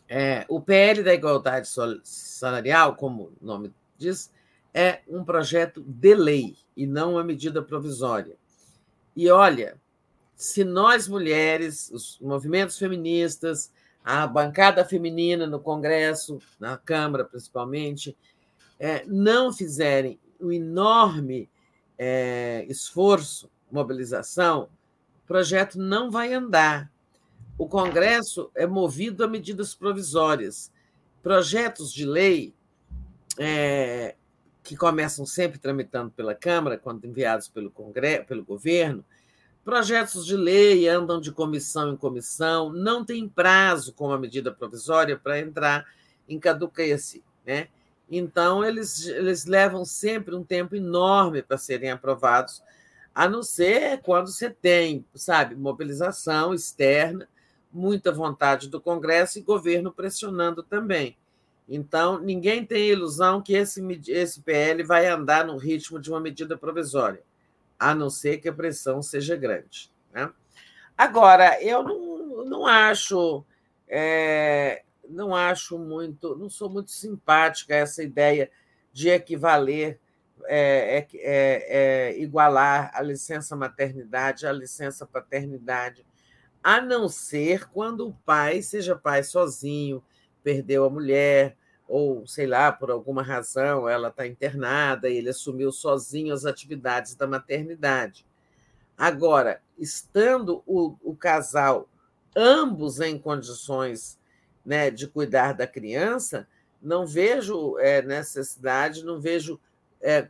É, 0.07 0.45
o 0.51 0.61
PL 0.61 1.03
da 1.03 1.15
Igualdade 1.15 1.67
Salarial, 2.05 2.95
como 2.95 3.33
o 3.41 3.47
nome 3.47 3.75
diz, 3.97 4.31
é 4.75 5.01
um 5.09 5.25
projeto 5.25 5.83
de 5.83 6.15
lei 6.15 6.57
e 6.77 6.87
não 6.87 7.13
uma 7.13 7.25
medida 7.25 7.63
provisória. 7.63 8.37
E 9.15 9.31
olha, 9.31 9.79
se 10.35 10.65
nós 10.65 11.07
mulheres, 11.07 11.91
os 11.91 12.19
movimentos 12.21 12.79
feministas, 12.79 13.73
a 14.05 14.27
bancada 14.27 14.85
feminina 14.85 15.47
no 15.47 15.61
Congresso, 15.61 16.39
na 16.59 16.77
Câmara 16.77 17.25
principalmente, 17.25 18.17
é, 18.79 19.05
não 19.07 19.53
fizerem 19.53 20.19
o 20.41 20.51
enorme 20.51 21.49
é, 21.97 22.67
esforço, 22.69 23.49
mobilização, 23.71 24.69
o 25.25 25.27
projeto 25.27 25.79
não 25.79 26.11
vai 26.11 26.33
andar. 26.33 26.91
O 27.57 27.69
Congresso 27.69 28.51
é 28.55 28.67
movido 28.67 29.23
a 29.23 29.29
medidas 29.29 29.75
provisórias. 29.75 30.73
Projetos 31.23 31.93
de 31.93 32.05
lei 32.05 32.53
é, 33.39 34.17
que 34.63 34.77
começam 34.77 35.27
sempre 35.27 35.59
tramitando 35.59 36.11
pela 36.11 36.35
Câmara, 36.35 36.79
quando 36.79 37.05
enviados 37.05 37.49
pelo, 37.49 37.71
Congresso, 37.71 38.27
pelo 38.27 38.45
governo, 38.45 39.05
projetos 39.65 40.25
de 40.25 40.37
lei 40.37 40.89
andam 40.89 41.21
de 41.21 41.33
comissão 41.33 41.93
em 41.93 41.97
comissão, 41.97 42.73
não 42.73 43.05
tem 43.05 43.29
prazo 43.29 43.93
como 43.93 44.13
a 44.13 44.19
medida 44.19 44.53
provisória 44.53 45.17
para 45.17 45.41
entrar 45.41 45.87
em 46.29 46.39
caduquece. 46.39 47.25
Né? 47.45 47.69
Então, 48.11 48.65
eles, 48.65 49.07
eles 49.07 49.47
levam 49.47 49.85
sempre 49.85 50.35
um 50.35 50.45
tempo 50.45 50.77
enorme 50.77 51.43
para 51.43 51.59
serem 51.59 51.91
aprovados, 51.91 52.63
a 53.15 53.29
não 53.29 53.43
ser 53.43 54.01
quando 54.01 54.29
você 54.29 54.49
tem, 54.49 55.05
sabe, 55.15 55.55
mobilização 55.55 56.55
externa, 56.55 57.29
muita 57.71 58.13
vontade 58.13 58.69
do 58.69 58.81
Congresso 58.81 59.39
e 59.39 59.43
governo 59.43 59.93
pressionando 59.93 60.63
também. 60.63 61.17
Então, 61.69 62.19
ninguém 62.19 62.65
tem 62.65 62.89
ilusão 62.89 63.41
que 63.41 63.55
esse, 63.55 63.81
esse 64.09 64.41
PL 64.43 64.83
vai 64.83 65.07
andar 65.07 65.47
no 65.47 65.57
ritmo 65.57 65.99
de 65.99 66.11
uma 66.11 66.21
medida 66.21 66.57
provisória, 66.57 67.23
a 67.79 67.95
não 67.95 68.11
ser 68.11 68.39
que 68.39 68.49
a 68.49 68.53
pressão 68.53 69.01
seja 69.01 69.37
grande. 69.37 69.91
Né? 70.13 70.31
Agora, 70.97 71.63
eu 71.63 71.83
não, 71.83 72.45
não 72.45 72.67
acho. 72.67 73.45
É, 73.89 74.83
não 75.09 75.35
acho 75.35 75.79
muito, 75.79 76.37
não 76.37 76.49
sou 76.49 76.71
muito 76.71 76.91
simpática 76.91 77.75
a 77.75 77.79
essa 77.79 78.03
ideia 78.03 78.51
de 78.93 79.09
equivaler, 79.09 79.99
é, 80.47 80.99
é, 80.99 81.09
é, 81.15 82.11
é, 82.15 82.21
igualar 82.21 82.91
a 82.95 83.03
licença 83.03 83.55
maternidade 83.55 84.47
à 84.47 84.53
licença 84.53 85.07
paternidade, 85.07 86.05
a 86.63 86.81
não 86.81 87.09
ser 87.09 87.69
quando 87.69 88.09
o 88.09 88.15
pai 88.25 88.63
seja 88.63 88.97
pai 88.97 89.23
sozinho, 89.23 90.03
perdeu 90.43 90.85
a 90.85 90.91
mulher, 90.91 91.57
ou 91.89 92.27
sei 92.27 92.47
lá, 92.47 92.73
por 92.73 92.91
alguma 92.91 93.23
razão 93.23 93.89
ela 93.89 94.09
está 94.09 94.27
internada 94.27 95.09
e 95.09 95.17
ele 95.17 95.29
assumiu 95.29 95.71
sozinho 95.71 96.33
as 96.33 96.45
atividades 96.45 97.15
da 97.15 97.27
maternidade. 97.27 98.27
Agora, 98.97 99.61
estando 99.79 100.63
o, 100.67 100.97
o 101.03 101.15
casal 101.15 101.89
ambos 102.35 103.01
em 103.01 103.19
condições 103.19 104.19
né, 104.65 104.91
de 104.91 105.07
cuidar 105.07 105.53
da 105.53 105.67
criança, 105.67 106.47
não 106.81 107.07
vejo 107.07 107.79
é, 107.79 108.03
necessidade, 108.03 109.05
não 109.05 109.21
vejo 109.21 109.61
é, 110.01 110.29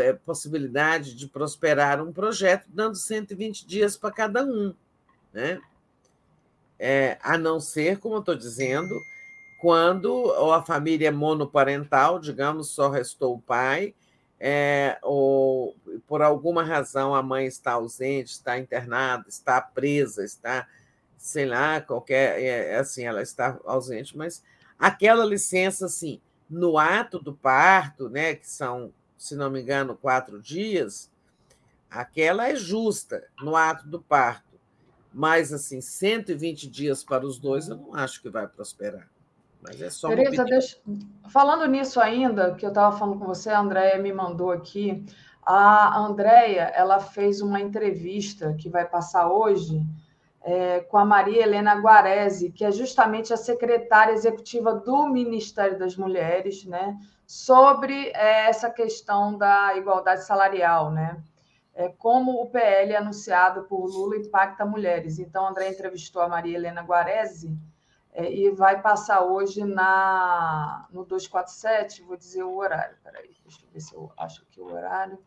é, 0.00 0.12
possibilidade 0.12 1.14
de 1.14 1.26
prosperar 1.26 2.02
um 2.02 2.12
projeto 2.12 2.66
dando 2.68 2.96
120 2.96 3.66
dias 3.66 3.96
para 3.96 4.10
cada 4.10 4.44
um. 4.44 4.74
Né? 5.32 5.60
É, 6.78 7.18
a 7.22 7.36
não 7.36 7.60
ser, 7.60 7.98
como 7.98 8.16
eu 8.16 8.20
estou 8.20 8.34
dizendo, 8.34 8.94
quando 9.64 10.30
a 10.52 10.62
família 10.62 11.08
é 11.08 11.10
monoparental, 11.10 12.18
digamos, 12.18 12.68
só 12.68 12.90
restou 12.90 13.36
o 13.36 13.40
pai, 13.40 13.94
é, 14.38 14.98
ou 15.00 15.74
por 16.06 16.20
alguma 16.20 16.62
razão 16.62 17.14
a 17.14 17.22
mãe 17.22 17.46
está 17.46 17.72
ausente, 17.72 18.32
está 18.32 18.58
internada, 18.58 19.24
está 19.26 19.62
presa, 19.62 20.22
está 20.22 20.68
sei 21.16 21.46
lá, 21.46 21.80
qualquer. 21.80 22.42
É, 22.42 22.76
assim, 22.76 23.04
ela 23.04 23.22
está 23.22 23.58
ausente, 23.64 24.14
mas 24.14 24.44
aquela 24.78 25.24
licença, 25.24 25.86
assim, 25.86 26.20
no 26.50 26.76
ato 26.76 27.18
do 27.18 27.32
parto, 27.32 28.10
né, 28.10 28.34
que 28.34 28.46
são, 28.46 28.92
se 29.16 29.34
não 29.34 29.50
me 29.50 29.62
engano, 29.62 29.96
quatro 29.96 30.42
dias, 30.42 31.10
aquela 31.90 32.50
é 32.50 32.54
justa 32.54 33.26
no 33.40 33.56
ato 33.56 33.88
do 33.88 33.98
parto. 33.98 34.60
Mas, 35.10 35.54
assim, 35.54 35.80
120 35.80 36.68
dias 36.68 37.02
para 37.02 37.24
os 37.24 37.38
dois, 37.38 37.70
eu 37.70 37.78
não 37.78 37.94
acho 37.94 38.20
que 38.20 38.28
vai 38.28 38.46
prosperar. 38.46 39.13
Mas 39.64 39.80
é 39.80 39.88
só 39.88 40.08
Tereza, 40.08 40.44
deixa... 40.44 40.76
falando 41.30 41.66
nisso 41.66 41.98
ainda, 41.98 42.54
que 42.54 42.66
eu 42.66 42.68
estava 42.68 42.96
falando 42.96 43.18
com 43.18 43.24
você, 43.24 43.48
a 43.48 43.60
Andréia 43.60 43.98
me 43.98 44.12
mandou 44.12 44.50
aqui. 44.50 45.04
A 45.42 45.98
Andréia, 45.98 46.64
ela 46.74 47.00
fez 47.00 47.40
uma 47.40 47.60
entrevista 47.60 48.54
que 48.58 48.68
vai 48.68 48.84
passar 48.84 49.26
hoje 49.30 49.82
é, 50.42 50.80
com 50.80 50.98
a 50.98 51.04
Maria 51.04 51.42
Helena 51.42 51.74
Guarese, 51.76 52.52
que 52.52 52.62
é 52.62 52.70
justamente 52.70 53.32
a 53.32 53.38
secretária 53.38 54.12
executiva 54.12 54.74
do 54.74 55.06
Ministério 55.06 55.78
das 55.78 55.96
Mulheres, 55.96 56.66
né, 56.66 56.98
sobre 57.26 58.08
é, 58.08 58.48
essa 58.48 58.68
questão 58.68 59.36
da 59.38 59.74
igualdade 59.76 60.24
salarial, 60.24 60.90
né? 60.90 61.22
É, 61.74 61.88
como 61.88 62.40
o 62.40 62.50
PL 62.50 62.94
anunciado 62.94 63.64
por 63.64 63.86
Lula 63.86 64.16
impacta 64.16 64.64
mulheres. 64.64 65.18
Então, 65.18 65.48
André 65.48 65.70
entrevistou 65.70 66.22
a 66.22 66.28
Maria 66.28 66.56
Helena 66.56 66.82
Guarese 66.82 67.58
é, 68.14 68.32
e 68.32 68.48
vai 68.50 68.80
passar 68.80 69.22
hoje 69.22 69.64
na 69.64 70.86
no 70.92 71.04
247, 71.04 72.02
vou 72.04 72.16
dizer 72.16 72.44
o 72.44 72.56
horário. 72.56 72.96
Peraí, 73.02 73.36
deixa 73.42 73.64
eu 73.64 73.68
ver 73.72 73.80
se 73.80 73.92
eu 73.92 74.12
acho 74.16 74.42
aqui 74.42 74.60
o 74.60 74.72
horário. 74.72 75.18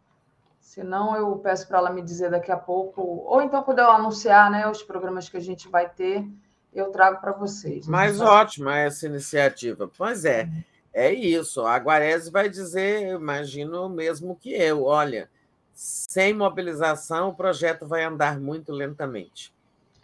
Se 0.57 0.83
não, 0.83 1.16
eu 1.16 1.38
peço 1.38 1.67
para 1.67 1.80
ela 1.80 1.91
me 1.91 2.01
dizer 2.01 2.32
daqui 2.32 2.51
a 2.51 2.57
pouco, 2.57 3.01
ou 3.01 3.41
então 3.41 3.61
quando 3.64 3.80
eu 3.80 3.91
anunciar 3.91 4.49
né, 4.49 4.69
os 4.69 4.82
programas 4.82 5.27
que 5.27 5.35
a 5.35 5.41
gente 5.41 5.67
vai 5.67 5.90
ter, 5.90 6.25
eu 6.74 6.90
trago 6.90 7.19
para 7.19 7.33
vocês. 7.33 7.88
Né? 7.88 7.91
Mas 7.91 8.22
ótima 8.22 8.77
essa 8.77 9.06
iniciativa. 9.06 9.90
Pois 9.98 10.24
é, 10.24 10.49
é 10.93 11.11
isso. 11.11 11.66
A 11.66 11.77
Guarese 11.77 12.32
vai 12.32 12.48
dizer, 12.48 13.16
imagino 13.16 13.90
mesmo 13.90 14.35
que 14.35 14.53
eu, 14.53 14.85
olha, 14.85 15.30
sem 15.74 16.33
mobilização 16.33 17.30
o 17.30 17.35
projeto 17.35 17.85
vai 17.85 18.03
andar 18.03 18.40
muito 18.40 18.72
lentamente. 18.72 19.53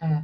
É. 0.00 0.22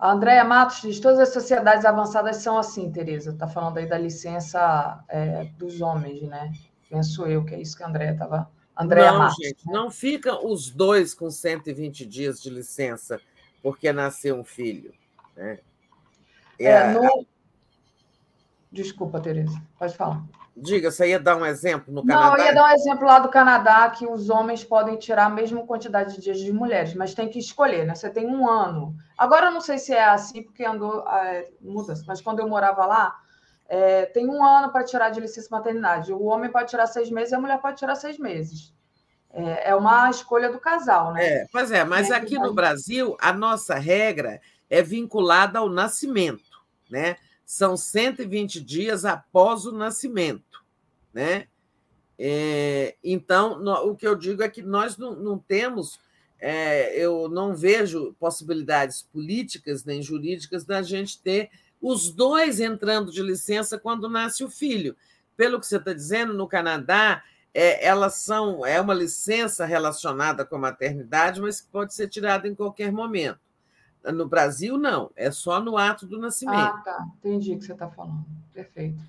A 0.00 0.12
Andréia 0.12 0.44
Matos 0.44 0.80
diz: 0.80 0.98
todas 0.98 1.18
as 1.18 1.28
sociedades 1.28 1.84
avançadas 1.84 2.38
são 2.38 2.56
assim, 2.56 2.90
Tereza. 2.90 3.30
Está 3.30 3.46
falando 3.46 3.76
aí 3.76 3.86
da 3.86 3.98
licença 3.98 5.04
é, 5.08 5.44
dos 5.58 5.82
homens, 5.82 6.22
né? 6.22 6.52
Penso 6.88 7.26
eu 7.26 7.44
que 7.44 7.54
é 7.54 7.60
isso 7.60 7.76
que 7.76 7.82
a 7.82 7.88
Andréia 7.88 8.12
estava 8.12 8.50
Andréa 8.76 9.12
não, 9.12 9.18
Matos. 9.18 9.36
Gente, 9.36 9.66
né? 9.66 9.72
não 9.72 9.90
ficam 9.90 10.46
os 10.46 10.70
dois 10.70 11.12
com 11.12 11.30
120 11.30 12.06
dias 12.06 12.40
de 12.40 12.48
licença 12.48 13.20
porque 13.62 13.92
nasceu 13.92 14.36
um 14.36 14.44
filho. 14.44 14.94
Né? 15.36 15.58
É, 16.58 16.64
é, 16.64 16.92
no... 16.92 17.26
Desculpa, 18.72 19.20
Tereza, 19.20 19.60
pode 19.78 19.96
falar. 19.96 20.22
Diga, 20.56 20.90
você 20.90 21.08
ia 21.08 21.18
dar 21.18 21.36
um 21.36 21.46
exemplo 21.46 21.92
no 21.92 22.04
Canadá? 22.04 22.26
Não, 22.26 22.36
eu 22.36 22.44
ia 22.44 22.54
dar 22.54 22.64
um 22.66 22.74
exemplo 22.74 23.06
lá 23.06 23.18
do 23.18 23.28
Canadá, 23.28 23.88
que 23.90 24.06
os 24.06 24.28
homens 24.28 24.62
podem 24.62 24.96
tirar 24.96 25.26
a 25.26 25.30
mesma 25.30 25.64
quantidade 25.66 26.14
de 26.14 26.20
dias 26.20 26.38
de 26.38 26.52
mulheres, 26.52 26.94
mas 26.94 27.14
tem 27.14 27.28
que 27.28 27.38
escolher, 27.38 27.86
né? 27.86 27.94
Você 27.94 28.10
tem 28.10 28.26
um 28.26 28.48
ano. 28.48 28.94
Agora 29.16 29.46
eu 29.46 29.52
não 29.52 29.60
sei 29.60 29.78
se 29.78 29.92
é 29.92 30.04
assim, 30.04 30.42
porque 30.42 30.64
andou 30.64 31.06
é, 31.08 31.48
muda 31.60 31.94
mas 32.06 32.20
quando 32.20 32.40
eu 32.40 32.48
morava 32.48 32.84
lá, 32.84 33.16
é, 33.68 34.06
tem 34.06 34.28
um 34.28 34.44
ano 34.44 34.70
para 34.70 34.84
tirar 34.84 35.10
de 35.10 35.20
licença 35.20 35.48
maternidade. 35.50 36.12
O 36.12 36.24
homem 36.24 36.50
pode 36.50 36.68
tirar 36.68 36.86
seis 36.86 37.10
meses 37.10 37.32
e 37.32 37.34
a 37.36 37.40
mulher 37.40 37.58
pode 37.60 37.78
tirar 37.78 37.94
seis 37.94 38.18
meses. 38.18 38.74
É, 39.32 39.70
é 39.70 39.74
uma 39.74 40.10
escolha 40.10 40.50
do 40.50 40.58
casal, 40.58 41.12
né? 41.12 41.24
É, 41.24 41.46
pois 41.50 41.70
é, 41.70 41.84
mas 41.84 42.10
aqui 42.10 42.36
no 42.36 42.52
Brasil, 42.52 43.16
a 43.20 43.32
nossa 43.32 43.76
regra 43.76 44.40
é 44.68 44.82
vinculada 44.82 45.60
ao 45.60 45.68
nascimento, 45.68 46.60
né? 46.90 47.16
São 47.50 47.76
120 47.76 48.60
dias 48.60 49.04
após 49.04 49.66
o 49.66 49.72
nascimento, 49.72 50.64
né? 51.12 51.48
É, 52.16 52.94
então, 53.02 53.58
no, 53.58 53.90
o 53.90 53.96
que 53.96 54.06
eu 54.06 54.14
digo 54.14 54.40
é 54.40 54.48
que 54.48 54.62
nós 54.62 54.96
não, 54.96 55.16
não 55.16 55.36
temos, 55.36 55.98
é, 56.38 56.96
eu 56.96 57.28
não 57.28 57.52
vejo 57.52 58.14
possibilidades 58.20 59.02
políticas 59.02 59.84
nem 59.84 60.00
jurídicas 60.00 60.64
da 60.64 60.80
gente 60.80 61.20
ter 61.20 61.50
os 61.82 62.12
dois 62.12 62.60
entrando 62.60 63.10
de 63.10 63.20
licença 63.20 63.76
quando 63.76 64.08
nasce 64.08 64.44
o 64.44 64.48
filho. 64.48 64.94
Pelo 65.36 65.58
que 65.58 65.66
você 65.66 65.78
está 65.78 65.92
dizendo, 65.92 66.32
no 66.32 66.46
Canadá, 66.46 67.24
é, 67.52 67.84
elas 67.84 68.14
são 68.14 68.64
é 68.64 68.80
uma 68.80 68.94
licença 68.94 69.66
relacionada 69.66 70.46
com 70.46 70.54
a 70.54 70.60
maternidade, 70.60 71.40
mas 71.40 71.60
que 71.60 71.66
pode 71.66 71.94
ser 71.94 72.06
tirada 72.06 72.46
em 72.46 72.54
qualquer 72.54 72.92
momento. 72.92 73.40
No 74.04 74.26
Brasil, 74.26 74.78
não, 74.78 75.10
é 75.14 75.30
só 75.30 75.60
no 75.60 75.76
ato 75.76 76.06
do 76.06 76.18
nascimento. 76.18 76.58
Ah, 76.58 76.82
tá. 76.84 77.06
Entendi 77.18 77.54
o 77.54 77.58
que 77.58 77.64
você 77.64 77.72
está 77.72 77.88
falando. 77.88 78.24
Perfeito. 78.52 79.02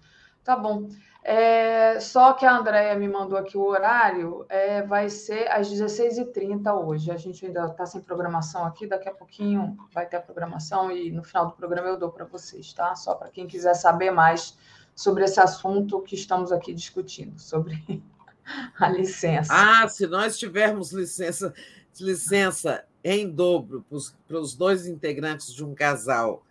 Tá 0.44 0.56
bom. 0.56 0.90
É, 1.24 2.00
só 2.00 2.34
que 2.34 2.46
a 2.46 2.58
Andrea 2.58 2.96
me 2.96 3.08
mandou 3.08 3.38
aqui 3.38 3.56
o 3.56 3.64
horário, 3.64 4.44
é, 4.50 4.82
vai 4.82 5.08
ser 5.08 5.48
às 5.52 5.72
16h30 5.72 6.74
hoje. 6.84 7.12
A 7.12 7.18
gente 7.18 7.46
ainda 7.46 7.68
está 7.68 7.86
sem 7.86 8.02
programação 8.02 8.66
aqui, 8.66 8.88
daqui 8.88 9.08
a 9.08 9.14
pouquinho 9.14 9.78
vai 9.94 10.08
ter 10.08 10.18
a 10.18 10.22
programação 10.22 10.92
e 10.92 11.12
no 11.12 11.24
final 11.24 11.46
do 11.46 11.54
programa 11.54 11.90
eu 11.90 11.98
dou 11.98 12.12
para 12.12 12.26
vocês, 12.26 12.74
tá? 12.74 12.96
Só 12.96 13.14
para 13.14 13.30
quem 13.30 13.46
quiser 13.46 13.76
saber 13.76 14.10
mais 14.10 14.58
sobre 14.96 15.24
esse 15.24 15.40
assunto 15.40 16.02
que 16.02 16.16
estamos 16.16 16.52
aqui 16.52 16.74
discutindo, 16.74 17.40
sobre 17.40 18.04
a 18.80 18.90
licença. 18.90 19.54
Ah, 19.54 19.88
se 19.88 20.08
nós 20.08 20.40
tivermos 20.40 20.92
licença, 20.92 21.54
licença 22.00 22.84
em 23.04 23.30
dobro 23.30 23.86
para 24.28 24.40
os 24.40 24.56
dois 24.56 24.88
integrantes 24.88 25.54
de 25.54 25.64
um 25.64 25.74
casal 25.74 26.46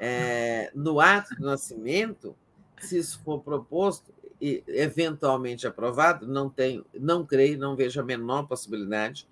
é, 0.00 0.70
no 0.74 1.00
ato 1.00 1.34
do 1.34 1.44
nascimento 1.44 2.34
se 2.80 2.98
isso 2.98 3.20
for 3.24 3.40
proposto 3.40 4.12
e 4.40 4.64
eventualmente 4.66 5.66
aprovado, 5.66 6.26
não 6.26 6.48
tenho, 6.48 6.84
não 6.94 7.26
creio, 7.26 7.58
não 7.58 7.76
vejo 7.76 8.00
a 8.00 8.04
menor 8.04 8.44
possibilidade. 8.44 9.28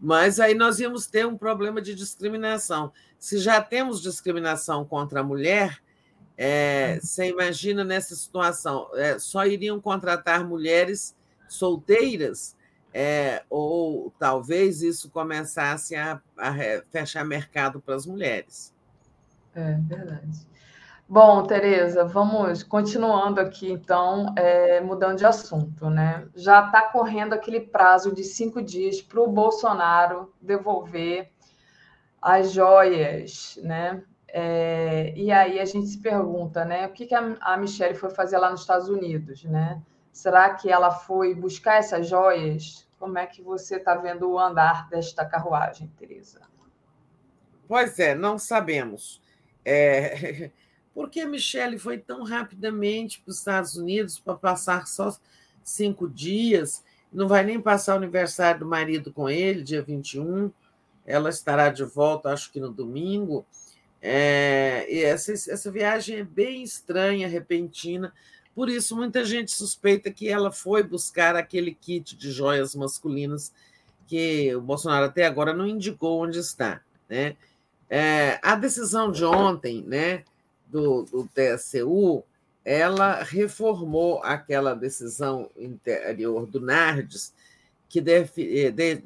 Mas 0.00 0.38
aí 0.38 0.54
nós 0.54 0.78
íamos 0.78 1.06
ter 1.06 1.26
um 1.26 1.36
problema 1.36 1.82
de 1.82 1.94
discriminação. 1.94 2.92
Se 3.18 3.38
já 3.38 3.60
temos 3.60 4.00
discriminação 4.00 4.84
contra 4.84 5.20
a 5.20 5.24
mulher, 5.24 5.82
é, 6.36 7.00
você 7.00 7.28
imagina 7.28 7.82
nessa 7.82 8.14
situação, 8.14 8.88
é, 8.94 9.18
só 9.18 9.44
iriam 9.44 9.80
contratar 9.80 10.46
mulheres 10.46 11.16
solteiras, 11.48 12.56
é, 12.94 13.42
ou 13.50 14.14
talvez 14.20 14.80
isso 14.80 15.10
começasse 15.10 15.96
a, 15.96 16.20
a 16.38 16.52
fechar 16.90 17.24
mercado 17.24 17.80
para 17.80 17.96
as 17.96 18.06
mulheres. 18.06 18.72
É 19.52 19.74
verdade. 19.80 20.46
Bom, 21.06 21.44
Tereza, 21.44 22.04
vamos 22.04 22.62
continuando 22.62 23.40
aqui, 23.40 23.70
então, 23.70 24.32
é, 24.36 24.80
mudando 24.80 25.18
de 25.18 25.26
assunto, 25.26 25.90
né? 25.90 26.26
Já 26.34 26.66
está 26.66 26.82
correndo 26.82 27.34
aquele 27.34 27.60
prazo 27.60 28.14
de 28.14 28.22
cinco 28.22 28.62
dias 28.62 29.02
para 29.02 29.20
o 29.20 29.28
Bolsonaro 29.28 30.32
devolver 30.40 31.30
as 32.22 32.52
joias, 32.52 33.58
né? 33.62 34.02
É, 34.28 35.12
e 35.14 35.30
aí 35.30 35.60
a 35.60 35.64
gente 35.64 35.88
se 35.88 35.98
pergunta, 35.98 36.64
né? 36.64 36.86
O 36.86 36.92
que, 36.92 37.06
que 37.06 37.14
a, 37.14 37.36
a 37.40 37.56
Michelle 37.56 37.94
foi 37.94 38.10
fazer 38.10 38.38
lá 38.38 38.50
nos 38.50 38.60
Estados 38.60 38.88
Unidos, 38.88 39.44
né? 39.44 39.82
Será 40.10 40.54
que 40.54 40.70
ela 40.70 40.90
foi 40.92 41.34
buscar 41.34 41.74
essas 41.74 42.08
joias? 42.08 42.83
Como 43.04 43.18
é 43.18 43.26
que 43.26 43.42
você 43.42 43.76
está 43.76 43.94
vendo 43.96 44.30
o 44.30 44.38
andar 44.38 44.88
desta 44.88 45.26
carruagem, 45.26 45.92
Tereza? 45.98 46.40
Pois 47.68 47.98
é, 47.98 48.14
não 48.14 48.38
sabemos. 48.38 49.20
É, 49.62 50.50
por 50.94 51.10
que 51.10 51.20
a 51.20 51.28
Michelle 51.28 51.78
foi 51.78 51.98
tão 51.98 52.24
rapidamente 52.24 53.20
para 53.20 53.30
os 53.30 53.36
Estados 53.36 53.76
Unidos 53.76 54.18
para 54.18 54.36
passar 54.36 54.86
só 54.86 55.14
cinco 55.62 56.08
dias? 56.08 56.82
Não 57.12 57.28
vai 57.28 57.44
nem 57.44 57.60
passar 57.60 57.92
o 57.92 57.98
aniversário 57.98 58.60
do 58.60 58.66
marido 58.66 59.12
com 59.12 59.28
ele, 59.28 59.62
dia 59.62 59.82
21. 59.82 60.50
Ela 61.04 61.28
estará 61.28 61.68
de 61.68 61.84
volta, 61.84 62.32
acho 62.32 62.50
que 62.50 62.58
no 62.58 62.70
domingo. 62.70 63.44
É, 64.00 64.86
e 64.88 65.04
essa, 65.04 65.30
essa 65.30 65.70
viagem 65.70 66.20
é 66.20 66.24
bem 66.24 66.62
estranha, 66.62 67.28
repentina. 67.28 68.14
Por 68.54 68.68
isso, 68.68 68.96
muita 68.96 69.24
gente 69.24 69.50
suspeita 69.50 70.10
que 70.10 70.28
ela 70.28 70.52
foi 70.52 70.82
buscar 70.82 71.34
aquele 71.34 71.74
kit 71.74 72.16
de 72.16 72.30
joias 72.30 72.74
masculinas 72.74 73.52
que 74.06 74.54
o 74.54 74.60
Bolsonaro 74.60 75.06
até 75.06 75.26
agora 75.26 75.52
não 75.52 75.66
indicou 75.66 76.22
onde 76.22 76.38
está. 76.38 76.80
Né? 77.08 77.36
É, 77.90 78.38
a 78.42 78.54
decisão 78.54 79.10
de 79.10 79.24
ontem, 79.24 79.82
né, 79.82 80.24
do, 80.68 81.02
do 81.04 81.28
TSU, 81.28 82.22
ela 82.64 83.22
reformou 83.22 84.22
aquela 84.22 84.74
decisão 84.74 85.50
interior 85.56 86.46
do 86.46 86.60
Nardes, 86.60 87.34
que 87.88 87.98
eh, 88.00 88.70
de, 88.70 89.02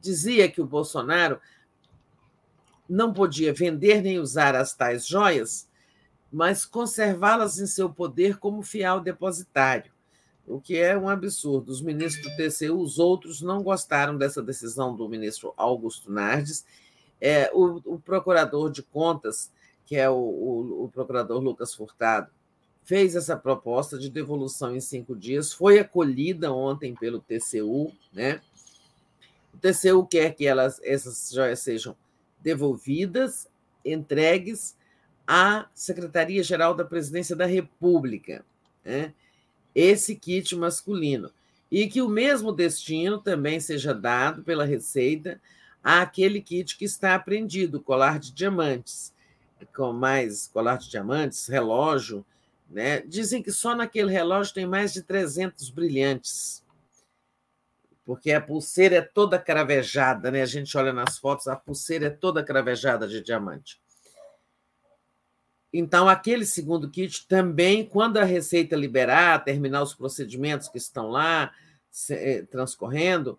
dizia 0.00 0.50
que 0.50 0.60
o 0.60 0.66
Bolsonaro 0.66 1.40
não 2.88 3.12
podia 3.12 3.54
vender 3.54 4.02
nem 4.02 4.18
usar 4.18 4.56
as 4.56 4.74
tais 4.74 5.06
joias, 5.06 5.68
mas 6.32 6.64
conservá-las 6.64 7.58
em 7.58 7.66
seu 7.66 7.90
poder 7.90 8.38
como 8.38 8.62
fiel 8.62 9.00
depositário, 9.00 9.92
o 10.46 10.60
que 10.60 10.76
é 10.76 10.96
um 10.96 11.08
absurdo. 11.08 11.70
Os 11.70 11.80
ministros 11.80 12.24
do 12.24 12.36
TCU, 12.36 12.80
os 12.80 12.98
outros, 12.98 13.40
não 13.40 13.62
gostaram 13.62 14.16
dessa 14.16 14.42
decisão 14.42 14.94
do 14.94 15.08
ministro 15.08 15.52
Augusto 15.56 16.10
Nardes. 16.10 16.64
É, 17.20 17.50
o, 17.52 17.80
o 17.84 17.98
procurador 18.00 18.70
de 18.70 18.82
contas 18.82 19.50
que 19.90 19.96
é 19.96 20.08
o, 20.08 20.14
o, 20.14 20.84
o 20.84 20.88
procurador 20.88 21.42
Lucas 21.42 21.74
Furtado, 21.74 22.30
fez 22.84 23.16
essa 23.16 23.36
proposta 23.36 23.98
de 23.98 24.08
devolução 24.08 24.76
em 24.76 24.80
cinco 24.80 25.16
dias, 25.16 25.52
foi 25.52 25.80
acolhida 25.80 26.52
ontem 26.52 26.94
pelo 26.94 27.18
TCU, 27.18 27.92
né? 28.12 28.40
O 29.52 29.58
TCU 29.58 30.06
quer 30.06 30.36
que 30.36 30.46
elas, 30.46 30.80
essas 30.84 31.32
joias 31.34 31.58
sejam 31.58 31.96
devolvidas, 32.38 33.48
entregues 33.84 34.76
à 35.32 35.68
Secretaria-Geral 35.72 36.74
da 36.74 36.84
Presidência 36.84 37.36
da 37.36 37.46
República, 37.46 38.44
né? 38.84 39.14
esse 39.72 40.16
kit 40.16 40.56
masculino. 40.56 41.30
E 41.70 41.86
que 41.86 42.02
o 42.02 42.08
mesmo 42.08 42.50
destino 42.50 43.16
também 43.16 43.60
seja 43.60 43.94
dado 43.94 44.42
pela 44.42 44.64
Receita 44.64 45.40
àquele 45.84 46.40
kit 46.40 46.76
que 46.76 46.84
está 46.84 47.14
apreendido, 47.14 47.80
colar 47.80 48.18
de 48.18 48.32
diamantes 48.32 49.14
com 49.76 49.92
mais 49.92 50.48
colar 50.48 50.78
de 50.78 50.90
diamantes, 50.90 51.46
relógio, 51.46 52.24
né? 52.68 53.00
Dizem 53.02 53.40
que 53.40 53.52
só 53.52 53.76
naquele 53.76 54.10
relógio 54.10 54.54
tem 54.54 54.66
mais 54.66 54.92
de 54.92 55.02
300 55.02 55.70
brilhantes. 55.70 56.64
Porque 58.04 58.32
a 58.32 58.40
pulseira 58.40 58.96
é 58.96 59.02
toda 59.02 59.38
cravejada, 59.38 60.30
né? 60.30 60.42
A 60.42 60.46
gente 60.46 60.76
olha 60.76 60.92
nas 60.92 61.18
fotos, 61.18 61.46
a 61.46 61.54
pulseira 61.54 62.06
é 62.06 62.10
toda 62.10 62.42
cravejada 62.42 63.06
de 63.06 63.20
diamante. 63.20 63.80
Então, 65.72 66.08
aquele 66.08 66.44
segundo 66.44 66.90
kit 66.90 67.26
também, 67.28 67.84
quando 67.84 68.16
a 68.16 68.24
Receita 68.24 68.74
liberar, 68.74 69.44
terminar 69.44 69.82
os 69.82 69.94
procedimentos 69.94 70.68
que 70.68 70.78
estão 70.78 71.08
lá 71.08 71.52
eh, 72.10 72.44
transcorrendo, 72.50 73.38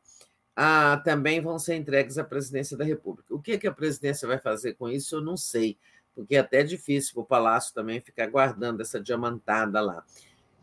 ah, 0.55 1.01
também 1.03 1.41
vão 1.41 1.59
ser 1.59 1.75
entregues 1.75 2.17
à 2.17 2.23
presidência 2.23 2.77
da 2.77 2.85
República. 2.85 3.33
O 3.33 3.41
que, 3.41 3.57
que 3.57 3.67
a 3.67 3.73
presidência 3.73 4.27
vai 4.27 4.37
fazer 4.37 4.73
com 4.73 4.89
isso, 4.89 5.15
eu 5.15 5.21
não 5.21 5.35
sei 5.35 5.77
porque 6.15 6.35
é 6.35 6.39
até 6.39 6.63
difícil 6.63 7.13
para 7.13 7.21
o 7.21 7.25
Palácio 7.25 7.73
também 7.73 7.99
ficar 8.01 8.27
guardando 8.27 8.81
essa 8.81 8.99
diamantada 8.99 9.81
lá. 9.81 10.03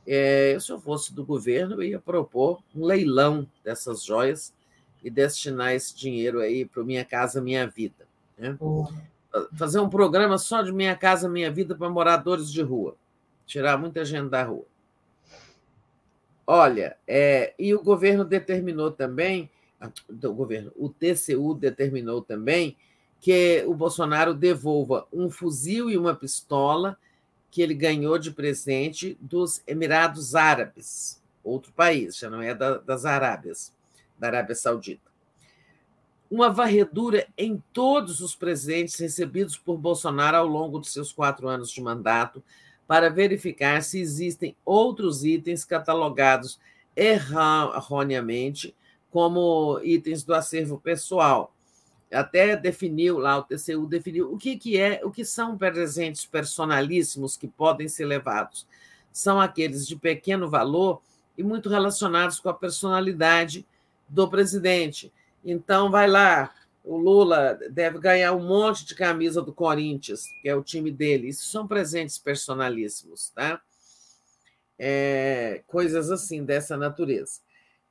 É, 0.06 0.56
se 0.60 0.70
eu 0.70 0.80
fosse 0.80 1.14
do 1.14 1.24
governo, 1.24 1.76
eu 1.76 1.82
ia 1.82 1.98
propor 1.98 2.62
um 2.74 2.84
leilão 2.84 3.46
dessas 3.62 4.02
joias 4.02 4.54
e 5.02 5.10
destinar 5.10 5.74
esse 5.74 5.94
dinheiro 5.94 6.40
aí 6.40 6.64
para 6.64 6.82
Minha 6.82 7.04
Casa 7.04 7.40
Minha 7.40 7.66
Vida. 7.66 8.06
Né? 8.36 8.56
Fazer 9.56 9.80
um 9.80 9.88
programa 9.88 10.38
só 10.38 10.62
de 10.62 10.72
Minha 10.72 10.96
Casa 10.96 11.28
Minha 11.28 11.50
Vida 11.50 11.74
para 11.74 11.88
moradores 11.88 12.50
de 12.50 12.62
rua. 12.62 12.96
Tirar 13.46 13.76
muita 13.78 14.04
gente 14.04 14.28
da 14.28 14.42
rua. 14.42 14.64
Olha, 16.46 16.96
é, 17.06 17.52
e 17.58 17.74
o 17.74 17.82
governo 17.82 18.24
determinou 18.24 18.90
também, 18.90 19.50
o 20.24 20.32
governo, 20.32 20.72
o 20.76 20.88
TCU 20.88 21.54
determinou 21.54 22.22
também 22.22 22.74
que 23.20 23.62
o 23.66 23.74
Bolsonaro 23.74 24.32
devolva 24.32 25.06
um 25.12 25.28
fuzil 25.28 25.90
e 25.90 25.98
uma 25.98 26.14
pistola 26.14 26.96
que 27.50 27.60
ele 27.60 27.74
ganhou 27.74 28.18
de 28.18 28.30
presente 28.30 29.16
dos 29.20 29.62
Emirados 29.66 30.34
Árabes, 30.34 31.22
outro 31.42 31.72
país, 31.72 32.16
já 32.16 32.30
não 32.30 32.42
é 32.42 32.54
da, 32.54 32.78
das 32.78 33.04
Arábias, 33.04 33.72
da 34.18 34.28
Arábia 34.28 34.54
Saudita. 34.54 35.07
Uma 36.30 36.50
varredura 36.50 37.26
em 37.36 37.62
todos 37.72 38.20
os 38.20 38.34
presentes 38.34 38.98
recebidos 38.98 39.56
por 39.56 39.78
Bolsonaro 39.78 40.36
ao 40.36 40.46
longo 40.46 40.78
dos 40.78 40.92
seus 40.92 41.12
quatro 41.12 41.48
anos 41.48 41.70
de 41.70 41.80
mandato, 41.80 42.42
para 42.86 43.10
verificar 43.10 43.82
se 43.82 44.00
existem 44.00 44.56
outros 44.64 45.24
itens 45.24 45.64
catalogados 45.64 46.58
erroneamente 46.96 48.74
como 49.10 49.80
itens 49.82 50.22
do 50.22 50.34
acervo 50.34 50.78
pessoal 50.78 51.54
até 52.10 52.56
definiu 52.56 53.18
lá, 53.18 53.38
o 53.38 53.42
TCU 53.42 53.86
definiu 53.86 54.32
o 54.32 54.38
que, 54.38 54.56
que 54.56 54.78
é, 54.78 55.00
o 55.04 55.10
que 55.10 55.24
são 55.24 55.56
presentes 55.56 56.24
personalíssimos 56.24 57.36
que 57.36 57.46
podem 57.46 57.88
ser 57.88 58.06
levados. 58.06 58.66
São 59.12 59.40
aqueles 59.40 59.86
de 59.86 59.96
pequeno 59.96 60.48
valor 60.48 61.02
e 61.36 61.42
muito 61.42 61.68
relacionados 61.68 62.40
com 62.40 62.48
a 62.48 62.54
personalidade 62.54 63.66
do 64.08 64.28
presidente. 64.28 65.12
Então, 65.44 65.90
vai 65.90 66.06
lá, 66.08 66.52
o 66.84 66.96
Lula 66.96 67.58
deve 67.70 67.98
ganhar 67.98 68.32
um 68.32 68.46
monte 68.46 68.86
de 68.86 68.94
camisa 68.94 69.42
do 69.42 69.52
Corinthians, 69.52 70.26
que 70.40 70.48
é 70.48 70.54
o 70.54 70.62
time 70.62 70.90
dele. 70.90 71.28
Isso 71.28 71.46
são 71.46 71.66
presentes 71.66 72.16
personalíssimos, 72.18 73.30
tá? 73.30 73.60
É, 74.78 75.62
coisas 75.66 76.10
assim, 76.10 76.44
dessa 76.44 76.76
natureza. 76.76 77.40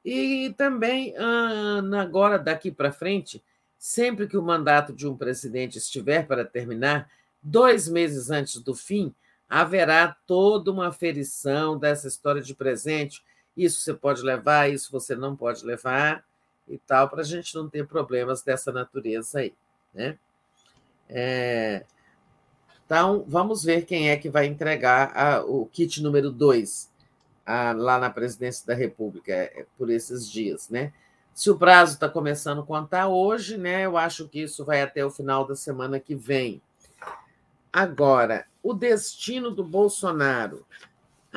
E 0.04 0.54
também, 0.58 1.14
ah, 1.18 1.82
agora, 2.02 2.40
daqui 2.40 2.72
para 2.72 2.92
frente, 2.92 3.44
sempre 3.78 4.28
que 4.28 4.38
o 4.38 4.42
mandato 4.42 4.94
de 4.94 5.08
um 5.08 5.16
presidente 5.16 5.78
estiver 5.78 6.26
para 6.26 6.44
terminar, 6.44 7.08
dois 7.42 7.88
meses 7.88 8.32
antes 8.32 8.60
do 8.62 8.74
fim, 8.74 9.14
haverá 9.48 10.18
toda 10.26 10.72
uma 10.72 10.88
aferição 10.88 11.78
dessa 11.78 12.08
história 12.08 12.42
de 12.42 12.56
presente. 12.56 13.24
Isso 13.56 13.82
você 13.82 13.94
pode 13.94 14.22
levar, 14.24 14.72
isso 14.72 14.92
você 14.92 15.16
não 15.16 15.36
pode 15.36 15.66
levar 15.66 16.27
e 16.68 16.78
tal, 16.78 17.10
para 17.10 17.22
a 17.22 17.26
gente 17.26 17.56
não 17.56 17.70
ter 17.70 17.88
problemas 17.88 18.42
dessa 18.42 18.72
natureza 18.72 19.40
aí. 19.40 19.54
Né? 19.94 20.18
É, 21.10 21.86
então, 22.86 23.26
vamos 23.28 23.64
ver 23.64 23.86
quem 23.86 24.10
é 24.10 24.18
que 24.18 24.30
vai 24.30 24.46
entregar 24.46 25.12
a, 25.16 25.44
o 25.44 25.66
kit 25.66 26.02
número 26.02 26.32
2 26.32 26.90
lá 27.78 27.98
na 27.98 28.10
presidência 28.10 28.66
da 28.68 28.74
República 28.74 29.34
é, 29.34 29.66
por 29.78 29.90
esses 29.90 30.30
dias. 30.30 30.70
Né? 30.70 30.92
Se 31.34 31.50
o 31.50 31.58
prazo 31.58 31.94
está 31.94 32.10
começando 32.10 32.62
a 32.62 32.66
contar 32.66 33.08
hoje, 33.08 33.58
né, 33.58 33.86
eu 33.86 33.98
acho 33.98 34.28
que 34.28 34.42
isso 34.42 34.66
vai 34.66 34.82
até 34.82 35.06
o 35.06 35.12
final 35.12 35.46
da 35.46 35.56
semana 35.56 36.00
que 36.00 36.16
vem. 36.16 36.62
Agora, 37.72 38.46
o 38.64 38.74
destino 38.74 39.52
do 39.52 39.64
Bolsonaro. 39.64 40.66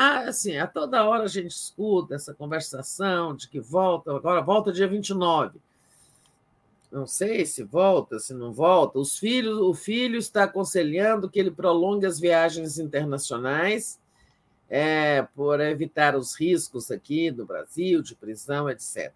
Ah, 0.03 0.21
assim, 0.21 0.57
a 0.57 0.67
toda 0.67 1.05
hora 1.05 1.25
a 1.25 1.29
gente 1.29 1.51
escuta 1.51 2.15
essa 2.15 2.33
conversação 2.33 3.37
de 3.37 3.47
que 3.47 3.61
volta, 3.61 4.11
agora 4.17 4.41
volta 4.41 4.73
dia 4.73 4.89
29. 4.89 5.61
Não 6.91 7.07
sei 7.07 7.45
se 7.45 7.63
volta, 7.63 8.19
se 8.19 8.33
não 8.33 8.51
volta. 8.51 8.99
Os 8.99 9.19
filhos, 9.19 9.59
o 9.59 9.75
filho 9.75 10.17
está 10.17 10.45
aconselhando 10.45 11.29
que 11.29 11.39
ele 11.39 11.51
prolongue 11.51 12.07
as 12.07 12.19
viagens 12.19 12.79
internacionais 12.79 14.01
é, 14.71 15.21
por 15.37 15.61
evitar 15.61 16.17
os 16.17 16.35
riscos 16.35 16.91
aqui 16.91 17.31
do 17.31 17.45
Brasil, 17.45 18.01
de 18.01 18.15
prisão, 18.15 18.71
etc. 18.71 19.13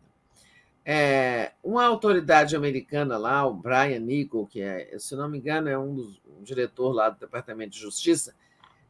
É, 0.85 1.53
uma 1.65 1.87
autoridade 1.87 2.55
americana 2.55 3.17
lá, 3.17 3.47
o 3.47 3.55
Brian 3.55 4.01
Nichol, 4.01 4.47
que 4.47 4.61
é, 4.61 4.99
se 4.99 5.17
não 5.17 5.31
me 5.31 5.39
engano, 5.39 5.67
é 5.71 5.79
um 5.79 5.95
dos 5.95 6.21
um 6.39 6.43
diretor 6.43 6.93
lá 6.93 7.09
do 7.09 7.19
Departamento 7.19 7.71
de 7.71 7.81
Justiça, 7.81 8.35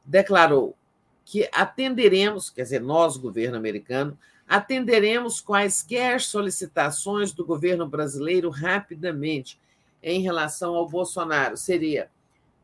declarou 0.05 0.77
que 1.25 1.49
atenderemos, 1.53 2.51
quer 2.51 2.63
dizer, 2.63 2.81
nós, 2.81 3.17
governo 3.17 3.57
americano, 3.57 4.19
atenderemos 4.47 5.41
quaisquer 5.41 6.21
solicitações 6.21 7.33
do 7.33 7.45
governo 7.45 7.89
brasileiro 7.89 8.51
rapidamente 8.51 9.59
em 10.03 10.21
relação 10.21 10.75
ao 10.75 10.89
Bolsonaro. 10.89 11.57
Seria 11.57 12.11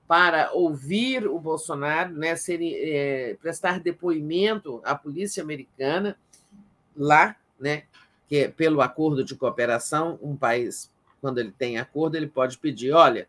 para 0.07 0.51
ouvir 0.53 1.27
o 1.27 1.39
Bolsonaro, 1.39 2.13
né, 2.13 2.35
seria, 2.35 2.77
é, 2.77 3.35
prestar 3.41 3.79
depoimento 3.79 4.81
à 4.85 4.95
polícia 4.95 5.43
americana 5.43 6.19
lá, 6.97 7.37
né, 7.59 7.85
que 8.29 8.37
é 8.37 8.49
pelo 8.49 8.83
acordo 8.83 9.25
de 9.25 9.37
cooperação, 9.37 10.19
um 10.21 10.37
país, 10.37 10.91
quando 11.21 11.39
ele 11.39 11.53
tem 11.53 11.79
acordo, 11.79 12.17
ele 12.17 12.27
pode 12.27 12.59
pedir, 12.59 12.93
olha, 12.93 13.29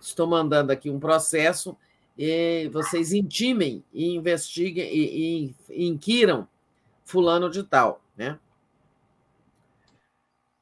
estou 0.00 0.26
mandando 0.26 0.72
aqui 0.72 0.90
um 0.90 0.98
processo 0.98 1.76
e 2.16 2.68
vocês 2.68 3.12
intimem 3.12 3.84
e 3.92 4.14
investiguem 4.14 4.88
e, 4.92 5.54
e, 5.68 5.86
inquiram 5.86 6.48
fulano 7.04 7.50
de 7.50 7.62
tal, 7.62 8.02
né? 8.16 8.38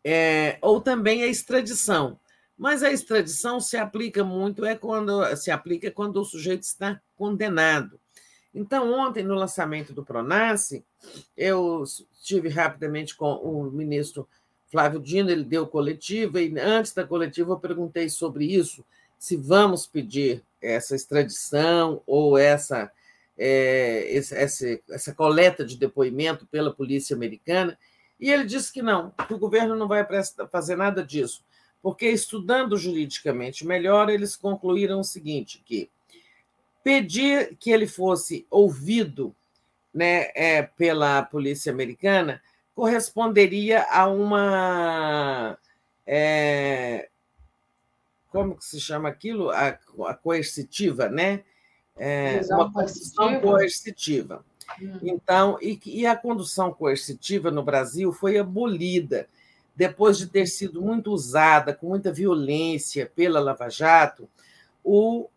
É, 0.04 0.58
ou 0.60 0.80
também 0.80 1.22
a 1.22 1.28
extradição. 1.28 2.18
Mas 2.56 2.82
a 2.82 2.90
extradição 2.90 3.60
se 3.60 3.76
aplica 3.76 4.24
muito 4.24 4.64
é 4.64 4.74
quando 4.74 5.24
se 5.36 5.50
aplica 5.50 5.90
quando 5.90 6.16
o 6.16 6.24
sujeito 6.24 6.62
está 6.62 7.00
condenado. 7.16 8.00
Então, 8.54 8.92
ontem, 8.92 9.22
no 9.22 9.34
lançamento 9.34 9.92
do 9.92 10.04
Pronace, 10.04 10.84
eu 11.36 11.82
estive 11.82 12.48
rapidamente 12.48 13.16
com 13.16 13.32
o 13.32 13.70
ministro 13.70 14.28
Flávio 14.70 15.00
Dino, 15.00 15.30
ele 15.30 15.44
deu 15.44 15.66
coletiva, 15.66 16.40
e 16.40 16.58
antes 16.58 16.92
da 16.92 17.06
coletiva 17.06 17.52
eu 17.52 17.58
perguntei 17.58 18.08
sobre 18.08 18.44
isso, 18.44 18.84
se 19.18 19.36
vamos 19.36 19.86
pedir 19.86 20.42
essa 20.62 20.94
extradição 20.94 22.02
ou 22.06 22.38
essa, 22.38 22.90
é, 23.36 24.16
essa, 24.16 24.80
essa 24.88 25.14
coleta 25.14 25.64
de 25.64 25.76
depoimento 25.76 26.46
pela 26.46 26.72
polícia 26.72 27.16
americana, 27.16 27.78
e 28.20 28.30
ele 28.30 28.44
disse 28.44 28.72
que 28.72 28.82
não, 28.82 29.10
que 29.26 29.34
o 29.34 29.38
governo 29.38 29.74
não 29.74 29.88
vai 29.88 30.06
fazer 30.50 30.76
nada 30.76 31.02
disso, 31.02 31.44
porque 31.82 32.08
estudando 32.08 32.76
juridicamente 32.76 33.66
melhor, 33.66 34.08
eles 34.08 34.36
concluíram 34.36 35.00
o 35.00 35.04
seguinte, 35.04 35.60
que 35.64 35.90
pedir 36.84 37.56
que 37.58 37.70
ele 37.70 37.86
fosse 37.86 38.46
ouvido 38.50 39.34
né, 39.92 40.30
é, 40.34 40.62
pela 40.62 41.22
polícia 41.22 41.72
americana 41.72 42.40
corresponderia 42.74 43.82
a 43.90 44.08
uma. 44.08 45.58
É, 46.06 47.08
como 48.32 48.56
que 48.56 48.64
se 48.64 48.80
chama 48.80 49.08
aquilo? 49.08 49.50
A, 49.50 49.78
a 50.06 50.14
coercitiva, 50.14 51.08
né? 51.08 51.44
É, 51.96 52.40
uma 52.50 52.72
condução 52.72 53.40
coercitiva. 53.40 54.44
Hum. 54.80 54.98
Então, 55.02 55.58
e, 55.60 55.78
e 55.84 56.06
a 56.06 56.16
condução 56.16 56.72
coercitiva 56.72 57.50
no 57.50 57.62
Brasil 57.62 58.12
foi 58.12 58.38
abolida 58.38 59.28
depois 59.74 60.18
de 60.18 60.26
ter 60.26 60.46
sido 60.46 60.82
muito 60.82 61.10
usada 61.10 61.74
com 61.74 61.88
muita 61.88 62.12
violência 62.12 63.10
pela 63.14 63.40
Lava 63.40 63.68
Jato, 63.68 64.28
o 64.84 65.28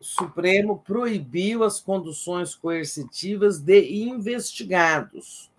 Supremo 0.00 0.82
proibiu 0.84 1.64
as 1.64 1.80
conduções 1.80 2.54
coercitivas 2.54 3.58
de 3.58 4.04
investigados, 4.04 5.50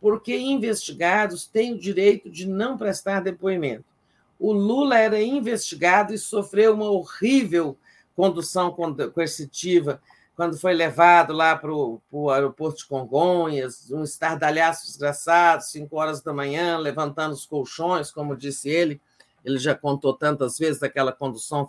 porque 0.00 0.36
investigados 0.36 1.46
têm 1.46 1.74
o 1.74 1.78
direito 1.78 2.28
de 2.28 2.46
não 2.46 2.76
prestar 2.76 3.20
depoimento. 3.20 3.93
O 4.38 4.52
Lula 4.52 4.98
era 4.98 5.22
investigado 5.22 6.12
e 6.12 6.18
sofreu 6.18 6.74
uma 6.74 6.90
horrível 6.90 7.78
condução 8.14 8.74
coercitiva 9.12 10.00
quando 10.36 10.58
foi 10.58 10.74
levado 10.74 11.32
lá 11.32 11.56
para 11.56 11.72
o 11.72 12.30
aeroporto 12.30 12.78
de 12.78 12.86
Congonhas, 12.86 13.90
um 13.90 14.02
estardalhaço 14.02 14.86
desgraçado, 14.86 15.62
cinco 15.62 15.96
horas 15.96 16.22
da 16.22 16.32
manhã, 16.32 16.76
levantando 16.76 17.32
os 17.32 17.46
colchões, 17.46 18.10
como 18.10 18.36
disse 18.36 18.68
ele. 18.68 19.00
Ele 19.44 19.58
já 19.58 19.74
contou 19.74 20.12
tantas 20.12 20.58
vezes 20.58 20.80
daquela 20.80 21.12
condução 21.12 21.68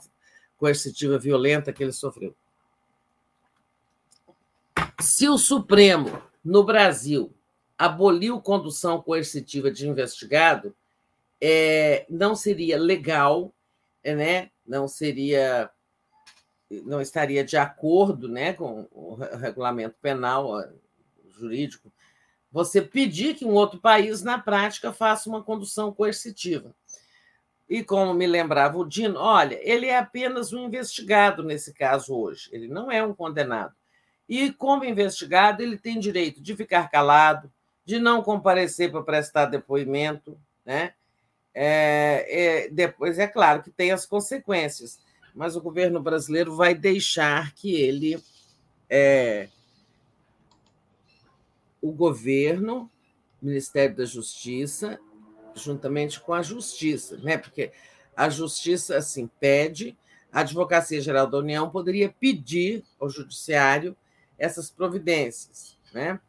coercitiva 0.58 1.20
violenta 1.20 1.72
que 1.72 1.84
ele 1.84 1.92
sofreu. 1.92 2.36
Se 5.00 5.30
o 5.30 5.38
Supremo, 5.38 6.22
no 6.44 6.64
Brasil, 6.64 7.32
aboliu 7.78 8.42
condução 8.42 9.00
coercitiva 9.02 9.70
de 9.70 9.88
investigado, 9.88 10.74
é, 11.42 12.06
não 12.10 12.36
seria 12.36 12.78
legal, 12.78 13.54
né? 14.04 14.50
não 14.66 14.88
seria, 14.88 15.70
não 16.70 17.02
estaria 17.02 17.44
de 17.44 17.58
acordo 17.58 18.28
né, 18.28 18.54
com 18.54 18.88
o 18.92 19.16
regulamento 19.16 19.96
penal 20.02 20.52
jurídico, 21.30 21.92
você 22.52 22.82
pedir 22.82 23.36
que 23.36 23.46
um 23.46 23.54
outro 23.54 23.80
país, 23.80 24.24
na 24.24 24.40
prática, 24.40 24.94
faça 24.94 25.30
uma 25.30 25.44
condução 25.44 25.94
coercitiva. 25.94 26.74
E 27.68 27.84
como 27.84 28.14
me 28.14 28.26
lembrava 28.26 28.78
o 28.78 28.86
Dino, 28.88 29.20
olha, 29.20 29.60
ele 29.62 29.88
é 29.88 29.98
apenas 29.98 30.54
um 30.54 30.66
investigado 30.66 31.44
nesse 31.44 31.74
caso 31.74 32.16
hoje, 32.16 32.50
ele 32.54 32.68
não 32.68 32.92
é 32.92 33.04
um 33.04 33.14
condenado. 33.14 33.76
E, 34.28 34.52
como 34.52 34.86
investigado, 34.86 35.62
ele 35.62 35.78
tem 35.78 36.00
direito 36.00 36.42
de 36.42 36.56
ficar 36.56 36.90
calado, 36.90 37.52
de 37.84 38.00
não 38.00 38.24
comparecer 38.24 38.90
para 38.90 39.04
prestar 39.04 39.46
depoimento, 39.46 40.40
né? 40.66 40.94
É, 41.56 42.66
é, 42.66 42.70
depois, 42.70 43.18
é 43.18 43.28
claro 43.28 43.64
que 43.64 43.72
tem 43.72 43.92
as 43.92 44.06
consequências, 44.06 45.00
mas 45.34 45.56
o 45.56 45.62
governo 45.62 46.02
brasileiro 46.02 46.56
vai 46.56 46.76
deixar 46.76 47.54
que 47.56 47.74
ele. 47.74 48.22
É, 48.90 49.48
o 51.82 51.92
governo, 51.92 52.92
Ministério 53.42 53.96
da 53.96 54.06
Justiça 54.06 55.00
juntamente 55.56 56.20
com 56.20 56.34
a 56.34 56.42
justiça, 56.42 57.18
né? 57.18 57.38
Porque 57.38 57.72
a 58.16 58.30
justiça 58.30 58.98
assim 58.98 59.28
pede, 59.40 59.98
a 60.32 60.42
Advocacia 60.42 61.02
Geral 61.02 61.28
da 61.28 61.38
União 61.38 61.70
poderia 61.70 62.10
pedir 62.10 62.84
ao 63.00 63.10
judiciário 63.10 63.96
essas 64.38 64.70
providências, 64.70 65.78
né? 65.94 66.20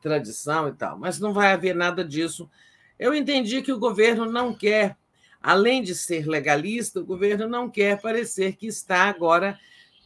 Tradição 0.00 0.68
e 0.68 0.72
tal, 0.72 0.98
mas 0.98 1.18
não 1.18 1.32
vai 1.32 1.52
haver 1.52 1.74
nada 1.74 2.04
disso. 2.04 2.50
Eu 2.98 3.14
entendi 3.14 3.62
que 3.62 3.72
o 3.72 3.78
governo 3.78 4.26
não 4.26 4.54
quer, 4.54 4.96
além 5.42 5.82
de 5.82 5.94
ser 5.94 6.26
legalista, 6.26 7.00
o 7.00 7.04
governo 7.04 7.48
não 7.48 7.68
quer 7.68 8.00
parecer 8.00 8.56
que 8.56 8.66
está 8.66 9.04
agora 9.04 9.58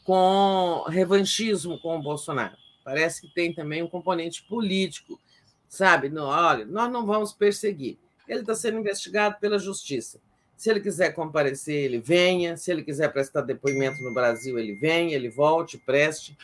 com 0.05 0.84
revanchismo 0.89 1.78
com 1.81 1.97
o 1.97 2.02
Bolsonaro. 2.02 2.57
Parece 2.84 3.20
que 3.20 3.34
tem 3.34 3.52
também 3.52 3.83
um 3.83 3.89
componente 3.89 4.42
político, 4.44 5.20
sabe? 5.68 6.10
Olha, 6.18 6.65
nós 6.65 6.91
não 6.91 7.05
vamos 7.05 7.33
perseguir 7.33 7.99
ele 8.28 8.41
está 8.41 8.55
sendo 8.55 8.78
investigado 8.78 9.36
pela 9.41 9.58
justiça. 9.58 10.20
Se 10.57 10.70
ele 10.70 10.81
quiser 10.81 11.12
comparecer, 11.12 11.84
ele 11.84 11.99
venha. 11.99 12.57
Se 12.57 12.70
ele 12.70 12.83
quiser 12.83 13.12
prestar 13.12 13.42
depoimento 13.42 14.02
no 14.02 14.12
Brasil, 14.12 14.58
ele 14.58 14.75
venha, 14.75 15.15
ele 15.15 15.31
volte, 15.31 15.78
preste, 15.78 16.36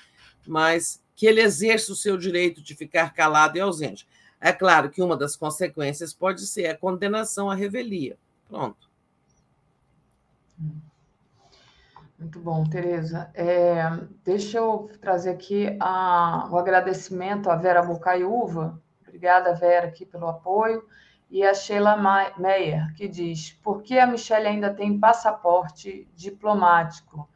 mas 0.47 1.03
que 1.15 1.27
ele 1.27 1.41
exerça 1.41 1.93
o 1.93 1.97
seu 1.97 2.17
direito 2.17 2.63
de 2.63 2.75
ficar 2.75 3.13
calado 3.13 3.59
e 3.59 3.61
ausente. 3.61 4.07
É 4.45 4.53
claro 4.53 4.91
que 4.91 5.01
uma 5.01 5.17
das 5.17 5.35
consequências 5.37 6.13
pode 6.13 6.47
ser 6.47 6.67
a 6.67 6.77
condenação 6.77 7.51
à 7.51 7.55
revelia. 7.55 8.19
Pronto. 8.47 8.91
Muito 12.19 12.39
bom, 12.41 12.63
Tereza. 12.65 13.31
É, 13.33 13.85
deixa 14.23 14.59
eu 14.59 14.91
trazer 15.01 15.31
aqui 15.31 15.75
a, 15.81 16.47
o 16.51 16.59
agradecimento 16.59 17.49
à 17.49 17.57
Vera 17.57 17.83
Bocaiúva. 17.83 18.79
Obrigada, 19.01 19.55
Vera, 19.55 19.87
aqui 19.87 20.05
pelo 20.05 20.29
apoio. 20.29 20.87
E 21.31 21.43
a 21.43 21.55
Sheila 21.55 21.97
Meyer, 22.37 22.95
que 22.97 23.09
diz: 23.09 23.51
por 23.63 23.83
que 23.83 23.99
a 23.99 24.07
Michelle 24.07 24.47
ainda 24.47 24.75
tem 24.75 25.01
passaporte 25.01 26.07
diplomático? 26.15 27.27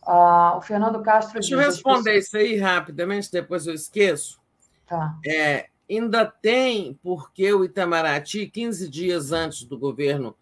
Ah, 0.00 0.54
o 0.56 0.60
Fernando 0.60 1.02
Castro 1.02 1.40
Deixa 1.40 1.56
diz, 1.56 1.58
eu 1.58 1.70
responder 1.72 2.12
pessoas... 2.12 2.26
isso 2.26 2.36
aí 2.36 2.56
rapidamente, 2.56 3.32
depois 3.32 3.66
eu 3.66 3.74
esqueço. 3.74 4.40
Tá. 4.86 5.18
É, 5.26 5.71
ainda 5.88 6.24
tem, 6.24 6.98
porque 7.02 7.52
o 7.52 7.64
Itamaraty, 7.64 8.46
15 8.46 8.88
dias 8.88 9.32
antes 9.32 9.64
do 9.64 9.78
governo 9.78 10.36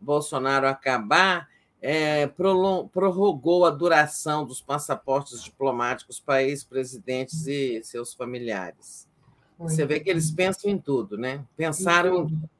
Bolsonaro 0.00 0.66
acabar, 0.66 1.48
é, 1.82 2.26
prorrogou 2.26 3.64
a 3.64 3.70
duração 3.70 4.44
dos 4.44 4.60
passaportes 4.60 5.42
diplomáticos 5.42 6.20
para 6.20 6.42
ex-presidentes 6.42 7.46
e 7.46 7.82
seus 7.82 8.12
familiares. 8.12 9.08
Você 9.58 9.84
vê 9.84 10.00
que 10.00 10.08
eles 10.08 10.30
pensam 10.30 10.70
em 10.70 10.78
tudo, 10.78 11.18
né? 11.18 11.44
Pensaram 11.56 12.22
em 12.22 12.26
tudo. 12.26 12.50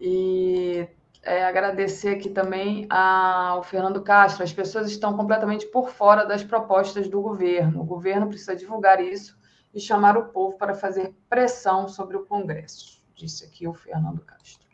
E 0.00 0.88
é, 1.22 1.44
agradecer 1.44 2.10
aqui 2.10 2.30
também 2.30 2.86
ao 2.88 3.62
Fernando 3.64 4.00
Castro. 4.02 4.44
As 4.44 4.52
pessoas 4.52 4.88
estão 4.88 5.16
completamente 5.16 5.66
por 5.66 5.90
fora 5.90 6.24
das 6.24 6.44
propostas 6.44 7.08
do 7.08 7.20
governo. 7.20 7.80
O 7.80 7.84
governo 7.84 8.28
precisa 8.28 8.54
divulgar 8.54 9.00
isso 9.00 9.37
e 9.74 9.80
chamar 9.80 10.16
o 10.16 10.26
povo 10.26 10.56
para 10.56 10.74
fazer 10.74 11.14
pressão 11.28 11.88
sobre 11.88 12.16
o 12.16 12.24
Congresso, 12.26 13.02
disse 13.14 13.44
aqui 13.44 13.66
o 13.66 13.74
Fernando 13.74 14.20
Castro. 14.20 14.66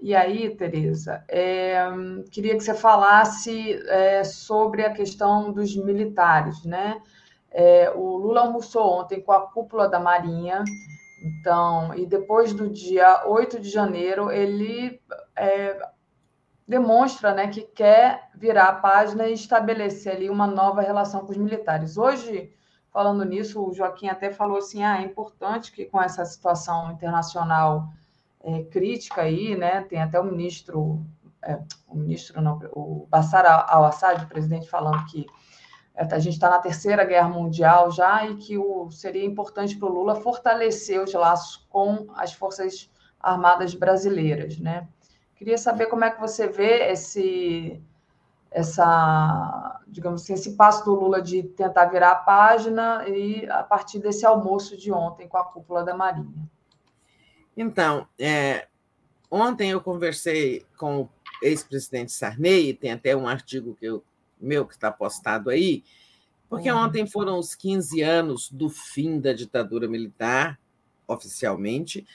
E 0.00 0.14
aí, 0.14 0.54
Tereza, 0.54 1.24
é, 1.28 1.78
queria 2.30 2.54
que 2.54 2.60
você 2.62 2.74
falasse 2.74 3.72
é, 3.88 4.24
sobre 4.24 4.84
a 4.84 4.92
questão 4.92 5.50
dos 5.52 5.74
militares, 5.74 6.64
né? 6.64 7.00
É, 7.50 7.90
o 7.94 8.16
Lula 8.16 8.42
almoçou 8.42 9.00
ontem 9.00 9.22
com 9.22 9.32
a 9.32 9.40
cúpula 9.40 9.88
da 9.88 9.98
Marinha, 9.98 10.62
então, 11.22 11.94
e 11.94 12.04
depois 12.04 12.52
do 12.52 12.68
dia 12.68 13.26
8 13.26 13.58
de 13.58 13.70
janeiro, 13.70 14.30
ele 14.30 15.00
é, 15.34 15.78
demonstra 16.68 17.32
né, 17.32 17.48
que 17.48 17.62
quer 17.62 18.28
virar 18.34 18.68
a 18.68 18.74
página 18.74 19.26
e 19.26 19.32
estabelecer 19.32 20.14
ali 20.14 20.28
uma 20.28 20.46
nova 20.46 20.82
relação 20.82 21.24
com 21.24 21.32
os 21.32 21.38
militares. 21.38 21.96
Hoje, 21.96 22.52
falando 22.96 23.26
nisso, 23.26 23.62
o 23.62 23.74
Joaquim 23.74 24.08
até 24.08 24.30
falou 24.30 24.56
assim: 24.56 24.82
ah, 24.82 25.02
é 25.02 25.04
importante 25.04 25.70
que 25.70 25.84
com 25.84 26.00
essa 26.00 26.24
situação 26.24 26.90
internacional 26.90 27.90
é, 28.42 28.62
crítica 28.62 29.20
aí, 29.20 29.54
né, 29.54 29.82
tem 29.82 30.00
até 30.00 30.18
o 30.18 30.24
ministro, 30.24 31.04
é, 31.42 31.58
o 31.86 31.94
ministro 31.94 32.40
não, 32.40 32.58
o 32.72 33.06
Bassar 33.10 33.44
al-Assad, 33.70 34.24
presidente, 34.24 34.66
falando 34.70 35.04
que 35.04 35.26
a 35.94 36.18
gente 36.18 36.34
está 36.34 36.48
na 36.48 36.58
terceira 36.58 37.04
guerra 37.04 37.28
mundial 37.28 37.90
já 37.90 38.26
e 38.26 38.36
que 38.36 38.56
o, 38.56 38.90
seria 38.90 39.26
importante 39.26 39.76
para 39.76 39.88
o 39.88 39.92
Lula 39.92 40.14
fortalecer 40.22 40.98
os 40.98 41.12
laços 41.12 41.66
com 41.68 42.06
as 42.14 42.32
forças 42.32 42.90
armadas 43.20 43.74
brasileiras, 43.74 44.58
né? 44.58 44.88
Queria 45.34 45.58
saber 45.58 45.86
como 45.86 46.02
é 46.02 46.10
que 46.10 46.20
você 46.20 46.48
vê 46.48 46.90
esse, 46.90 47.78
essa, 48.56 49.82
digamos 49.86 50.22
assim, 50.22 50.32
esse 50.32 50.56
passo 50.56 50.82
do 50.82 50.94
Lula 50.94 51.20
de 51.20 51.42
tentar 51.42 51.84
virar 51.86 52.12
a 52.12 52.14
página 52.14 53.06
e 53.06 53.46
a 53.50 53.62
partir 53.62 53.98
desse 53.98 54.24
almoço 54.24 54.78
de 54.78 54.90
ontem 54.90 55.28
com 55.28 55.36
a 55.36 55.44
cúpula 55.44 55.84
da 55.84 55.94
Marinha. 55.94 56.50
Então, 57.54 58.08
é, 58.18 58.66
ontem 59.30 59.72
eu 59.72 59.80
conversei 59.82 60.64
com 60.78 61.02
o 61.02 61.10
ex-presidente 61.42 62.12
Sarney, 62.12 62.72
tem 62.72 62.92
até 62.92 63.14
um 63.14 63.28
artigo 63.28 63.76
que 63.78 63.84
eu 63.84 64.02
meu 64.40 64.66
que 64.66 64.72
está 64.72 64.90
postado 64.90 65.50
aí, 65.50 65.84
porque 66.48 66.72
uhum. 66.72 66.78
ontem 66.78 67.06
foram 67.06 67.38
os 67.38 67.54
15 67.54 68.00
anos 68.00 68.50
do 68.50 68.70
fim 68.70 69.20
da 69.20 69.34
ditadura 69.34 69.86
militar, 69.86 70.58
oficialmente, 71.06 72.06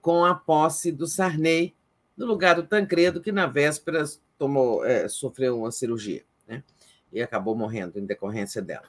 com 0.00 0.24
a 0.24 0.34
posse 0.34 0.90
do 0.90 1.06
Sarney 1.06 1.74
no 2.16 2.24
lugar 2.24 2.56
do 2.56 2.62
Tancredo, 2.62 3.20
que 3.20 3.32
na 3.32 3.46
véspera 3.46 4.02
tomou, 4.40 4.82
é, 4.86 5.06
sofreu 5.06 5.58
uma 5.58 5.70
cirurgia 5.70 6.24
né? 6.48 6.64
e 7.12 7.20
acabou 7.20 7.54
morrendo 7.54 7.98
em 7.98 8.06
decorrência 8.06 8.62
dela. 8.62 8.88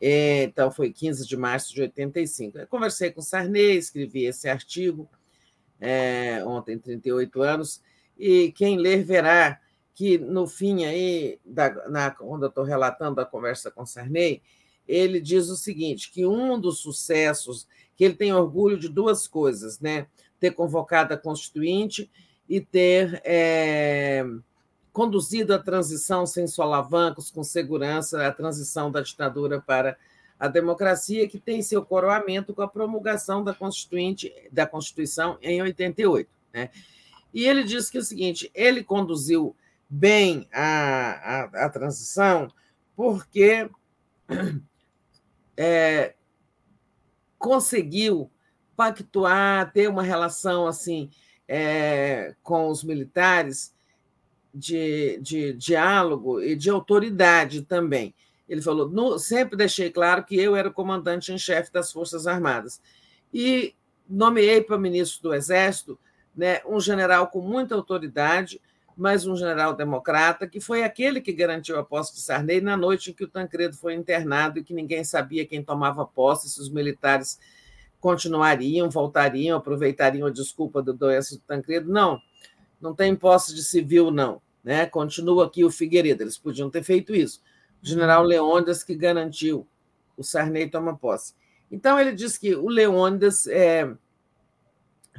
Então, 0.00 0.70
foi 0.70 0.90
15 0.90 1.26
de 1.26 1.36
março 1.36 1.74
de 1.74 1.82
85. 1.82 2.58
Eu 2.58 2.66
conversei 2.66 3.10
com 3.10 3.20
Sarney, 3.20 3.76
escrevi 3.76 4.24
esse 4.24 4.48
artigo 4.48 5.08
é, 5.78 6.42
ontem, 6.44 6.78
38 6.78 7.42
anos, 7.42 7.82
e 8.18 8.52
quem 8.52 8.78
ler 8.78 9.04
verá 9.04 9.60
que 9.94 10.18
no 10.18 10.46
fim 10.46 10.84
aí, 10.84 11.38
da, 11.44 11.88
na, 11.88 12.10
quando 12.10 12.44
eu 12.44 12.48
estou 12.48 12.64
relatando 12.64 13.20
a 13.20 13.26
conversa 13.26 13.70
com 13.70 13.86
Sarney, 13.86 14.42
ele 14.86 15.20
diz 15.20 15.48
o 15.48 15.56
seguinte, 15.56 16.10
que 16.10 16.26
um 16.26 16.58
dos 16.58 16.80
sucessos, 16.80 17.66
que 17.96 18.04
ele 18.04 18.14
tem 18.14 18.32
orgulho 18.32 18.78
de 18.78 18.88
duas 18.88 19.26
coisas, 19.26 19.80
né? 19.80 20.06
ter 20.38 20.52
convocado 20.52 21.14
a 21.14 21.18
Constituinte 21.18 22.10
e 22.48 22.60
ter 22.60 23.20
é, 23.24 24.24
conduzido 24.96 25.52
a 25.52 25.58
transição 25.58 26.24
sem 26.24 26.46
solavancos, 26.46 27.30
com 27.30 27.44
segurança, 27.44 28.26
a 28.26 28.32
transição 28.32 28.90
da 28.90 29.02
ditadura 29.02 29.60
para 29.60 29.94
a 30.40 30.48
democracia, 30.48 31.28
que 31.28 31.38
tem 31.38 31.60
seu 31.60 31.84
coroamento 31.84 32.54
com 32.54 32.62
a 32.62 32.68
promulgação 32.68 33.44
da 33.44 33.52
Constituinte, 33.52 34.32
da 34.50 34.66
Constituição 34.66 35.36
em 35.42 35.60
88. 35.60 36.30
Né? 36.50 36.70
E 37.34 37.44
ele 37.44 37.62
diz 37.62 37.90
que 37.90 37.98
é 37.98 38.00
o 38.00 38.04
seguinte: 38.04 38.50
ele 38.54 38.82
conduziu 38.82 39.54
bem 39.86 40.48
a, 40.50 41.50
a, 41.60 41.66
a 41.66 41.68
transição, 41.68 42.50
porque 42.96 43.68
é, 45.58 46.14
conseguiu 47.38 48.30
pactuar, 48.74 49.70
ter 49.74 49.90
uma 49.90 50.02
relação 50.02 50.66
assim 50.66 51.10
é, 51.46 52.34
com 52.42 52.70
os 52.70 52.82
militares 52.82 53.75
de, 54.56 55.18
de 55.20 55.52
diálogo 55.52 56.40
e 56.40 56.56
de 56.56 56.70
autoridade 56.70 57.62
também. 57.62 58.14
Ele 58.48 58.62
falou: 58.62 58.88
no, 58.88 59.18
sempre 59.18 59.56
deixei 59.56 59.90
claro 59.90 60.24
que 60.24 60.36
eu 60.36 60.56
era 60.56 60.68
o 60.68 60.72
comandante 60.72 61.32
em 61.32 61.38
chefe 61.38 61.70
das 61.72 61.92
Forças 61.92 62.26
Armadas. 62.26 62.80
E 63.32 63.74
nomeei 64.08 64.62
para 64.62 64.78
ministro 64.78 65.22
do 65.22 65.34
Exército 65.34 65.98
né, 66.34 66.60
um 66.66 66.80
general 66.80 67.28
com 67.28 67.40
muita 67.40 67.74
autoridade, 67.74 68.60
mas 68.96 69.26
um 69.26 69.36
general 69.36 69.74
democrata, 69.74 70.46
que 70.46 70.60
foi 70.60 70.82
aquele 70.82 71.20
que 71.20 71.32
garantiu 71.32 71.78
a 71.78 71.84
posse 71.84 72.14
de 72.14 72.20
Sarney 72.20 72.60
na 72.60 72.76
noite 72.76 73.10
em 73.10 73.14
que 73.14 73.24
o 73.24 73.28
Tancredo 73.28 73.76
foi 73.76 73.94
internado 73.94 74.58
e 74.58 74.64
que 74.64 74.72
ninguém 74.72 75.04
sabia 75.04 75.44
quem 75.44 75.62
tomava 75.62 76.06
posse, 76.06 76.48
se 76.48 76.60
os 76.60 76.70
militares 76.70 77.38
continuariam, 78.00 78.88
voltariam, 78.88 79.58
aproveitariam 79.58 80.28
a 80.28 80.30
desculpa 80.30 80.80
do 80.80 80.94
doença 80.94 81.34
do 81.34 81.42
Tancredo. 81.42 81.90
Não, 81.90 82.20
não 82.80 82.94
tem 82.94 83.14
posse 83.16 83.54
de 83.54 83.62
civil, 83.62 84.10
não. 84.10 84.40
Né? 84.66 84.84
Continua 84.84 85.46
aqui 85.46 85.64
o 85.64 85.70
Figueiredo, 85.70 86.24
eles 86.24 86.36
podiam 86.36 86.68
ter 86.68 86.82
feito 86.82 87.14
isso. 87.14 87.40
O 87.80 87.86
general 87.86 88.24
Leônidas 88.24 88.82
que 88.82 88.96
garantiu 88.96 89.64
o 90.16 90.24
Sarney 90.24 90.68
toma 90.68 90.98
posse. 90.98 91.34
Então, 91.70 92.00
ele 92.00 92.12
diz 92.12 92.36
que 92.36 92.52
o 92.56 92.68
Leônidas 92.68 93.46
é, 93.46 93.88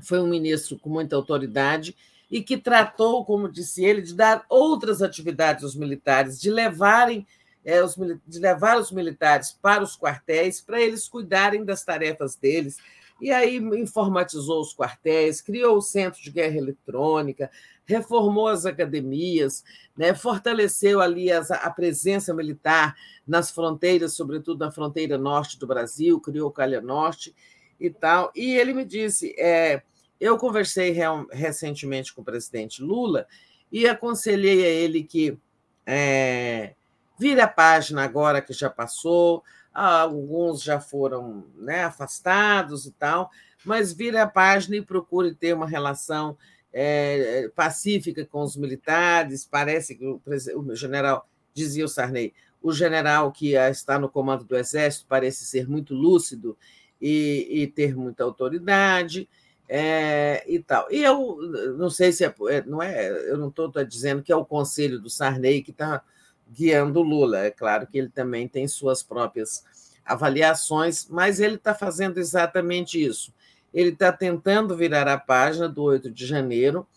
foi 0.03 0.19
um 0.19 0.27
ministro 0.27 0.77
com 0.77 0.90
muita 0.90 1.16
autoridade, 1.16 1.95
e 2.30 2.43
que 2.43 2.58
tratou, 2.58 3.24
como 3.24 3.50
disse 3.50 3.85
ele, 3.85 4.01
de 4.01 4.14
dar 4.14 4.45
outras 4.50 5.01
atividades 5.01 5.64
aos 5.64 5.77
militares, 5.77 6.42
de 6.42 6.50
levarem 6.50 7.26
é, 7.64 7.82
os, 7.82 7.95
de 7.95 8.40
levar 8.40 8.77
os 8.77 8.92
militares 8.92 9.58
para 9.61 9.82
os 9.82 9.98
quartéis 9.98 10.59
para 10.59 10.82
eles 10.82 11.08
cuidarem 11.08 11.64
das 11.64 11.85
tarefas 11.85 12.35
deles. 12.35 12.76
E 13.22 13.32
aí 13.32 13.56
informatizou 13.56 14.59
os 14.59 14.76
quartéis, 14.76 15.40
criou 15.40 15.77
o 15.77 15.82
Centro 15.82 16.22
de 16.22 16.30
Guerra 16.30 16.58
Eletrônica, 16.58 17.50
reformou 17.88 18.49
as 18.49 18.66
academias, 18.66 19.64
né, 19.98 20.14
fortaleceu 20.14 20.99
ali 20.99 21.32
as, 21.32 21.49
a 21.49 21.69
presença 21.69 22.33
militar 22.33 22.95
nas 23.25 23.49
fronteiras, 23.49 24.14
sobretudo 24.14 24.59
na 24.59 24.72
fronteira 24.72 25.17
norte 25.17 25.57
do 25.57 25.66
Brasil, 25.66 26.19
criou 26.19 26.49
o 26.49 26.51
Calha 26.51 26.82
Norte 26.82 27.33
e 27.80 27.90
tal. 27.90 28.32
E 28.35 28.56
ele 28.56 28.74
me 28.74 28.83
disse: 28.83 29.33
é, 29.40 29.82
eu 30.19 30.38
conversei 30.38 30.95
recentemente 31.32 32.14
com 32.14 32.22
o 32.22 32.25
presidente 32.25 32.83
Lula 32.83 33.25
e 33.72 33.88
aconselhei 33.88 34.66
a 34.66 34.69
ele 34.69 35.03
que 35.03 35.38
é, 35.85 36.74
vire 37.17 37.40
a 37.40 37.48
página 37.48 38.03
agora 38.03 38.41
que 38.41 38.53
já 38.53 38.69
passou, 38.69 39.43
alguns 39.74 40.61
já 40.61 40.80
foram 40.80 41.45
né, 41.56 41.85
afastados 41.85 42.85
e 42.85 42.91
tal, 42.91 43.30
mas 43.64 43.93
vire 43.93 44.17
a 44.17 44.27
página 44.27 44.75
e 44.75 44.82
procure 44.82 45.33
ter 45.33 45.53
uma 45.53 45.67
relação 45.67 46.38
é, 46.73 47.49
pacífica 47.55 48.25
com 48.25 48.41
os 48.41 48.55
militares. 48.55 49.45
Parece 49.45 49.95
que 49.95 50.05
o, 50.05 50.21
o 50.55 50.75
general, 50.75 51.27
dizia 51.53 51.85
o 51.85 51.89
Sarney, 51.89 52.33
o 52.61 52.71
general 52.71 53.31
que 53.31 53.53
está 53.53 53.97
no 53.99 54.09
comando 54.09 54.43
do 54.43 54.57
Exército 54.57 55.05
parece 55.07 55.45
ser 55.45 55.67
muito 55.67 55.93
lúcido 55.93 56.57
e, 57.01 57.47
e 57.49 57.67
ter 57.67 57.95
muita 57.95 58.23
autoridade 58.23 59.29
é, 59.69 60.43
e 60.47 60.59
tal. 60.59 60.87
E 60.91 61.03
eu 61.03 61.37
não 61.77 61.89
sei 61.89 62.11
se 62.11 62.23
é, 62.23 62.33
é 62.49 62.63
não 62.65 62.81
é, 62.81 63.09
eu 63.29 63.37
não 63.37 63.49
estou 63.49 63.71
dizendo 63.85 64.23
que 64.23 64.31
é 64.31 64.35
o 64.35 64.45
conselho 64.45 64.99
do 64.99 65.09
Sarney 65.09 65.61
que 65.61 65.71
está 65.71 66.03
guiando 66.49 67.01
Lula. 67.01 67.39
É 67.39 67.51
claro 67.51 67.85
que 67.87 67.97
ele 67.97 68.09
também 68.09 68.47
tem 68.47 68.67
suas 68.67 69.03
próprias 69.03 69.63
avaliações, 70.05 71.05
mas 71.09 71.39
ele 71.39 71.55
está 71.55 71.75
fazendo 71.75 72.17
exatamente 72.17 73.03
isso. 73.03 73.33
Ele 73.77 73.89
está 73.89 74.11
tentando 74.11 74.75
virar 74.75 75.07
a 75.07 75.19
página 75.19 75.69
do 75.69 75.83
8 75.83 76.09
de 76.09 76.25
janeiro, 76.25 76.88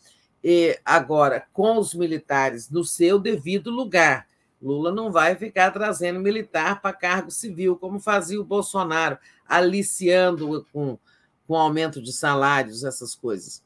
e 0.42 0.80
agora 0.82 1.44
com 1.52 1.76
os 1.76 1.92
militares 1.92 2.70
no 2.70 2.82
seu 2.82 3.18
devido 3.18 3.70
lugar. 3.70 4.26
Lula 4.62 4.90
não 4.90 5.12
vai 5.12 5.36
ficar 5.36 5.72
trazendo 5.72 6.18
militar 6.20 6.80
para 6.80 6.96
cargo 6.96 7.30
civil, 7.30 7.76
como 7.76 8.00
fazia 8.00 8.40
o 8.40 8.44
Bolsonaro, 8.44 9.18
aliciando 9.46 10.66
com, 10.72 10.98
com 11.46 11.54
aumento 11.54 12.00
de 12.00 12.14
salários, 12.14 12.82
essas 12.82 13.14
coisas. 13.14 13.62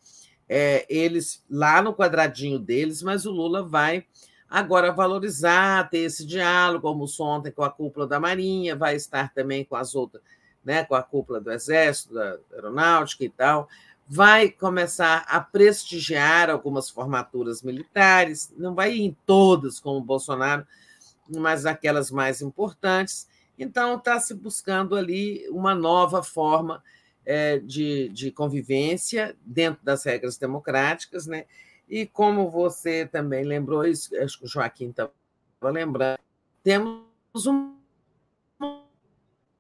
É, 0.49 0.85
eles 0.89 1.41
lá 1.49 1.81
no 1.81 1.95
quadradinho 1.95 2.59
deles, 2.59 3.01
mas 3.01 3.27
o 3.27 3.31
Lula 3.31 3.63
vai 3.63 4.07
agora 4.51 4.91
valorizar, 4.91 5.89
ter 5.89 5.99
esse 5.99 6.27
diálogo, 6.27 6.89
almoçou 6.89 7.27
ontem 7.27 7.53
com 7.53 7.63
a 7.63 7.71
cúpula 7.71 8.09
da 8.09 8.19
Marinha, 8.19 8.75
vai 8.75 8.97
estar 8.97 9.33
também 9.33 9.65
com 9.65 9.77
as 9.77 9.95
outras, 9.95 10.21
né, 10.65 10.85
com 10.85 10.95
a 10.95 11.03
cúpula 11.03 11.41
do 11.41 11.53
Exército, 11.53 12.15
da 12.15 12.39
Aeronáutica 12.53 13.25
e 13.25 13.29
tal, 13.29 13.69
vai 14.07 14.51
começar 14.51 15.25
a 15.29 15.41
prestigiar 15.41 16.51
algumas 16.51 16.91
formaturas 16.91 17.63
militares, 17.63 18.53
não 18.57 18.75
vai 18.75 18.95
ir 18.95 19.03
em 19.03 19.17
todas 19.25 19.81
como 19.81 19.99
o 19.99 20.05
Bolsonaro, 20.05 20.67
mas 21.29 21.65
aquelas 21.65 22.11
mais 22.11 22.43
importantes. 22.43 23.29
Então, 23.59 23.97
está 23.97 24.19
se 24.21 24.35
buscando 24.35 24.97
ali 24.97 25.49
uma 25.49 25.75
nova 25.75 26.23
forma 26.23 26.83
é, 27.25 27.59
de, 27.59 28.09
de 28.11 28.31
convivência 28.31 29.37
dentro 29.45 29.83
das 29.83 30.05
regras 30.05 30.37
democráticas, 30.37 31.27
né? 31.27 31.47
E 31.89 32.07
como 32.07 32.51
você 32.51 33.07
também 33.07 33.45
lembrou, 33.45 33.87
isso, 33.87 34.15
acho 34.17 34.39
que 34.39 34.45
o 34.45 34.49
Joaquim 34.49 34.91
estava 34.91 35.13
lembrando, 35.63 36.19
temos 36.63 37.05
um 37.47 37.75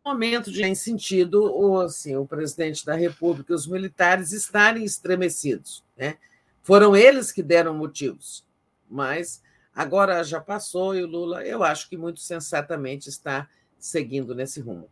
momento 0.05 0.53
de 0.53 0.63
em 0.63 0.75
sentido 0.75 1.51
o, 1.51 1.81
assim, 1.81 2.15
o 2.15 2.27
presidente 2.27 2.85
da 2.85 2.95
República 2.95 3.53
e 3.53 3.57
os 3.57 3.67
militares 3.67 4.33
estarem 4.33 4.85
estremecidos. 4.85 5.83
Né? 5.97 6.19
Foram 6.63 6.95
eles 6.95 7.33
que 7.33 7.43
deram 7.43 7.75
motivos, 7.75 8.47
mas 8.89 9.43
agora 9.75 10.23
já 10.23 10.41
passou 10.41 10.95
e 10.95 11.03
o 11.03 11.07
Lula, 11.07 11.43
eu 11.45 11.65
acho 11.65 11.89
que 11.89 11.97
muito 11.97 12.21
sensatamente 12.21 13.09
está 13.09 13.49
seguindo 13.79 14.35
nesse 14.35 14.61
rumo. 14.61 14.89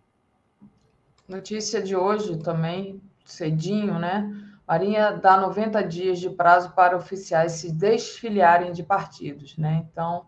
Notícia 1.29 1.83
de 1.83 1.95
hoje 1.95 2.39
também, 2.39 3.01
cedinho, 3.25 3.99
né? 3.99 4.49
Marinha 4.67 5.13
dá 5.13 5.39
90 5.39 5.83
dias 5.83 6.19
de 6.19 6.31
prazo 6.31 6.73
para 6.73 6.97
oficiais 6.97 7.53
se 7.53 7.71
desfiliarem 7.71 8.73
de 8.73 8.83
partidos, 8.83 9.57
né? 9.59 9.87
Então, 9.91 10.27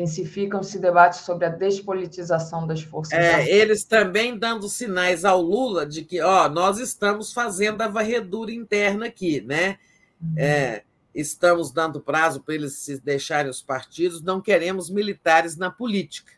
intensificam-se 0.00 0.78
debates 0.78 1.20
sobre 1.20 1.44
a 1.44 1.50
despolitização 1.50 2.66
das 2.66 2.82
forças 2.82 3.18
é. 3.18 3.48
Eles 3.48 3.84
também 3.84 4.38
dando 4.38 4.68
sinais 4.68 5.24
ao 5.24 5.42
Lula 5.42 5.86
de 5.86 6.04
que, 6.04 6.20
ó, 6.20 6.48
nós 6.48 6.78
estamos 6.78 7.32
fazendo 7.32 7.82
a 7.82 7.88
varredura 7.88 8.50
interna 8.50 9.06
aqui, 9.06 9.42
né? 9.42 9.78
Uhum. 10.20 10.34
É, 10.36 10.82
estamos 11.14 11.70
dando 11.70 12.00
prazo 12.00 12.40
para 12.40 12.54
eles 12.54 12.78
se 12.78 12.98
deixarem 13.00 13.50
os 13.50 13.62
partidos, 13.62 14.22
não 14.22 14.40
queremos 14.40 14.88
militares 14.88 15.56
na 15.56 15.70
política, 15.70 16.32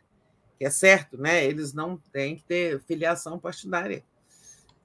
que 0.59 0.65
é 0.65 0.71
certo, 0.71 1.17
né? 1.17 1.45
Eles 1.45 1.73
não 1.73 1.97
têm 2.13 2.37
que 2.37 2.45
ter 2.45 2.81
filiação 2.81 3.39
partidária. 3.39 4.03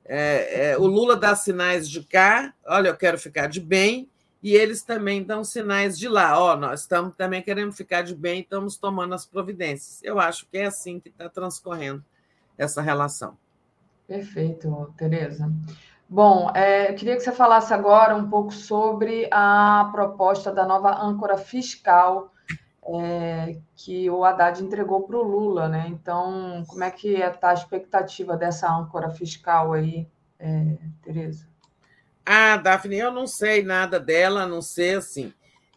É, 0.05 0.69
é, 0.69 0.77
o 0.77 0.85
Lula 0.85 1.15
dá 1.15 1.35
sinais 1.35 1.89
de 1.89 2.01
cá, 2.03 2.53
olha, 2.65 2.89
eu 2.89 2.95
quero 2.95 3.17
ficar 3.17 3.47
de 3.47 3.59
bem, 3.59 4.09
e 4.47 4.55
eles 4.55 4.81
também 4.81 5.23
dão 5.23 5.43
sinais 5.43 5.99
de 5.99 6.07
lá, 6.07 6.39
ó, 6.39 6.55
nós 6.55 6.79
estamos 6.79 7.13
também 7.17 7.41
querendo 7.41 7.73
ficar 7.73 8.01
de 8.01 8.15
bem, 8.15 8.39
estamos 8.39 8.77
tomando 8.77 9.13
as 9.13 9.25
providências. 9.25 10.01
Eu 10.01 10.21
acho 10.21 10.47
que 10.47 10.57
é 10.57 10.67
assim 10.67 11.01
que 11.01 11.09
está 11.09 11.27
transcorrendo 11.27 12.01
essa 12.57 12.81
relação. 12.81 13.37
Perfeito, 14.07 14.93
Tereza. 14.97 15.51
Bom, 16.07 16.49
é, 16.55 16.89
eu 16.89 16.95
queria 16.95 17.17
que 17.17 17.23
você 17.23 17.33
falasse 17.33 17.73
agora 17.73 18.15
um 18.15 18.29
pouco 18.29 18.53
sobre 18.53 19.27
a 19.31 19.89
proposta 19.91 20.49
da 20.49 20.65
nova 20.65 20.97
âncora 20.97 21.37
fiscal 21.37 22.31
é, 23.01 23.59
que 23.75 24.09
o 24.09 24.23
Haddad 24.23 24.63
entregou 24.63 25.01
para 25.01 25.17
o 25.17 25.23
Lula, 25.23 25.67
né? 25.67 25.87
Então, 25.89 26.63
como 26.69 26.85
é 26.85 26.89
que 26.89 27.15
está 27.15 27.49
a 27.49 27.53
expectativa 27.53 28.37
dessa 28.37 28.73
âncora 28.73 29.09
fiscal 29.09 29.73
aí, 29.73 30.07
é, 30.39 30.77
Tereza? 31.01 31.49
Ah, 32.29 32.57
Daphne, 32.57 32.97
eu 32.97 33.11
não 33.11 33.25
sei 33.25 33.63
nada 33.63 33.99
dela, 33.99 34.43
a 34.43 34.47
não 34.47 34.61
ser 34.61 34.97
assim, 34.97 35.33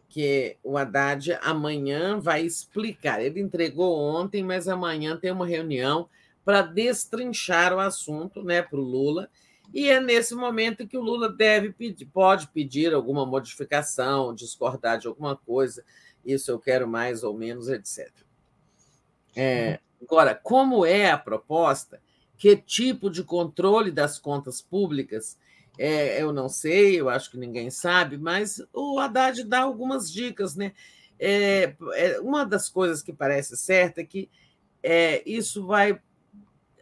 que 0.08 0.56
o 0.64 0.76
Haddad 0.76 1.38
amanhã 1.42 2.18
vai 2.18 2.42
explicar. 2.42 3.22
Ele 3.22 3.40
entregou 3.40 3.96
ontem, 3.96 4.42
mas 4.42 4.66
amanhã 4.66 5.16
tem 5.16 5.30
uma 5.30 5.46
reunião 5.46 6.08
para 6.44 6.62
destrinchar 6.62 7.72
o 7.72 7.78
assunto 7.78 8.42
né, 8.42 8.62
para 8.62 8.80
o 8.80 8.82
Lula. 8.82 9.30
E 9.72 9.88
é 9.88 10.00
nesse 10.00 10.34
momento 10.34 10.88
que 10.88 10.98
o 10.98 11.02
Lula 11.02 11.28
deve 11.28 11.70
pedir, 11.70 12.06
pode 12.06 12.48
pedir 12.48 12.92
alguma 12.92 13.24
modificação, 13.24 14.34
discordar 14.34 14.98
de 14.98 15.06
alguma 15.06 15.36
coisa 15.36 15.84
isso 16.24 16.50
eu 16.50 16.58
quero 16.58 16.86
mais 16.86 17.22
ou 17.22 17.34
menos, 17.34 17.68
etc. 17.68 18.10
É, 19.34 19.78
agora, 20.02 20.34
como 20.34 20.84
é 20.84 21.10
a 21.10 21.18
proposta? 21.18 22.00
Que 22.36 22.56
tipo 22.56 23.10
de 23.10 23.22
controle 23.22 23.90
das 23.90 24.18
contas 24.18 24.60
públicas? 24.60 25.38
É, 25.78 26.22
eu 26.22 26.32
não 26.32 26.48
sei, 26.48 27.00
eu 27.00 27.08
acho 27.08 27.30
que 27.30 27.38
ninguém 27.38 27.70
sabe, 27.70 28.18
mas 28.18 28.62
o 28.72 28.98
Haddad 28.98 29.42
dá 29.44 29.60
algumas 29.60 30.10
dicas, 30.10 30.54
né? 30.54 30.72
É, 31.18 31.74
é, 31.94 32.20
uma 32.20 32.44
das 32.46 32.68
coisas 32.68 33.02
que 33.02 33.12
parece 33.12 33.56
certa 33.56 34.00
é 34.00 34.04
que 34.04 34.30
é, 34.82 35.22
isso 35.28 35.66
vai 35.66 36.00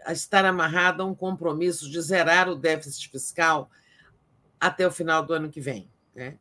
estar 0.09 0.45
amarrado 0.45 1.03
a 1.03 1.07
um 1.07 1.15
compromisso 1.15 1.91
de 1.91 2.01
zerar 2.01 2.49
o 2.49 2.55
déficit 2.55 3.11
fiscal 3.11 3.69
até 4.61 4.87
o 4.87 4.93
final 4.93 5.25
do 5.25 5.35
ano 5.35 5.51
que 5.51 5.61
vem. 5.61 5.89
Né? 6.15 6.37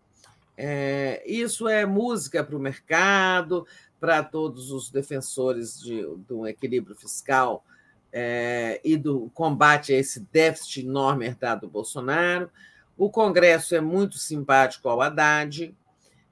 É, 0.55 1.23
isso 1.25 1.67
é 1.67 1.85
música 1.85 2.43
para 2.43 2.55
o 2.55 2.59
mercado, 2.59 3.65
para 3.99 4.23
todos 4.23 4.71
os 4.71 4.89
defensores 4.89 5.79
de, 5.79 6.01
de 6.17 6.33
um 6.33 6.45
equilíbrio 6.45 6.95
fiscal 6.95 7.63
é, 8.11 8.79
e 8.83 8.97
do 8.97 9.29
combate 9.33 9.93
a 9.93 9.97
esse 9.97 10.19
déficit 10.31 10.81
enorme 10.81 11.25
herdado 11.25 11.61
do 11.61 11.69
Bolsonaro. 11.69 12.49
O 12.97 13.09
Congresso 13.09 13.75
é 13.75 13.81
muito 13.81 14.17
simpático 14.17 14.89
ao 14.89 15.01
Haddad. 15.01 15.75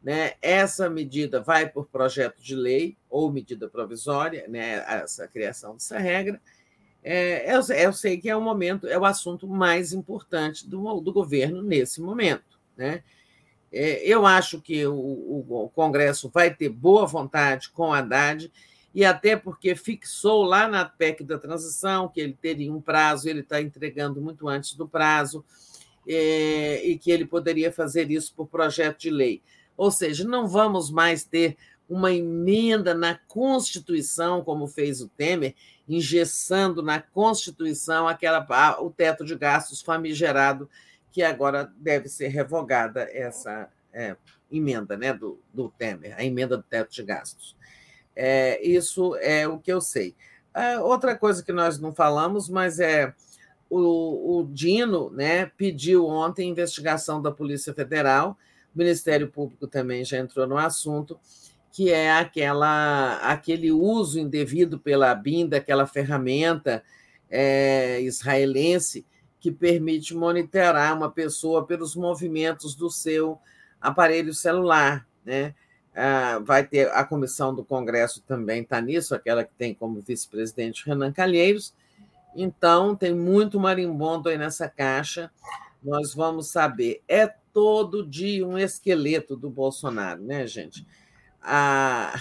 Né? 0.01 0.33
Essa 0.41 0.89
medida 0.89 1.41
vai 1.41 1.67
por 1.67 1.87
projeto 1.87 2.41
de 2.41 2.55
lei 2.55 2.95
ou 3.09 3.31
medida 3.31 3.67
provisória, 3.67 4.47
né? 4.47 4.83
essa 4.87 5.27
criação 5.27 5.73
dessa 5.73 5.97
regra. 5.97 6.39
É, 7.03 7.55
eu, 7.55 7.61
eu, 7.75 7.93
sei 7.93 8.17
que 8.17 8.29
é 8.29 8.35
o 8.35 8.41
momento, 8.41 8.87
é 8.87 8.97
o 8.97 9.05
assunto 9.05 9.47
mais 9.47 9.93
importante 9.93 10.67
do, 10.67 10.99
do 10.99 11.13
governo 11.13 11.61
nesse 11.61 12.01
momento. 12.01 12.59
Né? 12.75 13.03
É, 13.71 14.03
eu 14.07 14.25
acho 14.25 14.61
que 14.61 14.85
o, 14.87 14.95
o, 14.95 15.71
Congresso 15.75 16.29
vai 16.29 16.53
ter 16.53 16.69
boa 16.69 17.05
vontade 17.05 17.69
com 17.69 17.93
Haddad, 17.93 18.51
e 18.95 19.03
até 19.03 19.35
porque 19.35 19.75
fixou 19.75 20.43
lá 20.43 20.69
na 20.69 20.85
PEC 20.85 21.21
da 21.25 21.37
transição 21.37 22.07
que 22.07 22.21
ele 22.21 22.37
teria 22.41 22.71
um 22.71 22.79
prazo, 22.79 23.27
ele 23.27 23.41
está 23.41 23.61
entregando 23.61 24.21
muito 24.21 24.47
antes 24.47 24.73
do 24.73 24.87
prazo, 24.87 25.43
é, 26.07 26.81
e 26.81 26.97
que 26.97 27.11
ele 27.11 27.25
poderia 27.25 27.73
fazer 27.73 28.09
isso 28.09 28.33
por 28.33 28.47
projeto 28.47 28.99
de 28.99 29.09
lei. 29.09 29.41
Ou 29.75 29.91
seja, 29.91 30.25
não 30.25 30.47
vamos 30.47 30.89
mais 30.89 31.25
ter 31.25 31.57
uma 31.89 32.13
emenda 32.13 32.93
na 32.93 33.19
Constituição, 33.27 34.41
como 34.41 34.65
fez 34.65 35.01
o 35.01 35.09
Temer, 35.09 35.53
engessando 35.89 36.81
na 36.81 37.01
Constituição 37.01 38.07
aquela, 38.07 38.79
o 38.79 38.89
teto 38.89 39.25
de 39.25 39.35
gastos 39.35 39.81
famigerado 39.81 40.69
que 41.11 41.21
agora 41.21 41.69
deve 41.77 42.07
ser 42.07 42.29
revogada 42.29 43.09
essa 43.11 43.69
é, 43.91 44.15
emenda 44.49 44.95
né, 44.95 45.13
do, 45.13 45.37
do 45.53 45.67
Temer, 45.67 46.15
a 46.17 46.23
emenda 46.23 46.55
do 46.55 46.63
teto 46.63 46.93
de 46.93 47.03
gastos. 47.03 47.54
É, 48.15 48.65
isso 48.65 49.15
é 49.17 49.47
o 49.47 49.59
que 49.59 49.71
eu 49.71 49.81
sei. 49.81 50.15
É, 50.53 50.79
outra 50.79 51.15
coisa 51.15 51.43
que 51.43 51.51
nós 51.51 51.79
não 51.79 51.93
falamos, 51.93 52.47
mas 52.47 52.79
é 52.79 53.13
o, 53.69 54.39
o 54.39 54.43
Dino 54.45 55.09
né, 55.09 55.47
pediu 55.57 56.05
ontem 56.05 56.49
investigação 56.49 57.21
da 57.21 57.31
Polícia 57.31 57.73
Federal, 57.73 58.37
o 58.73 58.77
Ministério 58.77 59.29
Público 59.29 59.67
também 59.67 60.05
já 60.05 60.17
entrou 60.17 60.47
no 60.47 60.57
assunto, 60.57 61.19
que 61.71 61.91
é 61.91 62.11
aquela, 62.11 63.17
aquele 63.17 63.71
uso 63.71 64.17
indevido 64.17 64.79
pela 64.79 65.13
BIM 65.13 65.47
daquela 65.47 65.85
ferramenta 65.85 66.81
é, 67.29 67.99
israelense 68.01 69.05
que 69.41 69.51
permite 69.51 70.15
monitorar 70.15 70.95
uma 70.95 71.11
pessoa 71.11 71.65
pelos 71.65 71.95
movimentos 71.95 72.75
do 72.75 72.89
seu 72.89 73.37
aparelho 73.79 74.33
celular. 74.33 75.05
Né? 75.23 75.53
Ah, 75.95 76.39
vai 76.43 76.65
ter 76.65 76.91
a 76.91 77.03
comissão 77.05 77.55
do 77.55 77.63
Congresso 77.63 78.21
também 78.27 78.63
está 78.63 78.81
nisso, 78.81 79.15
aquela 79.15 79.43
que 79.43 79.53
tem 79.57 79.73
como 79.73 80.01
vice-presidente 80.01 80.85
Renan 80.85 81.11
Calheiros. 81.11 81.73
Então, 82.35 82.95
tem 82.95 83.15
muito 83.15 83.59
marimbondo 83.59 84.27
aí 84.27 84.37
nessa 84.37 84.67
caixa. 84.67 85.31
nós 85.81 86.13
vamos 86.13 86.49
saber. 86.49 87.01
É 87.07 87.27
todo 87.53 88.05
dia 88.05 88.45
um 88.45 88.57
esqueleto 88.57 89.37
do 89.37 89.49
Bolsonaro, 89.49 90.21
né, 90.21 90.45
gente? 90.45 90.85
A... 91.41 92.13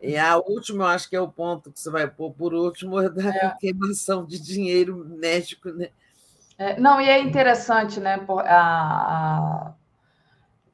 E 0.00 0.16
a 0.16 0.36
última, 0.36 0.84
eu 0.84 0.88
acho 0.88 1.10
que 1.10 1.16
é 1.16 1.20
o 1.20 1.26
ponto 1.26 1.72
que 1.72 1.80
você 1.80 1.90
vai 1.90 2.06
pôr 2.06 2.32
por 2.32 2.54
último, 2.54 3.00
é 3.00 3.10
da 3.10 3.28
é. 3.30 3.56
queimação 3.58 4.24
de 4.24 4.38
dinheiro 4.38 5.04
médico, 5.04 5.70
né? 5.70 5.88
É, 6.56 6.78
não, 6.78 7.00
e 7.00 7.08
é 7.08 7.20
interessante, 7.20 7.98
né? 7.98 8.24
A, 8.28 8.42
a, 8.44 9.74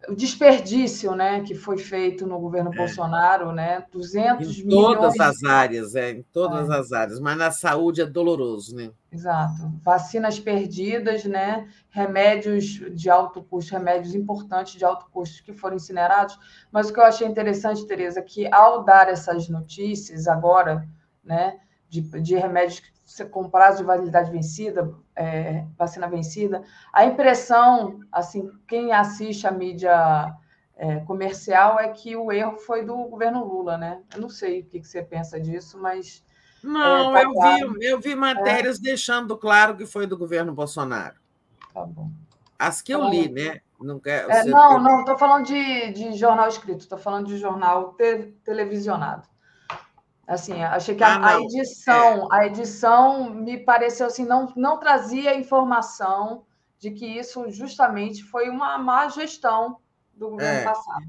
o 0.08 0.14
desperdício 0.14 1.14
né, 1.14 1.40
que 1.40 1.54
foi 1.54 1.78
feito 1.78 2.26
no 2.26 2.38
governo 2.38 2.72
é. 2.72 2.76
Bolsonaro, 2.76 3.52
né? 3.52 3.84
200 3.92 4.58
em 4.58 4.68
todas 4.68 5.18
as 5.18 5.42
áreas, 5.42 5.94
é, 5.94 6.10
em 6.10 6.22
todas 6.22 6.68
é. 6.68 6.76
as 6.76 6.92
áreas, 6.92 7.20
mas 7.20 7.36
na 7.36 7.50
saúde 7.50 8.00
é 8.00 8.06
doloroso, 8.06 8.74
né? 8.74 8.90
Exato. 9.12 9.72
Vacinas 9.82 10.40
perdidas, 10.40 11.24
né? 11.24 11.68
Remédios 11.90 12.64
de 12.94 13.08
alto 13.08 13.42
custo, 13.42 13.72
remédios 13.72 14.14
importantes 14.14 14.74
de 14.74 14.84
alto 14.84 15.06
custo 15.10 15.42
que 15.44 15.52
foram 15.52 15.76
incinerados. 15.76 16.38
Mas 16.72 16.88
o 16.88 16.92
que 16.92 17.00
eu 17.00 17.04
achei 17.04 17.26
interessante, 17.26 17.86
Tereza, 17.86 18.20
é 18.20 18.22
que 18.22 18.52
ao 18.52 18.84
dar 18.84 19.08
essas 19.08 19.48
notícias 19.48 20.26
agora, 20.26 20.88
né, 21.22 21.58
de, 21.88 22.00
de 22.20 22.34
remédios 22.34 22.82
com 23.30 23.48
prazo 23.48 23.78
de 23.78 23.84
validade 23.84 24.30
vencida, 24.30 24.92
é, 25.16 25.64
vacina 25.76 26.08
vencida, 26.08 26.62
a 26.92 27.04
impressão, 27.04 28.00
assim, 28.10 28.50
quem 28.66 28.92
assiste 28.92 29.46
a 29.46 29.52
mídia 29.52 30.34
é, 30.76 30.96
comercial 31.00 31.78
é 31.78 31.88
que 31.88 32.16
o 32.16 32.32
erro 32.32 32.58
foi 32.58 32.84
do 32.84 32.96
governo 32.96 33.44
Lula, 33.44 33.78
né? 33.78 34.00
Eu 34.14 34.20
não 34.20 34.28
sei 34.28 34.60
o 34.60 34.64
que, 34.64 34.80
que 34.80 34.86
você 34.86 35.02
pensa 35.02 35.40
disso, 35.40 35.78
mas. 35.80 36.24
Não, 36.62 37.16
é, 37.16 37.20
tá 37.20 37.28
eu, 37.28 37.32
claro. 37.32 37.72
vi, 37.74 37.86
eu 37.86 38.00
vi 38.00 38.14
matérias 38.14 38.78
deixando 38.78 39.36
claro 39.36 39.76
que 39.76 39.86
foi 39.86 40.06
do 40.06 40.18
governo 40.18 40.52
Bolsonaro. 40.52 41.16
Tá 41.72 41.84
bom. 41.84 42.10
As 42.58 42.80
que 42.80 42.92
eu 42.92 43.00
tá 43.00 43.08
li, 43.08 43.28
né? 43.28 43.60
Não, 43.80 44.00
quer, 44.00 44.28
é, 44.30 44.44
não, 44.44 44.78
não, 44.80 45.00
estou 45.00 45.18
falando 45.18 45.44
de, 45.44 45.92
de 45.92 46.14
jornal 46.14 46.48
escrito, 46.48 46.80
estou 46.80 46.96
falando 46.96 47.26
de 47.26 47.36
jornal 47.36 47.92
te, 47.94 48.32
televisionado. 48.42 49.28
Assim, 50.26 50.62
achei 50.62 50.94
que 50.94 51.04
a, 51.04 51.16
ah, 51.16 51.36
a 51.36 51.40
edição, 51.42 52.28
é. 52.32 52.36
a 52.36 52.46
edição 52.46 53.30
me 53.30 53.58
pareceu 53.58 54.06
assim, 54.06 54.24
não, 54.24 54.50
não 54.56 54.78
trazia 54.78 55.38
informação 55.38 56.44
de 56.78 56.90
que 56.90 57.06
isso 57.06 57.50
justamente 57.50 58.24
foi 58.24 58.48
uma 58.48 58.78
má 58.78 59.08
gestão 59.08 59.78
do 60.14 60.30
governo 60.30 60.60
é. 60.60 60.64
passado. 60.64 61.06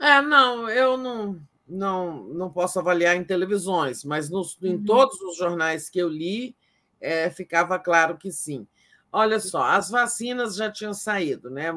É, 0.00 0.20
não, 0.20 0.68
eu 0.68 0.96
não, 0.96 1.40
não, 1.66 2.24
não 2.24 2.50
posso 2.50 2.78
avaliar 2.78 3.16
em 3.16 3.24
televisões, 3.24 4.04
mas 4.04 4.28
nos, 4.28 4.56
uhum. 4.60 4.68
em 4.68 4.84
todos 4.84 5.20
os 5.20 5.36
jornais 5.36 5.88
que 5.88 5.98
eu 5.98 6.08
li, 6.08 6.56
é, 7.00 7.30
ficava 7.30 7.78
claro 7.78 8.16
que 8.16 8.32
sim. 8.32 8.66
Olha 9.12 9.38
só, 9.38 9.62
as 9.62 9.90
vacinas 9.90 10.56
já 10.56 10.70
tinham 10.70 10.92
saído, 10.92 11.48
né? 11.48 11.70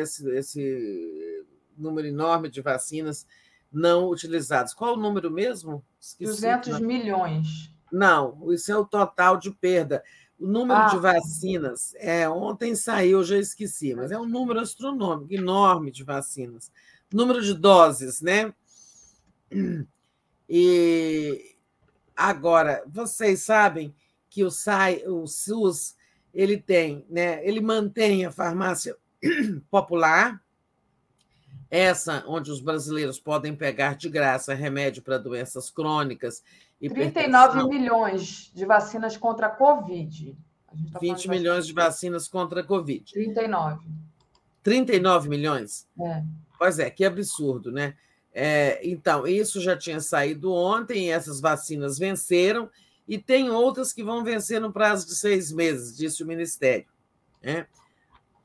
Esse, 0.00 0.30
esse 0.30 1.44
número 1.76 2.06
enorme 2.06 2.48
de 2.48 2.60
vacinas 2.60 3.26
não 3.74 4.08
utilizados. 4.08 4.72
Qual 4.72 4.94
o 4.94 5.00
número 5.00 5.30
mesmo? 5.30 5.84
Esqueci, 6.00 6.30
200 6.32 6.80
milhões. 6.80 7.70
Não, 7.90 8.52
isso 8.52 8.72
é 8.72 8.76
o 8.76 8.84
total 8.84 9.36
de 9.36 9.50
perda. 9.50 10.02
O 10.38 10.46
número 10.46 10.80
ah. 10.80 10.86
de 10.86 10.98
vacinas, 10.98 11.94
é, 11.96 12.28
ontem 12.28 12.74
saiu, 12.74 13.22
já 13.22 13.38
esqueci, 13.38 13.94
mas 13.94 14.10
é 14.10 14.18
um 14.18 14.26
número 14.26 14.60
astronômico, 14.60 15.32
enorme 15.32 15.90
de 15.90 16.02
vacinas. 16.02 16.70
Número 17.12 17.40
de 17.40 17.54
doses, 17.54 18.20
né? 18.20 18.52
E 20.48 21.56
agora, 22.14 22.84
vocês 22.86 23.42
sabem 23.42 23.94
que 24.28 24.44
o, 24.44 24.50
SAI, 24.50 25.02
o 25.06 25.26
SUS 25.26 25.96
ele 26.34 26.58
tem, 26.58 27.06
né? 27.08 27.46
Ele 27.46 27.60
mantém 27.60 28.26
a 28.26 28.30
farmácia 28.30 28.96
popular, 29.70 30.43
essa 31.74 32.22
onde 32.28 32.52
os 32.52 32.60
brasileiros 32.60 33.18
podem 33.18 33.52
pegar 33.52 33.96
de 33.96 34.08
graça 34.08 34.54
remédio 34.54 35.02
para 35.02 35.18
doenças 35.18 35.70
crônicas. 35.70 36.40
39 36.78 37.68
milhões 37.68 38.52
de 38.54 38.64
vacinas 38.64 39.16
contra 39.16 39.48
a 39.48 39.50
Covid. 39.50 40.36
A 40.94 40.98
20 41.00 41.24
tá 41.24 41.30
milhões 41.32 41.66
de 41.66 41.72
vacinas 41.72 42.28
contra 42.28 42.60
a 42.60 42.64
Covid. 42.64 43.12
39. 43.12 43.86
39 44.62 45.28
milhões? 45.28 45.88
É. 46.00 46.22
Pois 46.56 46.78
é, 46.78 46.88
que 46.90 47.04
absurdo, 47.04 47.72
né? 47.72 47.94
É, 48.32 48.80
então, 48.86 49.26
isso 49.26 49.60
já 49.60 49.76
tinha 49.76 50.00
saído 50.00 50.52
ontem, 50.52 51.12
essas 51.12 51.40
vacinas 51.40 51.98
venceram, 51.98 52.70
e 53.08 53.18
tem 53.18 53.50
outras 53.50 53.92
que 53.92 54.04
vão 54.04 54.22
vencer 54.22 54.60
no 54.60 54.72
prazo 54.72 55.06
de 55.06 55.16
seis 55.16 55.50
meses, 55.50 55.96
disse 55.96 56.22
o 56.22 56.26
Ministério. 56.26 56.86
Né? 57.42 57.66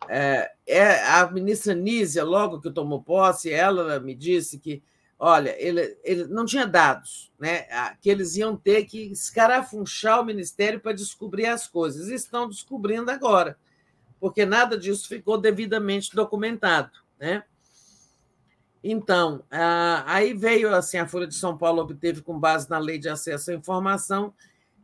É, 0.07 0.51
é, 0.65 1.03
a 1.03 1.29
ministra 1.29 1.73
Nízia, 1.73 2.23
logo 2.23 2.61
que 2.61 2.71
tomou 2.71 3.01
posse, 3.01 3.51
ela 3.51 3.99
me 3.99 4.15
disse 4.15 4.57
que, 4.59 4.81
olha, 5.17 5.55
ele, 5.59 5.97
ele 6.03 6.25
não 6.25 6.45
tinha 6.45 6.65
dados, 6.65 7.31
né, 7.37 7.65
que 8.01 8.09
eles 8.09 8.35
iam 8.35 8.55
ter 8.55 8.85
que 8.85 9.11
escarafunchar 9.11 10.21
o 10.21 10.25
ministério 10.25 10.79
para 10.79 10.93
descobrir 10.93 11.47
as 11.47 11.67
coisas. 11.67 12.07
Estão 12.07 12.47
descobrindo 12.47 13.11
agora, 13.11 13.57
porque 14.19 14.45
nada 14.45 14.77
disso 14.77 15.07
ficou 15.07 15.37
devidamente 15.37 16.15
documentado. 16.15 16.91
Né? 17.19 17.43
Então, 18.83 19.43
aí 20.05 20.33
veio 20.33 20.73
assim, 20.73 20.97
a 20.97 21.07
Folha 21.07 21.27
de 21.27 21.35
São 21.35 21.57
Paulo 21.57 21.81
obteve, 21.81 22.21
com 22.21 22.39
base 22.39 22.69
na 22.69 22.79
lei 22.79 22.97
de 22.97 23.09
acesso 23.09 23.51
à 23.51 23.53
informação, 23.53 24.33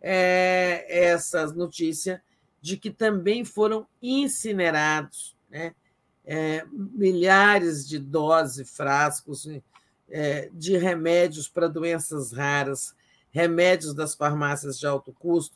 é, 0.01 0.85
essa 0.87 1.47
notícia 1.47 2.21
de 2.65 2.77
que 2.77 2.89
também 2.89 3.45
foram 3.45 3.85
incinerados 4.01 5.37
né? 5.47 5.75
É, 6.25 6.65
milhares 6.71 7.87
de 7.87 7.99
doses, 7.99 8.75
frascos 8.75 9.47
é, 10.09 10.49
de 10.51 10.75
remédios 10.75 11.47
para 11.47 11.67
doenças 11.67 12.31
raras, 12.31 12.95
remédios 13.29 13.93
das 13.93 14.15
farmácias 14.15 14.79
de 14.79 14.87
alto 14.87 15.13
custo. 15.13 15.55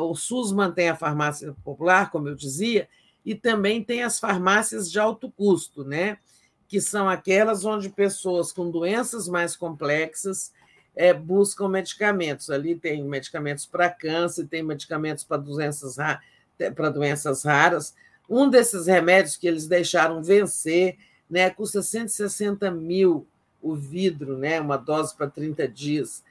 O 0.00 0.16
SUS 0.16 0.50
mantém 0.50 0.88
a 0.88 0.96
farmácia 0.96 1.54
popular, 1.62 2.10
como 2.10 2.26
eu 2.26 2.34
dizia, 2.34 2.88
e 3.24 3.32
também 3.32 3.84
tem 3.84 4.02
as 4.02 4.18
farmácias 4.18 4.90
de 4.90 4.98
alto 4.98 5.30
custo, 5.30 5.84
né? 5.84 6.18
que 6.66 6.80
são 6.80 7.08
aquelas 7.08 7.64
onde 7.64 7.88
pessoas 7.88 8.50
com 8.50 8.68
doenças 8.68 9.28
mais 9.28 9.54
complexas 9.54 10.52
é, 10.96 11.12
buscam 11.12 11.68
medicamentos. 11.68 12.48
Ali 12.48 12.74
tem 12.74 13.04
medicamentos 13.04 13.66
para 13.66 13.90
câncer, 13.90 14.46
tem 14.46 14.62
medicamentos 14.62 15.22
para 15.22 15.36
doenças, 15.36 15.96
para 16.74 16.88
doenças 16.88 17.44
raras. 17.44 17.94
Um 18.28 18.48
desses 18.48 18.86
remédios 18.86 19.36
que 19.36 19.46
eles 19.46 19.68
deixaram 19.68 20.22
vencer 20.22 20.96
né, 21.28 21.50
custa 21.50 21.82
160 21.82 22.70
mil 22.70 23.26
o 23.60 23.74
vidro, 23.74 24.38
né, 24.38 24.60
uma 24.60 24.76
dose 24.76 25.14
para 25.14 25.28
30 25.28 25.68
dias. 25.68 26.24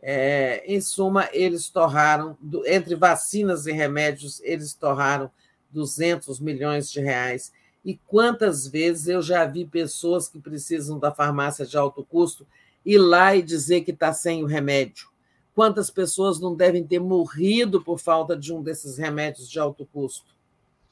É, 0.00 0.62
em 0.66 0.80
suma, 0.80 1.28
eles 1.32 1.68
torraram, 1.68 2.36
entre 2.66 2.94
vacinas 2.94 3.66
e 3.66 3.72
remédios, 3.72 4.40
eles 4.42 4.74
torraram 4.74 5.30
200 5.70 6.38
milhões 6.40 6.90
de 6.90 7.00
reais. 7.00 7.52
E 7.84 7.98
quantas 8.06 8.66
vezes 8.66 9.08
eu 9.08 9.22
já 9.22 9.44
vi 9.44 9.64
pessoas 9.64 10.28
que 10.28 10.38
precisam 10.38 10.98
da 10.98 11.12
farmácia 11.12 11.64
de 11.64 11.76
alto 11.76 12.04
custo 12.04 12.46
ir 12.84 12.98
lá 12.98 13.34
e 13.34 13.42
dizer 13.42 13.82
que 13.82 13.90
está 13.90 14.12
sem 14.12 14.42
o 14.42 14.46
remédio. 14.46 15.08
Quantas 15.54 15.90
pessoas 15.90 16.40
não 16.40 16.54
devem 16.54 16.84
ter 16.84 16.98
morrido 16.98 17.82
por 17.82 17.98
falta 17.98 18.36
de 18.36 18.52
um 18.52 18.62
desses 18.62 18.96
remédios 18.96 19.48
de 19.48 19.58
alto 19.58 19.86
custo? 19.86 20.34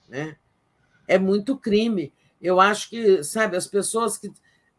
Né? 0.08 0.36
É 1.08 1.18
muito 1.18 1.56
crime. 1.56 2.12
Eu 2.40 2.60
acho 2.60 2.90
que, 2.90 3.22
sabe, 3.22 3.56
as 3.56 3.66
pessoas 3.66 4.18
que 4.18 4.30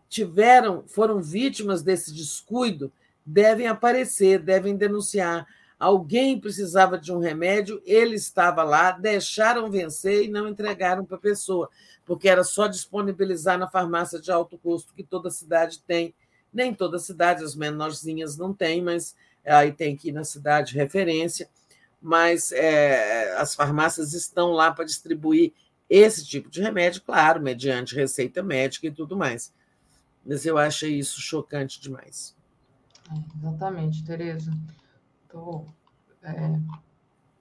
tiveram, 0.08 0.84
foram 0.88 1.22
vítimas 1.22 1.82
desse 1.82 2.14
descuido, 2.14 2.92
devem 3.26 3.68
aparecer, 3.68 4.40
devem 4.40 4.76
denunciar. 4.76 5.48
Alguém 5.80 6.40
precisava 6.40 6.98
de 6.98 7.12
um 7.12 7.18
remédio, 7.18 7.82
ele 7.86 8.16
estava 8.16 8.62
lá, 8.62 8.92
deixaram 8.92 9.72
vencer 9.72 10.26
e 10.26 10.28
não 10.28 10.48
entregaram 10.48 11.04
para 11.04 11.18
a 11.18 11.20
pessoa, 11.20 11.70
porque 12.06 12.30
era 12.30 12.44
só 12.44 12.68
disponibilizar 12.68 13.58
na 13.58 13.68
farmácia 13.68 14.20
de 14.20 14.32
alto 14.32 14.60
custo 14.60 14.94
que 14.94 15.04
toda 15.04 15.32
cidade 15.32 15.82
tem 15.82 16.14
nem 16.54 16.74
toda 16.74 17.00
cidade, 17.00 17.44
as 17.44 17.56
menorzinhas 17.56 18.38
não 18.38 18.54
tem, 18.54 18.82
mas 18.82 19.16
aí 19.46 19.72
tem 19.72 19.96
que 19.96 20.10
ir 20.10 20.12
na 20.12 20.24
cidade 20.24 20.76
referência. 20.76 21.50
Mas 22.02 22.52
é, 22.52 23.36
as 23.38 23.54
farmácias 23.54 24.14
estão 24.14 24.52
lá 24.52 24.72
para 24.72 24.86
distribuir 24.86 25.54
esse 25.90 26.26
tipo 26.26 26.50
de 26.50 26.62
remédio, 26.62 27.02
claro, 27.02 27.42
mediante 27.42 27.96
receita 27.96 28.42
médica 28.42 28.88
e 28.88 28.92
tudo 28.92 29.16
mais. 29.16 29.54
Mas 30.26 30.46
eu 30.46 30.58
achei 30.58 30.98
isso 30.98 31.20
chocante 31.20 31.82
demais. 31.82 32.36
É, 33.12 33.38
exatamente, 33.38 34.04
Tereza. 34.04 34.52
Estou 35.24 35.68
é, 36.24 36.60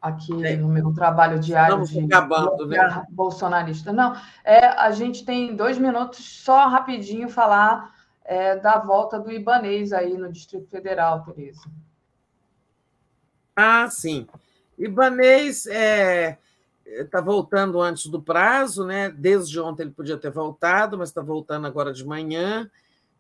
aqui 0.01 0.33
no 0.57 0.69
meu 0.69 0.93
trabalho 0.93 1.39
diário 1.39 1.83
Estamos 1.83 1.91
de 1.91 2.15
acabando, 2.15 2.67
né? 2.67 3.07
bolsonarista. 3.11 3.93
Não, 3.93 4.17
é, 4.45 4.67
a 4.67 4.91
gente 4.91 5.25
tem 5.25 5.55
dois 5.55 5.79
minutos 5.79 6.43
só 6.43 6.69
rapidinho 6.69 7.29
falar 7.29 8.00
é, 8.31 8.55
da 8.55 8.79
volta 8.79 9.19
do 9.19 9.33
Ibanês 9.33 9.93
aí 9.93 10.17
no 10.17 10.31
Distrito 10.31 10.69
Federal, 10.69 11.25
Tereza. 11.25 11.69
Ah, 13.57 13.91
sim. 13.91 14.25
Ibanês, 14.79 15.67
é, 15.67 16.39
está 16.87 17.21
voltando 17.21 17.81
antes 17.81 18.07
do 18.07 18.23
prazo, 18.23 18.87
né? 18.87 19.11
Desde 19.11 19.59
ontem 19.59 19.83
ele 19.83 19.91
podia 19.91 20.17
ter 20.17 20.31
voltado, 20.31 20.97
mas 20.97 21.09
está 21.09 21.21
voltando 21.21 21.67
agora 21.67 21.93
de 21.93 22.07
manhã. 22.07 22.71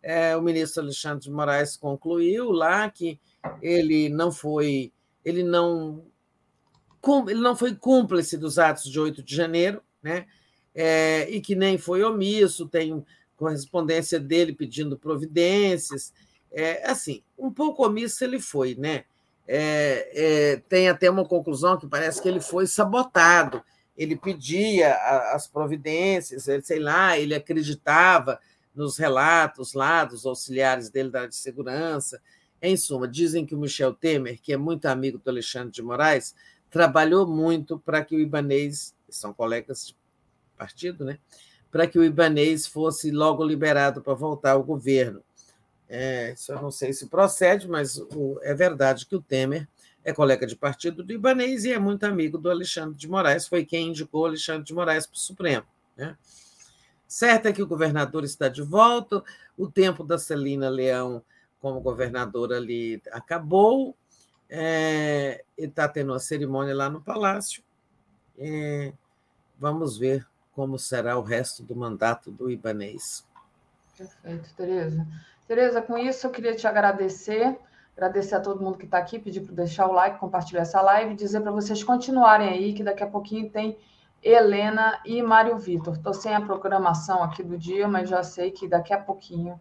É, 0.00 0.36
o 0.36 0.42
ministro 0.42 0.80
Alexandre 0.84 1.24
de 1.24 1.30
Moraes 1.32 1.76
concluiu 1.76 2.52
lá 2.52 2.88
que 2.88 3.18
ele 3.60 4.08
não 4.08 4.30
foi, 4.30 4.92
ele 5.24 5.42
não, 5.42 6.04
ele 7.26 7.40
não 7.40 7.56
foi 7.56 7.74
cúmplice 7.74 8.38
dos 8.38 8.60
atos 8.60 8.84
de 8.84 9.00
8 9.00 9.24
de 9.24 9.34
janeiro, 9.34 9.82
né? 10.00 10.26
É, 10.72 11.28
e 11.28 11.40
que 11.40 11.56
nem 11.56 11.76
foi 11.76 12.04
omisso, 12.04 12.68
tem 12.68 13.04
correspondência 13.40 14.20
dele 14.20 14.52
pedindo 14.52 14.98
providências. 14.98 16.12
É, 16.52 16.88
assim, 16.88 17.22
um 17.38 17.50
pouco 17.50 17.84
omisso 17.84 18.22
ele 18.22 18.38
foi, 18.38 18.74
né? 18.74 19.04
É, 19.48 20.10
é, 20.14 20.56
tem 20.68 20.88
até 20.88 21.10
uma 21.10 21.24
conclusão 21.24 21.78
que 21.78 21.86
parece 21.86 22.20
que 22.20 22.28
ele 22.28 22.40
foi 22.40 22.66
sabotado. 22.66 23.62
Ele 23.96 24.14
pedia 24.14 24.94
as 25.34 25.48
providências, 25.48 26.46
sei 26.64 26.78
lá, 26.78 27.18
ele 27.18 27.34
acreditava 27.34 28.38
nos 28.74 28.96
relatos 28.96 29.74
lá 29.74 30.04
dos 30.04 30.24
auxiliares 30.24 30.90
dele 30.90 31.10
da 31.10 31.26
de 31.26 31.34
segurança. 31.34 32.20
Em 32.62 32.76
suma, 32.76 33.08
dizem 33.08 33.44
que 33.44 33.54
o 33.54 33.58
Michel 33.58 33.94
Temer, 33.94 34.38
que 34.40 34.52
é 34.52 34.56
muito 34.56 34.86
amigo 34.86 35.18
do 35.18 35.28
Alexandre 35.28 35.72
de 35.72 35.82
Moraes, 35.82 36.34
trabalhou 36.70 37.26
muito 37.26 37.78
para 37.78 38.04
que 38.04 38.14
o 38.14 38.20
Ibanês, 38.20 38.94
são 39.08 39.34
colegas 39.34 39.88
de 39.88 39.96
partido, 40.56 41.04
né? 41.04 41.18
Para 41.70 41.86
que 41.86 41.98
o 41.98 42.04
Ibanês 42.04 42.66
fosse 42.66 43.10
logo 43.10 43.44
liberado 43.44 44.02
para 44.02 44.14
voltar 44.14 44.52
ao 44.52 44.62
governo. 44.62 45.22
É, 45.88 46.34
eu 46.48 46.62
não 46.62 46.70
sei 46.70 46.92
se 46.92 47.06
procede, 47.06 47.68
mas 47.68 47.96
o, 47.96 48.38
é 48.42 48.54
verdade 48.54 49.06
que 49.06 49.16
o 49.16 49.22
Temer 49.22 49.68
é 50.04 50.12
colega 50.12 50.46
de 50.46 50.56
partido 50.56 51.02
do 51.02 51.12
Ibanês 51.12 51.64
e 51.64 51.72
é 51.72 51.78
muito 51.78 52.04
amigo 52.04 52.38
do 52.38 52.50
Alexandre 52.50 52.96
de 52.96 53.08
Moraes, 53.08 53.46
foi 53.46 53.64
quem 53.64 53.88
indicou 53.88 54.22
o 54.22 54.26
Alexandre 54.26 54.64
de 54.64 54.72
Moraes 54.72 55.06
para 55.06 55.16
o 55.16 55.18
Supremo. 55.18 55.66
Né? 55.96 56.16
Certo 57.06 57.46
é 57.46 57.52
que 57.52 57.62
o 57.62 57.66
governador 57.66 58.24
está 58.24 58.48
de 58.48 58.62
volta, 58.62 59.22
o 59.58 59.68
tempo 59.68 60.04
da 60.04 60.16
Celina 60.16 60.68
Leão 60.68 61.22
como 61.60 61.80
governadora 61.80 62.56
ali 62.56 63.02
acabou, 63.12 63.94
é, 64.48 65.44
está 65.56 65.86
tendo 65.88 66.12
uma 66.12 66.18
cerimônia 66.18 66.74
lá 66.74 66.88
no 66.88 67.02
Palácio. 67.02 67.62
É, 68.38 68.92
vamos 69.58 69.98
ver 69.98 70.26
como 70.52 70.78
será 70.78 71.18
o 71.18 71.22
resto 71.22 71.62
do 71.62 71.74
mandato 71.74 72.30
do 72.30 72.50
Ibanês. 72.50 73.26
Perfeito, 73.96 74.48
Tereza. 74.56 75.06
Tereza, 75.46 75.82
com 75.82 75.98
isso 75.98 76.26
eu 76.26 76.30
queria 76.30 76.54
te 76.54 76.66
agradecer, 76.66 77.58
agradecer 77.96 78.36
a 78.36 78.40
todo 78.40 78.62
mundo 78.62 78.78
que 78.78 78.84
está 78.84 78.98
aqui, 78.98 79.18
pedir 79.18 79.40
para 79.40 79.54
deixar 79.54 79.86
o 79.86 79.92
like, 79.92 80.18
compartilhar 80.18 80.62
essa 80.62 80.80
live, 80.80 81.14
dizer 81.14 81.40
para 81.40 81.50
vocês 81.50 81.82
continuarem 81.82 82.48
aí, 82.48 82.72
que 82.72 82.84
daqui 82.84 83.02
a 83.02 83.06
pouquinho 83.06 83.50
tem 83.50 83.76
Helena 84.22 85.00
e 85.04 85.22
Mário 85.22 85.58
Vitor. 85.58 85.94
Estou 85.94 86.14
sem 86.14 86.34
a 86.34 86.40
programação 86.40 87.22
aqui 87.22 87.42
do 87.42 87.58
dia, 87.58 87.88
mas 87.88 88.08
já 88.08 88.22
sei 88.22 88.50
que 88.50 88.68
daqui 88.68 88.92
a 88.92 88.98
pouquinho 88.98 89.60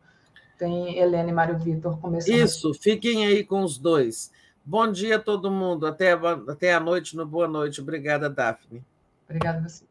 tem 0.58 0.98
Helena 0.98 1.30
e 1.30 1.34
Mário 1.34 1.58
Vitor 1.58 1.98
começando. 2.00 2.36
Isso, 2.36 2.74
fiquem 2.74 3.26
aí 3.26 3.44
com 3.44 3.64
os 3.64 3.78
dois. 3.78 4.32
Bom 4.64 4.92
dia 4.92 5.16
a 5.16 5.20
todo 5.20 5.50
mundo. 5.50 5.88
Até, 5.88 6.12
até 6.12 6.74
a 6.74 6.80
noite 6.80 7.16
no 7.16 7.26
Boa 7.26 7.48
Noite. 7.48 7.82
Obrigada, 7.82 8.30
Daphne. 8.30 8.84
Obrigada 9.28 9.60
a 9.60 9.62
você. 9.64 9.89